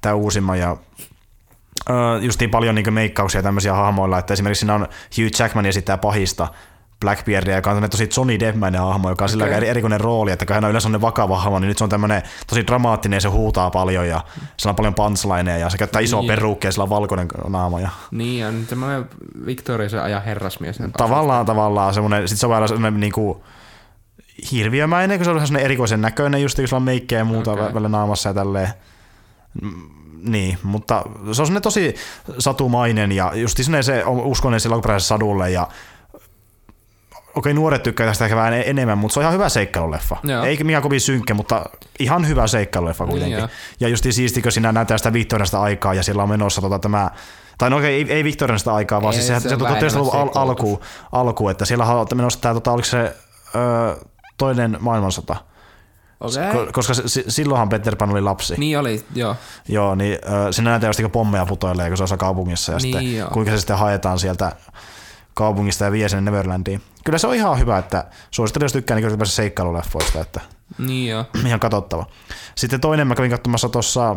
tämä 0.00 0.14
uusimman 0.14 0.58
ja 0.58 0.76
öö, 1.90 2.18
justiin 2.22 2.50
paljon 2.50 2.74
niin 2.74 2.94
meikkauksia 2.94 3.42
tämmöisiä 3.42 3.74
hahmoilla, 3.74 4.18
että 4.18 4.32
esimerkiksi 4.32 4.60
siinä 4.60 4.74
on 4.74 4.88
Hugh 5.16 5.40
Jackman 5.40 5.66
esittää 5.66 5.98
pahista 5.98 6.48
Blackbeardia, 7.00 7.56
joka 7.56 7.70
on 7.70 7.76
tämmöinen 7.76 7.90
tosi 7.90 8.08
Johnny 8.16 8.40
Deppmäinen 8.40 8.80
hahmo, 8.80 9.08
joka 9.08 9.24
on 9.24 9.28
sillä 9.28 9.44
okay. 9.44 9.64
erikoinen 9.64 10.00
rooli, 10.00 10.30
että 10.30 10.46
kun 10.46 10.54
hän 10.54 10.64
on 10.64 10.70
yleensä 10.70 10.82
sellainen 10.84 11.00
vakava 11.00 11.38
hahmo, 11.38 11.58
niin 11.58 11.68
nyt 11.68 11.78
se 11.78 11.84
on 11.84 11.90
tämmöinen 11.90 12.22
tosi 12.46 12.66
dramaattinen 12.66 13.16
ja 13.16 13.20
se 13.20 13.28
huutaa 13.28 13.70
paljon 13.70 14.08
ja 14.08 14.20
sillä 14.56 14.70
on 14.70 14.76
paljon 14.76 14.94
punchlineja 14.94 15.58
ja 15.58 15.70
se 15.70 15.78
käyttää 15.78 16.00
isoa 16.00 16.20
Niin. 16.20 16.28
peruukkia 16.28 16.68
ja 16.68 16.72
sillä 16.72 16.82
on 16.82 16.90
valkoinen 16.90 17.28
naama. 17.48 17.80
Ja 17.80 17.88
Niin, 18.10 18.46
on 18.46 18.64
semmoinen 18.68 19.06
Victorisen 19.46 20.02
ajan 20.02 20.22
herrasmies. 20.22 20.78
tavallaan 20.96 21.46
tavallaan 21.46 21.94
semmoinen, 21.94 22.28
sit 22.28 22.38
se 22.38 22.46
on 22.46 22.50
vähän 22.50 22.68
semmoinen 22.68 23.00
niinku 23.00 23.44
hirviömäinen, 24.52 25.18
kun 25.18 25.24
se 25.24 25.30
on 25.30 25.40
semmoinen 25.40 25.64
erikoisen 25.64 26.00
näköinen, 26.00 26.42
just 26.42 26.56
kun 26.56 26.68
sillä 26.68 26.76
on 26.76 26.82
meikkejä 26.82 27.18
ja 27.20 27.24
muuta 27.24 27.52
okay. 27.52 27.64
välillä 27.64 27.88
naamassa 27.88 28.28
ja 28.28 28.34
tälleen. 28.34 28.68
Niin, 30.22 30.58
mutta 30.62 31.04
se 31.32 31.42
on 31.42 31.62
tosi 31.62 31.94
satumainen 32.38 33.12
ja 33.12 33.32
just 33.34 33.58
se 33.84 34.04
on 34.04 34.20
uskollinen 34.20 34.60
sille 34.60 34.74
alkuperäiselle 34.74 35.08
sadulle 35.08 35.50
ja 35.50 35.68
okei, 37.34 37.54
nuoret 37.54 37.82
tykkää 37.82 38.06
tästä 38.06 38.24
ehkä 38.24 38.36
vähän 38.36 38.54
enemmän, 38.54 38.98
mutta 38.98 39.14
se 39.14 39.20
on 39.20 39.22
ihan 39.22 39.34
hyvä 39.34 39.48
seikkailuleffa. 39.48 40.16
Joo. 40.24 40.44
Ei 40.44 40.64
mikään 40.64 40.82
kovin 40.82 41.00
synkkä, 41.00 41.34
mutta 41.34 41.66
ihan 41.98 42.28
hyvä 42.28 42.46
seikkailuleffa 42.46 43.06
kuitenkin. 43.06 43.38
joo. 43.38 43.48
ja 43.80 43.88
just 43.88 44.06
siisti, 44.10 44.42
kun 44.42 44.52
siinä 44.52 44.72
näytetään 44.72 44.98
sitä 44.98 45.12
Victoriasta 45.12 45.60
aikaa 45.60 45.94
ja 45.94 46.02
sillä 46.02 46.22
on 46.22 46.28
menossa 46.28 46.60
tota, 46.60 46.78
tämä, 46.78 47.10
tai 47.58 47.70
no 47.70 47.76
okei, 47.76 47.94
ei, 47.94 48.12
ei 48.12 48.24
Victoriasta 48.24 48.74
aikaa, 48.74 49.02
vaan 49.02 49.14
Ei, 49.14 49.16
siis 49.16 49.26
sehän, 49.26 49.42
se 49.42 49.48
se, 49.48 49.54
on 49.54 49.60
se 49.60 49.66
enemmän 49.66 49.98
1900-luvun 49.98 50.14
al, 50.14 50.30
alku, 50.34 50.80
alku, 51.12 51.48
että 51.48 51.64
siellä 51.64 51.84
on 51.84 52.06
menossa 52.14 52.40
tämä, 52.40 52.54
tota, 52.54 52.72
oliko 52.72 52.86
se 52.86 53.16
ö, 53.54 54.06
toinen 54.38 54.76
maailmansota, 54.80 55.36
Ko- 56.52 56.72
koska 56.72 56.94
silloinhan 57.28 57.68
Peter 57.68 57.96
Pan 57.96 58.10
oli 58.10 58.20
lapsi. 58.20 58.54
Niin 58.58 58.78
oli, 58.78 59.04
joo. 59.14 59.36
Joo, 59.68 59.94
niin 59.94 60.18
ö, 60.48 60.52
siinä 60.52 60.70
näytetään 60.70 60.94
just 61.02 61.12
pommeja 61.12 61.46
putoilee, 61.46 61.88
kun 61.88 61.96
se 61.96 62.14
on 62.14 62.18
kaupungissa 62.18 62.72
ja 62.72 62.78
Niin 62.78 62.92
sitten 62.94 63.16
joo. 63.16 63.30
kuinka 63.30 63.50
se 63.52 63.58
sitten 63.58 63.78
haetaan 63.78 64.18
sieltä 64.18 64.52
kaupungista 65.34 65.84
ja 65.84 65.92
vie 65.92 66.08
sinne 66.08 66.20
Neverlandiin. 66.30 66.82
Kyllä 67.04 67.18
se 67.18 67.26
on 67.26 67.34
ihan 67.34 67.58
hyvä, 67.58 67.78
että 67.78 68.04
suosittelen, 68.30 68.64
jos 68.64 68.72
tykkää 68.72 68.96
niin 68.96 69.26
seikkailuleffoista, 69.26 70.20
että 70.20 70.40
Niin 70.78 71.10
joo. 71.10 71.24
ihan 71.46 71.60
katsottava. 71.60 72.06
Sitten 72.54 72.80
toinen 72.80 73.06
mä 73.06 73.14
kävin 73.14 73.30
katsomassa 73.30 73.68
tuossa 73.68 74.16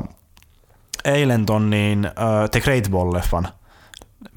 eilen 1.05 1.45
ton 1.45 1.69
niin, 1.69 2.05
uh, 2.05 2.49
The 2.49 2.59
Great 2.59 2.87
Wall-leffan 2.91 3.47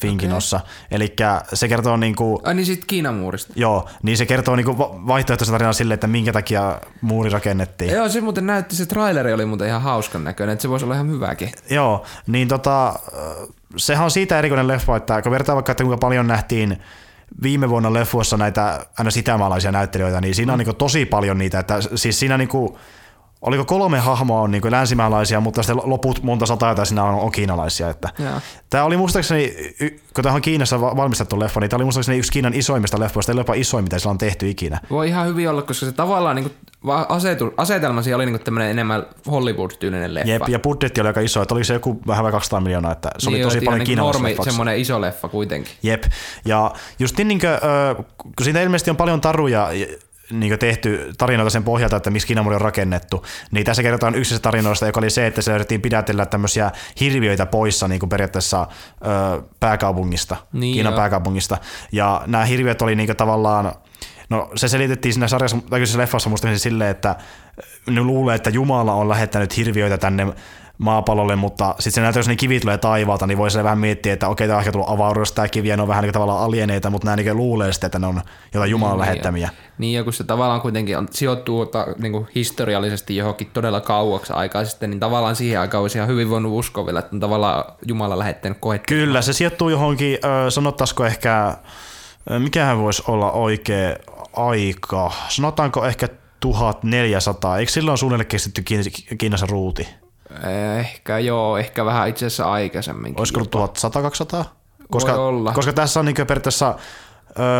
Finkinossa. 0.00 0.56
Okay. 0.56 0.68
Eli 0.90 1.14
se 1.54 1.68
kertoo 1.68 1.96
niinku, 1.96 2.40
Ai 2.44 2.54
niin 2.54 2.66
sit 2.66 2.84
Kiinan 2.84 3.14
muurista. 3.14 3.52
joo, 3.56 3.88
niin 4.02 4.16
se 4.16 4.26
kertoo 4.26 4.56
niinku 4.56 4.78
va- 4.78 4.90
vaihtoehtoisen 5.06 5.52
tarinan 5.52 5.74
sille, 5.74 5.94
että 5.94 6.06
minkä 6.06 6.32
takia 6.32 6.78
muuri 7.00 7.30
rakennettiin. 7.30 7.90
Joo, 7.94 8.08
se 8.08 8.20
muuten 8.20 8.46
näytti, 8.46 8.76
se 8.76 8.86
traileri 8.86 9.32
oli 9.32 9.44
muuten 9.46 9.68
ihan 9.68 9.82
hauskan 9.82 10.24
näköinen, 10.24 10.52
että 10.52 10.62
se 10.62 10.68
voisi 10.68 10.84
olla 10.84 10.94
ihan 10.94 11.10
hyväkin. 11.10 11.52
Joo, 11.70 12.04
niin 12.26 12.48
tota, 12.48 12.94
sehän 13.76 14.04
on 14.04 14.10
siitä 14.10 14.38
erikoinen 14.38 14.68
leffa, 14.68 14.96
että 14.96 15.22
kun 15.22 15.32
vertaa 15.32 15.54
vaikka, 15.54 15.72
että 15.72 15.84
kuinka 15.84 15.98
paljon 16.06 16.26
nähtiin 16.26 16.82
viime 17.42 17.68
vuonna 17.68 17.92
leffuissa 17.92 18.36
näitä 18.36 18.86
aina 18.98 19.10
sitämaalaisia 19.10 19.72
näyttelijöitä, 19.72 20.20
niin 20.20 20.34
siinä 20.34 20.52
on 20.52 20.58
niin 20.58 20.76
tosi 20.76 21.06
paljon 21.06 21.38
niitä, 21.38 21.58
että 21.58 21.78
siis 21.94 22.18
siinä 22.20 22.38
niin 22.38 22.48
kuin, 22.48 22.74
oliko 23.46 23.64
kolme 23.64 23.98
hahmoa 23.98 24.40
on 24.40 24.50
niin 24.50 24.62
länsimaalaisia, 24.70 25.40
mutta 25.40 25.62
sitten 25.62 25.90
loput 25.90 26.22
monta 26.22 26.46
sataa 26.46 26.68
jotain 26.68 26.86
siinä 26.86 27.04
on, 27.04 27.14
on 27.20 27.32
kiinalaisia. 27.32 27.90
Että. 27.90 28.08
Joo. 28.18 28.32
Tämä 28.70 28.84
oli 28.84 28.96
muistaakseni, 28.96 29.54
kun 30.14 30.24
tämä 30.24 30.34
on 30.34 30.42
Kiinassa 30.42 30.80
va- 30.80 30.96
valmistettu 30.96 31.40
leffa, 31.40 31.60
niin 31.60 31.70
tämä 31.70 31.78
oli 31.78 31.84
muistaakseni 31.84 32.18
yksi 32.18 32.32
Kiinan 32.32 32.54
isoimmista 32.54 33.00
leffoista, 33.00 33.32
eli 33.32 33.40
jopa 33.40 33.54
isoin, 33.54 33.84
mitä 33.84 33.98
sillä 33.98 34.10
on 34.10 34.18
tehty 34.18 34.50
ikinä. 34.50 34.80
Voi 34.90 35.08
ihan 35.08 35.26
hyvin 35.26 35.50
olla, 35.50 35.62
koska 35.62 35.86
se 35.86 35.92
tavallaan 35.92 36.36
niinku, 36.36 36.50
va- 36.86 37.06
asetu, 37.08 37.54
asetelma 37.56 38.02
siellä 38.02 38.16
oli 38.22 38.26
niinku 38.26 38.44
tämmönen 38.44 38.70
enemmän 38.70 39.06
Hollywood-tyylinen 39.30 40.14
leffa. 40.14 40.28
Jep, 40.30 40.48
ja 40.48 40.58
budjetti 40.58 41.00
oli 41.00 41.08
aika 41.08 41.20
iso, 41.20 41.42
että 41.42 41.54
oliko 41.54 41.64
se 41.64 41.74
joku 41.74 42.00
vähän 42.06 42.24
vai 42.24 42.32
200 42.32 42.60
miljoonaa, 42.60 42.92
että 42.92 43.10
se 43.18 43.28
oli 43.28 43.36
Niin, 43.36 43.46
tosi 43.46 43.58
että 43.58 43.64
paljon 43.64 43.78
normi, 43.78 43.86
kiinalaisleffaksi. 43.86 44.50
semmoinen 44.50 44.78
iso 44.78 45.00
leffa 45.00 45.28
kuitenkin. 45.28 45.72
Jep. 45.82 46.04
Ja 46.44 46.72
just 46.98 47.18
niin, 47.18 47.28
kuin, 47.40 47.50
kun 48.36 48.44
siitä 48.44 48.62
ilmeisesti 48.62 48.90
on 48.90 48.96
paljon 48.96 49.20
taruja 49.20 49.68
niin 50.30 50.58
tehty 50.58 51.12
tarinoita 51.18 51.50
sen 51.50 51.64
pohjalta, 51.64 51.96
että 51.96 52.10
miksi 52.10 52.26
Kiinamuri 52.26 52.54
on 52.54 52.60
rakennettu, 52.60 53.24
niin 53.50 53.66
tässä 53.66 53.82
kerrotaan 53.82 54.14
yksi 54.14 54.40
tarinoista, 54.40 54.86
joka 54.86 55.00
oli 55.00 55.10
se, 55.10 55.26
että 55.26 55.42
se 55.42 55.50
yritettiin 55.50 55.82
pidätellä 55.82 56.26
tämmöisiä 56.26 56.70
hirviöitä 57.00 57.46
poissa 57.46 57.88
niin 57.88 58.00
kuin 58.00 58.10
periaatteessa 58.10 58.66
ö, 59.06 59.42
pääkaupungista, 59.60 60.36
Niin 60.52 60.74
Kiinan 60.74 60.92
joo. 60.92 60.98
pääkaupungista. 60.98 61.58
Ja 61.92 62.22
nämä 62.26 62.44
hirviöt 62.44 62.82
oli 62.82 62.94
niin 62.94 63.16
tavallaan, 63.16 63.72
no 64.30 64.50
se 64.56 64.68
selitettiin 64.68 65.12
siinä 65.12 65.28
sarjassa, 65.28 65.58
tai 65.70 65.80
leffassa 65.96 66.28
muistaakseni 66.28 66.58
silleen, 66.58 66.90
että 66.90 67.16
ne 67.90 68.00
luulee, 68.00 68.34
että 68.34 68.50
Jumala 68.50 68.94
on 68.94 69.08
lähettänyt 69.08 69.56
hirviöitä 69.56 69.98
tänne 69.98 70.26
maapallolle, 70.78 71.36
mutta 71.36 71.74
sitten 71.78 71.92
se 71.92 72.00
näyttää, 72.00 72.18
jos 72.20 72.28
ne 72.28 72.36
kivit 72.36 72.60
tulee 72.60 72.78
taivaalta, 72.78 73.26
niin 73.26 73.38
voi 73.38 73.50
se 73.50 73.64
vähän 73.64 73.78
miettiä, 73.78 74.12
että 74.12 74.28
okei, 74.28 74.46
tämä 74.46 74.56
on 74.56 74.60
ehkä 74.60 74.72
tullut 74.72 74.90
avaruudesta 74.90 75.34
tämä 75.34 75.48
kivi, 75.48 75.68
ja 75.68 75.76
ne 75.76 75.82
on 75.82 75.88
vähän 75.88 76.02
niin 76.02 76.08
kuin 76.08 76.12
tavallaan 76.12 76.44
alieneita, 76.44 76.90
mutta 76.90 77.04
nämä 77.04 77.16
niin 77.16 77.36
luulee 77.36 77.72
sitten, 77.72 77.88
että 77.88 77.98
ne 77.98 78.06
on 78.06 78.20
jotain 78.54 78.70
Jumalan 78.70 78.98
lähettämiä. 78.98 79.50
Niin, 79.78 79.94
ja 79.94 80.04
kun 80.04 80.12
se 80.12 80.24
tavallaan 80.24 80.60
kuitenkin 80.60 80.98
on, 80.98 81.08
sijoittuu 81.10 81.66
ta, 81.66 81.86
niin 81.98 82.26
historiallisesti 82.34 83.16
johonkin 83.16 83.50
todella 83.52 83.80
kauaksi 83.80 84.32
aikaa 84.32 84.64
sitten, 84.64 84.90
niin 84.90 85.00
tavallaan 85.00 85.36
siihen 85.36 85.60
aikaan 85.60 85.82
olisi 85.82 85.98
ihan 85.98 86.08
hyvin 86.08 86.30
voinut 86.30 86.52
uskoa 86.52 86.86
vielä, 86.86 86.98
että 86.98 87.16
on 87.16 87.20
tavallaan 87.20 87.64
Jumala 87.86 88.18
lähettänyt 88.18 88.58
koettu. 88.60 88.86
Kyllä, 88.88 89.22
se 89.22 89.32
sijoittuu 89.32 89.68
johonkin, 89.68 90.18
sanottaisiko 90.48 91.06
ehkä, 91.06 91.56
mikähän 92.38 92.78
voisi 92.78 93.02
olla 93.08 93.32
oikea 93.32 93.96
aika, 94.36 95.12
sanotaanko 95.28 95.84
ehkä 95.84 96.08
1400, 96.40 97.58
eikö 97.58 97.72
silloin 97.72 97.98
suunnilleen 97.98 98.26
keksitty 98.28 98.62
Kiin- 98.62 99.16
Kiinassa 99.18 99.46
ruuti? 99.46 99.88
Ehkä 100.78 101.18
joo, 101.18 101.56
ehkä 101.58 101.84
vähän 101.84 102.08
itse 102.08 102.26
asiassa 102.26 102.52
aikaisemminkin. 102.52 103.20
Olisiko 103.20 103.40
ollut 103.40 103.78
1100-200? 104.42 104.44
Koska, 104.90 105.14
olla. 105.14 105.52
koska 105.52 105.72
tässä 105.72 106.00
on 106.00 106.06
niin 106.06 106.16
periaatteessa 106.16 106.74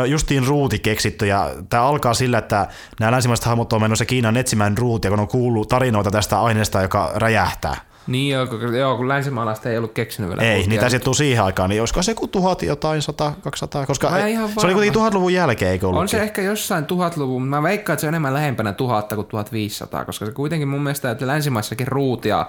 justiin 0.07 0.47
ruuti 0.47 0.79
keksitty 0.79 1.27
ja 1.27 1.51
tämä 1.71 1.83
alkaa 1.83 2.15
sillä, 2.15 2.39
että 2.39 2.69
nämä 3.01 3.13
länsimaiset 3.13 3.47
hahmot 3.47 3.73
on 3.73 3.83
menossa 3.83 4.05
Kiinan 4.05 4.37
etsimään 4.37 4.79
ruutia, 4.79 5.11
kun 5.11 5.21
on 5.21 5.29
kuullut 5.29 5.69
tarinoita 5.69 6.11
tästä 6.11 6.43
aineesta, 6.43 6.83
joka 6.83 7.11
räjähtää. 7.15 7.77
Niin 8.07 8.33
joo, 8.33 8.47
kun, 8.47 8.77
joo, 8.77 8.97
kun 8.97 9.09
länsimaalaista 9.09 9.71
ei 9.71 9.79
ollut 9.79 9.93
keksinyt 9.93 10.31
vielä. 10.31 10.43
Ei, 10.43 10.67
niitä 10.67 10.89
sijoittuu 10.89 11.15
siihen 11.15 11.45
aikaan, 11.45 11.71
niin 11.71 11.83
olisiko 11.83 12.03
se 12.03 12.13
joku 12.13 12.29
tuhat 12.29 12.63
jotain, 12.63 13.03
sata, 13.03 13.33
200, 13.43 13.87
koska 13.87 14.11
Mä 14.11 14.19
ei, 14.19 14.35
se 14.35 14.67
oli 14.67 14.73
kuitenkin 14.73 14.93
tuhatluvun 14.93 15.33
jälkeen, 15.33 15.71
eikö 15.71 15.89
ollut? 15.89 16.01
On 16.01 16.09
se 16.09 16.23
ehkä 16.23 16.43
jossain 16.43 16.85
tuhatluvun, 16.85 17.47
mä 17.47 17.63
veikkaan, 17.63 17.95
että 17.95 18.01
se 18.01 18.07
on 18.07 18.09
enemmän 18.09 18.35
lähempänä 18.35 18.73
tuhatta 18.73 19.15
kuin 19.17 19.27
1500, 19.27 20.05
koska 20.05 20.27
se 20.27 20.33
kuitenkin 20.33 20.69
mun 20.69 20.83
mielestä, 20.83 21.11
että 21.11 21.27
länsimaissakin 21.27 21.89
ruutia 21.89 22.47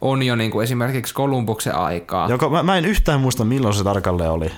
on 0.00 0.22
jo 0.22 0.36
niin 0.36 0.50
kuin 0.50 0.64
esimerkiksi 0.64 1.14
Kolumbuksen 1.14 1.74
aikaa. 1.74 2.28
Joka, 2.28 2.48
mä, 2.48 2.62
mä 2.62 2.76
en 2.78 2.84
yhtään 2.84 3.20
muista, 3.20 3.44
milloin 3.44 3.74
se 3.74 3.84
tarkalleen 3.84 4.30
oli. 4.30 4.50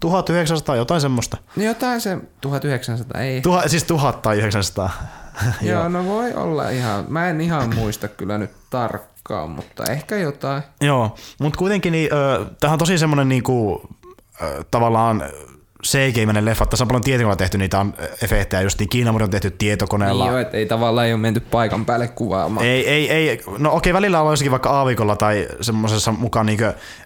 1900, 0.00 0.76
jotain 0.76 1.00
semmoista. 1.00 1.36
Niin 1.56 1.68
Jotain 1.68 2.00
se 2.00 2.18
1900, 2.40 3.20
ei. 3.20 3.40
Tuha, 3.40 3.68
siis 3.68 3.84
1000 3.84 4.22
tai 4.22 4.38
900. 4.38 4.90
Joo, 5.62 5.88
no 5.88 6.04
voi 6.06 6.34
olla 6.34 6.70
ihan. 6.70 7.04
Mä 7.08 7.28
en 7.28 7.40
ihan 7.40 7.74
muista 7.74 8.08
kyllä 8.08 8.38
nyt 8.38 8.50
tarkkaan, 8.70 9.50
mutta 9.50 9.84
ehkä 9.84 10.16
jotain. 10.16 10.62
Joo, 10.80 11.14
mutta 11.40 11.58
kuitenkin 11.58 11.92
niin, 11.92 12.08
ö, 12.12 12.46
tämähän 12.60 12.74
on 12.74 12.78
tosi 12.78 12.98
semmoinen 12.98 13.28
niinku, 13.28 13.82
ö, 14.42 14.64
tavallaan 14.70 15.22
CG-mäinen 15.86 16.44
leffa. 16.44 16.66
Tässä 16.66 16.84
on 16.84 16.88
paljon 16.88 17.02
tietokoneella 17.02 17.36
tehty 17.36 17.58
niitä 17.58 17.80
on 17.80 17.94
efektejä, 18.22 18.62
just 18.62 18.78
niin 18.78 18.88
Kiinamuri 18.88 19.24
on 19.24 19.30
tehty 19.30 19.50
tietokoneella. 19.50 20.24
Niin 20.24 20.32
jo, 20.32 20.38
et 20.38 20.54
ei 20.54 20.66
tavallaan 20.66 21.06
ei 21.06 21.12
ole 21.12 21.20
menty 21.20 21.40
paikan 21.40 21.84
päälle 21.84 22.08
kuvaamaan. 22.08 22.66
Ei, 22.66 22.88
ei, 22.88 23.10
ei. 23.10 23.40
No 23.58 23.72
okei, 23.72 23.92
välillä 23.92 24.20
on 24.22 24.32
jossakin 24.32 24.50
vaikka 24.50 24.70
aavikolla 24.70 25.16
tai 25.16 25.48
semmoisessa 25.60 26.12
mukaan 26.12 26.46
niin 26.46 26.58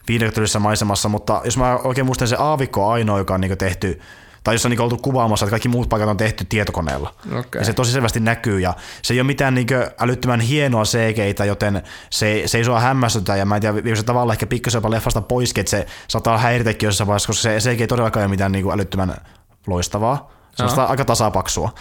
viidektylisessä 0.08 0.58
maisemassa, 0.58 1.08
mutta 1.08 1.40
jos 1.44 1.58
mä 1.58 1.76
oikein 1.76 2.06
muistan, 2.06 2.28
se 2.28 2.36
aavikko 2.38 2.86
on 2.86 2.92
ainoa, 2.92 3.18
joka 3.18 3.34
on 3.34 3.40
niin 3.40 3.58
tehty 3.58 4.00
tai 4.44 4.54
jos 4.54 4.64
on 4.64 4.70
niin 4.70 4.80
oltu 4.80 4.96
kuvaamassa, 4.96 5.46
että 5.46 5.50
kaikki 5.50 5.68
muut 5.68 5.88
paikat 5.88 6.08
on 6.08 6.16
tehty 6.16 6.44
tietokoneella. 6.44 7.14
Okay. 7.38 7.60
Ja 7.60 7.64
se 7.64 7.72
tosi 7.72 7.92
selvästi 7.92 8.20
näkyy 8.20 8.60
ja 8.60 8.74
se 9.02 9.14
ei 9.14 9.20
ole 9.20 9.26
mitään 9.26 9.54
niin 9.54 9.66
älyttömän 9.98 10.40
hienoa 10.40 10.84
cg 10.84 11.46
joten 11.46 11.82
se, 12.10 12.42
se 12.46 12.58
ei 12.58 12.64
sua 12.64 12.80
hämmästytä 12.80 13.36
ja 13.36 13.44
mä 13.44 13.54
en 13.54 13.60
tiedä, 13.60 13.74
viikö 13.74 13.96
se 13.96 14.02
tavallaan 14.02 14.34
ehkä 14.34 14.46
pikkasen 14.46 14.78
jopa 14.78 14.90
leffasta 14.90 15.20
poiskin, 15.20 15.60
että 15.60 15.70
se 15.70 15.86
saattaa 16.08 16.38
häiritäkin 16.38 16.86
jossain 16.86 17.08
vaiheessa, 17.08 17.26
koska 17.26 17.42
se 17.42 17.58
CG 17.58 17.80
ei 17.80 17.86
todellakaan 17.86 18.24
ole 18.24 18.30
mitään 18.30 18.52
niin 18.52 18.72
älyttömän 18.72 19.14
loistavaa. 19.66 20.32
Se 20.54 20.64
on 20.64 20.78
aika 20.88 21.04
tasapaksua. 21.04 21.74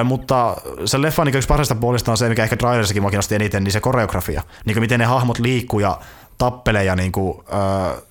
Ö, 0.00 0.04
mutta 0.04 0.56
se 0.84 1.02
leffa 1.02 1.24
niin 1.24 1.36
yksi 1.36 1.48
parhaista 1.48 1.74
puolista 1.74 2.10
on 2.10 2.16
se, 2.16 2.28
mikä 2.28 2.42
ehkä 2.42 2.56
Trailerissakin 2.56 3.02
mua 3.02 3.10
kiinnosti 3.10 3.34
eniten, 3.34 3.64
niin 3.64 3.72
se 3.72 3.80
koreografia. 3.80 4.42
Niin 4.64 4.74
kuin 4.74 4.82
miten 4.82 5.00
ne 5.00 5.06
hahmot 5.06 5.38
liikkuu 5.38 5.80
ja 5.80 6.00
tappelee 6.38 6.84
ja 6.84 6.96
niin 6.96 7.12
kuin, 7.12 7.42
ö, 7.48 8.02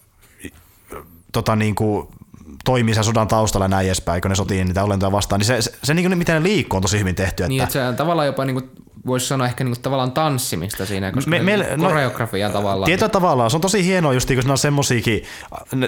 tota 1.31 1.55
niin 1.55 1.76
kuin 1.76 2.07
toimii 2.65 2.95
sen 2.95 3.03
sodan 3.03 3.27
taustalla 3.27 3.65
ja 3.65 3.69
näin 3.69 3.88
edespäin, 3.88 4.22
kun 4.22 4.30
ne 4.30 4.35
sotii 4.35 4.65
niitä 4.65 4.84
olentoja 4.84 5.11
vastaan, 5.11 5.40
niin 5.40 5.48
se, 5.48 5.61
se, 5.61 5.72
se 5.84 5.94
niin 5.94 6.10
kuin, 6.10 6.18
miten 6.18 6.35
ne 6.35 6.44
liikkuu 6.44 6.77
on 6.77 6.81
tosi 6.81 6.99
hyvin 6.99 7.15
tehty. 7.15 7.44
Että... 7.44 7.48
Niin, 7.48 7.64
että 7.64 7.73
se 7.73 7.88
on 7.88 7.95
tavallaan 7.95 8.27
jopa 8.27 8.45
niin 8.45 8.56
kuin, 8.56 8.69
voisi 9.05 9.27
sanoa 9.27 9.47
ehkä 9.47 9.63
niin 9.63 9.73
kuin, 9.73 9.81
tavallaan 9.81 10.11
tanssimista 10.11 10.85
siinä, 10.85 11.11
koska 11.11 11.30
me, 11.30 11.39
me, 11.39 11.57
no, 11.77 11.88
koreografia 11.88 12.47
no, 12.47 12.53
tavallaan. 12.53 12.85
Tietyllä 12.85 13.07
niin. 13.07 13.11
tavallaan, 13.11 13.49
se 13.51 13.57
on 13.57 13.61
tosi 13.61 13.85
hienoa 13.85 14.13
just, 14.13 14.27
kun 14.27 14.43
ne 14.45 14.51
on 14.51 14.57
semmosiakin, 14.57 15.23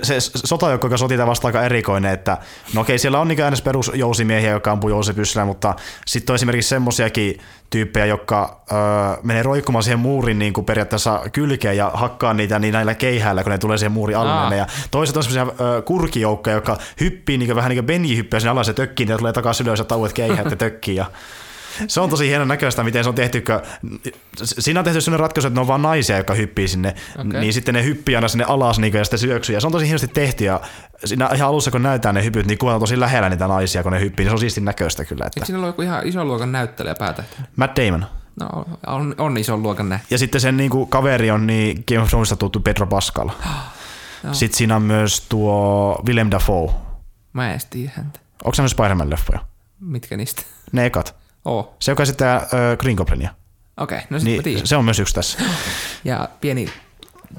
se 0.03 0.15
sotajoukko, 0.19 0.87
joka 0.87 0.97
sotii 0.97 1.17
vasta 1.17 1.47
aika 1.47 1.63
erikoinen, 1.63 2.13
että 2.13 2.37
no 2.73 2.81
okei, 2.81 2.99
siellä 2.99 3.19
on 3.19 3.27
niin 3.27 3.41
äänes 3.41 3.61
perusjousimiehiä, 3.61 4.51
jotka 4.51 4.71
ampuu 4.71 4.89
jousipyssyllä, 4.89 5.45
mutta 5.45 5.75
sitten 6.07 6.33
on 6.33 6.35
esimerkiksi 6.35 6.69
semmosiakin 6.69 7.39
tyyppejä, 7.69 8.05
jotka 8.05 8.61
öö, 8.71 8.77
menee 9.23 9.43
roikkumaan 9.43 9.83
siihen 9.83 9.99
muurin 9.99 10.39
niin 10.39 10.53
kuin 10.53 10.65
periaatteessa 10.65 11.21
kylkeen 11.31 11.77
ja 11.77 11.91
hakkaa 11.93 12.33
niitä 12.33 12.59
niin 12.59 12.73
näillä 12.73 12.93
keihäillä, 12.93 13.43
kun 13.43 13.51
ne 13.51 13.57
tulee 13.57 13.77
siihen 13.77 13.91
muurin 13.91 14.17
alle. 14.17 14.57
Ja 14.57 14.67
toiset 14.91 15.17
on 15.17 15.23
semmoisia 15.23 15.65
öö, 15.65 15.81
kurkijoukkoja, 15.81 16.55
jotka 16.55 16.77
hyppii 16.99 17.37
niin 17.37 17.47
kuin, 17.47 17.55
vähän 17.55 17.69
niin 17.69 17.77
kuin 17.77 17.85
Benji 17.85 18.17
hyppii 18.17 18.39
sinne 18.39 18.51
alas 18.51 18.67
ja 18.67 18.73
tökkii, 18.73 19.07
ja 19.09 19.17
tulee 19.17 19.33
takaisin 19.33 19.67
ylös 19.67 19.79
ja 19.79 19.85
tauet 19.85 20.13
keihät 20.13 20.51
ja 20.51 20.55
tökkii. 20.55 20.95
Ja 20.95 21.05
se 21.87 22.01
on 22.01 22.09
tosi 22.09 22.27
hieno 22.27 22.45
näköistä, 22.45 22.83
miten 22.83 23.03
se 23.03 23.09
on 23.09 23.15
tehty. 23.15 23.43
Siinä 24.43 24.79
on 24.79 24.83
tehty 24.83 25.01
sellainen 25.01 25.19
ratkaisu, 25.19 25.47
että 25.47 25.57
ne 25.57 25.61
on 25.61 25.67
vain 25.67 25.81
naisia, 25.81 26.17
jotka 26.17 26.33
hyppii 26.33 26.67
sinne, 26.67 26.95
okay. 27.19 27.41
niin 27.41 27.53
sitten 27.53 27.73
ne 27.73 27.83
hyppii 27.83 28.15
aina 28.15 28.27
sinne 28.27 28.45
alas 28.47 28.79
niin 28.79 28.93
ja 28.93 29.03
sitten 29.03 29.19
syöksyy. 29.19 29.55
Ja 29.55 29.61
se 29.61 29.67
on 29.67 29.73
tosi 29.73 29.85
hienosti 29.85 30.07
tehty 30.07 30.43
ja 30.43 30.61
siinä 31.05 31.29
ihan 31.35 31.49
alussa, 31.49 31.71
kun 31.71 31.83
näytetään 31.83 32.15
ne 32.15 32.23
hypyt, 32.23 32.45
niin 32.45 32.57
kuvataan 32.57 32.79
tosi 32.79 32.99
lähellä 32.99 33.29
niitä 33.29 33.47
naisia, 33.47 33.83
kun 33.83 33.91
ne 33.91 33.99
hyppii. 33.99 34.23
Niin 34.23 34.29
se 34.29 34.33
on 34.33 34.39
siisti 34.39 34.61
näköistä 34.61 35.05
kyllä. 35.05 35.25
Että... 35.25 35.39
Eikö 35.39 35.45
siinä 35.45 35.59
ole 35.59 35.67
joku 35.67 35.81
ihan 35.81 36.07
iso 36.07 36.25
luokan 36.25 36.51
näyttelijä 36.51 36.95
päätä? 36.95 37.23
Matt 37.55 37.77
Damon. 37.77 38.05
No, 38.39 38.65
on, 38.87 39.15
on 39.17 39.37
iso 39.37 39.57
luokan 39.57 39.89
näin. 39.89 40.01
Ja 40.09 40.17
sitten 40.17 40.41
sen 40.41 40.57
niin 40.57 40.69
kuin, 40.69 40.89
kaveri 40.89 41.31
on 41.31 41.47
niin 41.47 41.83
Game 41.87 42.01
of 42.01 42.09
Thronesista 42.09 42.35
tuttu 42.35 42.59
Pedro 42.59 42.87
Pascal. 42.87 43.29
no. 44.23 44.33
Sitten 44.33 44.57
siinä 44.57 44.75
on 44.75 44.81
myös 44.81 45.21
tuo 45.29 46.01
Willem 46.07 46.31
Dafoe. 46.31 46.71
Mä 47.33 47.53
en 47.53 47.59
tiedä 47.69 47.91
häntä. 47.95 48.19
Onko 48.43 48.55
se 48.55 48.61
myös 48.61 48.71
Spider-Man-leffoja? 48.71 49.39
Mitkä 49.79 50.17
niistä? 50.17 50.41
Ne 50.71 50.85
ekat. 50.85 51.15
Oo. 51.45 51.75
Se, 51.79 51.91
joka 51.91 52.05
sitten 52.05 52.27
äh, 52.27 52.43
Green 52.79 52.95
Goblinia. 52.95 53.29
Okei, 53.77 53.97
okay, 53.97 54.07
no 54.09 54.19
sitten 54.19 54.53
niin, 54.53 54.67
Se 54.67 54.75
on 54.75 54.85
myös 54.85 54.99
yksi 54.99 55.15
tässä. 55.15 55.39
Ja 56.05 56.29
pieni 56.41 56.69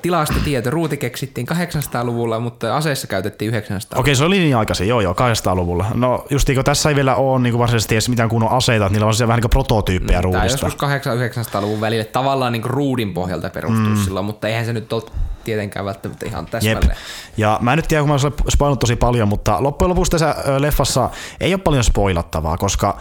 tilastotieto. 0.02 0.70
Ruuti 0.70 0.96
keksittiin 0.96 1.46
800-luvulla, 1.48 2.40
mutta 2.40 2.76
aseissa 2.76 3.06
käytettiin 3.06 3.48
900 3.48 4.00
Okei, 4.00 4.16
se 4.16 4.24
oli 4.24 4.38
niin 4.38 4.56
aikaisin, 4.56 4.88
joo 4.88 5.00
joo, 5.00 5.12
800-luvulla. 5.12 5.86
No 5.94 6.26
just 6.30 6.48
niin 6.48 6.64
tässä 6.64 6.88
ei 6.88 6.94
vielä 6.94 7.14
ole 7.14 7.40
niin 7.40 7.58
varsinaisesti 7.58 7.94
edes 7.94 8.08
mitään 8.08 8.28
kunnon 8.28 8.50
aseita, 8.50 8.86
että 8.86 8.92
niillä 8.92 9.06
on 9.06 9.14
siellä 9.14 9.28
vähän 9.28 9.40
niin 9.42 9.50
prototyyppejä 9.50 10.18
mm, 10.18 10.24
ruudista. 10.24 10.58
Tämä 10.58 10.98
joskus 11.00 11.56
800-900-luvun 11.58 11.80
välille 11.80 12.04
tavallaan 12.04 12.52
niin 12.52 12.64
ruudin 12.64 13.14
pohjalta 13.14 13.50
perustuu 13.50 13.88
mm. 13.88 13.96
silloin, 13.96 14.26
mutta 14.26 14.48
eihän 14.48 14.64
se 14.64 14.72
nyt 14.72 14.92
ole 14.92 15.02
tietenkään 15.44 15.84
välttämättä 15.84 16.26
ihan 16.26 16.46
täsmälleen. 16.46 16.88
Jep. 16.88 16.98
Ja 17.36 17.58
mä 17.62 17.72
en 17.72 17.76
nyt 17.76 17.88
tiedä, 17.88 18.02
kun 18.02 18.08
mä 18.08 18.14
olen 18.14 18.32
spoilannut 18.48 18.80
tosi 18.80 18.96
paljon, 18.96 19.28
mutta 19.28 19.62
loppujen 19.62 19.88
lopuksi 19.88 20.10
tässä 20.10 20.34
leffassa 20.58 21.10
ei 21.40 21.54
ole 21.54 21.62
paljon 21.62 21.84
spoilattavaa, 21.84 22.56
koska 22.56 22.98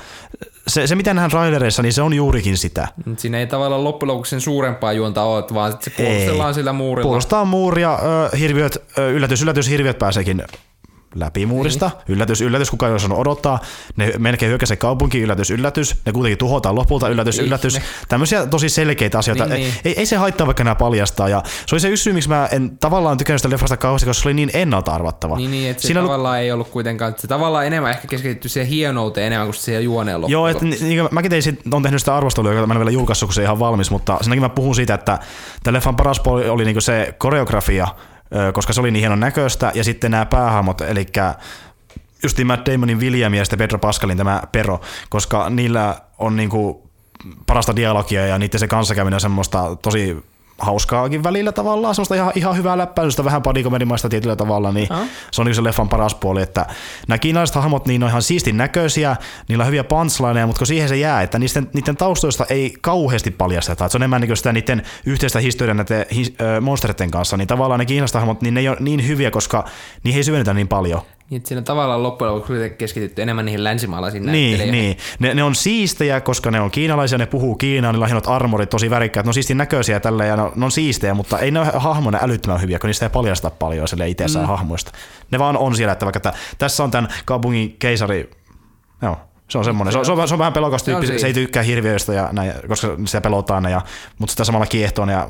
se, 0.67 0.87
se 0.87 0.95
mitä 0.95 1.13
nähdään 1.13 1.31
trailereissa, 1.31 1.81
niin 1.81 1.93
se 1.93 2.01
on 2.01 2.13
juurikin 2.13 2.57
sitä. 2.57 2.87
Siinä 3.17 3.39
ei 3.39 3.47
tavallaan 3.47 3.83
loppujen 3.83 4.13
lopuksi 4.13 4.29
sen 4.29 4.41
suurempaa 4.41 4.93
juonta 4.93 5.23
ole, 5.23 5.43
vaan 5.53 5.77
se 5.79 5.89
puolustellaan 5.89 6.49
ei. 6.49 6.53
sillä 6.53 6.73
muurilla. 6.73 7.07
Puolustaa 7.07 7.45
muuria, 7.45 7.99
hirviöt, 8.39 8.83
yllätys, 8.97 9.41
yllätys, 9.41 9.69
hirviöt 9.69 9.99
pääseekin 9.99 10.43
läpi 11.15 11.45
muurista. 11.45 11.85
Niin. 11.85 12.15
Yllätys, 12.15 12.41
yllätys, 12.41 12.69
kukaan 12.69 12.91
ei 12.91 12.95
osannut 12.95 13.19
odottaa. 13.19 13.59
Ne 13.95 14.13
melkein 14.17 14.49
hyökkäsivät 14.49 14.79
kaupunki, 14.79 15.21
yllätys, 15.21 15.51
yllätys. 15.51 15.95
Ne 16.05 16.11
kuitenkin 16.11 16.37
tuhotaan 16.37 16.75
lopulta, 16.75 17.09
yllätys, 17.09 17.37
niin, 17.37 17.45
yllätys. 17.45 17.73
Ne. 17.73 17.81
Tämmöisiä 18.07 18.45
tosi 18.45 18.69
selkeitä 18.69 19.17
asioita. 19.17 19.45
Niin, 19.45 19.55
niin. 19.55 19.73
Ei, 19.85 19.99
ei, 19.99 20.05
se 20.05 20.15
haittaa, 20.15 20.47
vaikka 20.47 20.63
nämä 20.63 20.75
paljastaa. 20.75 21.29
Ja 21.29 21.43
se 21.65 21.75
oli 21.75 21.79
se 21.79 21.89
yksi 21.89 22.03
syy, 22.03 22.13
miksi 22.13 22.29
mä 22.29 22.49
en 22.51 22.77
tavallaan 22.77 23.17
tykännyt 23.17 23.41
sitä 23.41 23.49
leffasta 23.49 23.77
kauheasti, 23.77 24.05
koska 24.05 24.23
se 24.23 24.27
oli 24.27 24.33
niin 24.33 24.51
ennalta 24.53 24.91
arvattava. 24.91 25.37
Niin, 25.37 25.51
niin 25.51 25.71
että 25.71 25.81
se 25.81 25.87
Siinä 25.87 26.01
tavallaan 26.01 26.39
ei 26.39 26.51
ollut 26.51 26.67
kuitenkaan, 26.67 27.13
se 27.17 27.27
tavallaan 27.27 27.65
enemmän 27.65 27.91
ehkä 27.91 28.07
keskitytty 28.07 28.49
siihen 28.49 28.69
hienouteen 28.69 29.27
enemmän 29.27 29.47
kuin 29.47 29.55
siihen 29.55 29.83
juoneen 29.83 30.21
loppuun. 30.21 30.31
Joo, 30.31 30.47
että 30.47 30.65
niin, 30.65 31.07
mäkin 31.11 31.31
tein 31.31 31.43
sit, 31.43 31.59
on 31.71 31.83
tehnyt 31.83 32.01
sitä 32.01 32.15
arvostelua, 32.15 32.53
joka 32.53 32.67
mä 32.67 32.73
en 32.73 32.79
vielä 32.79 32.91
julkaissut, 32.91 33.27
kun 33.27 33.33
se 33.33 33.43
ihan 33.43 33.59
valmis, 33.59 33.91
mutta 33.91 34.17
senkin 34.21 34.41
mä 34.41 34.49
puhun 34.49 34.75
siitä, 34.75 34.93
että 34.93 35.19
tämän 35.63 35.73
leffan 35.73 35.95
paras 35.95 36.19
puoli 36.19 36.49
oli 36.49 36.65
niin 36.65 36.81
se 36.81 37.15
koreografia, 37.17 37.87
koska 38.53 38.73
se 38.73 38.81
oli 38.81 38.91
niin 38.91 38.99
hienon 38.99 39.19
näköistä, 39.19 39.71
ja 39.75 39.83
sitten 39.83 40.11
nämä 40.11 40.25
päähahmot, 40.25 40.81
eli 40.81 41.05
just 42.23 42.37
Matt 42.43 42.65
Damonin 42.65 42.99
William 42.99 43.33
ja 43.33 43.45
sitten 43.45 43.59
Pedro 43.59 43.79
Pascalin 43.79 44.17
tämä 44.17 44.41
Pero, 44.51 44.81
koska 45.09 45.49
niillä 45.49 45.95
on 46.17 46.35
niinku 46.35 46.89
parasta 47.45 47.75
dialogia 47.75 48.27
ja 48.27 48.37
niiden 48.37 48.59
se 48.59 48.67
kanssakäyminen 48.67 49.15
on 49.15 49.21
semmoista 49.21 49.75
tosi 49.75 50.23
hauskaakin 50.59 51.23
välillä 51.23 51.51
tavallaan, 51.51 51.95
semmoista 51.95 52.15
ihan, 52.15 52.31
ihan 52.35 52.57
hyvää 52.57 52.77
läppäilystä, 52.77 53.25
vähän 53.25 53.41
padikomedimaista 53.41 54.09
tietyllä 54.09 54.35
tavalla, 54.35 54.71
niin 54.71 54.87
uh-huh. 54.93 55.07
se 55.31 55.41
on 55.41 55.45
niin 55.45 55.55
se 55.55 55.63
leffan 55.63 55.89
paras 55.89 56.15
puoli, 56.15 56.41
että 56.41 56.65
nämä 57.07 57.17
kiinalaiset 57.17 57.55
hahmot, 57.55 57.85
niin 57.85 58.03
on 58.03 58.09
ihan 58.09 58.21
siistin 58.21 58.57
näköisiä, 58.57 59.15
niillä 59.47 59.61
on 59.61 59.67
hyviä 59.67 59.83
punchlineja, 59.83 60.47
mutta 60.47 60.59
kun 60.59 60.67
siihen 60.67 60.89
se 60.89 60.97
jää, 60.97 61.21
että 61.21 61.39
niiden, 61.39 61.69
niiden 61.73 61.97
taustoista 61.97 62.45
ei 62.49 62.73
kauheasti 62.81 63.31
paljasteta, 63.31 63.85
että 63.85 63.91
se 63.91 63.97
on 63.97 64.01
enemmän 64.01 64.21
niin 64.21 64.37
sitä 64.37 64.53
niiden 64.53 64.83
yhteistä 65.05 65.39
historiaa 65.39 65.73
näiden 65.73 66.05
hi, 66.15 66.35
äh, 66.41 66.61
monsteritten 66.61 67.11
kanssa, 67.11 67.37
niin 67.37 67.47
tavallaan 67.47 67.79
ne 67.79 67.85
kiinalaiset 67.85 68.15
hahmot, 68.15 68.41
niin 68.41 68.53
ne 68.53 68.59
ei 68.59 68.69
ole 68.69 68.77
niin 68.79 69.07
hyviä, 69.07 69.31
koska 69.31 69.65
niihin 70.03 70.19
ei 70.19 70.23
syvennetä 70.23 70.53
niin 70.53 70.67
paljon. 70.67 71.01
Niin, 71.29 71.37
että 71.37 71.47
siinä 71.47 71.61
tavallaan 71.61 72.03
loppujen 72.03 72.33
lopuksi 72.33 72.69
keskitytty 72.77 73.21
enemmän 73.21 73.45
niihin 73.45 73.63
länsimaalaisiin 73.63 74.25
Niin, 74.25 74.71
niin. 74.71 74.97
Ne, 75.19 75.33
ne, 75.33 75.43
on 75.43 75.55
siistejä, 75.55 76.21
koska 76.21 76.51
ne 76.51 76.61
on 76.61 76.71
kiinalaisia, 76.71 77.17
ne 77.17 77.25
puhuu 77.25 77.55
kiinaa, 77.55 77.91
niillä 77.91 78.03
on 78.03 78.07
hienot 78.07 78.27
armorit, 78.27 78.69
tosi 78.69 78.89
värikkäät, 78.89 79.25
ne 79.25 79.29
on 79.29 79.33
siistin 79.33 79.57
näköisiä 79.57 79.99
tällä 79.99 80.25
ja 80.25 80.35
ne, 80.35 80.43
ne 80.55 80.65
on 80.65 80.71
siistejä, 80.71 81.13
mutta 81.13 81.39
ei 81.39 81.51
ne 81.51 81.59
ole 81.59 81.71
hahmoina 81.75 82.19
älyttömän 82.21 82.61
hyviä, 82.61 82.79
kun 82.79 82.87
niistä 82.87 83.05
ei 83.05 83.09
paljasta 83.09 83.49
paljon 83.49 83.87
sille 83.87 84.09
itsessään 84.09 84.45
mm. 84.45 84.49
hahmoista. 84.49 84.91
Ne 85.31 85.39
vaan 85.39 85.57
on 85.57 85.75
siellä, 85.75 85.91
että 85.91 86.05
vaikka 86.05 86.17
että 86.17 86.33
tässä 86.57 86.83
on 86.83 86.91
tämän 86.91 87.13
kaupungin 87.25 87.75
keisari, 87.79 88.31
joo, 89.01 89.17
se 89.49 89.57
on 89.57 89.65
semmoinen. 89.65 89.91
Se 89.91 89.97
on, 89.97 90.05
se 90.05 90.11
on, 90.11 90.27
se 90.27 90.33
on 90.33 90.39
vähän 90.39 90.53
pelokas 90.53 90.83
tyyppi, 90.83 91.07
se, 91.07 91.19
se 91.19 91.27
ei 91.27 91.33
tykkää 91.33 91.63
hirviöistä, 91.63 92.13
ja 92.13 92.29
näin, 92.31 92.53
koska 92.67 92.87
sitä 93.05 93.21
pelotaan, 93.21 93.65
ja, 93.71 93.81
mutta 94.19 94.31
sitä 94.31 94.43
samalla 94.43 94.65
kiehtoon 94.65 95.09
ja 95.09 95.29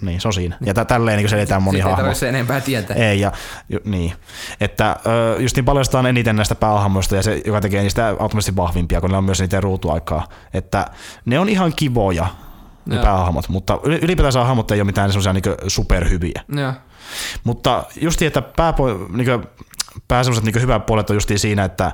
niin, 0.00 0.20
se 0.20 0.28
on 0.28 0.34
siinä. 0.34 0.56
Ja 0.60 0.74
tälleen 0.74 1.18
niin 1.18 1.28
selitään 1.28 1.62
moni 1.62 1.80
hahmo. 1.80 1.96
Ei 1.96 2.02
tarvitse 2.02 2.28
enempää 2.28 2.60
tietää. 2.60 2.96
Ei, 2.96 3.20
ja 3.20 3.32
ju, 3.68 3.78
niin. 3.84 4.12
Että 4.60 4.96
just 5.38 5.56
niin 5.56 5.64
paljastetaan 5.64 6.06
eniten 6.06 6.36
näistä 6.36 6.54
päähahmoista 6.54 7.16
ja 7.16 7.22
se, 7.22 7.42
joka 7.46 7.60
tekee 7.60 7.82
niistä 7.82 8.06
automaattisesti 8.08 8.56
vahvimpia, 8.56 9.00
kun 9.00 9.10
ne 9.10 9.16
on 9.16 9.24
myös 9.24 9.40
niiden 9.40 9.62
ruutuaikaa. 9.62 10.28
Että 10.54 10.86
ne 11.24 11.38
on 11.38 11.48
ihan 11.48 11.72
kivoja, 11.76 12.26
ne 12.86 12.98
päähahmot, 12.98 13.48
mutta 13.48 13.78
ylipäätänsä 13.82 14.44
hahmot 14.44 14.70
ei 14.70 14.80
ole 14.80 14.86
mitään 14.86 15.10
semmoisia 15.10 15.32
niin 15.32 15.42
superhyviä. 15.66 16.42
Ja. 16.56 16.74
Mutta 17.44 17.84
just 18.00 18.22
että 18.22 18.42
pääpo, 18.42 18.86
niin 18.92 19.28
pääsemmoiset 20.08 20.44
niin 20.44 20.62
hyvät 20.62 20.86
puolet 20.86 21.10
on 21.10 21.16
just 21.16 21.30
siinä, 21.36 21.64
että 21.64 21.92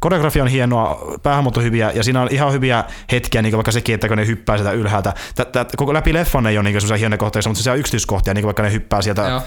koreografia 0.00 0.42
on 0.42 0.48
hienoa, 0.48 1.18
päähahmot 1.22 1.56
on 1.56 1.64
hyviä 1.64 1.90
ja 1.94 2.04
siinä 2.04 2.22
on 2.22 2.28
ihan 2.30 2.52
hyviä 2.52 2.84
hetkiä, 3.12 3.42
niin 3.42 3.56
vaikka 3.56 3.72
sekin, 3.72 3.94
että 3.94 4.08
kun 4.08 4.16
ne 4.16 4.26
hyppää 4.26 4.56
sieltä 4.56 4.72
ylhäältä. 4.72 5.14
Tätä, 5.34 5.66
koko 5.76 5.94
läpi 5.94 6.14
leffan 6.14 6.46
ei 6.46 6.58
ole 6.58 6.70
niin 6.70 6.80
sellaisia 6.80 7.00
hienoja 7.00 7.18
kohteita, 7.18 7.48
mutta 7.48 7.62
se 7.62 7.70
on 7.70 7.78
yksityiskohtia, 7.78 8.34
niin 8.34 8.44
vaikka 8.44 8.62
ne 8.62 8.72
hyppää 8.72 9.02
sieltä 9.02 9.28
Joo. 9.28 9.42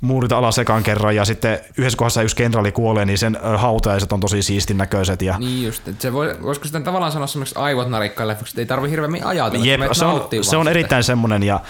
muurita 0.00 0.38
alas 0.38 0.58
ekan 0.58 0.82
kerran 0.82 1.16
ja 1.16 1.24
sitten 1.24 1.58
yhdessä 1.78 1.96
kohdassa 1.96 2.22
yksi 2.22 2.36
kenraali 2.36 2.72
kuolee, 2.72 3.04
niin 3.04 3.18
sen 3.18 3.38
hautajaiset 3.56 4.12
on 4.12 4.20
tosi 4.20 4.42
siistin 4.42 4.78
näköiset. 4.78 5.22
Ja... 5.22 5.38
Niin 5.38 5.66
just, 5.66 5.88
että 5.88 6.02
se 6.02 6.12
voi, 6.12 6.36
voisiko 6.42 6.64
sitten 6.64 6.84
tavallaan 6.84 7.12
sanoa 7.12 7.26
semmoiksi 7.26 7.54
aivot 7.58 7.88
narikkaan 7.88 8.28
leffaksi, 8.28 8.52
että 8.52 8.60
ei 8.60 8.66
tarvitse 8.66 8.90
hirveämmin 8.90 9.26
ajatella, 9.26 9.66
Jep, 9.66 9.80
se 9.92 10.04
on, 10.04 10.28
se 10.42 10.56
on 10.56 10.68
erittäin 10.68 11.04
semmoinen 11.04 11.42
ja 11.42 11.60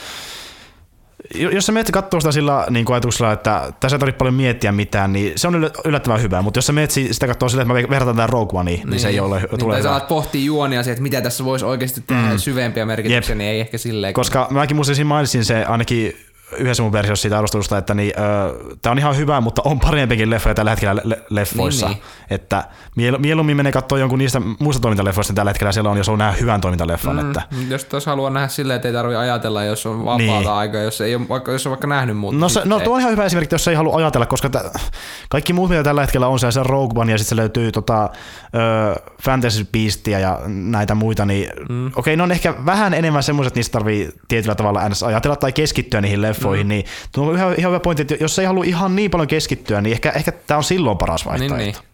jos 1.34 1.66
sä 1.66 1.72
menet 1.72 1.90
katsoa 1.90 2.20
sitä 2.20 2.32
sillä 2.32 2.66
niin 2.70 2.84
kuin 2.84 2.94
ajatuksella, 2.94 3.32
että 3.32 3.72
tässä 3.80 3.96
ei 3.96 3.98
tarvitse 3.98 4.18
paljon 4.18 4.34
miettiä 4.34 4.72
mitään, 4.72 5.12
niin 5.12 5.32
se 5.36 5.48
on 5.48 5.70
yllättävän 5.84 6.22
hyvä. 6.22 6.42
Mutta 6.42 6.58
jos 6.58 6.66
sä 6.66 6.72
menet 6.72 6.90
sitä 6.90 7.26
katsoa 7.26 7.48
sillä, 7.48 7.62
että 7.62 7.74
me 7.74 7.82
verrataan 7.90 8.16
tätä 8.16 8.26
Rogue 8.26 8.60
Oneen, 8.60 8.78
niin, 8.78 8.90
niin, 8.90 9.00
se 9.00 9.08
ei 9.08 9.20
ole 9.20 9.40
niin, 9.40 9.58
tulee 9.58 9.74
Tai 9.74 9.82
sä 9.82 9.90
alat 9.90 10.08
pohtia 10.08 10.44
juonia 10.44 10.80
että 10.80 11.02
mitä 11.02 11.20
tässä 11.20 11.44
voisi 11.44 11.64
oikeasti 11.64 12.00
tehdä 12.06 12.30
mm. 12.30 12.38
syvempiä 12.38 12.86
merkityksiä, 12.86 13.32
Jep. 13.32 13.38
niin 13.38 13.50
ei 13.50 13.60
ehkä 13.60 13.78
silleen. 13.78 14.14
Koska 14.14 14.48
mäkin 14.50 14.76
muistin 14.76 15.06
mainitsin 15.06 15.44
se 15.44 15.64
ainakin 15.64 16.16
yhdessä 16.58 16.82
mun 16.82 16.92
versiossa 16.92 17.22
siitä 17.22 17.36
arvostelusta, 17.36 17.78
että 17.78 17.94
niin, 17.94 18.12
äh, 18.18 18.76
tämä 18.82 18.90
on 18.90 18.98
ihan 18.98 19.16
hyvä, 19.16 19.40
mutta 19.40 19.62
on 19.64 19.80
parempikin 19.80 20.30
leffoja 20.30 20.54
tällä 20.54 20.70
hetkellä 20.70 21.02
le- 21.04 21.22
leffoissa. 21.30 21.88
Niin, 21.88 21.96
niin. 21.96 22.04
Että 22.30 22.64
miel- 22.96 23.18
mieluummin 23.18 23.56
menee 23.56 23.72
katsoa 23.72 23.98
jonkun 23.98 24.18
niistä 24.18 24.40
muista 24.58 24.80
toimintaleffoista, 24.80 25.30
niin 25.30 25.36
tällä 25.36 25.50
hetkellä 25.50 25.72
siellä 25.72 25.90
on, 25.90 25.96
jos 25.96 26.08
on 26.08 26.18
nähdä 26.18 26.36
hyvän 26.40 26.60
toimintaleffan. 26.60 27.16
Mm, 27.16 27.26
että. 27.26 27.42
Jos 27.68 27.84
tuossa 27.84 28.10
haluaa 28.10 28.30
nähdä 28.30 28.48
silleen, 28.48 28.76
että 28.76 28.88
ei 28.88 28.94
tarvitse 28.94 29.18
ajatella, 29.18 29.64
jos 29.64 29.86
on 29.86 29.98
vapaata 29.98 30.22
niin. 30.22 30.48
aikaa, 30.48 30.80
jos, 30.80 31.00
ei 31.00 31.14
ole, 31.14 31.28
vaikka, 31.28 31.52
jos 31.52 31.66
on 31.66 31.70
vaikka 31.70 31.86
nähnyt 31.86 32.16
muuta. 32.16 32.38
No, 32.38 32.48
se, 32.48 32.60
no 32.64 32.80
tuo 32.80 32.94
on 32.94 33.00
ihan 33.00 33.12
hyvä 33.12 33.24
esimerkki, 33.24 33.54
jos 33.54 33.68
ei 33.68 33.74
halua 33.74 33.96
ajatella, 33.96 34.26
koska 34.26 34.50
t- 34.50 34.92
kaikki 35.28 35.52
muut, 35.52 35.70
mitä 35.70 35.82
tällä 35.82 36.00
hetkellä 36.00 36.28
on, 36.28 36.38
se, 36.38 36.50
se 36.50 36.62
Rogue 36.62 37.00
One 37.00 37.12
ja 37.12 37.18
sitten 37.18 37.28
se 37.28 37.36
löytyy 37.36 37.72
tota, 37.72 38.10
ö, 38.54 39.00
Fantasy 39.22 39.66
Beastia 39.72 40.18
ja 40.18 40.40
näitä 40.46 40.94
muita, 40.94 41.24
niin 41.24 41.50
mm. 41.68 41.86
okei, 41.86 41.98
okay, 41.98 42.16
ne 42.16 42.22
on 42.22 42.32
ehkä 42.32 42.54
vähän 42.66 42.94
enemmän 42.94 43.22
semmoiset, 43.22 43.54
niistä 43.54 43.72
tarvii 43.72 44.10
tietyllä 44.28 44.54
tavalla 44.54 44.80
ajatella 45.06 45.36
tai 45.36 45.52
keskittyä 45.52 46.00
niihin 46.00 46.22
leffoihin, 46.22 46.33
mm. 46.64 46.68
niin 46.68 46.84
tuo 47.12 47.28
on 47.28 47.36
ihan, 47.36 47.54
ihan 47.58 47.70
hyvä 47.70 47.80
pointti, 47.80 48.02
että 48.02 48.14
jos 48.20 48.38
ei 48.38 48.46
halua 48.46 48.64
ihan 48.64 48.96
niin 48.96 49.10
paljon 49.10 49.28
keskittyä, 49.28 49.80
niin 49.80 49.92
ehkä, 49.92 50.10
ehkä 50.10 50.32
tämä 50.32 50.58
on 50.58 50.64
silloin 50.64 50.98
paras 50.98 51.26
vaihtoehto. 51.26 51.56
Niin, 51.56 51.74
niin. 51.74 51.84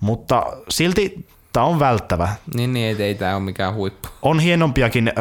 Mutta 0.00 0.46
silti 0.68 1.26
tämä 1.52 1.66
on 1.66 1.78
välttävä. 1.78 2.28
Niin, 2.54 2.72
niin 2.72 2.86
ei, 2.86 3.02
ei 3.02 3.14
tämä 3.14 3.36
ole 3.36 3.44
mikään 3.44 3.74
huippu. 3.74 4.08
On 4.22 4.40
hienompiakin 4.40 5.08
ö, 5.08 5.12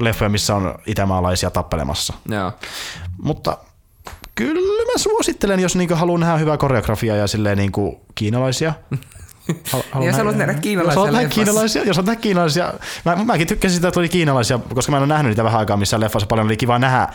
leffoja, 0.00 0.28
missä 0.28 0.54
on 0.54 0.74
itämaalaisia 0.86 1.50
tappelemassa. 1.50 2.14
Joo. 2.28 2.52
Mutta 3.22 3.58
kyllä 4.34 4.92
mä 4.92 4.98
suosittelen, 4.98 5.60
jos 5.60 5.76
niinku 5.76 5.94
haluaa 5.94 6.18
nähdä 6.18 6.36
hyvää 6.36 6.56
koreografiaa 6.56 7.16
ja 7.16 7.26
silleen 7.26 7.58
niinku 7.58 8.00
kiinalaisia. 8.14 8.74
Hal- 9.92 10.04
jos 10.06 10.16
haluat 10.16 10.36
nähdä 10.36 10.54
kiinalaisia 10.54 11.20
jos 11.22 11.34
kiinalaisia, 11.34 11.84
jos 11.84 11.96
nähdä 11.96 12.16
kiinalaisia, 12.16 12.72
mä, 13.04 13.16
mäkin 13.24 13.46
tykkäsin 13.46 13.74
sitä, 13.74 13.88
että 13.88 14.00
oli 14.00 14.08
kiinalaisia, 14.08 14.58
koska 14.74 14.90
mä 14.90 14.96
en 14.96 15.02
ole 15.02 15.08
nähnyt 15.08 15.30
niitä 15.30 15.44
vähän 15.44 15.60
aikaa 15.60 15.76
missä 15.76 16.00
leffassa 16.00 16.26
paljon, 16.26 16.46
oli 16.46 16.56
kiva 16.56 16.78
nähdä 16.78 17.08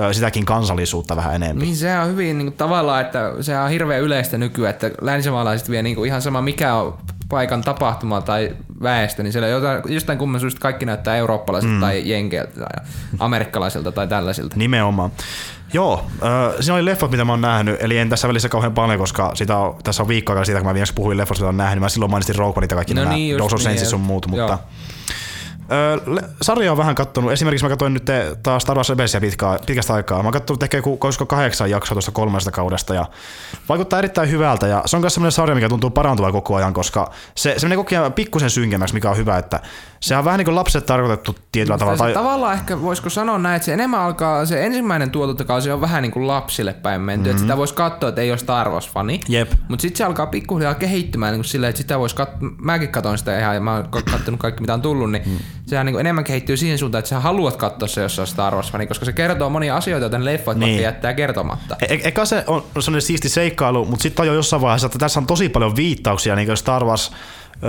ö, 0.00 0.12
sitäkin 0.12 0.44
kansallisuutta 0.44 1.16
vähän 1.16 1.34
enemmän. 1.34 1.58
Niin 1.64 1.76
se 1.76 1.98
on 1.98 2.08
hyvin 2.08 2.38
niin 2.38 2.46
kuin, 2.46 2.56
tavallaan, 2.56 3.00
että 3.00 3.32
se 3.40 3.58
on 3.58 3.70
hirveän 3.70 4.02
yleistä 4.02 4.38
nykyään, 4.38 4.70
että 4.70 4.90
länsimaalaiset 5.00 5.70
vie 5.70 5.82
niin 5.82 5.96
kuin, 5.96 6.06
ihan 6.06 6.22
sama 6.22 6.42
mikä 6.42 6.74
on 6.74 6.98
paikan 7.28 7.62
tapahtuma 7.62 8.20
tai 8.20 8.56
väestö, 8.82 9.22
niin 9.22 9.32
siellä 9.32 9.48
jotain, 9.48 9.82
jostain 9.86 10.18
kumman 10.18 10.40
syystä 10.40 10.60
kaikki 10.60 10.86
näyttää 10.86 11.16
eurooppalaisilta 11.16 11.74
mm. 11.74 11.80
tai 11.80 12.02
jenkeiltä 12.04 12.60
tai 12.60 12.86
amerikkalaisilta 13.18 13.92
tai 13.92 14.08
tällaisilta. 14.08 14.56
Nimenomaan. 14.56 15.10
Joo, 15.72 16.04
äh, 16.22 16.54
siinä 16.60 16.74
oli 16.74 16.84
leffot, 16.84 17.10
mitä 17.10 17.24
mä 17.24 17.32
oon 17.32 17.40
nähnyt, 17.40 17.76
eli 17.80 17.98
en 17.98 18.08
tässä 18.08 18.28
välissä 18.28 18.48
kauhean 18.48 18.74
paljon, 18.74 18.98
koska 18.98 19.30
sitä 19.34 19.58
on, 19.58 19.76
tässä 19.84 20.02
on 20.02 20.08
viikkoa 20.08 20.44
siitä, 20.44 20.60
kun 20.60 20.66
mä 20.66 20.74
viimeksi 20.74 20.94
puhuin 20.94 21.18
leffoista, 21.18 21.44
mitä 21.44 21.48
on 21.48 21.56
nähnyt. 21.56 21.80
Mä 21.80 21.88
silloin 21.88 22.10
mainitsin 22.10 22.34
Rogue 22.34 22.60
One 22.60 22.66
ja 22.70 22.76
kaikki 22.76 22.94
no 22.94 23.02
nämä 23.02 23.14
niin, 23.14 23.38
Dawson 23.38 23.56
niin, 23.56 23.64
Senses 23.64 23.90
sun 23.90 24.00
muut, 24.00 24.26
mutta... 24.26 24.42
Joo. 24.42 24.58
Sarja 26.42 26.72
on 26.72 26.78
vähän 26.78 26.94
kattonut. 26.94 27.32
Esimerkiksi 27.32 27.64
mä 27.64 27.68
katsoin 27.68 27.94
nyt 27.94 28.06
taas 28.42 28.62
Star 28.62 28.76
Wars 28.76 28.88
Rebelsia 28.88 29.20
pitkä, 29.20 29.58
pitkästä 29.66 29.94
aikaa. 29.94 30.18
Mä 30.18 30.26
oon 30.26 30.32
kattonut 30.32 30.62
ehkä 30.62 30.82
koska 30.98 31.26
kahdeksan 31.26 31.70
jaksoa 31.70 31.94
tuosta 31.94 32.10
kolmesta 32.10 32.50
kaudesta 32.50 32.94
ja 32.94 33.06
vaikuttaa 33.68 33.98
erittäin 33.98 34.30
hyvältä. 34.30 34.66
Ja 34.66 34.82
se 34.86 34.96
on 34.96 35.00
myös 35.00 35.14
sellainen 35.14 35.32
sarja, 35.32 35.54
mikä 35.54 35.68
tuntuu 35.68 35.90
parantuvan 35.90 36.32
koko 36.32 36.56
ajan, 36.56 36.72
koska 36.72 37.10
se, 37.34 37.54
se 37.56 37.66
menee 37.66 37.76
koko 37.76 37.88
ajan 37.90 38.12
pikkusen 38.12 38.50
synkemmäksi, 38.50 38.94
mikä 38.94 39.10
on 39.10 39.16
hyvä, 39.16 39.38
että 39.38 39.60
se 40.02 40.16
on 40.16 40.24
vähän 40.24 40.38
niin 40.38 40.44
kuin 40.44 40.54
lapset 40.54 40.86
tarkoitettu 40.86 41.36
tietyllä 41.52 41.78
tavalla. 41.78 41.98
Tai... 41.98 42.12
Tavallaan 42.12 42.54
ehkä 42.54 42.82
voisiko 42.82 43.10
sanoa 43.10 43.38
näin, 43.38 43.56
että 43.56 43.66
se 43.66 43.72
enemmän 43.72 44.00
alkaa, 44.00 44.46
se 44.46 44.66
ensimmäinen 44.66 45.10
tuotantokausi 45.10 45.70
on 45.70 45.80
vähän 45.80 46.02
niin 46.02 46.12
kuin 46.12 46.26
lapsille 46.26 46.72
päin 46.72 47.00
menty, 47.00 47.20
mm-hmm. 47.20 47.30
että 47.30 47.40
sitä 47.40 47.56
voisi 47.56 47.74
katsoa, 47.74 48.08
että 48.08 48.20
ei 48.20 48.30
ole 48.30 48.38
Star 48.38 48.68
Wars-fani. 48.68 49.20
Jep. 49.28 49.52
Mutta 49.68 49.82
sitten 49.82 49.98
se 49.98 50.04
alkaa 50.04 50.26
pikkuhiljaa 50.26 50.74
kehittymään 50.74 51.32
niin 51.32 51.38
kuin 51.38 51.48
silleen, 51.48 51.68
että 51.70 51.82
sitä 51.82 51.98
voisi 51.98 52.16
katsoa, 52.16 52.38
mäkin 52.58 52.88
katson 52.88 53.18
sitä 53.18 53.38
ihan 53.38 53.54
ja 53.54 53.60
mä 53.60 53.74
oon 53.74 53.88
katsonut 53.88 54.40
kaikki 54.40 54.60
mitä 54.60 54.74
on 54.74 54.82
tullut, 54.82 55.10
niin 55.10 55.22
mm. 55.26 55.38
sehän 55.66 55.86
niin 55.86 55.94
kuin 55.94 56.00
enemmän 56.00 56.24
kehittyy 56.24 56.56
siihen 56.56 56.78
suuntaan, 56.78 56.98
että 56.98 57.08
sä 57.08 57.20
haluat 57.20 57.56
katsoa 57.56 57.88
se, 57.88 58.02
jos 58.02 58.18
on 58.18 58.26
Star 58.26 58.54
Wars-fani, 58.54 58.86
koska 58.86 59.04
se 59.04 59.12
kertoo 59.12 59.50
monia 59.50 59.76
asioita, 59.76 60.04
joita 60.04 60.18
ne 60.18 60.24
leffat 60.24 60.56
niin. 60.56 60.82
jättää 60.82 61.14
kertomatta. 61.14 61.76
E- 61.88 62.08
eka 62.08 62.24
se 62.24 62.44
on 62.46 62.64
sellainen 62.80 63.02
siisti 63.02 63.28
seikkailu, 63.28 63.84
mutta 63.84 64.02
sitten 64.02 64.22
on 64.22 64.26
jo 64.26 64.34
jossain 64.34 64.62
vaiheessa, 64.62 64.86
että 64.86 64.98
tässä 64.98 65.20
on 65.20 65.26
tosi 65.26 65.48
paljon 65.48 65.76
viittauksia 65.76 66.36
niin 66.36 66.46
kuin 66.46 66.56
Star 66.56 66.84
Wars 66.84 67.12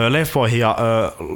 leffoihin 0.09 0.59
ja 0.59 0.77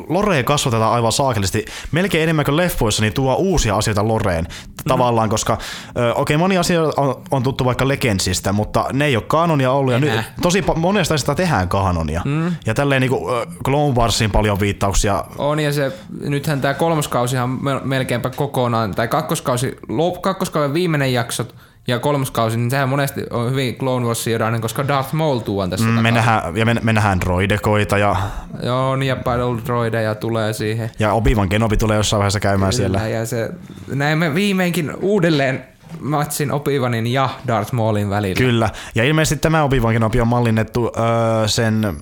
Loreen 0.10 0.46
kasvatetaan 0.46 0.94
aivan 0.94 1.12
saakellisesti. 1.12 1.66
Melkein 1.92 2.24
enemmän 2.24 2.46
kuin 2.46 2.58
leffoissa, 2.58 3.02
niin 3.02 3.14
tuo 3.14 3.36
uusia 3.36 3.76
asioita 3.76 4.08
Loreen 4.08 4.44
mm. 4.44 4.84
tavallaan, 4.88 5.30
koska 5.30 5.54
okei, 5.54 6.12
okay, 6.16 6.38
moni 6.38 6.58
asia 6.58 6.82
on, 6.84 7.22
on, 7.32 7.44
tuttu 7.44 7.66
vaikka 7.66 7.88
Legendsistä, 7.88 8.54
mutta 8.54 8.86
ne 8.94 9.06
ei 9.06 9.16
ole 9.16 9.24
kanonia 9.28 9.72
ollut 9.72 9.94
ja 9.94 10.00
nyt, 10.00 10.22
tosi 10.42 10.64
monesta 10.76 11.18
sitä 11.18 11.36
tehdään 11.36 11.70
kanonia. 11.70 12.22
Mm. 12.26 12.56
Ja 12.66 12.74
tälleen 12.74 13.02
niin 13.02 13.12
kuin 13.12 13.48
Clone 13.66 13.96
Warsin 13.96 14.32
paljon 14.32 14.60
viittauksia. 14.60 15.24
On 15.38 15.60
ja 15.60 15.74
se, 15.74 15.92
nythän 16.20 16.62
tämä 16.62 16.74
kolmoskausihan 16.74 17.60
melkeinpä 17.84 18.30
kokonaan, 18.30 18.92
tai 18.92 19.08
kakkoskausi, 19.08 19.76
kakkoskauden 20.22 20.74
viimeinen 20.74 21.14
jaksot 21.14 21.56
ja 21.88 22.00
kolmas 22.00 22.32
kausi, 22.32 22.58
niin 22.58 22.72
sehän 22.72 22.90
monesti 22.90 23.22
on 23.30 23.52
hyvin 23.52 23.76
Clone 23.76 24.06
Warsia 24.06 24.40
koska 24.62 24.88
Darth 24.88 25.14
Maul 25.14 25.40
tuon 25.40 25.70
tässä 25.70 25.86
mm, 25.86 25.92
me 25.92 26.12
nähdään, 26.12 26.58
Ja 26.58 26.66
me, 26.66 26.76
me 26.84 26.94
nähdään 26.94 27.22
droidekoita 27.22 27.98
ja... 27.98 28.16
Joo, 28.64 28.96
niin 28.96 29.08
ja 29.08 29.18
droideja 29.66 30.16
tulee 30.16 30.54
siihen. 30.54 30.92
Ja 31.00 31.14
Obi-Wan 31.14 31.50
Kenobi 31.50 31.78
tulee 31.78 31.98
jossain 31.98 32.20
vaiheessa 32.20 32.40
käymään 32.40 32.74
Kyllä, 32.76 33.00
siellä. 33.00 33.18
ja 33.18 33.26
se, 33.26 33.50
näemme 33.94 34.36
viimeinkin 34.36 34.96
uudelleen 35.02 35.64
matsin 36.00 36.52
Obi-Wanin 36.52 37.08
ja 37.08 37.30
Darth 37.48 37.74
Maulin 37.74 38.10
välillä. 38.10 38.38
Kyllä, 38.38 38.70
ja 38.96 39.04
ilmeisesti 39.04 39.42
tämä 39.42 39.64
Obi-Wan 39.64 39.94
Kenobi 39.94 40.22
on 40.22 40.28
mallinnettu 40.28 40.92
öö, 40.98 41.48
sen 41.48 41.98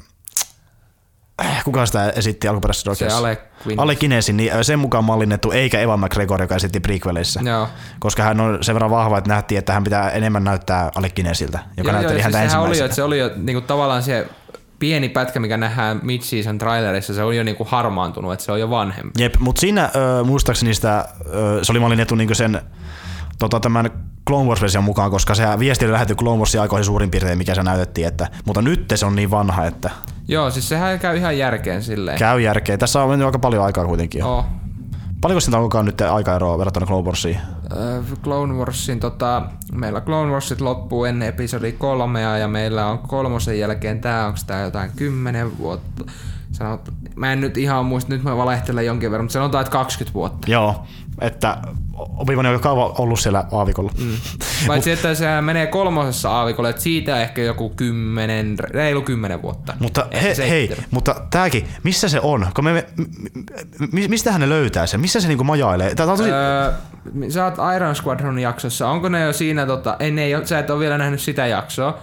kuka 1.66 1.86
sitä 1.86 2.10
esitti 2.10 2.48
alkuperäisessä 2.48 2.96
Se 2.96 3.08
Ale 3.08 3.38
Ale 3.78 3.96
Kinesin, 3.96 4.38
niin 4.38 4.52
sen 4.62 4.80
mukaan 4.80 5.04
mallinnettu, 5.04 5.52
eikä 5.52 5.80
Evan 5.80 6.00
McGregor, 6.00 6.42
joka 6.42 6.56
esitti 6.56 6.80
prequelissä. 6.80 7.42
Joo. 7.44 7.68
Koska 8.00 8.24
hän 8.24 8.40
on 8.40 8.58
sen 8.62 8.76
verran 8.76 8.92
vahva, 8.92 9.18
että 9.18 9.30
nähtiin, 9.30 9.60
että 9.60 9.74
hän 9.74 9.84
pitää 9.84 10.10
enemmän 10.10 10.44
näyttää 10.44 10.92
Ale 10.96 11.10
Kinesiltä, 11.10 11.60
joka 11.78 11.90
joo, 11.90 11.94
näytteli 11.94 12.20
joo, 12.20 12.24
häntä 12.24 12.40
siis 12.40 12.56
oli 12.56 12.78
jo, 12.78 12.86
että 12.86 12.96
se 12.96 13.04
oli 13.04 13.20
jo 13.20 13.32
niin 13.36 13.56
kuin 13.56 13.66
tavallaan 13.66 14.04
se 14.04 14.28
pieni 14.80 15.10
pätkä, 15.10 15.40
mikä 15.40 15.58
nähdään 15.58 16.00
mid-season 16.04 16.58
trailerissa, 16.58 17.14
se 17.14 17.24
on 17.24 17.38
jo 17.38 17.44
niinku 17.44 17.64
harmaantunut, 17.64 18.34
että 18.34 18.46
se 18.46 18.52
on 18.52 18.60
jo 18.60 18.70
vanhempi. 18.70 19.24
Jep, 19.24 19.36
mutta 19.40 19.60
siinä 19.60 19.84
äh, 19.84 19.92
muistaakseni 20.26 20.74
sitä, 20.74 20.98
äh, 20.98 21.06
se 21.62 21.72
oli 21.72 21.80
mallinnettu 21.80 22.16
niinku 22.16 22.36
sen 22.36 22.62
tota, 23.40 23.60
tämän 23.60 23.90
Clone 24.28 24.50
Wars-version 24.50 24.84
mukaan, 24.84 25.12
koska 25.12 25.36
se 25.36 25.44
viesti 25.60 25.86
oli 25.86 25.92
lähetty 25.92 26.16
Clone 26.16 26.38
Warsin 26.38 26.62
aikoihin 26.62 26.86
suurin 26.86 27.12
piirtein, 27.12 27.38
mikä 27.38 27.56
se 27.56 27.64
näytettiin, 27.64 28.08
että, 28.08 28.28
mutta 28.46 28.62
nyt 28.62 28.94
se 28.96 29.06
on 29.06 29.16
niin 29.16 29.32
vanha, 29.32 29.66
että... 29.66 29.90
Joo, 30.28 30.52
siis 30.52 30.70
sehän 30.70 31.00
käy 31.00 31.18
ihan 31.18 31.38
järkeen 31.38 31.84
silleen. 31.84 32.20
Käy 32.20 32.42
järkeen. 32.42 32.80
Tässä 32.80 33.04
on 33.04 33.10
mennyt 33.10 33.26
aika 33.26 33.40
paljon 33.40 33.64
aikaa 33.64 33.86
kuitenkin 33.86 34.20
jo. 34.20 34.38
Oh. 34.38 34.46
Paljonko 35.22 35.40
siitä 35.40 35.58
onkaan 35.58 35.86
nyt 35.86 36.02
aikaeroa 36.02 36.58
verrattuna 36.58 36.86
Clone 36.86 37.06
Warsiin? 37.06 37.38
Öö, 37.78 38.02
Clone 38.24 38.54
Warsin, 38.54 39.00
tota, 39.00 39.42
meillä 39.74 40.02
Clone 40.02 40.32
Warsit 40.32 40.62
loppuu 40.62 41.06
ennen 41.06 41.28
episodi 41.28 41.72
kolmea 41.72 42.38
ja 42.38 42.48
meillä 42.48 42.86
on 42.86 43.00
kolmosen 43.00 43.60
jälkeen, 43.60 44.02
tää 44.02 44.28
onko 44.28 44.40
tää 44.48 44.64
jotain 44.64 44.92
kymmenen 44.96 45.58
vuotta? 45.58 46.04
Sanot, 46.52 46.94
mä 47.16 47.34
en 47.34 47.42
nyt 47.42 47.58
ihan 47.58 47.86
muista, 47.86 48.14
nyt 48.14 48.24
mä 48.24 48.38
valehtelen 48.38 48.86
jonkin 48.86 49.12
verran, 49.12 49.26
mutta 49.26 49.34
sanotaan, 49.34 49.62
että 49.62 49.72
20 49.72 50.14
vuotta. 50.14 50.52
Joo, 50.52 50.84
että 51.22 51.58
Obi-Wan 51.94 52.46
on 52.46 52.60
kauan 52.60 52.92
ollut 52.98 53.20
siellä 53.20 53.46
aavikolla. 53.52 53.92
Mm. 54.00 54.18
Paitsi, 54.68 54.92
että 54.92 55.16
se 55.16 55.42
menee 55.42 55.68
kolmosessa 55.68 56.32
aavikolla, 56.32 56.70
että 56.70 56.82
siitä 56.82 57.22
ehkä 57.22 57.42
joku 57.42 57.70
kymmenen, 57.70 58.60
reilu 58.60 59.02
kymmenen 59.02 59.42
vuotta. 59.42 59.74
Mutta 59.80 60.08
he, 60.24 60.36
hei, 60.50 60.76
mutta 60.92 61.16
tääkin, 61.30 61.68
missä 61.84 62.10
se 62.10 62.20
on? 62.20 62.48
Kun 62.56 62.64
me, 62.64 62.74
me, 62.74 62.86
me, 63.92 64.08
mistähän 64.08 64.42
ne 64.42 64.50
löytää 64.50 64.86
sen? 64.86 65.00
Missä 65.00 65.20
se 65.20 65.28
niinku 65.28 65.44
majailee? 65.44 65.96
Tää 65.96 66.06
on 66.06 66.18
tosi... 66.18 66.32
Öö, 66.32 66.72
sä 67.30 67.46
oot 67.46 67.56
Iron 67.76 67.96
Squadron 67.96 68.40
jaksossa. 68.40 68.90
Onko 68.90 69.10
ne 69.10 69.22
jo 69.22 69.34
siinä, 69.34 69.66
tota, 69.66 69.96
ei, 70.00 70.12
ne 70.12 70.24
ei, 70.24 70.48
sä 70.48 70.60
et 70.60 70.70
ole 70.70 70.80
vielä 70.80 70.98
nähnyt 70.98 71.22
sitä 71.22 71.48
jaksoa. 71.48 72.00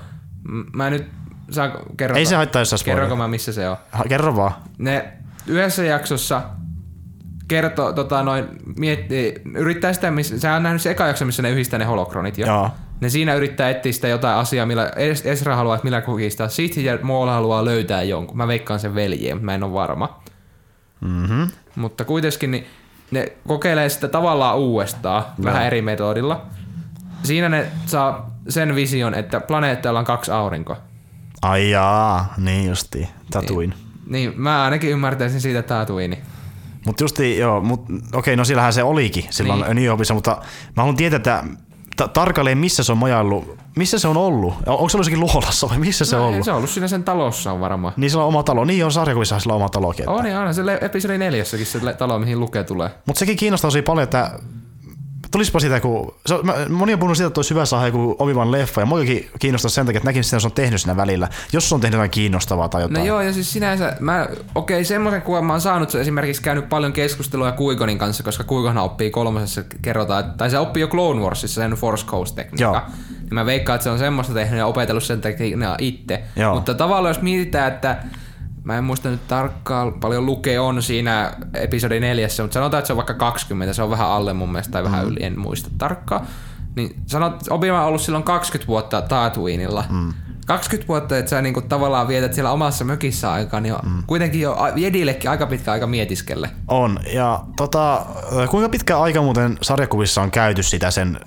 Mä 0.73 0.91
nyt 0.91 1.07
saa 1.51 1.71
kerrota. 1.97 2.19
Ei 2.19 2.27
se 2.27 2.37
haittaa, 2.37 2.63
jos 2.63 2.71
sä 2.71 3.17
mä, 3.17 3.29
missä 3.29 3.53
se 3.53 3.69
on? 3.69 3.77
Ha, 3.91 4.05
kerro 4.09 4.37
vaan. 4.37 4.53
Ne 4.79 5.13
yhdessä 5.47 5.85
jaksossa 5.85 6.43
kertoo, 7.53 7.93
tota, 7.93 8.23
noin, 8.23 8.45
mietti, 8.79 9.35
yrittää 9.55 9.93
sitä, 9.93 10.11
missä, 10.11 10.41
sä 10.41 10.55
on 10.55 10.63
nähnyt 10.63 10.83
se 10.83 10.91
eka 10.91 11.07
jakso, 11.07 11.25
missä 11.25 11.43
ne 11.43 11.51
yhdistää 11.51 11.79
ne 11.79 11.85
holokronit 11.85 12.39
jo. 12.39 12.47
Joo. 12.47 12.71
Ne 13.01 13.09
siinä 13.09 13.35
yrittää 13.35 13.71
etsiä 13.71 13.93
sitä 13.93 14.09
jotain 14.09 14.39
asiaa, 14.39 14.67
millä 14.67 14.93
Esra 15.25 15.57
haluaa, 15.57 15.75
että 15.75 15.85
millä 15.85 16.01
kukistaa. 16.01 16.49
Sith 16.49 16.79
ja 16.79 16.99
Maul 17.03 17.29
haluaa 17.29 17.65
löytää 17.65 18.03
jonkun. 18.03 18.37
Mä 18.37 18.49
veikkaan 18.49 18.81
sen 18.81 18.95
veljeen, 18.95 19.37
mutta 19.37 19.45
mä 19.45 19.55
en 19.55 19.63
ole 19.63 19.73
varma. 19.73 20.23
Mm-hmm. 21.01 21.49
Mutta 21.77 22.05
kuitenkin 22.05 22.51
niin 22.51 22.67
ne 23.11 23.33
kokeilee 23.49 23.89
sitä 23.89 24.09
tavallaan 24.09 24.59
uudestaan, 24.59 25.23
no. 25.39 25.45
vähän 25.45 25.67
eri 25.67 25.83
metodilla. 25.83 26.47
Siinä 27.23 27.49
ne 27.49 27.67
saa 27.87 28.31
sen 28.49 28.75
vision, 28.75 29.15
että 29.15 29.41
planeetalla 29.41 29.99
on 29.99 30.05
kaksi 30.05 30.31
aurinkoa. 30.31 30.77
Ai 31.43 31.71
jaa, 31.71 32.35
niin 32.37 32.69
justi, 32.69 33.09
Tatuin. 33.31 33.71
Niin, 33.71 34.31
niin, 34.31 34.41
mä 34.41 34.65
ainakin 34.65 34.91
ymmärtäisin 34.91 35.41
siitä 35.41 35.63
Tatuini. 35.63 36.19
Mutta 36.87 37.05
justi, 37.05 37.39
joo, 37.39 37.61
mut, 37.61 37.85
okei, 38.15 38.37
no 38.37 38.45
sillähän 38.45 38.73
se 38.73 38.83
olikin 38.83 39.25
silloin 39.31 39.61
niin. 39.61 39.75
New 39.77 39.85
Yorkissa, 39.85 40.15
mutta 40.15 40.31
mä 40.77 40.83
haluan 40.83 40.97
tietää, 40.97 41.17
että 41.17 41.45
ta- 41.97 42.09
tarkalleen 42.09 42.59
missä 42.59 42.83
se 42.85 42.93
on 42.93 42.99
majaillut, 42.99 43.59
missä 43.77 43.99
se 43.99 44.09
on 44.09 44.17
ollut. 44.17 44.55
Onko 44.55 44.67
se 44.67 44.73
ollut 44.77 44.93
jossakin 44.93 45.21
luolassa 45.21 45.69
vai 45.69 45.79
missä 45.79 46.05
se 46.05 46.17
on 46.17 46.23
No, 46.23 46.29
ollut? 46.29 46.45
Se 46.45 46.51
on 46.51 46.57
ollut 46.57 46.71
siinä 46.71 46.89
sen 46.89 47.05
talossa 47.05 47.53
on 47.53 47.61
varmaan. 47.61 47.95
Niin 47.97 48.11
sillä 48.11 48.23
on 48.23 48.29
oma 48.29 48.43
talo. 48.43 48.65
Niin 48.65 48.85
on 48.85 48.93
sarjakuvissa 48.93 49.39
sillä 49.39 49.53
on 49.53 49.57
oma 49.61 49.69
talokin. 49.69 50.09
On 50.09 50.25
niin, 50.25 50.37
aina 50.37 50.53
se 50.53 50.63
episodi 50.81 51.19
neljässäkin 51.19 51.67
se 51.67 51.95
talo, 51.95 52.19
mihin 52.19 52.41
lukee 52.41 52.65
tulee. 52.65 52.91
Mutta 53.07 53.19
sekin 53.19 53.37
kiinnostaa 53.37 53.69
tosi 53.71 53.83
paljon, 53.83 54.03
että 54.05 54.31
tulispa 55.33 55.61
siitä, 55.61 55.81
kun 55.81 56.15
se, 56.27 56.35
mä, 56.43 56.55
moni 56.69 56.93
on 56.93 56.99
puhunut 56.99 57.17
siitä, 57.17 57.27
että 57.27 57.39
olisi 57.39 57.55
hyvä 57.55 57.65
saada 57.65 57.87
joku 57.87 58.17
Obi-Wan 58.19 58.53
leffa, 58.53 58.81
ja 58.81 58.87
muakin 58.87 59.31
kiinnostaa 59.39 59.71
sen 59.71 59.87
takia, 59.87 59.99
että 59.99 60.09
näkisin 60.09 60.25
sitä, 60.25 60.37
jos 60.37 60.45
on 60.45 60.53
tehnyt 60.53 60.81
siinä 60.81 60.97
välillä, 60.97 61.29
jos 61.53 61.69
se 61.69 61.75
on 61.75 61.81
tehnyt 61.81 61.97
jotain 61.97 62.11
kiinnostavaa 62.11 62.69
tai 62.69 62.83
jotain. 62.83 63.01
No 63.01 63.07
joo, 63.07 63.21
ja 63.21 63.33
siis 63.33 63.53
sinänsä, 63.53 63.97
mä, 64.01 64.27
okei, 64.55 64.85
semmoisen 64.85 65.23
kuvan 65.23 65.45
mä 65.45 65.53
oon 65.53 65.61
saanut, 65.61 65.91
se 65.91 66.01
esimerkiksi 66.01 66.43
käynyt 66.43 66.69
paljon 66.69 66.93
keskustelua 66.93 67.53
Kuikonin 67.53 67.99
kanssa, 67.99 68.23
koska 68.23 68.45
Kuikonhan 68.45 68.85
oppii 68.85 69.11
kolmosessa, 69.11 69.63
kerrotaan, 69.83 70.33
tai 70.37 70.51
se 70.51 70.59
oppii 70.59 70.81
jo 70.81 70.89
Clone 70.89 71.21
Warsissa 71.21 71.61
sen 71.61 71.73
Force 71.73 72.07
Ghost 72.07 72.35
tekniikka. 72.35 72.63
Joo. 72.63 72.81
Niin 73.21 73.35
mä 73.35 73.47
veikkaan, 73.47 73.75
että 73.75 73.85
se 73.85 73.91
on 73.91 73.99
semmoista 73.99 74.35
tehnyt 74.35 74.59
ja 74.59 74.67
opetellut 74.67 75.05
sen 75.05 75.21
tekniikkaa 75.21 75.77
itse. 75.79 76.23
Joo. 76.37 76.55
Mutta 76.55 76.75
tavallaan 76.75 77.15
jos 77.15 77.23
mietitään, 77.23 77.73
että 77.73 77.97
Mä 78.65 78.79
en 78.79 78.85
muista 78.85 79.11
nyt 79.11 79.29
tarkkaan, 79.29 79.93
paljon 79.93 80.27
luke 80.27 80.61
on 80.61 80.83
siinä 80.83 81.33
episodi 81.55 82.01
neljässä, 82.01 82.43
mutta 82.43 82.55
sanotaan, 82.55 82.79
että 82.79 82.87
se 82.87 82.93
on 82.93 82.97
vaikka 82.97 83.15
20, 83.15 83.75
se 83.75 83.83
on 83.83 83.91
vähän 83.91 84.09
alle 84.09 84.33
mun 84.33 84.53
mielestä, 84.53 84.73
tai 84.73 84.85
vähän 84.85 85.07
yli, 85.07 85.19
en 85.21 85.39
muista 85.39 85.71
tarkkaan. 85.79 86.27
Niin 86.77 87.03
sanot, 87.07 87.43
obi 87.51 87.71
on 87.71 87.81
ollut 87.81 88.01
silloin 88.01 88.25
20 88.25 88.69
vuotta 88.69 89.03
Tatooinilla. 89.03 89.85
Mm. 89.91 90.13
20 90.47 90.89
vuotta, 90.89 91.19
että 91.19 91.31
sä 91.31 91.43
niinku 91.43 91.61
tavallaan 91.63 92.09
vietät 92.09 92.35
siellä 92.35 92.51
omassa 92.51 92.85
mökissä 92.85 93.33
aikaa, 93.33 93.61
niin 93.61 93.75
mm. 93.83 94.03
kuitenkin 94.07 94.41
jo 94.41 94.57
Jedillekin 94.77 95.31
aika 95.31 95.47
pitkä 95.47 95.73
aika 95.73 95.87
mietiskelle. 95.87 96.51
On, 96.69 96.99
ja 97.15 97.41
tota, 97.57 98.07
kuinka 98.51 98.69
pitkä 98.69 98.99
aika 99.01 99.23
muuten 99.23 99.59
sarjakuvissa 99.63 100.23
on 100.23 100.31
käyty 100.31 100.63
sitä 100.63 100.91
sen 100.91 101.21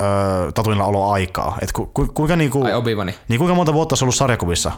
öö, 0.00 0.52
tatuilla 0.52 0.84
oloaikaa? 0.84 1.58
Et 1.60 1.72
ku, 1.72 1.86
ku, 1.86 2.06
kuinka, 2.14 2.36
niinku, 2.36 2.64
Ai 2.64 2.72
niin 3.28 3.38
kuinka 3.38 3.54
monta 3.54 3.72
vuotta 3.72 3.96
se 3.96 4.04
on 4.04 4.06
ollut 4.06 4.14
sarjakuvissa? 4.14 4.72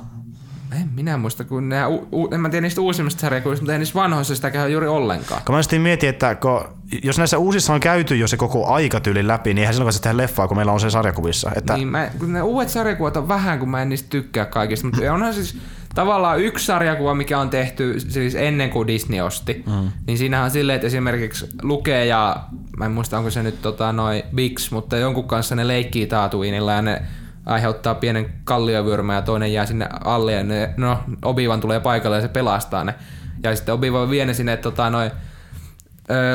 Minä 0.95 1.17
muista, 1.17 1.45
kun 1.45 1.69
nämä, 1.69 1.89
u- 1.89 2.09
u- 2.13 2.29
en 2.35 2.41
mä 2.41 2.49
tiedä 2.49 2.61
niistä 2.63 2.81
uusimmista 2.81 3.21
sarjakuvista, 3.21 3.63
mutta 3.63 3.73
ei 3.73 3.79
niissä 3.79 3.95
vanhoissa 3.95 4.35
sitä 4.35 4.51
käy 4.51 4.71
juuri 4.71 4.87
ollenkaan. 4.87 5.43
Kun 5.47 5.55
mä 5.55 5.63
sitten 5.63 5.81
mietin, 5.81 6.09
että 6.09 6.35
kun, 6.35 6.65
jos 7.03 7.19
näissä 7.19 7.39
uusissa 7.39 7.75
on 7.75 7.81
käyty 7.81 8.17
jo 8.17 8.29
se 8.29 8.37
koko 8.37 8.67
aikatyyli 8.67 9.27
läpi, 9.27 9.55
niin 9.55 9.59
eihän 9.59 9.75
silloin 9.75 9.95
tehdä 10.03 10.17
leffaa, 10.17 10.49
kun 10.49 10.57
meillä 10.57 10.73
on 10.73 10.81
se 10.81 10.91
sarjakuvissa. 10.91 11.51
Että, 11.57 11.75
Niin, 11.75 11.89
mä, 11.89 12.11
kun 12.19 12.33
ne 12.33 12.43
uudet 12.43 12.69
sarjakuvat 12.69 13.17
on 13.17 13.29
vähän, 13.29 13.59
kun 13.59 13.69
mä 13.69 13.83
en 13.83 13.89
niistä 13.89 14.11
tykkää 14.11 14.45
kaikista, 14.47 14.87
mutta 14.87 15.13
onhan 15.13 15.35
siis 15.35 15.59
tavallaan 15.95 16.41
yksi 16.41 16.67
sarjakuva, 16.67 17.15
mikä 17.15 17.39
on 17.39 17.51
tehty 17.51 18.01
siis 18.01 18.35
ennen 18.35 18.71
kuin 18.71 18.87
Disney 18.87 19.21
osti, 19.21 19.63
mm. 19.67 19.91
niin 20.07 20.19
siinähän 20.19 20.45
on 20.45 20.51
silleen, 20.51 20.75
että 20.75 20.87
esimerkiksi 20.87 21.47
Luke 21.63 22.05
ja, 22.05 22.37
mä 22.77 22.85
en 22.85 22.93
muista 22.93 23.19
onko 23.19 23.31
se 23.31 23.43
nyt 23.43 23.63
tota, 23.63 23.93
noin 23.93 24.23
Bix, 24.35 24.71
mutta 24.71 24.97
jonkun 24.97 25.29
kanssa 25.29 25.55
ne 25.55 25.69
leikkii 25.69 26.07
Tatooinilla 26.07 26.73
ja 26.73 26.83
ne 26.83 27.03
aiheuttaa 27.47 27.95
pienen 27.95 28.33
kalliovyörmän 28.45 29.17
ja 29.17 29.23
toinen 29.23 29.53
jää 29.53 29.67
sinne 29.67 29.89
alle 30.05 30.33
ja 30.33 30.45
ne, 30.45 30.75
no, 30.77 30.99
Obi-Wan 31.25 31.61
tulee 31.61 31.81
paikalle 31.81 32.17
ja 32.17 32.23
se 32.23 32.29
pelastaa 32.29 32.85
ne. 32.85 32.95
Ja 33.43 33.57
sitten 33.57 33.75
Obi-Wan 33.75 34.11
vie 34.11 34.27
ne 34.27 34.35
sinne 34.35 34.57
tota, 34.57 34.91
noin, 34.91 35.11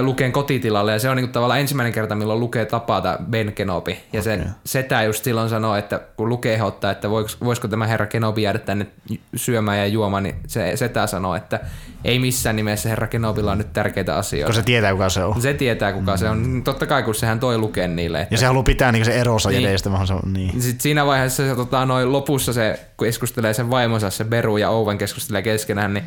Luken 0.01 0.31
kotitilalle 0.31 0.91
ja 0.91 0.99
se 0.99 1.09
on 1.09 1.15
niinku 1.17 1.31
tavallaan 1.33 1.59
ensimmäinen 1.59 1.93
kerta, 1.93 2.15
milloin 2.15 2.39
Luke 2.39 2.65
tapaa 2.65 3.17
Ben 3.29 3.53
Kenobi. 3.53 3.99
Ja 4.13 4.21
sen 4.21 4.39
Okei. 4.39 4.51
setä 4.65 5.03
just 5.03 5.23
silloin 5.23 5.49
sanoo, 5.49 5.75
että 5.75 5.99
kun 6.17 6.29
Luke 6.29 6.53
ehdottaa, 6.53 6.91
että 6.91 7.09
voisiko 7.09 7.67
tämä 7.67 7.87
herra 7.87 8.05
Kenobi 8.05 8.41
jäädä 8.41 8.59
tänne 8.59 8.87
syömään 9.35 9.77
ja 9.77 9.85
juomaan, 9.87 10.23
niin 10.23 10.35
se 10.47 10.71
setä 10.75 11.07
sanoo, 11.07 11.35
että 11.35 11.59
ei 12.05 12.19
missään 12.19 12.55
nimessä 12.55 12.89
herra 12.89 13.07
Kenobilla 13.07 13.51
on 13.51 13.57
nyt 13.57 13.73
tärkeitä 13.73 14.15
asioita. 14.15 14.45
kun 14.45 14.55
se 14.55 14.63
tietää, 14.63 14.91
kuka 14.91 15.09
se 15.09 15.23
on. 15.23 15.41
Se 15.41 15.53
tietää 15.53 15.93
kuka 15.93 16.17
se 16.17 16.29
on. 16.29 16.61
Totta 16.63 16.85
kai, 16.85 17.03
kun 17.03 17.15
sehän 17.15 17.39
toi 17.39 17.57
Luken 17.57 17.95
niille. 17.95 18.21
Että 18.21 18.33
Ja 18.33 18.37
se 18.37 18.45
haluaa 18.45 18.63
pitää 18.63 18.91
niin 18.91 19.05
se 19.05 19.11
erossa 19.19 19.49
Niin. 19.49 19.57
niin. 19.57 19.69
edestä. 19.69 19.89
On- 19.89 20.33
niin. 20.33 20.61
sitten 20.61 20.81
siinä 20.81 21.05
vaiheessa 21.05 21.47
se, 21.47 21.55
tota, 21.55 21.85
noin 21.85 22.11
lopussa 22.11 22.53
se 22.53 22.79
kun 22.97 23.07
keskustelee 23.07 23.53
sen 23.53 23.69
vaimonsa, 23.69 24.09
se 24.09 24.23
Beru 24.23 24.57
ja 24.57 24.69
Owen 24.69 24.97
keskustelee 24.97 25.41
keskenään, 25.41 25.93
niin 25.93 26.03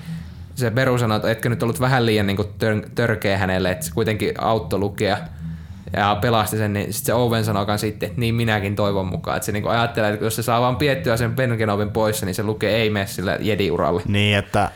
se 0.55 0.71
Beru 0.71 0.99
sanoo, 0.99 1.17
että 1.17 1.31
etkö 1.31 1.49
nyt 1.49 1.63
ollut 1.63 1.81
vähän 1.81 2.07
liian 2.07 2.27
niin 2.27 2.39
tör- 2.39 2.91
törkeä 2.95 3.39
hänelle, 3.39 3.71
että 3.71 3.87
se 3.87 3.93
kuitenkin 3.93 4.35
auttoi 4.39 4.79
lukea 4.79 5.19
ja 5.97 6.19
pelasti 6.21 6.57
sen, 6.57 6.73
niin 6.73 6.93
sitten 6.93 7.07
se 7.07 7.15
Owen 7.15 7.45
kans 7.67 7.81
sitten, 7.81 8.07
että 8.07 8.21
niin 8.21 8.35
minäkin 8.35 8.77
toivon 8.77 9.07
mukaan. 9.07 9.37
Että 9.37 9.47
se 9.47 9.53
niin 9.53 9.69
ajattelee, 9.69 10.13
että 10.13 10.27
jos 10.27 10.37
se 10.37 10.43
saa 10.43 10.61
vaan 10.61 10.77
piettyä 10.77 11.17
sen 11.17 11.37
Ben 11.37 11.59
Kenobin 11.59 11.91
pois, 11.91 12.23
niin 12.23 12.35
se 12.35 12.43
lukee 12.43 12.77
ei 12.77 12.91
mene 12.91 13.07
sille 13.07 13.39
jedi-uralle. 13.41 14.03
Niin, 14.07 14.37
että, 14.37 14.71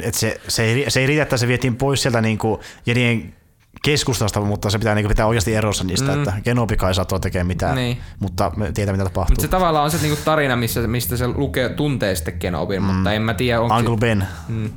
että 0.00 0.20
se, 0.20 0.40
se, 0.48 0.62
ei, 0.64 0.84
se 0.88 1.00
ei 1.00 1.06
riitä, 1.06 1.22
että 1.22 1.36
se 1.36 1.48
vietiin 1.48 1.76
pois 1.76 2.02
sieltä 2.02 2.20
niin 2.20 2.38
jedien 2.86 3.34
keskustasta, 3.82 4.40
mutta 4.40 4.70
se 4.70 4.78
pitää 4.78 4.94
niin 4.94 5.08
pitää 5.08 5.26
oikeasti 5.26 5.54
erossa 5.54 5.84
niistä, 5.84 6.12
mm. 6.12 6.18
että 6.18 6.32
Kenobikaan 6.42 6.90
ei 6.90 6.94
saa 6.94 7.04
tekemään 7.04 7.46
mitään, 7.46 7.74
Niin. 7.76 7.98
mutta 8.20 8.52
me 8.56 8.72
tietää 8.72 8.92
mitä 8.92 9.04
tapahtuu. 9.04 9.32
Mutta 9.32 9.42
se 9.42 9.48
tavallaan 9.48 9.84
on 9.84 9.90
se 9.90 9.98
niinku 10.02 10.18
tarina, 10.24 10.56
missä, 10.56 10.80
mistä 10.86 11.16
se 11.16 11.28
lukee, 11.28 11.68
tuntee 11.68 12.14
sitten 12.14 12.38
Kenobin, 12.38 12.82
mm. 12.82 12.88
mutta 12.88 13.12
en 13.12 13.22
mä 13.22 13.34
tiedä, 13.34 13.60
onko 13.60 13.76
Uncle 13.76 13.96
Ben. 13.96 14.26
Mm. 14.48 14.70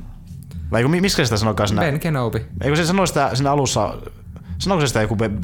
Vai 0.70 0.82
kun, 0.82 0.90
miksi 0.90 1.24
sitä 1.24 1.36
sanoikaan 1.36 1.68
siinä? 1.68 1.82
Ben 1.82 2.00
Kenobi. 2.00 2.44
Eikö 2.60 2.76
se 2.76 2.86
sano 2.86 3.06
sitä 3.06 3.30
siinä 3.34 3.50
alussa, 3.52 3.94
sanoiko 4.58 4.80
se 4.80 4.86
sitä 4.86 5.02
joku 5.02 5.16
Ben, 5.16 5.40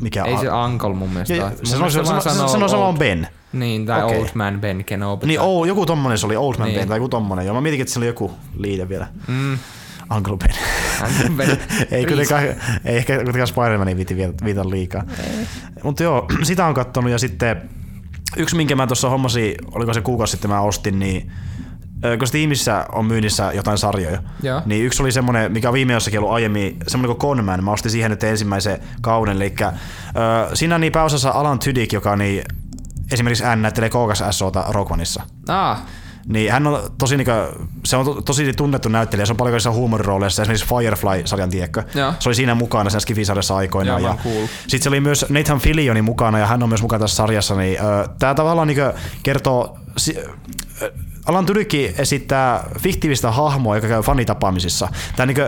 mikä? 0.00 0.24
Ei 0.24 0.38
se 0.38 0.50
Uncle 0.52 0.94
mun 0.94 1.10
mielestä 1.10 1.34
Ja, 1.34 1.44
ole. 1.44 1.52
se 1.62 1.78
Mun 1.78 1.90
sanoo, 1.90 2.20
se, 2.20 2.30
se 2.30 2.34
sanoo 2.34 2.66
old- 2.66 2.70
samaan 2.70 2.98
Ben. 2.98 3.28
Niin, 3.52 3.86
tai 3.86 4.02
Okei. 4.04 4.18
Old 4.18 4.28
Man 4.34 4.60
Ben 4.60 4.84
Kenobi. 4.84 5.26
Niin, 5.26 5.38
tai- 5.40 5.46
oh, 5.48 5.64
joku 5.66 5.86
tommonen 5.86 6.18
se 6.18 6.26
oli, 6.26 6.36
Old 6.36 6.56
Man 6.58 6.68
Niin. 6.68 6.78
Ben 6.80 6.88
tai 6.88 6.96
joku 6.98 7.08
tommonen. 7.08 7.46
Joo, 7.46 7.54
mä 7.54 7.60
mietinkin, 7.60 7.82
että 7.82 7.92
se 7.92 7.98
oli 8.00 8.06
joku 8.06 8.32
liite 8.56 8.88
vielä. 8.88 9.06
Mm. 9.28 9.58
Uncle 10.16 10.36
Ben. 10.36 10.54
Uncle 11.08 11.30
Ben. 11.36 11.58
ei, 11.90 12.06
kuitenkaan, 12.06 12.44
ei 12.84 12.96
ehkä 12.96 13.14
kuitenkaan 13.16 13.48
Spider-Manin 13.48 13.96
viiti 13.96 14.16
viitata 14.44 14.70
liikaa. 14.70 15.02
Mutta 15.82 16.02
joo, 16.02 16.26
sitä 16.42 16.66
on 16.66 16.74
kattonut 16.74 17.10
ja 17.10 17.18
sitten 17.18 17.70
yksi, 18.36 18.56
minkä 18.56 18.76
mä 18.76 18.86
tuossa 18.86 19.10
hommasin, 19.10 19.54
oliko 19.74 19.94
se 19.94 20.00
kuukausi 20.00 20.30
sitten 20.30 20.50
mä 20.50 20.60
ostin, 20.60 20.98
niin 20.98 21.32
kun 22.18 22.28
Steamissa 22.28 22.86
on 22.92 23.04
myynnissä 23.04 23.52
jotain 23.54 23.78
sarjoja, 23.78 24.22
Joo. 24.42 24.62
niin 24.66 24.84
yksi 24.86 25.02
oli 25.02 25.12
semmoinen, 25.12 25.52
mikä 25.52 25.68
on 25.68 25.74
viime 25.74 25.92
jossakin 25.92 26.18
ollut 26.20 26.32
aiemmin, 26.32 26.76
semmoinen 26.86 27.16
kuin 27.16 27.30
Conman. 27.30 27.64
Mä 27.64 27.70
ostin 27.72 27.90
siihen 27.90 28.10
nyt 28.10 28.24
ensimmäisen 28.24 28.78
kauden, 29.00 29.36
eli 29.36 29.54
ö, 29.60 30.56
siinä 30.56 30.74
on 30.74 30.80
niin 30.80 30.92
pääosassa 30.92 31.30
Alan 31.30 31.58
Tudyk, 31.58 31.92
joka 31.92 32.16
niin 32.16 32.44
esimerkiksi 33.12 33.44
hän 33.44 33.62
näyttelee 33.62 33.90
Kookas 33.90 34.22
SOta 34.30 34.64
Rogue 34.68 34.94
Oneissa. 34.94 35.22
Ah, 35.48 35.82
Niin 36.28 36.52
hän 36.52 36.66
on 36.66 36.82
tosi, 36.98 37.16
niinku, 37.16 37.32
se 37.84 37.96
on 37.96 38.04
to, 38.04 38.22
tosi 38.22 38.52
tunnettu 38.52 38.88
näyttelijä, 38.88 39.26
se 39.26 39.32
on 39.32 39.36
paljon 39.36 39.52
kaikissa 39.52 39.70
huumorirooleissa, 39.70 40.42
esimerkiksi 40.42 40.66
Firefly-sarjan 40.68 41.50
tiekkä. 41.50 41.84
Joo. 41.94 42.14
Se 42.18 42.28
oli 42.28 42.34
siinä 42.34 42.54
mukana 42.54 42.90
siinä 42.90 43.00
Skifi-sarjassa 43.00 43.56
aikoinaan. 43.56 44.02
Ja 44.02 44.08
oon 44.08 44.18
kuullut. 44.18 44.50
sitten 44.60 44.82
se 44.82 44.88
oli 44.88 45.00
myös 45.00 45.26
Nathan 45.28 45.58
Fillioni 45.60 46.02
mukana 46.02 46.38
ja 46.38 46.46
hän 46.46 46.62
on 46.62 46.68
myös 46.68 46.82
mukana 46.82 47.00
tässä 47.00 47.16
sarjassa. 47.16 47.54
Niin, 47.54 47.78
ö, 47.80 48.08
tää 48.18 48.34
tavallaan 48.34 48.68
niinku 48.68 48.82
kertoo, 49.22 49.78
si, 49.96 50.16
Alan 51.28 51.46
Tyrkki 51.46 51.94
esittää 51.98 52.64
fiktiivistä 52.78 53.30
hahmoa, 53.30 53.76
joka 53.76 53.88
käy 53.88 54.02
fanitapaamisissa. 54.02 54.88
Tää 55.16 55.26
niinku, 55.26 55.42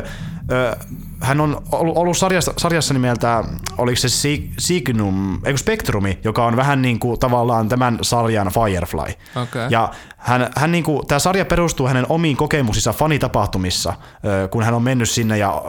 ö, 0.53 0.77
hän 1.21 1.41
on 1.41 1.63
ollut, 1.73 1.97
ollut 1.97 2.17
sarjassa, 2.17 2.55
sarjassa 2.57 2.95
nimeltä, 2.95 3.45
oliko 3.79 3.97
se 3.97 4.09
Si- 4.09 4.51
Signum, 4.59 5.35
eikö 5.45 5.59
Spectrumi, 5.59 6.19
joka 6.25 6.45
on 6.45 6.57
vähän 6.57 6.83
niin 6.83 7.01
kuin 7.01 7.21
tavallaan 7.21 7.69
tämän 7.69 7.99
sarjan 8.03 8.49
Firefly. 8.49 9.15
Okei. 9.43 9.67
Ja 9.71 9.91
hän, 10.17 10.51
hän 10.57 10.73
niin 10.73 10.85
kuin, 10.85 11.07
tämä 11.07 11.19
sarja 11.19 11.45
perustuu 11.45 11.87
hänen 11.87 12.07
omiin 12.09 12.37
kokemuksissa 12.37 12.93
fanitapahtumissa, 12.93 13.95
kun 14.51 14.63
hän 14.63 14.75
on 14.75 14.83
mennyt 14.83 15.11
sinne 15.11 15.39
ja 15.39 15.63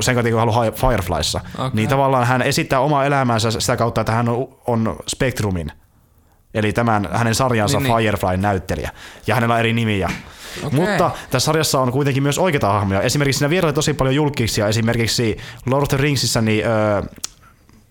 sen 0.00 0.14
kautta 0.14 0.30
kun 0.30 0.38
hän 0.38 0.48
on 0.48 0.54
ollut 0.54 0.74
Fireflyssa. 0.74 1.40
Okei. 1.58 1.70
Niin 1.72 1.88
tavallaan 1.88 2.26
hän 2.26 2.42
esittää 2.42 2.80
omaa 2.80 3.04
elämäänsä 3.04 3.50
sitä 3.50 3.76
kautta, 3.76 4.00
että 4.00 4.12
hän 4.12 4.28
on, 4.28 4.48
on 4.66 4.96
Spectrumin, 5.08 5.72
eli 6.54 6.72
tämän 6.72 7.08
hänen 7.12 7.34
sarjansa 7.34 7.78
Niin, 7.78 7.84
niin, 7.84 7.96
niin. 7.96 8.04
Firefly-näyttelijä. 8.04 8.90
Ja 9.26 9.34
hänellä 9.34 9.54
on 9.54 9.60
eri 9.60 9.72
nimiä. 9.72 10.10
Okei. 10.64 10.80
Mutta 10.80 11.10
tässä 11.30 11.46
sarjassa 11.46 11.80
on 11.80 11.92
kuitenkin 11.92 12.22
myös 12.22 12.38
oikeita 12.38 12.72
hahmoja. 12.72 13.00
Esimerkiksi 13.00 13.38
siinä 13.38 13.50
vierailee 13.50 13.72
tosi 13.74 13.94
paljon 13.94 14.14
julkisia. 14.14 14.68
Esimerkiksi 14.68 15.36
Lord 15.66 15.82
of 15.82 15.88
the 15.88 15.96
Ringsissa 15.96 16.40
niin, 16.40 16.66
öö, 16.66 17.02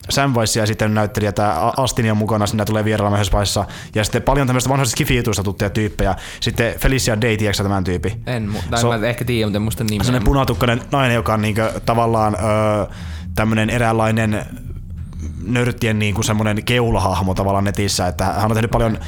Samwise 0.10 0.60
ja 0.60 0.66
sitten 0.66 0.94
näyttelijä 0.94 1.32
tämä 1.32 1.72
Astin 1.78 2.12
on 2.12 2.18
mukana, 2.18 2.48
siinä 2.48 2.66
tulee 2.66 2.86
vierailemaan 2.86 3.18
yhdessä 3.20 3.32
vaiheessa. 3.32 3.66
Ja 3.96 4.04
sitten 4.04 4.22
paljon 4.22 4.48
tämmöistä 4.48 4.70
vanhoista 4.70 4.92
skifi-jutuista 4.92 5.44
tuttuja 5.44 5.70
tyyppejä. 5.70 6.16
Sitten 6.40 6.80
Felicia 6.80 7.22
Day, 7.22 7.38
tiedätkö 7.38 7.64
tämän 7.64 7.84
tyyppi? 7.84 8.18
en, 8.28 8.50
mu- 8.56 8.70
tai 8.70 8.82
Se 8.82 8.88
mä 8.88 9.08
ehkä 9.08 9.26
tiedän, 9.26 9.48
mutta 9.48 9.58
en 9.58 9.62
muista 9.62 9.84
nimeä. 9.84 10.04
Sellainen 10.04 10.26
punatukkainen 10.26 10.82
nainen, 10.92 11.16
joka 11.16 11.34
on 11.34 11.42
niinkö, 11.42 11.72
tavallaan 11.86 12.36
öö, 12.36 12.86
tämmöinen 13.36 13.70
eräänlainen 13.70 14.46
nörttien 15.48 16.00
niin 16.00 16.14
kuin 16.16 16.26
semmoinen 16.26 16.64
keulahahmo 16.64 17.34
tavallaan 17.34 17.64
netissä, 17.64 18.08
että 18.08 18.26
hän 18.26 18.46
on 18.46 18.54
tehnyt 18.54 18.72
paljon 18.72 19.00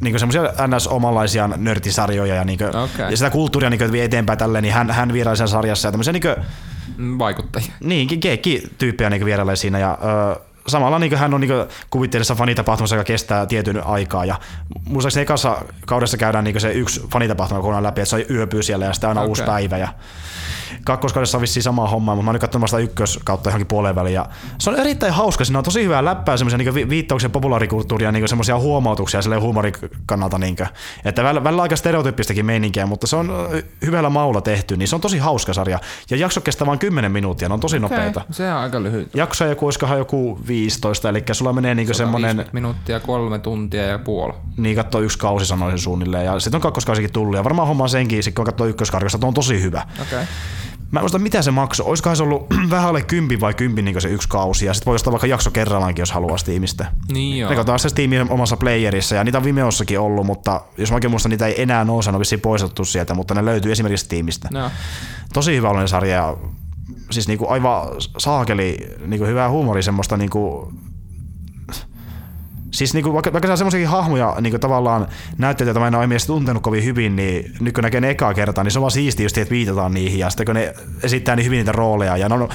niin 0.00 0.18
semmoisia 0.18 0.42
ns-omanlaisia 0.66 1.48
nörttisarjoja 1.56 2.34
ja, 2.34 2.44
niin 2.44 2.58
kuin, 2.58 2.76
Okei. 2.76 3.10
ja 3.10 3.16
sitä 3.16 3.30
kulttuuria 3.30 3.70
niin 3.70 3.78
kuin, 3.78 3.92
vie 3.92 4.04
eteenpäin 4.04 4.38
tälleen, 4.38 4.62
niin 4.62 4.74
hän, 4.74 4.90
hän 4.90 5.12
vieraili 5.12 5.36
sen 5.36 5.48
sarjassa 5.48 5.88
ja 5.88 5.92
tämmöisiä 5.92 6.12
niin 6.12 6.22
kuin, 6.22 6.36
Mm, 6.96 7.18
Vaikuttajia. 7.18 7.72
niin, 7.80 8.20
keikki-tyyppejä 8.20 9.10
niin 9.10 9.24
vierailee 9.24 9.56
siinä 9.56 9.78
ja 9.78 9.98
ö, 10.34 10.40
samalla 10.66 10.98
niin 10.98 11.16
hän 11.16 11.34
on 11.34 11.40
niin 11.40 11.50
kuvitteellissa 11.90 12.34
fanitapahtumassa, 12.34 12.96
joka 12.96 13.04
kestää 13.04 13.46
tietyn 13.46 13.86
aikaa 13.86 14.24
ja 14.24 14.36
muistaakseni 14.88 15.22
ekassa 15.22 15.62
kaudessa 15.86 16.16
käydään 16.16 16.44
niin 16.44 16.60
se 16.60 16.72
yksi 16.72 17.06
fanitapahtuma 17.12 17.60
kokonaan 17.60 17.82
läpi, 17.82 18.00
että 18.00 18.10
se 18.10 18.26
yöpyy 18.30 18.62
siellä 18.62 18.84
ja 18.84 18.92
sitten 18.92 19.08
aina 19.08 19.20
Okei. 19.20 19.28
uusi 19.28 19.42
päivä 19.42 19.78
ja 19.78 19.88
kakkoskaudessa 20.84 21.38
on 21.38 21.42
vissiin 21.42 21.62
sama 21.62 21.88
homma, 21.88 22.14
mutta 22.14 22.24
mä 22.24 22.30
olin 22.30 22.40
katsonut 22.40 22.62
vasta 22.62 22.78
ykköskautta 22.78 23.48
johonkin 23.48 23.66
puoleen 23.66 23.94
väliin. 23.94 24.14
Ja 24.14 24.26
se 24.58 24.70
on 24.70 24.76
erittäin 24.76 25.12
hauska, 25.12 25.44
siinä 25.44 25.58
on 25.58 25.64
tosi 25.64 25.84
hyvää 25.84 26.04
läppää, 26.04 26.36
semmoisia 26.36 26.58
niin 26.58 26.74
vi- 26.74 26.88
viittauksia 26.88 27.30
populaarikulttuuria, 27.30 28.12
niin 28.12 28.28
semmoisia 28.28 28.58
huomautuksia 28.58 29.22
sille 29.22 29.36
huumorin 29.36 29.72
kannalta. 30.06 30.38
Niin 30.38 30.56
kuin. 30.56 30.68
Että 31.04 31.24
välillä, 31.24 31.44
välillä 31.44 31.62
aika 31.62 31.76
stereotyyppistäkin 31.76 32.46
meininkiä, 32.46 32.86
mutta 32.86 33.06
se 33.06 33.16
on 33.16 33.32
hyvällä 33.86 34.10
maulla 34.10 34.40
tehty, 34.40 34.76
niin 34.76 34.88
se 34.88 34.94
on 34.94 35.00
tosi 35.00 35.18
hauska 35.18 35.52
sarja. 35.52 35.78
Ja 36.10 36.16
jakso 36.16 36.40
kestää 36.40 36.66
vain 36.66 36.78
10 36.78 37.12
minuuttia, 37.12 37.48
ne 37.48 37.54
on 37.54 37.60
tosi 37.60 37.78
nopeita. 37.78 38.20
Okay, 38.20 38.32
se 38.32 38.52
on 38.52 38.58
aika 38.58 38.82
lyhyt. 38.82 39.14
Jakso 39.14 39.44
joku, 39.44 39.64
olisikohan 39.64 39.98
joku 39.98 40.40
15, 40.48 41.08
eli 41.08 41.24
sulla 41.32 41.52
menee 41.52 41.74
niin 41.74 41.94
semmoinen, 41.94 42.36
50 42.36 42.54
minuuttia, 42.54 43.00
kolme 43.00 43.38
tuntia 43.38 43.82
ja 43.82 43.98
puoli. 43.98 44.34
niin 44.56 44.76
katsoo 44.76 45.00
yksi 45.00 45.18
kausi 45.18 45.46
sanoisin 45.46 45.78
suunnilleen, 45.78 46.24
ja 46.24 46.40
sitten 46.40 46.58
on 46.58 46.62
kakkoskausikin 46.62 47.12
tullut, 47.12 47.36
ja 47.36 47.44
varmaan 47.44 47.68
homma 47.68 47.88
senkin, 47.88 48.22
kun 48.34 48.44
katsoo 48.44 48.66
ykköskarkasta, 48.66 49.26
on 49.26 49.34
tosi 49.34 49.62
hyvä. 49.62 49.82
Okei. 49.92 50.04
Okay. 50.04 50.26
Mä 50.90 50.98
en 51.00 51.02
muista, 51.02 51.18
mitä 51.18 51.42
se 51.42 51.50
maksoi. 51.50 51.86
Olisikohan 51.86 52.16
se 52.16 52.22
ollut 52.22 52.46
vähän 52.70 52.88
alle 52.88 53.02
kympi 53.02 53.40
vai 53.40 53.54
kympi 53.54 53.82
niin 53.82 54.00
se 54.00 54.08
yksi 54.08 54.28
kausi, 54.28 54.66
ja 54.66 54.74
sitten 54.74 54.86
voi 54.86 54.94
ostaa 54.94 55.12
vaikka 55.12 55.26
jakso 55.26 55.50
kerrallaankin, 55.50 56.02
jos 56.02 56.12
haluaa 56.12 56.38
Steamista. 56.38 56.84
Niin 57.12 57.38
joo. 57.38 57.50
Ne 57.50 57.56
katsotaan 57.56 57.78
se 57.78 57.88
Steamin 57.88 58.30
omassa 58.30 58.56
playerissa, 58.56 59.14
ja 59.14 59.24
niitä 59.24 59.38
on 59.38 59.44
Vimeossakin 59.44 60.00
ollut, 60.00 60.26
mutta 60.26 60.60
jos 60.78 60.90
mä 60.90 60.94
oikein 60.94 61.10
muistan, 61.10 61.30
niitä 61.30 61.46
ei 61.46 61.62
enää 61.62 61.84
nouse, 61.84 62.12
ne 62.12 62.16
on 62.16 62.22
poistettu 62.42 62.84
sieltä, 62.84 63.14
mutta 63.14 63.34
ne 63.34 63.44
löytyy 63.44 63.72
esimerkiksi 63.72 64.04
Steamista. 64.04 64.48
No. 64.52 64.70
Tosi 65.32 65.56
hyvä 65.56 65.86
sarja, 65.86 66.14
ja 66.14 66.36
siis 67.10 67.28
niinku 67.28 67.48
aivan 67.48 67.88
saakeli 68.18 68.76
niinku 69.06 69.26
hyvää 69.26 69.50
huumoria, 69.50 69.82
semmoista 69.82 70.16
niinku 70.16 70.72
Siis 72.70 72.94
niinku, 72.94 73.12
vaikka, 73.12 73.32
vaikka 73.32 73.46
se 73.46 73.52
on 73.52 73.58
semmoisiakin 73.58 73.88
hahmoja 73.88 74.36
niinku 74.40 74.58
tavallaan 74.58 75.06
näytteitä, 75.38 75.68
joita 75.68 75.80
mä 75.80 75.86
en 75.88 75.94
ole 75.94 76.04
edes 76.04 76.26
tuntenut 76.26 76.62
kovin 76.62 76.84
hyvin, 76.84 77.16
niin 77.16 77.52
nyt 77.60 77.74
kun 77.74 77.84
näkee 77.84 78.00
ne 78.00 78.10
ekaa 78.10 78.34
kertaa, 78.34 78.64
niin 78.64 78.72
se 78.72 78.78
on 78.78 78.82
vaan 78.82 78.90
siistiä 78.90 79.24
just, 79.24 79.38
että 79.38 79.52
viitataan 79.52 79.94
niihin 79.94 80.18
ja 80.18 80.30
sitten 80.30 80.46
kun 80.46 80.54
ne 80.54 80.74
esittää 81.02 81.36
niin 81.36 81.44
hyvin 81.46 81.56
niitä 81.56 81.72
rooleja 81.72 82.16
ja 82.16 82.28
ne 82.28 82.34
on, 82.34 82.48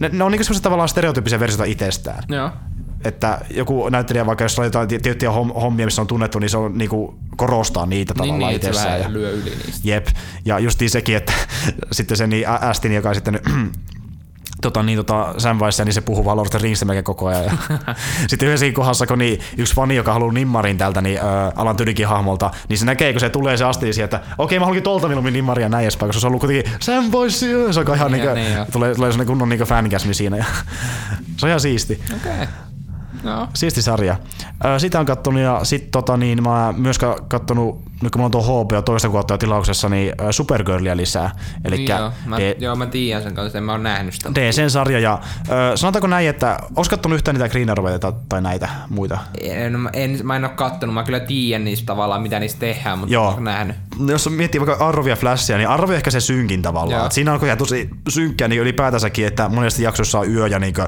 ne, 0.00 0.08
ne 0.12 0.24
on 0.24 0.32
niinku 0.32 0.44
semmoisia 0.44 0.62
tavallaan 0.62 0.88
stereotyyppisiä 0.88 1.40
versioita 1.40 1.64
itsestään. 1.64 2.22
Joo. 2.28 2.50
Että 3.04 3.40
joku 3.50 3.88
näyttelijä 3.88 4.26
vaikka 4.26 4.44
jos 4.44 4.58
laitetaan 4.58 4.88
ti- 4.88 4.98
tiettyjä 4.98 5.30
hom- 5.30 5.60
hommia, 5.60 5.86
missä 5.86 6.02
on 6.02 6.06
tunnettu, 6.08 6.38
niin 6.38 6.50
se 6.50 6.56
on 6.56 6.78
niinku 6.78 7.14
korostaa 7.36 7.86
niitä 7.86 8.14
Niin, 8.14 8.18
tavallaan 8.18 8.52
niin 8.52 8.62
se 8.62 8.68
itsessään. 8.68 9.00
ja- 9.00 9.12
lyö 9.12 9.30
yli 9.30 9.50
niistä. 9.64 9.80
Jep, 9.88 10.06
ja 10.44 10.58
justiin 10.58 10.90
sekin, 10.90 11.16
että 11.16 11.32
sitten 11.92 12.16
se 12.16 12.26
niin 12.26 12.48
Astin, 12.48 12.92
joka 12.94 13.14
sitten 13.14 13.40
tota, 14.64 14.82
niin, 14.82 14.96
tota, 14.96 15.34
Samwise, 15.38 15.84
niin 15.84 15.92
se 15.92 16.00
puhuu 16.00 16.24
vaan 16.24 16.36
Lord 16.36 16.54
of 16.54 16.60
the 16.60 16.84
melkein 16.84 17.04
koko 17.04 17.26
ajan. 17.26 17.44
Ja 17.44 17.52
sitten 18.28 18.48
yhdessäkin 18.48 18.74
kohdassa, 18.74 19.06
kun 19.06 19.18
niin, 19.18 19.40
yksi 19.56 19.74
fani, 19.74 19.96
joka 19.96 20.12
haluaa 20.12 20.32
nimmarin 20.32 20.78
tältä 20.78 21.00
niin, 21.00 21.18
ä, 21.18 21.52
Alan 21.56 21.76
Tydikin 21.76 22.08
hahmolta, 22.08 22.50
niin 22.68 22.78
se 22.78 22.84
näkee, 22.84 23.12
kun 23.12 23.20
se 23.20 23.30
tulee 23.30 23.56
se 23.56 23.64
Asti 23.64 24.02
että 24.02 24.20
okei, 24.38 24.58
mä 24.58 24.64
haluankin 24.64 24.82
tolta 24.82 25.06
mieluummin 25.06 25.32
nimmaria 25.32 25.68
näin 25.68 25.82
edespäin, 25.82 26.08
koska 26.08 26.20
se 26.20 26.26
on 26.26 26.28
ollut 26.28 26.40
kuitenkin 26.40 26.72
Samwise, 26.80 27.50
ja 27.50 27.72
se 27.72 27.80
on 27.80 27.94
ihan 27.94 28.12
Niin, 28.12 28.24
niin, 28.24 28.34
niin, 28.34 28.44
niin 28.44 28.56
joo. 28.56 28.66
tulee, 28.72 28.94
tulee 28.94 29.10
sellainen 29.10 29.26
kunnon 29.26 29.48
niin 29.48 29.60
fangasmi 29.60 30.14
siinä. 30.14 30.36
Ja 30.36 30.44
se 31.36 31.46
on 31.46 31.48
ihan 31.48 31.60
siisti. 31.60 32.00
Okei. 32.16 32.32
Okay. 32.32 32.46
No. 33.24 33.48
Siisti 33.54 33.82
sarja. 33.82 34.16
Sitä 34.78 35.00
on 35.00 35.06
kattonut 35.06 35.40
ja 35.42 35.60
sit 35.62 35.90
tota 35.90 36.16
niin, 36.16 36.42
mä 36.42 36.66
oon 36.66 36.80
myös 36.80 36.98
ka- 36.98 37.18
kattonut, 37.28 37.80
nyt 38.02 38.12
kun 38.12 38.20
mulla 38.20 38.26
on 38.26 38.30
tuo 38.30 38.42
HBO 38.64 38.82
toista 38.82 39.08
jo 39.30 39.38
tilauksessa, 39.38 39.88
niin 39.88 40.12
Supergirlia 40.30 40.96
lisää. 40.96 41.30
Eli 41.64 41.76
Niin 41.76 41.88
joo, 41.88 42.10
mä, 42.26 42.38
D- 42.38 42.56
joo, 42.62 42.76
mä 42.76 42.86
tiedän 42.86 43.22
sen 43.22 43.34
kanssa, 43.34 43.58
en 43.58 43.64
mä 43.64 43.72
oon 43.72 43.82
nähnyt 43.82 44.14
sitä. 44.14 44.30
DCn 44.34 44.70
sarja 44.70 44.98
ja 45.00 45.18
ö, 45.48 45.76
sanotaanko 45.76 46.06
näin, 46.06 46.28
että 46.28 46.58
onko 46.70 46.84
kattonut 46.90 47.16
yhtään 47.16 47.34
niitä 47.34 47.48
Green 47.48 47.70
Arrowita 47.70 48.12
tai 48.28 48.42
näitä 48.42 48.68
muita? 48.88 49.18
En, 49.40 49.74
en, 49.92 50.20
mä 50.22 50.36
en 50.36 50.44
oo 50.44 50.50
kattonut, 50.50 50.94
mä 50.94 51.02
kyllä 51.04 51.20
tiedän 51.20 51.64
niistä 51.64 51.86
tavallaan, 51.86 52.22
mitä 52.22 52.40
niistä 52.40 52.60
tehdään, 52.60 52.98
mutta 52.98 53.14
Joo. 53.14 53.26
mä 53.30 53.34
oon 53.34 53.44
nähnyt. 53.44 53.76
No, 53.98 54.12
Jos 54.12 54.30
miettii 54.30 54.60
vaikka 54.60 54.92
ja 55.08 55.16
Flashia, 55.16 55.56
niin 55.56 55.68
on 55.68 55.96
ehkä 55.96 56.10
se 56.10 56.20
synkin 56.20 56.62
tavallaan. 56.62 56.98
Joo. 56.98 57.06
Et 57.06 57.12
siinä 57.12 57.38
ajan 57.42 57.58
tosi 57.58 57.90
synkkä 58.08 58.48
niin 58.48 58.60
ylipäätänsäkin, 58.60 59.26
että 59.26 59.48
monesti 59.48 59.82
jaksoissa 59.82 60.18
on 60.18 60.30
yö 60.30 60.46
ja 60.46 60.58
niinku, 60.58 60.80
ö, 60.80 60.86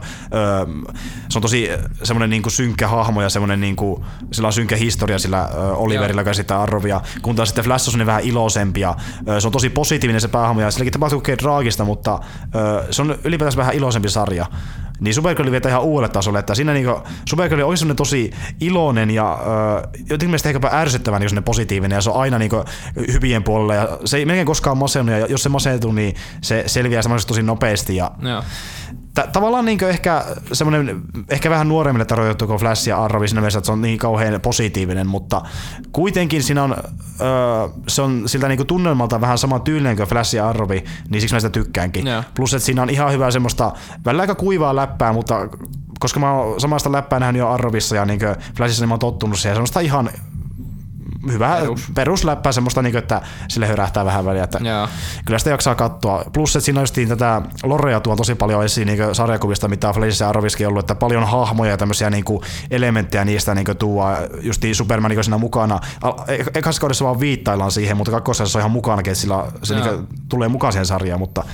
se 1.29 1.39
on 1.39 1.43
tosi 1.43 1.69
semmoinen 2.03 2.31
niinku 2.31 2.51
synkkä 2.51 2.89
hahmo 2.89 3.23
ja 3.23 3.29
semmoinen 3.29 3.61
niinku, 3.61 4.05
sillä 4.33 4.47
on 4.47 4.53
synkkä 4.53 4.77
historia 4.77 5.19
sillä 5.19 5.49
ö, 5.55 5.75
Oliverilla, 5.75 6.21
joka 6.21 6.35
sitä 6.35 6.63
Arrowia, 6.63 7.01
kun 7.23 7.37
taas 7.37 7.49
sitten 7.49 7.65
Flash 7.65 7.89
on 7.89 7.93
semmoinen 7.93 8.07
vähän 8.07 8.25
iloisempi 8.25 8.81
ja 8.81 8.95
ö, 9.29 9.41
se 9.41 9.49
on 9.49 9.53
tosi 9.53 9.71
positiivinen 9.71 10.21
se 10.21 10.29
päähahmo 10.29 10.61
ja 10.61 10.71
silläkin 10.71 10.93
tapahtuu 10.93 11.21
kaikkea 11.21 11.37
traagista, 11.37 11.85
mutta 11.85 12.21
ö, 12.55 12.93
se 12.93 13.03
on 13.03 13.19
ylipäätänsä 13.25 13.57
vähän 13.57 13.75
iloisempi 13.75 14.09
sarja. 14.09 14.47
Niin 15.01 15.15
Supergirl 15.15 15.51
vietää 15.51 15.71
ihan 15.71 15.83
uudelle 15.83 16.13
tasolle, 16.13 16.39
että 16.39 16.55
siinä 16.55 16.73
niinku, 16.73 17.03
Supergirl 17.29 17.69
on 17.69 17.79
semmoinen 17.79 17.97
tosi 17.97 18.31
iloinen 18.61 19.11
ja 19.11 19.33
ö, 19.33 19.89
jotenkin 19.99 20.29
mielestä 20.29 20.49
ehkäpä 20.49 20.69
ärsyttävän 20.73 21.21
niin 21.21 21.43
positiivinen 21.43 21.97
ja 21.97 22.01
se 22.01 22.11
on 22.11 22.21
aina 22.21 22.39
niinku 22.39 22.65
hyvien 23.13 23.45
puolella 23.45 23.75
ja 23.75 23.99
se 24.05 24.17
ei 24.17 24.25
melkein 24.25 24.47
koskaan 24.47 24.79
masennu 24.79 25.13
ja 25.13 25.27
jos 25.27 25.43
se 25.43 25.49
masentuu, 25.49 25.93
niin 25.93 26.15
se 26.41 26.63
selviää 26.67 27.03
semmoisesti 27.03 27.29
tosi 27.29 27.43
nopeasti 27.43 27.97
ja 27.97 28.11
Joo. 28.23 28.43
T- 29.17 29.33
tavallaan 29.33 29.65
niin 29.65 29.85
ehkä 29.85 30.25
semmoinen, 30.53 31.03
ehkä 31.29 31.51
vähän 31.51 31.69
nuoremmille 31.69 32.05
tarkoitettu 32.05 32.47
kuin 32.47 32.59
Flash 32.59 32.89
ja 32.89 33.05
Arrow 33.05 33.27
siinä 33.27 33.41
mielessä, 33.41 33.59
että 33.59 33.67
se 33.67 33.73
on 33.73 33.83
niin 33.83 33.99
kauhean 33.99 34.41
positiivinen, 34.41 35.07
mutta 35.07 35.43
kuitenkin 35.93 36.43
siinä 36.43 36.63
on, 36.63 36.77
öö, 37.21 37.69
se 37.89 38.03
on 38.03 38.23
siltä 38.27 38.49
niin 38.49 38.67
tunnelmalta 38.67 39.21
vähän 39.21 39.39
sama 39.39 39.59
tyylinen 39.59 39.97
kuin 39.97 40.09
Flash 40.09 40.35
ja 40.35 40.49
Arrow, 40.49 40.71
niin 41.09 41.21
siksi 41.21 41.35
mä 41.35 41.41
sitä 41.41 41.51
tykkäänkin. 41.51 42.07
Joo. 42.07 42.23
Plus, 42.35 42.55
että 42.55 42.67
siinä 42.67 42.83
on 42.83 42.91
ihan 42.91 43.13
hyvää 43.13 43.31
semmoista, 43.31 43.73
välillä 44.05 44.21
aika 44.21 44.35
kuivaa 44.35 44.77
läppää, 44.77 45.13
mutta 45.13 45.49
koska 45.99 46.21
mä 46.21 46.33
oon 46.33 46.61
samasta 46.61 46.93
läppää 46.93 47.21
nähnyt 47.21 47.41
jo 47.41 47.49
Arrowissa 47.49 47.97
ja 47.97 48.05
niin 48.05 48.21
Flashissa, 48.57 48.83
niin 48.83 48.89
mä 48.89 48.93
oon 48.93 48.99
tottunut 48.99 49.39
siihen. 49.39 49.57
Semmoista 49.57 49.81
ihan 49.81 50.11
hyvää 51.33 51.61
Perus. 51.61 51.85
perusläppää, 51.95 52.53
semmoista, 52.53 52.83
niin 52.83 52.93
kuin, 52.93 53.03
että 53.03 53.23
sille 53.49 53.67
hörähtää 53.67 54.05
vähän 54.05 54.25
väliä. 54.25 54.45
Että 54.45 54.59
Joo. 54.63 54.89
kyllä 55.25 55.39
sitä 55.39 55.51
jaksaa 55.51 55.75
katsoa. 55.75 56.25
Plus, 56.33 56.57
että 56.57 56.65
siinä 56.65 56.81
justiin 56.81 57.09
tätä 57.09 57.43
Lorea 57.63 58.01
tuo 58.01 58.17
tosi 58.17 58.35
paljon 58.35 58.65
esiin 58.65 58.87
niin 58.87 59.15
sarjakuvista, 59.15 59.69
mitä 59.69 59.93
Flashissa 59.93 60.25
ja 60.25 60.29
Arrowissakin 60.29 60.69
ollut, 60.69 60.81
että 60.81 60.95
paljon 60.95 61.25
hahmoja 61.29 61.71
ja 61.71 61.77
tämmöisiä 61.77 62.11
niin 62.11 62.25
elementtejä 62.71 63.25
niistä 63.25 63.55
niin 63.55 63.67
tuo 63.79 64.07
justiin 64.41 64.75
Superman 64.75 65.11
niin 65.11 65.25
siinä 65.25 65.39
mukana. 65.39 65.81
E- 66.29 66.59
Ekassa 66.59 66.81
kaudessa 66.81 67.05
vaan 67.05 67.21
viittaillaan 67.21 67.71
siihen, 67.71 67.97
mutta 67.97 68.13
kakkosessa 68.13 68.53
se 68.53 68.59
on 68.59 68.61
ihan 68.61 68.71
mukanakin, 68.71 69.11
että 69.11 69.21
sillä 69.21 69.45
se 69.63 69.75
Joo. 69.75 69.85
niin 69.87 70.07
tulee 70.29 70.49
mukaan 70.49 70.73
siihen 70.73 70.87
sarjaan, 70.87 71.19
mutta 71.21 71.45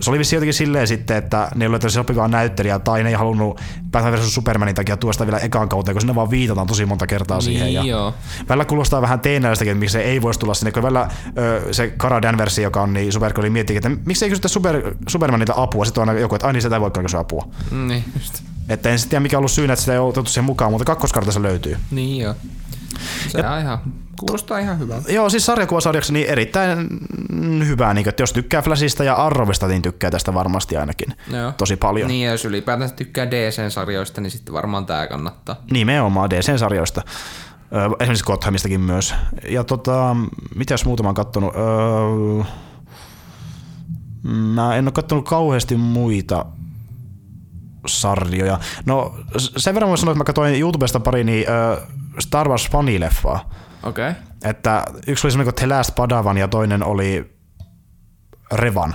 se 0.00 0.10
oli 0.10 0.18
vissi 0.18 0.36
jotenkin 0.36 0.54
silleen 0.54 0.86
sitten, 0.86 1.16
että 1.16 1.48
ne 1.54 1.64
ei 1.64 1.66
ollut 1.66 1.82
sopivaa 1.88 2.28
näyttelijää 2.28 2.78
tai 2.78 3.02
ne 3.02 3.08
ei 3.08 3.14
halunnut 3.14 3.60
Batman 3.90 4.12
vs. 4.12 4.34
Supermanin 4.34 4.74
takia 4.74 4.96
tuosta 4.96 5.26
vielä 5.26 5.38
ekaan 5.38 5.68
kauteen, 5.68 5.94
kun 5.94 6.00
sinne 6.00 6.14
vaan 6.14 6.30
viitataan 6.30 6.66
tosi 6.66 6.86
monta 6.86 7.06
kertaa 7.06 7.40
siihen. 7.40 7.64
Niin 7.64 7.74
Ja 7.74 7.84
joo. 7.84 8.14
Välillä 8.48 8.64
kuulostaa 8.64 8.99
vähän 9.02 9.20
teenäistäkin, 9.20 9.70
että 9.70 9.80
miksi 9.80 9.92
se 9.92 10.00
ei 10.00 10.22
voisi 10.22 10.40
tulla 10.40 10.54
sinne, 10.54 10.72
kun 10.72 10.82
välillä 10.82 11.08
ö, 11.38 11.72
se 11.72 11.94
Kara 11.96 12.22
Danvers, 12.22 12.58
joka 12.58 12.82
on 12.82 12.92
niin 12.92 13.12
Supergirl, 13.12 13.50
miettii, 13.50 13.76
että 13.76 13.90
miksi 14.04 14.24
ei 14.24 14.28
kysytä 14.28 14.48
Super, 14.48 14.94
Supermanilta 15.08 15.52
apua, 15.56 15.84
sitten 15.84 16.02
on 16.02 16.08
aina 16.08 16.20
joku, 16.20 16.34
että 16.34 16.46
ai 16.46 16.52
niin, 16.52 16.62
sitä 16.62 16.76
ei 16.76 16.80
voikaan 16.80 17.04
kysyä 17.04 17.20
apua. 17.20 17.48
Niin, 17.70 18.04
just. 18.18 18.42
Että 18.68 18.90
en 18.90 18.98
sitten 18.98 19.10
tiedä, 19.10 19.22
mikä 19.22 19.36
on 19.36 19.40
ollut 19.40 19.50
syynä, 19.50 19.72
että 19.72 19.80
sitä 19.80 19.92
ei 19.92 19.98
ole 19.98 20.08
otettu 20.08 20.30
siihen 20.30 20.44
mukaan, 20.44 20.70
mutta 20.72 20.84
kakkoskartassa 20.84 21.42
löytyy. 21.42 21.76
Niin 21.90 22.22
joo. 22.22 22.34
Se 23.28 23.38
on 23.38 23.60
ihan, 23.60 23.78
kuulostaa 24.20 24.58
ihan 24.58 24.78
hyvältä. 24.78 25.12
Joo, 25.12 25.30
siis 25.30 25.46
sarjakuvasarjaksi 25.46 26.12
niin 26.12 26.26
erittäin 26.26 26.88
hyvää, 27.66 27.94
niin, 27.94 28.08
että 28.08 28.22
jos 28.22 28.32
tykkää 28.32 28.62
Flashista 28.62 29.04
ja 29.04 29.14
Arrowista, 29.14 29.68
niin 29.68 29.82
tykkää 29.82 30.10
tästä 30.10 30.34
varmasti 30.34 30.76
ainakin 30.76 31.14
Joo. 31.32 31.52
tosi 31.56 31.76
paljon. 31.76 32.08
Niin, 32.08 32.24
ja 32.26 32.32
jos 32.32 32.44
ylipäätään 32.44 32.92
tykkää 32.92 33.30
DC-sarjoista, 33.30 34.20
niin 34.20 34.30
sitten 34.30 34.54
varmaan 34.54 34.86
tää 34.86 35.06
kannattaa. 35.06 35.56
Nimenomaan 35.70 36.30
DC-sarjoista. 36.30 37.02
Esimerkiksi 38.00 38.24
Gothamistakin 38.24 38.80
myös. 38.80 39.14
Ja 39.48 39.64
tota, 39.64 40.16
mitäs 40.54 40.84
muuta 40.84 41.02
mä 41.02 41.08
oon 41.08 41.14
kattonut? 41.14 41.54
Öö, 41.54 42.44
mä 44.32 44.76
en 44.76 44.84
ole 44.84 44.92
kattonut 44.92 45.28
kauheasti 45.28 45.76
muita 45.76 46.46
sarjoja. 47.86 48.58
No 48.86 49.14
sen 49.36 49.74
verran 49.74 49.88
voin 49.88 49.98
sanoa, 49.98 50.12
että 50.12 50.18
mä 50.18 50.24
katsoin 50.24 50.60
YouTubesta 50.60 51.00
pari 51.00 51.24
niin, 51.24 51.44
ö, 51.48 51.80
Star 52.18 52.48
Wars 52.48 52.68
fanileffaa. 52.70 53.50
Okei. 53.82 54.10
Okay. 54.10 54.22
Että 54.44 54.84
yksi 55.06 55.26
oli 55.26 55.32
semmoinen 55.32 55.54
kuin 55.54 55.68
The 55.68 55.76
Last 55.76 55.94
Padawan 55.94 56.38
ja 56.38 56.48
toinen 56.48 56.84
oli 56.84 57.36
Revan. 58.52 58.94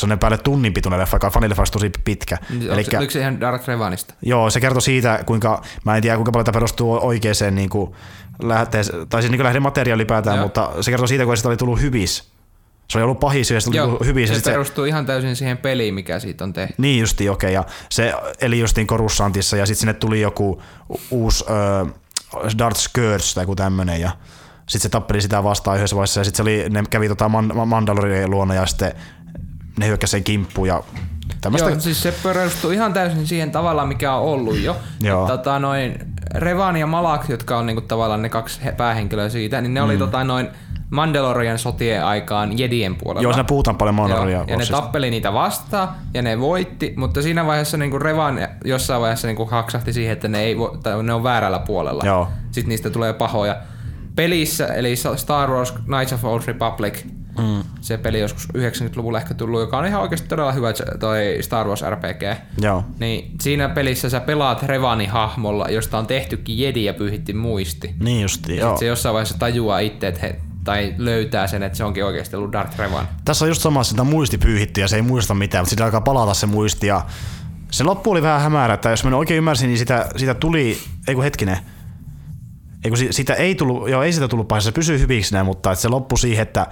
Se 0.00 0.12
on 0.12 0.18
päälle 0.18 0.38
tunnin 0.38 0.72
pituinen 0.74 1.00
leffa, 1.00 1.14
joka 1.14 1.26
on 1.26 1.32
fanileffaksi 1.32 1.72
tosi 1.72 1.90
pitkä. 2.04 2.38
Elikkä... 2.50 2.74
Elikkä- 2.74 2.98
Oliko 2.98 3.10
se 3.10 3.20
ihan 3.20 3.40
Dark 3.40 3.66
Revanista? 3.68 4.14
Joo, 4.22 4.50
se 4.50 4.60
kertoo 4.60 4.80
siitä, 4.80 5.20
kuinka, 5.26 5.62
mä 5.84 5.96
en 5.96 6.02
tiedä 6.02 6.16
kuinka 6.16 6.32
paljon 6.32 6.44
tämä 6.44 6.52
perustuu 6.52 6.98
oikeaan 7.06 7.54
niin 7.54 7.68
kuin, 7.70 7.90
tai 9.08 9.22
siis 9.22 9.30
niin 9.32 9.42
lähdemateriaali 9.44 10.00
ylipäätään, 10.02 10.36
Joo. 10.36 10.44
mutta 10.46 10.70
se 10.80 10.90
kertoo 10.90 11.06
siitä, 11.06 11.24
kun 11.24 11.36
siitä 11.36 11.48
oli 11.48 11.56
tullut 11.56 11.80
hyvis. 11.80 12.30
Se 12.90 12.98
oli 12.98 13.02
ollut 13.04 13.20
pahis 13.20 13.50
ja 13.50 13.60
tuli 13.60 13.76
Joo, 13.76 13.98
hyvis. 14.04 14.28
ja 14.28 14.34
se 14.34 14.38
sit 14.38 14.44
se, 14.44 14.50
perustuu 14.50 14.84
ihan 14.84 15.06
täysin 15.06 15.36
siihen 15.36 15.58
peliin, 15.58 15.94
mikä 15.94 16.18
siitä 16.18 16.44
on 16.44 16.52
tehty. 16.52 16.74
niin 16.78 17.00
justi, 17.00 17.28
okei. 17.28 17.54
Ja 17.54 17.64
se 17.90 18.14
eli 18.40 18.58
justiin 18.60 18.86
Korussantissa 18.86 19.56
ja 19.56 19.66
sitten 19.66 19.80
sinne 19.80 19.94
tuli 19.94 20.20
joku 20.20 20.62
uusi 21.10 21.44
äh, 21.50 21.92
Darth 22.58 22.80
Scourge 22.80 23.24
tai 23.34 23.42
joku 23.42 23.56
tämmönen 23.56 24.00
ja 24.00 24.10
sitten 24.60 24.80
se 24.80 24.88
tappeli 24.88 25.20
sitä 25.20 25.44
vastaan 25.44 25.76
yhdessä 25.76 25.96
vaiheessa 25.96 26.20
ja 26.20 26.24
sitten 26.24 26.36
se 26.36 26.42
oli, 26.42 26.64
ne 26.70 26.84
kävi 26.90 27.08
tota 27.08 27.28
Man- 27.28 27.68
Mandalorian 27.68 28.30
luona 28.30 28.54
ja 28.54 28.66
sitten 28.66 28.92
ne 29.78 29.86
hyökkäsi 29.86 30.10
sen 30.10 30.24
kimppuun 30.24 30.68
ja 30.68 30.82
tämmöistä. 31.40 31.70
Joo, 31.70 31.80
siis 31.80 32.02
se 32.02 32.14
perustuu 32.22 32.70
ihan 32.70 32.92
täysin 32.92 33.26
siihen 33.26 33.50
tavallaan, 33.50 33.88
mikä 33.88 34.14
on 34.14 34.22
ollut 34.22 34.58
jo. 34.60 34.76
Joo. 35.00 35.22
Et 35.22 35.26
Tota, 35.28 35.58
noin, 35.58 35.98
Revan 36.34 36.76
ja 36.76 36.86
Malak, 36.86 37.28
jotka 37.28 37.58
on 37.58 37.66
niinku 37.66 37.80
tavallaan 37.80 38.22
ne 38.22 38.28
kaksi 38.28 38.60
he- 38.64 38.72
päähenkilöä 38.72 39.28
siitä, 39.28 39.60
niin 39.60 39.74
ne 39.74 39.82
oli 39.82 39.96
tota, 39.98 40.24
noin 40.24 40.48
Mandalorian 40.90 41.58
sotien 41.58 42.04
aikaan 42.04 42.58
Jedien 42.58 42.94
puolella. 42.96 43.22
Joo, 43.22 43.32
siinä 43.32 43.44
puhutaan 43.44 43.76
paljon 43.76 43.96
Joo, 43.96 44.02
Mandalorian. 44.02 44.48
ja 44.48 44.56
ne 44.56 44.66
tappeli 44.66 45.10
niitä 45.10 45.32
vastaan 45.32 45.88
ja 46.14 46.22
ne 46.22 46.40
voitti, 46.40 46.94
mutta 46.96 47.22
siinä 47.22 47.46
vaiheessa 47.46 47.76
niinku 47.76 47.98
Revan 47.98 48.48
jossain 48.64 49.00
vaiheessa 49.00 49.26
niinku 49.26 49.46
haksahti 49.46 49.92
siihen, 49.92 50.12
että 50.12 50.28
ne, 50.28 50.40
ei 50.40 50.58
vo, 50.58 50.78
tai 50.82 51.02
ne 51.02 51.12
on 51.14 51.22
väärällä 51.22 51.58
puolella. 51.58 52.02
Joo. 52.06 52.28
Sitten 52.50 52.68
niistä 52.68 52.90
tulee 52.90 53.12
pahoja. 53.12 53.56
Pelissä, 54.16 54.66
eli 54.66 54.94
Star 55.16 55.50
Wars 55.50 55.72
Knights 55.72 56.12
of 56.12 56.24
Old 56.24 56.42
Republic, 56.46 56.98
mm. 57.40 57.62
se 57.80 57.98
peli 57.98 58.20
joskus 58.20 58.48
90-luvulla 58.58 59.18
ehkä 59.18 59.34
tullut, 59.34 59.60
joka 59.60 59.78
on 59.78 59.86
ihan 59.86 60.02
oikeasti 60.02 60.28
todella 60.28 60.52
hyvä 60.52 60.68
toi 61.00 61.38
Star 61.40 61.66
Wars 61.66 61.82
RPG. 61.90 62.40
Joo. 62.60 62.84
Niin 62.98 63.34
siinä 63.40 63.68
pelissä 63.68 64.10
sä 64.10 64.20
pelaat 64.20 64.62
Revanin 64.62 65.10
hahmolla, 65.10 65.68
josta 65.68 65.98
on 65.98 66.06
tehtykin 66.06 66.58
jedi 66.58 66.84
ja 66.84 66.94
pyyhitti 66.94 67.32
muisti. 67.32 67.94
Niin 68.00 68.22
justi, 68.22 68.56
joo. 68.56 68.76
Se 68.76 68.86
jossain 68.86 69.12
vaiheessa 69.12 69.38
tajuaa 69.38 69.78
itse, 69.78 70.08
että 70.08 70.20
he, 70.20 70.40
tai 70.64 70.94
löytää 70.98 71.46
sen, 71.46 71.62
että 71.62 71.78
se 71.78 71.84
onkin 71.84 72.04
oikeasti 72.04 72.36
ollut 72.36 72.52
Darth 72.52 72.78
Revan. 72.78 73.08
Tässä 73.24 73.44
on 73.44 73.48
just 73.48 73.62
sama, 73.62 73.80
että 73.80 73.90
sitä 73.90 74.04
muisti 74.04 74.38
pyyhitty 74.38 74.80
ja 74.80 74.88
se 74.88 74.96
ei 74.96 75.02
muista 75.02 75.34
mitään, 75.34 75.62
mutta 75.62 75.70
sitten 75.70 75.84
alkaa 75.84 76.00
palata 76.00 76.34
se 76.34 76.46
muisti 76.46 76.86
ja 76.86 77.04
se 77.70 77.84
loppu 77.84 78.10
oli 78.10 78.22
vähän 78.22 78.40
hämärä, 78.40 78.74
että 78.74 78.90
jos 78.90 79.04
mä 79.04 79.16
oikein 79.16 79.38
ymmärsin, 79.38 79.68
niin 79.68 79.78
sitä, 79.78 80.08
sitä 80.16 80.34
tuli, 80.34 80.78
ei 81.08 81.14
kun 81.14 81.24
hetkinen, 81.24 81.58
ei 82.84 82.90
kun 82.90 82.98
si- 82.98 83.12
sitä 83.12 83.34
ei 83.34 83.54
tullut, 83.54 83.88
joo 83.90 84.02
ei 84.02 84.12
sitä 84.12 84.28
tullut 84.28 84.48
pahis, 84.48 84.64
se 84.64 84.72
pysyy 84.72 84.98
hyviksinä, 84.98 85.44
mutta 85.44 85.72
että 85.72 85.82
se 85.82 85.88
loppui 85.88 86.18
siihen, 86.18 86.42
että 86.42 86.66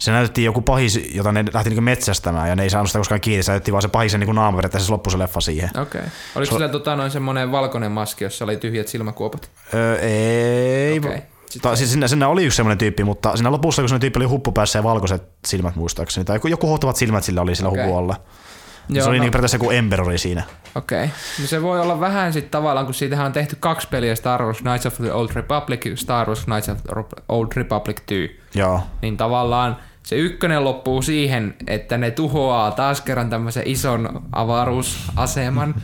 se 0.00 0.12
näytettiin 0.12 0.44
joku 0.44 0.60
pahis, 0.60 1.00
jota 1.14 1.32
ne 1.32 1.44
lähti 1.52 1.70
niinku 1.70 1.82
metsästämään 1.82 2.48
ja 2.48 2.56
ne 2.56 2.62
ei 2.62 2.70
saanut 2.70 2.88
sitä 2.88 2.98
koskaan 2.98 3.20
kiinni, 3.20 3.42
se 3.42 3.52
näytettiin 3.52 3.72
vaan 3.72 3.82
se 3.82 3.88
pahisen 3.88 4.20
niinku 4.20 4.32
naama 4.32 4.56
periaatteessa 4.56 4.86
se 4.86 4.92
loppui 4.92 5.12
se 5.12 5.18
leffa 5.18 5.40
siihen. 5.40 5.70
Okei. 5.70 6.00
Okay. 6.00 6.10
Oliko 6.34 6.52
sillä 6.52 6.68
tota, 6.68 6.96
noin 6.96 7.10
semmoinen 7.10 7.52
valkoinen 7.52 7.92
maski, 7.92 8.24
jossa 8.24 8.44
oli 8.44 8.56
tyhjät 8.56 8.88
silmäkuopat? 8.88 9.50
Öö, 9.74 9.98
ei. 9.98 10.98
Okay. 10.98 11.20
Tai, 11.62 11.76
siis 11.76 11.90
siinä, 11.90 12.08
siinä, 12.08 12.28
oli 12.28 12.44
yksi 12.44 12.56
semmoinen 12.56 12.78
tyyppi, 12.78 13.04
mutta 13.04 13.36
siinä 13.36 13.50
lopussa, 13.50 13.82
kun 13.82 13.88
se 13.88 13.98
tyyppi 13.98 14.18
oli 14.18 14.24
huppu 14.24 14.52
päässä 14.52 14.78
ja 14.78 14.82
valkoiset 14.82 15.22
silmät 15.46 15.76
muistaakseni, 15.76 16.24
tai 16.24 16.36
joku, 16.36 16.48
joku 16.48 16.66
hohtavat 16.66 16.96
silmät 16.96 17.24
sillä 17.24 17.40
oli 17.40 17.54
sillä 17.54 17.68
okay. 17.68 17.84
hupun 17.84 17.98
alla. 17.98 18.16
Joo, 18.88 19.04
se 19.04 19.10
oli 19.10 19.18
no. 19.18 19.22
niin 19.22 19.32
periaatteessa 19.32 19.56
joku 19.56 19.70
Emberori 19.70 20.18
siinä. 20.18 20.42
Okei. 20.74 21.04
Okay. 21.04 21.16
No 21.40 21.46
se 21.46 21.62
voi 21.62 21.80
olla 21.80 22.00
vähän 22.00 22.32
sitten 22.32 22.50
tavallaan, 22.50 22.86
kun 22.86 22.94
siitähän 22.94 23.26
on 23.26 23.32
tehty 23.32 23.56
kaksi 23.60 23.88
peliä, 23.88 24.14
Star 24.14 24.42
Wars 24.42 24.58
Knights 24.58 24.86
of 24.86 24.96
the 24.96 25.12
Old 25.12 25.28
Republic 25.34 25.86
ja 25.86 25.96
Star 25.96 26.26
Wars 26.26 26.44
Knights 26.44 26.68
of 26.68 26.82
the 26.82 26.92
Old 27.28 27.48
Republic 27.56 27.96
2. 27.96 28.40
Joo. 28.54 28.80
Niin 29.02 29.16
tavallaan 29.16 29.76
se 30.08 30.16
ykkönen 30.16 30.64
loppuu 30.64 31.02
siihen, 31.02 31.54
että 31.66 31.98
ne 31.98 32.10
tuhoaa 32.10 32.70
taas 32.70 33.00
kerran 33.00 33.30
tämmöisen 33.30 33.62
ison 33.66 34.22
avaruusaseman. 34.32 35.74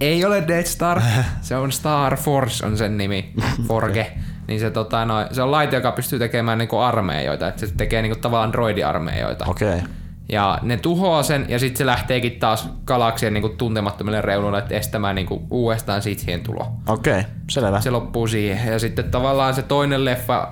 Ei 0.00 0.24
ole 0.24 0.44
Death 0.48 0.68
Star, 0.68 1.02
se 1.40 1.56
on 1.56 1.72
Star 1.72 2.16
Force 2.16 2.66
on 2.66 2.78
sen 2.78 2.98
nimi, 2.98 3.32
Forge. 3.68 4.12
Niin 4.46 4.60
se, 4.60 4.70
tota, 4.70 5.04
no, 5.04 5.14
se 5.32 5.42
on 5.42 5.50
laite, 5.50 5.76
joka 5.76 5.92
pystyy 5.92 6.18
tekemään 6.18 6.58
niinku 6.58 6.78
armeijoita, 6.78 7.48
että 7.48 7.66
se 7.66 7.74
tekee 7.76 8.02
niinku 8.02 8.18
tavallaan 8.20 8.52
droidiarmeijoita. 8.52 9.44
Okei. 9.48 9.68
Okay. 9.68 9.80
Ja 10.28 10.58
ne 10.62 10.76
tuhoaa 10.76 11.22
sen 11.22 11.46
ja 11.48 11.58
sitten 11.58 11.78
se 11.78 11.86
lähteekin 11.86 12.38
taas 12.38 12.68
galaksien 12.84 13.34
niinku 13.34 13.48
tuntemattomille 13.48 14.20
reunoille 14.20 14.64
estämään 14.70 15.14
niinku 15.14 15.46
uudestaan 15.50 16.02
siihen 16.02 16.40
tulo. 16.40 16.72
Okei, 16.86 17.20
okay. 17.20 17.24
selvä. 17.50 17.80
Se 17.80 17.90
loppuu 17.90 18.26
siihen. 18.26 18.72
Ja 18.72 18.78
sitten 18.78 19.10
tavallaan 19.10 19.54
se 19.54 19.62
toinen 19.62 20.04
leffa, 20.04 20.50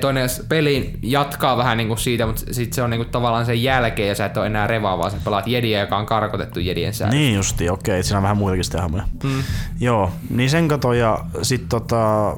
toinen 0.00 0.28
peli 0.48 0.98
jatkaa 1.02 1.56
vähän 1.56 1.76
niinku 1.76 1.96
siitä, 1.96 2.26
mutta 2.26 2.42
sitten 2.50 2.74
se 2.74 2.82
on 2.82 2.90
niinku 2.90 3.04
tavallaan 3.04 3.46
sen 3.46 3.62
jälkeen 3.62 4.08
ja 4.08 4.14
sä 4.14 4.26
et 4.26 4.36
ole 4.36 4.46
enää 4.46 4.66
revaa, 4.66 4.98
vaan 4.98 5.10
sä 5.10 5.16
pelaat 5.24 5.46
jediä, 5.46 5.80
joka 5.80 5.96
on 5.96 6.06
karkotettu 6.06 6.60
jedien 6.60 6.94
sää. 6.94 7.10
Niin 7.10 7.34
justi, 7.34 7.70
okei, 7.70 7.92
okay. 7.92 8.02
siinä 8.02 8.16
on 8.16 8.22
vähän 8.22 8.36
muitakin 8.36 8.64
sitten 8.64 8.80
hahmoja. 8.80 9.04
Mm. 9.24 9.42
Joo, 9.80 10.12
niin 10.30 10.50
sen 10.50 10.68
kato 10.68 10.92
ja 10.92 11.18
sit 11.42 11.68
tota, 11.68 12.28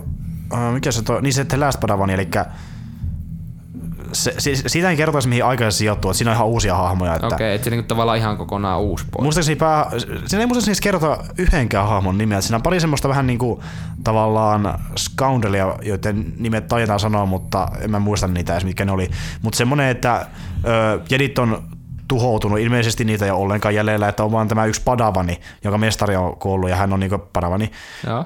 äh, 0.54 0.72
mikä 0.74 0.92
se 0.92 1.02
toi, 1.02 1.22
niin 1.22 1.32
se 1.32 1.44
The 1.44 1.56
Last 1.56 1.80
Padawan, 1.80 2.10
eli 2.10 2.28
se, 4.12 4.34
siis, 4.38 4.62
siitä 4.66 4.90
ei 4.90 4.96
kertoisi 4.96 5.28
mihin 5.28 5.44
aikaan 5.44 5.72
se 5.72 5.76
sijoittuu, 5.76 6.10
että 6.10 6.18
siinä 6.18 6.30
on 6.30 6.34
ihan 6.34 6.46
uusia 6.46 6.74
hahmoja. 6.74 7.14
Että 7.14 7.26
Okei, 7.26 7.36
okay, 7.36 7.54
että 7.54 7.64
se 7.64 7.70
niinku 7.70 7.88
tavallaan 7.88 8.18
ihan 8.18 8.36
kokonaan 8.36 8.80
uusi 8.80 9.04
pois. 9.10 9.22
Muistaakseni 9.22 9.56
pää, 9.56 9.90
siinä 10.26 10.40
ei 10.40 10.46
muistaakseni 10.46 10.72
edes 10.72 10.80
kerrota 10.80 11.18
yhdenkään 11.38 11.88
hahmon 11.88 12.18
nimeä. 12.18 12.40
Siinä 12.40 12.56
on 12.56 12.62
pari 12.62 12.80
semmoista 12.80 13.08
vähän 13.08 13.26
niinku 13.26 13.62
tavallaan 14.04 14.78
scoundrelia, 14.98 15.74
joiden 15.82 16.32
nimet 16.38 16.68
taidetaan 16.68 17.00
sanoa, 17.00 17.26
mutta 17.26 17.68
en 17.80 17.90
mä 17.90 17.98
muista 17.98 18.28
niitä 18.28 18.52
edes, 18.52 18.64
mitkä 18.64 18.84
ne 18.84 18.92
oli. 18.92 19.10
Mutta 19.42 19.56
semmonen, 19.56 19.88
että 19.88 20.26
ö, 20.64 21.00
jedit 21.10 21.38
on 21.38 21.62
tuhoutunut, 22.08 22.58
ilmeisesti 22.58 23.04
niitä 23.04 23.24
ei 23.24 23.30
ole 23.30 23.40
ollenkaan 23.40 23.74
jäljellä, 23.74 24.08
että 24.08 24.24
on 24.24 24.32
vaan 24.32 24.48
tämä 24.48 24.64
yksi 24.64 24.82
padavani, 24.84 25.40
jonka 25.64 25.78
mestari 25.78 26.16
on 26.16 26.36
kuollut 26.36 26.70
ja 26.70 26.76
hän 26.76 26.92
on 26.92 27.00
niinku 27.00 27.18
padavani. 27.18 27.72
Joo. 28.06 28.24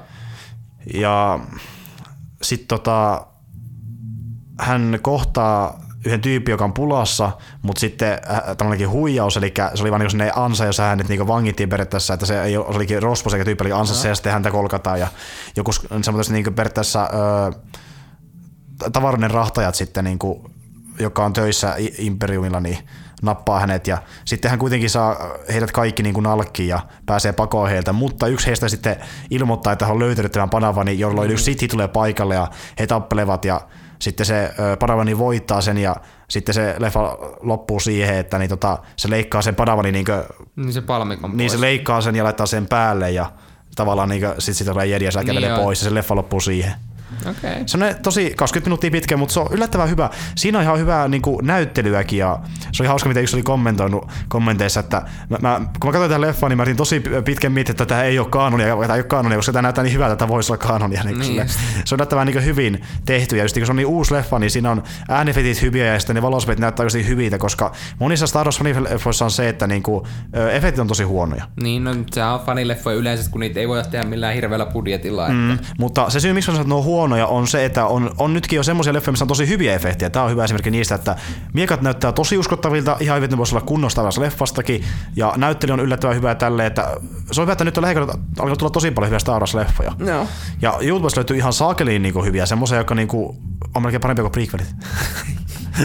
Ja 0.93 1.39
sitten 2.41 2.67
tota, 2.67 3.25
hän 4.59 4.99
kohtaa 5.01 5.79
yhden 6.05 6.21
tyypin, 6.21 6.51
joka 6.51 6.63
on 6.63 6.73
pulassa, 6.73 7.31
mutta 7.61 7.79
sitten 7.79 8.11
äh, 8.11 8.41
tämmöinenkin 8.57 8.89
huijaus, 8.89 9.37
eli 9.37 9.53
se 9.75 9.81
oli 9.83 9.91
vaan 9.91 10.01
niin 10.01 10.31
ansa, 10.35 10.65
jossa 10.65 10.83
hänet 10.83 11.09
niin 11.09 11.27
vangittiin 11.27 11.69
periaatteessa, 11.69 12.13
että 12.13 12.25
se 12.25 12.43
ei 12.43 12.51
se 12.51 12.59
olikin 12.59 13.03
rospos 13.03 13.33
eikä 13.33 13.45
tyyppi 13.45 13.63
oli 13.63 13.71
ansassa 13.71 14.07
ja 14.07 14.15
sitten 14.15 14.33
häntä 14.33 14.51
kolkataan 14.51 14.99
ja 14.99 15.07
joku 15.55 15.71
semmoiset 16.01 16.33
niin 16.33 16.53
periaatteessa 16.53 17.09
ö, 17.13 18.89
tavaroiden 18.93 19.31
rahtajat 19.31 19.75
sitten, 19.75 20.03
niin 20.03 20.19
kuin, 20.19 20.43
joka 20.99 21.25
on 21.25 21.33
töissä 21.33 21.75
Imperiumilla, 21.97 22.59
niin 22.59 22.77
nappaa 23.21 23.59
hänet 23.59 23.87
ja 23.87 23.97
sitten 24.25 24.51
hän 24.51 24.59
kuitenkin 24.59 24.89
saa 24.89 25.15
heidät 25.53 25.71
kaikki 25.71 26.03
niin 26.03 26.13
kuin 26.13 26.23
nalkkiin 26.23 26.69
ja 26.69 26.79
pääsee 27.05 27.31
pakoon 27.31 27.69
heiltä, 27.69 27.93
mutta 27.93 28.27
yksi 28.27 28.47
heistä 28.47 28.69
sitten 28.69 28.95
ilmoittaa, 29.29 29.73
että 29.73 29.85
hän 29.85 29.93
on 29.93 29.99
löytänyt 29.99 30.31
tämän 30.31 30.49
Padavani, 30.49 30.99
jolloin 30.99 31.29
mm. 31.29 31.33
yksi 31.33 31.45
Sith 31.45 31.67
tulee 31.71 31.87
paikalle 31.87 32.35
ja 32.35 32.47
he 32.79 32.87
tappelevat 32.87 33.45
ja 33.45 33.61
sitten 34.03 34.25
se 34.25 34.51
Padavani 34.79 35.17
voittaa 35.17 35.61
sen 35.61 35.77
ja 35.77 35.95
sitten 36.29 36.55
se 36.55 36.75
leffa 36.79 37.17
loppuu 37.41 37.79
siihen, 37.79 38.17
että 38.17 38.39
niin 38.39 38.49
tota, 38.49 38.77
se 38.95 39.09
leikkaa 39.09 39.41
sen 39.41 39.55
Padavani, 39.55 39.91
niin, 39.91 40.05
kuin, 40.05 40.23
Niin 40.55 40.73
se 40.73 40.81
palmikon 40.81 41.29
niin 41.29 41.37
pois. 41.37 41.51
se 41.51 41.61
leikkaa 41.61 42.01
sen 42.01 42.15
ja 42.15 42.23
laittaa 42.23 42.45
sen 42.45 42.67
päälle 42.67 43.11
ja 43.11 43.31
tavallaan 43.75 44.09
niin 44.09 44.21
sitten 44.39 44.55
sit 44.55 44.67
tulee 44.67 44.85
jedi 44.85 45.05
ja 45.05 45.11
se 45.11 45.19
Niin 45.19 45.27
kävelee 45.27 45.55
pois 45.55 45.81
ja 45.81 45.89
se 45.89 45.95
leffa 45.95 46.15
loppuu 46.15 46.39
siihen. 46.39 46.73
Okay. 47.21 47.63
Se 47.65 47.77
on 47.77 47.95
tosi 48.03 48.33
20 48.35 48.69
minuuttia 48.69 48.91
pitkä, 48.91 49.17
mutta 49.17 49.33
se 49.33 49.39
on 49.39 49.47
yllättävän 49.51 49.89
hyvä. 49.89 50.09
Siinä 50.35 50.57
on 50.57 50.63
ihan 50.63 50.79
hyvää 50.79 51.07
niin 51.07 51.21
kuin, 51.21 51.45
näyttelyäkin 51.45 52.19
ja 52.19 52.39
se 52.71 52.83
oli 52.83 52.87
hauska, 52.87 53.09
miten 53.09 53.23
yksi 53.23 53.35
oli 53.35 53.43
kommentoinut 53.43 54.11
kommenteissa, 54.27 54.79
että 54.79 55.01
mä, 55.29 55.37
mä, 55.41 55.57
kun 55.79 55.89
mä 55.89 55.91
katsoin 55.91 56.09
tätä 56.09 56.21
leffaa, 56.21 56.49
niin 56.49 56.57
mä 56.57 56.63
yritin 56.63 56.77
tosi 56.77 57.03
pitkän 57.25 57.51
miettiä, 57.51 57.71
että 57.71 57.85
tämä 57.85 58.03
ei 58.03 58.19
ole 58.19 58.27
kanonia, 58.29 58.67
tämä 58.67 58.95
ei 58.95 58.99
ole 58.99 59.03
kanonia, 59.03 59.37
koska 59.37 59.51
tämä 59.51 59.61
näyttää 59.61 59.83
niin 59.83 59.93
hyvältä, 59.93 60.13
että 60.13 60.19
tämä 60.19 60.29
voisi 60.29 60.53
olla 60.53 60.67
kanonia. 60.67 61.03
Niin, 61.03 61.19
Niin 61.19 61.49
se 61.85 61.95
on 61.95 61.97
yllättävän 61.97 62.27
niin 62.27 62.33
kuin, 62.33 62.45
hyvin 62.45 62.81
tehty 63.05 63.37
ja 63.37 63.43
just, 63.43 63.57
kun 63.57 63.65
se 63.65 63.71
on 63.71 63.75
niin 63.75 63.87
uusi 63.87 64.13
leffa, 64.13 64.39
niin 64.39 64.51
siinä 64.51 64.71
on 64.71 64.83
äänefetit 65.09 65.61
hyviä 65.61 65.85
ja 65.85 65.99
sitten 65.99 66.15
ne 66.15 66.21
valospeit 66.21 66.59
näyttää 66.59 66.85
niin 66.93 67.07
hyviltä, 67.07 67.37
koska 67.37 67.71
monissa 67.99 68.27
Star 68.27 68.45
Wars 68.45 68.61
leffoissa 68.61 69.25
on 69.25 69.31
se, 69.31 69.49
että 69.49 69.67
niin 69.67 69.83
kuin, 69.83 70.05
ö, 70.35 70.51
efektit 70.51 70.79
on 70.79 70.87
tosi 70.87 71.03
huonoja. 71.03 71.43
Niin, 71.61 71.83
no 71.83 71.95
se 72.11 72.23
on 72.23 72.39
fanileffoja 72.39 72.97
yleensä, 72.97 73.31
kun 73.31 73.41
niitä 73.41 73.59
ei 73.59 73.67
voida 73.67 73.83
tehdä 73.83 74.05
millään 74.05 74.33
hirveällä 74.33 74.65
budjetilla. 74.65 75.29
Mm. 75.29 75.53
Mm, 75.53 75.59
mutta 75.79 76.09
se 76.09 76.19
syy, 76.19 76.33
miksi 76.33 76.45
sanon, 76.45 76.61
että 76.61 76.69
ne 76.69 76.75
on 76.75 76.83
huonoja, 77.03 77.27
on 77.27 77.47
se, 77.47 77.65
että 77.65 77.85
on, 77.85 78.11
on 78.17 78.33
nytkin 78.33 78.57
jo 78.57 78.63
semmoisia 78.63 78.93
leffoja, 78.93 79.11
missä 79.11 79.23
on 79.23 79.27
tosi 79.27 79.47
hyviä 79.47 79.75
efektejä. 79.75 80.09
Tämä 80.09 80.25
on 80.25 80.31
hyvä 80.31 80.43
esimerkki 80.43 80.71
niistä, 80.71 80.95
että 80.95 81.15
miekat 81.53 81.81
näyttää 81.81 82.11
tosi 82.11 82.37
uskottavilta, 82.37 82.97
ihan 82.99 83.15
hyvin, 83.15 83.25
että 83.25 83.35
ne 83.35 83.37
voisi 83.37 83.55
olla 83.55 83.65
kunnosta 83.65 84.03
leffastakin, 84.19 84.83
ja 85.15 85.33
näyttely 85.37 85.73
on 85.73 85.79
yllättävän 85.79 86.15
hyvä 86.15 86.35
tälle, 86.35 86.65
että 86.65 86.97
se 87.31 87.41
on 87.41 87.45
hyvä, 87.45 87.51
että 87.51 87.63
nyt 87.63 87.77
on 87.77 87.81
lähellä 87.81 88.13
alkanut 88.39 88.59
tulla 88.59 88.69
tosi 88.69 88.91
paljon 88.91 89.09
hyviä 89.09 89.19
Star 89.19 89.41
Wars-leffoja. 89.41 90.05
Joo. 90.05 90.27
Ja 90.61 90.77
YouTubesta 90.81 91.19
löytyy 91.19 91.37
ihan 91.37 91.53
saakeliin 91.53 92.01
niinku 92.01 92.23
hyviä, 92.23 92.45
semmoisia, 92.45 92.77
jotka 92.77 92.95
niinku 92.95 93.37
on 93.75 93.81
melkein 93.81 94.01
parempia 94.01 94.23
kuin 94.23 94.31
prequelit. 94.31 94.75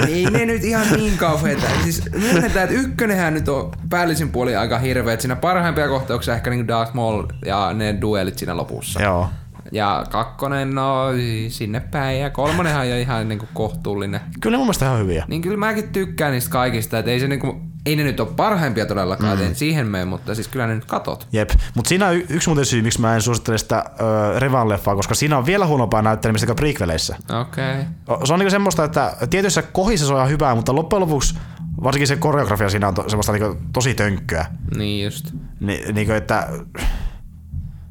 Ei 0.09 0.25
ne 0.31 0.47
nyt 0.47 0.65
ihan 0.65 0.87
niin 0.97 1.19
kauheita. 1.19 1.67
Siis 1.83 2.03
myönnetään, 2.13 2.65
että 2.65 2.81
ykkönenhän 2.81 3.35
nyt 3.35 3.49
on 3.49 3.71
päällisin 3.91 4.31
puoli 4.31 4.57
aika 4.57 4.79
hirveä. 4.79 5.21
Siinä 5.21 5.37
parhaimpia 5.37 5.89
kohtauksia 5.89 6.35
ehkä 6.35 6.51
niin 6.51 6.69
Darth 6.69 6.95
Maul 6.95 7.25
ja 7.47 7.73
ne 7.73 7.99
duelit 8.01 8.39
siinä 8.39 8.57
lopussa. 8.57 9.03
Joo. 9.03 9.29
Ja 9.73 10.05
kakkonen, 10.11 10.75
no 10.75 11.05
sinne 11.49 11.81
päin. 11.81 12.21
Ja 12.21 12.31
kolmonenhan 12.31 12.83
on 12.83 12.89
jo 12.89 12.97
ihan 12.97 13.29
niinku 13.29 13.49
kohtuullinen. 13.55 14.21
Kyllä 14.41 14.55
ne 14.55 14.59
mun 14.59 14.67
mielestä 14.67 14.87
ihan 14.87 14.99
hyviä. 14.99 15.25
Niin 15.29 15.43
kyllä 15.43 15.57
mäkin 15.57 15.89
tykkään 15.89 16.33
niistä 16.33 16.51
kaikista. 16.51 16.99
Että 16.99 17.11
ei, 17.11 17.21
se 17.21 17.29
niinku, 17.29 17.61
ei 17.87 17.97
ne 17.97 18.03
nyt 18.03 18.21
ole 18.21 18.29
parhaimpia 18.37 18.87
todellakaan, 18.87 19.39
mm. 19.39 19.45
en 19.45 19.55
siihen 19.55 19.87
mene, 19.87 20.05
mutta 20.05 20.35
siis 20.35 20.49
kyllä 20.49 20.67
ne 20.67 20.75
nyt 20.75 20.85
katot. 20.85 21.29
Jep, 21.33 21.51
mutta 21.75 21.89
siinä 21.89 22.07
on 22.07 22.17
y- 22.17 22.27
yksi 22.29 22.49
muuten 22.49 22.65
syy, 22.65 22.83
miksi 22.83 23.01
mä 23.01 23.15
en 23.15 23.23
suosittele 23.23 23.59
sitä 23.59 23.85
ö, 24.01 24.39
Revan-leffaa, 24.39 24.97
koska 24.97 25.15
siinä 25.15 25.39
on 25.39 25.47
vielä 25.47 25.67
huonompaa 25.67 26.03
näyttelemistä 26.03 26.47
kuin 26.47 26.57
prequeleissä. 26.57 27.17
Okei. 27.41 27.75
Okay. 28.07 28.27
Se 28.27 28.33
on 28.33 28.39
niinku 28.39 28.51
semmoista, 28.51 28.85
että 28.85 29.17
tietyissä 29.31 29.63
kohdissa 29.63 30.07
se 30.07 30.13
on 30.13 30.19
ihan 30.19 30.31
hyvää, 30.31 30.55
mutta 30.55 30.75
loppujen 30.75 31.01
lopuksi 31.01 31.39
varsinkin 31.85 32.09
se 32.09 32.17
koreografia 32.17 32.71
siinä 32.71 32.89
on 32.89 32.95
to, 32.95 33.09
semmoista 33.09 33.33
niinku 33.33 33.57
tosi 33.73 33.95
tönkköä. 33.95 34.47
Niin 34.77 35.05
just. 35.05 35.33
Ni, 35.61 35.83
niinku, 35.93 36.13
että 36.13 36.49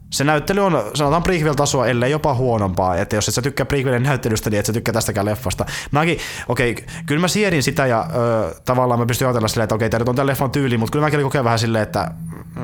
se 0.09 0.23
näyttely 0.23 0.65
on, 0.65 0.83
sanotaan 0.93 1.23
prequel-tasoa, 1.23 1.87
ellei 1.87 2.11
jopa 2.11 2.33
huonompaa. 2.33 2.95
Että 2.95 3.15
jos 3.15 3.27
et 3.27 3.33
sä 3.33 3.41
tykkää 3.41 3.65
prequelin 3.65 4.03
näyttelystä, 4.03 4.49
niin 4.49 4.59
et 4.59 4.65
sä 4.65 4.73
tykkää 4.73 4.93
tästäkään 4.93 5.25
leffasta. 5.25 5.65
Mäkin, 5.91 6.17
okei, 6.47 6.71
okay, 6.71 6.85
kyllä 7.05 7.21
mä 7.21 7.27
siedin 7.27 7.63
sitä 7.63 7.85
ja 7.85 8.09
ö, 8.15 8.55
tavallaan 8.65 8.99
mä 8.99 9.05
pystyn 9.05 9.27
ajatella 9.27 9.47
silleen, 9.47 9.63
että 9.63 9.75
okei, 9.75 9.85
okay, 9.85 9.89
tämä 9.89 9.99
nyt 9.99 10.09
on 10.09 10.15
tämän 10.15 10.27
leffan 10.27 10.51
tyyli, 10.51 10.77
mutta 10.77 10.91
kyllä 10.91 11.05
mäkin 11.05 11.21
kokea 11.21 11.43
vähän 11.43 11.59
silleen, 11.59 11.83
että 11.83 12.11
mm, 12.55 12.61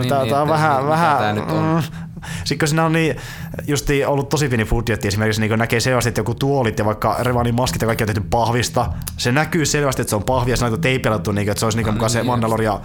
Niin, 0.00 0.08
tää, 0.08 0.20
niin, 0.20 0.30
tää 0.30 0.42
on 0.42 0.48
vähän, 0.48 0.76
mitä 0.76 0.88
vähän, 0.88 1.18
tää 1.18 1.32
nyt 1.32 1.50
on? 1.50 1.74
mm, 1.74 1.82
Sitten 2.44 2.58
kun 2.58 2.68
siinä 2.68 2.84
on 2.84 2.92
niin, 2.92 3.16
justi 3.66 4.04
ollut 4.04 4.28
tosi 4.28 4.48
pieni 4.48 4.64
budjetti, 4.64 5.08
esimerkiksi 5.08 5.40
niin 5.40 5.58
näkee 5.58 5.80
selvästi, 5.80 6.08
että 6.08 6.20
joku 6.20 6.34
tuolit 6.34 6.78
ja 6.78 6.84
vaikka 6.84 7.16
Revanin 7.20 7.54
maskit 7.54 7.82
ja 7.82 7.86
kaikki 7.86 8.04
on 8.04 8.06
tehty 8.06 8.22
pahvista, 8.30 8.92
se 9.16 9.32
näkyy 9.32 9.66
selvästi, 9.66 10.02
että 10.02 10.10
se 10.10 10.16
on 10.16 10.24
pahvi 10.24 10.50
ja 10.50 10.56
se 10.56 10.64
on 10.64 10.80
teipialattu, 10.80 11.32
niin, 11.32 11.48
että 11.48 11.60
se 11.60 11.66
olisi 11.66 11.82
niin, 11.82 11.94
niin 11.94 12.10
se 12.10 12.22
Mandaloria 12.22 12.80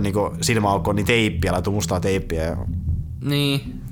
niin 0.00 0.14
silmäaukko, 0.40 0.92
niin 0.92 1.06
teippiä, 1.06 1.52
laittu 1.52 1.72
mustaa 1.72 2.00
teippiä. 2.00 2.42
Ja... 2.42 2.56
Niin, 3.26 3.82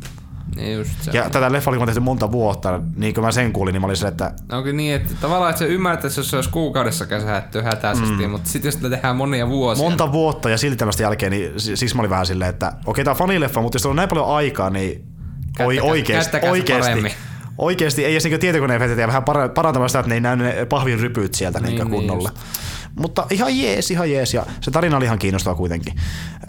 niin 0.57 0.79
just 0.79 0.91
se. 1.03 1.11
Ja 1.15 1.31
tätä 1.31 1.53
leffa 1.53 1.71
oli 1.71 1.87
tehty 1.87 2.01
monta 2.01 2.33
vuotta, 2.33 2.81
niin 2.97 3.15
kun 3.15 3.25
mä 3.25 3.33
sen 3.33 3.53
kuulin, 3.53 3.73
niin 3.73 3.81
mä 3.81 3.87
olin 3.87 3.97
se, 3.97 4.09
että... 4.09 4.33
Onko 4.53 4.73
niin, 4.73 4.95
että 4.95 5.15
tavallaan 5.21 5.51
että 5.51 5.59
se 5.59 5.67
ymmärtäisi, 5.67 6.21
jos 6.21 6.31
se 6.31 6.37
olisi 6.37 6.51
kuukaudessa 6.51 7.07
käsähätty 7.07 7.61
hätäisesti, 7.61 8.27
mm. 8.27 8.31
mutta 8.31 8.51
sitten 8.51 8.69
jos 8.69 8.75
sitä 8.75 8.91
tehdään 8.91 9.17
monia 9.17 9.49
vuosia. 9.49 9.85
Monta 9.85 10.13
vuotta 10.13 10.51
ja 10.51 10.59
silti 10.59 10.77
tällaista 10.77 11.03
jälkeen, 11.03 11.33
niin 11.33 11.53
siis 11.57 11.95
mä 11.95 12.01
olin 12.01 12.11
vähän 12.11 12.27
silleen, 12.27 12.51
että 12.51 12.67
okei, 12.67 12.81
okay, 12.87 13.05
tää 13.05 13.13
on 13.13 13.19
fanileffa, 13.19 13.61
mutta 13.63 13.77
jos 13.77 13.87
on 13.87 13.97
näin 13.97 14.09
paljon 14.09 14.37
aikaa, 14.37 14.71
niin 14.71 15.05
oi, 15.59 15.81
oikeesti, 15.81 16.37
oikeesti, 16.51 17.17
oikeesti, 17.59 18.05
ei 18.05 18.13
edes 18.13 18.25
niin 18.25 18.41
tietokoneen 18.41 18.81
vetetä 18.81 19.07
vähän 19.07 19.25
parantamaan 19.55 19.89
sitä, 19.89 19.99
että 19.99 20.09
ne 20.09 20.15
ei 20.15 20.21
näy 20.21 20.37
ne 20.37 20.67
pahvin 20.69 21.01
rypyt 21.01 21.35
sieltä 21.35 21.61
niin, 21.61 21.75
niin 21.75 21.91
kunnolla. 21.91 22.29
Niin 22.29 22.64
mutta 22.97 23.27
ihan 23.31 23.59
jees, 23.59 23.91
ihan 23.91 24.11
jees. 24.11 24.35
Ja 24.35 24.47
se 24.61 24.71
tarina 24.71 24.97
oli 24.97 25.05
ihan 25.05 25.19
kiinnostava 25.19 25.55
kuitenkin. 25.55 25.95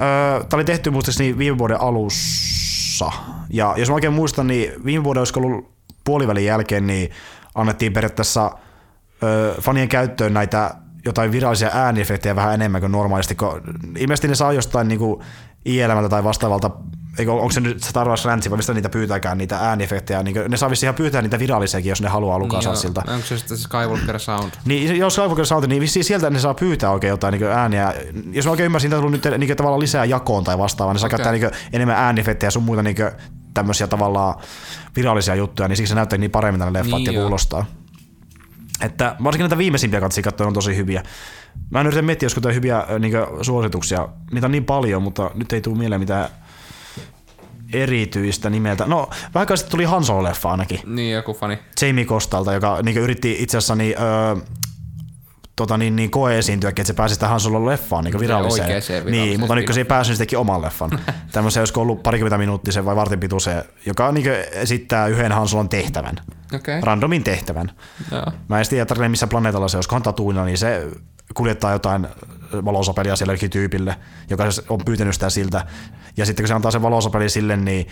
Öö, 0.02 0.44
Tämä 0.44 0.58
oli 0.58 0.66
tehty 0.66 0.90
muistaakseni 0.90 1.38
viime 1.38 1.58
vuoden 1.58 1.82
alussa. 1.82 3.12
Ja 3.50 3.74
jos 3.78 3.90
mä 3.90 3.96
oikein 3.96 4.14
muistan, 4.14 4.48
niin 4.48 4.86
viime 4.86 5.04
vuoden 5.04 5.22
olisiko 5.22 5.40
ollut 5.40 5.72
puolivälin 6.04 6.46
jälkeen, 6.46 6.88
niin 6.88 7.12
annettiin 7.56 7.94
periaatteessa 7.94 8.52
öö, 9.24 9.62
fanien 9.62 9.90
käyttöön 9.90 10.34
näitä 10.34 10.76
jotain 11.06 11.32
virallisia 11.32 11.70
ääniefektejä 11.74 12.36
vähän 12.36 12.54
enemmän 12.54 12.82
kuin 12.82 12.92
normaalisti, 12.92 13.36
kun 13.36 13.62
ilmeisesti 13.98 14.28
ne 14.28 14.36
saa 14.36 14.54
jostain 14.54 14.88
niin 14.88 15.00
ILMltä 15.66 16.10
tai 16.10 16.24
vastaavalta 16.24 16.72
eikö, 17.20 17.34
onko 17.34 17.50
se 17.50 17.60
nyt 17.60 17.84
Star 17.84 18.08
Wars 18.08 18.26
Rantsi, 18.26 18.50
vai 18.50 18.58
mistä 18.58 18.74
niitä 18.74 18.90
pyytääkään, 18.90 19.38
niitä 19.38 19.58
ääniefektejä, 19.58 20.24
niin 20.24 20.36
ne 20.50 20.58
saa 20.58 20.70
vissiin 20.70 20.88
ihan 20.88 20.96
pyytää 20.96 21.22
niitä 21.22 21.40
virallisiakin, 21.40 21.90
jos 21.90 22.02
ne 22.02 22.10
haluaa 22.10 22.40
Lukas 22.40 22.84
niin 22.84 22.94
Onko 23.08 23.26
se 23.26 23.38
sitten 23.38 23.58
Skywalker 23.58 24.20
Sound? 24.20 24.52
Niin, 24.66 24.98
jos 24.98 25.14
Skywalker 25.14 25.46
Sound, 25.46 25.68
niin 25.68 25.82
vissiin 25.82 26.04
sieltä 26.06 26.30
ne 26.30 26.40
saa 26.40 26.54
pyytää 26.54 26.92
oikein 26.92 27.10
jotain 27.10 27.32
niin 27.32 27.44
ääniä. 27.44 27.94
Jos 28.32 28.46
mä 28.46 28.52
oikein 28.52 28.66
ymmärsin, 28.66 28.88
että 28.88 28.98
on 28.98 29.04
tullut 29.04 29.26
nyt 29.26 29.40
niin 29.40 29.58
tavallaan 29.58 29.80
lisää 29.80 30.06
jakoon 30.06 30.44
tai 30.44 30.58
vastaavaa, 30.58 30.94
niin 30.94 31.00
saa 31.00 31.08
okay. 31.08 31.18
käyttää 31.18 31.32
niin 31.32 31.70
enemmän 31.74 31.98
ääniefektejä 31.98 32.52
sun 32.52 32.64
muita 32.64 32.84
niin 32.84 32.96
tämmöisiä 33.54 33.88
tavallaan 33.88 34.36
virallisia 34.96 35.36
juttuja, 35.36 35.68
niin 35.68 35.78
siksi 35.78 35.90
se 35.90 35.96
näyttää 35.96 36.18
niin 36.18 36.32
paremmin 36.32 36.60
tänne 36.60 36.80
leffat 36.80 37.00
niin 37.00 37.14
ja 37.14 37.22
kuulostaa. 37.22 37.66
Että 38.82 39.16
varsinkin 39.24 39.44
näitä 39.44 39.58
viimeisimpiä 39.58 40.02
katsia 40.02 40.48
on 40.48 40.54
tosi 40.54 40.76
hyviä. 40.76 41.04
Mä 41.70 41.82
en 41.82 41.88
yritä 41.88 42.02
miettiä, 42.02 42.26
josko 42.26 42.42
hyviä 42.54 42.86
niin 43.00 43.14
suosituksia. 43.42 44.08
Niitä 44.32 44.48
on 44.48 44.52
niin 44.52 44.66
paljon, 44.66 45.04
mutta 45.04 45.32
nyt 45.34 45.54
ei 45.54 45.62
tule 45.62 45.78
mieleen 45.78 46.02
mitään 46.02 46.30
erityistä 47.74 48.50
nimeltä. 48.50 48.86
No, 48.86 49.10
vähän 49.34 49.58
sitten 49.58 49.72
tuli 49.72 49.84
Han 49.84 50.04
Solo-leffa 50.04 50.52
ainakin. 50.52 50.80
Niin, 50.86 51.14
joku 51.14 51.34
fani. 51.34 51.60
Jamie 51.82 52.06
Kostalta, 52.06 52.54
joka 52.54 52.80
niin 52.84 52.98
yritti 52.98 53.36
itse 53.40 53.58
asiassa 53.58 53.76
niin, 53.76 53.96
öö, 54.02 54.46
tota, 55.56 55.78
niin, 55.78 55.96
niin 55.96 56.12
koe-esiintyäkin, 56.12 56.82
että 56.82 56.88
se 56.88 56.94
pääsi 56.94 57.20
tähän 57.20 57.40
Solo 57.40 57.66
leffaan 57.66 58.04
niin 58.04 58.20
viralliseen. 58.20 58.68
viralliseen. 58.68 59.06
Niin, 59.06 59.40
mutta 59.40 59.56
nyt 59.56 59.66
kun 59.66 59.74
se 59.74 59.80
ei 59.80 59.86
päässyt, 59.86 60.12
niin 60.12 60.18
se 60.18 60.22
teki 60.22 60.36
oman 60.36 60.62
leffan. 60.62 60.90
Tämmöisen, 61.32 61.62
olisiko 61.62 61.82
ollut 61.82 62.04
parikymmentä 62.04 62.38
minuuttisen 62.38 62.86
vai 62.86 62.96
vartin 62.96 63.20
pituisen, 63.20 63.64
joka 63.86 64.12
niin 64.12 64.32
esittää 64.52 65.08
yhden 65.08 65.32
Han 65.32 65.48
Solon 65.48 65.70
tehtävän. 65.70 66.16
Okay. 66.56 66.82
Randomin 66.82 67.24
tehtävän. 67.24 67.72
Joo. 68.12 68.26
Mä 68.48 68.60
en 68.60 68.66
tiedä 68.70 69.10
missä 69.10 69.28
planeetalla 69.28 69.68
se, 69.68 69.78
olisikohan 69.78 70.04
Tatuina, 70.04 70.46
niin 70.46 70.58
se 70.58 70.88
kuljettaa 71.34 71.72
jotain 71.72 72.08
valosapelia 72.66 73.16
sillekin 73.16 73.50
tyypille, 73.50 73.96
joka 74.30 74.44
on 74.70 74.80
pyytänyt 74.86 75.14
sitä 75.14 75.30
siltä. 75.30 75.66
Ja 76.18 76.26
sitten 76.26 76.44
kun 76.44 76.48
se 76.48 76.54
antaa 76.54 76.72
sen 76.72 76.82
valosapeli 76.82 77.30
sille, 77.30 77.58
niin 77.58 77.88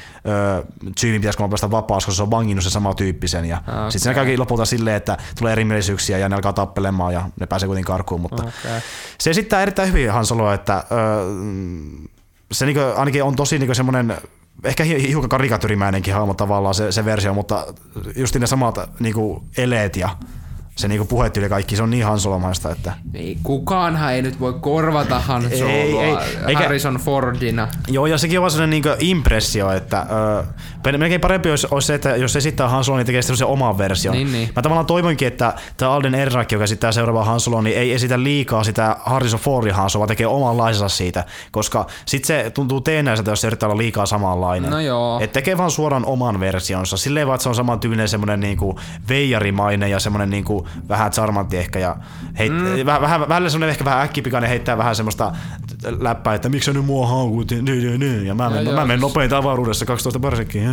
Jimmy 1.04 1.20
pitäisi 1.20 1.38
kun 1.38 1.50
päästä 1.50 1.72
vapaus, 1.72 2.06
koska 2.06 2.16
se 2.16 2.24
on 2.24 2.32
vanginnut 2.32 2.64
se 2.64 2.70
sama 2.70 2.96
tyyppisen. 2.96 3.46
Ja 3.46 3.58
okay. 3.58 3.92
sitten 3.92 4.12
se 4.12 4.14
käykin 4.14 4.40
lopulta 4.40 4.66
silleen, 4.66 4.96
että 4.96 5.18
tulee 5.38 5.52
erimielisyyksiä 5.52 6.18
ja 6.18 6.30
ne 6.30 6.36
alkaa 6.36 6.54
tappelemaan 6.54 7.14
ja 7.14 7.30
ne 7.40 7.46
pääsee 7.46 7.68
kuitenkin 7.68 7.88
karkuun. 7.88 8.22
Mutta 8.22 8.44
okay. 8.44 8.82
se 9.18 9.30
esittää 9.30 9.62
erittäin 9.62 9.90
hyvin 9.90 10.12
Han 10.12 10.26
Soloa, 10.26 10.54
että 10.54 10.84
se 12.52 12.66
niinku, 12.66 12.82
ainakin 12.96 13.24
on 13.24 13.36
tosi 13.36 13.60
niinku 13.60 13.76
semmoinen 13.76 14.18
ehkä 14.64 14.84
hiukan 14.84 15.30
karikatyrimäinenkin 15.30 16.14
hahmo 16.14 16.34
tavallaan 16.34 16.76
se, 16.76 16.92
se 16.92 17.06
versio, 17.06 17.34
mutta 17.34 17.66
just 18.16 18.36
ne 18.36 18.48
samat 18.48 18.90
niinku 19.00 19.44
eleet 19.58 19.96
ja 19.96 20.10
se 20.76 20.88
niinku 20.88 21.06
puhetyyli 21.06 21.50
kaikki, 21.50 21.76
se 21.76 21.84
on 21.84 21.90
niin 21.90 22.06
Hansolomaista, 22.06 22.72
että... 22.72 22.94
Ei, 23.14 23.38
kukaanhan 23.44 24.14
ei 24.14 24.22
nyt 24.22 24.40
voi 24.40 24.54
korvata 24.54 25.20
Han 25.20 25.42
Soloa 25.58 25.72
ei, 25.72 25.98
ei, 25.98 26.18
eikä, 26.48 26.62
Harrison 26.62 26.96
Fordina. 26.96 27.68
Joo, 27.88 28.06
ja 28.06 28.18
sekin 28.18 28.40
on 28.40 28.42
vaan 28.42 28.52
sellainen 28.52 28.70
niinku 28.70 28.90
impressio, 29.00 29.72
että 29.72 30.06
ö, 30.40 30.44
melkein 30.98 31.22
parempi 31.22 31.50
olisi, 31.50 31.68
olisi 31.72 31.86
se, 31.86 31.94
että 31.94 32.16
jos 32.16 32.36
esittää 32.36 32.68
Han 32.68 32.84
Soloa, 32.84 33.00
niin 33.00 33.06
tekee 33.06 33.22
se 33.22 33.46
oman 33.46 33.78
version. 33.78 34.16
Niin, 34.16 34.32
niin. 34.32 34.50
Mä 34.56 34.62
tavallaan 34.62 34.86
toivonkin, 34.86 35.28
että 35.28 35.54
tämä 35.78 35.92
Alden 35.92 36.16
Errak, 36.16 36.52
joka 36.52 36.64
esittää 36.64 36.92
seuraavaa 36.92 37.24
Han 37.24 37.40
Soloa, 37.40 37.62
niin 37.62 37.78
ei 37.78 37.94
esitä 37.94 38.24
liikaa 38.24 38.64
sitä 38.64 38.98
Harrison 39.06 39.40
Fordin 39.40 39.74
Han 39.74 39.90
Soloa, 39.90 40.02
vaan 40.02 40.08
tekee 40.08 40.28
omanlaisensa 40.28 40.90
siitä, 40.90 41.24
koska 41.52 41.88
sit 42.06 42.26
se 42.26 42.52
tuntuu 42.54 42.82
teenäiseltä, 42.82 43.32
jos 43.32 43.42
se 43.42 43.48
yrittää 43.48 43.68
olla 43.70 43.78
liikaa 43.78 44.06
samanlainen. 44.06 44.72
No 44.72 44.80
joo. 44.80 45.20
Et 45.20 45.32
tekee 45.32 45.58
vaan 45.58 45.72
suoraan 45.72 46.06
oman 46.06 46.40
versionsa, 46.40 46.98
silleen 46.98 47.28
vaan, 47.28 47.36
että 47.36 47.44
se 47.44 47.50
on 47.50 47.56
saman 47.56 47.80
tyylinen 47.80 48.10
semmoinen 48.10 48.40
niinku 48.40 48.80
veijarimainen 49.10 49.92
ja 49.92 50.00
semmoinen 50.00 50.30
niinku 50.30 50.68
vähän 50.90 51.12
charmantti 51.12 51.58
ehkä 51.58 51.80
ja 51.80 51.96
heit, 52.40 52.54
mm. 52.54 52.86
vähän, 52.86 53.02
vähän, 53.02 53.30
vähän 53.30 53.52
semmoinen 53.52 53.70
ehkä 53.70 53.86
vähän 53.86 54.02
äkkipikainen 54.02 54.50
heittää 54.50 54.78
vähän 54.78 54.96
semmoista 54.96 55.32
läppää, 56.00 56.34
että 56.34 56.50
miksi 56.50 56.66
sä 56.66 56.74
nyt 56.74 56.86
mua 56.86 57.08
haukut 57.08 57.52
ja, 57.52 57.58
ja 58.26 58.36
mä, 58.36 58.50
menen, 58.50 58.66
joo, 58.66 58.76
mä 58.76 58.86
menen 58.86 59.00
nopein 59.00 59.34
avaruudessa 59.34 59.86
12 59.86 60.20
parsekkiin. 60.20 60.64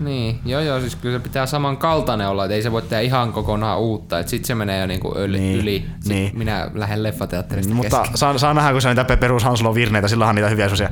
Niin, 0.00 0.40
joo 0.44 0.60
joo, 0.60 0.80
siis 0.80 0.96
kyllä 0.96 1.18
se 1.18 1.22
pitää 1.22 1.46
samankaltainen 1.46 2.28
olla, 2.28 2.44
että 2.44 2.54
ei 2.54 2.62
se 2.62 2.72
voi 2.72 2.82
tehdä 2.82 3.00
ihan 3.00 3.32
kokonaan 3.32 3.78
uutta, 3.78 4.18
että 4.18 4.30
sit 4.30 4.44
se 4.44 4.54
menee 4.54 4.80
jo 4.80 4.86
niinku 4.86 5.14
yli. 5.18 5.38
Niin, 5.38 5.58
yli. 5.58 5.86
Niin. 6.08 6.38
minä 6.38 6.70
lähden 6.74 7.02
leffateatterista 7.02 7.74
Mutta 7.74 8.02
saa, 8.14 8.38
saa 8.38 8.54
nähdä, 8.54 8.72
kun 8.72 8.82
se 8.82 8.88
on 8.88 8.96
niitä 8.96 9.16
perus 9.16 9.44
Hanslo 9.44 9.74
virneitä, 9.74 10.08
silloinhan 10.08 10.34
niitä 10.34 10.48
hyviä 10.48 10.64
semmoisia, 10.64 10.90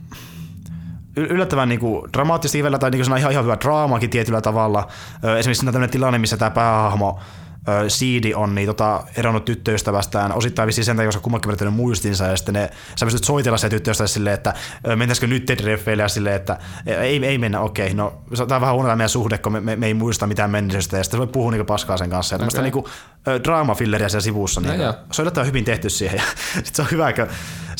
y- 1.16 1.26
yllättävän 1.30 1.68
niinku 1.68 2.08
dramaattista 2.12 2.58
ivellä 2.58 2.78
tai 2.78 2.90
niinku 2.90 3.16
ihan, 3.16 3.32
ihan 3.32 3.44
hyvä 3.44 3.56
draamakin 3.60 4.10
tietyllä 4.10 4.40
tavalla. 4.40 4.88
Esimerkiksi 5.38 5.64
tämmöinen 5.66 5.90
tilanne, 5.90 6.18
missä 6.18 6.36
tämä 6.36 6.50
päähahmo 6.50 7.20
Siidi 7.88 8.34
on 8.34 8.54
niin 8.54 8.66
tota, 8.66 9.04
eronnut 9.16 9.44
tyttöystävästään 9.44 10.32
osittain 10.32 10.66
vissiin 10.66 10.84
sen 10.84 10.96
takia, 10.96 11.08
koska 11.08 11.22
kummankin 11.22 11.48
menettänyt 11.48 11.74
muistinsa 11.74 12.26
ja 12.26 12.36
sitten 12.36 12.54
ne, 12.54 12.70
sä 12.96 13.06
pystyt 13.06 13.24
soitella 13.24 13.58
se 13.58 13.68
tyttöystävä 13.68 14.06
silleen, 14.06 14.34
että 14.34 14.54
mentäisikö 14.96 15.26
nyt 15.26 15.44
treffeille 15.46 16.02
ja 16.02 16.08
silleen, 16.08 16.36
että 16.36 16.58
ei, 16.86 17.26
ei 17.26 17.38
mennä, 17.38 17.60
okei, 17.60 17.94
no 17.94 18.22
tämä 18.36 18.54
on 18.54 18.60
vähän 18.60 18.74
huono 18.74 18.96
meidän 18.96 19.08
suhde, 19.08 19.38
kun 19.38 19.52
me, 19.52 19.60
me, 19.60 19.76
me, 19.76 19.86
ei 19.86 19.94
muista 19.94 20.26
mitään 20.26 20.50
menneisyydestä 20.50 20.96
ja 20.96 21.04
sitten 21.04 21.18
se 21.18 21.26
voi 21.26 21.32
puhua 21.32 21.50
niinku 21.50 21.64
paskaa 21.64 21.96
sen 21.96 22.10
kanssa. 22.10 22.34
Ja 22.34 22.38
tämmöistä 22.38 22.60
Okei. 22.60 22.70
niinku, 22.70 22.88
draamafilleriä 23.44 24.08
siellä 24.08 24.24
sivussa, 24.24 24.60
niin 24.60 24.80
joo. 24.80 24.94
se 25.12 25.22
on 25.22 25.46
hyvin 25.46 25.64
tehty 25.64 25.90
siihen 25.90 26.16
ja 26.16 26.24
sitten 26.64 26.74
se 26.74 26.82
on 26.82 26.88
hyvä, 26.90 27.12
kun 27.12 27.26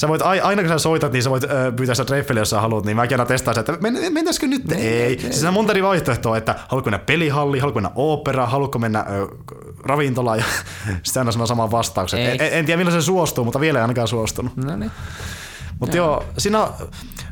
sä 0.00 0.08
voit, 0.08 0.22
ai- 0.22 0.40
aina 0.40 0.62
kun 0.62 0.68
sä 0.68 0.78
soitat, 0.78 1.12
niin 1.12 1.22
sä 1.22 1.30
voit 1.30 1.44
ö, 1.44 1.72
pyytää 1.76 1.94
sitä 1.94 2.04
treffeille, 2.04 2.40
jos 2.40 2.50
sä 2.50 2.60
haluat, 2.60 2.84
niin 2.84 2.96
mäkin 2.96 3.14
aina 3.20 3.26
testaan 3.26 3.54
sen, 3.54 3.60
että 3.60 3.76
men, 3.80 4.12
mentäisikö 4.12 4.46
nyt? 4.46 4.72
Ei. 4.72 5.18
Siis 5.20 5.44
on 5.44 5.54
monta 5.54 5.72
eri 5.72 5.82
vaihtoehtoa, 5.82 6.36
että 6.36 6.54
haluatko 6.68 6.90
mennä 6.90 7.04
pelihalli, 7.06 7.58
haluatko 7.58 7.80
mennä 7.80 7.90
opera, 7.94 8.46
haluatko 8.46 8.78
mennä 8.78 9.00
ö, 9.10 9.26
ravintolaan 9.84 10.38
ja 10.38 10.44
sitten 11.02 11.20
aina 11.20 11.32
sanoo 11.32 11.46
saman 11.46 11.70
vastauksen. 11.70 12.20
Ei. 12.20 12.36
En, 12.40 12.52
en, 12.52 12.66
tiedä 12.66 12.76
milloin 12.76 13.02
se 13.02 13.04
suostuu, 13.04 13.44
mutta 13.44 13.60
vielä 13.60 13.78
ei 13.78 13.82
ainakaan 13.82 14.08
suostunut. 14.08 14.56
No 14.56 14.76
niin. 14.76 14.90
Mutta 15.80 15.96
joo, 15.96 16.24
siinä 16.38 16.68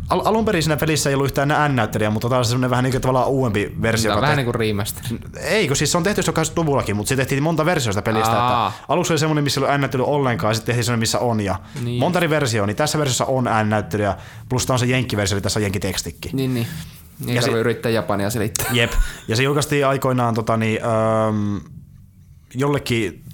al- 0.08 0.22
alun 0.24 0.44
perin 0.44 0.62
siinä 0.62 0.76
pelissä 0.76 1.10
ei 1.10 1.14
ollut 1.14 1.26
yhtään 1.26 1.72
N-näyttelijä, 1.72 2.10
mutta 2.10 2.28
tämä 2.28 2.38
on 2.38 2.44
semmoinen 2.44 2.70
vähän 2.70 2.84
niin 2.84 2.92
kuin 2.92 3.02
tavallaan 3.02 3.28
uudempi 3.28 3.72
versio. 3.82 4.02
Tämä 4.08 4.14
on 4.14 4.16
joka 4.18 4.22
vähän 4.22 4.36
niin 4.36 4.44
kuin 4.44 4.54
remaster. 4.54 5.04
ei, 5.40 5.66
kun 5.68 5.76
siis 5.76 5.92
se 5.92 5.98
on 5.98 6.02
tehty 6.04 6.22
jo 6.26 6.32
80-luvullakin, 6.32 6.96
mutta 6.96 7.08
se 7.08 7.16
tehtiin 7.16 7.42
monta 7.42 7.64
versiota 7.64 8.02
pelistä. 8.02 8.42
Aa. 8.42 8.68
Että 8.68 8.84
aluksi 8.88 9.12
oli 9.12 9.18
semmoinen, 9.18 9.44
missä 9.44 9.60
ei 9.60 9.64
ollut 9.64 9.76
N-näyttely 9.78 10.04
ollenkaan, 10.06 10.50
ja 10.50 10.54
sitten 10.54 10.66
tehtiin 10.66 10.84
semmoinen, 10.84 11.00
missä 11.00 11.18
on. 11.18 11.40
Ja 11.40 11.56
Niin. 11.84 12.00
monta 12.00 12.18
eri 12.18 12.30
versioa, 12.30 12.66
niin 12.66 12.76
tässä 12.76 12.98
versiossa 12.98 13.24
on 13.24 13.44
N-näyttelyä, 13.44 14.16
plus 14.48 14.66
tämä 14.66 14.74
on 14.74 14.78
se 14.78 14.86
jenkkiversio, 14.86 15.36
eli 15.36 15.42
tässä 15.42 15.58
on 15.58 15.62
jenkkitekstikin. 15.62 16.30
Niin, 16.36 16.54
niin. 16.54 16.66
Niin 17.24 17.36
Ja 17.36 17.42
se- 17.42 17.50
se... 17.50 17.58
yrittää 17.58 17.90
japania 17.92 18.30
selittää. 18.30 18.66
Jep. 18.72 18.92
Ja 19.28 19.36
se 19.36 19.42
julkaistiin 19.42 19.86
aikoinaan 19.86 20.34
tota, 20.34 20.56
niin, 20.56 20.78
öö, 20.84 21.60
jollekin 22.54 23.24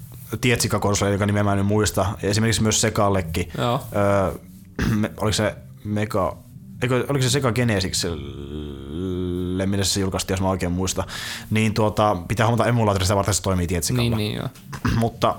Tietsikka-konsolille, 0.41 1.15
joka 1.15 1.25
nimeä 1.25 1.43
mä 1.43 1.53
en 1.53 1.65
muista, 1.65 2.05
esimerkiksi 2.23 2.63
myös 2.63 2.81
Segallekin. 2.81 3.49
Joo. 3.57 3.81
Öö, 3.95 4.31
me- 4.99 5.11
oliko 5.17 5.33
se 5.33 5.55
Mega, 5.83 6.37
eikö, 6.85 7.05
oliko 7.09 7.23
se 7.23 7.29
Sega 7.29 7.51
Genesikselle, 7.51 9.65
millä 9.65 9.83
se 9.83 9.99
julkaistiin, 9.99 10.33
jos 10.33 10.41
mä 10.41 10.49
oikein 10.49 10.71
muista, 10.71 11.03
niin 11.49 11.73
tuota, 11.73 12.17
pitää 12.27 12.47
huomata 12.47 12.69
emulaatorista 12.69 13.15
varten 13.15 13.33
se 13.33 13.41
toimii 13.41 13.67
Tietsikalla. 13.67 14.17
Niin, 14.17 14.17
niin 14.17 14.35
joo. 14.35 14.49
Mutta 14.95 15.35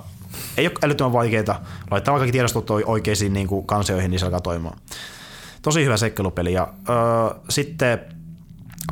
ei 0.57 0.67
ole 0.67 0.75
älyttömän 0.83 1.13
vaikeita. 1.13 1.61
Laittaa 1.91 2.19
kaikki 2.19 2.33
tiedostot 2.33 2.71
oi- 2.71 2.85
oikeisiin 2.87 3.33
niin 3.33 3.47
kuin 3.47 3.67
kansioihin, 3.67 4.11
niin 4.11 4.19
se 4.19 4.27
alkaa 4.27 4.41
toimimaan. 4.41 4.79
Tosi 5.63 5.85
hyvä 5.85 5.97
seikkailupeli. 5.97 6.53
Ja, 6.53 6.69
öö, 6.89 6.97
sitten 7.49 7.99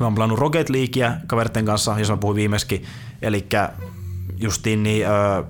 mä 0.01 0.07
oon 0.07 0.15
pelannut 0.15 0.39
Rocket 0.39 0.71
Leaguea 0.71 1.15
kaveritten 1.27 1.65
kanssa, 1.65 1.99
jos 1.99 2.11
mä 2.11 2.17
puhuin 2.17 2.37
viimeiskin. 2.37 2.85
Eli 3.23 3.47
justiin 4.37 4.83
niin, 4.83 5.07
öö, 5.07 5.43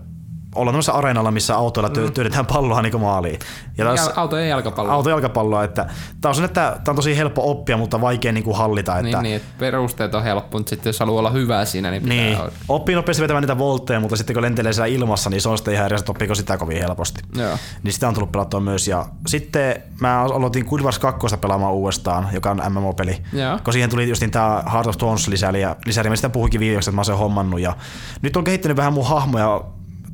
ollaan 0.55 0.72
tämmöisessä 0.72 0.93
areenalla, 0.93 1.31
missä 1.31 1.56
autoilla 1.56 1.90
työ, 1.90 2.10
työnnetään 2.10 2.47
palloa 2.47 2.82
niin 2.82 3.01
maaliin. 3.01 3.39
Ja 3.78 3.85
taas, 3.85 4.06
Ja 4.06 4.12
auto 4.16 4.36
ei 4.39 4.48
jalkapallo. 4.48 4.90
auto 4.93 5.10
jalkapalloa, 5.10 5.64
että 5.64 5.86
tää 6.20 6.31
on, 6.39 6.44
että 6.44 6.76
tää 6.85 6.93
on 6.93 6.97
tosi 6.97 7.16
helppo 7.16 7.51
oppia, 7.51 7.76
mutta 7.76 8.01
vaikea 8.01 8.32
niin 8.32 8.44
kuin 8.44 8.56
hallita. 8.56 8.93
Että, 8.98 9.02
Niin, 9.02 9.22
niin, 9.22 9.36
että 9.36 9.48
perusteet 9.59 10.14
on 10.14 10.22
helppo, 10.22 10.59
mutta 10.59 10.70
sitten 10.70 10.90
jos 10.90 11.01
haluaa 11.01 11.18
olla 11.18 11.31
hyvä 11.31 11.64
siinä, 11.64 11.90
niin 11.90 12.02
pitää 12.02 12.16
niin. 12.18 12.40
olla- 12.40 12.51
Oppii 12.68 12.94
nopeasti 12.94 13.22
vetämään 13.22 13.43
niitä 13.43 13.59
voltteja, 13.59 14.01
mutta 14.01 14.16
sitten 14.16 14.35
kun 14.35 14.43
lentelee 14.43 14.72
siellä 14.72 14.86
ilmassa, 14.86 15.31
niin 15.31 15.40
se 15.40 15.48
on 15.48 15.59
sitten 15.59 15.74
ihan 15.74 15.86
eri 15.86 15.97
että 15.97 16.12
oppiiko 16.12 16.35
sitä 16.35 16.56
kovin 16.59 16.78
helposti. 16.78 17.22
Joo. 17.36 17.56
Niin 17.82 17.93
sitä 17.93 18.09
on 18.09 18.14
tullut 18.14 18.32
pelattua 18.32 18.60
myös. 18.60 18.89
Ja 18.89 19.06
sitten 19.26 19.82
mä 20.01 20.20
aloitin 20.22 20.66
Good 20.70 20.81
Wars 20.81 20.98
2 20.98 21.36
pelaamaan 21.36 21.72
uudestaan, 21.72 22.28
joka 22.32 22.51
on 22.51 22.62
MMO-peli. 22.68 23.22
Joo. 23.32 23.59
Kun 23.64 23.72
siihen 23.72 23.90
tuli 23.90 24.09
just 24.09 24.22
tämä 24.31 24.62
Heart 24.72 24.86
of 24.86 24.97
Thrones 24.98 25.28
lisäri, 25.28 25.60
ja 25.60 25.76
lisäri, 25.86 26.10
mä 26.10 26.16
sitä 26.16 26.28
puhuinkin 26.28 26.60
viimeksi, 26.60 26.90
että 26.90 26.97
mä 26.97 27.01
oon 27.01 27.05
sen 27.05 27.16
hommannut. 27.16 27.60
Ja 27.60 27.76
nyt 28.22 28.36
on 28.36 28.44
kehittynyt 28.44 28.76
vähän 28.76 28.93
mun 28.93 29.06
hahmoja. 29.06 29.60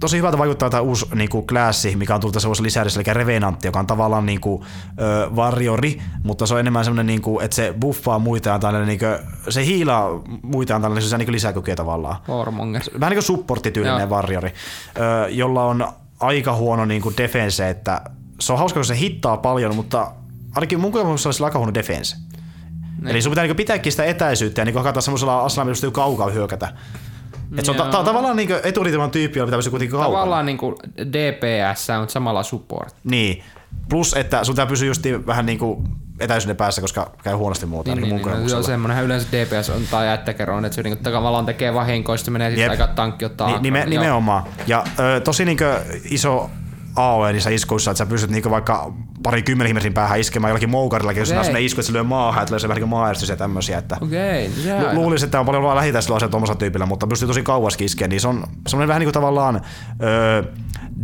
Tosi 0.01 0.19
hyvältä 0.19 0.39
vaikuttaa 0.39 0.71
tämä 0.71 0.81
uusi 0.81 1.07
niin 1.15 1.29
klassi, 1.49 1.97
mikä 1.97 2.15
on 2.15 2.21
tullut 2.21 2.35
tässä 2.35 2.49
uudessa 2.49 2.63
lisärissä, 2.63 3.01
eli 3.01 3.15
Revenantti, 3.15 3.69
joka 3.69 3.79
on 3.79 3.87
tavallaan 3.87 4.27
niin 4.27 4.41
kuin, 4.41 4.63
ö, 5.01 5.37
varjori, 5.37 6.01
mutta 6.23 6.47
se 6.47 6.55
on 6.55 6.61
enemmän 6.61 6.85
semmoinen, 6.85 7.07
niin 7.07 7.23
kuin, 7.23 7.45
että 7.45 7.55
se 7.55 7.75
buffaa 7.81 8.19
muita 8.19 8.49
ja 8.49 8.59
tällainen, 8.59 8.89
niin 8.89 8.99
kuin, 8.99 9.19
se 9.49 9.67
hiilaa 9.67 10.23
muita 10.43 10.73
ja 10.73 10.81
tällainen, 10.81 11.19
niin 11.19 11.33
lisäkykyjä 11.33 11.77
tavallaan 11.77 12.17
Warmonger. 12.29 12.83
vähän 13.01 13.11
niin 13.11 13.17
kuin 13.17 13.23
supporttityylinen 13.23 14.11
varjori, 14.11 14.53
ö, 14.97 15.29
jolla 15.29 15.65
on 15.65 15.89
aika 16.21 16.55
huono 16.55 16.85
niin 16.85 17.03
kuin 17.03 17.17
defense, 17.17 17.71
että 17.71 18.01
se 18.41 18.53
on 18.53 18.59
hauska, 18.59 18.79
kun 18.79 18.85
se 18.85 18.99
hittaa 18.99 19.37
paljon, 19.37 19.77
mutta 19.77 20.13
ainakin 20.55 20.81
mun 20.81 20.93
kokemuksessa 20.93 21.29
olisi 21.29 21.45
aika 21.45 21.59
huono 21.59 21.75
defense. 21.75 22.17
Niin. 22.99 23.09
Eli 23.09 23.23
sun 23.23 23.31
pitää 23.31 23.45
niin 23.45 23.57
pitääkin 23.57 23.93
sitä 23.93 24.05
etäisyyttä 24.05 24.61
ja 24.61 24.65
niin 24.65 24.75
hakata 24.75 25.01
semmoisella 25.01 25.65
pystyy 25.65 25.91
kaukaa 25.91 26.31
hyökätä. 26.31 26.73
Et 27.59 27.65
se 27.65 27.71
on 27.71 27.77
ta- 27.77 27.85
ta- 27.85 27.97
Joo. 27.97 28.05
tavallaan 28.05 28.37
niin 28.37 28.49
eturitiman 28.63 29.11
tyyppi, 29.11 29.41
pitää 29.41 29.59
pysyä 29.59 29.71
kuitenkin 29.71 29.91
kaukana. 29.93 30.13
Tavallaan 30.13 30.47
niinku 30.47 30.79
DPS, 31.13 31.89
mutta 31.99 32.13
samalla 32.13 32.43
support. 32.43 32.95
Niin. 33.05 33.43
Plus, 33.89 34.15
että 34.15 34.45
sun 34.45 34.55
pitää 34.55 34.67
pysyä 34.67 34.87
just 34.89 35.03
vähän 35.27 35.47
niin 35.47 35.59
kuin 35.59 35.89
etäisyyden 36.21 36.57
päässä, 36.57 36.81
koska 36.81 37.11
käy 37.25 37.35
huonosti 37.35 37.67
muuta. 37.67 37.95
Niin, 37.95 38.03
niin, 38.03 38.09
niin, 38.09 38.17
no, 38.17 38.25
se 38.25 38.31
kokemuksella. 38.31 38.59
on 38.59 38.65
semmoinen 38.65 39.05
yleensä 39.05 39.29
DPS 39.33 39.71
on 39.71 39.83
tai 39.91 40.07
jättäkeroon, 40.07 40.65
että 40.65 40.77
se 40.77 40.83
niinku 40.83 41.03
tavallaan 41.03 41.47
tekee 41.47 41.75
vahinkoa, 41.75 42.17
sitten 42.17 42.33
menee 42.33 42.51
sitten 42.51 42.71
aika 42.71 42.87
tankki 42.87 43.25
ottaa 43.25 43.49
Ni, 43.53 43.59
nime. 43.63 43.79
Joo. 43.79 43.89
nimenomaan. 43.89 44.43
Ja 44.67 44.85
ö, 45.17 45.21
tosi 45.21 45.45
niinkö 45.45 45.81
iso 46.11 46.51
AOE 46.97 47.33
niissä 47.33 47.51
iskuissa, 47.51 47.91
että 47.91 47.99
sä 47.99 48.07
pystyt 48.07 48.31
niinkö 48.31 48.51
vaikka 48.51 48.93
pari 49.23 49.43
kymmenen 49.43 49.69
ihmisen 49.69 49.95
päähän 49.95 50.21
iskemään 50.21 50.51
jollakin 50.51 50.71
moukarillakin, 50.71 51.21
jos 51.21 51.29
Okei. 51.29 51.37
okay. 51.39 51.45
sinne 51.45 51.61
isku, 51.61 51.81
että 51.81 51.87
se 51.87 51.93
lyö 51.93 52.05
maahan, 52.05 52.43
että 52.43 52.59
se 52.59 52.69
vähän 52.69 52.77
niin 52.77 52.83
kuin 52.83 52.91
maajärjestys 52.91 53.29
ja 53.29 53.37
tämmöisiä. 53.37 53.79
Että 53.79 53.97
okay, 54.01 54.49
Lu- 54.95 54.95
Luulisin, 54.95 55.27
että 55.27 55.41
on 55.41 55.47
paljon 55.47 55.63
vaan 55.63 55.79
asia 55.79 56.29
tuommoisella 56.29 56.59
tyypillä, 56.59 56.87
mutta 56.87 57.07
pystyy 57.07 57.29
tosi 57.29 57.43
kauas 57.43 57.77
iskeä, 57.81 58.09
niin 58.09 58.21
se 58.21 58.29
on 58.29 58.45
semmoinen 58.69 58.89
vähän 58.89 59.01
niin 59.01 59.07
kuin 59.07 59.15
tavallaan 59.15 59.61
ö, 60.03 60.45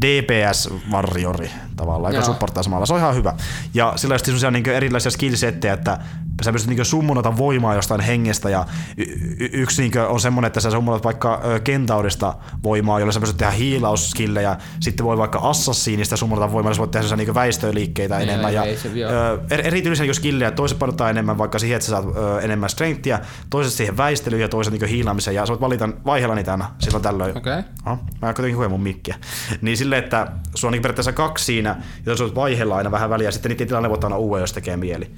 DPS-varjori 0.00 1.50
tavallaan, 1.76 2.14
joka 2.14 2.24
Joo. 2.26 2.32
supporttaa 2.32 2.62
samalla. 2.62 2.86
Se 2.86 2.92
on 2.94 2.98
ihan 3.00 3.14
hyvä. 3.14 3.34
Ja 3.74 3.92
sillä 3.96 4.12
on 4.12 4.18
semmoisia 4.24 4.50
niin 4.50 4.68
erilaisia 4.68 5.10
skillsettejä, 5.10 5.74
että 5.74 5.98
sä 6.44 6.52
pystyt 6.52 6.70
niin 6.76 6.84
summonata 6.84 7.36
voimaa 7.36 7.74
jostain 7.74 8.00
hengestä 8.00 8.50
ja 8.50 8.66
y- 8.96 9.02
y- 9.40 9.50
yksi 9.52 9.82
niin 9.82 9.92
on 10.08 10.20
semmoinen, 10.20 10.46
että 10.46 10.60
sä 10.60 10.70
summonat 10.70 11.04
vaikka 11.04 11.40
ö, 11.44 11.60
kentaudesta 11.60 12.34
voimaa, 12.62 13.00
jolla 13.00 13.12
sä 13.12 13.20
pystyt 13.20 13.36
tehdä 13.38 13.52
hiilauskillejä, 13.52 14.56
sitten 14.80 15.06
voi 15.06 15.18
vaikka 15.18 15.38
assassiinista 15.38 16.16
summonata 16.16 16.52
voimaa, 16.52 16.74
sä 16.74 16.78
voit 16.78 16.90
tehdä 16.90 17.02
sellaisia 17.08 17.26
niin 17.26 17.34
väistöliikkeitä 17.34 18.18
Niin, 18.18 18.28
enemmän. 18.28 18.48
ei, 18.50 18.54
Ja, 18.54 18.62
ei 18.64 18.76
se 18.76 18.88
ö, 18.88 19.36
er- 19.56 19.66
erityisiä 19.66 20.04
niin 20.06 20.14
skillejä, 20.14 20.50
toiset 20.50 20.78
painottaa 20.78 21.10
enemmän 21.10 21.38
vaikka 21.38 21.58
siihen, 21.58 21.76
että 21.76 21.86
sä 21.86 21.90
saat 21.90 22.04
ö, 22.16 22.40
enemmän 22.40 22.70
strengthia, 22.70 23.18
toiset 23.50 23.72
siihen 23.72 23.96
väistelyyn 23.96 24.42
ja 24.42 24.48
toiset 24.48 24.72
niin 24.72 24.88
hiilaamiseen 24.88 25.34
ja 25.34 25.46
sä 25.46 25.50
voit 25.50 25.60
valita 25.60 25.88
vaihella 26.06 26.34
niitä 26.34 26.50
aina 26.50 26.70
silloin 26.78 27.02
tällöin. 27.02 27.36
Okei. 27.38 27.62
Aha, 27.84 27.98
mä 28.22 28.34
kuitenkin 28.34 28.56
huomaan 28.56 28.70
mun 28.70 28.82
mikkiä. 28.82 29.16
Niin 29.60 29.76
silleen, 29.76 30.04
että 30.04 30.26
sulla 30.54 30.68
on 30.68 30.72
niin 30.72 30.82
periaatteessa 30.82 31.12
kaksi 31.12 31.44
siinä, 31.44 31.65
ja 32.06 32.16
sä 32.16 32.24
voit 32.24 32.34
vaihella 32.34 32.76
aina 32.76 32.90
vähän 32.90 33.10
väliä, 33.10 33.28
ja 33.28 33.32
sitten 33.32 33.50
niiden 33.50 33.66
tilanne 33.66 33.90
voit 33.90 34.04
aina 34.04 34.16
uuden, 34.16 34.40
jos 34.40 34.52
tekee 34.52 34.76
mieli. 34.76 35.10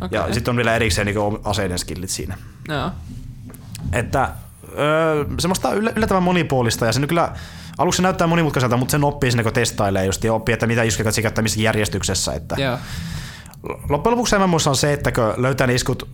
Okei. 0.00 0.18
Ja 0.18 0.34
sitten 0.34 0.52
on 0.52 0.56
vielä 0.56 0.76
erikseen 0.76 1.06
niin 1.06 1.16
aseiden 1.44 1.78
skillit 1.78 2.10
siinä. 2.10 2.38
Joo. 2.68 2.90
Että 3.92 4.30
öö, 4.78 5.24
semmoista 5.38 5.72
yllä- 5.72 5.92
yllättävän 5.96 6.22
monipuolista, 6.22 6.86
ja 6.86 6.92
se 6.92 7.00
nyt 7.00 7.08
kyllä 7.08 7.32
aluksi 7.78 7.96
se 7.96 8.02
näyttää 8.02 8.26
monimutkaiselta, 8.26 8.76
mutta 8.76 8.92
sen 8.92 9.04
oppii 9.04 9.30
sinne, 9.30 9.42
kun 9.42 9.52
testailee 9.52 10.06
just, 10.06 10.24
ja 10.24 10.34
oppii, 10.34 10.52
että 10.52 10.66
mitä 10.66 10.82
iskuja 10.82 11.04
kannattaa 11.04 11.22
käyttää 11.22 11.42
missä 11.42 11.60
järjestyksessä. 11.60 12.32
Että 12.32 12.56
Joo. 12.58 12.78
loppujen 13.88 14.12
lopuksi 14.16 14.38
MMOssa 14.38 14.70
on 14.70 14.76
se, 14.76 14.92
että 14.92 15.12
kun 15.12 15.34
löytää 15.36 15.66
ne 15.66 15.74
iskut, 15.74 16.08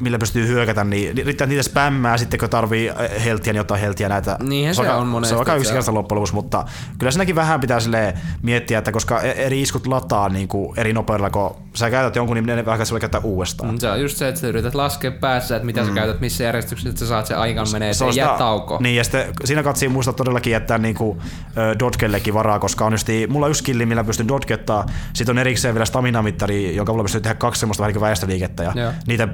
millä 0.00 0.18
pystyy 0.18 0.46
hyökätä, 0.46 0.84
niin 0.84 1.16
riittää 1.16 1.46
niitä 1.46 1.62
spämmää 1.62 2.16
sitten, 2.18 2.40
kun 2.40 2.50
tarvii 2.50 2.90
äh, 2.90 3.24
heltiä, 3.24 3.52
niin 3.52 3.60
ottaa 3.60 3.76
heltiä 3.76 4.08
näitä. 4.08 4.36
Niinhän 4.42 4.74
se 4.74 4.82
aika- 4.82 4.94
on 4.96 5.06
monesti, 5.06 5.28
Se 5.30 5.34
on 5.34 5.40
aika 5.40 5.52
se 5.52 5.56
yksinkertaista 5.56 5.94
loppujen 5.94 6.16
lopuksi, 6.16 6.34
mutta 6.34 6.64
kyllä 6.98 7.12
siinäkin 7.12 7.34
vähän 7.34 7.60
pitää 7.60 7.80
silleen 7.80 8.18
miettiä, 8.42 8.78
että 8.78 8.92
koska 8.92 9.20
e- 9.20 9.30
eri 9.30 9.62
iskut 9.62 9.86
lataa 9.86 10.28
niin 10.28 10.48
kuin 10.48 10.78
eri 10.78 10.92
nopeudella, 10.92 11.30
kun 11.30 11.56
sä 11.74 11.90
käytät 11.90 12.16
jonkun, 12.16 12.34
niin 12.34 12.46
ne 12.46 12.66
vähän 12.66 12.86
se 12.86 12.92
voi 12.92 13.00
käyttää 13.00 13.20
uudestaan. 13.24 13.70
Mm, 13.70 13.78
Se 13.78 13.90
on 13.90 14.00
just 14.00 14.16
se, 14.16 14.28
että 14.28 14.40
sä 14.40 14.48
yrität 14.48 14.74
laskea 14.74 15.10
päässä, 15.10 15.56
että 15.56 15.66
mitä 15.66 15.80
mm. 15.80 15.88
sä 15.88 15.94
käytät, 15.94 16.20
missä 16.20 16.44
järjestyksessä, 16.44 16.90
että 16.90 17.00
sä 17.00 17.06
saat 17.06 17.26
sen 17.26 17.38
aikan 17.38 17.66
menee, 17.72 17.94
se 17.94 18.06
jää 18.14 18.38
tauko. 18.38 18.78
Niin, 18.80 18.96
ja 18.96 19.04
sitten 19.04 19.24
siinä 19.44 19.62
katsii 19.62 19.88
muistaa 19.88 20.14
todellakin 20.14 20.50
jättää 20.50 20.78
niinku, 20.78 21.22
ö, 21.56 21.78
dodgellekin 21.78 22.34
varaa, 22.34 22.58
koska 22.58 22.84
on 22.86 22.92
just, 22.92 23.08
mulla 23.28 23.46
on 23.46 23.50
yksi 23.50 23.58
skilli, 23.60 23.86
millä 23.86 24.04
pystyn 24.04 24.28
dodgettaa, 24.28 24.86
sitten 25.12 25.32
on 25.32 25.38
erikseen 25.38 25.74
vielä 25.74 25.84
stamina-mittari, 25.84 26.76
jonka 26.76 26.92
mulla 26.92 27.04
pystyy 27.04 27.20
tehdä 27.20 27.34
kaksi 27.34 27.60
semmoista 27.60 27.80
vähän 27.82 27.88
niin 27.88 27.94
kuin 28.00 28.06
väestöliikettä, 28.06 28.62
ja 28.62 28.72
Joo. 28.74 28.92
niitä 29.06 29.28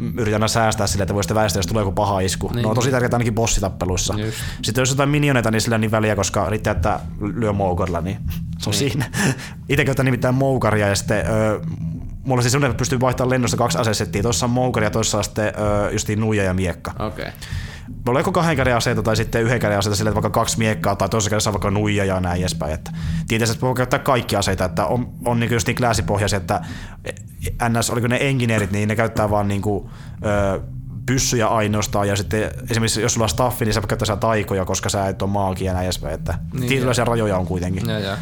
yritän 0.00 0.34
aina 0.34 0.48
säästää 0.48 0.86
sille, 0.86 1.02
että 1.02 1.14
voi 1.14 1.22
sitten 1.22 1.34
väistää, 1.34 1.58
jos 1.58 1.66
tulee 1.66 1.80
joku 1.80 1.92
paha 1.92 2.20
isku. 2.20 2.48
Niin. 2.48 2.62
Ne 2.62 2.68
on 2.68 2.74
tosi 2.74 2.90
tärkeää 2.90 3.10
ainakin 3.12 3.34
bossitappeluissa. 3.34 4.14
Just. 4.18 4.38
Sitten 4.62 4.82
jos 4.82 4.90
jotain 4.90 5.08
minioneita, 5.08 5.50
niin 5.50 5.60
sillä 5.60 5.74
on 5.74 5.80
niin 5.80 5.90
väliä, 5.90 6.16
koska 6.16 6.50
riittää, 6.50 6.70
että 6.70 7.00
lyö 7.20 7.52
moukarilla, 7.52 8.00
niin 8.00 8.16
se 8.58 8.70
on 8.70 8.74
niin. 8.78 8.90
siinä. 8.90 9.10
Itse 9.68 9.84
käytän 9.84 10.04
nimittäin 10.04 10.34
moukaria 10.34 10.88
ja 10.88 10.94
sitten 10.94 11.26
öö, 11.26 11.60
mulla 12.24 12.42
siis 12.42 12.52
semmoinen, 12.52 12.70
että 12.70 12.78
pystyy 12.78 13.00
vaihtamaan 13.00 13.30
lennosta 13.30 13.56
kaksi 13.56 13.78
asesettiä. 13.78 14.22
Tuossa 14.22 14.46
on 14.46 14.50
moukari 14.50 14.86
ja 14.86 14.90
toisessa 14.90 15.18
on 15.18 15.24
sitten 15.24 15.52
öö, 15.58 15.90
justiin 15.90 16.20
nuija 16.20 16.44
ja 16.44 16.54
miekka. 16.54 16.90
Okei. 16.98 17.06
Okay. 17.06 17.32
Mulla 17.88 18.18
on 18.18 18.20
joko 18.20 18.32
kahden 18.32 18.56
käden 18.56 18.76
aseita 18.76 19.02
tai 19.02 19.16
sitten 19.16 19.42
yhden 19.42 19.60
käden 19.60 19.78
aseita 19.78 19.96
sille, 19.96 20.08
että 20.08 20.22
vaikka 20.22 20.40
kaksi 20.40 20.58
miekkaa 20.58 20.96
tai 20.96 21.08
toisessa 21.08 21.30
kädessä 21.30 21.50
on 21.50 21.54
vaikka 21.54 21.70
nuija 21.70 22.04
ja 22.04 22.20
näin 22.20 22.40
edespäin. 22.40 22.72
Että 22.72 22.92
tietysti, 23.28 23.52
että 23.54 23.66
voi 23.66 23.74
käyttää 23.74 23.98
kaikki 23.98 24.36
aseita, 24.36 24.64
että 24.64 24.86
on, 24.86 25.12
on 25.24 25.40
niin 25.40 25.52
just 25.52 25.66
niin 25.66 25.76
klaasipohjaisia, 25.76 26.36
että 26.36 26.60
NS, 27.68 27.90
oliko 27.90 28.06
ne 28.06 28.18
engineerit, 28.20 28.72
niin 28.72 28.88
ne 28.88 28.96
käyttää 28.96 29.30
vaan 29.30 29.48
niin 29.48 29.62
kuin, 29.62 29.90
öö, 30.24 30.60
pyssyjä 31.06 31.46
ainoastaan 31.46 32.08
ja 32.08 32.16
sitten 32.16 32.50
esimerkiksi 32.70 33.02
jos 33.02 33.14
sulla 33.14 33.24
on 33.24 33.28
staffi, 33.28 33.64
niin 33.64 33.74
sä 33.74 33.80
käyttää 33.80 34.16
taikoja, 34.16 34.64
koska 34.64 34.88
sä 34.88 35.08
et 35.08 35.22
ole 35.22 35.30
maagia 35.30 35.66
ja 35.66 35.72
näin 35.72 35.84
edespäin. 35.84 36.14
Että 36.14 36.38
niin, 36.52 36.68
tietynlaisia 36.68 37.04
rajoja 37.04 37.36
on 37.36 37.46
kuitenkin. 37.46 37.88
Ja, 37.88 37.98
ja. 37.98 38.18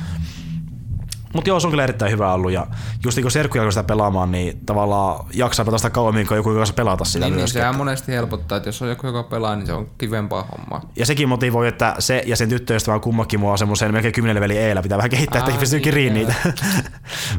Mutta 1.32 1.50
joo, 1.50 1.60
se 1.60 1.66
on 1.66 1.70
kyllä 1.70 1.84
erittäin 1.84 2.12
hyvä 2.12 2.32
ollut. 2.32 2.52
Ja 2.52 2.66
just 3.04 3.16
niin 3.16 3.24
kun 3.24 3.30
Serkku 3.30 3.58
alkoi 3.58 3.72
sitä 3.72 3.82
pelaamaan, 3.82 4.32
niin 4.32 4.60
tavallaan 4.66 5.24
jaksaa 5.34 5.64
pelata 5.64 5.78
sitä 5.78 5.90
kauemmin 5.90 6.26
kuin 6.26 6.36
joku, 6.36 6.50
joka 6.52 6.72
pelata 6.76 7.04
sitä 7.04 7.18
Niin, 7.26 7.30
niin 7.32 7.40
myöskin. 7.40 7.60
sehän 7.60 7.76
monesti 7.76 8.12
helpottaa, 8.12 8.56
että 8.56 8.68
jos 8.68 8.82
on 8.82 8.88
joku, 8.88 9.06
joka 9.06 9.22
pelaa, 9.22 9.56
niin 9.56 9.66
se 9.66 9.72
on 9.72 9.88
kivempaa 9.98 10.46
hommaa. 10.52 10.90
Ja 10.96 11.06
sekin 11.06 11.28
motivoi, 11.28 11.68
että 11.68 11.94
se 11.98 12.22
ja 12.26 12.36
sen 12.36 12.48
tyttöystävä 12.48 12.94
on 12.94 13.00
kummakin 13.00 13.40
mua 13.40 13.56
semmoisen 13.56 13.92
melkein 13.92 14.14
10 14.14 14.34
levelin 14.36 14.58
eellä. 14.58 14.82
Pitää 14.82 14.98
vähän 14.98 15.10
kehittää, 15.10 15.38
että 15.38 15.58
pystyy 15.60 15.76
niin, 15.76 15.84
kiriin 15.84 16.14
niitä. 16.14 16.34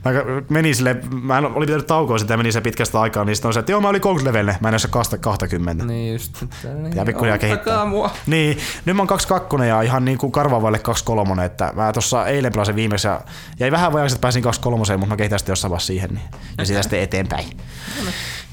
mä 0.05 0.11
menin 0.49 0.75
sille, 0.75 0.95
mä 1.21 1.37
en, 1.37 1.45
oli 1.45 1.65
pitänyt 1.65 1.87
taukoa 1.87 2.17
sitä 2.17 2.33
ja 2.33 2.37
menin 2.37 2.53
se 2.53 2.61
pitkästä 2.61 3.01
aikaa, 3.01 3.25
niin 3.25 3.35
sitten 3.35 3.49
on 3.49 3.53
se, 3.53 3.59
että 3.59 3.71
joo 3.71 3.81
mä 3.81 3.87
olin 3.89 4.01
30 4.01 4.29
levelle, 4.29 4.57
mä 4.61 4.67
en 4.67 4.73
ole 4.73 4.79
se 4.79 5.17
20. 5.19 5.85
Niin 5.85 6.13
just. 6.13 6.41
Niin, 6.63 6.89
Pitää 6.89 7.05
pikkuhiljaa 7.05 7.37
kehittää. 7.37 7.85
mua. 7.85 8.09
Niin, 8.27 8.57
nyt 8.85 8.95
mä 8.95 9.01
oon 9.01 9.07
22 9.07 9.67
ja 9.67 9.81
ihan 9.81 10.05
niin 10.05 10.17
kuin 10.17 10.31
karvaavaille 10.31 10.79
23, 10.79 11.45
että 11.45 11.73
mä 11.75 11.93
tuossa 11.93 12.27
eilen 12.27 12.51
pelasin 12.51 12.75
viimeksi 12.75 13.07
ja 13.07 13.21
jäi 13.59 13.71
vähän 13.71 13.82
vajaksi, 13.91 14.15
että 14.15 14.21
pääsin 14.21 14.43
23, 14.43 14.97
mutta 14.97 15.07
mä 15.07 15.17
kehitän 15.17 15.39
sitten 15.39 15.51
jossain 15.51 15.69
vaiheessa 15.69 15.87
siihen, 15.87 16.09
niin, 16.09 16.25
ja 16.57 16.65
siitä 16.65 16.81
sitten 16.81 16.99
eteenpäin. 16.99 17.45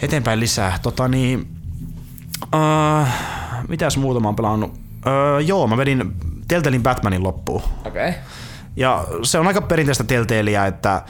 Eteenpäin 0.01 0.41
lisää. 0.41 0.79
Tota 0.83 1.09
niin, 1.09 1.49
uh, 2.55 3.09
mitäs 3.69 3.97
muuta 3.97 4.21
mä 4.21 4.29
oon 4.29 4.37
pelannut? 4.37 4.71
Uh, 4.73 5.47
joo, 5.47 5.67
mä 5.67 5.77
vedin 5.77 6.13
Teltelin 6.49 6.83
Batmanin 6.83 7.23
loppuun. 7.23 7.63
Okei. 7.85 8.09
Okay. 8.09 8.21
Ja 8.77 9.07
se 9.23 9.39
on 9.39 9.47
aika 9.47 9.61
perinteistä 9.61 10.05
Telltaleä, 10.05 10.67
että 10.67 11.03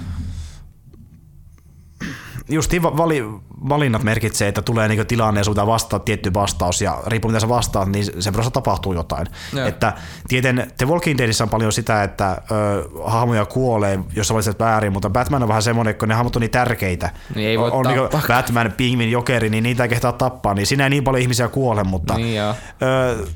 justiin 2.51 2.83
va- 2.83 2.97
vali, 2.97 3.25
valinnat 3.69 4.03
merkitsee, 4.03 4.49
että 4.49 4.63
tulee 4.63 4.89
niinku 4.89 5.05
tilanne 5.05 5.41
ja 5.41 5.45
sun 5.45 5.55
pitää 5.55 5.67
vastata 5.67 5.99
tietty 6.05 6.35
vastaus 6.35 6.83
ja 6.83 7.03
riippuu 7.07 7.31
mitä 7.31 7.41
sä 7.41 7.49
vastaat, 7.49 7.89
niin 7.89 8.23
sen 8.23 8.33
prosessa 8.33 8.51
tapahtuu 8.51 8.93
jotain. 8.93 9.27
Joo. 9.53 9.67
Että 9.67 9.93
tieten 10.29 10.73
The 10.79 10.87
Walking 10.89 11.19
Deadissä 11.19 11.45
on 11.45 11.51
paljon 11.51 11.73
sitä, 11.73 12.03
että 12.03 12.43
ö, 12.51 12.89
hahmoja 13.05 13.47
kuolee, 13.47 13.99
jos 14.17 14.29
sä 14.29 14.35
valitset 14.35 14.59
väärin, 14.59 14.93
mutta 14.93 15.11
Batman 15.11 15.43
on 15.43 15.49
vähän 15.49 15.63
semmoinen, 15.63 15.95
kun 15.95 16.09
ne 16.09 16.15
hahmot 16.15 16.37
on 16.37 16.41
niin 16.41 16.51
tärkeitä. 16.51 17.11
Niin 17.35 17.49
ei 17.49 17.59
voi 17.59 17.71
on, 17.71 17.77
on 17.87 17.95
niinku. 17.95 18.19
Batman, 18.29 18.73
Pingvin, 18.77 19.11
Jokeri, 19.11 19.51
niin 19.51 19.63
niitä 19.65 19.83
ei 19.83 19.89
kehtaa 19.89 20.13
tappaa, 20.13 20.55
niin 20.55 20.67
siinä 20.67 20.85
ei 20.85 20.91
niin 20.91 21.05
paljon 21.05 21.23
ihmisiä 21.23 21.49
kuole, 21.49 21.85
mutta 21.85 22.15
Niin 22.17 22.37
joo. 22.37 22.55
Ö, 22.83 23.27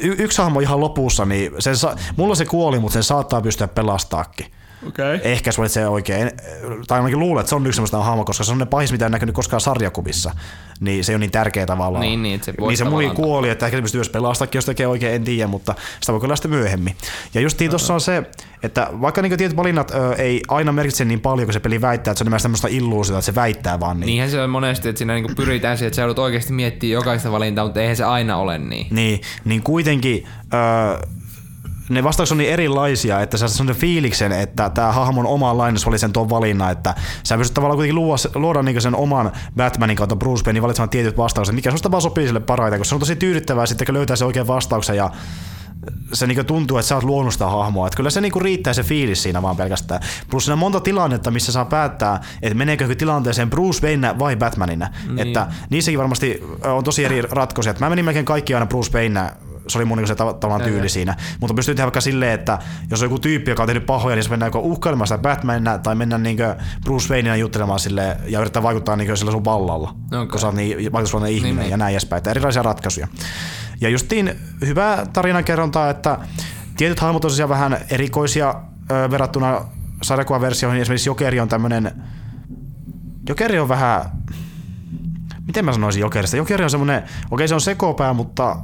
y- 0.00 0.16
yksi 0.18 0.42
hahmo 0.42 0.60
ihan 0.60 0.80
lopussa, 0.80 1.24
niin 1.24 1.52
sen 1.58 1.76
sa- 1.76 1.96
mulla 2.16 2.34
se 2.34 2.44
kuoli, 2.44 2.78
mutta 2.78 2.92
sen 2.92 3.02
saattaa 3.02 3.40
pystyä 3.40 3.68
pelastaakin. 3.68 4.46
Okei. 4.88 5.14
Okay. 5.14 5.30
Ehkä 5.30 5.52
se 5.52 5.68
se 5.68 5.88
oikein, 5.88 6.30
tai 6.86 6.98
ainakin 6.98 7.18
luulen, 7.18 7.40
että 7.40 7.48
se 7.48 7.54
on 7.54 7.66
yksi 7.66 7.76
sellaista 7.76 8.02
hahmo, 8.02 8.24
koska 8.24 8.44
se 8.44 8.52
on 8.52 8.58
ne 8.58 8.66
pahis, 8.66 8.92
mitä 8.92 9.06
en 9.06 9.12
näkynyt 9.12 9.34
koskaan 9.34 9.60
sarjakuvissa. 9.60 10.34
Niin 10.80 11.04
se 11.04 11.14
on 11.14 11.20
niin 11.20 11.30
tärkeä 11.30 11.66
tavallaan. 11.66 12.02
Niin, 12.02 12.22
niin, 12.22 12.42
se 12.42 12.54
voi 12.60 12.68
niin 12.68 12.78
se 12.78 12.84
mui 12.84 13.10
kuoli, 13.14 13.48
että 13.48 13.66
ehkä 13.66 13.78
se 13.78 13.82
pystyy 13.82 13.98
myös 13.98 14.08
pelastakin, 14.08 14.58
jos 14.58 14.64
tekee 14.64 14.86
oikein, 14.86 15.14
en 15.14 15.24
tiedä, 15.24 15.46
mutta 15.46 15.74
sitä 16.00 16.12
voi 16.12 16.20
kyllä 16.20 16.36
sitten 16.36 16.50
myöhemmin. 16.50 16.96
Ja 17.34 17.40
just 17.40 17.58
tuossa 17.70 17.94
on 17.94 18.00
se, 18.00 18.22
että 18.62 18.88
vaikka 19.00 19.22
niin 19.22 19.38
tietyt 19.38 19.56
valinnat 19.56 19.90
ö, 19.90 20.14
ei 20.14 20.42
aina 20.48 20.72
merkitse 20.72 21.04
niin 21.04 21.20
paljon, 21.20 21.46
kun 21.46 21.52
se 21.52 21.60
peli 21.60 21.80
väittää, 21.80 22.12
että 22.12 22.18
se 22.18 22.22
on 22.22 22.26
nimenomaan 22.26 22.42
tämmöistä 22.42 22.68
illuusiota, 22.68 23.18
että 23.18 23.26
se 23.26 23.34
väittää 23.34 23.80
vaan 23.80 24.00
niin. 24.00 24.06
Niinhän 24.06 24.30
se 24.30 24.42
on 24.42 24.50
monesti, 24.50 24.88
että 24.88 24.98
siinä 24.98 25.14
niinku 25.14 25.32
pyritään 25.36 25.78
siihen, 25.78 25.86
että 25.86 25.96
sä 25.96 26.02
joudut 26.02 26.18
oikeasti 26.18 26.52
miettimään 26.52 26.92
jokaista 26.92 27.32
valintaa, 27.32 27.64
mutta 27.64 27.80
eihän 27.80 27.96
se 27.96 28.04
aina 28.04 28.36
ole 28.36 28.58
niin. 28.58 28.86
Niin, 28.90 29.20
niin 29.44 29.62
kuitenkin 29.62 30.26
öö, 30.54 31.08
ne 31.90 32.04
vastaukset 32.04 32.32
on 32.32 32.38
niin 32.38 32.50
erilaisia, 32.50 33.20
että 33.20 33.36
sä 33.36 33.48
saat 33.48 33.56
sellaisen 33.56 33.80
fiiliksen, 33.80 34.32
että 34.32 34.70
tämä 34.70 34.92
hahmon 34.92 35.26
oma 35.26 35.58
lainaus 35.58 35.86
oli 35.86 35.98
sen 35.98 36.12
tuon 36.12 36.30
valinnan, 36.30 36.72
että 36.72 36.94
sä 37.22 37.36
pystyt 37.36 37.54
tavallaan 37.54 37.76
kuitenkin 37.76 37.94
luoda, 37.94 38.22
luoda 38.34 38.62
niin 38.62 38.82
sen 38.82 38.94
oman 38.94 39.32
Batmanin 39.56 39.96
kautta 39.96 40.16
Bruce 40.16 40.44
Waynein 40.44 40.62
valitsemaan 40.62 40.90
tietyt 40.90 41.16
vastaukset, 41.16 41.54
mikä 41.54 41.70
susta 41.70 41.90
vaan 41.90 42.02
sopii 42.02 42.26
sille 42.26 42.40
parhaiten, 42.40 42.80
koska 42.80 42.88
se 42.88 42.94
on 42.94 43.00
tosi 43.00 43.16
tyydyttävää 43.16 43.66
sitten, 43.66 43.86
kun 43.86 43.94
löytää 43.94 44.16
se 44.16 44.24
oikean 44.24 44.46
vastauksen 44.46 44.96
ja 44.96 45.10
se 46.12 46.26
niinku 46.26 46.44
tuntuu, 46.44 46.78
että 46.78 46.88
sä 46.88 46.94
oot 46.94 47.04
luonut 47.04 47.32
sitä 47.32 47.46
hahmoa. 47.46 47.86
Että 47.86 47.96
kyllä 47.96 48.10
se 48.10 48.20
niinku 48.20 48.40
riittää 48.40 48.72
se 48.72 48.82
fiilis 48.82 49.22
siinä 49.22 49.42
vaan 49.42 49.56
pelkästään. 49.56 50.00
Plus 50.30 50.44
siinä 50.44 50.52
on 50.52 50.58
monta 50.58 50.80
tilannetta, 50.80 51.30
missä 51.30 51.52
saa 51.52 51.64
päättää, 51.64 52.20
että 52.42 52.58
meneekö 52.58 52.94
tilanteeseen 52.94 53.50
Bruce 53.50 53.86
Wayne 53.86 54.18
vai 54.18 54.36
Batmanina. 54.36 54.88
Niin. 55.06 55.18
Että 55.18 55.46
niissäkin 55.70 55.98
varmasti 55.98 56.42
on 56.64 56.84
tosi 56.84 57.04
eri 57.04 57.22
ratkaisuja. 57.22 57.74
Mä 57.80 57.88
menin 57.88 58.04
melkein 58.04 58.24
kaikki 58.24 58.54
aina 58.54 58.66
Bruce 58.66 58.92
Wayne 58.92 59.30
se 59.70 59.78
oli 59.78 59.84
mun 59.84 59.98
niinku 59.98 60.08
se 60.08 60.14
tav- 60.14 60.34
tavallaan 60.38 60.70
tyyli 60.70 60.88
siinä. 60.88 61.16
Mutta 61.40 61.54
pystyy 61.54 61.74
tehdä 61.74 61.86
vaikka 61.86 62.00
silleen, 62.00 62.32
että 62.32 62.58
jos 62.90 63.02
on 63.02 63.06
joku 63.06 63.18
tyyppi, 63.18 63.50
joka 63.50 63.62
on 63.62 63.66
tehnyt 63.66 63.86
pahoja, 63.86 64.16
niin 64.16 64.24
se 64.24 64.30
mennään 64.30 64.48
joko 64.48 64.58
uhkailemaan 64.58 65.06
sitä 65.06 65.18
Batmanina 65.18 65.78
tai 65.78 65.94
mennään 65.94 66.22
niinku 66.22 66.42
Bruce 66.84 67.14
Wayneina 67.14 67.36
juttelemaan 67.36 67.80
sille 67.80 68.16
ja 68.26 68.40
yrittää 68.40 68.62
vaikuttaa 68.62 68.96
niinku 68.96 69.16
sillä 69.16 69.32
sun 69.32 69.44
vallalla. 69.44 69.94
Okei. 70.06 70.26
Kun 70.26 70.40
sä 70.40 70.46
oot 70.46 70.56
niin 70.56 70.92
vaikutusvaltainen 70.92 71.36
ihminen 71.36 71.56
Niin, 71.56 71.62
niin. 71.62 71.70
ja 71.70 71.76
näin 71.76 71.92
edespäin. 71.92 72.18
Että 72.18 72.30
erilaisia 72.30 72.62
ratkaisuja. 72.62 73.08
Ja 73.80 73.88
justiin 73.88 74.34
hyvää 74.66 75.06
tarinankerrontaa, 75.12 75.90
että 75.90 76.18
tietyt 76.76 77.00
hahmot 77.00 77.24
on 77.24 77.30
tosiaan 77.30 77.48
vähän 77.48 77.76
erikoisia 77.90 78.54
ö, 78.90 79.10
verrattuna 79.10 79.60
sarjakuvaversioihin. 80.02 80.82
Esimerkiksi 80.82 81.08
Jokeri 81.08 81.40
on 81.40 81.48
tämmönen... 81.48 81.92
Jokeri 83.28 83.58
on 83.58 83.68
vähän... 83.68 84.02
Miten 85.46 85.64
mä 85.64 85.72
sanoisin 85.72 86.00
Jokerista? 86.00 86.36
Jokeri 86.36 86.64
on 86.64 86.70
semmonen... 86.70 87.02
Okei, 87.30 87.48
se 87.48 87.54
on 87.54 87.60
sekopää, 87.60 88.12
mutta... 88.12 88.56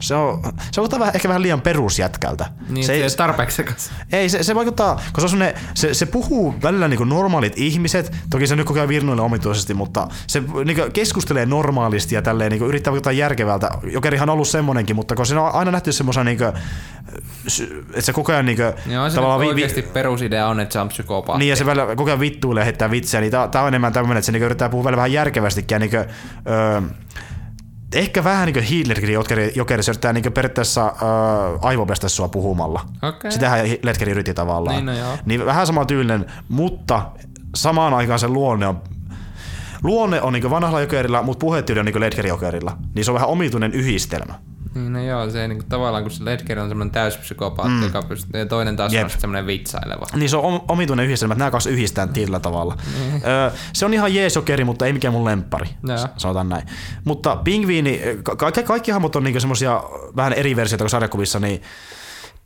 Se 0.00 0.14
on, 0.14 0.42
se 0.44 0.52
vaikuttaa 0.80 1.00
vähän, 1.00 1.14
ehkä 1.14 1.28
vähän 1.28 1.42
liian 1.42 1.60
perusjätkältä. 1.60 2.46
Niin, 2.68 2.84
se, 2.84 2.86
se 2.86 2.92
ei 2.92 3.02
ole 3.02 3.10
tarpeeksi 3.10 3.56
sekas. 3.56 3.90
ei, 4.12 4.28
se, 4.28 4.42
se 4.42 4.54
vaikuttaa, 4.54 5.00
kun 5.14 5.28
se, 5.28 5.36
on 5.36 5.42
se, 5.74 5.94
se 5.94 6.06
puhuu 6.06 6.54
välillä 6.62 6.88
niinku 6.88 7.04
normaalit 7.04 7.52
ihmiset, 7.56 8.12
toki 8.30 8.46
se 8.46 8.56
nyt 8.56 8.66
koko 8.66 8.78
ajan 8.78 8.88
virnuille 8.88 9.22
omituisesti, 9.22 9.74
mutta 9.74 10.08
se 10.26 10.42
niinku 10.64 10.82
keskustelee 10.92 11.46
normaalisti 11.46 12.14
ja 12.14 12.22
tälleen 12.22 12.50
niinku 12.50 12.66
yrittää 12.66 12.90
vaikuttaa 12.92 13.12
järkevältä. 13.12 13.70
Jokerihan 13.92 14.28
on 14.28 14.32
ollut 14.32 14.48
semmonenkin, 14.48 14.96
mutta 14.96 15.14
kun 15.14 15.26
siinä 15.26 15.42
on 15.42 15.54
aina 15.54 15.70
nähty 15.70 15.92
semmoisen, 15.92 16.26
niinku, 16.26 16.44
että 16.44 18.00
se 18.00 18.12
koko 18.12 18.32
ajan 18.32 18.46
niinku, 18.46 18.62
Joo, 18.86 19.08
se 19.10 19.14
tavallaan 19.14 19.40
vi- 19.40 19.46
vi- 19.46 19.50
oikeasti 19.50 19.82
perusidea 19.82 20.48
on, 20.48 20.60
että 20.60 20.72
se 20.72 20.78
on 20.80 20.88
psykopaatti. 20.88 21.38
niin, 21.38 21.50
ja 21.50 21.56
se 21.56 21.66
välillä 21.66 21.96
koko 21.96 22.10
ajan 22.10 22.20
vittuilee 22.20 22.60
ja 22.60 22.64
heittää 22.64 22.90
vitsejä, 22.90 23.20
niin 23.20 23.32
tää 23.50 23.62
on 23.62 23.68
enemmän 23.68 23.92
tämmöinen, 23.92 24.16
että 24.18 24.26
se 24.26 24.32
niinku 24.32 24.46
yrittää 24.46 24.68
puhua 24.68 24.84
välillä 24.84 24.96
vähän 24.96 25.12
järkevästikin 25.12 25.74
ja 25.74 25.78
niinku, 25.78 25.96
öö, 25.96 26.80
ehkä 27.92 28.24
vähän 28.24 28.46
niin 28.46 28.54
kuin 28.54 28.64
Hitlerkin 28.64 29.12
jokeri, 29.12 29.52
jokeri 29.54 29.82
se 29.82 29.90
yrittää 29.90 30.12
niin 30.12 30.32
periaatteessa 30.32 30.84
öö, 31.02 31.58
aivopestä 31.62 32.08
sua 32.08 32.28
puhumalla. 32.28 32.86
Okei. 33.02 33.32
Sitähän 33.32 33.60
Ledgeri 33.82 34.12
yritti 34.12 34.34
tavallaan. 34.34 34.76
Niin, 34.76 34.86
no 34.86 34.92
joo. 34.92 35.18
niin 35.26 35.46
vähän 35.46 35.66
sama 35.66 35.84
tyylinen, 35.84 36.26
mutta 36.48 37.02
samaan 37.54 37.94
aikaan 37.94 38.18
se 38.18 38.28
luonne 38.28 38.66
on 38.66 38.80
Luonne 39.82 40.22
on 40.22 40.32
niin 40.32 40.50
vanhalla 40.50 40.80
jokerilla, 40.80 41.22
mutta 41.22 41.40
puhetyyli 41.40 41.80
on 41.80 41.86
niin 41.86 42.00
Ledgerin 42.00 42.28
jokerilla. 42.28 42.76
Niin 42.94 43.04
se 43.04 43.10
on 43.10 43.14
vähän 43.14 43.28
omituinen 43.28 43.72
yhdistelmä. 43.72 44.34
Niin, 44.76 44.92
no 44.92 45.02
joo, 45.02 45.30
se 45.30 45.42
ei 45.42 45.48
niinku, 45.48 45.64
tavallaan 45.68 46.02
kun 46.04 46.10
se 46.10 46.24
Ledger 46.24 46.58
on 46.58 46.68
semmoinen 46.68 46.92
täyspsykopaatti, 46.92 47.72
mm. 47.74 47.82
joka 47.82 48.02
pystyy, 48.02 48.40
ja 48.40 48.46
toinen 48.46 48.76
taas 48.76 48.92
Jep. 48.92 49.04
on 49.04 49.10
semmoinen 49.10 49.46
vitsaileva. 49.46 50.06
Niin 50.14 50.30
se 50.30 50.36
on 50.36 50.44
om- 50.44 50.60
omituinen 50.68 51.06
yhdistelmä, 51.06 51.32
että 51.32 51.38
nämä 51.38 51.50
kaksi 51.50 51.70
yhdistää 51.70 52.06
tietyllä 52.06 52.40
tavalla. 52.40 52.76
Öö, 53.26 53.50
se 53.72 53.86
on 53.86 53.94
ihan 53.94 54.14
jees 54.14 54.34
jokeri, 54.36 54.64
mutta 54.64 54.86
ei 54.86 54.92
mikään 54.92 55.14
mun 55.14 55.24
lemppari, 55.24 55.68
sanotaan 56.16 56.48
näin. 56.48 56.66
Mutta 57.04 57.36
pingviini, 57.36 58.00
ka- 58.22 58.36
kaikki, 58.36 58.62
kaikki 58.62 58.90
hahmot 58.90 59.16
on 59.16 59.24
niinku 59.24 59.40
semmosia 59.40 59.82
vähän 60.16 60.32
eri 60.32 60.56
versioita 60.56 60.82
kuin 60.82 60.90
sarjakuvissa, 60.90 61.40
niin 61.40 61.62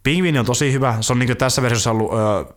pingviini 0.02 0.38
on 0.38 0.46
tosi 0.46 0.72
hyvä. 0.72 0.96
Se 1.00 1.12
on 1.12 1.18
niinku 1.18 1.34
tässä 1.34 1.62
versiossa 1.62 1.90
ollut 1.90 2.12
öö, 2.12 2.54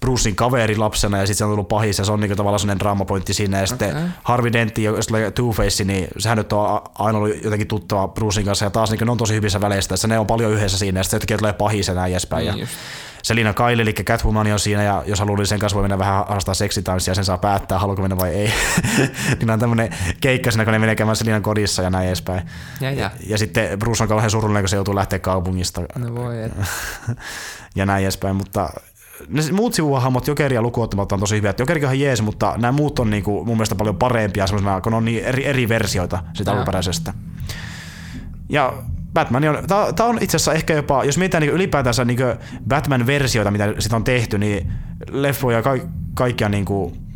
Brucein 0.00 0.36
kaveri 0.36 0.76
lapsena 0.76 1.18
ja 1.18 1.26
sitten 1.26 1.38
se 1.38 1.44
on 1.44 1.50
tullut 1.50 1.68
pahis 1.68 1.98
ja 1.98 2.04
se 2.04 2.12
on 2.12 2.20
niinku 2.20 2.36
tavallaan 2.36 2.60
sellainen 2.60 2.80
draamapointti 2.80 3.34
siinä. 3.34 3.60
Ja 3.60 3.66
sitten 3.66 3.90
Okei. 3.90 4.08
Harvey 4.22 4.52
Dent, 4.52 4.78
jos 4.78 5.06
tulee 5.06 5.30
Two-Face, 5.30 5.84
niin 5.84 6.08
sehän 6.18 6.38
nyt 6.38 6.52
on 6.52 6.80
aina 6.98 7.18
ollut 7.18 7.44
jotenkin 7.44 7.68
tuttava 7.68 8.08
Brucein 8.08 8.46
kanssa 8.46 8.64
ja 8.64 8.70
taas 8.70 8.90
niinku 8.90 9.04
ne 9.04 9.10
on 9.10 9.18
tosi 9.18 9.34
hyvissä 9.34 9.60
väleissä. 9.60 9.88
Tässä 9.88 10.08
ne 10.08 10.18
on 10.18 10.26
paljon 10.26 10.52
yhdessä 10.52 10.78
siinä 10.78 11.00
ja 11.00 11.04
sitten 11.04 11.16
yhtäkkiä 11.16 11.38
tulee 11.38 11.52
pahis 11.52 11.88
ja 11.88 11.94
näin 11.94 12.12
edespäin. 12.12 12.46
Niin 12.46 12.54
ja 12.54 12.60
just. 12.60 12.72
Selina 13.22 13.54
Kyle, 13.54 13.82
eli 13.82 13.92
Catwoman 13.92 14.52
on 14.52 14.58
siinä, 14.58 14.82
ja 14.82 15.02
jos 15.06 15.18
haluaa, 15.18 15.36
niin 15.36 15.46
sen 15.46 15.58
kanssa 15.58 15.74
voi 15.74 15.82
mennä 15.82 15.98
vähän 15.98 16.24
harrastaa 16.28 16.54
seksitanssia, 16.54 17.14
sen 17.14 17.24
saa 17.24 17.38
päättää, 17.38 17.78
haluaako 17.78 18.02
mennä 18.02 18.16
vai 18.16 18.30
ei. 18.30 18.52
niin 19.38 19.50
on 19.50 19.58
tämmöinen 19.58 19.94
keikka 20.20 20.50
siinä, 20.50 20.64
kun 20.64 20.72
ne 20.72 20.78
menee 20.78 20.94
käymään 20.94 21.16
Selinan 21.16 21.42
kodissa 21.42 21.82
ja 21.82 21.90
näin 21.90 22.06
edespäin. 22.06 22.42
Ja, 22.80 22.90
ja. 22.90 23.10
Ja 23.26 23.38
sitten 23.38 23.78
Bruce 23.78 24.02
on 24.02 24.08
kauhean 24.08 24.30
surullinen, 24.30 24.62
kun 24.62 24.68
se 24.68 24.76
joutuu 24.76 24.94
lähteä 24.94 25.18
kaupungista 25.18 25.82
No 25.98 26.14
voi, 26.14 26.42
et. 26.42 26.52
ja 27.76 27.86
näin 27.86 28.02
edespäin, 28.02 28.36
mutta 28.36 28.70
ne 29.28 29.42
muut 29.52 29.74
sivuhahmot 29.74 30.26
Jokeria 30.26 30.62
lukuottamatta 30.62 31.14
on 31.14 31.20
tosi 31.20 31.36
hyviä. 31.36 31.54
Jokerikin 31.58 31.88
on 31.88 32.00
jees, 32.00 32.22
mutta 32.22 32.54
nämä 32.56 32.72
muut 32.72 32.98
on 32.98 33.10
niinku 33.10 33.44
mun 33.44 33.56
mielestä 33.56 33.74
paljon 33.74 33.96
parempia 33.96 34.46
semmoisena, 34.46 34.80
kun 34.80 34.94
on 34.94 35.04
niin 35.04 35.24
eri, 35.24 35.46
eri 35.46 35.68
versioita 35.68 36.22
sitä 36.32 36.52
alkuperäisestä. 36.52 37.14
Ja 38.48 38.72
Batman 39.14 39.44
on, 39.44 39.66
tää, 39.66 39.92
tää 39.92 40.06
on 40.06 40.18
itse 40.20 40.36
asiassa 40.36 40.52
ehkä 40.52 40.74
jopa, 40.74 41.04
jos 41.04 41.18
mietitään 41.18 41.42
niin 41.42 41.54
ylipäätänsä 41.54 42.04
niin 42.04 42.18
Batman-versioita, 42.68 43.50
mitä 43.50 43.74
sitä 43.78 43.96
on 43.96 44.04
tehty, 44.04 44.38
niin 44.38 44.72
leffoja 45.10 45.62
ka- 45.62 45.78
kaikkia 46.14 46.48
niin 46.48 46.64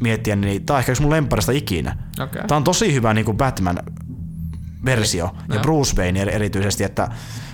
miettien, 0.00 0.40
niin 0.40 0.66
tää 0.66 0.74
on 0.74 0.78
ehkä 0.78 0.92
yksi 0.92 1.02
mun 1.02 1.10
lempparista 1.10 1.52
ikinä. 1.52 1.96
Okei. 2.20 2.42
Tää 2.48 2.56
on 2.56 2.64
tosi 2.64 2.94
hyvä 2.94 3.14
niin 3.14 3.36
Batman-versio, 3.36 5.30
ja 5.48 5.54
Joo. 5.54 5.62
Bruce 5.62 5.96
Wayne 5.96 6.22
eri- 6.22 6.34
erityisesti, 6.34 6.84
että 6.84 7.08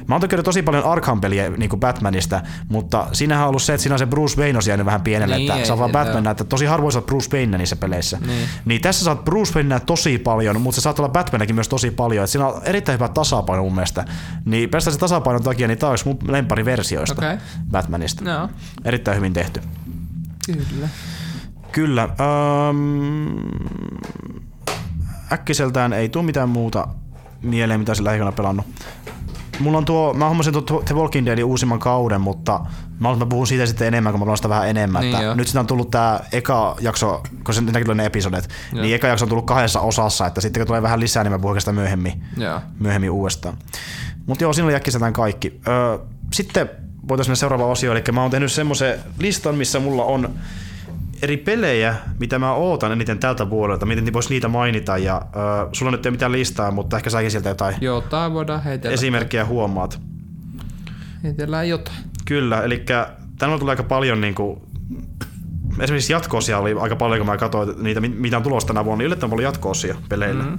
Mä 0.08 0.14
oon 0.14 0.20
tykännyt 0.20 0.44
tosi 0.44 0.62
paljon 0.62 0.84
Arkham-peliä 0.84 1.50
niin 1.50 1.70
kuin 1.70 1.80
Batmanista, 1.80 2.40
mutta 2.68 3.06
siinähän 3.12 3.44
on 3.44 3.48
ollut 3.48 3.62
se, 3.62 3.74
että 3.74 3.82
siinä 3.82 3.94
on 3.94 3.98
se 3.98 4.06
Bruce 4.06 4.40
Wayne 4.40 4.58
on 4.58 4.62
jäänyt 4.68 4.86
vähän 4.86 5.00
pienelle, 5.00 5.36
Niin, 5.36 5.50
että 5.50 5.60
ei 5.60 5.66
sä 5.66 5.72
oot 5.72 5.80
vaan 5.80 5.92
Batman 5.92 6.22
näyttää. 6.24 6.46
Tosi 6.46 6.66
harvoin 6.66 6.96
oot 6.96 7.06
Bruce 7.06 7.36
Wayne 7.36 7.58
niissä 7.58 7.76
peleissä. 7.76 8.18
Niin. 8.26 8.48
niin 8.64 8.80
tässä 8.80 9.04
saat 9.04 9.24
Bruce 9.24 9.54
Wayne 9.54 9.80
tosi 9.80 10.18
paljon, 10.18 10.60
mutta 10.60 10.74
sä 10.76 10.80
saat 10.80 10.98
olla 10.98 11.08
Batmanakin 11.08 11.54
myös 11.54 11.68
tosi 11.68 11.90
paljon. 11.90 12.24
Et 12.24 12.30
siinä 12.30 12.46
on 12.46 12.60
erittäin 12.64 12.98
hyvä 12.98 13.08
tasapaino 13.08 13.62
mun 13.62 13.74
mielestä. 13.74 14.04
Niin 14.44 14.70
pelkästään 14.70 14.92
se 14.94 14.98
tasapainon 15.00 15.42
takia, 15.42 15.68
niin 15.68 15.78
tää 15.78 15.90
olisi 15.90 16.04
mun 16.08 16.18
lempari 16.28 16.64
versioista 16.64 17.26
Okei. 17.26 17.36
Batmanista. 17.70 18.30
Joo, 18.30 18.48
Erittäin 18.84 19.16
hyvin 19.16 19.32
tehty. 19.32 19.60
kyllä. 20.46 20.88
Kyllä. 21.72 22.02
Ähm, 22.02 23.38
äkkiseltään 25.32 25.92
ei 25.92 26.08
tule 26.08 26.24
mitään 26.24 26.48
muuta 26.48 26.88
mieleen, 27.42 27.80
mitä 27.80 27.94
sillä 27.94 28.06
lähiaikoina 28.08 28.36
pelannut. 28.36 28.66
Mulla 29.60 29.78
on 29.78 29.84
tuo, 29.84 30.14
mä 30.14 30.28
hommasin 30.28 30.52
tuo 30.52 30.82
The 30.84 30.94
Walking 30.94 31.26
Deadin 31.26 31.44
uusimman 31.44 31.78
kauden, 31.78 32.20
mutta 32.20 32.60
mä, 33.00 33.16
mä 33.16 33.26
puhun 33.26 33.46
siitä 33.46 33.66
sitten 33.66 33.86
enemmän, 33.88 34.12
kun 34.12 34.20
mä 34.20 34.24
pelaan 34.24 34.38
sitä 34.38 34.48
vähän 34.48 34.68
enemmän. 34.68 35.02
Niin 35.02 35.16
että 35.16 35.34
nyt 35.34 35.46
sitä 35.46 35.60
on 35.60 35.66
tullut 35.66 35.90
tää 35.90 36.24
eka 36.32 36.76
jakso, 36.80 37.22
kun 37.44 37.54
se 37.54 37.60
näkin 37.60 37.84
tulee 37.84 37.94
ne 37.94 38.04
episodet, 38.06 38.48
Joo. 38.72 38.82
niin 38.82 38.94
eka 38.94 39.06
jakso 39.06 39.24
on 39.24 39.28
tullut 39.28 39.46
kahdessa 39.46 39.80
osassa, 39.80 40.26
että 40.26 40.40
sitten 40.40 40.60
kun 40.60 40.66
tulee 40.66 40.82
vähän 40.82 41.00
lisää, 41.00 41.24
niin 41.24 41.32
mä 41.32 41.38
puhun 41.38 41.60
sitä 41.60 41.72
myöhemmin, 41.72 42.24
Joo. 42.36 42.60
myöhemmin 42.80 43.10
uudestaan. 43.10 43.56
Mutta 44.26 44.44
joo, 44.44 44.52
siinä 44.52 44.66
oli 44.66 44.74
äkkiseltään 44.74 45.12
kaikki. 45.12 45.60
Öö, 45.68 45.98
sitten 46.32 46.70
voitaisiin 47.08 47.30
mennä 47.30 47.40
seuraavaan 47.40 47.70
osioon, 47.70 47.96
eli 47.96 48.04
mä 48.12 48.22
oon 48.22 48.30
tehnyt 48.30 48.52
semmoisen 48.52 48.98
listan, 49.18 49.54
missä 49.54 49.80
mulla 49.80 50.04
on 50.04 50.34
eri 51.22 51.36
pelejä, 51.36 51.94
mitä 52.20 52.38
mä 52.38 52.52
ootan 52.54 52.92
eniten 52.92 53.18
tältä 53.18 53.50
vuodelta, 53.50 53.86
miten 53.86 54.12
voisi 54.12 54.28
niitä 54.30 54.48
mainita, 54.48 54.98
ja 54.98 55.22
öö, 55.36 55.42
sulla 55.72 55.92
nyt 55.92 56.06
ei 56.06 56.10
ole 56.10 56.14
mitään 56.14 56.32
listaa, 56.32 56.70
mutta 56.70 56.96
ehkä 56.96 57.10
säkin 57.10 57.30
sieltä 57.30 57.48
jotain 57.48 57.74
Joo, 57.80 58.00
tää 58.00 58.32
voidaan 58.32 58.62
heitellä. 58.62 58.94
esimerkkejä 58.94 59.44
huomaat. 59.44 60.00
Heitellään 61.24 61.68
jotain. 61.68 61.96
Kyllä, 62.24 62.62
eli 62.62 62.84
tänne 63.38 63.58
tulee 63.58 63.72
aika 63.72 63.82
paljon 63.82 64.20
niin 64.20 64.34
kuin, 64.34 64.60
esimerkiksi 65.80 66.12
jatko-osia 66.12 66.58
oli 66.58 66.74
aika 66.80 66.96
paljon, 66.96 67.18
kun 67.18 67.26
mä 67.26 67.36
katsoin 67.36 67.82
niitä, 67.82 68.00
mit- 68.00 68.18
mitä 68.18 68.36
on 68.36 68.42
tulossa 68.42 68.66
tänä 68.66 68.84
vuonna, 68.84 68.98
niin 68.98 69.06
yllättävän 69.06 69.30
paljon 69.30 69.44
jatko-osia 69.44 69.96
peleillä. 70.08 70.44
Mhm. 70.44 70.54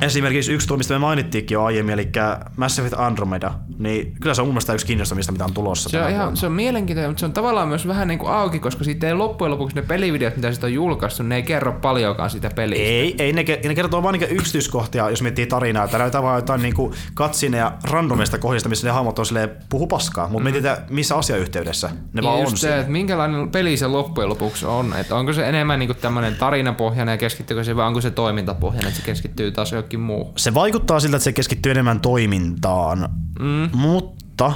Esimerkiksi 0.00 0.52
yksi 0.52 0.68
tuo, 0.68 0.76
mistä 0.76 0.94
me 0.94 0.98
mainittiinkin 0.98 1.54
jo 1.54 1.64
aiemmin, 1.64 1.92
eli 1.92 2.08
Mass 2.56 2.78
Effect 2.78 2.94
Andromeda, 2.98 3.52
niin 3.78 4.14
kyllä 4.20 4.34
se 4.34 4.42
on 4.42 4.48
mun 4.48 4.54
mielestä 4.54 4.72
yksi 4.72 4.86
kiinnostavista, 4.86 5.32
mitä 5.32 5.44
on 5.44 5.54
tulossa 5.54 5.88
Se 5.88 6.02
on, 6.02 6.10
ihan, 6.10 6.22
vuonna. 6.22 6.36
se 6.36 6.46
on 6.46 6.52
mielenkiintoinen, 6.52 7.10
mutta 7.10 7.20
se 7.20 7.26
on 7.26 7.32
tavallaan 7.32 7.68
myös 7.68 7.88
vähän 7.88 8.08
niin 8.08 8.18
kuin 8.18 8.32
auki, 8.32 8.58
koska 8.58 8.84
siitä 8.84 9.06
ei 9.06 9.14
loppujen 9.14 9.50
lopuksi 9.50 9.76
ne 9.76 9.82
pelivideot, 9.82 10.36
mitä 10.36 10.52
siitä 10.52 10.66
on 10.66 10.72
julkaistu, 10.72 11.22
ne 11.22 11.36
ei 11.36 11.42
kerro 11.42 11.72
paljonkaan 11.72 12.30
siitä 12.30 12.50
pelistä. 12.56 12.84
Ei, 12.84 13.14
ei 13.18 13.32
ne, 13.32 13.44
ne 13.64 13.74
kertoo 13.74 14.02
vaan 14.02 14.12
niinku 14.12 14.34
yksityiskohtia, 14.34 15.10
jos 15.10 15.22
miettii 15.22 15.46
tarinaa. 15.46 15.84
Että 15.84 15.98
näytetään 15.98 16.24
vaan 16.24 16.38
jotain 16.38 16.62
niinku 16.62 16.94
katsineja 17.14 17.72
randomista 17.84 18.38
kohdista, 18.38 18.68
missä 18.68 18.86
ne 18.86 18.92
hahmot 18.92 19.18
on 19.18 19.26
silleen, 19.26 19.50
puhu 19.68 19.86
paskaa. 19.86 20.28
Mutta 20.28 20.38
mm. 20.38 20.44
mietitään, 20.44 20.76
missä 20.90 21.16
asiayhteydessä 21.16 21.90
ne 22.12 22.22
vaan 22.22 22.36
Niin 22.36 22.46
on 22.46 22.56
se, 22.56 22.78
että 22.78 22.92
minkälainen 22.92 23.50
peli 23.50 23.76
se 23.76 23.86
loppujen 23.86 24.28
lopuksi 24.28 24.66
on. 24.66 24.94
Että 25.00 25.16
onko 25.16 25.32
se 25.32 25.48
enemmän 25.48 25.78
niinku 25.78 25.94
tämmöinen 25.94 26.36
tarinapohjainen 26.36 27.12
ja 27.12 27.18
keskittyykö 27.18 27.64
se 27.64 27.76
vai 27.76 27.86
onko 27.86 28.00
se 28.00 28.10
toimintapohjainen, 28.10 28.88
että 28.88 29.00
se 29.00 29.06
keskittyy 29.06 29.50
taas 29.50 29.72
johonkin 29.82 30.00
muuhun. 30.00 30.32
Se 30.36 30.54
vaikuttaa 30.54 31.00
siltä, 31.00 31.16
että 31.16 31.24
se 31.24 31.32
keskittyy 31.32 31.72
enemmän 31.72 32.00
toimintaan, 32.00 33.08
mm. 33.40 33.78
mutta 33.78 34.52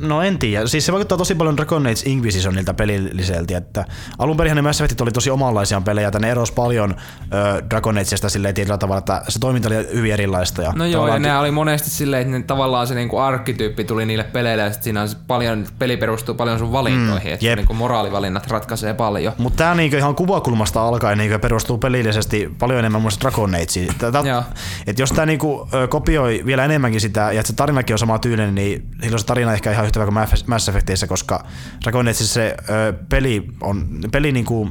No 0.00 0.22
en 0.22 0.38
tiedä. 0.38 0.66
Siis 0.66 0.86
se 0.86 0.92
vaikuttaa 0.92 1.18
tosi 1.18 1.34
paljon 1.34 1.56
Dragon 1.56 1.86
Age 1.86 2.00
Inquisitionilta 2.04 2.74
pelilliseltä, 2.74 3.56
että 3.56 3.84
alun 4.18 4.36
perin 4.36 4.56
ne 4.56 4.62
Mass 4.62 4.80
Effectit 4.80 5.00
oli 5.00 5.12
tosi 5.12 5.30
omanlaisia 5.30 5.80
pelejä, 5.80 6.08
että 6.08 6.18
ne 6.18 6.30
erosi 6.30 6.52
paljon 6.52 6.94
ö, 7.32 7.62
Dragon 7.70 7.98
Ageista 7.98 8.28
silleen 8.28 8.54
tietyllä 8.54 8.78
tavalla, 8.78 8.98
että 8.98 9.22
se 9.28 9.38
toiminta 9.38 9.68
oli 9.68 9.88
hyvin 9.94 10.12
erilaista. 10.12 10.62
Ja 10.62 10.72
No 10.76 10.86
joo, 10.86 11.08
ja 11.08 11.18
ne 11.18 11.38
oli 11.38 11.50
monesti 11.50 11.90
silleen, 11.90 12.22
että 12.22 12.38
ne, 12.38 12.44
tavallaan 12.44 12.86
se 12.86 12.94
niinku 12.94 13.18
arkkityyppi 13.18 13.84
tuli 13.84 14.06
niille 14.06 14.24
peleille 14.24 14.62
ja 14.62 14.72
sit 14.72 14.82
siinä 14.82 15.02
on 15.02 15.08
paljon, 15.26 15.66
peli 15.78 15.96
perustuu 15.96 16.34
paljon 16.34 16.58
sun 16.58 16.72
valintoihin, 16.72 17.30
mm, 17.30 17.34
että 17.34 17.56
niinku 17.56 17.74
moraalivalinnat 17.74 18.46
ratkaisee 18.46 18.94
paljon. 18.94 19.32
Mutta 19.38 19.56
tämä 19.56 19.74
niinku 19.74 19.96
ihan 19.96 20.14
kuvakulmasta 20.14 20.88
alkaen 20.88 21.18
niinku 21.18 21.38
perustuu 21.38 21.78
pelillisesti 21.78 22.54
paljon 22.58 22.78
enemmän 22.78 23.00
mielestä 23.00 23.20
Dragon 23.20 23.54
Ageen. 23.54 23.94
Tätä, 23.98 24.18
Joo. 24.18 24.42
et 24.86 24.98
jos 24.98 25.10
tämä 25.12 25.26
niinku, 25.26 25.68
ö, 25.74 25.88
kopioi 25.88 26.42
vielä 26.46 26.64
enemmänkin 26.64 27.00
sitä, 27.00 27.20
ja 27.20 27.40
että 27.40 27.46
se 27.46 27.56
tarinakin 27.56 27.94
on 27.94 27.98
sama 27.98 28.18
tyylinen, 28.18 28.54
niin 28.54 28.88
silloin 29.02 29.20
se 29.20 29.26
tarina 29.26 29.47
ehkä 29.54 29.72
ihan 29.72 29.84
yhtä 29.86 30.00
hyvä 30.00 30.12
kuin 30.12 30.26
Mass- 30.54 30.68
Effectissä, 30.68 31.06
koska 31.06 31.44
Dragon 31.82 32.00
Ageissa 32.00 32.26
se 32.26 32.56
ö, 32.70 32.92
peli 33.08 33.48
on, 33.60 33.88
peli 34.12 34.32
niinku, 34.32 34.70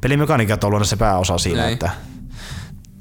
pelimekaniikat 0.00 0.64
on 0.64 0.70
luonut 0.70 0.88
se 0.88 0.96
pääosa 0.96 1.38
siinä, 1.38 1.62
Niin. 1.62 1.72
että 1.72 1.90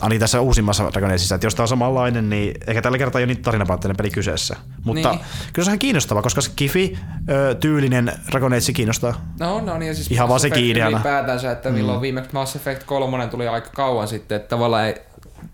Ainakin 0.01 0.19
tässä 0.19 0.41
uusimmassa 0.41 0.83
Dragon 0.91 1.09
Ageissa, 1.09 1.35
että 1.35 1.47
jos 1.47 1.55
tämä 1.55 1.63
on 1.63 1.67
samanlainen, 1.67 2.29
niin 2.29 2.53
ehkä 2.67 2.81
tällä 2.81 2.97
kertaa 2.97 3.19
ei 3.19 3.23
ole 3.23 3.27
niitä 3.33 3.41
tarinapaatteinen 3.41 3.97
peli 3.97 4.09
kyseessä. 4.09 4.55
Mutta 4.83 5.09
Niin. 5.09 5.19
niin. 5.19 5.27
kyllä 5.53 5.65
se 5.65 5.69
on 5.69 5.71
ihan 5.73 5.79
kiinnostava, 5.79 6.21
koska 6.21 6.41
se 6.41 6.51
Kifi-tyylinen 6.55 8.11
Dragon 8.31 8.53
Age 8.53 8.73
kiinnostaa. 8.73 9.25
No 9.39 9.55
on, 9.55 9.69
on 9.69 9.83
ja 9.83 9.95
siis 9.95 10.11
Ihan 10.11 10.29
Mass 10.29 10.43
vaan 10.43 10.53
Effect 10.53 10.65
ideana. 10.69 10.97
Ylipäätänsä, 10.97 11.51
että 11.51 11.69
milloin 11.69 11.97
mm. 11.97 12.01
viimeksi 12.01 12.29
Mass 12.33 12.55
Effect 12.55 12.83
3 12.83 13.27
tuli 13.27 13.47
aika 13.47 13.69
kauan 13.75 14.07
sitten, 14.07 14.35
että 14.35 14.49
tavallaan, 14.49 14.85
ei, 14.85 14.95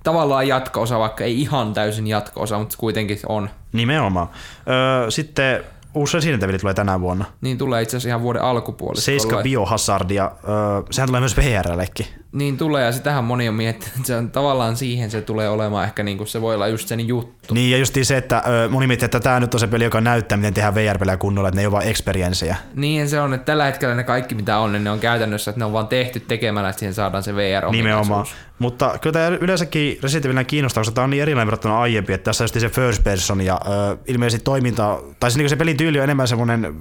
tavallaan 0.08 0.48
jatko-osa, 0.48 1.00
vaikka 1.00 1.24
ei 1.24 1.42
ihan 1.42 1.74
täysin 1.74 2.08
jatko-osa, 2.08 2.60
mutta 2.60 2.76
kuitenkin 2.78 3.20
on. 3.30 3.50
Nimenomaan. 3.74 4.28
Öö, 4.68 5.12
sitten 5.12 5.64
uusi 5.94 6.18
Resident 6.18 6.44
Evil 6.44 6.58
tulee 6.58 6.74
tänä 6.74 7.00
vuonna. 7.02 7.26
Niin 7.42 7.58
tulee 7.58 7.82
itse 7.82 7.98
asiassa 7.98 8.10
ihan 8.10 8.22
vuoden 8.22 8.42
alkupuoliskolla. 8.42 9.06
Seiska 9.06 9.42
Biohazard 9.44 10.12
ja 10.12 10.32
öö, 10.44 10.82
sehän 10.92 11.08
tulee 11.08 11.22
myös 11.22 11.38
VRllekin. 11.38 12.06
Niin 12.32 12.58
tulee, 12.58 12.86
ja 12.86 12.91
sitähän 12.91 13.24
moni 13.24 13.49
on 13.49 13.56
miettinyt, 13.56 13.95
että 13.95 14.08
se 14.08 14.16
on 14.16 14.32
tavallaan 14.32 14.76
siihen 14.76 15.12
se 15.12 15.22
tulee 15.22 15.49
olemaan 15.49 15.86
ehkä 15.86 16.04
niin 16.04 16.18
kuin 16.18 16.28
se 16.28 16.41
voi 16.41 16.56
olla 16.56 16.68
just 16.68 16.88
sen 16.88 17.08
juttu. 17.08 17.54
Niin 17.54 17.72
ja 17.72 17.78
justiin 17.78 18.06
se, 18.06 18.18
että 18.18 18.44
öö, 18.48 18.70
moni 18.70 18.88
miettii, 18.88 19.06
että 19.06 19.20
tämä 19.20 19.40
nyt 19.40 19.54
on 19.54 19.60
se 19.60 19.68
peli, 19.68 19.84
joka 19.84 20.02
näyttää, 20.02 20.38
miten 20.38 20.54
tehdään 20.54 20.76
VR-pelejä 20.76 21.18
kunnolla, 21.18 21.49
että 21.49 21.56
ne 21.56 21.62
ei 21.62 21.66
ole 21.66 21.72
vain 21.72 21.88
experienceja. 21.88 22.56
Niin 22.76 23.10
se 23.10 23.22
on, 23.22 23.34
että 23.34 23.45
tällä 23.45 23.66
hetkellä 23.66 23.95
ne 23.95 24.04
kaikki 24.04 24.36
mitä 24.36 24.58
on, 24.58 24.72
niin 24.72 24.84
ne 24.84 24.91
on 24.91 24.99
käytännössä, 24.99 25.52
että 25.52 25.60
ne 25.60 25.66
on 25.66 25.74
vaan 25.74 25.88
tehty 25.88 26.20
tekemällä, 26.20 26.70
että 26.70 26.80
siihen 26.80 26.94
saadaan 26.94 27.24
se 27.24 27.36
VR 27.36 27.72
Nimenomaan. 27.72 28.26
Mutta 28.60 28.98
kyllä 29.02 29.14
tämä 29.14 29.28
yleensäkin 29.28 29.99
Resident 30.04 30.48
kiinnostaa, 30.48 30.82
koska 30.82 30.95
tämä 30.95 31.04
on 31.04 31.10
niin 31.10 31.22
erilainen 31.22 31.48
verrattuna 31.48 31.80
aiempi, 31.80 32.14
että 32.14 32.26
tässä 32.26 32.44
on 32.44 32.45
just 32.45 32.60
se 32.60 32.70
first 32.70 33.04
person 33.04 33.41
ja 33.41 33.60
öö, 33.68 33.98
ilmeisesti 34.08 34.44
toiminta, 34.44 34.99
tai 35.20 35.32
se, 35.32 35.38
niin 35.38 35.49
se 35.49 35.56
pelin 35.56 35.78
tyyli 35.78 35.99
on 35.99 36.04
enemmän 36.04 36.28
semmoinen 36.28 36.76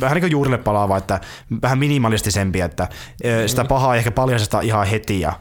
vähän 0.00 0.14
niin 0.14 0.22
kuin 0.22 0.30
juurille 0.30 0.58
palaava, 0.58 0.96
että 0.96 1.20
vähän 1.62 1.78
minimalistisempi, 1.78 2.60
että 2.60 2.88
sitä 3.46 3.64
pahaa 3.64 3.94
ei 3.94 3.98
ehkä 3.98 4.10
paljasteta 4.10 4.60
ihan 4.60 4.86
heti 4.86 5.20
ja 5.20 5.32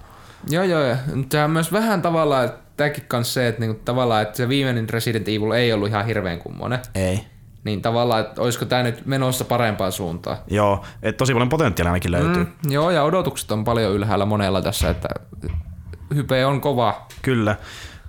Joo, 0.50 0.64
joo, 0.64 0.84
joo. 0.84 0.96
Tämä 1.30 1.46
on 1.46 1.52
myös 1.52 1.72
vähän 1.72 2.02
tavallaan, 2.02 2.46
että 2.46 2.60
tämäkin 2.78 3.04
kanssa 3.08 3.34
se, 3.34 3.48
että 3.48 3.62
niinku 3.62 3.82
tavallaan, 3.86 4.22
että 4.22 4.38
se 4.38 4.50
viimeinen 4.50 4.90
Resident 4.90 5.28
Evil 5.28 5.52
ei 5.52 5.74
ollut 5.74 5.88
ihan 5.90 6.06
hirveän 6.06 6.40
kummonen. 6.40 6.80
ei. 6.96 7.26
Niin 7.64 7.82
tavallaan, 7.82 8.22
että 8.22 8.42
olisiko 8.42 8.66
tämä 8.66 8.84
nyt 8.84 9.06
menossa 9.06 9.46
parempaan 9.46 9.92
suuntaan. 9.92 10.38
Joo, 10.48 10.86
että 11.04 11.18
tosi 11.18 11.34
paljon 11.34 11.50
potentiaalia 11.50 11.92
ainakin 11.92 12.12
löytyy. 12.12 12.44
Mm. 12.44 12.50
Mm, 12.66 12.72
joo, 12.72 12.92
ja 12.92 13.04
odotukset 13.04 13.52
on 13.52 13.64
paljon 13.64 13.94
ylhäällä 13.94 14.26
monella 14.26 14.62
tässä, 14.62 14.90
että 14.90 15.08
hype 16.16 16.46
on 16.46 16.62
kova. 16.62 17.08
Kyllä. 17.22 17.56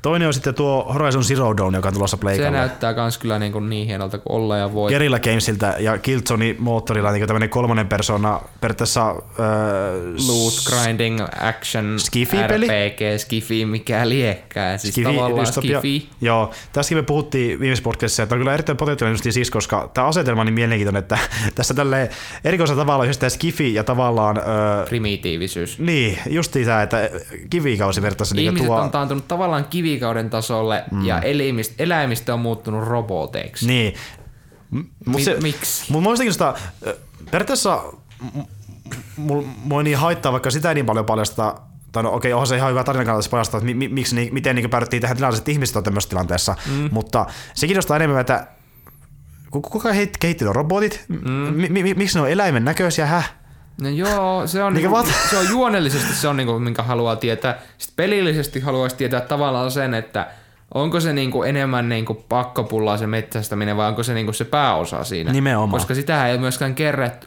Toinen 0.03 0.29
on 0.29 0.35
sitten 0.35 0.55
tuo 0.55 0.93
Horizon 0.95 1.25
Zero 1.25 1.57
Dawn, 1.57 1.75
joka 1.75 1.89
on 1.89 1.95
tulossa 1.95 2.17
Se 2.17 2.21
Pleikalle. 2.21 2.51
näyttää 2.51 2.95
kans 2.95 3.19
kyllä 3.19 3.39
niin, 3.39 3.53
kuin 3.53 3.71
niin 3.71 3.87
hienolta 3.87 4.19
kuin 4.19 4.37
olla 4.37 4.57
ja 4.57 4.73
voi. 4.73 4.91
Guerrilla 4.91 5.19
Gamesilta 5.19 5.67
ja 5.67 5.99
Killzone 5.99 6.57
moottorilla 6.59 7.13
niin 7.13 7.27
tämmöinen 7.27 7.49
kolmonen 7.49 7.87
persona, 7.89 8.41
periaatteessa 8.61 9.11
öö, 9.11 10.13
Loot 10.29 10.55
grinding, 10.67 11.21
action, 11.41 11.99
Skifi-peli? 11.99 12.67
RPG, 12.67 13.01
skifi, 13.19 13.67
mikä 13.67 14.09
liekkää. 14.09 14.79
Siis 14.79 14.95
Skifi, 14.95 15.13
tavallaan 15.13 15.41
dystopia. 15.41 15.79
skifi. 15.79 16.09
Joo, 16.21 16.51
tästäkin 16.73 16.99
me 16.99 17.03
puhuttiin 17.03 17.61
viimeisessä 17.61 17.85
podcastissa, 17.85 18.23
että 18.23 18.35
on 18.35 18.39
kyllä 18.41 18.55
erittäin 18.55 18.77
potentiaalinen 18.77 19.15
just 19.25 19.35
siis, 19.35 19.51
koska 19.51 19.91
tämä 19.95 20.07
asetelma 20.07 20.41
on 20.41 20.47
niin 20.47 20.55
mielenkiintoinen, 20.55 21.01
että 21.03 21.19
tässä 21.55 21.75
tälle 21.75 22.11
erikoisella 22.45 22.83
tavalla 22.83 23.05
just 23.05 23.21
tämä 23.21 23.31
skifi 23.31 23.75
ja 23.75 23.85
tavallaan, 23.85 24.39
öö, 24.39 24.87
Primitiivisyys. 24.89 25.79
niin, 25.79 26.19
just 26.31 26.53
tämä, 26.65 26.83
että 26.83 27.11
kivikausi 27.51 28.03
vertaisi 28.03 28.35
niin 28.35 28.47
Ihmiset 28.47 28.67
tuo... 28.67 28.77
on 28.81 28.91
taantunut 28.91 29.29
tavallaan 29.29 29.65
kivikauden 29.91 30.31
tasolle 30.31 30.85
mm. 30.91 31.05
ja 31.05 31.21
elimist, 31.21 31.81
eläimistä 31.81 32.35
on 32.35 32.41
muuttunut 32.41 32.89
roboteiksi. 32.89 33.67
Niin. 33.67 33.95
M- 34.71 34.81
Mi- 35.07 35.25
se, 35.25 35.37
miksi? 35.43 35.93
Mut 35.93 36.03
mä 36.03 36.11
sitä, 36.31 36.55
periaatteessa 37.31 37.83
m- 38.35 38.41
mulla 39.17 39.49
mua 39.65 39.83
niin 39.83 39.97
haittaa, 39.99 40.33
vaikka 40.33 40.51
sitä 40.51 40.69
ei 40.69 40.75
niin 40.75 40.87
paljon 40.87 41.07
paljasta, 41.07 41.55
tai 41.93 42.03
no 42.03 42.15
okei, 42.15 42.33
onhan 42.33 42.47
se 42.47 42.57
ihan 42.57 42.71
hyvä 42.71 42.85
tarina 42.85 43.05
kannalta 43.05 43.31
paljastaa, 43.31 43.59
että 43.59 43.67
mi- 43.67 43.75
mi- 43.75 43.89
miksi, 43.89 44.15
niin, 44.15 44.35
miten 44.35 44.57
niin 44.57 44.71
päädyttiin 44.71 45.01
tähän 45.01 45.17
tilanteeseen, 45.17 45.41
että 45.43 45.51
ihmiset 45.51 45.77
on 45.77 45.83
tämmöisessä 45.85 46.11
tilanteessa, 46.11 46.57
mm. 46.67 46.89
mutta 46.93 47.27
se 47.55 47.67
kiinnostaa 47.67 47.97
enemmän, 47.97 48.21
että 48.21 48.47
ku- 49.51 49.61
kuka 49.61 49.91
heit- 49.91 50.17
kehitti 50.21 50.45
nuo 50.45 50.53
robotit? 50.53 51.05
Mm. 51.09 51.19
Mi- 51.55 51.69
mi- 51.83 51.95
miksi 51.95 52.19
ne 52.19 52.23
on 52.23 52.31
eläimen 52.31 52.65
näköisiä, 52.65 53.07
häh? 53.07 53.35
No 53.81 53.89
joo, 53.89 54.47
se 54.47 54.63
on, 54.63 54.75
niinku, 54.75 54.99
se 55.31 55.39
on 55.39 55.49
juonellisesti 55.49 56.15
se 56.15 56.29
on 56.29 56.37
niinku, 56.37 56.59
minkä 56.59 56.83
haluaa 56.83 57.17
tietää. 57.17 57.59
Sitten 57.79 57.97
pelillisesti 57.97 58.61
haluaisi 58.61 58.97
tietää 58.97 59.21
tavallaan 59.21 59.71
sen, 59.71 59.95
että 59.95 60.27
onko 60.75 61.01
se 61.01 61.13
niinku 61.13 61.43
enemmän 61.43 61.89
niinku 61.89 62.15
pakkopullaa 62.29 62.97
se 62.97 63.07
metsästäminen 63.07 63.77
vai 63.77 63.89
onko 63.89 64.03
se 64.03 64.15
niinku 64.15 64.33
se 64.33 64.45
pääosa 64.45 65.05
siinä. 65.05 65.33
Nimenomaan. 65.33 65.71
Koska 65.71 65.95
sitä 65.95 66.27
ei 66.27 66.33
ole 66.33 66.41
myöskään 66.41 66.75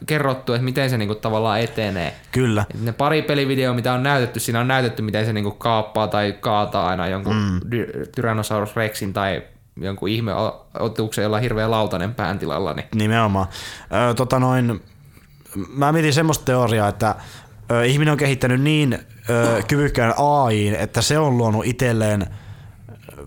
kerrottu, 0.06 0.52
että 0.52 0.64
miten 0.64 0.90
se 0.90 0.98
niinku 0.98 1.14
tavallaan 1.14 1.60
etenee. 1.60 2.14
Kyllä. 2.32 2.64
Et 2.74 2.82
ne 2.82 2.92
pari 2.92 3.22
pelivideoa, 3.22 3.74
mitä 3.74 3.92
on 3.92 4.02
näytetty, 4.02 4.40
siinä 4.40 4.60
on 4.60 4.68
näytetty, 4.68 5.02
miten 5.02 5.26
se 5.26 5.32
niinku 5.32 5.50
kaappaa 5.50 6.08
tai 6.08 6.34
kaataa 6.40 6.88
aina 6.88 7.08
jonkun 7.08 7.36
mm. 7.36 7.60
Tyrannosaurus 8.14 8.76
Rexin 8.76 9.12
tai 9.12 9.42
jonkun 9.80 10.08
ihme 10.08 10.32
otuksen, 10.78 11.22
jolla 11.22 11.36
on 11.36 11.42
hirveä 11.42 11.70
lautanen 11.70 12.14
pään 12.14 12.38
tilalla. 12.38 12.74
Niin. 12.74 12.86
Nimenomaan. 12.94 13.46
Ö, 14.10 14.14
tota 14.14 14.38
noin, 14.38 14.82
mä 15.68 15.92
mietin 15.92 16.12
semmoista 16.12 16.44
teoriaa, 16.44 16.88
että 16.88 17.14
ihminen 17.86 18.12
on 18.12 18.18
kehittänyt 18.18 18.60
niin 18.60 18.98
kyvykkään 19.68 20.14
AI, 20.16 20.74
että 20.78 21.02
se 21.02 21.18
on 21.18 21.38
luonut 21.38 21.66
itselleen 21.66 22.26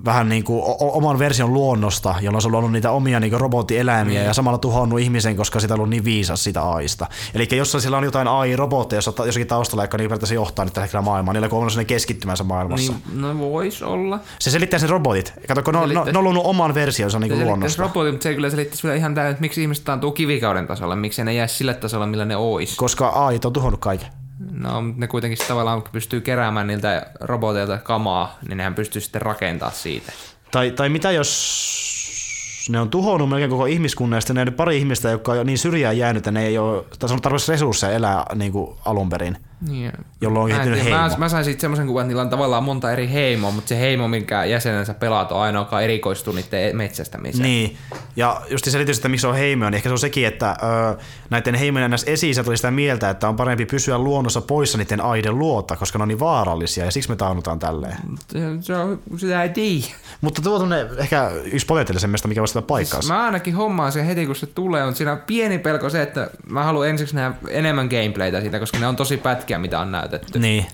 vähän 0.05 0.29
niin 0.29 0.43
kuin 0.43 0.63
oman 0.79 1.19
version 1.19 1.53
luonnosta, 1.53 2.15
jolloin 2.21 2.41
se 2.41 2.47
on 2.47 2.51
luonut 2.51 2.71
niitä 2.71 2.91
omia 2.91 3.19
niin 3.19 3.39
robottieläimiä 3.39 4.23
ja 4.23 4.33
samalla 4.33 4.57
tuhonnut 4.57 4.99
ihmisen, 4.99 5.35
koska 5.35 5.59
sitä 5.59 5.73
on 5.73 5.79
ollut 5.79 5.89
niin 5.89 6.05
viisas 6.05 6.43
sitä 6.43 6.61
AIsta. 6.61 7.07
Eli 7.33 7.47
jos 7.51 7.71
siellä 7.71 7.97
on 7.97 8.03
jotain 8.03 8.27
AI-robotteja, 8.27 8.97
jossa 8.97 9.13
jossakin 9.25 9.47
taustalla, 9.47 9.83
joka 9.83 9.97
niin 9.97 10.09
periaatteessa 10.09 10.35
johtaa 10.35 10.65
nyt 10.65 10.73
tällä 10.73 10.83
hetkellä 10.83 11.01
maailmaa, 11.01 11.33
niillä 11.33 11.47
on 11.47 11.53
ollut 11.53 11.71
sellainen 11.71 11.87
keskittymänsä 11.87 12.43
maailmassa. 12.43 12.93
Niin, 12.93 13.21
no 13.21 13.39
vois 13.39 13.81
olla. 13.81 14.19
Se 14.39 14.51
selittää 14.51 14.79
sen 14.79 14.89
robotit. 14.89 15.33
Kato, 15.47 15.63
kun 15.63 15.73
ne 15.73 15.79
on, 15.79 15.89
ne, 15.89 16.21
luonut 16.21 16.45
oman 16.45 16.73
versionsa 16.73 17.19
niin 17.19 17.39
luonnosta. 17.39 17.83
robotin, 17.83 18.13
mutta 18.13 18.23
se 18.23 18.33
kyllä 18.33 18.49
selittäisi 18.49 18.83
vielä 18.83 18.95
ihan 18.95 19.15
täysin, 19.15 19.31
että 19.31 19.41
miksi 19.41 19.61
ihmiset 19.61 19.85
taantuu 19.85 20.11
kivikauden 20.11 20.67
tasolla, 20.67 20.95
miksi 20.95 21.23
ne 21.23 21.33
jää 21.33 21.47
sillä 21.47 21.73
tasolla, 21.73 22.07
millä 22.07 22.25
ne 22.25 22.35
ois. 22.35 22.75
Koska 22.75 23.09
AI 23.09 23.39
on 23.45 23.53
tuhonnut 23.53 23.79
kaiken. 23.79 24.26
No, 24.51 24.81
mutta 24.81 24.99
ne 24.99 25.07
kuitenkin 25.07 25.47
tavallaan 25.47 25.83
pystyy 25.91 26.21
keräämään 26.21 26.67
niiltä 26.67 27.11
roboteilta 27.19 27.77
kamaa, 27.77 28.37
niin 28.47 28.57
nehän 28.57 28.75
pystyy 28.75 29.01
sitten 29.01 29.21
rakentaa 29.21 29.71
siitä. 29.71 30.11
Tai, 30.51 30.71
tai 30.71 30.89
mitä 30.89 31.11
jos 31.11 32.67
ne 32.69 32.79
on 32.79 32.89
tuhonnut 32.89 33.29
melkein 33.29 33.49
koko 33.49 33.65
ihmiskunnan 33.65 34.17
ja 34.17 34.21
sitten 34.21 34.35
ne 34.35 34.51
pari 34.51 34.77
ihmistä, 34.77 35.09
jotka 35.09 35.31
on 35.31 35.45
niin 35.45 35.57
syrjään 35.57 35.97
jäänyt, 35.97 36.19
että 36.19 36.31
ne 36.31 36.45
ei 36.45 36.57
ole, 36.57 36.83
tai 36.99 37.09
on 37.11 37.21
tarvitsisi 37.21 37.51
resursseja 37.51 37.93
elää 37.93 38.25
niin 38.35 38.51
kuin 38.51 38.75
alun 38.85 39.09
perin, 39.09 39.37
Niin. 39.61 39.91
jolloin 40.21 40.43
on 40.43 40.49
kehittynyt 40.49 40.83
heimo. 40.83 40.97
mä, 40.97 41.11
mä 41.17 41.29
sain 41.29 41.45
siitä 41.45 41.61
semmoisen 41.61 41.87
kuvan, 41.87 42.01
että 42.01 42.07
niillä 42.07 42.21
on 42.21 42.29
tavallaan 42.29 42.63
monta 42.63 42.91
eri 42.91 43.11
heimoa, 43.11 43.51
mutta 43.51 43.69
se 43.69 43.79
heimo, 43.79 44.07
minkä 44.07 44.45
jäsenensä 44.45 44.93
pelaat, 44.93 45.31
on 45.31 45.41
ainoa, 45.41 45.61
joka 45.61 45.81
erikoistuu 45.81 46.33
niiden 46.33 46.77
metsästämiseen. 46.77 47.43
Niin, 47.43 47.77
ja 48.15 48.41
just 48.49 48.65
se 48.65 48.71
selitys, 48.71 48.97
että 48.97 49.09
miksi 49.09 49.21
se 49.21 49.27
on 49.27 49.35
heimoja, 49.35 49.69
niin 49.69 49.75
ehkä 49.75 49.89
se 49.89 49.93
on 49.93 49.99
sekin, 49.99 50.27
että 50.27 50.55
ö, 50.91 50.97
näiden 51.29 51.55
heimojen 51.55 51.91
näissä 51.91 52.11
esi 52.11 52.43
tuli 52.43 52.57
sitä 52.57 52.71
mieltä, 52.71 53.09
että 53.09 53.29
on 53.29 53.35
parempi 53.35 53.65
pysyä 53.65 53.97
luonnossa 53.97 54.41
poissa 54.41 54.77
niiden 54.77 55.01
aiden 55.01 55.39
luota, 55.39 55.75
koska 55.75 55.99
ne 55.99 56.01
on 56.01 56.07
niin 56.07 56.19
vaarallisia, 56.19 56.85
ja 56.85 56.91
siksi 56.91 57.09
me 57.09 57.15
taunnutaan 57.15 57.59
tälleen. 57.59 57.97
Se, 58.31 58.39
se 58.61 58.75
on, 58.75 58.99
sitä 59.17 59.43
ei 59.43 59.49
tiedä. 59.49 59.87
Mutta 60.21 60.41
tuo 60.41 60.55
on 60.59 60.73
ehkä 60.97 61.31
yksi 61.43 61.65
potentiaalisemmista, 61.65 62.27
mikä 62.27 62.41
voisi 62.41 62.51
sitä 62.51 62.61
paikkaansa. 62.67 63.13
Mä 63.13 63.23
ainakin 63.23 63.55
hommaan 63.55 63.91
sen 63.91 64.05
heti, 64.05 64.25
kun 64.25 64.35
se 64.35 64.47
tulee, 64.47 64.85
mutta 64.85 64.97
siinä 64.97 65.11
on 65.11 65.21
pieni 65.27 65.59
pelko 65.59 65.89
se, 65.89 66.01
että 66.01 66.29
mä 66.49 66.63
haluan 66.63 66.89
ensiksi 66.89 67.15
nähdä 67.15 67.37
enemmän 67.49 67.87
gameplaytä 67.87 68.41
siitä, 68.41 68.59
koska 68.59 68.79
ne 68.79 68.87
on 68.87 68.95
tosi 68.95 69.17
pätkiä, 69.47 69.59
mitä 69.59 69.79
on 69.79 69.91
näytetty. 69.91 70.39
Niin, 70.39 70.65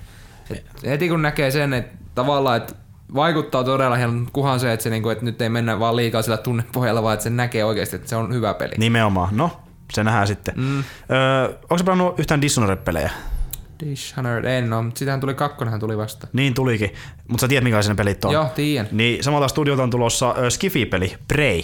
Et 0.52 0.66
heti 0.84 1.10
kun 1.10 1.22
näkee 1.22 1.52
sen, 1.52 1.74
että 1.74 1.98
tavallaan, 2.16 2.58
että 2.58 2.74
vaikuttaa 3.16 3.64
todella 3.64 3.96
hieman, 3.96 4.28
kuhan 4.34 4.60
se, 4.60 4.74
että, 4.74 4.84
se, 4.84 4.90
niinku, 4.90 5.10
että 5.10 5.26
nyt 5.26 5.42
ei 5.42 5.50
mennä 5.50 5.80
vaan 5.80 5.96
liikaa 5.96 6.22
sillä 6.22 6.38
tunnepohjalla, 6.38 7.04
vaan 7.04 7.14
että 7.14 7.24
se 7.24 7.30
näkee 7.30 7.66
oikeasti, 7.66 7.96
että 7.96 8.10
se 8.10 8.16
on 8.16 8.34
hyvä 8.34 8.54
peli. 8.54 8.74
nimenomaan. 8.78 9.38
No, 9.38 9.52
se 9.94 10.04
nähdään 10.04 10.28
sitten. 10.28 10.54
Mm. 10.58 10.84
Öö, 11.12 11.46
onko 11.62 11.78
se 11.78 11.84
pelannut 11.84 12.20
yhtään 12.20 12.42
Dishonored-pelejä? 12.42 13.12
Dishonored 13.86 14.46
en 14.46 14.74
ole, 14.74 14.82
mutta 14.82 15.00
sitähän 15.00 15.20
tuli 15.20 15.34
kakkonenhan 15.34 15.80
tuli 15.80 15.98
vasta. 15.98 16.28
Niin 16.34 16.54
tulikin, 16.54 16.94
mutta 17.28 17.42
sä 17.42 17.48
tiedät 17.48 17.64
minkälaisia 17.64 17.94
ne 17.94 17.98
pelit 17.98 18.26
on. 18.26 18.34
Joo, 18.34 18.46
tiedän. 18.56 18.88
Niin 18.92 19.24
samalta 19.24 19.48
studiolta 19.48 19.84
on 19.84 19.90
tulossa 19.90 20.36
ö, 20.38 20.50
Skifi-peli, 20.50 21.16
Prey, 21.28 21.62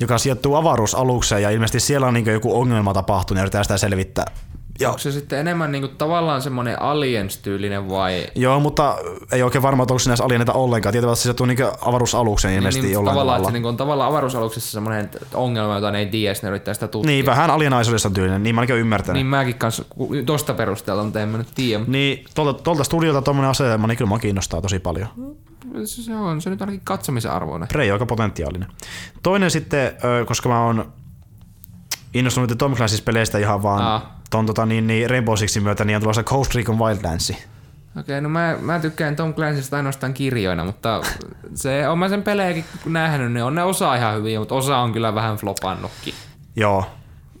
joka 0.00 0.18
sijoittuu 0.18 0.54
avaruusalukseen 0.54 1.42
ja 1.42 1.50
ilmeisesti 1.50 1.80
siellä 1.80 2.06
on 2.06 2.14
niin 2.14 2.26
joku 2.26 2.60
ongelma 2.60 2.94
tapahtunut 2.94 3.38
ja 3.38 3.42
yritetään 3.42 3.64
sitä 3.64 3.78
selvittää. 3.78 4.24
Ja, 4.80 4.88
Onko 4.88 4.98
se 4.98 5.12
sitten 5.12 5.38
enemmän 5.38 5.72
niinku 5.72 5.88
tavallaan 5.88 6.42
semmoinen 6.42 6.82
Aliens-tyylinen 6.82 7.88
vai... 7.88 8.26
joo, 8.34 8.60
mutta 8.60 8.98
ei 9.32 9.42
oikein 9.42 9.62
varma, 9.62 9.82
että 9.82 9.94
onko 9.94 10.02
näissä 10.06 10.24
alieneita 10.24 10.52
ollenkaan. 10.52 10.92
Tietävästi 10.92 11.18
se 11.18 11.22
sijoittuu 11.22 11.46
niin 11.46 11.58
avaruusalukseen 11.80 12.54
ilmeisesti 12.54 12.86
niin, 12.86 12.92
jollain 12.92 13.14
tavallaan, 13.14 13.36
tavalla. 13.36 13.48
se 13.48 13.52
niinku 13.52 13.68
on 13.68 13.76
tavallaan 13.76 14.10
avaruusaluksessa 14.10 14.70
semmoinen 14.70 15.10
ongelma, 15.34 15.74
jota 15.74 15.90
ne 15.90 15.98
ei 15.98 16.06
tiedä, 16.06 16.34
ne 16.42 16.48
yrittää 16.48 16.74
sitä 16.74 16.88
tutkia. 16.88 17.08
Niin, 17.10 17.26
vähän 17.26 17.50
alienaisuudessa 17.50 18.10
tyylinen, 18.10 18.42
niin 18.42 18.54
mä 18.54 18.60
ainakin 18.60 18.76
ymmärtänyt. 18.76 19.14
Niin 19.14 19.24
Niin, 19.24 19.30
mäkin 19.30 19.54
kanssa 19.54 19.84
tosta 20.26 20.54
perusteella, 20.54 21.04
mutta 21.04 21.20
en 21.20 21.28
mä 21.28 21.38
nyt 21.38 21.48
tiedä. 21.54 21.84
niin 21.86 22.24
tuolta, 22.34 22.62
tuolta 22.62 22.84
studiolta 22.84 23.22
tuommoinen 23.22 23.50
asetelma, 23.50 23.86
niin 23.86 23.98
kyllä 23.98 24.08
mä 24.08 24.18
kiinnostaa 24.18 24.60
tosi 24.60 24.78
paljon. 24.78 25.08
Se 25.84 26.16
on 26.16 26.40
se 26.40 26.50
nyt 26.50 26.60
ainakin 26.60 26.80
katsomisen 26.84 27.30
arvoinen. 27.30 27.68
Prey 27.68 27.88
on 27.88 27.92
aika 27.92 28.06
potentiaalinen. 28.06 28.68
Toinen 29.22 29.50
sitten, 29.50 29.92
koska 30.26 30.48
mä 30.48 30.64
oon 30.64 30.92
innostunut 32.14 32.58
Tom 32.58 32.74
Clancy's 32.74 33.02
peleistä 33.04 33.38
ihan 33.38 33.62
vaan 33.62 33.82
Aa. 33.82 34.17
Ton 34.30 34.46
tota, 34.46 34.66
niin, 34.66 34.86
niin 34.86 35.10
Rainbow 35.10 35.36
Sixin 35.36 35.62
myötä, 35.62 35.84
niin 35.84 35.96
on 35.96 36.02
tulossa 36.02 36.22
Ghost 36.22 36.54
Recon 36.54 36.78
Wildlands. 36.78 37.32
Okei, 38.00 38.20
no 38.20 38.28
mä, 38.28 38.56
mä 38.60 38.78
tykkään 38.78 39.16
Tom 39.16 39.34
Clancysta 39.34 39.76
ainoastaan 39.76 40.14
kirjoina, 40.14 40.64
mutta 40.64 41.00
se 41.54 41.88
on 41.88 41.98
mä 41.98 42.08
sen 42.08 42.22
pelejäkin 42.22 42.64
nähnyt, 42.86 43.32
niin 43.32 43.44
on 43.44 43.54
ne 43.54 43.62
osa 43.62 43.94
ihan 43.94 44.16
hyviä, 44.16 44.38
mutta 44.38 44.54
osa 44.54 44.78
on 44.78 44.92
kyllä 44.92 45.14
vähän 45.14 45.36
flopannutkin. 45.36 46.14
Joo. 46.56 46.84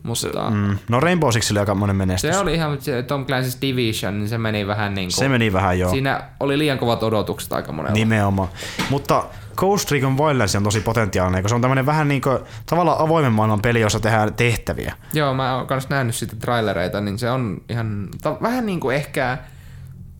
Mutta 0.02 0.50
Mm. 0.50 0.78
No 0.88 1.00
Rainbow 1.00 1.30
Six 1.30 1.50
oli 1.50 1.58
aika 1.58 1.74
monen 1.74 1.96
menestys. 1.96 2.34
se 2.34 2.40
oli 2.40 2.54
ihan 2.54 2.80
se 2.80 3.02
Tom 3.02 3.26
Clancy's 3.26 3.58
Division, 3.62 4.18
niin 4.18 4.28
se 4.28 4.38
meni 4.38 4.66
vähän 4.66 4.94
niin 4.94 5.06
kuin... 5.06 5.16
Se 5.16 5.28
meni 5.28 5.52
vähän 5.52 5.78
joo. 5.78 5.90
Siinä 5.90 6.22
oli 6.40 6.58
liian 6.58 6.78
kovat 6.78 7.02
odotukset 7.02 7.52
aika 7.52 7.72
monella. 7.72 7.94
Nimenomaan. 7.94 8.48
Mutta 8.90 9.24
Ghost 9.58 9.90
Recon 9.90 10.18
Wildlands 10.18 10.56
on 10.56 10.62
tosi 10.62 10.80
potentiaalinen, 10.80 11.42
koska 11.42 11.48
se 11.48 11.54
on 11.54 11.60
tämmöinen 11.60 11.86
vähän 11.86 12.08
niin 12.08 12.20
kuin, 12.20 12.38
tavallaan 12.66 13.00
avoimen 13.00 13.32
maailman 13.32 13.62
peli, 13.62 13.80
jossa 13.80 14.00
tehdään 14.00 14.34
tehtäviä. 14.34 14.94
Joo, 15.12 15.34
mä 15.34 15.56
oon 15.56 15.66
kanssa 15.66 15.90
nähnyt 15.90 16.14
sitä 16.14 16.36
trailereita, 16.36 17.00
niin 17.00 17.18
se 17.18 17.30
on 17.30 17.60
ihan 17.68 18.08
ta- 18.22 18.36
vähän 18.42 18.66
niin 18.66 18.80
kuin 18.80 18.96
ehkä, 18.96 19.38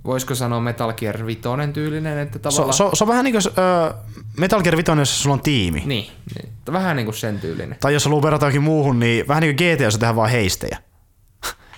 voisiko 0.04 0.34
sanoa 0.34 0.60
Metal 0.60 0.92
Gear 0.92 1.26
5 1.26 1.40
tyylinen, 1.72 2.18
että 2.18 2.38
Se, 2.38 2.42
tavallaan... 2.42 2.72
se, 2.72 2.84
se 2.94 3.04
on 3.04 3.08
vähän 3.08 3.24
niin 3.24 3.32
kuin 3.32 3.42
äh, 3.58 3.94
Metal 4.36 4.62
Gear 4.62 4.76
5, 4.76 4.90
jos 4.98 5.22
sulla 5.22 5.34
on 5.34 5.40
tiimi. 5.42 5.82
Niin, 5.86 6.10
niin, 6.34 6.52
vähän 6.72 6.96
niin 6.96 7.06
kuin 7.06 7.14
sen 7.16 7.40
tyylinen. 7.40 7.76
Tai 7.80 7.92
jos 7.92 8.04
haluaa 8.04 8.22
verrata 8.22 8.44
johonkin 8.46 8.62
muuhun, 8.62 9.00
niin 9.00 9.28
vähän 9.28 9.40
niin 9.40 9.56
kuin 9.56 9.74
GTA, 9.74 9.82
jossa 9.82 10.00
tehdään 10.00 10.16
vaan 10.16 10.30
heistejä. 10.30 10.78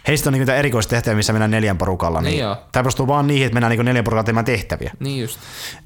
Heistä 0.09 0.29
on 0.29 0.33
niin 0.33 0.41
niitä 0.41 0.55
erikoistehtäviä, 0.55 1.17
missä 1.17 1.33
mennään 1.33 1.51
neljän 1.51 1.79
porukalla. 1.79 2.21
Niin, 2.21 2.45
Niin. 2.45 2.57
Tämä 2.73 2.83
perustuu 2.83 3.07
vaan 3.07 3.27
niihin, 3.27 3.47
että 3.47 3.55
mennään 3.55 3.71
niin 3.71 3.85
neljän 3.85 4.05
porukalla 4.05 4.25
tekemään 4.25 4.45
tehtäviä. 4.45 4.93
Niin 5.01 5.21
just. 5.23 5.41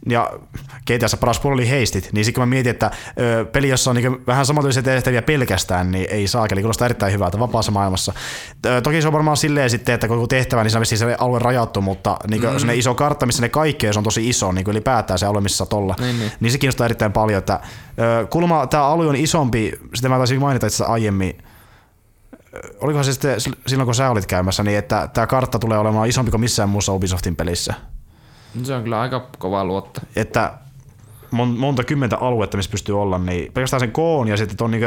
Ja 0.09 0.31
GTAssa 0.87 1.17
paras 1.17 1.41
puoli 1.41 1.55
oli 1.55 1.71
heistit, 1.71 2.09
niin 2.13 2.25
sitten 2.25 2.41
kun 2.41 2.49
mä 2.49 2.55
mietin, 2.55 2.71
että 2.71 2.91
ö, 3.21 3.45
peli, 3.45 3.69
jossa 3.69 3.91
on 3.91 3.97
niin 3.97 4.27
vähän 4.27 4.47
samanlaisia 4.47 4.83
tehtäviä 4.83 5.23
pelkästään, 5.23 5.91
niin 5.91 6.07
ei 6.11 6.27
saa, 6.27 6.47
eli 6.53 6.61
kuulostaa 6.61 6.87
erittäin 6.87 7.13
hyvältä 7.13 7.39
vapaassa 7.39 7.73
maailmassa. 7.73 8.13
Ö, 8.67 8.81
toki 8.81 9.03
se 9.03 9.09
on 9.09 9.13
varmaan 9.13 9.37
silleen 9.37 9.71
sitten, 9.71 9.95
että 9.95 10.09
koko 10.09 10.27
tehtävä, 10.27 10.63
niin 10.65 10.87
se 10.87 10.97
se 10.97 11.17
alue 11.19 11.39
rajattu, 11.39 11.81
mutta 11.81 12.17
niin 12.29 12.43
mm. 12.43 12.59
se 12.59 12.75
iso 12.75 12.95
kartta, 12.95 13.27
missä 13.27 13.43
ne 13.43 13.49
kaikki, 13.49 13.87
on, 13.87 13.93
se 13.93 13.99
on 14.01 14.05
tosi 14.05 14.29
iso, 14.29 14.53
niin 14.53 14.65
kuin 14.65 14.73
ylipäätään 14.73 15.19
se 15.19 15.27
alue, 15.27 15.41
missä 15.41 15.57
saat 15.57 15.73
olla, 15.73 15.95
Niin, 16.01 16.19
niin. 16.19 16.33
niin 16.41 16.53
se 16.53 16.59
kiinnostaa 16.59 16.85
erittäin 16.85 17.13
paljon, 17.13 17.39
että 17.39 17.61
ö, 18.23 18.27
kulma, 18.27 18.67
tämä 18.67 18.85
alue 18.85 19.07
on 19.07 19.17
isompi, 19.17 19.73
sitä 19.95 20.09
mä 20.09 20.17
taisin 20.17 20.41
mainita 20.41 20.67
itse 20.67 20.85
aiemmin, 20.85 21.39
olikohan 22.81 23.05
se 23.05 23.13
sitten 23.13 23.37
silloin, 23.67 23.87
kun 23.87 23.95
sä 23.95 24.11
olit 24.11 24.27
käymässä, 24.27 24.63
niin 24.63 24.79
että 24.79 25.09
tämä 25.13 25.27
kartta 25.27 25.59
tulee 25.59 25.79
olemaan 25.79 26.09
isompi 26.09 26.31
kuin 26.31 26.41
missään 26.41 26.69
muussa 26.69 26.93
Ubisoftin 26.93 27.37
pelissä 27.37 27.75
Se 28.63 28.75
on 28.75 28.83
kyllä 28.83 29.01
aika 29.01 29.29
kova 29.39 29.65
luotta. 29.65 30.01
että 30.17 30.53
monta 31.31 31.85
kymmentä 31.85 32.17
aluetta, 32.19 32.57
missä 32.57 32.71
pystyy 32.71 33.01
olla, 33.03 33.19
niin 33.19 33.53
pelkästään 33.53 33.81
sen 33.81 33.93
koon 33.93 34.29
ja 34.29 34.37
sitten 34.37 34.57
ton 34.57 34.71
niinku, 34.71 34.87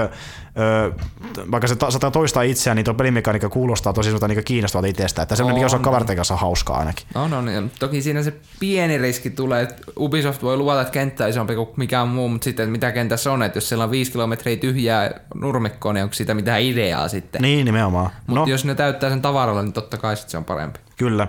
vaikka 1.51 1.67
se 1.67 1.75
ta, 1.75 1.91
saattaa 1.91 2.11
toistaa 2.11 2.43
itseään, 2.43 2.75
niin 2.75 2.85
tuo 2.85 2.93
pelimekaniikka 2.93 3.49
kuulostaa 3.49 3.93
tosi 3.93 4.05
semmoista 4.07 4.27
niinku 4.27 4.41
kiinnostavalta 4.45 4.87
itsestä, 4.87 5.21
että 5.21 5.35
semmoinen, 5.35 5.55
mikä 5.55 5.63
On. 5.65 5.67
osaa 5.67 5.79
kaverten 5.79 6.15
kanssa 6.15 6.35
hauskaa 6.35 6.77
ainakin. 6.79 7.07
No, 7.15 7.27
no 7.27 7.41
niin. 7.41 7.71
Toki 7.79 8.01
siinä 8.01 8.23
se 8.23 8.33
pieni 8.59 8.97
riski 8.97 9.29
tulee, 9.29 9.61
että 9.63 9.75
Ubisoft 9.99 10.43
voi 10.43 10.57
luvata, 10.57 10.81
että 10.81 10.91
kenttä 10.93 11.23
on 11.23 11.29
isompi 11.29 11.55
kuin 11.55 11.69
mikään 11.75 12.07
muu, 12.07 12.29
mutta 12.29 12.45
sitten 12.45 12.63
että 12.63 12.71
mitä 12.71 12.91
kentässä 12.91 13.31
on, 13.31 13.43
että 13.43 13.57
jos 13.57 13.69
siellä 13.69 13.83
on 13.83 13.91
viisi 13.91 14.11
kilometriä 14.11 14.55
tyhjää 14.55 15.11
nurmikkoa, 15.35 15.93
niin 15.93 16.03
onko 16.03 16.13
siitä 16.13 16.33
mitään 16.33 16.61
ideaa 16.61 17.07
sitten? 17.07 17.41
Niin, 17.41 17.65
nimenomaan. 17.65 18.09
Mutta 18.27 18.39
No, 18.41 18.47
jos 18.47 18.65
ne 18.65 18.75
täyttää 18.75 19.09
sen 19.09 19.21
tavaralla, 19.21 19.61
niin 19.63 19.73
totta 19.73 19.97
kai 19.97 20.17
sit 20.17 20.29
se 20.29 20.37
on 20.37 20.45
parempi. 20.45 20.79
kyllä. 20.97 21.27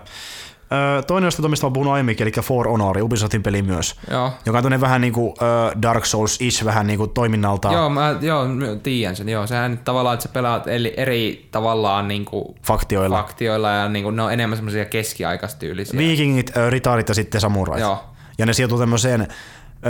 Toinen 1.06 1.26
on 1.26 1.32
sitten, 1.32 1.50
mistä 1.50 1.66
mä 1.66 1.70
puhunut 1.70 1.92
aiemminkin, 1.92 2.24
eli 2.24 2.32
For 2.42 2.68
Honor, 2.68 2.98
Ubisoftin 3.02 3.42
peli 3.42 3.62
myös, 3.62 3.94
Joo. 4.10 4.32
joka 4.46 4.58
on 4.58 4.80
vähän 4.80 5.00
niin 5.00 5.12
kuin 5.12 5.34
Dark 5.82 6.04
Souls-ish, 6.04 6.64
vähän 6.64 6.86
niin 6.86 6.98
kuin 6.98 7.10
toiminnalta 7.10 7.72
Joo, 7.72 7.90
mä 7.90 8.14
joo, 8.20 8.46
tiedän 8.82 9.16
sen. 9.16 9.28
Joo, 9.28 9.46
sehän 9.46 9.70
nyt 9.70 9.84
tavallaan, 9.84 10.14
että 10.14 10.22
sä 10.22 10.28
pelaat 10.32 10.66
eri, 10.68 10.94
eri 10.96 11.48
tavallaan 11.50 12.08
niinku 12.08 12.54
faktioilla. 12.62 13.16
faktioilla 13.16 13.70
ja 13.70 13.88
niinku, 13.88 14.10
ne 14.10 14.22
on 14.22 14.32
enemmän 14.32 14.56
semmoisia 14.56 14.84
keskiaikaistyylisiä. 14.84 15.98
Viikingit, 15.98 16.56
ö, 16.56 16.70
ritaarit 16.70 17.08
ja 17.08 17.14
sitten 17.14 17.40
samurait. 17.40 17.80
Joo. 17.80 18.04
Ja 18.38 18.46
ne 18.46 18.52
sijoituu 18.52 18.78
tämmöiseen 18.78 19.28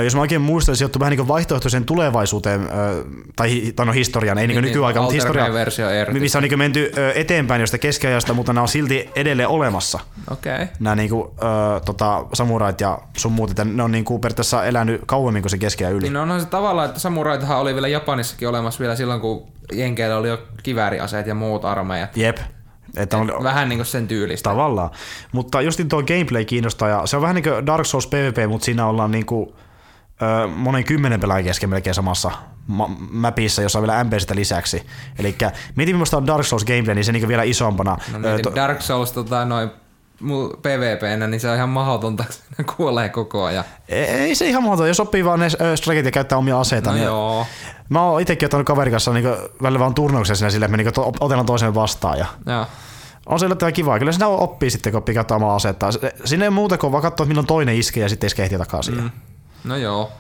Jos 0.05 0.15
mä 0.15 0.21
oikein 0.21 0.41
muistan, 0.41 0.75
se 0.75 0.79
sijoittuu 0.79 1.01
vähän 1.01 1.17
niin 1.17 1.29
vaihtoehtoiseen 1.29 1.85
tulevaisuuteen, 1.85 2.69
tai, 3.37 3.73
tai 3.77 3.87
no 3.87 3.93
historiaan, 3.93 4.39
ei 4.39 4.47
niin, 4.47 4.55
Niin, 4.55 4.63
niin 4.63 4.73
nykyaikaan, 4.73 5.05
mutta 5.05 5.15
historiaan, 5.15 5.53
versio 5.53 5.87
missä 6.13 6.39
on 6.39 6.43
niin 6.43 6.59
menty 6.59 6.93
eteenpäin 7.15 7.61
josta 7.61 7.79
keskiajasta, 7.79 8.35
mutta 8.35 8.53
nämä 8.53 8.63
on 8.63 8.69
silti 8.69 9.11
edelleen 9.17 9.49
olemassa. 9.49 9.99
Okei. 10.31 10.55
Okay. 10.55 10.67
Nämä 10.81 10.97
niin 10.97 11.11
kuin, 11.11 11.29
tota, 11.85 12.25
samurait 12.33 12.81
ja 12.81 12.99
sun 13.17 13.33
muut, 13.33 13.51
että 13.51 13.65
ne 13.65 13.83
on 13.83 13.93
niin 13.93 14.05
kuin 14.05 14.21
periaatteessa 14.21 14.65
elänyt 14.65 15.01
kauemmin 15.07 15.43
kuin 15.43 15.51
se 15.51 15.59
keskiajan 15.59 15.97
yli. 15.97 16.03
Niin 16.03 16.17
onhan 16.17 16.41
se 16.41 16.47
tavallaan, 16.47 16.89
että 16.89 17.01
samuraitahan 17.01 17.59
oli 17.59 17.75
vielä 17.75 17.89
Japanissakin 17.89 18.49
olemassa 18.49 18.81
vielä 18.81 18.97
silloin, 18.97 19.21
kun 19.21 19.47
Jenkeillä 19.73 20.17
oli 20.17 20.29
jo 20.29 20.39
kivääriaseet 20.63 21.27
ja 21.27 21.35
muut 21.35 21.65
armeijat. 21.65 22.17
Jep. 22.17 22.39
Että 22.97 23.17
on, 23.17 23.33
Vähän 23.43 23.69
niin 23.69 23.79
kuin 23.79 23.87
sen 23.87 24.09
tyylistä. 24.09 24.51
Tavallaan. 24.51 24.91
Mutta 25.33 25.61
justin 25.61 25.89
tuo 25.89 26.03
gameplay 26.03 26.45
kiinnostaa 26.45 26.89
ja 26.89 27.07
se 27.07 27.17
on 27.17 27.23
vähän 27.23 27.35
niin 27.35 27.45
kuin 27.45 27.67
Dark 27.67 27.87
Souls 27.87 28.07
PvP, 28.07 28.49
mutta 28.49 28.65
siinä 28.65 28.87
ollaan 28.87 29.11
niin 29.11 29.27
kuin, 29.27 29.55
monen 30.57 30.85
kymmenen 30.85 31.21
pelaajan 31.21 31.45
kesken 31.45 31.71
melkein 31.71 31.95
samassa 31.95 32.31
ma- 32.67 32.91
mapissa, 33.11 33.63
jossa 33.63 33.79
on 33.79 33.83
vielä 33.83 34.05
NPCtä 34.05 34.35
lisäksi. 34.35 34.87
Eli 35.19 35.37
mietin, 35.77 35.95
millaista 35.95 36.17
on 36.17 36.27
Dark 36.27 36.45
Souls 36.47 36.65
gameplay, 36.65 36.95
niin 36.95 37.05
se 37.05 37.13
niin 37.13 37.29
vielä 37.29 37.43
isompana. 37.43 37.97
No, 38.13 38.19
mietin 38.19 38.43
to- 38.43 38.55
Dark 38.55 38.83
Souls 38.83 39.13
tota, 39.13 39.45
noin 39.45 39.71
PvPnä, 40.63 41.27
niin 41.27 41.41
se 41.41 41.51
on 41.51 41.57
ihan 41.57 41.69
mahdotonta, 41.69 42.25
se 42.57 42.65
kuolee 42.77 43.09
koko 43.09 43.45
ajan. 43.45 43.65
ei 43.89 44.35
se 44.35 44.49
ihan 44.49 44.63
mahdoton, 44.63 44.89
jos 44.89 44.97
sopii 44.97 45.25
vaan 45.25 45.41
ne 45.41 45.49
ja 46.05 46.11
käyttää 46.11 46.39
omia 46.39 46.61
aseita. 46.61 46.91
No 46.91 46.97
niin 46.97 47.05
joo. 47.07 47.47
Mä 47.89 48.03
oon 48.03 48.21
itekin 48.21 48.47
ottanut 48.47 48.67
kaverin 48.67 48.93
kanssa 48.93 49.13
niin 49.13 49.27
välillä 49.63 49.79
vaan 49.81 49.95
turnauksia 49.95 50.35
siinä 50.37 50.51
silleen, 50.51 50.75
että 50.75 50.77
me 50.77 50.83
niin 50.83 50.95
to- 50.95 51.13
otellaan 51.21 51.47
toisen 51.47 51.75
vastaan. 51.75 52.19
Ja 52.19 52.27
Joo. 52.47 52.67
on 53.27 53.39
se 53.39 53.47
yllättävän 53.47 53.73
kiva. 53.73 53.99
Kyllä 53.99 54.13
siinä 54.13 54.27
oppii 54.27 54.71
sitten, 54.71 54.93
kun 54.93 55.03
käyttää 55.03 55.37
omaa 55.37 55.55
asetta. 55.57 55.87
Siinä 56.25 56.45
ei 56.45 56.51
muuta 56.51 56.79
kuin 56.79 56.93
vaan 56.93 57.03
katsoa, 57.03 57.25
että 57.25 57.29
milloin 57.29 57.47
toinen 57.47 57.75
iskee 57.77 58.03
ja 58.03 58.09
sitten 58.09 58.27
iskee 58.27 58.49
takaisin. 58.49 58.95
Mm. 59.03 59.11
No 59.65 59.77
joo. 59.77 60.13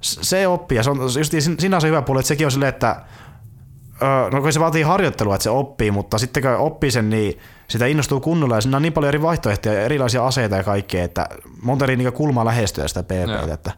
se 0.00 0.46
oppii, 0.46 0.76
ja 0.76 0.82
se 0.82 0.90
on 0.90 0.98
just 1.18 1.32
siinä 1.58 1.76
on 1.76 1.80
se 1.80 1.88
hyvä 1.88 2.02
puoli, 2.02 2.20
että 2.20 2.28
sekin 2.28 2.46
on 2.46 2.50
silleen, 2.52 2.68
että 2.68 2.96
no 4.32 4.40
kun 4.42 4.52
se 4.52 4.60
vaatii 4.60 4.82
harjoittelua, 4.82 5.34
että 5.34 5.42
se 5.42 5.50
oppii, 5.50 5.90
mutta 5.90 6.18
sitten 6.18 6.42
kun 6.42 6.56
oppii 6.56 6.90
sen, 6.90 7.10
niin 7.10 7.38
sitä 7.68 7.86
innostuu 7.86 8.20
kunnolla, 8.20 8.54
ja 8.54 8.60
siinä 8.60 8.76
on 8.76 8.82
niin 8.82 8.92
paljon 8.92 9.08
eri 9.08 9.22
vaihtoehtoja, 9.22 9.82
erilaisia 9.82 10.26
aseita 10.26 10.56
ja 10.56 10.64
kaikkea, 10.64 11.04
että 11.04 11.28
monta 11.62 11.84
eri 11.84 11.96
niin 11.96 12.12
kulmaa 12.12 12.44
lähestyä 12.44 12.88
sitä 12.88 13.04
Joo. 13.14 13.26
PvPtä, 13.26 13.54
että 13.54 13.72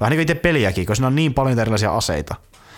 vähän 0.00 0.10
niin 0.10 0.16
kuin 0.18 0.22
itse 0.22 0.34
peliäkin, 0.34 0.86
kun 0.86 0.96
siinä 0.96 1.06
on 1.06 1.14
niin 1.14 1.34
paljon 1.34 1.58
erilaisia 1.58 1.96
aseita. 1.96 2.34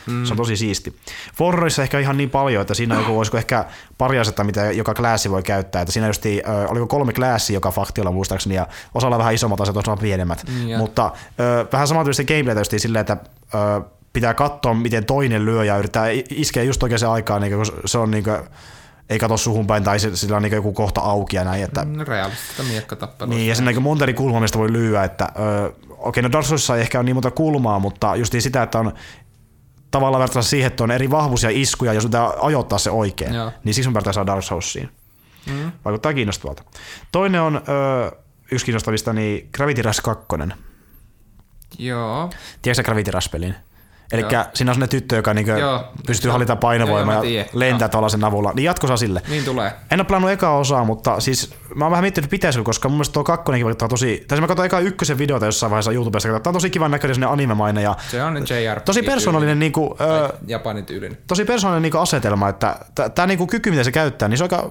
Mm. 0.06 0.24
Se 0.24 0.32
on 0.32 0.36
tosi 0.36 0.56
siisti. 0.56 0.96
Forrorissa 1.34 1.82
ehkä 1.82 1.98
ihan 1.98 2.16
niin 2.16 2.30
paljon, 2.30 2.60
että 2.60 2.74
siinä 2.74 2.94
joku, 2.94 3.18
olisiko 3.18 3.38
ehkä 3.38 3.64
pari 3.98 4.18
asetta, 4.18 4.44
mitä 4.44 4.70
joka 4.72 4.94
klassi 4.94 5.30
voi 5.30 5.42
käyttää. 5.42 5.82
Että 5.82 5.92
siinä 5.92 6.06
just, 6.06 6.26
ö, 6.26 6.40
oliko 6.68 6.86
kolme 6.86 7.12
klassia 7.12 7.54
joka 7.54 7.70
faktiolla 7.70 8.10
muistaakseni, 8.12 8.54
ja 8.54 8.66
osalla 8.94 9.18
vähän 9.18 9.34
isommat 9.34 9.60
aseet, 9.60 9.76
osalla 9.76 9.96
pienemmät. 10.00 10.44
Niin, 10.48 10.68
ja- 10.68 10.78
Mutta 10.78 11.12
ö, 11.40 11.66
vähän 11.72 11.88
samantyylistä 11.88 12.24
gameplaytä 12.24 12.60
just 12.60 12.72
silleen, 12.76 13.00
että 13.00 13.16
ö, 13.54 13.80
pitää 14.12 14.34
katsoa, 14.34 14.74
miten 14.74 15.04
toinen 15.04 15.44
lyö 15.44 15.64
ja 15.64 15.76
yrittää 15.78 16.06
iskeä 16.30 16.62
just 16.62 16.82
oikeaan 16.82 17.12
aikaan, 17.12 17.40
niin 17.42 17.52
kun 17.56 17.66
se 17.84 17.98
on 17.98 18.10
niin 18.10 18.24
kuin, 18.24 18.36
ei 19.10 19.18
kato 19.18 19.36
suhun 19.36 19.66
päin 19.66 19.84
tai 19.84 19.98
sillä 19.98 20.36
on 20.36 20.42
niin 20.42 20.52
joku 20.52 20.72
kohta 20.72 21.00
auki 21.00 21.36
ja 21.36 21.44
näin. 21.44 21.62
Että, 21.64 21.84
No, 21.84 22.04
realistista 22.04 22.62
miekkatappelua. 22.62 23.34
niin, 23.34 23.48
ja 23.48 23.54
siinä 23.54 23.70
niin 23.70 23.82
monta 23.82 24.04
eri 24.04 24.14
kulmaa, 24.14 24.40
mistä 24.40 24.58
voi 24.58 24.72
lyödä. 24.72 25.04
Että, 25.04 25.28
ö, 25.38 25.72
okei, 25.98 26.22
no 26.22 26.32
Dark 26.32 26.46
Soulsissa 26.46 26.74
ei 26.76 26.80
ehkä 26.80 26.98
ole 26.98 27.04
niin 27.04 27.16
monta 27.16 27.30
kulmaa, 27.30 27.78
mutta 27.78 28.16
just 28.16 28.34
sitä, 28.38 28.62
että 28.62 28.78
on 28.78 28.92
tavallaan 29.90 30.20
vertailla 30.20 30.48
siihen, 30.48 30.66
että 30.66 30.84
on 30.84 30.90
eri 30.90 31.10
vahvuisia 31.10 31.50
iskuja, 31.52 31.92
jos 31.92 32.04
pitää 32.04 32.32
ajoittaa 32.40 32.78
se 32.78 32.90
oikein. 32.90 33.34
Joo. 33.34 33.52
Niin 33.64 33.74
siksi 33.74 33.90
me 33.90 33.94
vertaillaan 33.94 34.26
Dark 34.26 34.44
Soulsiin. 34.44 34.90
Mm. 35.46 35.72
Vaikuttaa 35.84 36.14
kiinnostavalta. 36.14 36.62
Toinen 37.12 37.40
on 37.40 37.56
ö, 37.56 38.16
yksi 38.52 38.66
kiinnostavista, 38.66 39.12
niin 39.12 39.48
Gravity 39.52 39.82
Rush 39.82 40.02
2. 40.02 40.26
Joo. 41.78 42.30
Tiedätkö 42.62 42.82
Gravity 42.82 43.10
Rush-pelin? 43.10 43.54
Eli 44.12 44.22
siinä 44.22 44.40
on 44.40 44.46
sellainen 44.54 44.88
tyttö, 44.88 45.16
joka 45.16 45.34
niinku 45.34 45.50
Joo. 45.50 45.84
pystyy 46.06 46.28
Joo. 46.28 46.32
hallita 46.32 46.56
painovoimaa 46.56 47.14
Joo, 47.14 47.22
ja 47.24 47.44
lentää 47.52 47.88
tuollaisen 47.88 48.24
avulla. 48.24 48.52
Niin 48.54 48.64
jatkossa 48.64 48.96
sille. 48.96 49.22
Niin 49.28 49.44
tulee. 49.44 49.72
En 49.90 50.00
ole 50.00 50.04
pelannut 50.06 50.30
ekaa 50.30 50.56
osaa, 50.58 50.84
mutta 50.84 51.20
siis 51.20 51.54
mä 51.74 51.84
oon 51.84 51.90
vähän 51.90 52.02
miettinyt, 52.02 52.30
pitäisikö, 52.30 52.64
koska 52.64 52.88
mun 52.88 52.96
mielestä 52.96 53.12
tuo 53.12 53.24
kakkonenkin 53.24 53.64
vaikuttaa 53.64 53.88
tosi... 53.88 54.24
Tai 54.28 54.36
siis 54.36 54.40
mä 54.40 54.46
katsoin 54.46 54.66
eka 54.66 54.78
ykkösen 54.80 55.18
videota 55.18 55.46
jossain 55.46 55.70
vaiheessa 55.70 55.92
YouTubesta, 55.92 56.28
katsoin, 56.28 56.42
tää 56.42 56.50
on 56.50 56.54
tosi 56.54 56.70
kivan 56.70 56.90
näköinen 56.90 57.14
sinne 57.14 57.26
animemainen 57.26 57.84
ja 57.84 57.94
Se 58.10 58.22
on 58.22 58.36
JRPG. 58.36 58.84
tosi 58.84 59.02
persoonallinen, 59.02 59.58
niinku, 59.58 59.96
ö, 60.00 60.32
Japanin 60.46 60.84
tyylinen. 60.86 61.18
tosi 61.26 61.44
persoonallinen 61.44 61.82
niinku 61.82 61.98
asetelma, 61.98 62.48
että 62.48 62.76
tämä 63.14 63.26
niinku 63.26 63.46
kyky, 63.46 63.70
mitä 63.70 63.84
se 63.84 63.92
käyttää, 63.92 64.28
niin 64.28 64.38
se 64.38 64.44
on 64.44 64.48
aika 64.52 64.70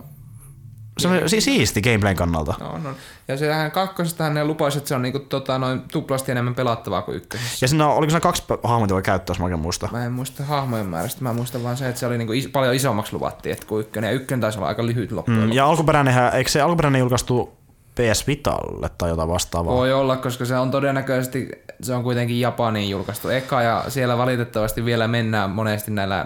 semmoinen 0.99 1.29
si- 1.29 1.41
siisti 1.41 1.81
gameplayn 1.81 2.15
kannalta. 2.15 2.53
No, 2.59 2.77
no. 2.77 2.89
Ja 3.27 3.37
sehän 3.37 3.71
kakkosestahan 3.71 4.33
ne 4.33 4.43
lupasi, 4.45 4.77
että 4.77 4.87
se 4.87 4.95
on 4.95 5.01
niinku, 5.01 5.19
tota, 5.19 5.59
noin 5.59 5.81
tuplasti 5.91 6.31
enemmän 6.31 6.55
pelattavaa 6.55 7.01
kuin 7.01 7.17
ykkösessä. 7.17 7.57
Ja 7.63 7.67
siinä 7.67 7.87
on, 7.87 7.95
oliko 7.95 8.09
siinä 8.09 8.19
kaksi 8.19 8.43
hahmoa, 8.63 8.79
mitä 8.81 8.93
voi 8.93 9.01
käyttää, 9.01 9.31
jos 9.33 9.39
mä 9.39 9.45
oikein 9.45 9.59
muistan. 9.61 9.89
Mä 9.91 10.05
en 10.05 10.11
muista 10.11 10.43
hahmojen 10.43 10.85
määrästä, 10.85 11.23
mä 11.23 11.33
muistan 11.33 11.63
vaan 11.63 11.77
se, 11.77 11.87
että 11.89 11.99
se 11.99 12.07
oli 12.07 12.17
niinku 12.17 12.33
is- 12.33 12.47
paljon 12.47 12.75
isommaksi 12.75 13.13
luvattiin, 13.13 13.53
että 13.53 13.65
kuin 13.67 13.81
ykkönen. 13.81 14.07
Ja 14.07 14.13
ykkönen 14.13 14.41
taisi 14.41 14.57
olla 14.57 14.67
aika 14.67 14.85
lyhyt 14.85 15.11
loppujen 15.11 15.39
Mm, 15.41 15.45
mm, 15.47 15.53
ja 15.53 15.65
alkuperäinenhän, 15.65 16.33
eikö 16.33 16.49
se 16.49 16.61
alkuperäinen 16.61 16.99
julkaistu 16.99 17.57
PS 17.95 18.27
Vitalle 18.27 18.89
tai 18.97 19.09
jotain 19.09 19.29
vastaavaa? 19.29 19.73
Voi 19.75 19.93
olla, 19.93 20.15
koska 20.17 20.45
se 20.45 20.57
on 20.57 20.71
todennäköisesti, 20.71 21.49
se 21.81 21.93
on 21.93 22.03
kuitenkin 22.03 22.39
Japaniin 22.39 22.89
julkaistu 22.89 23.29
eka 23.29 23.61
ja 23.61 23.83
siellä 23.87 24.17
valitettavasti 24.17 24.85
vielä 24.85 25.07
mennään 25.07 25.49
monesti 25.49 25.91
näillä, 25.91 26.25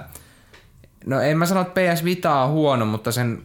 no 1.06 1.22
en 1.22 1.38
mä 1.38 1.46
sano, 1.46 1.62
että 1.62 1.82
PS 1.94 2.04
Vita 2.04 2.36
on 2.42 2.50
huono, 2.50 2.86
mutta 2.86 3.12
sen 3.12 3.42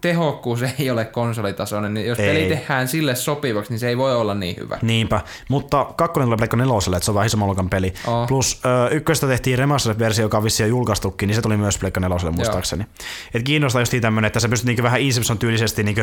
tehokkuus 0.00 0.62
ei 0.78 0.90
ole 0.90 1.04
konsolitasoinen, 1.04 1.94
niin 1.94 2.06
jos 2.06 2.18
Ei. 2.18 2.28
peli 2.28 2.48
tehdään 2.48 2.88
sille 2.88 3.14
sopivaksi, 3.14 3.72
niin 3.72 3.80
se 3.80 3.88
ei 3.88 3.98
voi 3.98 4.16
olla 4.16 4.34
niin 4.34 4.56
hyvä. 4.56 4.78
Niinpä, 4.82 5.20
mutta 5.48 5.86
kakkonen 5.96 6.26
tulee 6.26 6.36
Pleikka 6.36 6.56
neloselle, 6.56 6.96
että 6.96 7.04
se 7.04 7.10
on 7.10 7.14
vähän 7.14 7.26
isomman 7.26 7.46
luokan 7.46 7.70
peli. 7.70 7.94
Oo. 8.06 8.26
Plus 8.26 8.60
ö, 8.64 8.88
ykköstä 8.88 9.26
tehtiin 9.26 9.58
remastered-versio, 9.58 10.22
joka 10.22 10.36
on 10.36 10.44
vissiin 10.44 10.64
jo 10.64 10.68
julkaistukin, 10.68 11.26
niin 11.26 11.34
se 11.34 11.42
tuli 11.42 11.56
myös 11.56 11.78
Pleikka 11.78 12.00
neloselle 12.00 12.32
muistaakseni. 12.36 12.86
Et 13.34 13.42
kiinnostaa 13.42 13.82
just 13.82 13.94
tämmöinen, 14.00 14.26
että 14.26 14.40
sä 14.40 14.48
pystyt 14.48 14.66
niinku 14.66 14.82
vähän 14.82 15.00
Inception 15.00 15.38
tyylisesti 15.38 15.82
niinku 15.82 16.02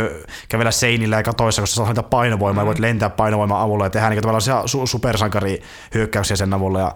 kävellä 0.50 0.72
seinillä 0.72 1.16
ja 1.16 1.24
katoissa, 1.24 1.62
koska 1.62 1.76
sä 1.76 1.90
niitä 1.90 2.04
painovoimaa 2.04 2.64
mm. 2.64 2.66
ja 2.66 2.68
voit 2.68 2.80
lentää 2.80 3.10
painovoiman 3.10 3.62
avulla 3.62 3.86
ja 3.86 3.90
tehdä 3.90 4.10
niinku 4.10 4.22
tavallaan 4.22 4.64
su- 4.64 4.88
supersankarihyökkäyksiä 4.88 6.36
sen 6.36 6.54
avulla. 6.54 6.80
Ja 6.80 6.96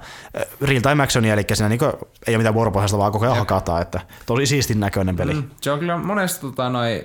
real 0.61 0.81
time 0.81 1.03
actionia, 1.03 1.33
eli 1.33 1.45
siinä 1.53 1.69
niinku 1.69 1.85
ei 2.27 2.35
ole 2.35 2.37
mitään 2.37 2.55
vuoropohjasta, 2.55 2.97
vaan 2.97 3.11
koko 3.11 3.25
ajan 3.25 3.37
hakataan, 3.37 3.81
että 3.81 4.01
tosi 4.25 4.45
siistin 4.45 4.79
näköinen 4.79 5.15
peli. 5.15 5.33
Mm. 5.33 5.39
Mm. 5.39 5.49
Se 5.61 5.71
on 5.71 5.79
kyllä 5.79 5.97
monesti 5.97 6.41
tota, 6.41 6.69
noi 6.77 7.03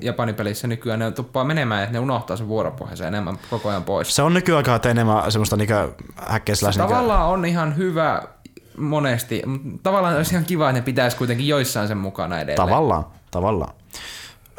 Japanin 0.00 0.34
pelissä 0.34 0.66
nykyään 0.66 0.98
ne 0.98 1.10
tuppaa 1.10 1.44
menemään, 1.44 1.82
että 1.82 1.92
ne 1.92 1.98
unohtaa 1.98 2.36
sen 2.36 2.48
vuoropohjansa 2.48 3.06
enemmän 3.06 3.38
koko 3.50 3.68
ajan 3.68 3.84
pois. 3.84 4.16
Se 4.16 4.22
on 4.22 4.34
nykyaikaa, 4.34 4.76
että 4.76 4.90
enemmän 4.90 5.32
semmoista 5.32 5.56
niinku 5.56 5.74
häkkeisläis... 6.16 6.76
Niinku, 6.76 6.92
Tavallaan 6.92 7.28
on 7.28 7.44
ihan 7.44 7.76
hyvä 7.76 8.22
monesti, 8.76 9.42
mutta 9.46 9.82
tavallaan 9.82 10.16
olisi 10.16 10.34
ihan 10.34 10.44
kiva, 10.44 10.70
että 10.70 10.80
ne 10.80 10.84
pitäisi 10.84 11.16
kuitenkin 11.16 11.48
joissain 11.48 11.88
sen 11.88 11.98
mukana 11.98 12.36
edelleen. 12.36 12.56
Tavallaan, 12.68 13.04
tavallaan. 13.30 13.74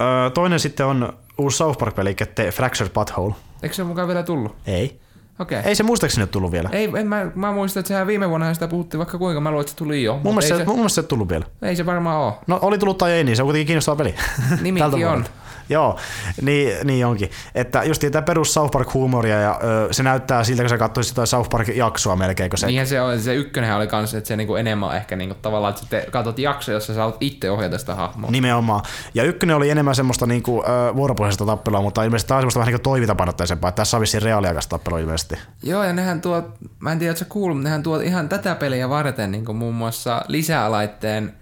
Öö, 0.02 0.30
toinen 0.30 0.60
sitten 0.60 0.86
on 0.86 1.14
uusi 1.38 1.58
South 1.58 1.80
Park-peli, 1.80 2.10
eli 2.10 2.28
The 2.36 2.52
Fractured 2.52 2.94
Butthole. 2.94 3.36
Eikö 3.64 3.76
se 3.76 3.84
mukaan 3.84 4.08
vielä 4.08 4.24
tullut? 4.24 4.56
Ei. 4.68 5.00
Okei. 5.40 5.62
Ei 5.66 5.76
se 5.76 5.84
muistaakseni 5.84 6.22
ole 6.24 6.30
tullut 6.30 6.52
vielä. 6.52 6.70
Ei, 6.72 6.92
en 6.98 7.08
mä, 7.08 7.32
mä 7.36 7.52
muistan, 7.52 7.82
että 7.82 7.88
sehän 7.88 8.08
viime 8.08 8.30
vuonna 8.30 8.54
sitä 8.54 8.68
puhuttiin 8.68 9.00
vaikka 9.00 9.18
kuinka, 9.18 9.42
mä 9.42 9.50
luulen, 9.50 9.62
että 9.62 9.72
se 9.72 9.78
tuli 9.78 10.04
jo. 10.04 10.14
Mun 10.14 10.34
mielestä, 10.34 10.56
se, 10.56 10.60
se, 10.60 10.66
mun 10.66 10.76
mielestä 10.76 11.02
se 11.02 11.08
tullut 11.08 11.30
vielä. 11.30 11.46
ei 11.62 11.76
se 11.76 11.86
varmaan 11.86 12.20
ole. 12.20 12.34
No 12.48 12.60
oli 12.62 12.78
tullut 12.78 12.98
tai 12.98 13.12
ei, 13.12 13.24
niin 13.24 13.36
se 13.36 13.42
on 13.42 13.46
kuitenkin 13.46 13.68
kiinnostava 13.68 13.96
peli. 13.96 14.16
Nimikin 14.62 14.86
on. 14.86 15.02
vuodelta. 15.02 15.30
Joo, 15.70 16.00
niin, 16.42 16.88
niin 16.88 17.06
onkin. 17.06 17.30
Että 17.56 17.84
just 17.84 18.04
tämä 18.12 18.22
perus 18.22 18.54
South 18.54 18.72
Park-huumoria 18.72 19.40
ja 19.40 19.60
ö, 19.64 19.94
se 19.94 20.04
näyttää 20.04 20.44
siltä, 20.44 20.64
kun 20.64 20.70
sä 20.70 20.78
katsoisit 20.78 21.12
jotain 21.12 21.28
South 21.28 21.50
Park-jaksoa 21.50 22.16
melkein, 22.16 22.50
kun 22.50 22.58
se... 22.58 22.68
Niinhän 22.68 22.88
se 22.88 23.02
on, 23.02 23.20
se 23.20 23.36
ykkönenhän 23.36 23.78
oli 23.78 23.88
kanssa, 23.88 24.18
että 24.18 24.28
se 24.28 24.36
niinku 24.36 24.56
enemmän 24.56 24.96
ehkä 24.96 25.16
niinku 25.16 25.36
tavallaan, 25.42 25.74
että 25.74 25.86
te, 25.90 26.08
katsot 26.12 26.40
jakso, 26.40 26.72
jossa 26.72 26.94
sä 26.94 26.98
saat 26.98 27.18
itse 27.20 27.52
ohjata 27.52 27.78
sitä 27.78 27.96
hahmoa. 27.96 28.32
Nimenomaan. 28.32 28.84
Ja 29.14 29.24
ykkönen 29.24 29.56
oli 29.56 29.70
enemmän 29.70 29.96
semmoista 29.96 30.26
niinku, 30.26 30.64
ö, 30.64 30.96
vuoropuheista 30.96 31.46
tappelua, 31.46 31.82
mutta 31.82 32.04
ilmeisesti 32.04 32.28
tämä 32.28 32.38
on 32.38 32.42
semmoista 32.42 32.60
vähän 32.60 32.74
niin 32.74 32.82
toimintapainotteisempaa. 32.82 33.70
Että 33.70 33.82
tässä 33.82 33.98
on 33.98 34.02
vissiin 34.02 34.24
reaaliaikaista 34.24 34.70
tappelua 34.70 35.00
ilmeisesti. 35.00 35.36
Joo, 35.64 35.84
ja 35.84 35.94
nehän 35.94 36.22
tuo, 36.22 36.44
mä 36.80 36.92
en 36.92 37.00
tiedä, 37.00 37.12
että 37.12 37.20
sä 37.20 37.26
kuullut, 37.30 37.64
nehän 37.64 37.84
tuo 37.84 38.00
ihan 38.00 38.30
tätä 38.30 38.56
peliä 38.56 38.90
varten 38.90 39.32
niin 39.32 39.46
kuin 39.46 39.56
muun 39.56 39.76
muassa 39.76 40.22
lisälaitteen, 40.28 41.34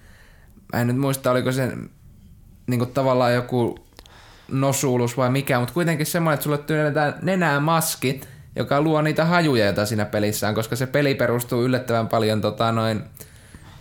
mä 0.74 0.82
en 0.82 0.88
nyt 0.88 0.98
muista, 0.98 1.32
oliko 1.32 1.52
se 1.52 1.72
niin 2.68 2.80
kuin 2.80 2.91
tavallaan 2.91 3.34
joku 3.34 3.82
nosuulus 4.53 5.17
vai 5.17 5.30
mikä, 5.30 5.59
mutta 5.59 5.73
kuitenkin 5.73 6.05
semmoinen, 6.05 6.34
että 6.34 6.43
sulle 6.43 6.57
työnnetään 6.57 7.15
nenään 7.21 7.63
maski, 7.63 8.21
joka 8.55 8.81
luo 8.81 9.01
niitä 9.01 9.25
hajuja, 9.25 9.65
joita 9.65 9.85
siinä 9.85 10.05
pelissä 10.05 10.47
on, 10.47 10.55
koska 10.55 10.75
se 10.75 10.88
peli 10.88 11.15
perustuu 11.15 11.63
yllättävän 11.63 12.07
paljon, 12.07 12.41
tota, 12.41 12.71
noin, 12.71 13.01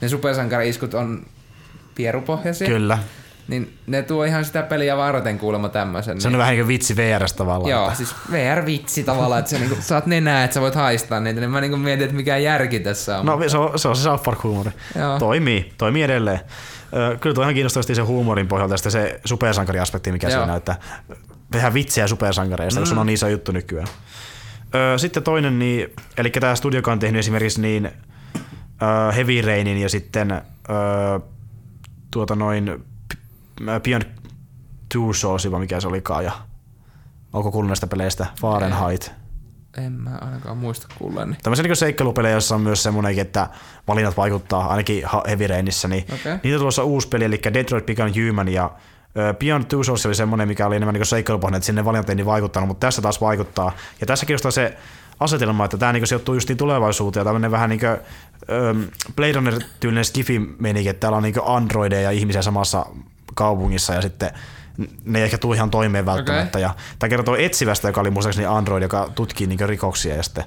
ne 0.00 0.08
supersankari-iskut 0.08 0.94
on 0.94 1.26
pierupohjaisia, 1.94 2.66
Kyllä. 2.68 2.98
niin 3.48 3.78
ne 3.86 4.02
tuo 4.02 4.24
ihan 4.24 4.44
sitä 4.44 4.62
peliä 4.62 4.96
varten 4.96 5.38
kuulemma 5.38 5.68
tämmöisen. 5.68 6.20
Se 6.20 6.28
on 6.28 6.38
vähän 6.38 6.52
niin 6.52 6.60
kuin 6.64 6.68
vitsi 6.68 6.96
VRS 6.96 7.32
tavallaan. 7.32 7.70
Joo, 7.70 7.84
että- 7.84 7.96
siis 7.96 8.14
VR-vitsi 8.32 9.04
tavallaan, 9.04 9.38
että 9.38 9.50
sä 9.50 9.58
niinku, 9.58 9.76
saat 9.80 10.06
nenää, 10.06 10.44
että 10.44 10.54
sä 10.54 10.60
voit 10.60 10.74
haistaa 10.74 11.20
niitä, 11.20 11.40
niin 11.40 11.50
mä 11.50 11.60
niinku 11.60 11.76
mietin, 11.76 12.04
että 12.04 12.16
mikä 12.16 12.36
järki 12.36 12.80
tässä 12.80 13.18
on. 13.18 13.26
No 13.26 13.48
se 13.48 13.58
on 13.58 13.78
se, 13.78 13.88
on 13.88 13.96
se 13.96 14.02
South 14.02 14.24
Park-huumori. 14.24 14.70
Toimii, 15.18 15.72
toimii 15.78 16.02
edelleen. 16.02 16.40
Kyllä 17.20 17.35
tuo 17.35 17.43
ihan 17.44 17.55
kiinnostavasti 17.55 17.94
se 17.94 18.02
huumorin 18.02 18.48
pohjalta 18.48 18.74
ja 18.85 18.90
se 18.90 19.20
supersankariaspekti, 19.24 20.12
mikä 20.12 20.27
Joo. 20.27 20.32
siinä 20.32 20.47
näyttää. 20.47 20.81
Tehdään 21.51 21.74
vitsiä 21.74 22.06
supersankareista, 22.06 22.81
mm. 22.81 22.82
kun 22.86 22.94
se 22.94 23.01
on 23.01 23.06
niin 23.06 23.14
iso 23.14 23.28
juttu 23.28 23.52
nykyään. 23.52 23.89
Sitten 24.97 25.23
toinen, 25.23 25.59
niin, 25.59 25.89
eli 26.16 26.31
tämä 26.31 26.55
studio, 26.55 26.78
joka 26.78 26.93
on 26.93 26.98
tehnyt 26.98 27.19
esimerkiksi 27.19 27.60
niin 27.60 27.90
Heavy 29.16 29.43
Rainin 29.43 29.78
ja 29.78 29.89
sitten 29.89 30.43
tuota 32.10 32.35
noin 32.35 32.85
Beyond 33.82 34.02
Two 34.93 35.12
Souls, 35.12 35.48
mikä 35.59 35.81
se 35.81 35.89
olikaan, 35.89 36.24
ja 36.24 36.32
onko 37.32 37.52
kuullut 37.52 37.69
näistä 37.69 37.86
peleistä? 37.86 38.27
Fahrenheit. 38.40 39.21
En 39.76 39.92
mä 39.92 40.18
ainakaan 40.20 40.56
muista 40.56 40.86
kuulleeni. 40.98 41.36
Tämmöisiä 41.42 41.62
niin 41.62 41.76
seikkailupelejä, 41.76 42.32
joissa 42.32 42.54
on 42.54 42.60
myös 42.60 42.82
semmoinenkin, 42.82 43.22
että 43.22 43.48
valinnat 43.88 44.16
vaikuttaa, 44.16 44.66
ainakin 44.66 45.04
Heavy 45.28 45.46
Rainissa, 45.46 45.88
niin 45.88 46.04
Okei. 46.14 46.32
niitä 46.42 46.56
on 46.56 46.60
tulossa 46.60 46.84
uusi 46.84 47.08
peli, 47.08 47.24
eli 47.24 47.40
Detroit 47.54 47.86
Become 47.86 48.12
Human, 48.28 48.48
ja 48.48 48.70
Beyond 49.38 49.64
Two 49.64 49.84
Souls 49.84 50.06
oli 50.06 50.14
semmoinen, 50.14 50.48
mikä 50.48 50.66
oli 50.66 50.76
enemmän 50.76 50.94
niin 50.94 51.06
seikkailupohjainen, 51.06 51.56
että 51.56 51.66
sinne 51.66 51.84
valinnat 51.84 52.08
ei 52.08 52.14
niin 52.14 52.26
vaikuttanut, 52.26 52.68
mutta 52.68 52.86
tässä 52.86 53.02
taas 53.02 53.20
vaikuttaa. 53.20 53.72
Ja 54.00 54.06
tässä 54.06 54.26
kiinnostaa 54.26 54.50
se 54.50 54.76
asetelma, 55.20 55.64
että 55.64 55.76
tämä 55.76 55.92
niin 55.92 56.06
sijoittuu 56.06 56.34
justiin 56.34 56.56
tulevaisuuteen, 56.56 57.20
ja 57.20 57.24
tämmöinen 57.24 57.50
vähän 57.50 57.70
niin 57.70 57.80
kuin 57.80 57.90
ö, 57.90 58.74
Blade 59.16 59.32
Runner-tyylinen 59.32 60.04
skifi-meininki, 60.04 60.88
että 60.88 61.00
täällä 61.00 61.16
on 61.16 61.22
niin 61.22 61.34
androideja 61.44 62.02
ja 62.02 62.10
ihmisiä 62.10 62.42
samassa 62.42 62.86
kaupungissa, 63.34 63.94
ja 63.94 64.02
sitten 64.02 64.30
ne 65.04 65.18
ei 65.18 65.24
ehkä 65.24 65.38
tule 65.38 65.56
ihan 65.56 65.70
toimeen 65.70 66.06
välttämättä. 66.06 66.58
Ja 66.58 66.74
tämä 66.98 67.08
kertoo 67.08 67.36
etsivästä, 67.36 67.88
joka 67.88 68.00
oli 68.00 68.10
muistaakseni 68.10 68.46
Android, 68.46 68.82
joka 68.82 69.10
tutkii 69.14 69.46
niin 69.46 69.68
rikoksia, 69.68 70.16
ja 70.16 70.22
sitten 70.22 70.44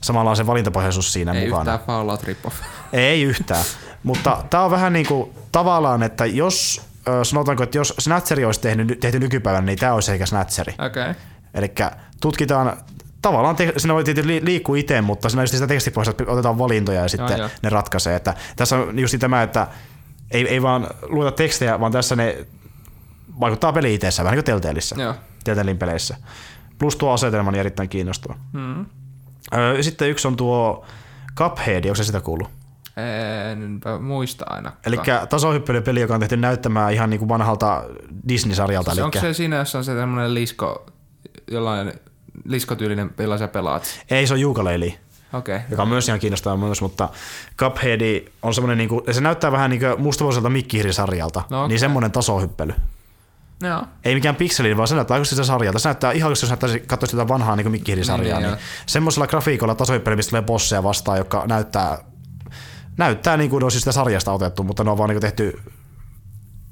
samalla 0.00 0.30
on 0.30 0.36
se 0.36 0.46
valintapohjaisuus 0.46 1.12
siinä 1.12 1.32
Ei 1.32 1.44
mukana. 1.44 1.60
yhtään 1.60 1.86
Fallout 1.86 2.22
rip-off. 2.22 2.54
Ei 2.92 3.22
yhtään. 3.22 3.64
Mutta 4.02 4.44
tämä 4.50 4.64
on 4.64 4.70
vähän 4.70 4.92
niin 4.92 5.06
kuin 5.06 5.30
tavallaan, 5.52 6.02
että 6.02 6.26
jos 6.26 6.90
sanotaanko, 7.22 7.62
että 7.62 7.78
jos 7.78 7.94
Snatcheri 7.98 8.44
olisi 8.44 8.60
tehnyt, 8.60 9.00
tehty 9.00 9.18
nykypäivänä, 9.18 9.66
niin 9.66 9.78
tämä 9.78 9.94
olisi 9.94 10.12
ehkä 10.12 10.26
Snatcheri. 10.26 10.74
Okei. 10.78 11.02
Okay. 11.02 11.14
Eli 11.54 11.72
tutkitaan, 12.20 12.76
tavallaan 13.22 13.56
te, 13.56 13.72
siinä 13.76 13.94
voi 13.94 14.04
tietysti 14.04 14.28
li- 14.28 14.44
liikkua 14.44 14.76
itse, 14.76 15.00
mutta 15.00 15.28
siinä 15.28 15.40
on 15.40 15.42
just 15.42 15.54
sitä 15.54 15.66
tekstipohjasta, 15.66 16.22
että 16.22 16.32
otetaan 16.32 16.58
valintoja 16.58 17.00
ja 17.00 17.08
sitten 17.08 17.38
joo. 17.38 17.48
ne 17.62 17.68
ratkaisee. 17.68 18.16
Että 18.16 18.34
tässä 18.56 18.76
on 18.76 18.98
just 18.98 19.14
tämä, 19.20 19.42
että 19.42 19.66
ei, 20.30 20.48
ei 20.48 20.62
vaan 20.62 20.88
lueta 21.02 21.36
tekstejä, 21.36 21.80
vaan 21.80 21.92
tässä 21.92 22.16
ne 22.16 22.46
vaikuttaa 23.40 23.72
peli 23.72 23.94
itsessään, 23.94 24.24
vähän 24.24 24.42
niin 24.46 24.96
kuin. 24.96 25.14
Telltalein 25.44 25.78
peleissä. 25.78 26.16
Plus 26.78 26.96
tuo 26.96 27.12
asetelma 27.12 27.50
niin 27.50 27.60
erittäin 27.60 27.88
kiinnostava. 27.88 28.34
Mm. 28.52 28.86
Sitten 29.80 30.10
yksi 30.10 30.28
on 30.28 30.36
tuo 30.36 30.84
Cuphead, 31.36 31.84
onko 31.84 31.94
se 31.94 32.04
sitä 32.04 32.20
kuullut? 32.20 32.48
Enpä 33.52 33.98
muista 33.98 34.44
ainakaan. 34.48 34.80
Eli 34.86 34.96
tasohyppelypeli, 35.28 36.00
joka 36.00 36.14
on 36.14 36.20
tehty 36.20 36.36
näyttämään 36.36 36.92
ihan 36.92 37.10
niin 37.10 37.18
kuin 37.18 37.28
vanhalta 37.28 37.84
Disney-sarjalta. 38.28 38.90
Siis 38.90 39.04
onko 39.04 39.20
se 39.20 39.32
siinä, 39.34 39.56
jossa 39.56 39.78
on 39.78 39.84
se 39.84 39.94
tämmönen 39.94 40.34
lisko, 40.34 40.86
jollain 41.50 41.92
liskotyylinen, 42.44 43.10
jolla 43.18 43.38
sä 43.38 43.48
pelaat? 43.48 44.04
Ei, 44.10 44.26
se 44.26 44.34
on 44.34 44.40
Juukaleili. 44.40 44.98
Okay. 45.32 45.60
joka 45.70 45.82
on 45.82 45.88
myös 45.88 46.08
ihan 46.08 46.20
kiinnostava 46.20 46.56
myös, 46.56 46.82
mutta 46.82 47.08
Cuphead 47.58 48.22
on 48.42 48.54
semmoinen, 48.54 48.78
niin 48.78 48.88
kuin, 48.88 49.02
se 49.10 49.20
näyttää 49.20 49.52
vähän 49.52 49.70
niin 49.70 49.80
kuin 49.80 50.02
mustavuoselta 50.02 50.48
Mikkihiiri-sarjalta, 50.48 51.42
No 51.50 51.58
okei. 51.58 51.68
niin 51.68 51.78
semmoinen 51.78 52.12
tasohyppely. 52.12 52.72
Joo. 53.62 53.84
Ei 54.04 54.14
mikään 54.14 54.36
pikseli, 54.36 54.76
vaan 54.76 54.88
se 54.88 54.94
näyttää 54.94 55.14
oikeasti 55.14 55.34
sitä 55.34 55.44
sarjalta. 55.44 55.78
Se 55.78 55.88
näyttää 55.88 56.12
ihan, 56.12 56.30
jos 56.30 56.48
näyttäisi, 56.48 56.80
katsoisi 56.80 57.10
sitä 57.10 57.28
vanhaa 57.28 57.56
niin 57.56 57.70
Mikkihiiri-sarjaa, 57.70 58.38
Niin, 58.38 58.46
niin, 58.46 58.50
niin, 58.50 58.58
niin 58.58 58.86
semmoisella 58.86 59.26
grafiikolla 59.26 59.74
tasohyppely, 59.74 60.16
mistä 60.16 60.30
tulee 60.30 60.42
bosseja 60.42 60.82
vastaan, 60.82 61.18
joka 61.18 61.44
näyttää, 61.46 61.98
näyttää 62.96 63.36
niin 63.36 63.50
kuin 63.50 63.60
ne 63.60 63.64
olisi 63.64 63.78
sitä 63.78 63.92
sarjasta 63.92 64.32
otettu, 64.32 64.64
mutta 64.64 64.84
ne 64.84 64.90
on 64.90 64.98
vaan 64.98 65.10
niin 65.10 65.20
tehty 65.20 65.60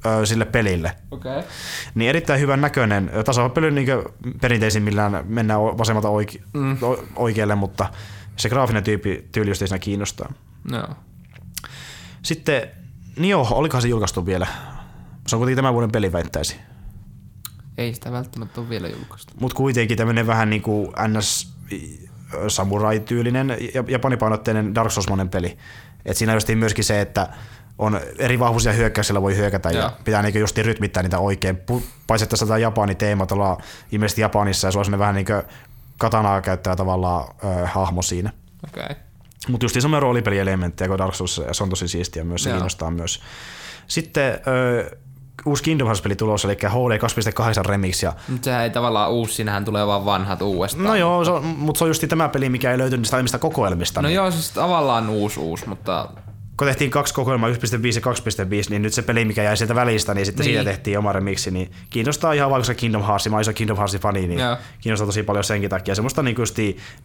ö, 0.07 0.27
sille 0.27 0.45
pelille. 0.45 0.93
Okay. 1.11 1.43
Niin 1.95 2.09
erittäin 2.09 2.41
hyvän 2.41 2.61
näköinen. 2.61 3.11
Tasapeli 3.25 3.71
niin 3.71 3.89
perinteisimmillään 4.41 5.25
mennään 5.29 5.61
vasemmalta 5.61 6.09
oike- 6.09 6.43
mm. 6.53 6.77
oikealle, 7.17 7.55
mutta 7.55 7.87
se 8.37 8.49
graafinen 8.49 8.85
tyyppi, 8.85 9.29
tyyli 9.33 9.51
just 9.51 9.63
ei 9.63 9.69
siinä 9.69 9.79
kiinnostaa. 9.79 10.33
Joo. 10.73 10.89
Sitten 12.23 12.71
Nio, 13.19 13.47
olikohan 13.51 13.83
se 13.83 13.89
julkaistu 13.89 14.27
vielä? 14.27 14.47
Se 15.27 15.37
on 15.37 15.41
kuitenkin 15.41 15.57
tämän 15.57 15.75
vuoden 15.75 15.93
peli 15.93 16.13
väittäisi. 16.13 16.57
Ei 17.79 17.95
sitä 17.95 18.13
välttämättä 18.13 18.61
ole 18.61 18.69
vielä 18.69 18.89
julkaistu. 18.89 19.35
Mutta 19.41 19.57
kuitenkin 19.57 19.97
tämmöinen 19.97 20.27
vähän 20.27 20.51
niin 20.51 20.63
kuin 20.63 20.93
NS 21.09 21.53
samurai-tyylinen, 22.49 23.57
ja- 23.75 23.85
japanipainotteinen 23.89 24.75
Dark 24.75 24.91
Souls-mainen 24.91 25.29
peli. 25.29 25.59
Et 26.05 26.17
siinä 26.17 26.35
just 26.35 26.49
myöskin 26.55 26.85
se, 26.85 27.01
että 27.01 27.29
on 27.79 28.01
eri 28.19 28.39
vahvuisia 28.39 28.73
hyökkäyksillä 28.73 29.23
voi 29.23 29.37
hyökätä 29.37 29.71
ja 29.71 29.81
Joo. 29.81 29.91
pitää 30.05 30.23
niinku 30.23 30.39
just 30.39 30.59
rytmittää 30.59 31.03
niitä 31.03 31.19
oikein. 31.19 31.57
Että 31.57 32.27
tässä 32.27 32.59
Japani 32.59 32.95
teemat 32.95 33.33
ollaan 33.33 33.57
ilmeisesti 33.93 34.21
Japanissa 34.21 34.69
ja 34.69 34.73
se 34.73 34.79
on 34.79 34.99
vähän 34.99 35.15
niin 35.15 35.27
kuin 35.27 35.43
katanaa 35.99 36.41
käyttävä 36.41 36.77
tavallaan 36.77 37.29
ö, 37.45 37.67
hahmo 37.67 38.03
siinä. 38.03 38.33
Okay. 38.69 38.97
Mutta 39.49 39.65
just 39.65 39.81
semmoinen 39.81 40.03
roolipelielementtejä 40.03 40.89
kuin 40.89 40.99
Dark 40.99 41.15
Souls, 41.15 41.43
ja 41.47 41.55
se 41.55 41.63
on 41.63 41.71
tosi 41.71 41.89
siistiä 41.89 42.25
myös, 42.25 42.43
se 42.43 42.51
kiinnostaa 42.51 42.91
myös. 42.91 43.23
Sitten 43.87 44.41
ö, 44.47 44.99
uusi 45.47 45.63
Kingdom 45.63 45.87
Hearts-peli 45.87 46.17
tulossa, 46.17 46.49
eli 46.49 46.55
HD 46.55 46.99
2.8 47.63 47.69
Remix, 47.69 48.03
ja 48.03 48.13
Mutta 48.29 48.45
sehän 48.45 48.63
ei 48.63 48.71
tavallaan 48.71 49.11
uusi, 49.11 49.35
siinähän 49.35 49.65
tulee 49.65 49.87
vaan 49.87 50.05
vanhat 50.05 50.43
uudestaan. 50.43 50.85
No 50.85 50.95
joo, 50.95 51.25
se 51.25 51.31
on, 51.31 51.45
mutta 51.45 51.79
se 51.79 51.85
on 51.85 51.91
just 51.91 52.05
tämä 52.09 52.29
peli, 52.29 52.49
mikä 52.49 52.71
ei 52.73 52.79
löytynyt 52.79 53.01
niistä 53.01 53.17
aiemmista 53.17 53.39
kokoelmista. 53.39 54.03
No 54.03 54.09
niin. 54.09 54.17
joo, 54.17 54.31
siis 54.31 54.51
tavallaan 54.51 55.09
uusi 55.09 55.41
uusi, 55.41 55.69
mutta 55.69 56.09
Kun 56.59 56.67
tehtiin 56.67 56.91
kaksi 56.91 57.15
kokoelmaa, 57.15 57.49
1.5 57.51 57.55
ja 57.57 58.13
2.5, 58.65 58.71
niin 58.71 58.83
nyt 58.83 58.93
se 58.95 59.03
peli, 59.03 59.25
mikä 59.25 59.43
jäi 59.43 59.57
sieltä 59.57 59.75
välistä, 59.75 60.15
niin 60.15 60.27
sitten 60.27 60.47
Niin. 60.47 60.55
siitä 60.57 60.71
tehtiin 60.71 60.99
oma 60.99 61.13
remixi, 61.13 61.51
niin 61.51 61.71
kiinnostaa 61.91 62.33
ihan 62.33 62.51
vaikka 62.51 62.75
Kingdom 62.75 63.03
Hearts, 63.03 63.29
mä 63.29 63.37
oon 63.37 63.41
iso 63.41 63.53
Kingdom 63.53 63.77
Heartsin 63.77 64.01
fani, 64.01 64.27
niin 64.27 64.41
Joo. 64.41 64.57
kiinnostaa 64.81 65.07
tosi 65.07 65.23
paljon 65.23 65.45
senkin 65.45 65.71
takia. 65.71 65.95
Semmoista 65.95 66.23
niin 66.23 66.37
kuin 66.37 66.47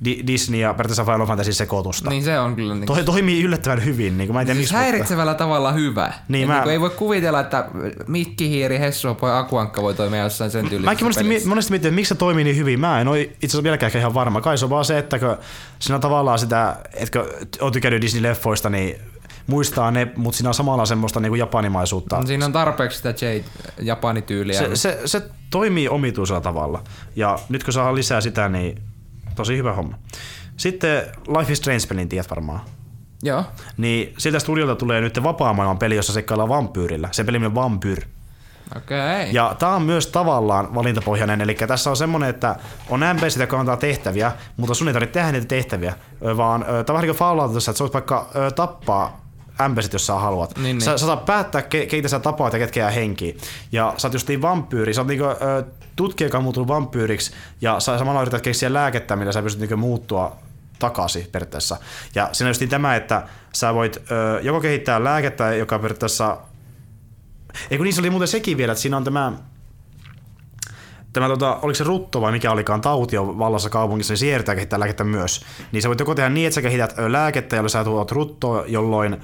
Di- 0.06 0.24
Disney 0.28 0.60
ja 0.60 0.74
periaatteessa 0.74 1.06
Final 1.14 1.28
Fantasy 1.28 1.54
sekoitusta. 1.54 2.10
niin 2.10 2.24
se 2.24 2.40
on 2.40 2.56
kyllä 2.56 2.74
niin 2.76 2.86
Toi 2.86 3.04
toimii 3.04 3.44
yllättävän 3.44 3.86
hyvin, 3.86 4.18
niin 4.18 4.28
kuin 4.28 4.36
mä 4.36 4.42
en 4.42 4.46
tiedä 4.48 4.58
Siis 4.58 4.72
miksi, 4.72 4.74
mutta- 4.76 4.92
häiritsevällä 4.92 5.34
tavalla 5.34 5.72
hyvä. 5.72 6.14
Niin, 6.28 6.42
Et 6.44 6.48
mä- 6.48 6.54
niinku 6.54 6.70
ei 6.70 6.82
voi 6.82 6.90
kuvitella, 6.90 7.40
että 7.40 7.66
Mikki 8.08 8.50
Hiiri, 8.50 8.80
Hessu, 8.80 9.16
poi 9.16 9.38
Akuankka 9.38 9.82
voi 9.82 9.94
toimia 9.94 10.24
jossain 10.24 10.52
sen 10.52 10.62
tyylisessä 10.70 10.92
Mäkin 10.92 11.06
monesti, 11.06 11.24
mi- 11.24 11.46
monesti 11.46 11.72
mietin, 11.72 11.88
että 11.88 11.96
miksi 11.96 12.10
se 12.10 12.16
toimii 12.16 12.44
niin 12.44 12.58
hyvin. 12.58 12.80
Mä 12.80 13.02
en 13.02 13.08
ole 13.08 13.22
itse 13.22 13.38
asiassa 13.46 13.64
vieläkään 13.64 13.92
ihan 13.98 14.14
varma. 14.14 14.42
Kai 14.42 14.58
se 14.58 14.66
on 14.66 14.70
vaan 14.72 14.86
se, 14.86 14.98
että 14.98 15.20
kun 15.20 15.38
siinä 15.80 15.96
on 15.96 16.02
tavallaan 16.02 16.40
sitä, 16.40 16.76
että 16.94 17.20
kun 17.20 17.30
on 17.62 17.72
tykännyt 17.72 18.02
Disney-leffoista, 18.04 18.70
niin 18.70 18.96
muistaa 19.48 19.92
ne, 19.92 20.08
mutta 20.16 20.38
siinä 20.38 20.50
on 20.50 20.54
samalla 20.54 20.86
semmoista 20.86 21.20
niin 21.20 21.30
kuin 21.30 21.40
japanimaisuutta. 21.40 22.16
No, 22.20 22.26
Siinä 22.26 22.46
on 22.46 22.54
tarpeeksi 22.54 22.98
sitä 22.98 23.10
J-Japani-tyyliä. 23.10 24.60
Se, 24.60 24.76
se, 24.76 25.02
se 25.06 25.22
toimii 25.50 25.90
omituisella 25.90 26.42
tavalla. 26.42 26.84
Ja 27.16 27.40
nyt 27.50 27.64
kun 27.64 27.74
saa 27.74 27.96
lisää 27.96 28.22
sitä, 28.22 28.50
niin 28.50 28.82
tosi 29.36 29.58
hyvä 29.58 29.74
homma. 29.74 29.98
Sitten 30.58 31.04
Life 31.38 31.52
is 31.52 31.58
Strange-pelin 31.58 32.10
tiedät 32.10 32.30
varmaan. 32.30 32.62
Joo. 33.24 33.44
Niin 33.78 34.14
siltä 34.18 34.40
studiolta 34.40 34.76
tulee 34.76 35.02
nyt 35.02 35.24
vapaa-maailman 35.24 35.78
peli, 35.78 35.96
jossa 35.96 36.14
seikkaillaan 36.14 36.50
vampyyrillä. 36.50 37.10
Se 37.12 37.24
peli 37.24 37.46
on 37.46 37.56
Vampyr. 37.56 38.02
Okei. 38.78 39.22
Okay. 39.22 39.32
Ja 39.32 39.56
tämä 39.60 39.76
on 39.76 39.82
myös 39.82 40.08
tavallaan 40.08 40.76
valintapohjainen, 40.76 41.42
eli 41.42 41.56
tässä 41.56 41.90
on 41.90 41.98
semmoinen, 41.98 42.30
että 42.30 42.56
on 42.90 43.00
NPC, 43.14 43.40
joka 43.40 43.60
antaa 43.60 43.78
tehtäviä, 43.78 44.32
mutta 44.58 44.74
sun 44.74 44.88
ei 44.88 44.94
tarvitse 44.94 45.14
tehdä 45.14 45.32
niitä 45.32 45.48
tehtäviä, 45.48 45.94
vaan 46.38 46.62
tämä 46.62 46.78
on 46.80 46.86
vähän 46.88 47.02
niin 47.02 47.10
kuin 47.10 47.18
Falloutissa, 47.18 47.72
että 47.72 47.78
sä 47.78 47.84
voit 47.84 47.94
vaikka 47.94 48.30
tappaa 48.56 49.23
NPCt, 49.70 49.94
jos 49.94 50.08
sä 50.08 50.14
haluat. 50.14 50.58
Niin, 50.58 50.82
sä, 50.82 50.92
niin. 50.92 51.00
sä 51.00 51.06
saat 51.06 51.26
päättää, 51.26 51.62
ke, 51.62 51.86
keitä 51.86 52.08
sä 52.08 52.20
tapaat 52.20 52.54
ja 52.54 52.60
ketkä 52.60 52.80
jää 52.80 52.92
henkiin. 52.92 53.38
Ja 53.72 53.94
sä 53.98 54.08
oot 54.08 54.14
justiin 54.14 54.42
vampyyri, 54.42 54.94
sä 54.94 55.02
oot 55.02 55.08
niinku, 55.08 55.26
ö, 55.26 55.64
tutkija, 55.96 56.28
joka 56.28 56.38
on 56.38 56.44
muuttunut 56.44 56.68
vampyyriksi, 56.68 57.32
ja 57.62 57.80
sä 57.80 57.98
samalla 57.98 58.22
yrität 58.22 58.42
keksiä 58.42 58.74
lääkettä, 58.74 59.16
millä 59.16 59.32
sä 59.32 59.42
pystyt 59.42 59.62
niinku 59.62 59.78
muuttua 59.78 60.38
takaisin 60.80 61.28
periaatteessa. 61.32 61.78
Ja 62.16 62.30
siinä 62.32 62.48
on 62.48 62.50
justiin 62.50 62.70
tämä, 62.70 62.96
että 62.96 63.28
sä 63.54 63.74
voit 63.74 63.98
ö, 64.12 64.40
joko 64.42 64.62
kehittää 64.62 65.04
lääkettä, 65.04 65.54
joka 65.54 65.80
periaatteessa 65.80 66.38
ei 67.72 67.78
kun 67.78 67.84
niin 67.84 67.94
se 67.94 68.02
oli 68.02 68.10
muuten 68.10 68.28
sekin 68.28 68.58
vielä, 68.58 68.72
että 68.72 68.82
siinä 68.82 68.98
on 68.98 69.04
tämä, 69.04 69.34
tämä 71.14 71.28
tota, 71.28 71.60
oliko 71.62 71.76
se 71.76 71.84
rutto 71.84 72.22
vai 72.22 72.32
mikä 72.32 72.52
olikaan 72.52 72.82
tauti 72.82 73.18
on 73.18 73.40
vallassa 73.40 73.70
kaupungissa, 73.70 74.12
niin 74.12 74.18
siirtää 74.18 74.56
kehittää 74.56 74.80
lääkettä 74.80 75.04
myös. 75.04 75.46
Niin 75.72 75.82
sä 75.82 75.88
voit 75.88 76.00
joko 76.00 76.16
tehdä 76.16 76.30
niin, 76.30 76.48
että 76.48 76.56
sä 76.56 76.62
kehität 76.62 76.96
lääkettä, 77.08 77.56
jolla 77.56 77.70
sä 77.70 77.84
tuot 77.84 78.12
ruttoa, 78.12 78.64
jolloin 78.68 79.22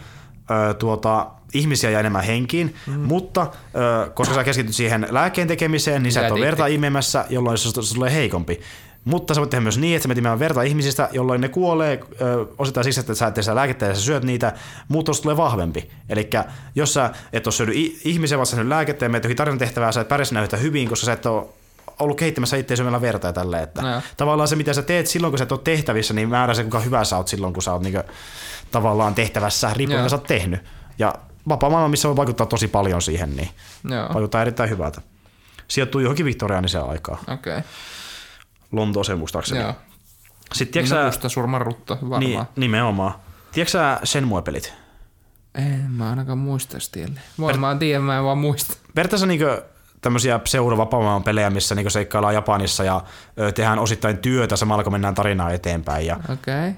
ö, 0.52 0.74
tuota, 0.74 1.28
ihmisiä 1.54 1.90
jää 1.90 2.00
enemmän 2.00 2.24
henkiin, 2.24 2.76
mm. 2.88 2.94
mutta 2.94 3.42
ö, 3.42 4.10
koska 4.10 4.36
sä 4.36 4.44
keskityt 4.44 4.76
siihen 4.76 5.08
lääkkeen 5.10 5.48
tekemiseen, 5.48 6.04
niin 6.04 6.14
sä 6.14 6.26
et 6.26 6.32
ole 6.32 6.46
verta 6.46 6.68
imemässä, 6.68 7.26
jolloin 7.30 7.58
se, 7.58 7.94
tulee 7.94 8.14
heikompi. 8.14 8.60
Mutta 9.06 9.34
sä 9.34 9.42
voit 9.42 9.50
tehdä 9.50 9.62
myös 9.62 9.78
niin, 9.78 9.96
että 9.96 10.14
sä 10.14 10.20
menet 10.22 10.40
verta 10.40 10.62
ihmisistä, 10.62 11.10
jolloin 11.12 11.42
ne 11.42 11.50
kuolee 11.50 12.00
ö, 12.22 12.46
osittain 12.58 12.84
siksi, 12.84 13.00
että 13.00 13.16
sä 13.16 13.28
et 13.28 13.36
sitä 13.36 13.56
lääkettä 13.56 13.86
ja 13.86 13.96
sä 13.96 14.02
syöt 14.02 14.24
niitä, 14.24 14.54
mutta 14.88 15.12
tulee 15.22 15.38
vahvempi. 15.38 15.90
Eli 16.10 16.30
jos 16.76 16.94
sä 16.94 17.10
et 17.34 17.48
ole 17.48 17.54
syönyt 17.54 17.76
i- 17.76 18.02
ihmisiä, 18.04 18.38
vaan 18.38 18.46
sä 18.46 18.70
lääkettä 18.70 19.06
ja 19.06 19.10
menet 19.10 19.24
johonkin 19.24 19.38
tarinatehtävää, 19.38 19.92
sä 19.92 20.02
et 20.02 20.08
pärjää 20.08 20.42
yhtä 20.44 20.58
hyvin, 20.58 20.90
koska 20.90 21.06
sä 21.06 21.14
et 21.14 21.26
ole 21.26 21.46
ollut 22.00 22.18
kehittämässä 22.18 22.58
itse 22.58 22.76
syömällä 22.76 23.02
verta 23.02 23.28
ja 23.28 23.34
tälleen. 23.34 23.64
Että 23.64 23.82
No 23.82 23.92
joo. 23.92 24.02
tavallaan 24.18 24.48
se, 24.48 24.56
mitä 24.56 24.74
sä 24.74 24.82
teet 24.82 25.08
silloin, 25.08 25.32
kun 25.32 25.38
sä 25.38 25.44
et 25.44 25.52
ole 25.52 25.60
tehtävissä, 25.64 26.14
niin 26.14 26.30
määrää 26.30 26.54
se, 26.54 26.62
kuinka 26.62 26.80
hyvä 26.80 27.04
sä 27.04 27.18
oot 27.18 27.28
silloin, 27.28 27.54
kun 27.54 27.64
sä 27.64 27.74
oot 27.74 27.82
niinku, 27.82 28.02
tavallaan 28.72 29.16
tehtävässä, 29.16 29.74
riippuen 29.74 30.00
mitä 30.02 30.10
sä 30.10 30.16
oot 30.16 30.28
tehnyt. 30.28 30.62
Ja 31.00 31.16
vapaa 31.50 31.70
maailma, 31.70 31.90
missä 31.90 32.08
voi 32.08 32.16
vaikuttaa 32.18 32.46
tosi 32.48 32.68
paljon 32.68 33.02
siihen, 33.02 33.36
niin 33.36 33.50
Joo. 33.90 34.10
vaikuttaa 34.14 34.42
erittäin 34.42 34.70
hyvältä. 34.70 35.02
Sijoittuu 35.68 36.02
johonkin 36.02 36.26
viktoriaaniseen 36.26 36.84
aikaan. 36.84 37.20
Okei. 37.28 37.58
Okay. 37.58 37.70
Lontooseen 38.72 39.20
muistaakseni. 39.20 39.62
Joo. 39.62 39.74
Sitten 40.54 40.74
tiedätkö 40.74 40.96
Niin 40.96 41.04
sä, 41.04 41.06
musta 41.06 41.30
surmarutto 41.30 41.94
varmaan. 42.02 42.20
niin, 42.20 42.44
nimenomaan. 42.56 43.14
Tiedätkö 43.52 43.72
sä 43.72 44.00
Shenmue-pelit? 44.06 44.74
En 45.56 45.86
mä 45.92 46.10
ainakaan 46.10 46.38
muista 46.38 46.80
stielle. 46.80 47.20
Voi 47.40 47.58
mä 47.58 47.76
tiedän, 47.76 48.04
mä 48.04 48.18
en 48.18 48.24
vaan 48.24 48.38
muista. 48.38 48.74
Periaatteessa 48.96 49.26
niinku 49.26 49.46
tämmöisiä 50.02 50.40
pseudo 50.40 50.78
pelejä, 51.24 51.50
missä 51.50 51.76
niinku 51.76 51.90
seikkaillaan 51.90 52.34
Japanissa 52.34 52.84
ja 52.84 53.02
ö, 53.40 53.52
tehdään 53.52 53.80
osittain 53.80 54.18
työtä 54.18 54.56
samalla 54.56 54.84
kun 54.84 54.94
mennään 54.94 55.16
tarinaa 55.16 55.52
eteenpäin. 55.52 56.06
Ja. 56.06 56.16
Okay. 56.16 56.74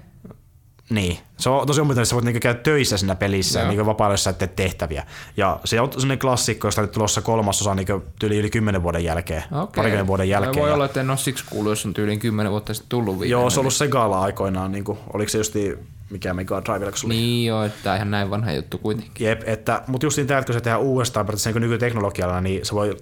Niin, 0.91 1.17
se 1.37 1.49
on 1.49 1.67
tosi 1.67 1.81
omituinen, 1.81 2.01
että 2.01 2.09
sä 2.09 2.15
voit 2.15 2.25
niinku 2.25 2.39
käydä 2.39 2.59
töissä 2.59 2.97
siinä 2.97 3.15
pelissä 3.15 3.59
ja 3.59 3.67
niinku 3.67 3.85
vapaa 3.85 4.17
sä 4.17 4.33
teet 4.33 4.55
tehtäviä. 4.55 5.05
Ja 5.37 5.59
se 5.65 5.81
on 5.81 5.91
sellainen 5.91 6.19
klassikko, 6.19 6.67
josta 6.67 6.81
nyt 6.81 6.91
tulossa 6.91 7.21
kolmasosa 7.21 7.75
niinku 7.75 8.03
tyyli 8.19 8.37
yli 8.37 8.49
kymmenen 8.49 8.83
vuoden 8.83 9.03
jälkeen, 9.03 9.43
Okei. 9.51 9.75
parikymmen 9.75 10.07
vuoden 10.07 10.29
jälkeen. 10.29 10.55
Voi 10.55 10.69
ja, 10.69 10.73
olla, 10.73 10.85
että 10.85 11.01
en 11.01 11.09
ole 11.09 11.17
siksi 11.17 11.45
kuullut, 11.49 11.71
jos 11.71 11.85
on 11.85 11.93
tyyliin 11.93 12.19
kymmenen 12.19 12.51
vuotta 12.51 12.73
sitten 12.73 12.89
tullut 12.89 13.13
viimeinen. 13.13 13.31
Joo, 13.31 13.49
se 13.49 13.59
on 13.59 13.61
ollut 13.61 13.73
Segalla 13.73 14.21
aikoinaan, 14.21 14.71
niinku, 14.71 14.97
oliko 15.13 15.29
se 15.29 15.37
justi 15.37 15.77
mikä 16.09 16.33
Mega 16.33 16.61
Drivella, 16.65 16.93
oli 17.05 17.13
Niin 17.13 17.45
joo, 17.45 17.63
että 17.63 17.91
on 17.91 17.95
ihan 17.95 18.11
näin 18.11 18.29
vanha 18.29 18.51
juttu 18.51 18.77
kuitenkin. 18.77 19.27
Jep, 19.27 19.41
että, 19.45 19.83
mutta 19.87 20.05
just 20.05 20.19
tämä, 20.27 20.39
että 20.39 20.45
kun 20.45 20.53
se 20.53 20.61
tehdään 20.61 20.81
uudestaan 20.81 21.25
periaatteessa 21.25 21.59
niin 21.59 21.61
nykyteknologialla, 21.61 22.41
niin 22.41 22.65
se 22.65 22.75
voi 22.75 22.97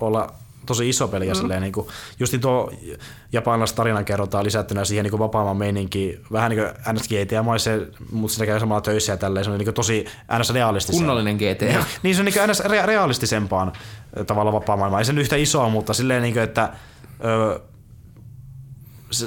olla 0.00 0.34
tosi 0.66 0.88
iso 0.88 1.08
peli. 1.08 1.28
Ja 1.28 1.34
silleen, 1.34 1.62
niin 1.62 1.72
kuin, 1.72 1.86
just 2.20 2.34
tuo 2.40 2.72
japanilais 3.32 3.72
tarinankerrontaa 3.72 4.44
lisättynä 4.44 4.84
siihen 4.84 5.04
niin 5.04 5.18
vapaamman 5.18 5.56
meininkiin, 5.56 6.20
vähän 6.32 6.50
niin 6.50 6.60
kuin 6.60 6.94
NS 6.94 7.08
GTA-maisen, 7.08 7.86
mutta 8.12 8.36
se 8.36 8.46
käy 8.46 8.60
samalla 8.60 8.80
töissä 8.80 9.12
ja 9.12 9.16
tälleen, 9.16 9.44
se 9.44 9.50
on 9.50 9.58
niin 9.58 9.66
kuin 9.66 9.74
tosi 9.74 10.04
NS 10.38 10.52
realistisen. 10.52 11.00
Kunnollinen 11.00 11.36
GTA. 11.36 11.84
Niin 12.02 12.14
se 12.14 12.20
on 12.20 12.24
niin 12.24 12.50
NS 12.50 12.60
rea- 12.60 12.86
realistisempaan 12.86 13.72
tavalla 14.26 14.52
vapaa-maailmaa. 14.52 15.00
Ei 15.00 15.04
se 15.04 15.12
nyt 15.12 15.22
yhtä 15.22 15.36
isoa, 15.36 15.68
mutta 15.68 15.94
silleen, 15.94 16.22
niin 16.22 16.34
kuin, 16.34 16.42
että 16.42 16.72
ö, 17.24 17.60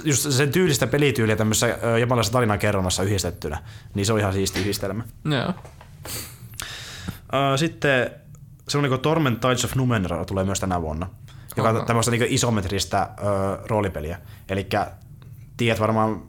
just 0.04 0.32
sen 0.32 0.52
tyylistä 0.52 0.88
pelityyliä 0.88 1.36
tämmöisessä 1.36 1.68
japanilaisessa 2.00 2.34
tarinankerronnassa 2.34 3.04
yhdistettynä, 3.04 3.58
niin 3.94 4.06
se 4.06 4.14
on 4.14 4.20
ihan 4.20 4.34
siisti 4.34 4.60
yhdistelmä. 4.60 5.04
Joo. 5.26 5.54
Sitten 7.58 8.12
semmoinen 8.68 8.90
kuin 8.90 9.02
Torment 9.02 9.42
Tides 9.42 9.66
of 9.66 9.76
Numenera 9.76 10.26
tulee 10.26 10.44
myös 10.46 10.60
tänä 10.60 10.82
vuonna, 10.82 11.08
joka 11.58 11.70
on 11.70 11.86
tämmöistä 11.86 12.12
niin 12.12 12.26
isometristä 12.30 13.10
ö, 13.20 13.24
roolipeliä. 13.68 14.18
Eli 14.50 14.68
tiedät 15.58 15.80
varmaan, 15.80 16.24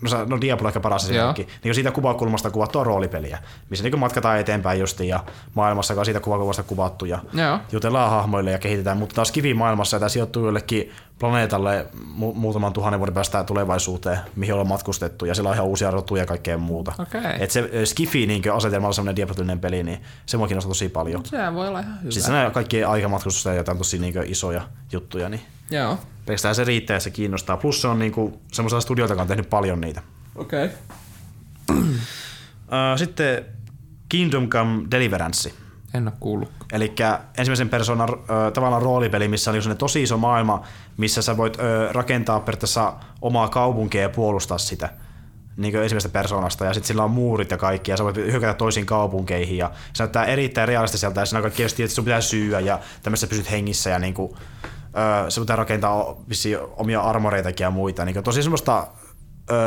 no, 0.00 0.24
no 0.24 0.40
Diablo 0.40 0.68
ehkä 0.68 0.80
paras 0.80 1.04
esimerkki, 1.04 1.48
niin 1.64 1.74
siitä 1.74 1.90
kuvakulmasta 1.90 2.50
kuvattua 2.50 2.84
roolipeliä, 2.84 3.38
missä 3.70 3.84
niin 3.84 3.98
matkataan 3.98 4.38
eteenpäin 4.38 4.80
justiin 4.80 5.08
ja 5.08 5.24
maailmassa, 5.54 5.92
joka 5.92 6.00
on 6.00 6.04
siitä 6.04 6.20
kuvakulmasta 6.20 6.62
kuvattu 6.62 7.04
ja 7.04 7.18
Joo. 7.32 7.58
jutellaan 7.72 8.10
hahmoille 8.10 8.50
ja 8.50 8.58
kehitetään, 8.58 8.96
mutta 8.96 9.14
taas 9.14 9.32
kivi-maailmassa 9.32 9.96
ja 9.96 10.00
tämä 10.00 10.08
sijoittuu 10.08 10.44
jollekin 10.44 10.92
planeetalle 11.18 11.86
mu- 11.94 12.34
muutaman 12.34 12.72
tuhannen 12.72 13.00
vuoden 13.00 13.14
päästä 13.14 13.44
tulevaisuuteen, 13.44 14.18
mihin 14.36 14.54
ollaan 14.54 14.68
matkustettu 14.68 15.24
ja 15.24 15.34
siellä 15.34 15.48
on 15.48 15.54
ihan 15.54 15.66
uusia 15.66 15.90
rotuja 15.90 16.22
ja 16.22 16.26
kaikkea 16.26 16.58
muuta. 16.58 16.92
Okei. 16.98 17.20
Et 17.40 17.50
se 17.50 17.70
Skifi 17.84 18.26
niin 18.26 18.52
asetelmalla 18.52 18.92
semmoinen 18.92 19.16
diablotyylinen 19.16 19.60
peli, 19.60 19.82
niin 19.82 20.02
se 20.26 20.36
mua 20.36 20.46
kiinnostaa 20.46 20.70
tosi 20.70 20.88
paljon. 20.88 21.24
Sehän 21.24 21.54
voi 21.54 21.68
olla 21.68 21.80
ihan 21.80 22.00
hyvä. 22.00 22.10
Siis 22.10 22.28
nämä 22.28 22.50
kaikki 22.50 22.84
aikamatkustusta 22.84 23.48
ja 23.48 23.56
jotain 23.56 23.78
tosi 23.78 23.98
niin 23.98 24.14
isoja 24.26 24.62
juttuja, 24.92 25.28
niin 25.28 25.40
Joo. 25.70 25.98
pelkästään 26.26 26.54
se 26.54 26.64
riittää 26.64 26.96
ja 26.96 27.00
se 27.00 27.10
kiinnostaa. 27.10 27.56
Plus 27.56 27.82
se 27.82 27.88
on 27.88 27.98
niin 27.98 28.12
semmoisella 28.52 28.80
studiolta, 28.80 29.12
joka 29.12 29.22
on 29.22 29.28
tehnyt 29.28 29.50
paljon 29.50 29.80
niitä. 29.80 30.02
Okei. 30.36 30.64
Okay. 30.64 31.84
Ö, 32.94 32.98
Sitten 32.98 33.44
Kingdom 34.08 34.48
Come 34.48 34.82
Deliverance. 34.90 35.52
En 35.94 36.08
oo 36.08 36.14
kuullut. 36.20 36.50
Eli 36.72 36.94
ensimmäisen 37.38 37.68
persoonan 37.68 38.08
ö, 38.08 38.50
tavallaan 38.50 38.82
roolipeli, 38.82 39.28
missä 39.28 39.50
on 39.50 39.76
tosi 39.78 40.02
iso 40.02 40.16
maailma, 40.16 40.62
missä 40.96 41.22
sä 41.22 41.36
voit 41.36 41.56
rakentaa 41.90 42.40
periaatteessa 42.40 42.94
omaa 43.22 43.48
kaupunkia 43.48 44.02
ja 44.02 44.08
puolustaa 44.08 44.58
sitä 44.58 44.88
niin 45.58 45.72
kuin 45.72 45.82
ensimmäisestä 45.82 46.12
persoonasta, 46.12 46.64
ja 46.64 46.74
sitten 46.74 46.88
sillä 46.88 47.04
on 47.04 47.10
muurit 47.10 47.50
ja 47.50 47.56
kaikki, 47.56 47.90
ja 47.90 47.96
sä 47.96 48.04
voit 48.04 48.16
hyökätä 48.16 48.54
toisiin 48.54 48.86
kaupunkeihin, 48.86 49.56
ja 49.56 49.70
se 49.92 50.02
näyttää 50.02 50.24
erittäin 50.24 50.68
realistiselta, 50.68 51.20
ja 51.20 51.26
siinä 51.26 51.38
on 51.38 51.42
kaikki 51.42 51.62
että 51.62 51.86
sun 51.88 52.04
pitää 52.04 52.20
syyä, 52.20 52.60
ja 52.60 52.78
tämmöistä 53.02 53.26
pysyt 53.26 53.50
hengissä, 53.50 53.90
ja 53.90 53.98
niin 53.98 54.14
kuin, 54.14 54.36
se 55.28 55.40
pitää 55.40 55.56
rakentaa 55.56 56.16
omia 56.76 57.00
armoreitakin 57.00 57.64
ja 57.64 57.70
muita, 57.70 58.04
niin 58.04 58.24
tosi 58.24 58.42
semmoista 58.42 58.86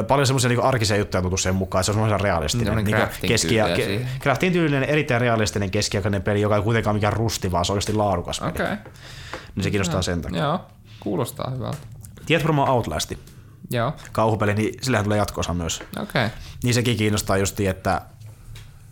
paljon 0.08 0.28
semmoisia 0.28 0.50
niin 0.50 0.64
arkisia 0.64 0.98
juttuja 0.98 1.22
tuntuu 1.22 1.38
sen 1.38 1.56
mukaan, 1.56 1.84
se 1.84 1.92
on 1.92 1.96
semmoinen 1.96 2.20
realistinen. 2.20 2.86
Niin 2.86 2.98
crafting 2.98 3.32
keski- 3.32 3.56
ja, 3.56 3.68
crafting 4.20 4.54
tyylinen, 4.54 4.84
erittäin 4.84 5.22
realistinen 5.22 5.72
keskiaikainen 5.72 6.24
peli, 6.24 6.42
joka 6.42 6.56
ei 6.56 6.62
kuitenkaan 6.62 6.96
mikään 6.96 7.14
rusti, 7.14 7.52
vaan 7.52 7.66
se 7.66 7.72
on 7.72 7.74
oikeasti 7.74 7.94
laadukas 7.94 8.40
peli. 8.40 8.52
Okay. 8.52 8.78
Niin 9.56 9.64
se 9.64 9.72
kiinnostaa 9.72 10.02
sen 10.02 10.22
takia. 10.22 10.40
Joo. 10.40 10.60
Kuulostaa 11.00 11.52
hyvältä. 11.56 11.78
Tiedät 12.26 12.44
varmaan 12.44 12.70
Outlasti, 12.70 13.20
Joo. 13.72 13.94
kauhupeli, 14.12 14.54
niin 14.54 14.74
sillähän 14.82 15.04
tulee 15.04 15.18
jatkoosa 15.18 15.54
myös. 15.54 15.82
Okei. 15.82 16.26
Okay. 16.26 16.30
Niin 16.64 16.74
sekin 16.74 16.98
kiinnostaa 16.98 17.38
justi, 17.38 17.68
että 17.68 18.02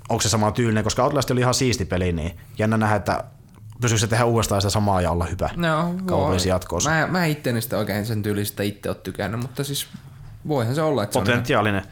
onko 0.10 0.22
se 0.22 0.30
sama 0.30 0.52
tyylinen, 0.52 0.84
koska 0.84 1.04
Outlast 1.04 1.32
oli 1.32 1.40
ihan 1.40 1.54
siisti 1.54 1.86
peli, 1.86 2.12
niin 2.12 2.40
jännä 2.58 2.78
nähdä, 2.78 2.96
että 2.96 3.24
pysyykö 3.82 4.00
se 4.00 4.08
tehdä 4.08 4.26
uudestaan 4.26 4.62
sitä 4.62 4.70
samaa 4.70 5.02
ja 5.02 5.12
olla 5.12 5.26
hyvä. 5.26 5.50
No, 5.56 5.94
Kauheisi 6.06 6.50
jatkoosa. 6.50 6.90
Mä, 6.90 7.08
mä 7.08 7.26
itteni 7.26 7.62
sitä 7.62 7.78
oikein 7.78 8.06
sen 8.06 8.24
tyylistä 8.24 8.64
itse 8.64 8.90
oot 8.90 9.04
tykännyt, 9.04 9.42
mutta 9.42 9.64
siis 9.64 9.88
voihan 10.48 10.76
se 10.76 10.82
olla, 10.82 11.04
että 11.04 11.14
se 11.14 11.20
on 11.20 11.26
Potentiaalinen. 11.26 11.84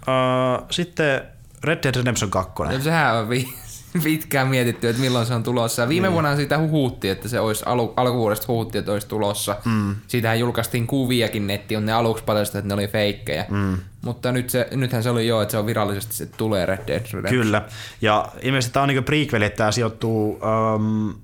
Uh, 0.00 0.66
sitten 0.70 1.22
Red 1.64 1.78
Dead 1.82 1.94
Redemption 1.94 2.30
2. 2.30 2.52
Ja 2.72 2.80
sehän 2.80 3.16
on 3.16 3.28
vi- 3.28 3.54
pitkään 4.04 4.48
mietitty, 4.48 4.88
että 4.88 5.02
milloin 5.02 5.26
se 5.26 5.34
on 5.34 5.42
tulossa. 5.42 5.88
Viime 5.88 6.06
niin. 6.06 6.12
vuonna 6.12 6.36
siitä 6.36 6.58
huhuttiin, 6.58 7.12
että 7.12 7.28
se 7.28 7.40
olisi 7.40 7.64
alu- 7.64 7.94
alkuvuodesta 7.96 8.46
huhuttiin, 8.48 8.80
että 8.80 8.92
olisi 8.92 9.08
tulossa. 9.08 9.56
Mm. 9.64 9.96
Siitähän 10.06 10.40
julkaistiin 10.40 10.86
kuviakin 10.86 11.46
netti, 11.46 11.76
on 11.76 11.86
ne 11.86 11.92
aluksi 11.92 12.24
paljastettu, 12.24 12.58
että 12.58 12.68
ne 12.68 12.74
oli 12.74 12.88
feikkejä. 12.88 13.46
Mm. 13.48 13.78
Mutta 14.02 14.32
nyt 14.32 14.50
se, 14.50 14.68
nythän 14.70 15.02
se 15.02 15.10
oli 15.10 15.26
jo, 15.26 15.42
että 15.42 15.52
se 15.52 15.58
on 15.58 15.66
virallisesti, 15.66 16.14
se 16.14 16.26
tulee 16.26 16.66
Red 16.66 16.86
Dead 16.86 17.00
Redemption. 17.12 17.22
Kyllä. 17.22 17.62
Ja 18.00 18.28
ilmeisesti 18.42 18.72
tämä 18.72 18.82
on 18.82 18.88
niinku 18.88 19.02
prequel, 19.02 19.42
että 19.42 19.56
tämä 19.56 19.72
sijoittuu 19.72 20.40
um, 20.74 21.14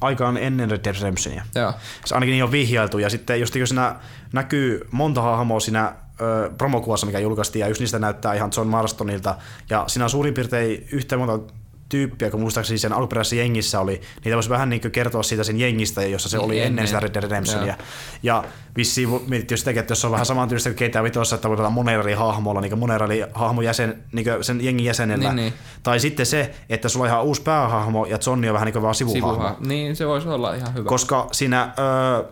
aikaan 0.00 0.36
ennen 0.36 0.70
Red 0.70 0.84
Dead 0.84 0.94
Redemptionia. 1.00 1.44
Joo. 1.54 1.72
Se 2.04 2.14
ainakin 2.14 2.32
niin 2.32 2.44
on 2.44 2.52
vihjailtu. 2.52 2.98
Ja 2.98 3.10
sitten 3.10 3.40
just 3.40 3.54
kun 3.54 3.66
siinä 3.66 3.96
näkyy 4.32 4.86
monta 4.90 5.22
hahmoa 5.22 5.60
siinä 5.60 5.94
ö, 6.20 6.50
promokuvassa, 6.58 7.06
mikä 7.06 7.18
julkaistiin, 7.18 7.60
ja 7.60 7.68
yksi 7.68 7.82
niistä 7.82 7.98
näyttää 7.98 8.34
ihan 8.34 8.50
John 8.56 8.68
Marstonilta. 8.68 9.36
Ja 9.70 9.84
siinä 9.86 10.04
on 10.04 10.10
suurin 10.10 10.34
piirtein 10.34 10.88
yhtä 10.92 11.16
monta 11.16 11.54
tyyppiä, 11.90 12.30
kun 12.30 12.40
muistaakseni 12.40 12.78
sen 12.78 12.92
alkuperäisessä 12.92 13.36
jengissä 13.36 13.80
oli, 13.80 14.00
niitä 14.24 14.34
voisi 14.36 14.50
vähän 14.50 14.70
niin 14.70 14.80
kertoa 14.80 15.22
siitä 15.22 15.44
sen 15.44 15.60
jengistä, 15.60 16.02
jossa 16.02 16.28
se 16.28 16.38
oli 16.38 16.54
Niin, 16.54 16.58
ennen 16.62 16.68
ennen. 16.72 16.86
sitä 16.86 17.00
Red 17.00 17.14
Dead 17.14 17.22
Redemptionia. 17.22 17.76
Ja 18.22 18.44
vissiin 18.76 19.08
vo- 19.08 19.20
mietittiin 19.28 19.58
sitäkin, 19.58 19.80
että 19.80 19.92
jos 19.92 20.04
on 20.04 20.10
vähän 20.10 20.26
samantyylistä 20.26 20.70
kuin 20.74 20.88
GTA 20.90 21.02
Vitossa, 21.02 21.36
että 21.36 21.48
voi 21.48 21.56
olla 21.56 21.70
monella 21.70 22.02
eri 22.02 22.12
hahmolla, 22.12 22.60
niin 22.60 23.26
hahmon 23.34 23.64
jäsen, 23.64 24.02
niin 24.12 24.26
sen 24.40 24.64
jengin 24.64 24.86
jäsenellä. 24.86 25.32
Niin, 25.32 25.36
niin. 25.36 25.52
Tai 25.82 26.00
sitten 26.00 26.26
se, 26.26 26.54
että 26.68 26.88
sulla 26.88 27.04
on 27.04 27.08
ihan 27.10 27.24
uusi 27.24 27.42
päähahmo 27.42 28.06
ja 28.06 28.18
Johnny 28.26 28.48
on 28.48 28.54
vähän 28.54 28.66
niin 28.66 28.72
kuin 28.72 28.82
vaan 28.82 28.94
sivuhahmo. 28.94 29.32
Sivuha. 29.32 29.56
Niin, 29.66 29.96
se 29.96 30.06
voisi 30.06 30.28
olla 30.28 30.54
ihan 30.54 30.74
hyvä. 30.74 30.88
Koska 30.88 31.28
siinä 31.32 31.72
ö, 32.18 32.24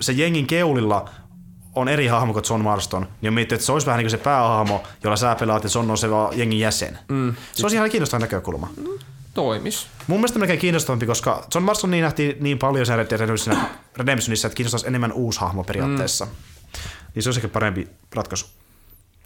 se 0.00 0.12
jengin 0.12 0.46
keulilla 0.46 1.08
on 1.74 1.88
eri 1.88 2.06
hahmo 2.06 2.32
kuin 2.32 2.44
John 2.50 2.62
Marston, 2.62 3.06
niin 3.20 3.30
on 3.30 3.34
mietitty, 3.34 3.54
että 3.54 3.64
se 3.66 3.72
olisi 3.72 3.86
vähän 3.86 3.98
niin 3.98 4.04
kuin 4.04 4.10
se 4.10 4.24
päähahmo, 4.24 4.82
jolla 5.04 5.16
sä 5.16 5.34
pelaat 5.40 5.64
ja 5.64 5.70
John 5.74 5.90
on 5.90 5.98
se 5.98 6.10
vaan 6.10 6.38
jengin 6.38 6.58
jäsen. 6.60 6.98
Mm. 7.08 7.34
Se 7.52 7.64
olisi 7.64 7.76
ihan 7.76 7.90
kiinnostava 7.90 8.20
näkökulma. 8.20 8.70
Toimis. 9.34 9.86
Mun 10.06 10.18
mielestä 10.18 10.38
melkein 10.38 10.58
kiinnostavampi, 10.58 11.06
koska 11.06 11.46
John 11.54 11.64
Marston 11.64 11.90
niin 11.90 12.02
nähtiin 12.02 12.36
niin 12.40 12.58
paljon 12.58 12.86
sen 12.86 12.96
Red 12.96 13.10
Dead 13.10 13.20
Redemptionissa- 13.20 13.66
Redemptionissa, 13.96 14.46
että 14.46 14.56
kiinnostaisi 14.56 14.86
enemmän 14.86 15.12
uusi 15.12 15.40
hahmo 15.40 15.64
periaatteessa. 15.64 16.24
Mm. 16.24 16.30
Niin 17.14 17.22
se 17.22 17.28
olisi 17.28 17.38
ehkä 17.38 17.48
parempi 17.48 17.88
ratkaisu. 18.14 18.46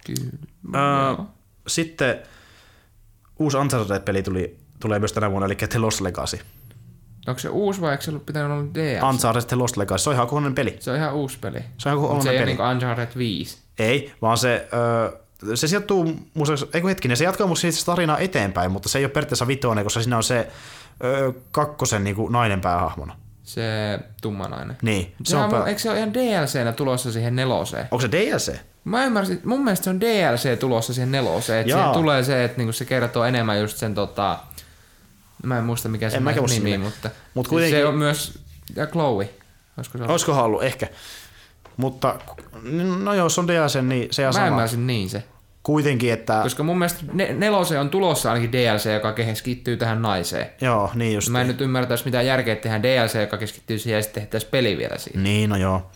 Kyllä. 0.06 0.30
Ö, 1.10 1.22
sitten 1.66 2.18
uusi 3.38 3.56
Uncharted-peli 3.56 4.22
tuli, 4.22 4.56
tulee 4.80 4.98
myös 4.98 5.12
tänä 5.12 5.30
vuonna, 5.30 5.46
eli 5.46 5.54
The 5.54 5.78
Lost 5.78 6.00
Legacy. 6.00 6.38
Onko 7.28 7.38
se 7.38 7.48
uusi 7.48 7.80
vai 7.80 7.92
eikö 7.92 8.04
se 8.04 8.10
ollut 8.10 8.26
pitänyt 8.26 8.50
olla 8.50 8.64
DS? 8.74 9.02
Uncharted 9.02 9.42
The 9.42 9.56
Lost 9.56 9.76
Legacy, 9.76 10.02
se 10.04 10.10
on 10.10 10.14
ihan 10.14 10.26
kokonainen 10.26 10.54
peli. 10.54 10.76
se 10.80 10.90
on 10.90 10.96
ihan 10.96 11.14
uusi 11.14 11.38
peli. 11.40 11.58
Se 11.78 11.88
on 11.88 11.94
ihan 11.98 12.08
Mutta 12.10 12.22
se 12.22 12.30
ei 12.30 12.36
kokonainen 12.36 12.38
ole 12.38 12.38
peli. 12.38 12.46
niinku 12.46 12.62
Uncharted 12.62 13.18
5. 13.18 13.58
Ei, 13.78 14.12
vaan 14.22 14.38
se, 14.38 14.68
öö, 14.74 15.56
se 15.56 15.68
sijoittuu, 15.68 16.16
ei 16.74 16.82
hetkinen, 16.84 17.16
se 17.16 17.24
jatkaa 17.24 17.46
musta 17.46 17.60
siitä 17.60 17.86
tarinaa 17.86 18.18
eteenpäin, 18.18 18.70
mutta 18.72 18.88
se 18.88 18.98
ei 18.98 19.04
ole 19.04 19.12
periaatteessa 19.12 19.46
vitoinen, 19.46 19.84
koska 19.84 20.00
siinä 20.00 20.16
on 20.16 20.22
se 20.22 20.48
öö, 21.04 21.32
kakkosen 21.50 22.04
niin 22.04 22.16
kuin 22.16 22.32
nainen 22.32 22.60
päähahmona. 22.60 23.16
Se 23.42 23.62
tummanainen. 24.22 24.76
Niin, 24.82 25.14
se 25.24 25.30
Sehän 25.30 25.44
on, 25.44 25.54
on, 25.54 25.60
pää... 25.60 25.68
eikö 25.68 25.80
se 25.80 25.90
ole 25.90 25.98
ihan 25.98 26.14
DLC-nä 26.14 26.72
tulossa 26.72 27.12
siihen 27.12 27.36
neloseen? 27.36 27.88
Onko 27.90 28.00
se 28.00 28.10
DLC? 28.12 28.52
Mä 28.84 29.04
ymmärsin, 29.04 29.40
mun 29.44 29.64
mielestä 29.64 29.84
se 29.84 29.90
on 29.90 30.00
DLC 30.00 30.58
tulossa 30.58 30.94
siihen 30.94 31.12
neloseen, 31.12 31.60
että 31.60 31.72
siihen 31.72 31.92
tulee 31.92 32.22
se, 32.22 32.44
että 32.44 32.58
niinku 32.58 32.72
se 32.72 32.84
kertoo 32.84 33.24
enemmän 33.24 33.60
just 33.60 33.76
sen 33.76 33.94
tota, 33.94 34.38
mä 35.42 35.58
en 35.58 35.64
muista 35.64 35.88
mikä 35.88 36.10
se 36.10 36.16
En 36.16 36.24
nimi, 36.24 36.70
nimeä. 36.70 36.78
mutta 36.78 37.10
Mut 37.34 37.46
se 37.46 37.50
kuitenkin- 37.50 37.86
on 37.86 37.94
myös, 37.94 38.38
ja 38.76 38.86
Chloe, 38.86 39.30
olisiko 39.76 39.98
se 39.98 40.02
ollut? 40.02 40.10
Olisikohan 40.10 40.44
ollut? 40.44 40.62
Ehkä. 40.62 40.88
Mutta, 41.76 42.18
no 43.02 43.14
joo, 43.14 43.28
se 43.28 43.40
on 43.40 43.48
DLC, 43.48 43.80
niin 43.82 44.08
se 44.10 44.28
on 44.28 44.34
Mä 44.34 44.46
ymmärsin 44.46 44.86
niin 44.86 45.08
se. 45.10 45.24
Kuitenkin, 45.62 46.12
että... 46.12 46.40
Koska 46.42 46.62
mun 46.62 46.78
mielestä 46.78 47.00
ne, 47.12 47.32
neloseen 47.32 47.80
on 47.80 47.90
tulossa 47.90 48.32
ainakin 48.32 48.52
DLC, 48.52 48.92
joka 48.94 49.12
keskittyy 49.12 49.76
tähän 49.76 50.02
naiseen. 50.02 50.46
Joo, 50.60 50.90
niin 50.94 51.14
just. 51.14 51.28
Mä 51.28 51.40
en 51.40 51.46
nyt 51.46 51.60
ymmärtäisi 51.60 52.04
mitään 52.04 52.26
järkeä, 52.26 52.52
että 52.52 52.62
tehdään 52.62 52.82
DLC, 52.82 53.14
joka 53.20 53.36
keskittyy 53.38 53.78
siihen 53.78 53.96
ja 53.96 54.02
sitten 54.02 54.22
tehtäisiin 54.22 54.50
peli 54.50 54.78
vielä 54.78 54.98
siihen. 54.98 55.22
Niin, 55.22 55.50
no 55.50 55.56
joo. 55.56 55.90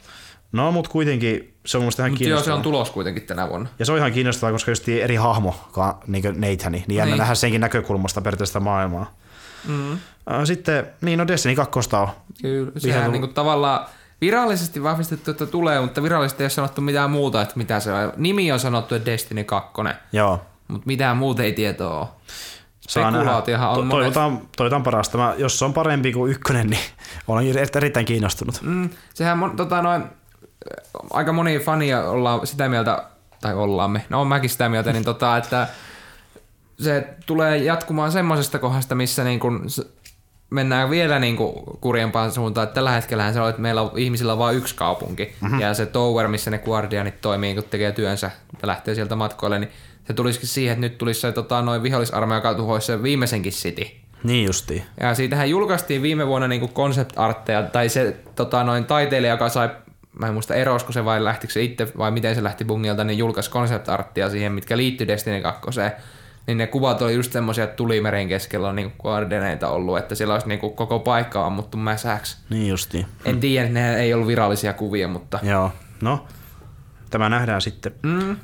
No, 0.53 0.73
mutta 0.73 0.91
kuitenkin 0.91 1.55
se 1.67 1.77
on 1.79 1.83
mun 1.85 1.93
ihan 1.99 2.11
Mutta 2.11 2.25
joo, 2.25 2.29
se 2.29 2.45
kiinnostavaa. 2.45 2.57
on 2.57 2.63
tulos 2.63 2.91
kuitenkin 2.91 3.23
tänä 3.23 3.49
vuonna. 3.49 3.69
Ja 3.79 3.85
se 3.85 3.93
on 3.93 3.99
ihan 3.99 4.13
kiinnostavaa, 4.13 4.53
koska 4.53 4.71
just 4.71 4.89
eri 4.89 5.17
hahmo, 5.17 5.55
ka- 5.73 6.01
niin 6.07 6.23
kuin 6.23 6.41
Nathani, 6.41 6.85
niin 6.89 6.97
jännä 6.97 7.15
Niin. 7.15 7.19
nähdä 7.19 7.35
senkin 7.35 7.61
näkökulmasta 7.61 8.21
periaatteessa 8.21 8.61
maailmaa. 8.61 9.15
Mm. 9.69 9.99
Sitten, 10.45 10.87
niin 11.01 11.19
no 11.19 11.27
Destiny 11.27 11.55
2 11.55 11.81
on. 11.93 12.09
Kyllä, 12.43 12.73
sehän 12.77 13.05
lu- 13.05 13.11
niinku 13.13 13.27
tavallaan 13.27 13.87
virallisesti 14.21 14.83
vahvistettu, 14.83 15.31
että 15.31 15.47
tulee, 15.47 15.81
mutta 15.81 16.03
virallisesti 16.03 16.43
ei 16.43 16.45
ole 16.45 16.51
sanottu 16.51 16.81
mitään 16.81 17.11
muuta, 17.11 17.43
että 17.43 17.55
mitä 17.57 17.81
se 17.81 17.93
on. 17.93 18.13
Nimi 18.17 18.53
on 18.53 18.61
sanottu, 18.61 18.95
että 18.95 19.11
Destiny 19.11 19.45
2, 19.45 19.73
Joo. 20.13 20.41
mutta 20.69 20.87
mitään 20.87 21.17
muuta 21.17 21.43
ei 21.43 21.53
tietoa 21.53 21.99
ole. 22.01 22.09
Spekulaatiohan 22.89 23.71
on 23.71 23.75
To- 23.77 23.83
monet- 23.83 23.91
toivotaan, 23.91 24.41
toivotaan 24.57 24.83
parasta. 24.83 25.19
Mä, 25.19 25.35
jos 25.39 25.59
se 25.59 25.65
on 25.65 25.73
parempi 25.73 26.13
kuin 26.13 26.33
ykkönen, 26.33 26.67
niin 26.71 26.81
olen 27.29 27.49
eri- 27.49 27.67
erittäin 27.77 28.07
kiinnostunut. 28.07 28.63
Mm, 28.63 28.91
sehän 29.15 29.39
mon, 29.39 29.57
tota 29.57 29.83
noin, 29.83 30.05
aika 31.11 31.33
moni 31.33 31.59
fania 31.59 32.11
ollaan 32.11 32.47
sitä 32.47 32.69
mieltä, 32.69 33.05
tai 33.41 33.55
ollaan 33.55 33.91
me, 33.91 34.05
no 34.09 34.21
on 34.21 34.27
mäkin 34.27 34.51
sitä 34.51 34.69
mieltä, 34.69 34.93
niin 34.93 35.05
tota, 35.05 35.37
että 35.37 35.69
se 36.83 37.09
tulee 37.27 37.57
jatkumaan 37.57 38.13
semmoisesta 38.13 38.59
kohdasta, 38.59 38.95
missä 38.95 39.25
niin 39.25 39.41
kun 39.41 39.67
mennään 40.53 40.91
vielä 40.91 41.19
niin 41.19 41.37
kuin 41.37 41.55
kurjempaan 41.81 42.33
suuntaan, 42.33 42.65
että 42.65 42.75
tällä 42.75 42.91
hetkellä 42.91 43.33
se 43.33 43.41
on, 43.41 43.51
että 43.51 43.63
meillä 43.63 43.83
on 43.83 43.91
ihmisillä 43.97 44.33
on 44.33 44.39
vain 44.39 44.57
yksi 44.57 44.75
kaupunki, 44.75 45.33
mm-hmm. 45.41 45.61
ja 45.61 45.75
se 45.75 45.87
tower, 45.87 46.29
missä 46.29 46.51
ne 46.51 46.59
guardianit 46.59 47.21
toimii, 47.21 47.55
kun 47.55 47.65
tekee 47.71 47.93
työnsä 47.93 48.31
ja 48.63 48.69
lähtee 48.69 48.95
sieltä 48.95 49.17
matkoille, 49.17 49.59
niin 49.59 49.71
se 50.07 50.15
tulisikin 50.15 50.49
siihen, 50.49 50.73
että 50.73 50.81
nyt 50.81 50.99
tulisi 50.99 51.21
se 51.21 51.33
tota, 51.33 51.63
noin 51.63 51.83
vihollisarmeija, 51.83 52.39
joka 52.39 52.55
tuhoisi 52.55 52.87
sen 52.87 53.03
viimeisenkin 53.03 53.53
city. 53.53 53.87
Niin 54.25 54.47
justiin. 54.47 54.83
Ja 55.01 55.15
siitähän 55.15 55.51
julkaistiin 55.51 56.03
viime 56.03 56.27
vuonna 56.27 56.49
niinku 56.49 56.69
concept 56.69 57.13
artteja, 57.17 57.63
tai 57.63 57.89
se 57.89 58.17
tota, 58.35 58.65
noin 58.65 58.85
taiteilija, 58.85 59.33
joka 59.33 59.49
sai, 59.49 59.71
mä 60.19 60.27
en 60.27 60.33
muista 60.33 60.55
erosko 60.55 60.93
se 60.93 61.05
vai 61.05 61.25
lähtikö 61.25 61.53
se 61.53 61.63
itse 61.63 61.89
vai 61.99 62.11
miten 62.11 62.35
se 62.35 62.43
lähti 62.43 62.65
Bungilta, 62.65 63.05
niin 63.05 63.19
julkaisi 63.19 63.51
concept 63.51 63.89
arttia 63.89 64.31
siihen, 64.31 64.53
mitkä 64.53 64.77
liittyi 64.77 65.09
Destiny 65.09 65.41
2. 65.41 65.61
Niin 66.47 66.59
ne 66.59 66.67
kuvat 66.67 67.03
oli 67.03 67.15
just 67.15 67.33
semmoisia, 67.33 67.65
että 67.65 67.77
tulimeren 67.77 68.29
keskellä 68.29 68.69
on 68.69 68.77
niinku 68.77 68.95
koordineita 69.03 69.69
ollut, 69.69 69.99
että 69.99 70.15
siellä 70.15 70.35
olisi 70.35 70.49
niinku 70.49 70.71
koko 70.71 70.99
paikka 70.99 71.47
ammuttu 71.47 71.77
mäsäksi. 71.77 72.37
Niin 72.51 72.69
justiin. 72.69 73.07
En 73.25 73.41
tiedä, 73.41 73.69
ne 73.69 73.97
ei 73.97 74.15
ollut 74.15 74.27
virallisia 74.29 74.73
kuvia, 74.73 75.09
mutta 75.09 75.39
Joo. 75.43 75.73
No, 76.01 76.27
tämä 77.11 77.29
nähdään 77.29 77.61
sitten. 77.61 77.93
mm, 78.03 78.37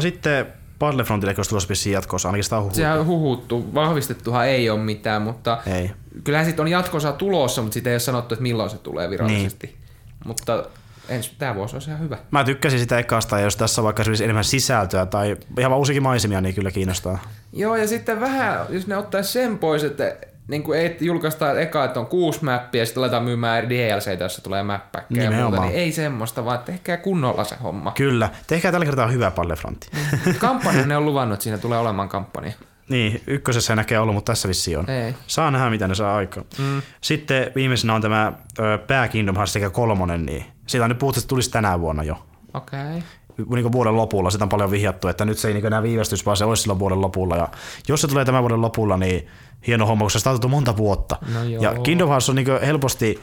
sitten 0.00 0.46
Battlefrontille, 0.78 1.34
kun 1.34 1.44
tulossa 1.48 1.68
vissiin 1.68 1.92
jatkossa, 1.92 2.28
ainakin 2.28 2.44
sitä 2.44 2.56
on 2.56 2.62
huhuttu. 2.62 2.76
sehän 2.76 3.00
on 3.00 3.06
huhuttu, 3.06 3.74
vahvistettuhan 3.74 4.46
ei 4.46 4.70
ole 4.70 4.80
mitään, 4.80 5.22
mutta 5.22 5.58
Ei. 5.66 5.90
kyllähän 6.24 6.46
sitten 6.46 6.62
on 6.62 6.68
jatkossa 6.68 7.12
tulossa, 7.12 7.62
mutta 7.62 7.72
siitä 7.74 7.90
ei 7.90 7.94
ole 7.94 8.00
sanottu, 8.00 8.34
että 8.34 8.42
milloin 8.42 8.70
se 8.70 8.78
tulee 8.78 9.10
virallisesti. 9.10 9.66
Niin. 9.66 9.78
Mutta 10.26 10.64
ensi, 11.08 11.32
tämä 11.38 11.54
vuosi 11.54 11.76
olisi 11.76 11.90
ihan 11.90 12.02
hyvä. 12.02 12.18
Mä 12.30 12.44
tykkäsin 12.44 12.78
sitä 12.78 12.98
ekasta, 12.98 13.40
jos 13.40 13.56
tässä 13.56 13.80
on 13.80 13.84
vaikka 13.84 14.02
esimerkiksi 14.02 14.24
enemmän 14.24 14.44
sisältöä 14.44 15.06
tai 15.06 15.36
ihan 15.58 15.70
vaan 15.70 15.78
uusikin 15.78 16.02
maisemia, 16.02 16.40
niin 16.40 16.54
kyllä 16.54 16.70
kiinnostaa. 16.70 17.18
Joo, 17.52 17.76
ja 17.76 17.88
sitten 17.88 18.20
vähän, 18.20 18.66
jos 18.68 18.86
ne 18.86 18.96
ottaisi 18.96 19.32
sen 19.32 19.58
pois, 19.58 19.84
että 19.84 20.16
niin 20.48 20.62
kuin 20.62 20.78
ei 20.78 20.96
julkaista 21.00 21.60
eka, 21.60 21.84
että 21.84 22.00
on 22.00 22.06
kuusi 22.06 22.44
mappia 22.44 22.82
ja 22.82 22.86
sitten 22.86 23.02
aletaan 23.02 23.24
myymään 23.24 23.68
DLCitä, 23.68 24.24
jossa 24.24 24.42
tulee 24.42 24.62
mappäkkejä 24.62 25.22
ja 25.22 25.30
muuta, 25.30 25.60
niin 25.60 25.74
ei 25.74 25.92
semmoista, 25.92 26.44
vaan 26.44 26.58
tehkää 26.58 26.96
kunnolla 26.96 27.44
se 27.44 27.56
homma. 27.62 27.92
Kyllä. 27.92 28.30
Tehkää 28.46 28.72
tällä 28.72 28.86
kertaa 28.86 29.06
hyvä 29.06 29.30
Battlefrontti. 29.30 29.88
Kampanja 30.38 30.86
ne 30.86 30.96
on 30.96 31.04
luvannut, 31.04 31.34
että 31.34 31.44
siinä 31.44 31.58
tulee 31.58 31.78
olemaan 31.78 32.08
kampanja. 32.08 32.52
niin, 32.88 33.22
ykkösessä 33.26 33.72
ei 33.72 33.76
näkee 33.76 33.98
ollut, 33.98 34.14
mutta 34.14 34.32
tässä 34.32 34.48
vissi 34.48 34.76
on. 34.76 34.90
Ei. 34.90 35.14
Saa 35.26 35.50
nähdä, 35.50 35.70
mitä 35.70 35.88
ne 35.88 35.94
saa 35.94 36.16
aikaan. 36.16 36.46
Mm. 36.58 36.82
Sitten 37.00 37.52
viimeisenä 37.54 37.94
on 37.94 38.02
tämä 38.02 38.32
pää 38.86 39.08
Kingdom 39.08 39.36
Hearts 39.36 39.52
sekä 39.52 39.70
kolmonen, 39.70 40.26
niin 40.26 40.53
siitä 40.66 40.84
on 40.84 40.90
nyt 40.90 40.98
puhuttu, 40.98 41.20
että 41.20 41.28
tulisi 41.28 41.50
tänä 41.50 41.80
vuonna 41.80 42.02
jo. 42.02 42.26
Okei. 42.54 42.98
Okay. 43.38 43.62
niin 43.62 43.72
vuoden 43.72 43.96
lopulla, 43.96 44.30
sitä 44.30 44.44
on 44.44 44.48
paljon 44.48 44.70
vihjattu, 44.70 45.08
että 45.08 45.24
nyt 45.24 45.38
se 45.38 45.48
ei 45.48 45.54
niin 45.54 45.66
enää 45.66 45.82
viivästys, 45.82 46.26
vaan 46.26 46.36
se 46.36 46.44
olisi 46.44 46.62
silloin 46.62 46.78
vuoden 46.78 47.00
lopulla. 47.00 47.36
Ja 47.36 47.48
jos 47.88 48.00
se 48.00 48.08
tulee 48.08 48.24
tämän 48.24 48.42
vuoden 48.42 48.60
lopulla, 48.60 48.96
niin 48.96 49.26
hieno 49.66 49.86
homma, 49.86 50.04
koska 50.04 50.18
se 50.18 50.28
on 50.28 50.50
monta 50.50 50.76
vuotta. 50.76 51.16
No 51.34 51.44
joo. 51.44 51.62
ja 51.62 51.74
Kingdom 51.74 52.08
Hearts 52.08 52.28
on 52.28 52.36
niin 52.36 52.60
helposti 52.66 53.20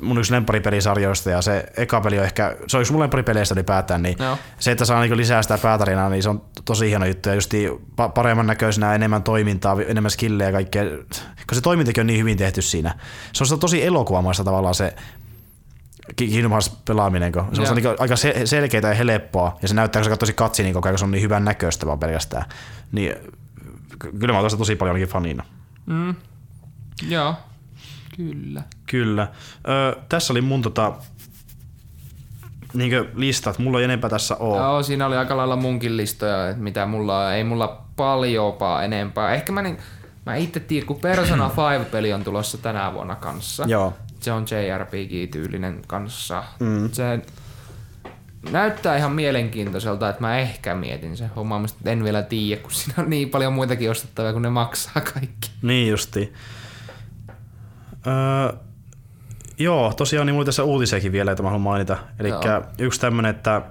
mun 0.00 0.18
yksi 0.18 0.32
lempparipelisarjoista 0.32 1.30
ja 1.30 1.42
se 1.42 1.64
eka 1.76 2.00
peli 2.00 2.18
on 2.18 2.24
ehkä, 2.24 2.56
se 2.66 2.76
on 2.76 2.80
yksi 2.80 2.92
mun 2.92 3.00
lempparipeleistä 3.00 3.54
ylipäätään, 3.54 4.02
niin 4.02 4.16
Joo. 4.18 4.38
se, 4.58 4.70
että 4.70 4.84
saa 4.84 5.00
niin 5.00 5.16
lisää 5.16 5.42
sitä 5.42 5.58
päätarinaa, 5.58 6.08
niin 6.08 6.22
se 6.22 6.28
on 6.28 6.42
tosi 6.64 6.88
hieno 6.88 7.06
juttu 7.06 7.28
ja 7.28 7.34
just 7.34 7.54
pa- 8.00 8.12
paremman 8.14 8.46
näköisenä, 8.46 8.94
enemmän 8.94 9.22
toimintaa, 9.22 9.76
enemmän 9.86 10.10
skillejä 10.10 10.48
ja 10.48 10.52
kaikkea, 10.52 10.84
kun 11.48 11.54
se 11.54 11.60
toimintakin 11.60 12.00
on 12.00 12.06
niin 12.06 12.20
hyvin 12.20 12.38
tehty 12.38 12.62
siinä. 12.62 12.94
Se 13.32 13.44
on 13.44 13.46
sitä 13.46 13.60
tosi 13.60 13.84
elokuvamaista 13.84 14.44
tavallaan 14.44 14.74
se 14.74 14.94
Kingdom 16.16 16.50
Hearts 16.50 16.68
pelaaminen, 16.84 17.32
kun 17.32 17.44
se 17.52 17.62
on 17.62 17.76
niin 17.76 17.86
aika 17.98 18.16
se- 18.16 18.46
selkeää 18.46 18.88
ja 18.88 18.94
helppoa, 18.94 19.58
ja 19.62 19.68
se 19.68 19.74
näyttää, 19.74 20.00
kun 20.00 20.04
sä 20.04 20.10
katsoi 20.10 20.34
katsi 20.34 20.62
niin 20.62 20.74
koko 20.74 20.88
ajan, 20.88 20.92
kun 20.92 20.98
se 20.98 21.04
on 21.04 21.10
niin 21.10 21.22
hyvän 21.22 21.44
näköistä 21.44 21.86
vaan 21.86 21.98
pelkästään. 21.98 22.44
Niin 22.92 23.14
ky- 23.98 24.12
kyllä 24.18 24.32
mä 24.34 24.40
oon 24.40 24.58
tosi 24.58 24.76
paljon 24.76 24.94
ainakin 24.96 25.12
fanina. 25.12 25.44
Mm. 25.86 26.14
Joo. 27.08 27.34
Kyllä. 28.16 28.62
Kyllä. 28.86 29.28
Ö, 29.68 29.96
tässä 30.08 30.32
oli 30.32 30.40
mun 30.40 30.62
tota, 30.62 30.92
niinkö 32.74 33.06
listat. 33.14 33.58
Mulla 33.58 33.78
ei 33.78 33.84
enempää 33.84 34.10
tässä 34.10 34.36
oo. 34.36 34.58
Joo, 34.58 34.82
siinä 34.82 35.06
oli 35.06 35.16
aika 35.16 35.36
lailla 35.36 35.56
munkin 35.56 35.96
listoja, 35.96 36.48
että 36.50 36.62
mitä 36.62 36.86
mulla 36.86 37.26
on. 37.26 37.32
Ei 37.32 37.44
mulla 37.44 37.82
paljopa 37.96 38.82
enempää. 38.82 39.34
Ehkä 39.34 39.52
mä, 39.52 39.62
niin, 39.62 39.78
mä 40.26 40.36
itse 40.36 40.60
tiedän, 40.60 40.86
kun 40.86 41.00
Persona 41.00 41.48
5-peli 41.82 42.12
on 42.12 42.24
tulossa 42.24 42.58
tänä 42.58 42.92
vuonna 42.92 43.14
kanssa. 43.16 43.64
Joo. 43.66 43.92
Se 44.24 44.32
on 44.32 44.44
JRPG-tyylinen 44.44 45.82
kanssa. 45.86 46.44
Mm. 46.60 46.90
Se 46.92 47.20
näyttää 48.50 48.96
ihan 48.96 49.12
mielenkiintoiselta, 49.12 50.08
että 50.08 50.20
mä 50.20 50.38
ehkä 50.38 50.74
mietin 50.74 51.16
sen 51.16 51.30
hommaa, 51.36 51.58
mutta 51.58 51.90
en 51.90 52.04
vielä 52.04 52.22
tiedä, 52.22 52.62
kun 52.62 52.70
siinä 52.70 53.02
on 53.02 53.10
niin 53.10 53.30
paljon 53.30 53.52
muitakin 53.52 53.90
ostettavia, 53.90 54.32
kun 54.32 54.42
ne 54.42 54.50
maksaa 54.50 55.02
kaikki. 55.12 55.50
Niin 55.62 55.90
justi. 55.90 56.32
Öö, 58.06 58.58
joo, 59.58 59.92
tosiaan 59.92 60.26
niin 60.26 60.34
mulla 60.34 60.44
tässä 60.44 60.64
uutisiakin 60.64 61.12
vielä, 61.12 61.32
että 61.32 61.42
mä 61.42 61.48
haluan 61.48 61.62
mainita. 61.62 61.96
Eli 62.18 62.30
yksi 62.78 63.00
tämmönen, 63.00 63.30
että 63.30 63.62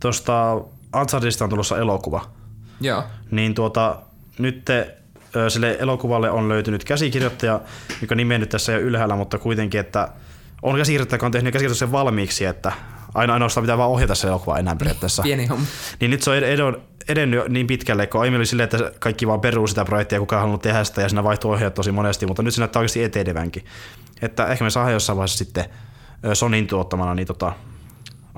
tuosta 0.00 0.54
Unchartedista 1.00 1.44
on 1.44 1.50
tulossa 1.50 1.78
elokuva. 1.78 2.30
Joo. 2.80 3.04
Niin 3.30 3.54
tuota, 3.54 4.02
nyt 4.38 4.64
te, 4.64 4.97
sille 5.48 5.76
elokuvalle 5.80 6.30
on 6.30 6.48
löytynyt 6.48 6.84
käsikirjoittaja, 6.84 7.60
joka 8.00 8.14
nimeä 8.14 8.38
nyt 8.38 8.48
tässä 8.48 8.72
ole 8.72 8.80
ylhäällä, 8.80 9.16
mutta 9.16 9.38
kuitenkin, 9.38 9.80
että 9.80 10.08
on 10.62 10.76
käsikirjoittaja, 10.76 11.16
joka 11.16 11.26
on 11.26 11.32
tehnyt 11.32 11.52
käsikirjoituksen 11.52 11.92
valmiiksi, 11.92 12.44
että 12.44 12.72
aina 13.14 13.32
ainoastaan 13.32 13.62
pitää 13.62 13.78
vaan 13.78 13.90
ohjata 13.90 14.14
se 14.14 14.28
elokuva 14.28 14.58
enää 14.58 14.76
periaatteessa. 14.76 15.22
Pieni 15.22 15.46
homma. 15.46 15.66
Niin 16.00 16.10
nyt 16.10 16.22
se 16.22 16.30
on 16.30 16.36
ed- 16.36 16.80
edennyt 17.08 17.48
niin 17.48 17.66
pitkälle, 17.66 18.06
kun 18.06 18.20
aiemmin 18.20 18.38
oli 18.38 18.46
silleen, 18.46 18.64
että 18.64 18.92
kaikki 18.98 19.26
vaan 19.26 19.40
peruu 19.40 19.66
sitä 19.66 19.84
projektia 19.84 20.16
ja 20.16 20.20
kukaan 20.20 20.38
ei 20.38 20.40
halunnut 20.40 20.62
tehdä 20.62 20.84
sitä 20.84 21.02
ja 21.02 21.08
siinä 21.08 21.24
vaihtui 21.24 21.52
ohjaajat 21.52 21.74
tosi 21.74 21.92
monesti, 21.92 22.26
mutta 22.26 22.42
nyt 22.42 22.54
se 22.54 22.60
näyttää 22.60 22.80
oikeasti 22.80 23.04
etenevänkin. 23.04 23.64
Että 24.22 24.46
ehkä 24.46 24.64
me 24.64 24.70
saadaan 24.70 24.92
jossain 24.92 25.16
vaiheessa 25.16 25.38
sitten 25.38 25.64
Sonin 26.34 26.66
tuottamana, 26.66 27.14
niin 27.14 27.26
tota, 27.26 27.52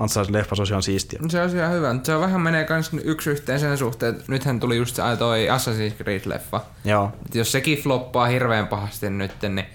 Uncharted 0.01 0.33
leffa, 0.33 0.55
se 0.55 0.63
ihan 0.63 0.83
siistiä. 0.83 1.19
Se 1.29 1.41
on 1.41 1.49
ihan 1.49 1.71
hyvä. 1.71 1.95
Se 2.03 2.15
on 2.15 2.21
vähän 2.21 2.41
menee 2.41 2.63
kans 2.63 2.91
yksi 3.03 3.29
yhteen 3.29 3.59
sen 3.59 3.77
suhteen, 3.77 4.15
että 4.15 4.23
nythän 4.27 4.59
tuli 4.59 4.77
just 4.77 4.95
se 4.95 5.01
toi 5.19 5.47
Assassin's 5.47 6.03
Creed-leffa. 6.03 6.59
Joo, 6.85 7.11
Et 7.25 7.35
jos 7.35 7.51
sekin 7.51 7.77
floppaa 7.77 8.25
hirveän 8.25 8.67
pahasti 8.67 9.09
nyt, 9.09 9.31
niin 9.41 9.65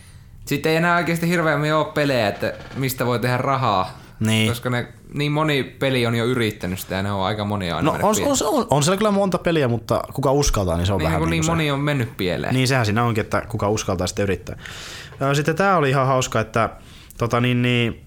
sitten 0.45 0.71
ei 0.71 0.77
enää 0.77 0.97
oikeasti 0.97 1.29
hirveämmin 1.29 1.75
ole 1.75 1.85
pelejä, 1.85 2.29
että 2.29 2.55
mistä 2.77 3.07
voi 3.07 3.19
tehdä 3.19 3.37
rahaa. 3.37 3.99
Niin. 4.21 4.49
Koska 4.49 4.71
ne, 4.71 4.89
niin 5.15 5.33
moni 5.33 5.63
peli 5.65 6.07
on 6.07 6.15
jo 6.15 6.25
yrittänyt 6.25 6.79
sitä 6.79 6.95
ja 6.95 7.03
ne 7.03 7.13
on 7.13 7.25
aika 7.25 7.45
monia 7.45 7.77
aina 7.77 7.87
no 7.87 8.09
on, 8.09 8.15
pieleen. 8.15 8.37
on, 8.45 8.55
on, 8.55 8.67
on, 8.71 8.83
siellä 8.83 8.99
kyllä 8.99 9.11
monta 9.11 9.39
peliä, 9.39 9.69
mutta 9.69 10.01
kuka 10.13 10.33
uskaltaa, 10.33 10.77
niin 10.77 10.87
se 10.87 10.93
on 10.93 10.99
niin, 10.99 11.07
vähän 11.07 11.21
kun 11.21 11.31
niin, 11.31 11.37
niin 11.37 11.45
se. 11.45 11.51
moni 11.51 11.71
on 11.71 11.81
mennyt 11.81 12.17
pieleen. 12.17 12.55
Niin 12.55 12.69
sehän 12.69 12.87
siinä 12.87 13.05
onkin, 13.05 13.25
että 13.25 13.43
kuka 13.49 13.69
uskaltaa 13.69 14.07
sitten 14.07 14.23
yrittää. 14.23 14.59
Sitten 15.35 15.57
tää 15.57 15.77
oli 15.77 15.91
ihan 15.91 16.07
hauska, 16.07 16.41
että 16.41 16.71
tota 17.19 17.41
niin, 17.41 17.63
niin, 17.63 18.06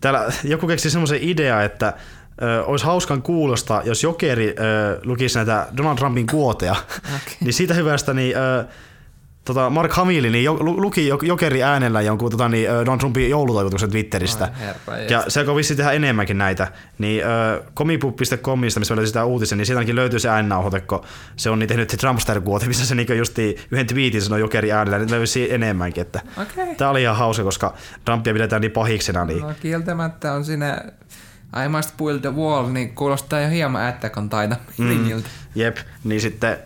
täällä 0.00 0.32
joku 0.44 0.66
keksi 0.66 0.90
semmoisen 0.90 1.18
idea, 1.22 1.62
että 1.62 1.92
ö, 2.42 2.64
olisi 2.64 2.84
hauskan 2.86 3.22
kuulosta, 3.22 3.82
jos 3.84 4.02
Jokeri 4.02 4.48
ö, 4.48 5.00
lukisi 5.04 5.38
näitä 5.38 5.66
Donald 5.76 5.96
Trumpin 5.98 6.26
kuoteja. 6.26 6.76
Okei. 6.98 7.36
niin 7.40 7.52
siitä 7.52 7.74
hyvästä 7.74 8.14
niin, 8.14 8.36
ö, 8.36 8.64
tota 9.44 9.70
Mark 9.70 9.92
Hamill 9.92 10.30
niin 10.30 10.44
jo, 10.44 10.56
lu- 10.60 10.80
luki 10.80 11.08
jo- 11.08 11.18
Jokeri 11.22 11.62
äänellä 11.62 12.00
jonkun 12.00 12.30
tota, 12.30 12.48
niin, 12.48 12.68
Donald 12.70 12.98
Trumpin 12.98 13.30
joulutoivotuksen 13.30 13.90
Twitteristä. 13.90 14.44
Ai 14.44 14.50
herra 14.60 14.98
Ja 14.98 15.24
se 15.28 15.40
alkoi 15.40 15.56
vissiin 15.56 15.76
tehdä 15.76 15.92
enemmänkin 15.92 16.38
näitä, 16.38 16.72
niin 16.98 17.22
komipu.comista, 17.74 18.80
missä 18.80 18.96
löytyy 18.96 19.06
sitä 19.06 19.24
uutisen, 19.24 19.58
niin 19.58 19.66
sieltä 19.66 19.78
ainakin 19.78 19.96
löytyy 19.96 20.18
se 20.18 20.28
äännauhoite, 20.28 20.80
kun 20.80 21.02
se 21.36 21.50
on 21.50 21.58
niin 21.58 21.68
tehnyt 21.68 21.88
Trumpster 21.88 22.40
kuote, 22.40 22.66
missä 22.66 22.86
se 22.86 22.94
niin 22.94 23.18
justiin 23.18 23.56
yhden 23.70 23.86
tweetin 23.86 24.22
sanoi 24.22 24.40
jokeri 24.40 24.72
äänellä, 24.72 24.98
niin 24.98 25.10
löytyy 25.10 25.54
enemmänkin. 25.54 26.00
Että 26.00 26.20
Okei. 26.42 26.74
Tämä 26.74 26.90
oli 26.90 27.02
ihan 27.02 27.16
hauska, 27.16 27.44
koska 27.44 27.74
Trumpia 28.04 28.32
pidetään 28.32 28.62
niin 28.62 28.72
pahiksena, 28.72 29.24
niin 29.24 29.42
No 29.42 29.54
kieltämättä 29.60 30.32
on 30.32 30.44
siinä 30.44 30.84
I 31.64 31.68
must 31.68 31.96
build 31.96 32.20
the 32.20 32.34
wall, 32.34 32.68
niin 32.68 32.94
kuulostaa 32.94 33.40
jo 33.40 33.48
hieman 33.48 33.88
Attack 33.88 34.16
on 34.16 34.30
Titan 34.30 34.56
mm. 34.78 35.22
jep, 35.54 35.76
niin 36.04 36.20
sitten 36.20 36.58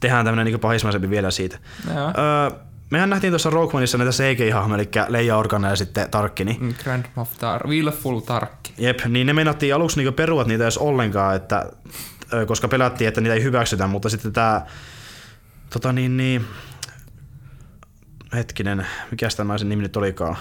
tehdään 0.00 0.24
tämmöinen 0.24 0.52
niin 0.52 0.60
pahismaisempi 0.60 1.10
vielä 1.10 1.30
siitä. 1.30 1.58
Joo. 1.94 2.06
Öö, 2.06 2.58
mehän 2.90 3.10
nähtiin 3.10 3.30
tuossa 3.30 3.50
Rogue 3.50 3.76
Oneissa 3.76 3.98
näitä 3.98 4.12
CGI-hahmoja, 4.12 4.74
eli 4.74 4.90
Leija 5.08 5.36
Organa 5.36 5.68
ja 5.68 5.76
sitten 5.76 6.10
Tarkkini. 6.10 6.56
Mm, 6.60 6.74
Grand 6.84 7.04
Moff 7.14 7.32
Tar- 7.32 7.68
Willful 7.68 8.20
Tarkki. 8.20 8.74
Jep, 8.78 9.00
niin 9.08 9.26
ne 9.26 9.32
meinattiin 9.32 9.74
aluksi 9.74 9.96
niinku 9.96 10.12
perua 10.12 10.44
niitä 10.44 10.64
edes 10.64 10.78
ollenkaan, 10.78 11.36
että, 11.36 11.66
koska 12.46 12.68
pelättiin, 12.68 13.08
että 13.08 13.20
niitä 13.20 13.34
ei 13.34 13.42
hyväksytä, 13.42 13.86
mutta 13.86 14.08
sitten 14.08 14.32
tämä 14.32 14.66
tota 15.70 15.92
niin, 15.92 16.16
niin, 16.16 16.46
hetkinen, 18.34 18.86
mikä 19.10 19.30
sitä 19.30 19.44
naisen 19.44 19.68
nimi 19.68 19.82
nyt 19.82 19.96
olikaan? 19.96 20.36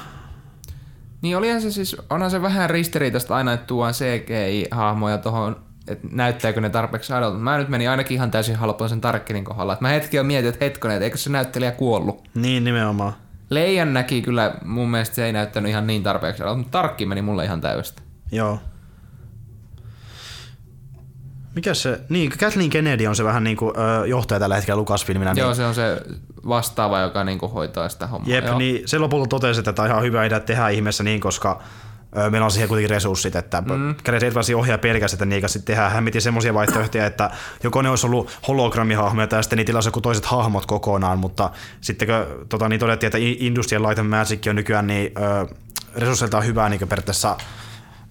Niin 1.22 1.38
olihan 1.38 1.62
se 1.62 1.72
siis, 1.72 1.96
onhan 2.10 2.32
se 2.32 2.42
vähän 2.42 2.70
ristiriitaista 2.70 3.36
aina, 3.36 3.54
että 3.54 3.66
tuodaan 3.66 3.94
CGI-hahmoja 3.94 5.18
tuohon, 5.18 5.62
että 5.88 6.08
näyttääkö 6.12 6.62
ne 6.62 6.70
tarpeeksi 6.70 7.14
adolta. 7.14 7.38
Mä 7.38 7.58
nyt 7.58 7.70
menin 7.70 7.90
ainakin 7.90 8.16
ihan 8.16 8.32
täysin 8.32 8.56
halpoon 8.56 8.90
sen 8.90 9.02
Tarkkinin 9.02 9.44
kohdalla. 9.44 9.74
Et 9.74 9.82
mä 9.82 9.88
hetki 9.88 10.18
jo 10.18 10.24
mietin, 10.24 10.50
että 10.50 10.66
hetkonen, 10.66 10.98
että 10.98 11.04
eikö 11.06 11.18
se 11.18 11.30
näyttelijä 11.30 11.72
kuollut. 11.72 12.28
Niin, 12.36 12.64
nimenomaan. 12.64 13.14
Leijan 13.50 13.94
näki 13.94 14.22
kyllä, 14.22 14.54
mun 14.66 14.92
mielestä 14.92 15.16
se 15.16 15.26
ei 15.26 15.34
näyttänyt 15.34 15.70
ihan 15.70 15.88
niin 15.88 16.04
tarpeeksi 16.04 16.44
adolta, 16.44 16.58
mutta 16.58 16.72
Tarkki 16.72 17.06
meni 17.06 17.22
mulle 17.22 17.46
ihan 17.46 17.62
täydestä. 17.62 18.02
Joo. 18.32 18.60
Mikä 21.56 21.74
se, 21.74 22.00
niin 22.10 22.32
Kathleen 22.40 22.70
Kennedy 22.70 23.06
on 23.08 23.16
se 23.16 23.24
vähän 23.24 23.44
niin 23.44 23.58
kuin, 23.58 23.74
ö, 23.78 24.08
johtaja 24.08 24.40
tällä 24.40 24.56
hetkellä 24.56 24.80
Lucasfilmina. 24.80 25.34
Joo, 25.36 25.48
Niin, 25.48 25.56
se 25.56 25.66
on 25.66 25.76
se 25.76 26.02
vastaava, 26.48 27.00
joka 27.00 27.24
niinku 27.24 27.48
hoitaa 27.48 27.90
sitä 27.90 28.08
hommaa. 28.08 28.34
jep, 28.34 28.46
Joo. 28.46 28.58
niin 28.58 28.88
se 28.88 28.98
lopulta 29.00 29.28
totesi, 29.30 29.60
että 29.60 29.74
tämä 29.74 29.84
on 29.86 29.90
ihan 29.92 30.04
hyvä 30.04 30.26
idea 30.26 30.40
tehdä 30.40 30.70
ihmeessä 30.70 31.04
niin, 31.04 31.20
koska 31.22 31.62
meillä 32.30 32.46
on 32.46 32.52
siihen 32.52 32.68
kuitenkin 32.68 32.90
resurssit, 32.90 33.36
että 33.36 33.62
mm. 33.62 33.96
Gareth 34.06 34.26
Edwardsin 34.26 34.56
ohjaa 34.56 34.78
pelkästään, 34.78 35.16
että 35.16 35.26
niitä 35.26 35.48
sitten 35.48 35.76
tehdään. 35.76 35.92
Hän 35.92 36.08
semmoisia 36.20 36.54
vaihtoehtoja, 36.54 37.06
että 37.06 37.30
joko 37.64 37.82
ne 37.82 37.90
olisi 37.90 38.08
ollut 38.08 38.40
hologrammihahmoja 38.48 39.28
tai 39.28 39.44
sitten 39.44 39.58
niitä 39.58 39.74
olisi 39.74 39.88
joku 39.88 40.02
toiset 40.02 40.26
hahmot 40.26 40.66
kokonaan, 40.66 41.20
mutta 41.20 41.52
sitten 41.82 42.08
kun 42.08 42.48
tota, 42.50 42.70
niin 42.70 42.80
todettiin, 42.80 43.08
että 43.08 43.18
Industrial 43.22 43.84
Light 43.84 44.00
and 44.00 44.10
Magic 44.10 44.48
on 44.50 44.56
nykyään 44.56 44.88
niin 44.88 45.12
ö, 45.18 45.56
resursseiltaan 45.96 46.46
hyvää 46.46 46.70
niin 46.70 46.88
periaatteessa 46.88 47.38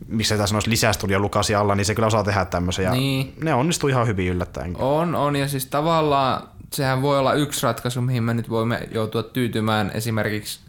missä 0.09 0.37
tässä 0.37 0.47
sanoisi 0.47 0.71
lisästudio 0.71 1.19
lukasi 1.19 1.55
alla, 1.55 1.75
niin 1.75 1.85
se 1.85 1.95
kyllä 1.95 2.07
osaa 2.07 2.25
tehdä 2.25 2.45
tämmöisen. 2.45 2.85
Ja 2.85 2.91
Niin. 2.91 3.35
Ne 3.43 3.55
onnistuu 3.55 3.89
ihan 3.89 4.07
hyvin 4.07 4.29
yllättäen. 4.29 4.77
On, 4.79 5.15
on, 5.15 5.37
ja 5.37 5.49
siis 5.49 5.67
tavallaan 5.67 6.49
sehän 6.73 7.03
voi 7.03 7.19
olla 7.19 7.33
yksi 7.33 7.67
ratkaisu, 7.67 8.01
mihin 8.01 8.23
me 8.23 8.35
nyt 8.35 8.51
voimme 8.51 8.89
joutua 8.93 9.23
tyytymään 9.23 9.91
esimerkiksi 9.95 10.61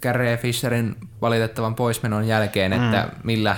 Carrie 0.00 0.36
Fisherin 0.36 0.96
valitettavan 1.20 1.74
poismenon 1.74 2.28
jälkeen, 2.28 2.72
mm. 2.72 2.84
että 2.84 3.08
millä 3.24 3.56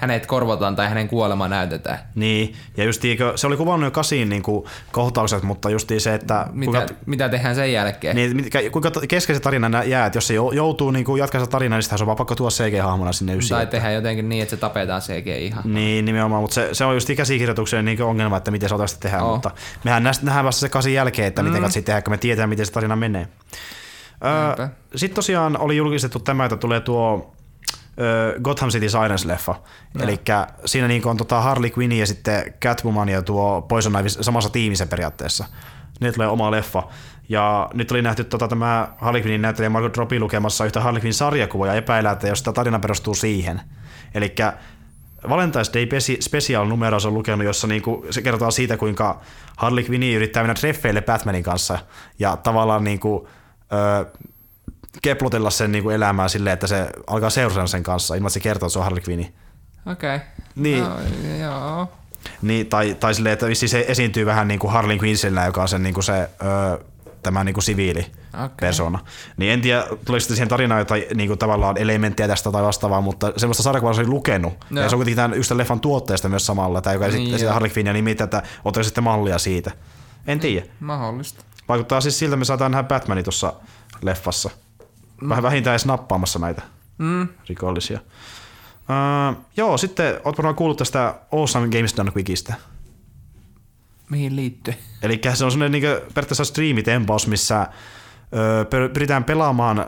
hänet 0.00 0.26
korvataan 0.26 0.76
tai 0.76 0.88
hänen 0.88 1.08
kuolema 1.08 1.48
näytetään. 1.48 1.98
Niin, 2.14 2.54
ja 2.76 2.84
just 2.84 3.02
se 3.36 3.46
oli 3.46 3.56
kuvannut 3.56 3.86
jo 3.86 3.90
kasiin 3.90 4.28
niin 4.28 4.42
kuin, 4.42 4.64
kohtaukset, 4.92 5.42
mutta 5.42 5.70
just 5.70 5.92
se, 5.98 6.14
että 6.14 6.46
Mitä, 6.52 6.78
kuinka, 6.78 6.94
mitä 7.06 7.28
tehdään 7.28 7.54
sen 7.54 7.72
jälkeen? 7.72 8.16
niin, 8.16 8.50
kuinka 8.72 8.90
kesken 9.08 9.36
se 9.36 9.40
tarina 9.40 9.84
jää, 9.84 10.06
että 10.06 10.16
jos 10.16 10.26
se 10.26 10.34
jou- 10.34 10.54
joutuu 10.54 10.90
niin 10.90 11.04
jatkaa 11.18 11.40
sitä 11.40 11.50
tarinaa, 11.50 11.76
niin 11.76 11.82
sitä 11.82 11.96
se 11.96 12.02
on 12.02 12.06
vaan 12.06 12.16
pakko 12.16 12.34
tuoda 12.34 12.50
CG-hahmona 12.50 13.12
sinne 13.12 13.34
ysiin. 13.34 13.56
tai 13.56 13.66
tehdään 13.66 13.94
jotenkin 13.94 14.28
niin, 14.28 14.42
että 14.42 14.56
se 14.56 14.60
tapetaan 14.60 15.00
CG 15.02 15.26
ihan. 15.26 15.62
Niin, 15.74 16.04
nimenomaan, 16.04 16.42
mutta 16.42 16.54
se, 16.54 16.68
se 16.72 16.84
on 16.84 16.94
just 16.94 17.10
käsikirjoituksen 17.16 17.84
niin 17.84 18.02
ongelma, 18.02 18.36
että 18.36 18.50
miten 18.50 18.68
se 18.68 18.74
otaisi 18.74 18.94
sitä 18.94 19.02
tehdä, 19.02 19.22
Oo. 19.22 19.32
mutta 19.32 19.50
mehän 19.84 20.02
nähdään 20.02 20.44
vasta 20.44 20.60
se 20.60 20.68
kasin 20.68 20.94
jälkeen, 20.94 21.28
että 21.28 21.42
miten 21.42 21.62
katsi 21.62 21.82
tehdä, 21.82 22.02
kun 22.02 22.12
me 22.12 22.18
tietää, 22.18 22.46
miten 22.46 22.66
se 22.66 22.72
tarina 22.72 22.96
menee. 22.96 23.28
Sitten 24.96 25.14
tosiaan 25.14 25.60
oli 25.60 25.76
julkistettu 25.76 26.18
tämä, 26.18 26.44
että 26.44 26.56
tulee 26.56 26.80
tuo 26.80 27.34
Gotham 28.42 28.70
City 28.70 28.86
Sirens-leffa. 28.86 29.54
Eli 30.00 30.20
siinä 30.64 30.88
niin 30.88 31.06
on 31.06 31.16
tota 31.16 31.40
Harley 31.40 31.70
Quinn 31.78 31.92
ja 31.92 32.06
sitten 32.06 32.54
Catwoman 32.60 33.08
ja 33.08 33.22
tuo 33.22 33.62
Poison 33.62 34.00
Ivy 34.00 34.08
samassa 34.08 34.50
tiimissä 34.50 34.86
periaatteessa. 34.86 35.44
Ne 36.00 36.12
tulee 36.12 36.28
oma 36.28 36.50
leffa. 36.50 36.82
Ja 37.28 37.70
nyt 37.74 37.90
oli 37.90 38.02
nähty 38.02 38.24
tota, 38.24 38.48
tämä 38.48 38.88
Harley 38.98 39.22
Quinnin 39.22 39.42
näyttelijä 39.42 39.70
Margot 39.70 39.96
Robbie 39.96 40.20
lukemassa 40.20 40.64
yhtä 40.64 40.80
Harley 40.80 41.02
Quinn 41.02 41.14
sarjakuvaa 41.14 41.66
ja 41.66 41.74
epäillä, 41.74 42.10
että 42.10 42.28
jos 42.28 42.42
tämä 42.42 42.52
tarina 42.52 42.78
perustuu 42.78 43.14
siihen. 43.14 43.60
Eli 44.14 44.34
Valentine's 45.24 45.74
Day 45.74 46.00
Special 46.20 46.66
numero 46.66 46.98
on 47.06 47.14
lukenut, 47.14 47.46
jossa 47.46 47.66
niinku, 47.66 48.06
se 48.10 48.22
kertoo 48.22 48.50
siitä, 48.50 48.76
kuinka 48.76 49.20
Harley 49.56 49.84
Quinn 49.90 50.02
yrittää 50.02 50.42
mennä 50.42 50.54
treffeille 50.54 51.02
Batmanin 51.02 51.42
kanssa 51.42 51.78
ja 52.18 52.36
tavallaan 52.36 52.84
niinku, 52.84 53.28
ö, 53.72 54.06
keplotella 55.02 55.50
sen 55.50 55.72
niinku 55.72 55.90
elämää 55.90 56.28
silleen, 56.28 56.54
että 56.54 56.66
se 56.66 56.86
alkaa 57.06 57.30
seurata 57.30 57.66
sen 57.66 57.82
kanssa, 57.82 58.14
ilman 58.14 58.26
että 58.26 58.34
se 58.34 58.40
kertoo, 58.40 58.66
että 58.66 58.72
se 58.72 58.78
on 58.78 58.84
Harley 58.84 59.02
Quinn. 59.08 59.26
Okei. 59.86 60.16
Okay. 60.16 60.26
Niin. 60.54 60.84
No, 60.84 60.96
joo. 61.40 61.88
Niin, 62.42 62.66
tai, 62.66 62.96
tai 63.00 63.14
silleen, 63.14 63.32
että 63.32 63.46
vissiin 63.46 63.70
se 63.70 63.84
esiintyy 63.88 64.26
vähän 64.26 64.48
niin 64.48 64.60
kuin 64.60 64.72
Harley 64.72 64.98
Quinnsillä, 64.98 65.44
joka 65.46 65.62
on 65.62 65.68
sen, 65.68 65.82
niin 65.82 65.94
kuin 65.94 66.04
se, 66.04 66.30
ö, 66.42 66.84
tämä 67.22 67.44
niin 67.44 67.54
kuin 67.54 67.64
siviili 67.64 68.00
Okei. 68.44 68.56
persona. 68.60 68.98
Niin 69.36 69.52
en 69.52 69.60
tiedä, 69.60 69.84
tuliko 70.04 70.20
sitten 70.20 70.36
siihen 70.36 70.48
tarinaan 70.48 70.78
jotain 70.78 71.04
niin 71.14 71.28
kuin 71.28 71.38
tavallaan 71.38 71.76
elementtejä 71.78 72.28
tästä 72.28 72.50
tai 72.52 72.62
vastaavaa, 72.62 73.00
mutta 73.00 73.32
semmoista 73.36 73.62
sarjakuvaa 73.62 73.94
se 73.94 74.00
oli 74.00 74.08
lukenut. 74.08 74.52
Joo. 74.70 74.82
Ja 74.82 74.88
se 74.88 74.94
on 74.94 74.98
kuitenkin 74.98 75.16
tämän, 75.16 75.30
tämän 75.48 75.58
leffan 75.58 75.80
tuotteesta 75.80 76.28
myös 76.28 76.46
samalla, 76.46 76.80
tai 76.80 76.94
joka 76.94 77.08
Niin, 77.08 77.34
esittää. 77.34 77.54
Harley 77.54 77.70
Quinnia 77.76 77.92
nimittäin, 77.92 78.26
että 78.26 78.42
ottaisi 78.64 78.88
sitten 78.88 79.04
mallia 79.04 79.38
siitä. 79.38 79.70
En 80.26 80.40
tiedä. 80.40 80.66
Mahdollista. 80.80 81.44
Vaikuttaa 81.70 82.00
siis 82.00 82.18
siltä, 82.18 82.28
että 82.34 82.36
me 82.38 82.44
saadaan 82.44 82.70
nähdä 82.70 82.88
Batmanin 82.88 83.24
tuossa 83.24 83.52
leffassa. 84.02 84.50
Vähän 85.28 85.42
vähintään 85.42 85.72
edes 85.72 85.86
nappaamassa 85.86 86.38
näitä 86.38 86.62
Mm. 86.98 87.28
rikollisia. 87.48 88.00
Uh, 89.30 89.44
joo, 89.56 89.76
sitten 89.78 90.20
oot 90.24 90.38
varmaan 90.38 90.54
kuullut 90.54 90.78
tästä 90.78 91.14
Awesome 91.32 91.68
Games 91.68 91.96
Done 91.96 92.10
Quickistä. 92.16 92.54
Mihin 94.10 94.36
liittyy? 94.36 94.74
Eli 95.02 95.20
se 95.34 95.44
on 95.44 95.50
semmoinen 95.50 95.72
niin 95.82 95.96
periaatteessa 96.14 96.44
striimitempaus, 96.44 97.26
missä 97.26 97.66
ö, 98.60 98.64
per- 98.64 98.88
pyritään 98.88 99.24
pelaamaan 99.24 99.78
ö, 99.78 99.84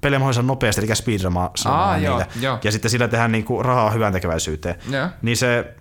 pelejä 0.00 0.18
mahdollisimman 0.18 0.46
nopeasti, 0.46 0.80
eli 0.84 0.96
speedrumaan 0.96 1.50
Aa, 1.64 1.98
joo, 1.98 2.22
joo. 2.40 2.58
Ja 2.64 2.72
sitten 2.72 2.90
sillä 2.90 3.08
tehdään 3.08 3.32
niinku 3.32 3.62
rahaa 3.62 3.90
hyvän 3.90 4.12
tekeväisyyteen. 4.12 4.74
Joo. 4.90 5.08
Niin 5.22 5.36
se 5.36 5.74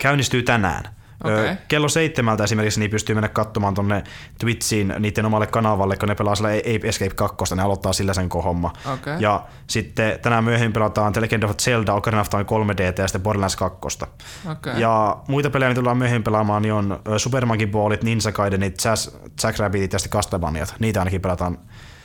käynnistyy 0.00 0.42
tänään. 0.42 0.93
Okei. 1.24 1.54
Kello 1.68 1.88
seitsemältä 1.88 2.44
esimerkiksi 2.44 2.80
niin 2.80 2.90
pystyy 2.90 3.14
mennä 3.14 3.28
katsomaan 3.28 3.74
tonne 3.74 4.04
Twitchiin 4.38 4.94
niiden 4.98 5.26
omalle 5.26 5.46
kanavalle, 5.46 5.96
kun 5.96 6.08
ne 6.08 6.14
pelaa 6.14 6.34
sillä 6.34 6.48
Ape 6.48 6.88
Escape 6.88 7.14
2, 7.14 7.54
ne 7.54 7.62
aloittaa 7.62 7.92
sillä 7.92 8.14
sen 8.14 8.28
kohomma. 8.28 8.72
Okei. 8.94 9.14
Ja 9.18 9.44
sitten 9.66 10.18
tänään 10.20 10.44
myöhemmin 10.44 10.72
pelataan 10.72 11.12
The 11.12 11.20
Legend 11.20 11.42
of 11.42 11.56
Zelda, 11.56 11.94
Ocarina 11.94 12.20
of 12.20 12.30
Time 12.30 12.42
3D 12.42 12.82
ja 12.98 13.08
sitten 13.08 13.22
Borderlands 13.22 13.56
2. 13.56 13.78
Okei. 14.50 14.80
Ja 14.80 15.16
muita 15.28 15.50
pelejä, 15.50 15.68
mitä 15.68 15.78
tullaan 15.78 15.98
myöhemmin 15.98 16.24
pelaamaan, 16.24 16.62
niin 16.62 16.72
on 16.72 17.00
Super 17.16 17.46
Monkey 17.46 17.66
Ballit, 17.66 18.02
Ninja 18.02 18.32
Gaidenit, 18.32 18.84
Jazz, 18.84 19.08
Jackrabbitit 19.42 19.92
ja 19.92 19.98
sitten 19.98 20.18
Castlevaniat. 20.18 20.74
Niitä 20.78 21.00
ainakin 21.00 21.20
pelataan. 21.20 21.58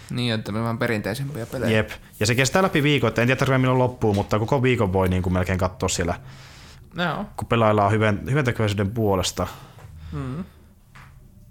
Niin, 0.10 0.34
että 0.34 0.52
me 0.52 0.62
vähän 0.62 0.78
perinteisempiä 0.78 1.46
pelejä. 1.46 1.78
Jep. 1.78 1.90
Ja 2.20 2.26
se 2.26 2.36
kestää 2.36 2.64
läpi 2.64 2.84
viikon, 2.84 3.08
että 3.08 3.22
en 3.22 3.28
tiedä 3.28 3.40
tarvitse 3.40 3.58
milloin 3.58 3.80
loppuu, 3.80 4.14
mutta 4.14 4.40
koko 4.40 4.64
viikon 4.64 4.94
voi 4.94 5.10
niin 5.10 5.22
kuin 5.22 5.34
melkein 5.34 5.60
katsoa 5.60 5.90
siellä, 5.90 6.16
Joo. 7.04 7.26
kun 7.38 7.48
pelaillaan 7.48 7.92
hyvän, 7.92 8.22
hyvän 8.30 8.46
tekeväisyyden 8.46 8.92
puolesta. 8.92 9.48
Mm. 10.12 10.40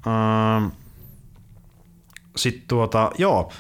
Ähm, 0.07 0.67
Sitten 2.37 2.69
tuota, 2.69 3.11
joo. 3.19 3.53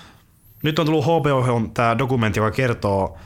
Nyt 0.62 0.78
on 0.78 0.86
tullut 0.86 1.04
HBO 1.04 1.70
tämä 1.74 1.98
dokumentti, 1.98 2.40
joka 2.40 2.50
kertoo 2.50 3.18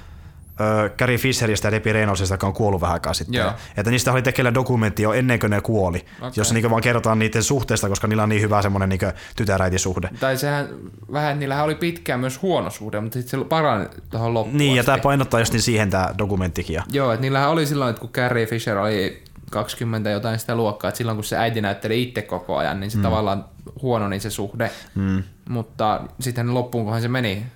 Carrie 0.98 1.18
Fisheristä 1.18 1.68
ja 1.68 1.72
Debbie 1.72 1.92
Reynoldsista, 1.92 2.34
joka 2.34 2.46
on 2.46 2.52
kuollut 2.52 2.80
vähän 2.80 2.94
aikaa 2.94 3.14
sitten. 3.14 3.34
Joo. 3.34 3.52
Että 3.76 3.90
niistä 3.90 4.12
oli 4.12 4.22
tekeillä 4.22 4.54
dokumentti 4.54 5.02
jo 5.02 5.12
ennen 5.12 5.38
kuin 5.38 5.50
ne 5.50 5.60
kuoli, 5.60 5.98
Okei. 5.98 6.30
jossa 6.36 6.54
niinku 6.54 6.70
vaan 6.70 6.82
kerrotaan 6.82 7.18
niiden 7.18 7.42
suhteesta, 7.42 7.88
koska 7.88 8.06
niillä 8.06 8.22
on 8.22 8.28
niin 8.28 8.42
hyvä 8.42 8.62
semmoinen 8.62 8.88
niinku 8.88 9.06
tytäräitisuhde. 9.36 10.10
Tai 10.20 10.36
sehän 10.36 10.68
vähän, 11.12 11.40
niillähän 11.40 11.64
oli 11.64 11.74
pitkään 11.74 12.20
myös 12.20 12.42
huono 12.42 12.70
suhde, 12.70 13.00
mutta 13.00 13.18
sitten 13.18 13.40
se 13.40 13.46
parani 13.46 13.86
tuohon 14.10 14.34
loppuun 14.34 14.58
Niin, 14.58 14.76
ja 14.76 14.84
tämä 14.84 14.98
painottaa 14.98 15.40
just 15.40 15.52
niin 15.52 15.62
siihen 15.62 15.90
tämä 15.90 16.14
dokumenttikin. 16.18 16.74
Ja, 16.74 16.82
Joo, 16.92 17.12
että 17.12 17.20
niillähän 17.20 17.50
oli 17.50 17.66
silloin, 17.66 17.90
että 17.90 18.00
kun 18.00 18.10
Carrie 18.10 18.46
Fisher 18.46 18.76
oli 18.78 19.22
20 19.50 20.10
jotain 20.10 20.38
sitä 20.38 20.54
luokkaa, 20.54 20.88
että 20.88 20.98
silloin 20.98 21.16
kun 21.16 21.24
se 21.24 21.36
äiti 21.36 21.60
näytteli 21.60 22.02
itse 22.02 22.22
koko 22.22 22.56
ajan, 22.56 22.80
niin 22.80 22.90
se 22.90 22.96
mm. 22.96 23.02
tavallaan 23.02 23.44
huononi 23.82 24.20
se 24.20 24.30
suhde. 24.30 24.70
mm, 24.94 25.22
Mutta 25.48 26.00
sitten 26.20 26.54
loppuun, 26.54 26.84
kunhan 26.84 27.02
se 27.02 27.08
meni. 27.08 27.46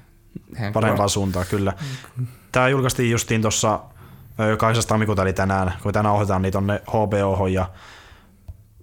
Parempaan 0.73 1.09
suuntaan, 1.09 1.47
kyllä. 1.51 1.73
Tämä 2.57 2.69
julkaistiin 2.69 3.11
justiin 3.11 3.43
tuossa 3.43 3.81
8. 4.59 4.85
tammikuuta, 4.89 5.23
eli 5.23 5.33
tänään, 5.33 5.73
kun 5.83 5.93
tänään 5.93 6.15
ohjataan 6.15 6.43
niin 6.43 6.53
tonne 6.53 6.83
HBO 6.89 7.47
ja 7.47 7.69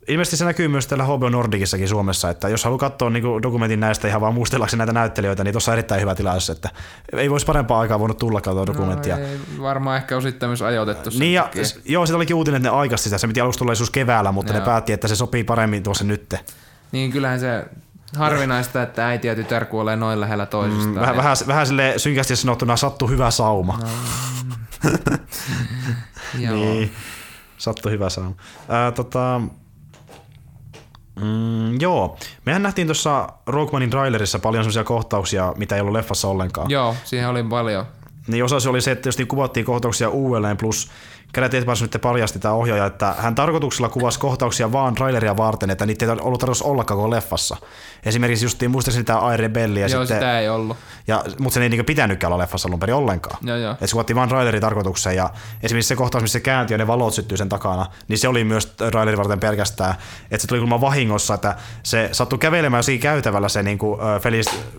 Ilmeisesti 0.08 0.38
se 0.38 0.45
näkyy 0.45 0.68
myös 0.68 0.88
täällä 0.88 1.03
HBO 1.03 1.30
Nordicissakin 1.30 1.88
Suomessa, 1.88 2.30
että 2.30 2.50
jos 2.50 2.64
haluaa 2.64 2.80
katsoa 2.80 3.10
niin 3.10 3.24
dokumentin 3.43 3.80
näistä 3.80 4.08
ihan 4.08 4.22
vaan 4.22 4.34
muistellakseen 4.34 4.77
näitä 4.77 4.93
näyttelijöitä, 4.93 5.43
niin 5.43 5.52
tuossa 5.52 5.72
on 5.72 5.74
erittäin 5.74 6.02
hyvä 6.02 6.16
tilaisuus, 6.16 6.50
että 6.58 6.69
ei 7.14 7.30
voisi 7.30 7.45
parempaa 7.45 7.80
aikaa 7.80 8.00
voinut 8.00 8.18
tulla 8.18 8.42
katsoa 8.42 8.68
dokumenttia. 8.68 9.18
No, 9.18 9.24
ei, 9.24 9.40
varmaan 9.61 9.98
ehkä 9.98 10.18
osittain 10.18 10.50
myös 10.50 10.61
ajoitettu 10.61 11.11
sen 11.11 11.19
niin 11.19 11.34
ja, 11.34 11.50
s- 11.64 11.80
joo, 11.85 12.06
siitä 12.06 12.18
olikin 12.18 12.35
uutinen, 12.35 12.58
että 12.58 12.69
ne 12.69 12.76
aikasti 12.76 13.03
sitä. 13.03 13.18
Se 13.18 13.27
piti 13.27 13.42
aluksi 13.42 13.60
tulla 13.60 13.72
joskus 13.72 13.90
keväällä, 13.90 14.32
mutta 14.32 14.53
Joo. 14.53 14.60
ne 14.60 14.66
päätti, 14.66 14.93
että 14.93 15.08
se 15.08 15.16
sopii 15.16 15.43
paremmin 15.43 15.84
tuossa 15.84 16.03
nytte. 16.03 16.40
Niin 16.92 17.11
kyllähän 17.11 17.40
se 17.40 17.66
harvinaista, 18.17 18.83
että 18.83 19.08
äiti 19.08 19.27
ja 19.27 19.35
tytär 19.35 19.66
kuolee 19.66 19.95
noin 19.95 20.22
lähellä 20.22 20.45
toisistaan. 20.45 20.93
Mm, 20.95 21.00
vähän, 21.00 21.17
vähän, 21.17 21.38
vähän 21.48 21.67
sille 21.67 21.93
synkästi 21.98 22.35
sanottuna 22.35 22.75
sattuu 22.75 23.08
hyvä 23.08 23.32
sauma. 23.32 23.80
No, 23.82 23.90
Joo. 26.40 26.56
niin, 26.56 26.92
sattuu 27.58 27.92
hyvä 27.92 28.09
sauma. 28.09 28.35
Ää, 28.69 28.92
tota, 28.92 29.42
Mm, 31.22 31.82
joo. 31.82 32.17
Mehän 32.45 32.64
nähtiin 32.64 32.88
tuossa 32.88 33.30
Rogue 33.48 33.75
Onein 33.75 33.90
trailerissa 33.90 34.40
paljon 34.40 34.64
sellaisia 34.64 34.83
kohtauksia, 34.83 35.53
mitä 35.58 35.75
ei 35.75 35.82
ollut 35.82 35.93
leffassa 35.93 36.27
ollenkaan. 36.27 36.69
Joo, 36.69 36.95
siihen 37.03 37.30
oli 37.30 37.43
paljon. 37.43 37.85
Niin 38.27 38.43
osa 38.43 38.59
se 38.59 38.69
oli 38.69 38.82
se, 38.82 38.92
että 38.92 39.08
jos 39.08 39.17
kuvattiin 39.27 39.66
kohtauksia 39.66 40.09
uudelleen, 40.09 40.58
plus 40.58 40.92
kädet 41.34 41.53
eteenpäin 41.53 41.78
nyt 41.82 41.98
paljasti 42.02 42.40
tämä 42.40 42.53
ohjaaja, 42.53 42.86
että 42.86 43.16
hän 43.18 43.36
tarkoituksella 43.36 43.90
kuvasi 43.90 44.20
kohtauksia 44.20 44.72
vaan 44.72 44.95
traileria 44.95 45.38
varten, 45.38 45.70
että 45.70 45.86
niitä 45.86 46.06
ei 46.06 46.12
ollut 46.12 46.40
tarkoitus 46.40 46.62
olla 46.62 46.84
koko 46.84 47.10
leffassa. 47.10 47.58
Esimerkiksi 48.06 48.45
justiin 48.45 48.72
muistaakseni 48.72 49.03
tämä 49.03 49.34
I 49.34 49.38
Rebellia. 49.38 49.88
Joo, 49.88 50.02
sitten, 50.02 50.18
sitä 50.18 50.40
ei 50.40 50.50
ollut. 50.50 50.78
Ja, 51.08 51.24
mutta 51.40 51.53
sen 51.53 51.64
ei 51.64 51.70
niinku 51.70 51.84
pitänytkään 51.84 52.34
olla 52.34 52.42
leffassa 52.42 52.68
alun 52.68 52.80
perin 52.80 52.95
ollenkaan. 52.95 53.38
Joo, 53.42 53.58
joo. 53.58 53.76
Et 53.82 53.90
se 53.90 53.92
kuvattiin 53.92 54.16
vaan 54.16 54.30
trailerin 54.30 54.62
tarkoitukseen 54.62 55.16
ja 55.16 55.30
esimerkiksi 55.64 55.88
se 55.88 55.95
kohtaus, 55.95 56.22
missä 56.22 56.34
se 56.34 56.40
käänti 56.40 56.74
ja 56.74 56.78
ne 56.78 56.88
valot 56.88 57.14
syttyy 57.14 57.38
sen 57.38 57.50
takana, 57.50 57.86
niin 58.08 58.18
se 58.18 58.28
oli 58.28 58.44
myös 58.44 58.66
trailerin 58.66 59.18
varten 59.18 59.40
pelkästään. 59.40 59.95
Että 60.32 60.42
se 60.42 60.48
tuli 60.48 60.60
kulma 60.60 60.82
vahingossa, 60.82 61.34
että 61.34 61.56
se 61.84 62.10
sattui 62.12 62.40
kävelemään 62.40 62.84
siinä 62.84 63.02
käytävällä 63.02 63.50
se 63.50 63.64
niinku, 63.64 64.00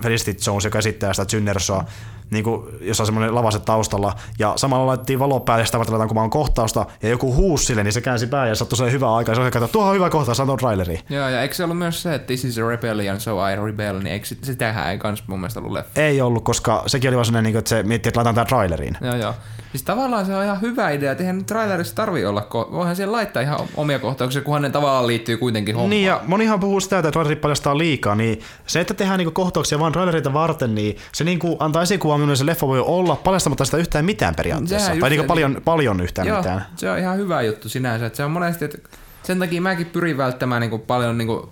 Felicity, 0.02 0.41
Jones, 0.47 0.65
joka 0.65 0.78
esittää 0.78 1.12
sitä 1.12 1.36
Jynnersoa, 1.36 1.84
niin 2.30 2.44
kuin, 2.44 2.66
jossa 2.80 3.02
on 3.02 3.06
semmoinen 3.06 3.34
lavase 3.34 3.58
taustalla, 3.58 4.14
ja 4.38 4.52
samalla 4.56 4.86
laitettiin 4.86 5.18
valo 5.18 5.40
päälle, 5.40 5.62
ja 5.62 5.66
sitä 5.66 5.78
varten 5.78 6.08
kun 6.08 6.30
kohtausta, 6.30 6.86
ja 7.02 7.08
joku 7.08 7.34
huusi 7.34 7.66
sille, 7.66 7.84
niin 7.84 7.92
se 7.92 8.00
käänsi 8.00 8.26
pää 8.26 8.48
ja 8.48 8.54
sattui 8.54 8.78
se 8.78 8.92
hyvä 8.92 9.14
aika, 9.14 9.32
ja 9.32 9.34
se 9.34 9.40
oli 9.40 9.48
että 9.48 9.68
tuohon 9.68 9.90
on 9.90 9.96
hyvä 9.96 10.10
kohtaus, 10.10 10.40
on 10.40 10.58
traileri. 10.58 11.00
Joo, 11.10 11.28
ja 11.28 11.42
eikö 11.42 11.54
se 11.54 11.64
ollut 11.64 11.78
myös 11.78 12.02
se, 12.02 12.14
että 12.14 12.26
This 12.26 12.44
is 12.44 12.58
a 12.58 12.68
rebellion, 12.68 13.20
so 13.20 13.48
I 13.48 13.56
rebel, 13.56 13.98
niin 13.98 14.06
eikö 14.12 14.26
sitähän 14.26 14.90
ei 14.90 14.98
kans 14.98 15.24
mun 15.26 15.40
mielestä 15.40 15.60
ollut 15.60 15.72
leffa? 15.72 16.00
Ei 16.00 16.20
ollut, 16.20 16.44
koska 16.44 16.82
sekin 16.86 17.10
oli 17.10 17.16
vaan 17.16 17.24
sellainen, 17.24 17.52
niin 17.52 17.58
että 17.58 17.68
se 17.68 17.82
miettii, 17.82 18.08
että 18.08 18.18
laitetaan 18.18 18.34
tämä 18.34 18.44
traileriin. 18.44 18.96
Joo, 19.00 19.16
joo. 19.16 19.34
Siis 19.74 19.82
tavallaan 19.82 20.26
se 20.26 20.36
on 20.36 20.44
ihan 20.44 20.60
hyvä 20.60 20.90
idea, 20.90 21.12
että 21.12 21.24
eihän 21.24 21.44
trailerissa 21.44 21.94
tarvi 21.94 22.26
olla, 22.26 22.46
voihan 22.72 22.96
siellä 22.96 23.12
laittaa 23.12 23.42
ihan 23.42 23.58
omia 23.76 23.98
kohtauksia, 23.98 24.42
kunhan 24.42 24.62
ne 24.62 24.70
tavallaan 24.70 25.06
liittyy 25.06 25.36
kuitenkin 25.36 25.74
hommaan. 25.74 25.90
Niin 25.90 26.06
ja 26.06 26.20
monihan 26.26 26.60
puhuu 26.60 26.80
sitä, 26.80 26.98
että 26.98 27.10
trailerit 27.10 27.40
paljastaa 27.40 27.78
liikaa, 27.78 28.14
niin 28.14 28.40
se, 28.66 28.80
että 28.80 28.94
tehdään 28.94 29.18
niinku 29.18 29.30
kohtauksia 29.30 29.78
vain 29.78 29.92
trailerita 29.92 30.32
varten, 30.32 30.74
niin 30.74 30.96
se 31.12 31.24
niinku 31.24 31.56
antaa 31.58 31.82
esikuvan, 31.82 32.20
millainen 32.20 32.36
se 32.36 32.46
leffa 32.46 32.66
voi 32.66 32.80
olla, 32.80 33.16
paljastamatta 33.16 33.64
sitä 33.64 33.76
yhtään 33.76 34.04
mitään 34.04 34.34
periaatteessa. 34.34 34.92
tai 35.00 35.10
niinku 35.10 35.26
paljon, 35.26 35.60
paljon 35.64 36.00
yhtään 36.00 36.28
joo, 36.28 36.36
mitään. 36.36 36.66
se 36.76 36.90
on 36.90 36.98
ihan 36.98 37.16
hyvä 37.16 37.42
juttu 37.42 37.68
sinänsä, 37.68 38.06
että 38.06 38.16
se 38.16 38.24
on 38.24 38.30
monesti, 38.30 38.64
että 38.64 38.78
sen 39.22 39.38
takia 39.38 39.60
mäkin 39.60 39.86
pyrin 39.86 40.16
välttämään 40.16 40.60
niin 40.60 40.70
kuin 40.70 40.82
paljon 40.82 41.18
niin 41.18 41.28
kuin 41.28 41.42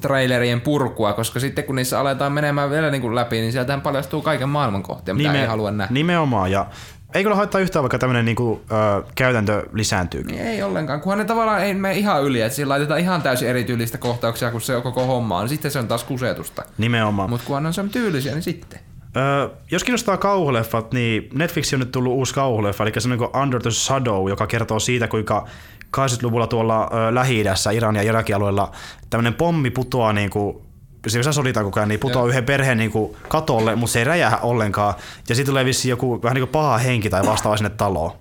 trailerien 0.00 0.60
purkua, 0.60 1.12
koska 1.12 1.40
sitten 1.40 1.64
kun 1.64 1.76
niissä 1.76 2.00
aletaan 2.00 2.32
menemään 2.32 2.70
vielä 2.70 2.90
niin 2.90 3.02
kuin 3.02 3.14
läpi, 3.14 3.36
niin 3.36 3.52
sieltähän 3.52 3.80
paljastuu 3.80 4.22
kaiken 4.22 4.48
maailman 4.48 4.82
kohtia, 4.82 5.14
mitä 5.14 5.32
Nime- 5.32 5.36
ei 5.36 5.46
halua 5.46 5.70
nähdä. 5.70 5.94
Nimenomaan, 5.94 6.50
ja 6.50 6.66
ei 7.16 7.22
kyllä 7.22 7.36
haittaa 7.36 7.60
yhtään, 7.60 7.82
vaikka 7.82 7.98
tämmöinen 7.98 8.24
niinku, 8.24 8.62
ö, 8.70 9.02
käytäntö 9.14 9.62
lisääntyy. 9.72 10.24
Niin 10.24 10.40
ei 10.40 10.62
ollenkaan, 10.62 11.00
kunhan 11.00 11.18
ne 11.18 11.24
tavallaan 11.24 11.62
ei 11.62 11.74
mene 11.74 11.94
ihan 11.94 12.24
yli, 12.24 12.40
että 12.40 12.56
siinä 12.56 12.68
laitetaan 12.68 13.00
ihan 13.00 13.22
täysin 13.22 13.48
erityylistä 13.48 13.98
kohtauksia, 13.98 14.50
kun 14.50 14.60
se 14.60 14.76
on 14.76 14.82
koko 14.82 15.06
homma 15.06 15.40
niin 15.40 15.48
sitten 15.48 15.70
se 15.70 15.78
on 15.78 15.88
taas 15.88 16.04
kusetusta. 16.04 16.62
Nimenomaan. 16.78 17.30
Mutta 17.30 17.46
kunhan 17.46 17.66
on 17.66 17.74
se 17.74 17.84
tyylisiä, 17.92 18.32
niin 18.32 18.42
sitten. 18.42 18.80
Öö, 19.16 19.48
jos 19.70 19.84
kiinnostaa 19.84 20.16
kauhuleffat, 20.16 20.92
niin 20.92 21.28
Netflix 21.34 21.72
on 21.72 21.80
nyt 21.80 21.92
tullut 21.92 22.12
uusi 22.12 22.34
kauhuleffa, 22.34 22.84
eli 22.84 22.92
se 22.98 23.08
on 23.08 23.18
niin 23.18 23.42
Under 23.42 23.62
the 23.62 23.70
Shadow, 23.70 24.28
joka 24.28 24.46
kertoo 24.46 24.78
siitä, 24.78 25.08
kuinka 25.08 25.46
80-luvulla 25.96 26.46
tuolla 26.46 26.90
ö, 26.92 27.14
Lähi-idässä, 27.14 27.70
Iran 27.70 27.96
ja 27.96 28.02
Irakin 28.02 28.36
alueella 28.36 28.70
tämmöinen 29.10 29.34
pommi 29.34 29.70
putoaa 29.70 30.12
niin 30.12 30.30
kuin 30.30 30.65
se 31.06 31.32
soditaan 31.32 31.66
koko 31.66 31.80
ajan, 31.80 31.88
niin 31.88 32.00
putoaa 32.00 32.26
yhden 32.26 32.44
perheen 32.44 32.78
niin 32.78 32.90
kuin 32.90 33.16
katolle, 33.28 33.76
mutta 33.76 33.92
se 33.92 33.98
ei 33.98 34.04
räjähä 34.04 34.38
ollenkaan. 34.38 34.94
Ja 35.28 35.34
sitten 35.34 35.52
tulee 35.52 35.64
vissiin 35.64 35.90
joku 35.90 36.22
vähän 36.22 36.34
niin 36.34 36.42
kuin 36.42 36.52
paha 36.52 36.78
henki 36.78 37.10
tai 37.10 37.26
vastaava 37.26 37.56
sinne 37.56 37.70
taloon. 37.70 38.12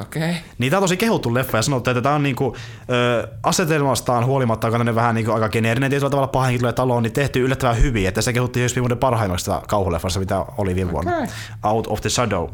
Okei. 0.00 0.30
Okay. 0.30 0.42
Niin 0.58 0.70
tää 0.70 0.78
on 0.78 0.82
tosi 0.82 0.96
kehuttu 0.96 1.34
leffa 1.34 1.58
ja 1.58 1.62
sanottu, 1.62 1.90
että 1.90 2.02
tämä 2.02 2.14
on 2.14 2.22
niinku, 2.22 2.56
ö, 2.90 3.28
asetelmastaan 3.42 4.26
huolimatta, 4.26 4.70
kun 4.70 4.86
ne 4.86 4.94
vähän 4.94 5.14
niinku 5.14 5.32
aika 5.32 5.48
geneerinen 5.48 5.90
tietyllä 5.90 6.10
tavalla 6.10 6.28
pahenkin 6.28 6.60
tulee 6.60 6.72
taloon, 6.72 7.02
niin 7.02 7.12
tehty 7.12 7.40
yllättävän 7.40 7.82
hyvin, 7.82 8.08
että 8.08 8.22
se 8.22 8.32
kehutti 8.32 8.62
just 8.62 8.76
viime 8.76 8.96
parhaimmasta 8.96 9.62
kauhuleffasta, 9.68 10.20
mitä 10.20 10.44
oli 10.58 10.74
viime 10.74 10.92
vuonna. 10.92 11.16
Okay. 11.16 11.26
Out 11.62 11.86
of 11.86 12.00
the 12.00 12.10
Shadow. 12.10 12.48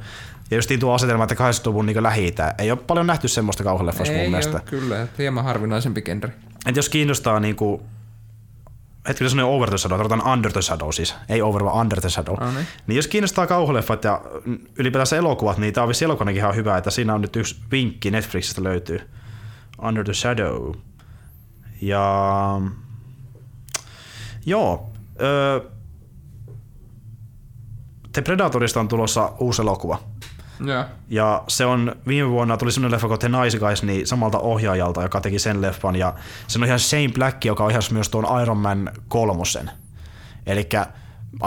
Ja 0.50 0.57
just 0.57 0.70
tuo 0.81 0.94
asetelma, 0.94 1.25
että 1.25 1.34
80-luvun 1.34 1.86
niin 1.86 2.02
lähi 2.02 2.34
Ei 2.58 2.70
ole 2.70 2.78
paljon 2.86 3.07
nähty 3.07 3.28
semmoista 3.28 3.65
kauhuleffasta 3.65 4.15
mun 4.15 4.31
mielestä. 4.31 4.52
Ole, 4.52 4.62
kyllä, 4.67 5.07
hieman 5.18 5.44
harvinaisempi 5.44 6.02
genre. 6.02 6.33
Et 6.67 6.76
jos 6.76 6.89
kiinnostaa 6.89 7.41
niinku 7.41 7.83
hetkinen 9.09 9.31
sanoin 9.31 9.49
Over 9.49 9.69
the 9.69 9.78
Shadow, 9.78 9.99
tarkoitan 9.99 10.33
Under 10.33 10.53
the 10.53 10.62
Shadow 10.62 10.91
siis, 10.93 11.15
ei 11.28 11.43
Over 11.43 11.65
vaan 11.65 11.81
Under 11.81 12.01
the 12.01 12.11
Shadow. 12.11 12.35
Oh, 12.43 12.55
niin. 12.55 12.67
niin 12.87 12.97
jos 12.97 13.07
kiinnostaa 13.07 13.47
kauhuleffat 13.47 14.05
ja 14.05 14.20
ylipäätänsä 14.78 15.17
elokuvat, 15.17 15.59
niin 15.59 15.75
tämä 15.75 15.83
on 15.83 15.89
vissi 15.89 16.05
elokuvanekin 16.05 16.41
ihan 16.41 16.57
hyvä, 16.57 16.77
että 16.77 16.91
siinä 16.91 17.15
on 17.15 17.20
nyt 17.20 17.37
yksi 17.37 17.57
vinkki 17.70 18.11
Netflixistä 18.11 18.62
löytyy. 18.62 19.01
Under 19.83 20.05
the 20.05 20.15
Shadow. 20.15 20.73
Ja... 21.81 22.61
Joo. 24.47 24.91
Öö, 25.20 25.61
The 28.12 28.23
Predatorista 28.23 28.81
on 28.81 28.89
tulossa 28.89 29.33
uusi 29.41 29.62
elokuva. 29.62 30.03
Yeah. 30.67 30.87
Ja 31.09 31.45
se 31.49 31.67
on, 31.67 31.97
viime 32.07 32.31
vuonna 32.31 32.57
tuli 32.57 32.73
sellainen 32.73 32.95
leffa 32.95 33.09
kuin 33.09 33.20
The 33.20 33.28
Nice 33.28 33.59
Guys, 33.59 33.83
niin 33.83 34.07
samalta 34.07 34.39
ohjaajalta, 34.39 35.03
joka 35.03 35.20
teki 35.20 35.39
sen 35.39 35.62
leffan. 35.62 35.97
Ja 35.97 36.15
se 36.47 36.59
on 36.59 36.65
ihan 36.65 36.78
Shane 36.78 37.09
Black, 37.15 37.45
joka 37.45 37.65
ohjasi 37.65 37.93
myös 37.93 38.09
tuon 38.09 38.43
Iron 38.43 38.59
Man 38.59 38.91
kolmosen. 39.09 39.70
Eli 40.47 40.69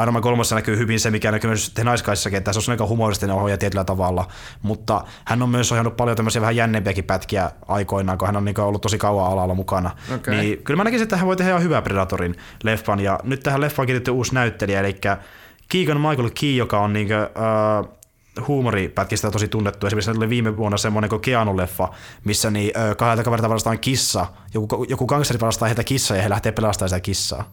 Iron 0.01 0.13
Man 0.13 0.21
3 0.21 0.43
näkyy 0.55 0.77
hyvin 0.77 0.99
se, 0.99 1.11
mikä 1.11 1.31
näkyy 1.31 1.47
myös 1.47 1.69
The 1.73 1.83
Nice 1.83 2.03
Guysissakin, 2.03 2.37
että 2.37 2.53
se 2.53 2.59
on 2.59 2.73
aika 2.73 2.87
humoristinen 2.87 3.35
ohjaaja 3.35 3.57
tietyllä 3.57 3.83
tavalla, 3.83 4.27
mutta 4.61 5.03
hän 5.25 5.41
on 5.41 5.49
myös 5.49 5.71
ohjannut 5.71 5.97
paljon 5.97 6.17
tämmöisiä 6.17 6.41
vähän 6.41 6.55
jännempiäkin 6.55 7.03
pätkiä 7.03 7.51
aikoinaan, 7.67 8.17
kun 8.17 8.25
hän 8.25 8.37
on 8.37 8.45
niin 8.45 8.59
ollut 8.59 8.81
tosi 8.81 8.97
kauan 8.97 9.31
alalla 9.31 9.53
mukana. 9.53 9.91
Okay. 10.15 10.35
Niin 10.35 10.63
kyllä 10.63 10.77
mä 10.77 10.83
näkisin, 10.83 11.03
että 11.03 11.17
hän 11.17 11.27
voi 11.27 11.35
tehdä 11.35 11.51
ihan 11.51 11.63
hyvää 11.63 11.81
Predatorin 11.81 12.35
leffan, 12.63 12.99
ja 12.99 13.19
nyt 13.23 13.39
tähän 13.39 13.61
leffaan 13.61 13.85
kiinnitetty 13.85 14.11
uusi 14.11 14.33
näyttelijä, 14.33 14.79
eli 14.79 14.95
Keegan 15.69 16.01
Michael 16.01 16.29
Key, 16.39 16.51
joka 16.51 16.79
on 16.79 16.93
niin 16.93 17.07
kuin, 17.07 17.17
huumoripätkistä 18.47 19.31
tosi 19.31 19.47
tunnettu. 19.47 19.87
Esimerkiksi 19.87 20.11
oli 20.11 20.29
viime 20.29 20.57
vuonna 20.57 20.77
semmoinen 20.77 21.09
kuin 21.09 21.21
Keanu-leffa, 21.21 21.93
missä 22.23 22.51
niin, 22.51 22.71
kahdelta 22.97 23.23
kaverilta 23.23 23.49
varastaan 23.49 23.79
kissa. 23.79 24.25
Joku, 24.53 24.85
joku 24.89 25.05
gangsteri 25.05 25.39
varastaa 25.39 25.67
heitä 25.67 25.83
kissaa 25.83 26.17
ja 26.17 26.23
he 26.23 26.29
lähtee 26.29 26.51
pelastamaan 26.51 26.89
sitä 26.89 26.99
kissaa. 26.99 27.51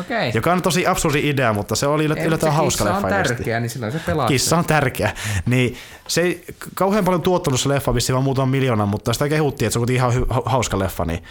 Okay. 0.00 0.30
Joka 0.34 0.52
on 0.52 0.62
tosi 0.62 0.86
absurdi 0.86 1.28
idea, 1.28 1.52
mutta 1.52 1.76
se 1.76 1.86
oli 1.86 2.04
yllättävän 2.04 2.54
hauska 2.54 2.84
leffa. 2.84 3.00
Kissa 3.00 3.18
on 3.18 3.24
tärkeä, 3.24 3.60
niin 3.60 3.70
silloin 3.70 3.92
se 3.92 3.98
pelaa. 3.98 4.28
Kissa 4.28 4.58
on 4.58 4.64
tärkeä. 4.64 5.12
Niin 5.46 5.76
se 6.08 6.20
ei 6.20 6.44
kauhean 6.74 7.04
paljon 7.04 7.22
tuottanut 7.22 7.60
se 7.60 7.68
leffa, 7.68 7.92
missä 7.92 8.12
vaan 8.12 8.24
muutaman 8.24 8.48
miljoonan, 8.48 8.88
mutta 8.88 9.12
sitä 9.12 9.28
kehuttiin, 9.28 9.66
että 9.66 9.72
se 9.72 9.78
on 9.78 9.90
ihan 9.90 10.12
hauska 10.44 10.78
leffa. 10.78 11.04
Niin 11.04 11.22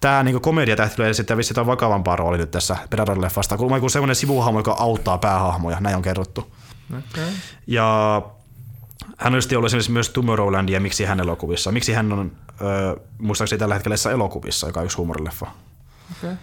tämä 0.00 0.22
niin 0.22 0.40
komediatähti 0.40 0.96
tulee 0.96 1.14
sitten 1.14 1.36
vissi 1.36 1.50
jotain 1.50 1.66
vakavampaa 1.66 2.16
rooli 2.16 2.38
nyt 2.38 2.50
tässä 2.50 2.76
Predator-leffasta. 2.90 3.56
Kun 3.56 3.72
on 3.72 3.90
semmoinen 3.90 4.16
sivuhahmo, 4.16 4.58
joka 4.58 4.76
auttaa 4.78 5.18
päähahmoja, 5.18 5.80
näin 5.80 5.96
on 5.96 6.02
kerrottu. 6.02 6.52
Okay. 6.90 7.30
Ja 7.66 8.22
hän 9.18 9.34
on 9.34 9.40
ollut 9.56 9.66
esimerkiksi 9.66 9.90
myös 9.90 10.10
Tomorrowland 10.10 10.68
ja 10.68 10.80
miksi 10.80 11.04
hän 11.04 11.20
elokuvissa. 11.20 11.72
Miksi 11.72 11.92
hän 11.92 12.12
on 12.12 12.32
ö, 12.60 13.00
muistaakseni 13.18 13.58
tällä 13.58 13.74
hetkellä 13.74 14.12
elokuvissa, 14.12 14.66
joka 14.66 14.80
on 14.80 14.86
yksi 14.86 14.96
huumorileffa. 14.96 15.46
Okay. 16.18 16.36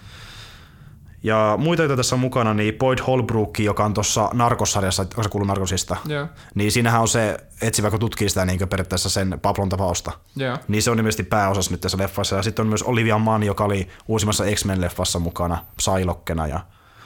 Ja 1.24 1.56
muita, 1.58 1.84
joita 1.84 1.96
tässä 1.96 2.16
on 2.16 2.20
mukana, 2.20 2.54
niin 2.54 2.74
Boyd 2.74 3.00
Holbrook, 3.08 3.60
joka 3.60 3.86
on 3.86 3.94
tuossa 3.94 4.30
narkossarjassa, 4.34 5.06
joka 5.18 5.30
kuuluu 5.30 5.48
narkosista, 5.48 5.98
yeah. 6.10 6.30
niin 6.56 6.72
siinähän 6.72 7.02
on 7.02 7.08
se 7.08 7.38
etsivä, 7.62 7.90
kun 7.90 8.00
tutkii 8.00 8.30
sitä 8.30 8.46
niin 8.46 8.70
periaatteessa 8.70 9.10
sen 9.10 9.40
Pablon 9.42 9.70
tapausta. 9.70 10.12
Yeah. 10.40 10.60
Niin 10.68 10.84
se 10.84 10.92
on 10.92 10.98
ilmeisesti 10.98 11.24
pääosassa 11.24 11.72
nyt 11.72 11.82
tässä 11.82 11.98
leffassa. 11.98 12.36
Ja 12.36 12.44
sitten 12.44 12.64
on 12.64 12.70
myös 12.70 12.84
Olivia 12.84 13.18
Mann, 13.18 13.44
joka 13.44 13.64
oli 13.64 13.88
uusimmassa 14.08 14.44
X-Men-leffassa 14.56 15.20
mukana 15.20 15.66
Psylokkena 15.76 16.48
ja 16.48 16.60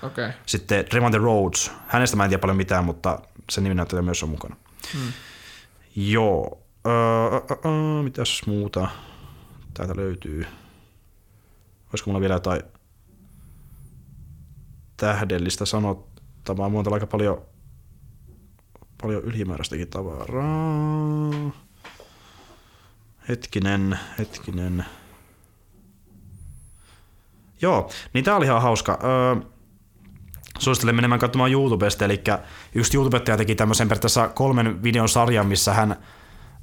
Okay. 0.03 0.31
Sitten 0.45 0.85
Trevante 0.85 1.17
Rhodes, 1.17 1.71
hänestä 1.87 2.17
mä 2.17 2.23
en 2.23 2.29
tiedä 2.29 2.41
paljon 2.41 2.57
mitään, 2.57 2.85
mutta 2.85 3.19
sen 3.51 3.63
nimi 3.63 3.75
näyttää 3.75 4.01
myös 4.01 4.23
on 4.23 4.29
mukana. 4.29 4.55
Hmm. 4.93 5.13
Joo. 5.95 6.63
Öö, 6.87 7.55
öö, 7.65 8.03
mitäs 8.03 8.41
muuta 8.45 8.87
täältä 9.73 9.95
löytyy? 9.95 10.45
Olisiko 11.89 12.09
mulla 12.09 12.21
vielä 12.21 12.33
jotain 12.33 12.61
tähdellistä 14.97 15.65
sanottavaa? 15.65 16.69
Mulla 16.69 16.83
on 16.87 16.93
aika 16.93 17.07
paljon, 17.07 17.41
paljon 19.01 19.23
ylimääräistäkin 19.23 19.87
tavaraa. 19.87 21.51
Hetkinen, 23.29 23.99
hetkinen. 24.19 24.85
Joo, 27.61 27.91
niin 28.13 28.25
tää 28.25 28.35
oli 28.35 28.45
ihan 28.45 28.61
hauska. 28.61 28.99
Öö, 29.03 29.56
suosittelen 30.59 30.95
menemään 30.95 31.19
katsomaan 31.19 31.51
YouTubesta, 31.51 32.05
eli 32.05 32.23
yksi 32.75 32.97
YouTubettaja 32.97 33.37
teki 33.37 33.55
tämmöisen 33.55 33.87
periaatteessa 33.87 34.27
kolmen 34.27 34.83
videon 34.83 35.09
sarjan, 35.09 35.47
missä 35.47 35.73
hän 35.73 35.95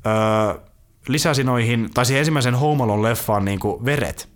öö, 0.06 0.62
lisäsi 1.08 1.44
noihin, 1.44 1.90
tai 1.94 2.06
siihen 2.06 2.18
ensimmäisen 2.18 2.54
Home 2.54 2.84
Alone 2.84 3.02
leffaan 3.02 3.44
niin 3.44 3.60
kuin 3.60 3.84
veret. 3.84 4.28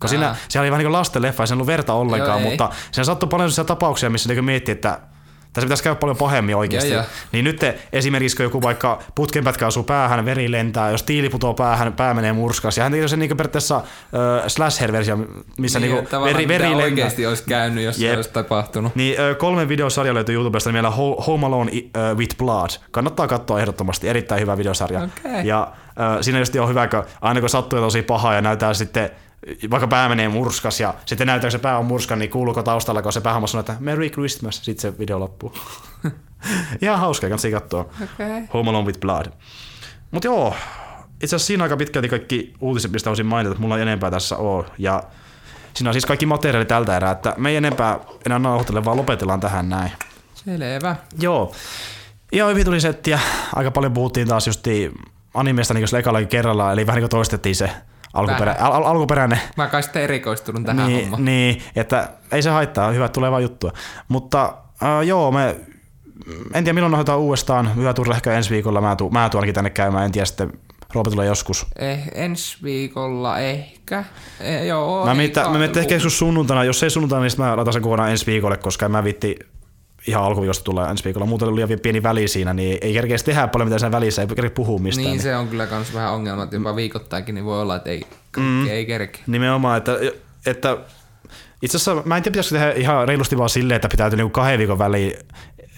Kun 0.00 0.08
siinä, 0.08 0.36
siellä 0.48 0.64
oli 0.64 0.70
vähän 0.70 0.78
niin 0.78 0.86
kuin 0.86 0.98
lasten 0.98 1.22
leffa, 1.22 1.44
ei 1.44 1.52
ollut 1.52 1.66
verta 1.66 1.92
ollenkaan, 1.92 2.40
Joo, 2.40 2.50
mutta 2.50 2.70
siinä 2.92 3.04
sattui 3.04 3.28
paljon 3.28 3.50
sellaisia 3.50 3.74
tapauksia, 3.74 4.10
missä 4.10 4.28
niin 4.34 4.44
miettii, 4.44 4.72
että 4.72 5.00
Tässä 5.54 5.66
pitäisi 5.66 5.82
käydä 5.82 5.94
paljon 5.94 6.16
pahemmin 6.16 6.56
oikeasti. 6.56 6.90
Ja, 6.90 6.96
ja. 6.96 7.04
Niin 7.32 7.44
nyt 7.44 7.56
te, 7.56 7.78
esimerkiksi 7.92 8.36
kun 8.36 8.44
joku 8.44 8.62
vaikka 8.62 9.02
putkenpätkä 9.14 9.66
asuu 9.66 9.82
päähän, 9.82 10.24
veri 10.24 10.50
lentää, 10.52 10.90
jos 10.90 11.02
tiili 11.02 11.28
putoo 11.28 11.54
päähän, 11.54 11.92
pää 11.92 12.14
menee 12.14 12.32
murskas. 12.32 12.76
Ja 12.76 12.82
hän 12.82 12.92
tekee 12.92 13.08
sen 13.08 13.18
niin 13.18 13.36
periaatteessa 13.36 13.76
äh, 13.76 13.82
slasher-versio, 14.46 15.18
missä 15.58 15.80
niin, 15.80 15.94
niin 15.94 16.24
veri, 16.24 16.48
veri 16.48 16.64
lentää. 16.64 16.84
oikeasti 16.84 17.26
olisi 17.26 17.44
käynyt, 17.48 17.84
jos 17.84 17.98
Jep. 17.98 18.12
se 18.12 18.16
olisi 18.16 18.30
tapahtunut. 18.30 18.94
Niin 18.94 19.20
ö, 19.20 19.34
kolme 19.34 19.68
videosarja 19.68 20.14
löytyy 20.14 20.34
YouTubesta 20.34 20.70
nimellä 20.70 20.90
Ho- 20.90 21.24
Home 21.26 21.46
Alone 21.46 21.70
with 22.14 22.36
Blood. 22.36 22.70
Kannattaa 22.90 23.28
katsoa 23.28 23.60
ehdottomasti, 23.60 24.08
erittäin 24.08 24.40
hyvä 24.40 24.58
videosarja. 24.58 25.00
Okei. 25.02 25.46
Ja 25.46 25.72
ö, 26.18 26.22
siinä 26.22 26.38
just 26.38 26.56
on 26.56 26.68
hyvä, 26.68 26.86
kun 26.86 27.04
aina 27.20 27.40
kun 27.40 27.48
sattuu 27.48 27.78
tosi 27.78 28.02
paha 28.02 28.34
ja 28.34 28.40
näyttää 28.40 28.74
sitten 28.74 29.10
vaikka 29.70 29.86
pää 29.86 30.08
menee 30.08 30.28
murskas 30.28 30.80
ja 30.80 30.94
sitten 31.06 31.26
näyttää, 31.26 31.48
kun 31.48 31.52
se 31.52 31.58
pää 31.58 31.78
on 31.78 31.84
murskan, 31.84 32.18
niin 32.18 32.30
kuuluuko 32.30 32.62
taustalla, 32.62 33.02
kun 33.02 33.12
se 33.12 33.20
päähammas 33.20 33.50
sanoo, 33.50 33.60
että 33.60 33.76
Merry 33.80 34.10
Christmas, 34.10 34.56
sitten 34.64 34.82
se 34.92 34.98
video 34.98 35.20
loppuu. 35.20 35.52
Ihan 36.82 36.98
hauska, 36.98 37.28
kannattaa 37.28 37.60
katsoa. 37.60 37.80
Okei. 37.80 38.42
Home 38.54 38.70
Alone 38.70 38.86
with 38.86 39.00
Blood. 39.00 39.26
Mutta 40.10 40.28
joo, 40.28 40.54
itse 41.22 41.36
asiassa 41.36 41.46
siinä 41.46 41.64
aika 41.64 41.76
pitkälti 41.76 42.08
kaikki 42.08 42.54
uutiset, 42.60 42.92
mistä 42.92 43.10
voisin 43.10 43.26
mainita, 43.26 43.52
että 43.52 43.62
mulla 43.62 43.76
ei 43.76 43.82
enempää 43.82 44.10
tässä 44.10 44.36
ole. 44.36 44.64
Ja 44.78 45.02
siinä 45.74 45.90
on 45.90 45.94
siis 45.94 46.06
kaikki 46.06 46.26
materiaali 46.26 46.66
tältä 46.66 46.96
erää, 46.96 47.12
että 47.12 47.34
me 47.36 47.50
ei 47.50 47.56
enempää 47.56 47.98
enää 48.26 48.38
nauhoitelle, 48.38 48.84
vaan 48.84 48.96
lopetellaan 48.96 49.40
tähän 49.40 49.68
näin. 49.68 49.92
Selvä. 50.34 50.96
Joo. 51.20 51.54
Ihan 52.32 52.50
hyvin 52.50 52.64
tuli 52.64 52.80
settiä. 52.80 53.20
Aika 53.54 53.70
paljon 53.70 53.92
puhuttiin 53.92 54.28
taas 54.28 54.46
just 54.46 54.66
animesta 55.34 55.74
niin 55.74 55.96
ekallakin 55.98 56.28
kerralla, 56.28 56.72
eli 56.72 56.86
vähän 56.86 56.96
niin 56.96 57.02
kuin 57.02 57.10
toistettiin 57.10 57.56
se 57.56 57.70
alkuperä, 58.14 58.56
al- 58.60 58.72
al- 58.72 58.84
alkuperäinen 58.84 59.40
Mä 59.56 59.66
kai 59.66 59.82
sitten 59.82 60.02
erikoistunut 60.02 60.64
tähän 60.64 60.86
niin, 60.86 61.00
hommaan. 61.00 61.24
niin, 61.24 61.62
että 61.76 62.08
ei 62.32 62.42
se 62.42 62.50
haittaa, 62.50 62.90
hyvä 62.90 63.08
tulee 63.08 63.30
vaan 63.30 63.42
juttua. 63.42 63.72
Mutta 64.08 64.54
äh, 64.82 65.06
joo, 65.06 65.32
me 65.32 65.56
en 66.54 66.64
tiedä 66.64 66.72
milloin 66.72 66.90
nauhoitetaan 66.90 67.18
uudestaan. 67.20 67.76
Hyvä 67.76 67.94
tulla 67.94 68.14
ehkä 68.14 68.32
ensi 68.32 68.50
viikolla. 68.50 68.80
Mä 68.80 68.96
tuun, 68.96 69.12
mä 69.12 69.28
tuun 69.28 69.38
ainakin 69.38 69.54
tänne 69.54 69.70
käymään, 69.70 70.04
en 70.04 70.12
tiedä 70.12 70.24
sitten. 70.26 70.52
Roope 70.94 71.10
tulee 71.10 71.26
joskus. 71.26 71.66
Eh, 71.78 72.02
ensi 72.14 72.58
viikolla 72.62 73.38
ehkä. 73.38 74.04
Eh, 74.40 74.66
joo, 74.66 75.06
Mä 75.06 75.14
mietin, 75.14 75.42
mä 75.42 75.58
mietin 75.58 75.80
ehkä 75.80 75.94
joskus 75.94 76.18
sunnuntaina. 76.18 76.64
Jos 76.64 76.82
ei 76.82 76.90
sunnuntaina, 76.90 77.22
niin 77.24 77.32
mä 77.38 77.56
laitan 77.56 77.72
sen 77.72 77.82
kokonaan 77.82 78.10
ensi 78.10 78.26
viikolle, 78.26 78.56
koska 78.56 78.86
en 78.86 78.92
mä 78.92 79.04
vitti 79.04 79.36
ihan 80.06 80.24
alkuviikosta 80.24 80.64
tulee 80.64 80.90
ensi 80.90 81.04
viikolla. 81.04 81.26
Muuten 81.26 81.48
oli 81.48 81.54
liian 81.66 81.80
pieni 81.80 82.02
väli 82.02 82.28
siinä, 82.28 82.54
niin 82.54 82.78
ei 82.80 82.92
kerkeä 82.92 83.16
tehdä 83.24 83.46
paljon 83.48 83.68
mitään 83.68 83.80
siinä 83.80 83.92
välissä, 83.92 84.22
ei 84.22 84.28
kerkeä 84.28 84.50
puhua 84.50 84.78
mistään. 84.78 85.06
Niin, 85.08 85.20
se 85.20 85.36
on 85.36 85.48
kyllä 85.48 85.66
kans 85.66 85.94
vähän 85.94 86.12
ongelma, 86.12 86.42
että 86.42 86.56
jopa 86.56 86.76
viikoittainkin, 86.76 87.34
niin 87.34 87.44
voi 87.44 87.60
olla, 87.62 87.76
että 87.76 87.90
ei, 87.90 88.00
kaikki 88.00 88.40
Mm. 88.40 88.66
ei 88.68 88.86
kerke. 88.86 89.18
Nimenomaan, 89.26 89.78
että, 89.78 89.98
että 90.46 90.76
itse 91.62 91.76
asiassa 91.76 92.02
mä 92.04 92.16
en 92.16 92.22
tiedä, 92.22 92.32
pitäisikö 92.32 92.58
tehdä 92.58 92.72
ihan 92.72 93.08
reilusti 93.08 93.38
vaan 93.38 93.48
silleen, 93.50 93.76
että 93.76 93.88
pitää 93.88 94.10
niinku 94.10 94.30
kahden 94.30 94.58
viikon 94.58 94.78
väliin, 94.78 95.12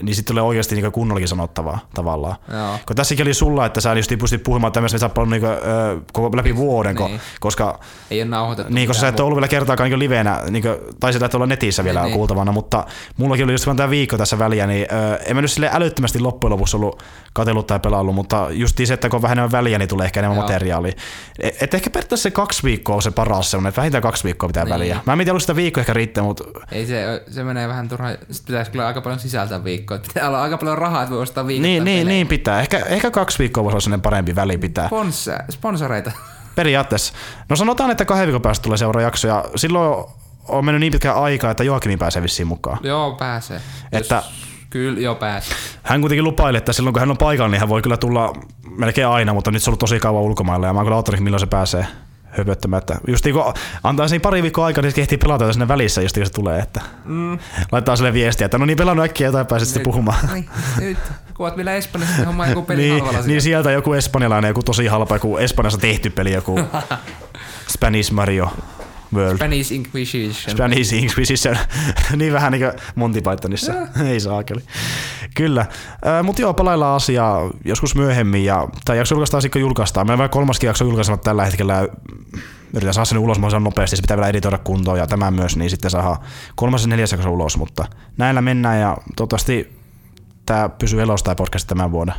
niin 0.03 0.15
sitten 0.15 0.33
tulee 0.35 0.43
oikeasti 0.43 0.75
niinku 0.75 0.91
kunnollakin 0.91 1.29
sanottavaa 1.29 1.79
tavallaan. 1.95 2.37
Joo. 2.53 2.79
Kun 2.87 2.97
tässäkin 2.97 3.27
oli 3.27 3.35
sulla, 3.35 3.67
että 3.67 3.81
sä 3.81 3.93
just 3.95 4.13
pystyt 4.21 4.43
puhumaan 4.43 4.73
tämmöistä, 4.73 4.97
että 4.97 5.09
sä 5.15 5.21
oot 5.21 5.29
niinku, 5.29 5.47
ö, 5.47 5.57
koko 6.13 6.37
läpi 6.37 6.57
vuoden, 6.57 6.95
Niin. 6.97 7.07
niin. 7.07 7.21
koska 7.41 7.81
Ei 8.11 8.23
ole 8.23 8.29
nauhoitettu. 8.31 8.73
niin, 8.75 8.89
koska 8.89 9.01
sä 9.01 9.09
et 9.09 9.21
ole 9.21 9.27
ollut 9.27 9.37
vielä 9.37 9.49
kertaakaan 9.49 9.91
niin 9.91 9.99
livenä, 9.99 10.41
niin 10.51 10.63
kuin, 10.63 10.77
tai 11.01 11.13
sitä 11.13 11.27
et 11.27 11.35
olla 11.35 11.47
netissä 11.47 11.85
vielä 11.85 11.99
Niin, 12.01 12.05
niin, 12.05 12.11
niin. 12.11 12.17
kuultavana, 12.19 12.53
mutta 12.53 12.85
mullakin 13.17 13.45
oli 13.45 13.53
just 13.53 13.67
vaan 13.67 13.77
tämä 13.77 13.91
viikko 13.91 14.19
tässä 14.19 14.39
väliä, 14.39 14.67
niin 14.67 14.87
ö, 14.93 15.17
en 15.27 15.37
mä 15.37 15.43
nyt 15.43 15.51
sille 15.53 15.71
älyttömästi 15.73 16.21
loppujen 16.21 16.53
lopuksi 16.53 16.77
ollut 16.77 17.03
katsellut 17.33 17.67
tai 17.67 17.81
pelaillut, 17.81 18.15
mutta 18.15 18.47
just 18.51 18.77
se, 18.85 18.95
että 18.95 19.09
kun 19.09 19.17
on 19.19 19.23
vähän 19.23 19.39
enemmän 19.39 19.53
väliä, 19.53 19.79
niin 19.79 19.89
tulee 19.89 20.05
ehkä 20.05 20.21
enemmän 20.21 20.37
Joo. 20.37 20.43
materiaalia. 20.43 20.93
Et, 21.39 21.63
et 21.63 21.75
ehkä 21.75 21.91
periaatteessa 21.91 22.23
se 22.23 22.31
kaksi 22.31 22.63
viikkoa 22.63 22.97
on 22.97 23.03
se 23.03 23.11
paras 23.11 23.51
semmoinen, 23.51 23.69
että 23.69 23.81
vähintään 23.81 24.03
kaksi 24.03 24.25
viikkoa 24.25 24.47
pitää 24.49 24.65
Niin. 24.65 24.71
niin. 24.71 24.81
väliä. 24.81 25.01
Mä 25.07 25.13
en 25.13 25.19
tiedä, 25.19 25.39
sitä 25.39 25.57
viikko 25.57 25.81
ehkä 25.81 25.93
riittää, 25.93 26.25
mutta 26.25 26.45
Ei 26.73 26.87
se, 26.87 27.23
se 27.31 27.45
menee 27.45 27.69
vähän 27.69 27.89
turhaan. 27.89 28.13
Sitten 28.31 28.47
pitäisi 28.47 28.71
kyllä 28.71 28.87
aika 28.87 29.01
paljon 29.01 29.21
sisältää 29.21 29.65
viikkoa. 29.65 29.86
Pitää 30.09 30.29
olla 30.29 30.43
aika 30.43 30.59
paljon 30.59 30.79
rahaa, 30.79 31.03
että 31.03 31.15
voi 31.15 31.23
ostaa 31.23 31.47
viikkoa. 31.47 31.67
niin, 31.69 31.85
niin, 31.85 32.07
niin 32.09 32.27
pitää. 32.27 32.61
Ehkä, 32.61 32.79
ehkä 32.79 33.11
kaksi 33.11 33.39
viikkoa 33.39 33.65
voisi 33.65 33.75
olla 33.75 33.81
sellainen 33.81 34.03
parempi 34.03 34.35
väli 34.37 34.59
pitää. 34.59 34.87
Sponsor, 34.87 35.39
sponsoreita. 35.51 36.13
Periaatteessa. 36.55 37.13
No 37.49 37.57
sanotaan, 37.57 37.91
että 37.91 38.05
kahden 38.05 38.27
viikon 38.27 38.43
päästä 38.43 38.63
tulee 38.63 38.79
seuraava 38.79 39.05
jakso 39.07 39.29
ja 39.29 39.45
silloin 39.57 40.05
on 40.49 40.65
mennyt 40.65 40.81
niin 40.81 40.93
pitkään 40.93 41.17
aikaa, 41.17 41.51
että 41.51 41.65
Joakimin 41.65 41.99
pääsee 41.99 42.23
vissiin 42.23 42.47
mukaan. 42.47 42.79
joo, 42.83 43.13
pääsee. 43.13 43.61
Että- 43.93 44.15
Jos, 44.15 44.25
kyllä, 44.71 45.01
joo, 45.01 45.15
pääsee. 45.15 45.57
Hän 45.83 46.01
kuitenkin 46.01 46.25
lupaili, 46.25 46.59
että 46.59 46.73
silloin 46.73 46.93
kun 46.95 47.01
hän 47.01 47.11
on 47.11 47.19
paikalla, 47.19 47.51
niin 47.51 47.61
hän 47.61 47.69
voi 47.69 47.83
kyllä 47.83 47.97
tulla 47.97 48.33
melkein 48.77 49.07
aina, 49.09 49.35
mutta 49.35 49.51
nyt 49.51 49.63
se 49.63 49.71
on 49.71 49.73
ollut 49.73 49.81
tosi 49.81 50.01
kauan 50.01 50.23
ulkomailla 50.23 50.67
ja 50.67 50.73
mä 50.73 50.79
oon 50.79 50.87
kyllä 50.87 50.97
ottanut, 50.97 51.21
milloin 51.21 51.41
se 51.41 51.47
pääsee 51.47 51.87
höpöttämään. 52.39 52.79
Että 52.79 52.97
just 53.09 53.25
niin 53.25 53.35
kun 53.35 53.55
antaa 53.85 54.09
siinä 54.09 54.23
pari 54.23 54.43
viikkoa 54.43 54.67
aikaa, 54.67 54.83
niin 54.83 54.93
se 54.93 55.01
ehtii 55.01 55.19
pelata 55.19 55.53
sinne 55.53 55.69
välissä, 55.69 56.03
just 56.03 56.15
kun 56.17 56.27
se 56.27 56.33
tulee. 56.33 56.59
Että 56.61 56.81
Mm. 57.05 57.39
laittaa 57.73 57.97
sille 57.97 58.13
viestiä, 58.13 58.45
että 58.45 58.59
no 58.59 58.67
niin 58.67 58.79
pelannut 58.79 59.05
äkkiä 59.05 59.27
jotain 59.27 59.47
pääset 59.47 59.69
sitten 59.69 59.83
puhumaan. 59.83 60.29
Niin, 60.35 60.49
nyt, 60.81 60.99
kun 61.35 61.47
oot 61.47 61.57
vielä 61.57 61.75
Espanjassa, 61.75 62.17
niin 62.17 62.27
homma 62.27 62.47
joku 62.47 62.63
peli 62.63 62.83
niin, 62.83 63.05
halvalla 63.05 63.27
niin 63.27 63.43
sieltä 63.43 63.71
joku 63.71 63.93
espanjalainen, 63.93 64.49
joku 64.49 64.63
tosi 64.63 64.87
halpa, 64.87 65.15
joku 65.15 65.37
Espanjassa 65.39 65.79
tehty 65.81 66.11
peli, 66.11 66.33
joku 66.33 66.61
Spanish 67.75 68.13
Mario 68.13 68.51
World. 69.15 69.37
Spanish 69.37 69.73
Inquisition. 69.73 70.57
Spanish 70.57 70.95
Inquisition. 70.95 71.57
niin 72.17 72.33
vähän 72.33 72.53
niin 72.53 72.63
kuin 72.63 72.73
Monty 72.95 73.21
Pythonissa. 73.21 73.73
Ei 74.05 74.21
saakeli. 74.21 74.61
Kyllä. 75.35 75.67
Mutta 76.23 76.43
joo, 76.43 76.55
palaillaan 76.55 76.97
asiaa 76.97 77.51
joskus 77.65 77.95
myöhemmin. 77.95 78.45
Ja 78.45 78.69
tämä 78.85 78.97
jakso 78.97 79.15
julkaistaan 79.15 79.43
sitten, 79.43 79.61
kun 79.61 79.67
julkaistaan. 79.67 80.07
Meillä 80.07 80.25
on 80.25 80.31
kolmaskin 80.31 80.67
jakso 80.67 80.85
julkaisematta 80.85 81.25
tällä 81.25 81.45
hetkellä. 81.45 81.89
Yritän 82.75 82.95
saada 82.95 83.05
sen 83.05 83.19
ulos 83.19 83.39
mahdollisimman 83.39 83.65
nopeasti. 83.65 83.97
Se 83.97 84.03
pitää 84.03 84.17
vielä 84.17 84.29
editoida 84.29 84.59
kuntoon 84.59 84.99
ja 84.99 85.07
tämä 85.07 85.31
myös, 85.31 85.57
niin 85.57 85.71
sitten 85.71 85.91
saadaan 85.91 86.17
kolmas 86.55 86.83
ja 86.83 86.89
neljäs 86.89 87.13
jakso 87.13 87.31
ulos. 87.31 87.57
Mutta 87.57 87.85
näillä 88.17 88.43
mennään 88.43 88.81
ja 88.81 88.97
toivottavasti 89.17 89.79
tämä 90.47 90.69
pysyy 90.69 91.03
elossa 91.03 91.25
tämä 91.25 91.35
podcast 91.35 91.69
tämän 91.69 91.93
vuoden. 91.93 92.15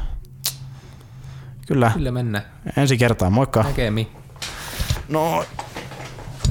Kyllä. 1.67 1.91
Kyllä 1.93 2.11
mennään. 2.11 2.43
Ensi 2.77 2.97
kertaan. 2.97 3.33
Moikka. 3.33 3.63
Näkemi. 3.63 4.11
No, 5.09 5.45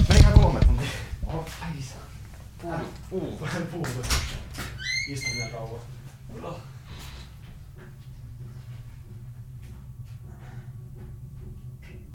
menikään 0.09 0.33
kolme 0.33 0.61
tuntia. 0.61 0.89
Istuu 3.13 3.39
vielä 3.41 3.67
kauan. 3.71 4.26